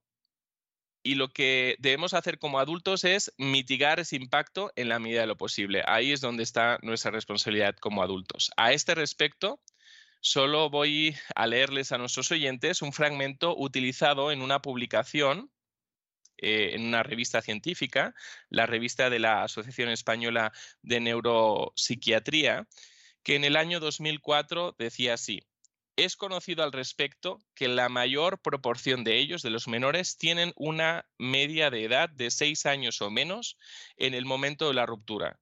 y 1.03 1.17
lo 1.17 1.29
que 1.29 1.77
debemos 1.81 2.15
hacer 2.15 2.39
como 2.39 2.59
adultos 2.59 3.05
es 3.05 3.33
mitigar 3.37 4.01
ese 4.01 4.17
impacto 4.17 4.73
en 4.77 4.89
la 4.89 4.99
medida 4.99 5.21
de 5.23 5.27
lo 5.27 5.37
posible. 5.37 5.83
Ahí 5.87 6.13
es 6.13 6.21
donde 6.21 6.45
está 6.45 6.79
nuestra 6.83 7.11
responsabilidad 7.11 7.77
como 7.77 8.03
adultos. 8.03 8.53
A 8.57 8.73
este 8.73 8.95
respecto, 8.95 9.61
solo 10.21 10.71
voy 10.71 11.15
a 11.35 11.47
leerles 11.47 11.93
a 11.93 11.99
nuestros 11.99 12.31
oyentes 12.31 12.81
un 12.81 12.93
fragmento 12.93 13.55
utilizado 13.57 14.33
en 14.33 14.41
una 14.41 14.63
publicación 14.63 15.51
eh, 16.39 16.71
en 16.75 16.87
una 16.87 17.03
revista 17.03 17.43
científica, 17.43 18.15
la 18.49 18.67
revista 18.67 19.11
de 19.11 19.19
la 19.19 19.45
Asociación 19.45 19.91
Española 19.91 20.53
de 20.81 21.01
Neuropsiquiatría, 21.01 22.67
que 23.23 23.37
en 23.37 23.45
el 23.45 23.57
año 23.57 23.79
2004 23.79 24.75
decía 24.79 25.15
así, 25.15 25.43
es 25.97 26.17
conocido 26.17 26.65
al 26.65 26.73
respecto 26.73 27.39
que 27.55 27.69
la 27.69 27.89
mayor 27.89 28.41
proporción 28.41 29.05
de 29.05 29.19
ellos, 29.19 29.43
de 29.43 29.51
los 29.51 29.69
menores, 29.69 30.17
tienen 30.17 30.53
una 30.57 31.07
media 31.19 31.71
de 31.71 31.85
edad 31.85 32.09
de 32.09 32.31
seis 32.31 32.67
años 32.67 33.03
o 33.03 33.11
menos 33.11 33.59
en 33.97 34.15
el 34.15 34.25
momento 34.25 34.69
de 34.69 34.75
la 34.75 34.87
ruptura, 34.87 35.41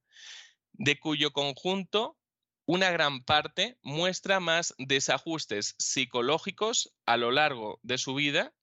de 0.73 0.99
cuyo 0.99 1.31
conjunto 1.31 2.17
una 2.65 2.91
gran 2.91 3.23
parte 3.23 3.77
muestra 3.81 4.39
más 4.39 4.73
desajustes 4.77 5.75
psicológicos 5.77 6.93
a 7.05 7.17
lo 7.17 7.31
largo 7.31 7.79
de 7.81 7.97
su 7.97 8.13
vida 8.13 8.53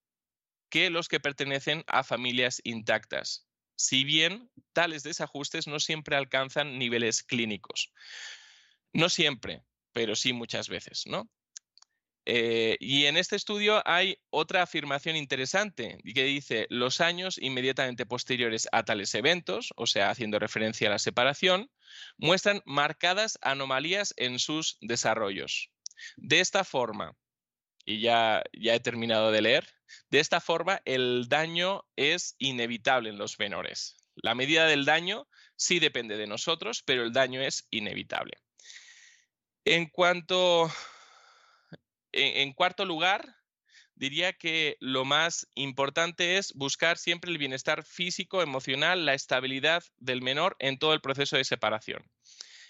que 0.71 0.91
los 0.91 1.09
que 1.09 1.21
pertenecen 1.21 1.85
a 1.87 2.05
familias 2.05 2.61
intactas, 2.65 3.47
si 3.77 4.05
bien 4.05 4.51
tales 4.73 5.03
desajustes 5.03 5.67
no 5.67 5.81
siempre 5.81 6.17
alcanzan 6.17 6.79
niveles 6.79 7.23
clínicos. 7.23 7.93
No 8.93 9.09
siempre, 9.09 9.63
pero 9.93 10.17
sí 10.17 10.33
muchas 10.33 10.69
veces, 10.69 11.05
¿no? 11.07 11.31
Eh, 12.31 12.77
y 12.79 13.07
en 13.07 13.17
este 13.17 13.37
estudio 13.37 13.81
hay 13.87 14.19
otra 14.29 14.63
afirmación 14.63 15.17
interesante 15.17 15.97
que 16.15 16.25
dice 16.25 16.67
los 16.69 17.01
años 17.01 17.39
inmediatamente 17.41 18.05
posteriores 18.05 18.69
a 18.71 18.83
tales 18.83 19.15
eventos, 19.15 19.73
o 19.77 19.87
sea, 19.87 20.11
haciendo 20.11 20.39
referencia 20.39 20.89
a 20.89 20.91
la 20.91 20.99
separación, 20.99 21.71
muestran 22.19 22.61
marcadas 22.67 23.39
anomalías 23.41 24.13
en 24.19 24.39
sus 24.39 24.77
desarrollos. 24.83 25.71
De 26.19 26.41
esta 26.41 26.65
forma, 26.65 27.17
y 27.87 28.03
ya, 28.03 28.43
ya 28.53 28.75
he 28.75 28.81
terminado 28.81 29.33
de 29.33 29.41
leer, 29.41 29.67
de 30.11 30.21
esta 30.21 30.43
forma 30.43 30.83
el 30.85 31.31
daño 31.31 31.87
es 31.97 32.37
inevitable 32.37 33.09
en 33.09 33.17
los 33.17 33.39
menores. 33.39 33.97
La 34.17 34.35
medida 34.35 34.67
del 34.67 34.85
daño 34.85 35.27
sí 35.57 35.79
depende 35.79 36.19
de 36.19 36.27
nosotros, 36.27 36.83
pero 36.85 37.05
el 37.05 37.13
daño 37.15 37.41
es 37.41 37.67
inevitable. 37.71 38.35
En 39.65 39.89
cuanto 39.89 40.71
en, 42.13 42.53
cuarto 42.53 42.85
lugar, 42.85 43.37
diría 43.95 44.33
que 44.33 44.77
lo 44.81 45.05
más 45.05 45.49
importante 45.55 46.39
es 46.39 46.53
buscar 46.55 46.99
siempre 46.99 47.31
el 47.31 47.39
bienestar 47.39 47.85
físico, 47.85 48.43
emocional, 48.43 49.05
la 49.05 49.15
estabilidad 49.15 49.83
del 49.99 50.23
menor 50.23 50.57
en 50.59 50.79
todo 50.79 50.95
el 50.95 51.01
proceso 51.01 51.37
de 51.37 51.45
separación. 51.45 52.09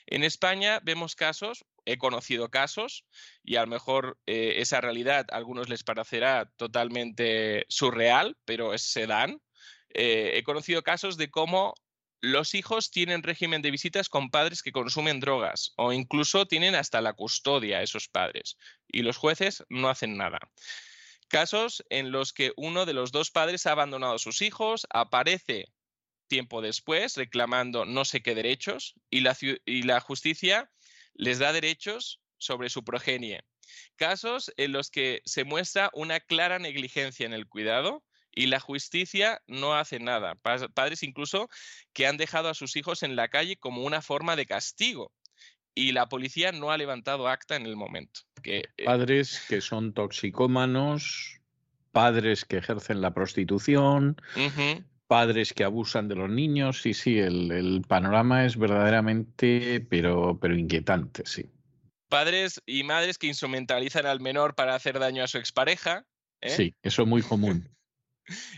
En 0.06 0.24
España 0.24 0.80
vemos 0.82 1.14
casos, 1.14 1.66
he 1.84 1.98
conocido 1.98 2.50
casos, 2.50 3.04
y 3.44 3.56
a 3.56 3.60
lo 3.60 3.66
mejor 3.66 4.18
eh, 4.26 4.54
esa 4.56 4.80
realidad 4.80 5.26
a 5.30 5.36
algunos 5.36 5.68
les 5.68 5.84
parecerá 5.84 6.50
totalmente 6.56 7.66
surreal, 7.68 8.38
pero 8.46 8.76
se 8.78 9.06
dan. 9.06 9.42
Eh, 9.92 10.32
he 10.34 10.42
conocido 10.44 10.82
casos 10.82 11.18
de 11.18 11.30
cómo 11.30 11.74
los 12.20 12.54
hijos 12.54 12.90
tienen 12.90 13.22
régimen 13.22 13.62
de 13.62 13.70
visitas 13.70 14.08
con 14.08 14.30
padres 14.30 14.62
que 14.62 14.72
consumen 14.72 15.20
drogas 15.20 15.72
o 15.76 15.92
incluso 15.92 16.46
tienen 16.46 16.74
hasta 16.74 17.00
la 17.00 17.12
custodia 17.12 17.78
a 17.78 17.82
esos 17.82 18.08
padres 18.08 18.56
y 18.88 19.02
los 19.02 19.16
jueces 19.16 19.64
no 19.68 19.88
hacen 19.88 20.16
nada. 20.16 20.40
Casos 21.28 21.84
en 21.90 22.10
los 22.10 22.32
que 22.32 22.52
uno 22.56 22.86
de 22.86 22.94
los 22.94 23.12
dos 23.12 23.30
padres 23.30 23.66
ha 23.66 23.72
abandonado 23.72 24.14
a 24.14 24.18
sus 24.18 24.40
hijos, 24.42 24.86
aparece 24.90 25.66
tiempo 26.26 26.60
después 26.62 27.16
reclamando 27.16 27.84
no 27.84 28.04
sé 28.04 28.22
qué 28.22 28.34
derechos 28.34 28.94
y 29.10 29.20
la, 29.20 30.00
justicia 30.00 30.70
les 31.14 31.38
da 31.38 31.52
derechos 31.52 32.20
sobre 32.38 32.70
su 32.70 32.84
progenie. 32.84 33.42
Casos 33.96 34.52
en 34.56 34.72
los 34.72 34.90
que 34.90 35.20
se 35.24 35.44
muestra 35.44 35.90
una 35.92 36.20
clara 36.20 36.58
negligencia 36.58 37.26
en 37.26 37.32
el 37.32 37.46
cuidado 37.46 38.04
y 38.38 38.46
la 38.46 38.60
justicia 38.60 39.42
no 39.48 39.74
hace 39.74 39.98
nada. 39.98 40.36
Padres 40.36 41.02
incluso 41.02 41.48
que 41.92 42.06
han 42.06 42.16
dejado 42.16 42.48
a 42.48 42.54
sus 42.54 42.76
hijos 42.76 43.02
en 43.02 43.16
la 43.16 43.26
calle 43.26 43.56
como 43.56 43.82
una 43.82 44.00
forma 44.00 44.36
de 44.36 44.46
castigo 44.46 45.10
y 45.74 45.90
la 45.90 46.08
policía 46.08 46.52
no 46.52 46.70
ha 46.70 46.78
levantado 46.78 47.26
acta 47.26 47.56
en 47.56 47.66
el 47.66 47.74
momento. 47.74 48.20
Eh, 48.44 48.62
padres 48.84 49.44
que 49.48 49.60
son 49.60 49.92
toxicómanos, 49.92 51.40
padres 51.90 52.44
que 52.44 52.58
ejercen 52.58 53.00
la 53.00 53.12
prostitución, 53.12 54.16
padres 55.08 55.52
que 55.52 55.64
abusan 55.64 56.06
de 56.06 56.14
los 56.14 56.30
niños. 56.30 56.80
Sí, 56.82 56.94
sí, 56.94 57.18
el, 57.18 57.82
panorama 57.88 58.46
es 58.46 58.56
verdaderamente, 58.56 59.84
pero, 59.90 60.38
pero 60.40 60.56
inquietante, 60.56 61.24
sí. 61.26 61.50
Padres 62.08 62.62
y 62.66 62.84
madres 62.84 63.18
que 63.18 63.26
instrumentalizan 63.26 64.06
al 64.06 64.20
menor 64.20 64.54
para 64.54 64.76
hacer 64.76 65.00
daño 65.00 65.24
a 65.24 65.28
su 65.28 65.38
expareja. 65.38 66.06
¿eh? 66.40 66.50
Sí, 66.50 66.74
eso 66.82 67.02
es 67.02 67.08
muy 67.08 67.22
común 67.22 67.68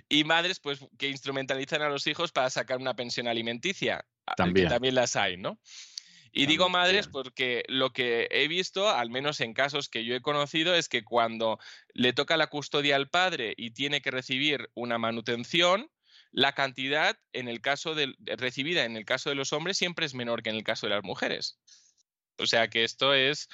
y 0.09 0.25
madres 0.25 0.61
pues 0.61 0.81
que 0.99 1.09
instrumentalizan 1.09 1.83
a 1.83 1.89
los 1.89 2.07
hijos 2.07 2.33
para 2.33 2.51
sacar 2.51 2.79
una 2.79 2.95
pensión 2.95 3.29
alimenticia. 3.29 4.05
También. 4.37 4.67
Que 4.67 4.75
también 4.75 4.95
las 4.95 5.17
hay, 5.17 5.37
¿no? 5.37 5.59
Y 6.33 6.47
digo 6.47 6.69
madres 6.69 7.09
porque 7.09 7.65
lo 7.67 7.93
que 7.93 8.29
he 8.31 8.47
visto, 8.47 8.89
al 8.89 9.11
menos 9.11 9.41
en 9.41 9.53
casos 9.53 9.89
que 9.89 10.05
yo 10.05 10.15
he 10.15 10.21
conocido, 10.21 10.75
es 10.75 10.89
que 10.89 11.03
cuando 11.03 11.59
le 11.93 12.13
toca 12.13 12.37
la 12.37 12.47
custodia 12.47 12.95
al 12.95 13.09
padre 13.09 13.55
y 13.57 13.73
tiene 13.73 14.01
que 14.01 14.13
recibir 14.13 14.71
una 14.75 14.97
manutención, 14.99 15.91
la 16.31 16.53
cantidad 16.53 17.19
en 17.33 17.49
el 17.49 17.61
caso 17.61 17.97
de, 17.97 18.15
recibida 18.37 18.85
en 18.85 18.97
el 18.97 19.05
caso 19.05 19.31
de 19.31 19.35
los 19.35 19.53
hombres 19.53 19.77
siempre 19.77 20.07
es 20.07 20.15
menor 20.15 20.43
que 20.43 20.51
en 20.51 20.57
el 20.57 20.63
caso 20.63 20.87
de 20.87 20.95
las 20.95 21.03
mujeres. 21.03 21.59
O 22.39 22.47
sea 22.47 22.69
que 22.69 22.85
esto 22.85 23.13
es 23.13 23.49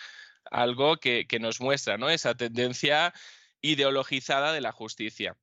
algo 0.50 0.98
que, 0.98 1.26
que 1.26 1.40
nos 1.40 1.60
muestra 1.60 1.96
¿no? 1.96 2.10
esa 2.10 2.34
tendencia 2.34 3.14
ideologizada 3.62 4.52
de 4.52 4.60
la 4.60 4.72
justicia. 4.72 5.36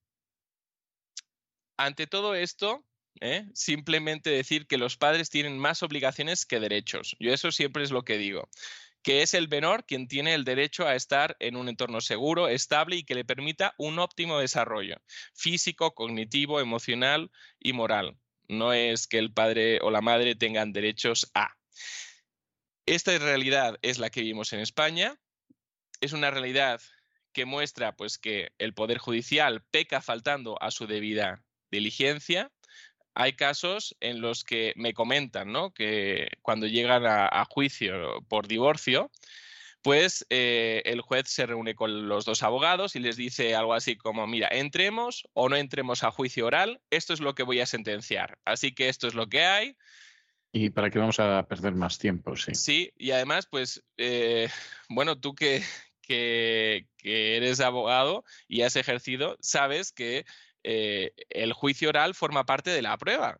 Ante 1.83 2.07
todo 2.07 2.33
esto, 2.33 2.85
¿eh? 3.19 3.45
simplemente 3.53 4.29
decir 4.29 4.67
que 4.67 4.77
los 4.77 4.95
padres 4.95 5.29
tienen 5.29 5.59
más 5.59 5.83
obligaciones 5.83 6.45
que 6.45 6.61
derechos. 6.61 7.17
Yo 7.19 7.33
eso 7.33 7.51
siempre 7.51 7.83
es 7.83 7.91
lo 7.91 8.05
que 8.05 8.17
digo 8.17 8.49
que 9.01 9.21
es 9.21 9.33
el 9.33 9.49
menor 9.49 9.85
quien 9.85 10.07
tiene 10.07 10.33
el 10.33 10.45
derecho 10.45 10.87
a 10.87 10.95
estar 10.95 11.35
en 11.41 11.57
un 11.57 11.67
entorno 11.67 11.99
seguro, 11.99 12.47
estable 12.47 12.95
y 12.95 13.03
que 13.03 13.15
le 13.15 13.25
permita 13.25 13.75
un 13.77 13.99
óptimo 13.99 14.39
desarrollo 14.39 14.95
físico, 15.33 15.93
cognitivo, 15.93 16.61
emocional 16.61 17.29
y 17.59 17.73
moral. 17.73 18.17
No 18.47 18.71
es 18.71 19.07
que 19.07 19.17
el 19.17 19.33
padre 19.33 19.79
o 19.81 19.91
la 19.91 19.99
madre 19.99 20.35
tengan 20.35 20.71
derechos 20.71 21.29
a. 21.33 21.53
Esta 22.85 23.17
realidad 23.17 23.77
es 23.81 23.99
la 23.99 24.09
que 24.09 24.21
vivimos 24.21 24.53
en 24.53 24.61
España. 24.61 25.19
Es 25.99 26.13
una 26.13 26.31
realidad 26.31 26.79
que 27.33 27.43
muestra 27.43 27.97
pues 27.97 28.17
que 28.17 28.53
el 28.57 28.73
poder 28.73 28.99
judicial 28.99 29.65
peca 29.69 29.99
faltando 29.99 30.61
a 30.61 30.71
su 30.71 30.87
debida 30.87 31.43
diligencia 31.73 32.51
hay 33.15 33.33
casos 33.33 33.95
en 33.99 34.21
los 34.21 34.43
que 34.43 34.73
me 34.75 34.93
comentan, 34.93 35.51
¿no? 35.51 35.73
Que 35.73 36.29
cuando 36.41 36.67
llegan 36.67 37.05
a, 37.05 37.45
juicio 37.45 38.23
por 38.27 38.47
divorcio, 38.47 39.11
pues 39.81 40.25
eh, 40.29 40.81
el 40.85 41.01
juez 41.01 41.29
se 41.29 41.45
reúne 41.45 41.75
con 41.75 42.07
los 42.07 42.25
dos 42.25 42.41
abogados 42.41 42.95
y 42.95 42.99
les 42.99 43.17
dice 43.17 43.55
algo 43.55 43.73
así 43.73 43.97
como, 43.97 44.25
mira, 44.25 44.47
entremos 44.51 45.27
o 45.33 45.49
no 45.49 45.57
entremos 45.57 46.03
a 46.03 46.11
juicio 46.11 46.45
oral, 46.45 46.81
esto 46.89 47.13
es 47.13 47.19
lo 47.19 47.35
que 47.35 47.43
voy 47.43 47.59
a 47.59 47.65
sentenciar. 47.65 48.39
Así 48.45 48.73
que 48.73 48.89
esto 48.89 49.07
es 49.07 49.13
lo 49.13 49.27
que 49.27 49.43
hay. 49.43 49.77
¿Y 50.51 50.69
para 50.69 50.89
qué 50.89 50.99
vamos 50.99 51.19
a 51.19 51.45
perder 51.47 51.73
más 51.73 51.97
tiempo? 51.97 52.35
Sí, 52.35 52.55
sí 52.55 52.93
y 52.97 53.11
además, 53.11 53.47
pues, 53.49 53.83
eh, 53.97 54.49
bueno, 54.89 55.19
tú 55.19 55.35
que, 55.35 55.63
que, 56.01 56.87
que, 56.97 57.37
eres 57.37 57.59
abogado 57.59 58.23
y 58.47 58.61
has 58.61 58.75
ejercido, 58.75 59.37
sabes 59.41 59.91
que 59.91 60.25
eh, 60.63 61.13
el 61.29 61.53
juicio 61.53 61.89
oral 61.89 62.15
forma 62.15 62.45
parte 62.45 62.69
de 62.71 62.81
la 62.81 62.97
prueba. 62.97 63.39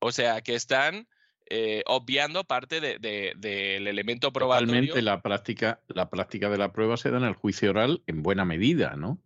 O 0.00 0.12
sea, 0.12 0.40
que 0.42 0.54
están 0.54 1.08
eh, 1.50 1.82
obviando 1.86 2.44
parte 2.44 2.80
del 2.80 3.00
de, 3.00 3.76
elemento 3.76 4.32
probatorio. 4.32 4.68
Totalmente 4.68 5.02
la 5.02 5.22
práctica, 5.22 5.80
la 5.88 6.10
práctica 6.10 6.50
de 6.50 6.58
la 6.58 6.72
prueba 6.72 6.96
se 6.96 7.10
da 7.10 7.18
en 7.18 7.24
el 7.24 7.34
juicio 7.34 7.70
oral 7.70 8.02
en 8.06 8.22
buena 8.22 8.44
medida, 8.44 8.96
¿no? 8.96 9.18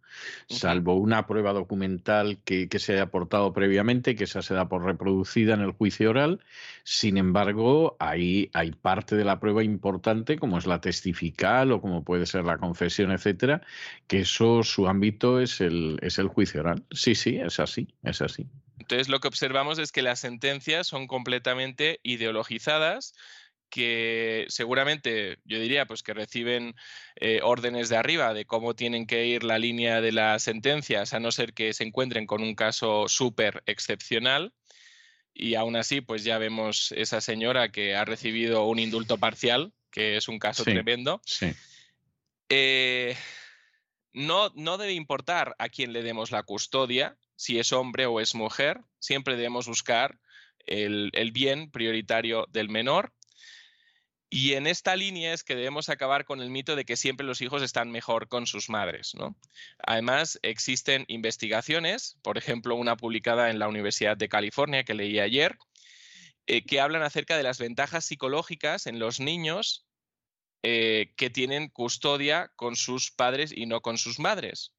Salvo 0.48 0.94
una 0.94 1.26
prueba 1.26 1.52
documental 1.52 2.38
que, 2.44 2.68
se 2.78 2.92
haya 2.92 3.04
aportado 3.04 3.52
previamente, 3.52 4.14
que 4.14 4.24
esa 4.24 4.42
se 4.42 4.54
da 4.54 4.68
por 4.68 4.84
reproducida 4.84 5.54
en 5.54 5.60
el 5.60 5.72
juicio 5.72 6.10
oral. 6.10 6.40
Sin 6.84 7.16
embargo, 7.16 7.96
ahí 7.98 8.50
hay 8.52 8.72
parte 8.72 9.16
de 9.16 9.24
la 9.24 9.40
prueba 9.40 9.64
importante, 9.64 10.38
como 10.38 10.58
es 10.58 10.66
la 10.66 10.80
testifical 10.80 11.72
o 11.72 11.80
como 11.80 12.04
puede 12.04 12.26
ser 12.26 12.44
la 12.44 12.58
confesión, 12.58 13.10
etcétera, 13.10 13.62
que 14.06 14.20
eso, 14.20 14.62
su 14.62 14.86
ámbito 14.86 15.40
es 15.40 15.60
el, 15.60 15.98
es 16.02 16.18
el 16.18 16.28
juicio 16.28 16.60
oral. 16.60 16.84
Sí, 16.90 17.14
sí, 17.14 17.36
es 17.36 17.58
así, 17.58 17.88
es 18.02 18.20
así. 18.20 18.46
Entonces 18.82 19.08
lo 19.08 19.20
que 19.20 19.28
observamos 19.28 19.78
es 19.78 19.92
que 19.92 20.02
las 20.02 20.18
sentencias 20.18 20.88
son 20.88 21.06
completamente 21.06 22.00
ideologizadas 22.02 23.14
que 23.70 24.44
seguramente 24.48 25.38
yo 25.44 25.58
diría 25.60 25.86
pues 25.86 26.02
que 26.02 26.12
reciben 26.12 26.74
eh, 27.14 27.40
órdenes 27.42 27.88
de 27.88 27.96
arriba 27.96 28.34
de 28.34 28.44
cómo 28.44 28.74
tienen 28.74 29.06
que 29.06 29.24
ir 29.26 29.44
la 29.44 29.58
línea 29.58 30.00
de 30.00 30.10
las 30.10 30.42
sentencias 30.42 31.14
a 31.14 31.20
no 31.20 31.30
ser 31.30 31.54
que 31.54 31.72
se 31.72 31.84
encuentren 31.84 32.26
con 32.26 32.42
un 32.42 32.54
caso 32.56 33.08
súper 33.08 33.62
excepcional 33.66 34.52
y 35.32 35.54
aún 35.54 35.76
así 35.76 36.00
pues 36.00 36.24
ya 36.24 36.36
vemos 36.38 36.92
esa 36.92 37.20
señora 37.20 37.70
que 37.70 37.94
ha 37.94 38.04
recibido 38.04 38.66
un 38.66 38.80
indulto 38.80 39.16
parcial 39.16 39.72
que 39.92 40.16
es 40.16 40.28
un 40.28 40.40
caso 40.40 40.64
tremendo 40.64 41.22
sí. 41.24 41.52
Eh, 42.50 43.16
no, 44.12 44.50
no 44.56 44.76
debe 44.76 44.92
importar 44.92 45.54
a 45.58 45.68
quién 45.68 45.92
le 45.92 46.02
demos 46.02 46.32
la 46.32 46.42
custodia 46.42 47.16
si 47.42 47.58
es 47.58 47.72
hombre 47.72 48.06
o 48.06 48.20
es 48.20 48.36
mujer, 48.36 48.80
siempre 49.00 49.34
debemos 49.34 49.66
buscar 49.66 50.20
el, 50.64 51.10
bien 51.32 51.72
prioritario 51.72 52.46
del 52.50 52.68
menor. 52.68 53.12
Y 54.30 54.52
en 54.52 54.68
esta 54.68 54.94
línea 54.94 55.34
es 55.34 55.42
que 55.42 55.56
debemos 55.56 55.88
acabar 55.88 56.24
con 56.24 56.40
el 56.40 56.50
mito 56.50 56.76
de 56.76 56.84
que 56.84 56.96
siempre 56.96 57.26
los 57.26 57.40
hijos 57.40 57.60
están 57.60 57.90
mejor 57.90 58.28
con 58.28 58.46
sus 58.46 58.70
madres. 58.70 59.14
Además, 59.84 60.38
existen 60.42 61.04
investigaciones, 61.08 62.16
por 62.22 62.38
ejemplo, 62.38 62.76
una 62.76 62.96
publicada 62.96 63.50
en 63.50 63.58
la 63.58 63.66
Universidad 63.66 64.16
de 64.16 64.28
California 64.28 64.84
que 64.84 64.94
leí 64.94 65.18
ayer, 65.18 65.58
eh, 66.46 66.64
que 66.64 66.80
hablan 66.80 67.02
acerca 67.02 67.36
de 67.36 67.42
las 67.42 67.58
ventajas 67.58 68.04
psicológicas 68.04 68.86
en 68.86 69.00
los 69.00 69.18
niños 69.18 69.84
eh, 70.62 71.12
que 71.16 71.28
tienen 71.28 71.70
custodia 71.70 72.52
con 72.54 72.76
sus 72.76 73.10
padres 73.10 73.52
y 73.52 73.66
no 73.66 73.80
con 73.80 73.98
sus 73.98 74.20
madres. 74.20 74.72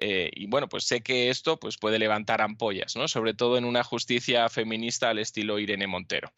Eh, 0.00 0.30
y 0.32 0.46
bueno, 0.46 0.68
pues 0.68 0.84
sé 0.84 1.00
que 1.00 1.28
esto 1.28 1.58
pues, 1.58 1.76
puede 1.76 1.98
levantar 1.98 2.40
ampollas, 2.40 2.96
¿no? 2.96 3.08
Sobre 3.08 3.34
todo 3.34 3.58
en 3.58 3.64
una 3.64 3.82
justicia 3.82 4.48
feminista 4.48 5.10
al 5.10 5.18
estilo 5.18 5.58
Irene 5.58 5.86
Montero. 5.86 6.32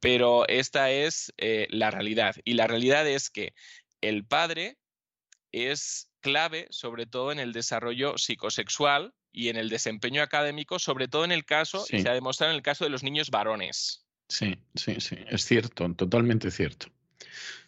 Pero 0.00 0.46
esta 0.48 0.90
es 0.90 1.32
eh, 1.36 1.66
la 1.70 1.90
realidad. 1.90 2.36
Y 2.44 2.54
la 2.54 2.66
realidad 2.66 3.06
es 3.06 3.30
que 3.30 3.52
el 4.00 4.24
padre 4.24 4.78
es 5.52 6.10
clave, 6.20 6.66
sobre 6.70 7.06
todo 7.06 7.32
en 7.32 7.40
el 7.40 7.52
desarrollo 7.52 8.16
psicosexual 8.16 9.14
y 9.32 9.48
en 9.48 9.56
el 9.56 9.68
desempeño 9.68 10.22
académico, 10.22 10.78
sobre 10.78 11.08
todo 11.08 11.24
en 11.24 11.32
el 11.32 11.44
caso, 11.44 11.84
y 11.90 12.00
se 12.00 12.08
ha 12.08 12.14
demostrado 12.14 12.52
en 12.52 12.56
el 12.56 12.62
caso 12.62 12.84
de 12.84 12.90
los 12.90 13.02
niños 13.02 13.30
varones. 13.30 14.06
Sí, 14.28 14.56
sí, 14.74 15.00
sí, 15.00 15.16
es 15.28 15.44
cierto, 15.44 15.92
totalmente 15.94 16.50
cierto. 16.50 16.88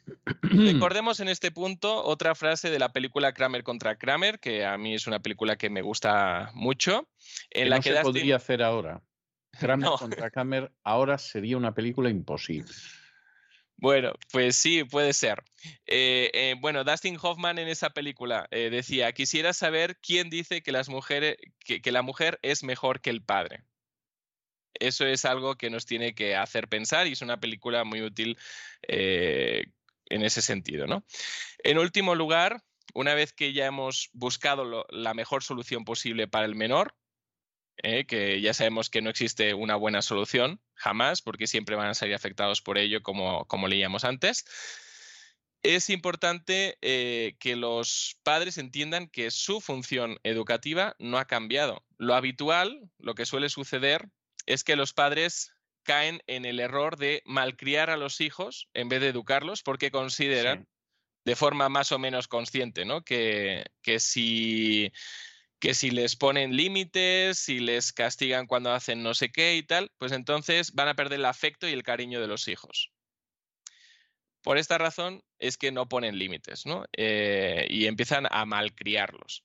Recordemos 0.42 1.20
en 1.20 1.28
este 1.28 1.50
punto 1.50 2.05
otra 2.05 2.34
frase 2.34 2.70
de 2.70 2.78
la 2.78 2.92
película 2.92 3.32
Kramer 3.32 3.62
contra 3.62 3.97
Kramer, 3.97 4.40
que 4.40 4.65
a 4.65 4.76
mí 4.78 4.94
es 4.94 5.07
una 5.07 5.20
película 5.20 5.57
que 5.57 5.70
me 5.70 5.82
gusta 5.82 6.50
mucho. 6.55 7.08
En 7.50 7.65
que 7.65 7.70
la 7.70 7.76
no 7.76 7.82
que 7.82 7.94
se 7.94 8.02
podría 8.02 8.36
hacer 8.36 8.62
ahora. 8.62 9.02
Kramer 9.58 9.90
contra 9.99 10.31
Kramer 10.31 10.73
ahora 10.84 11.18
sería 11.18 11.57
una 11.57 11.74
película 11.74 12.10
imposible. 12.10 12.73
Bueno, 13.81 14.12
pues 14.31 14.57
sí, 14.57 14.84
puede 14.84 15.15
ser. 15.15 15.42
Eh, 15.86 16.31
eh, 16.34 16.55
bueno, 16.60 16.84
Dustin 16.84 17.16
Hoffman 17.20 17.58
en 17.58 17.68
esa 17.68 17.90
película 17.90 18.47
eh, 18.50 18.68
decía, 18.68 19.12
quisiera 19.12 19.55
saber 19.55 19.97
quién 20.02 20.28
dice 20.28 20.62
que, 20.62 20.70
las 20.70 20.90
mujeres, 20.90 21.36
que, 21.60 21.81
que, 21.81 21.90
la 21.90 22.02
mujer 22.02 22.39
es 22.42 22.62
mejor 22.62 23.00
que 23.00 23.08
el 23.08 23.23
padre. 23.23 23.65
Eso 24.74 25.07
es 25.07 25.24
algo 25.24 25.57
que 25.57 25.70
nos 25.70 25.86
tiene 25.86 26.15
que 26.15 26.36
hacer 26.36 26.68
pensar 26.68 27.07
y 27.07 27.12
es 27.12 27.23
una 27.23 27.40
película 27.40 27.84
muy 27.84 28.02
útil 28.02 28.39
en 30.10 30.23
ese 30.23 30.42
sentido. 30.42 30.86
¿no? 30.86 31.05
En 31.65 31.78
último 31.78 32.15
lugar, 32.15 32.62
una 32.92 33.15
vez 33.15 33.32
que 33.32 33.52
ya 33.52 33.66
hemos 33.66 34.10
buscado 34.12 34.86
la 34.90 35.15
mejor 35.15 35.42
solución 35.42 35.84
posible 35.84 36.28
para 36.28 36.44
el 36.44 36.55
menor, 36.55 36.94
¿eh? 37.78 38.05
que 38.07 38.40
ya 38.40 38.52
sabemos 38.52 38.90
que 38.90 39.00
no 39.00 39.10
existe 39.10 39.55
una 39.55 39.76
buena 39.76 40.02
solución, 40.02 40.60
jamás, 40.74 41.23
porque 41.23 41.47
siempre 41.47 41.76
van 41.76 41.89
a 41.89 41.94
salir 41.94 42.15
afectados 42.15 42.60
por 42.60 42.76
ello, 42.76 43.02
como, 43.02 43.47
como 43.47 43.68
leíamos 43.68 44.05
antes. 44.05 44.44
Es 45.62 45.90
importante 45.90 46.78
eh, 46.81 47.36
que 47.39 47.55
los 47.55 48.18
padres 48.23 48.57
entiendan 48.57 49.08
que 49.08 49.31
su 49.31 49.60
función 49.60 50.18
educativa 50.23 50.97
no 50.99 51.18
ha 51.18 51.26
cambiado. 51.26 51.84
Lo 51.99 52.15
habitual, 52.15 52.90
lo 52.99 53.15
que 53.15 53.26
suele 53.26 53.50
suceder, 53.50 54.08
es 54.47 54.65
que 54.65 54.77
los 54.77 54.93
padres 54.93 55.52
caen 55.83 56.23
en 56.27 56.44
el 56.44 56.60
error 56.60 56.97
de 56.97 57.23
malcriar 57.25 57.91
a 57.91 57.97
los 57.97 58.20
hijos 58.20 58.69
en 58.75 58.89
vez 58.89 59.01
de 59.01 59.09
educarlos 59.09 59.62
porque 59.62 59.91
consideran 59.91 60.69
de 61.25 61.36
forma 61.36 61.69
más 61.69 61.93
o 61.93 61.99
menos 61.99 62.28
consciente, 62.28 62.85
¿no? 62.85 63.02
Que, 63.02 63.65
que 63.83 64.01
si 64.01 64.93
que 65.60 65.75
si 65.75 65.91
les 65.91 66.17
ponen 66.17 66.57
límites, 66.57 67.39
si 67.39 67.60
les 67.60 67.93
castigan 67.93 68.47
cuando 68.47 68.73
hacen 68.73 69.02
no 69.02 69.12
sé 69.12 69.31
qué 69.31 69.57
y 69.57 69.62
tal, 69.62 69.93
pues 69.99 70.10
entonces 70.12 70.73
van 70.73 70.89
a 70.89 70.94
perder 70.94 71.19
el 71.19 71.27
afecto 71.27 71.69
y 71.69 71.73
el 71.73 71.83
cariño 71.83 72.19
de 72.20 72.27
los 72.27 72.49
hijos. 72.49 72.91
Por 74.43 74.57
esta 74.57 74.78
razón 74.78 75.23
es 75.39 75.59
que 75.59 75.70
no 75.70 75.86
ponen 75.86 76.19
límites, 76.19 76.65
¿no? 76.65 76.86
Eh, 76.97 77.67
y 77.69 77.86
empiezan 77.86 78.27
a 78.31 78.47
malcriarlos. 78.47 79.44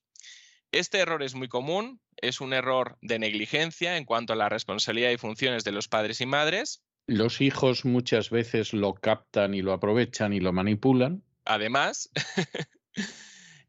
Este 0.72 0.98
error 0.98 1.22
es 1.22 1.34
muy 1.34 1.48
común, 1.48 2.00
es 2.16 2.40
un 2.40 2.52
error 2.52 2.98
de 3.00 3.18
negligencia 3.18 3.96
en 3.96 4.04
cuanto 4.04 4.32
a 4.32 4.36
la 4.36 4.48
responsabilidad 4.48 5.10
y 5.10 5.16
funciones 5.16 5.64
de 5.64 5.72
los 5.72 5.88
padres 5.88 6.20
y 6.20 6.26
madres. 6.26 6.82
Los 7.06 7.40
hijos 7.40 7.84
muchas 7.84 8.30
veces 8.30 8.72
lo 8.72 8.94
captan 8.94 9.54
y 9.54 9.62
lo 9.62 9.72
aprovechan 9.72 10.32
y 10.32 10.40
lo 10.40 10.52
manipulan. 10.52 11.22
Además, 11.44 12.10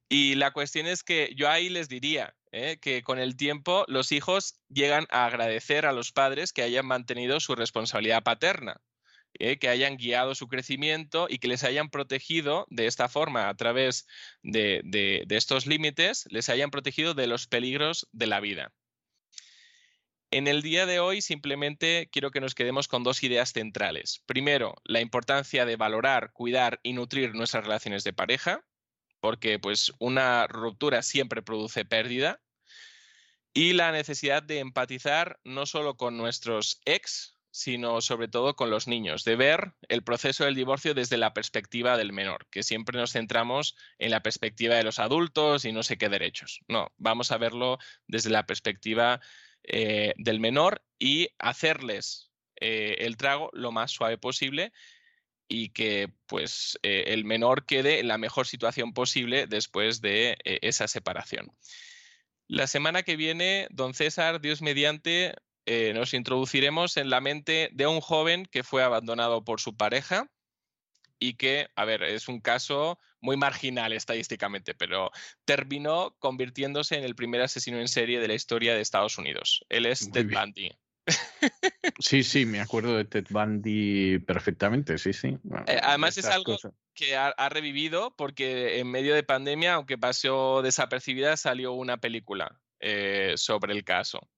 y 0.09 0.35
la 0.35 0.51
cuestión 0.51 0.87
es 0.87 1.03
que 1.03 1.33
yo 1.35 1.49
ahí 1.49 1.69
les 1.69 1.87
diría 1.87 2.35
¿eh? 2.51 2.77
que 2.81 3.03
con 3.03 3.19
el 3.19 3.35
tiempo 3.35 3.85
los 3.87 4.11
hijos 4.11 4.59
llegan 4.69 5.05
a 5.09 5.25
agradecer 5.25 5.85
a 5.85 5.93
los 5.93 6.11
padres 6.11 6.51
que 6.51 6.63
hayan 6.63 6.87
mantenido 6.87 7.39
su 7.39 7.55
responsabilidad 7.55 8.23
paterna. 8.23 8.81
¿Eh? 9.39 9.57
que 9.57 9.69
hayan 9.69 9.97
guiado 9.97 10.35
su 10.35 10.47
crecimiento 10.47 11.27
y 11.29 11.39
que 11.39 11.47
les 11.47 11.63
hayan 11.63 11.89
protegido 11.89 12.65
de 12.69 12.87
esta 12.87 13.09
forma 13.09 13.49
a 13.49 13.55
través 13.55 14.07
de, 14.43 15.25
estos 15.29 15.65
límites, 15.65 16.25
les 16.29 16.49
hayan 16.49 16.71
protegido 16.71 17.13
de 17.13 17.27
los 17.27 17.47
peligros 17.47 18.07
de 18.11 18.27
la 18.27 18.39
vida. 18.39 18.73
En 20.29 20.47
el 20.47 20.61
día 20.61 20.85
de 20.85 20.99
hoy 20.99 21.21
simplemente 21.21 22.09
quiero 22.11 22.31
que 22.31 22.41
nos 22.41 22.53
quedemos 22.53 22.87
con 22.87 23.03
dos 23.03 23.23
ideas 23.23 23.53
centrales. 23.53 24.23
Primero, 24.25 24.75
la 24.83 24.99
importancia 24.99 25.65
de 25.65 25.77
valorar, 25.77 26.31
cuidar 26.33 26.79
y 26.83 26.93
nutrir 26.93 27.33
nuestras 27.33 27.63
relaciones 27.63 28.03
de 28.03 28.13
pareja, 28.13 28.65
porque 29.21 29.57
pues 29.57 29.93
una 29.99 30.47
ruptura 30.47 31.01
siempre 31.01 31.41
produce 31.41 31.85
pérdida. 31.85 32.41
Y 33.53 33.73
la 33.73 33.91
necesidad 33.91 34.43
de 34.43 34.59
empatizar 34.59 35.39
no 35.43 35.65
solo 35.65 35.95
con 35.95 36.17
nuestros 36.17 36.81
ex, 36.85 37.36
sino 37.57 38.01
sobre 38.01 38.27
todo 38.27 38.55
con 38.55 38.69
los 38.69 38.87
niños, 38.87 39.23
de 39.23 39.35
ver 39.35 39.73
el 39.89 40.03
proceso 40.03 40.45
del 40.45 40.53
divorcio 40.53 40.93
desde 40.93 41.17
la 41.17 41.33
perspectiva 41.33 41.97
del 41.97 42.13
menor, 42.13 42.45
que 42.51 42.61
siempre 42.61 42.99
nos 42.99 43.13
centramos 43.13 43.75
en 43.97 44.11
la 44.11 44.21
perspectiva 44.21 44.75
de 44.75 44.83
los 44.83 44.99
adultos 44.99 45.65
y 45.65 45.71
no 45.71 45.81
sé 45.81 45.97
qué 45.97 46.07
derechos. 46.07 46.61
No, 46.67 46.93
vamos 46.97 47.31
a 47.31 47.39
verlo 47.39 47.79
desde 48.05 48.29
la 48.29 48.45
perspectiva 48.45 49.21
eh, 49.63 50.13
del 50.17 50.39
menor 50.39 50.83
y 50.99 51.29
hacerles 51.39 52.31
eh, 52.61 52.97
el 52.99 53.17
trago 53.17 53.49
lo 53.53 53.71
más 53.71 53.89
suave 53.89 54.19
posible 54.19 54.71
y 55.47 55.69
que 55.69 56.13
pues 56.27 56.77
eh, 56.83 57.05
el 57.07 57.25
menor 57.25 57.65
quede 57.65 57.99
en 57.99 58.07
la 58.07 58.19
mejor 58.19 58.45
situación 58.45 58.93
posible 58.93 59.47
después 59.47 59.99
de 60.01 60.37
esa 60.43 60.87
separación. 60.87 61.51
La 62.47 62.67
semana 62.67 63.01
que 63.01 63.15
viene, 63.15 63.67
don 63.71 63.95
César, 63.95 64.41
Dios 64.41 64.61
mediante, 64.61 65.33
eh, 65.69 65.91
nos 65.93 66.13
introduciremos 66.13 66.95
en 66.95 67.09
la 67.09 67.19
mente 67.19 67.69
de 67.73 67.87
un 67.87 67.99
joven 67.99 68.45
que 68.45 68.63
fue 68.63 68.83
abandonado 68.83 69.43
por 69.43 69.59
su 69.59 69.75
pareja 69.75 70.31
y 71.19 71.33
que, 71.33 71.67
a 71.75 71.83
ver, 71.83 72.03
es 72.03 72.29
un 72.29 72.39
caso 72.39 72.99
muy 73.19 73.35
marginal 73.35 73.91
estadísticamente, 73.91 74.75
pero 74.75 75.11
terminó 75.43 76.15
convirtiéndose 76.19 76.95
en 76.95 77.03
el 77.03 77.15
primer 77.15 77.41
asesino 77.41 77.81
en 77.81 77.89
serie 77.89 78.21
de 78.21 78.29
la 78.29 78.33
historia 78.33 78.75
de 78.75 78.81
Estados 78.81 79.17
Unidos. 79.17 79.65
Él 79.67 79.85
es 79.85 80.09
Ted 80.09 80.29
Bundy. 80.31 80.71
Sí, 81.99 82.23
sí, 82.23 82.45
me 82.45 82.59
acuerdo 82.59 82.95
de 82.95 83.05
Ted 83.05 83.25
Bundy 83.29 84.19
perfectamente, 84.19 84.97
sí, 84.97 85.13
sí. 85.13 85.37
Eh, 85.67 85.79
además 85.81 86.17
es 86.17 86.25
algo 86.25 86.57
que 86.93 87.15
ha, 87.15 87.49
revivido 87.49 88.13
porque 88.15 88.79
en 88.79 88.91
medio 88.91 89.15
de 89.15 89.23
pandemia, 89.23 89.75
aunque 89.75 89.97
pasó 89.97 90.61
desapercibida, 90.61 91.37
salió 91.37 91.73
una 91.73 91.97
película 91.97 92.61
eh, 92.79 93.33
sobre 93.37 93.73
el 93.73 93.83
caso. 93.83 94.29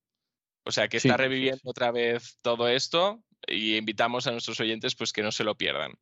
O 0.63 0.71
sea 0.71 0.88
que 0.88 0.97
está 0.97 1.17
reviviendo 1.17 1.61
otra 1.63 1.91
vez 1.91 2.38
todo 2.41 2.67
esto 2.67 3.23
y 3.47 3.77
invitamos 3.77 4.27
a 4.27 4.31
nuestros 4.31 4.59
oyentes 4.59 4.95
pues 4.95 5.13
que 5.13 5.23
no 5.23 5.31
se 5.31 5.43
lo 5.43 5.55
pierdan. 5.55 5.93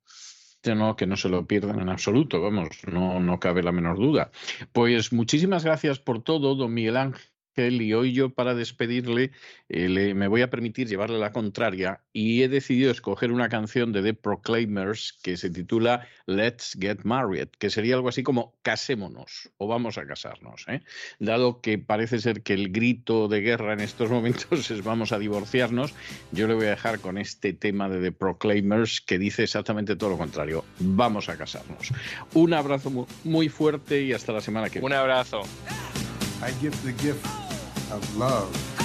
No, 0.64 0.96
que 0.96 1.08
no 1.08 1.16
se 1.16 1.30
lo 1.30 1.48
pierdan 1.48 1.80
en 1.80 1.88
absoluto, 1.88 2.42
vamos, 2.42 2.70
no, 2.92 3.22
no 3.22 3.40
cabe 3.40 3.64
la 3.64 3.72
menor 3.72 3.98
duda. 3.98 4.32
Pues 4.74 5.14
muchísimas 5.14 5.64
gracias 5.64 6.00
por 6.00 6.24
todo, 6.24 6.56
don 6.56 6.74
Miguel 6.74 6.98
Ángel 6.98 7.32
y 7.58 7.94
hoy 7.94 8.14
yo 8.14 8.30
para 8.30 8.54
despedirle 8.54 9.32
eh, 9.70 10.14
me 10.14 10.28
voy 10.28 10.44
a 10.44 10.50
permitir 10.50 10.88
llevarle 10.88 11.18
la 11.18 11.32
contraria 11.32 12.02
y 12.14 12.44
he 12.44 12.50
decidido 12.50 12.92
escoger 12.92 13.32
una 13.32 13.50
canción 13.50 13.92
de 13.92 14.04
The 14.04 14.14
Proclaimers 14.14 15.18
que 15.24 15.38
se 15.38 15.50
titula 15.50 16.08
Let's 16.28 16.78
Get 16.80 17.00
Married, 17.04 17.48
que 17.58 17.70
sería 17.70 17.96
algo 17.96 18.10
así 18.10 18.22
como 18.22 18.54
casémonos 18.62 19.50
o 19.58 19.68
vamos 19.68 19.98
a 19.98 20.06
casarnos. 20.06 20.66
¿eh? 20.68 20.82
Dado 21.20 21.62
que 21.62 21.80
parece 21.80 22.20
ser 22.20 22.44
que 22.44 22.54
el 22.54 22.72
grito 22.72 23.28
de 23.28 23.42
guerra 23.42 23.74
en 23.74 23.80
estos 23.80 24.10
momentos 24.12 24.70
es 24.70 24.84
vamos 24.84 25.12
a 25.12 25.18
divorciarnos, 25.20 25.96
yo 26.32 26.48
le 26.48 26.54
voy 26.54 26.68
a 26.68 26.72
dejar 26.72 27.00
con 27.00 27.18
este 27.18 27.54
tema 27.54 27.90
de 27.90 28.02
The 28.02 28.12
Proclaimers 28.12 29.02
que 29.02 29.18
dice 29.18 29.44
exactamente 29.44 29.96
todo 29.96 30.12
lo 30.12 30.18
contrario, 30.18 30.64
vamos 30.80 31.28
a 31.28 31.38
casarnos. 31.38 31.92
Un 32.36 32.54
abrazo 32.54 33.08
muy 33.24 33.50
fuerte 33.50 34.04
y 34.04 34.14
hasta 34.14 34.32
la 34.32 34.42
semana 34.42 34.70
que 34.70 34.80
viene. 34.80 34.86
Un 34.86 35.00
abrazo. 35.00 35.42
Of 37.92 38.18
love. 38.18 38.77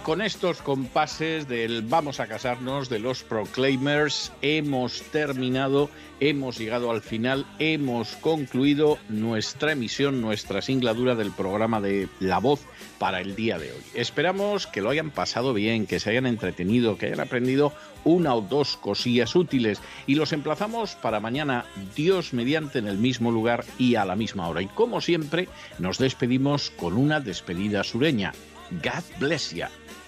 Y 0.00 0.02
con 0.02 0.22
estos 0.22 0.62
compases 0.62 1.46
del 1.46 1.82
vamos 1.82 2.20
a 2.20 2.26
casarnos 2.26 2.88
de 2.88 3.00
los 3.00 3.22
Proclaimers 3.22 4.32
hemos 4.40 5.02
terminado, 5.02 5.90
hemos 6.20 6.58
llegado 6.58 6.90
al 6.90 7.02
final, 7.02 7.44
hemos 7.58 8.16
concluido 8.16 8.96
nuestra 9.10 9.72
emisión, 9.72 10.22
nuestra 10.22 10.62
singladura 10.62 11.16
del 11.16 11.32
programa 11.32 11.82
de 11.82 12.08
La 12.18 12.38
Voz 12.38 12.62
para 12.98 13.20
el 13.20 13.36
día 13.36 13.58
de 13.58 13.72
hoy. 13.72 13.82
Esperamos 13.92 14.66
que 14.66 14.80
lo 14.80 14.88
hayan 14.88 15.10
pasado 15.10 15.52
bien, 15.52 15.86
que 15.86 16.00
se 16.00 16.08
hayan 16.08 16.24
entretenido, 16.24 16.96
que 16.96 17.04
hayan 17.04 17.20
aprendido 17.20 17.74
una 18.02 18.34
o 18.34 18.40
dos 18.40 18.78
cosillas 18.78 19.36
útiles 19.36 19.82
y 20.06 20.14
los 20.14 20.32
emplazamos 20.32 20.94
para 20.94 21.20
mañana, 21.20 21.66
Dios 21.94 22.32
mediante, 22.32 22.78
en 22.78 22.86
el 22.86 22.96
mismo 22.96 23.30
lugar 23.30 23.66
y 23.76 23.96
a 23.96 24.06
la 24.06 24.16
misma 24.16 24.48
hora. 24.48 24.62
Y 24.62 24.66
como 24.68 25.02
siempre, 25.02 25.46
nos 25.78 25.98
despedimos 25.98 26.70
con 26.70 26.94
una 26.94 27.20
despedida 27.20 27.84
sureña. 27.84 28.32
God 28.70 29.02
bless 29.18 29.52
you. 29.52 29.66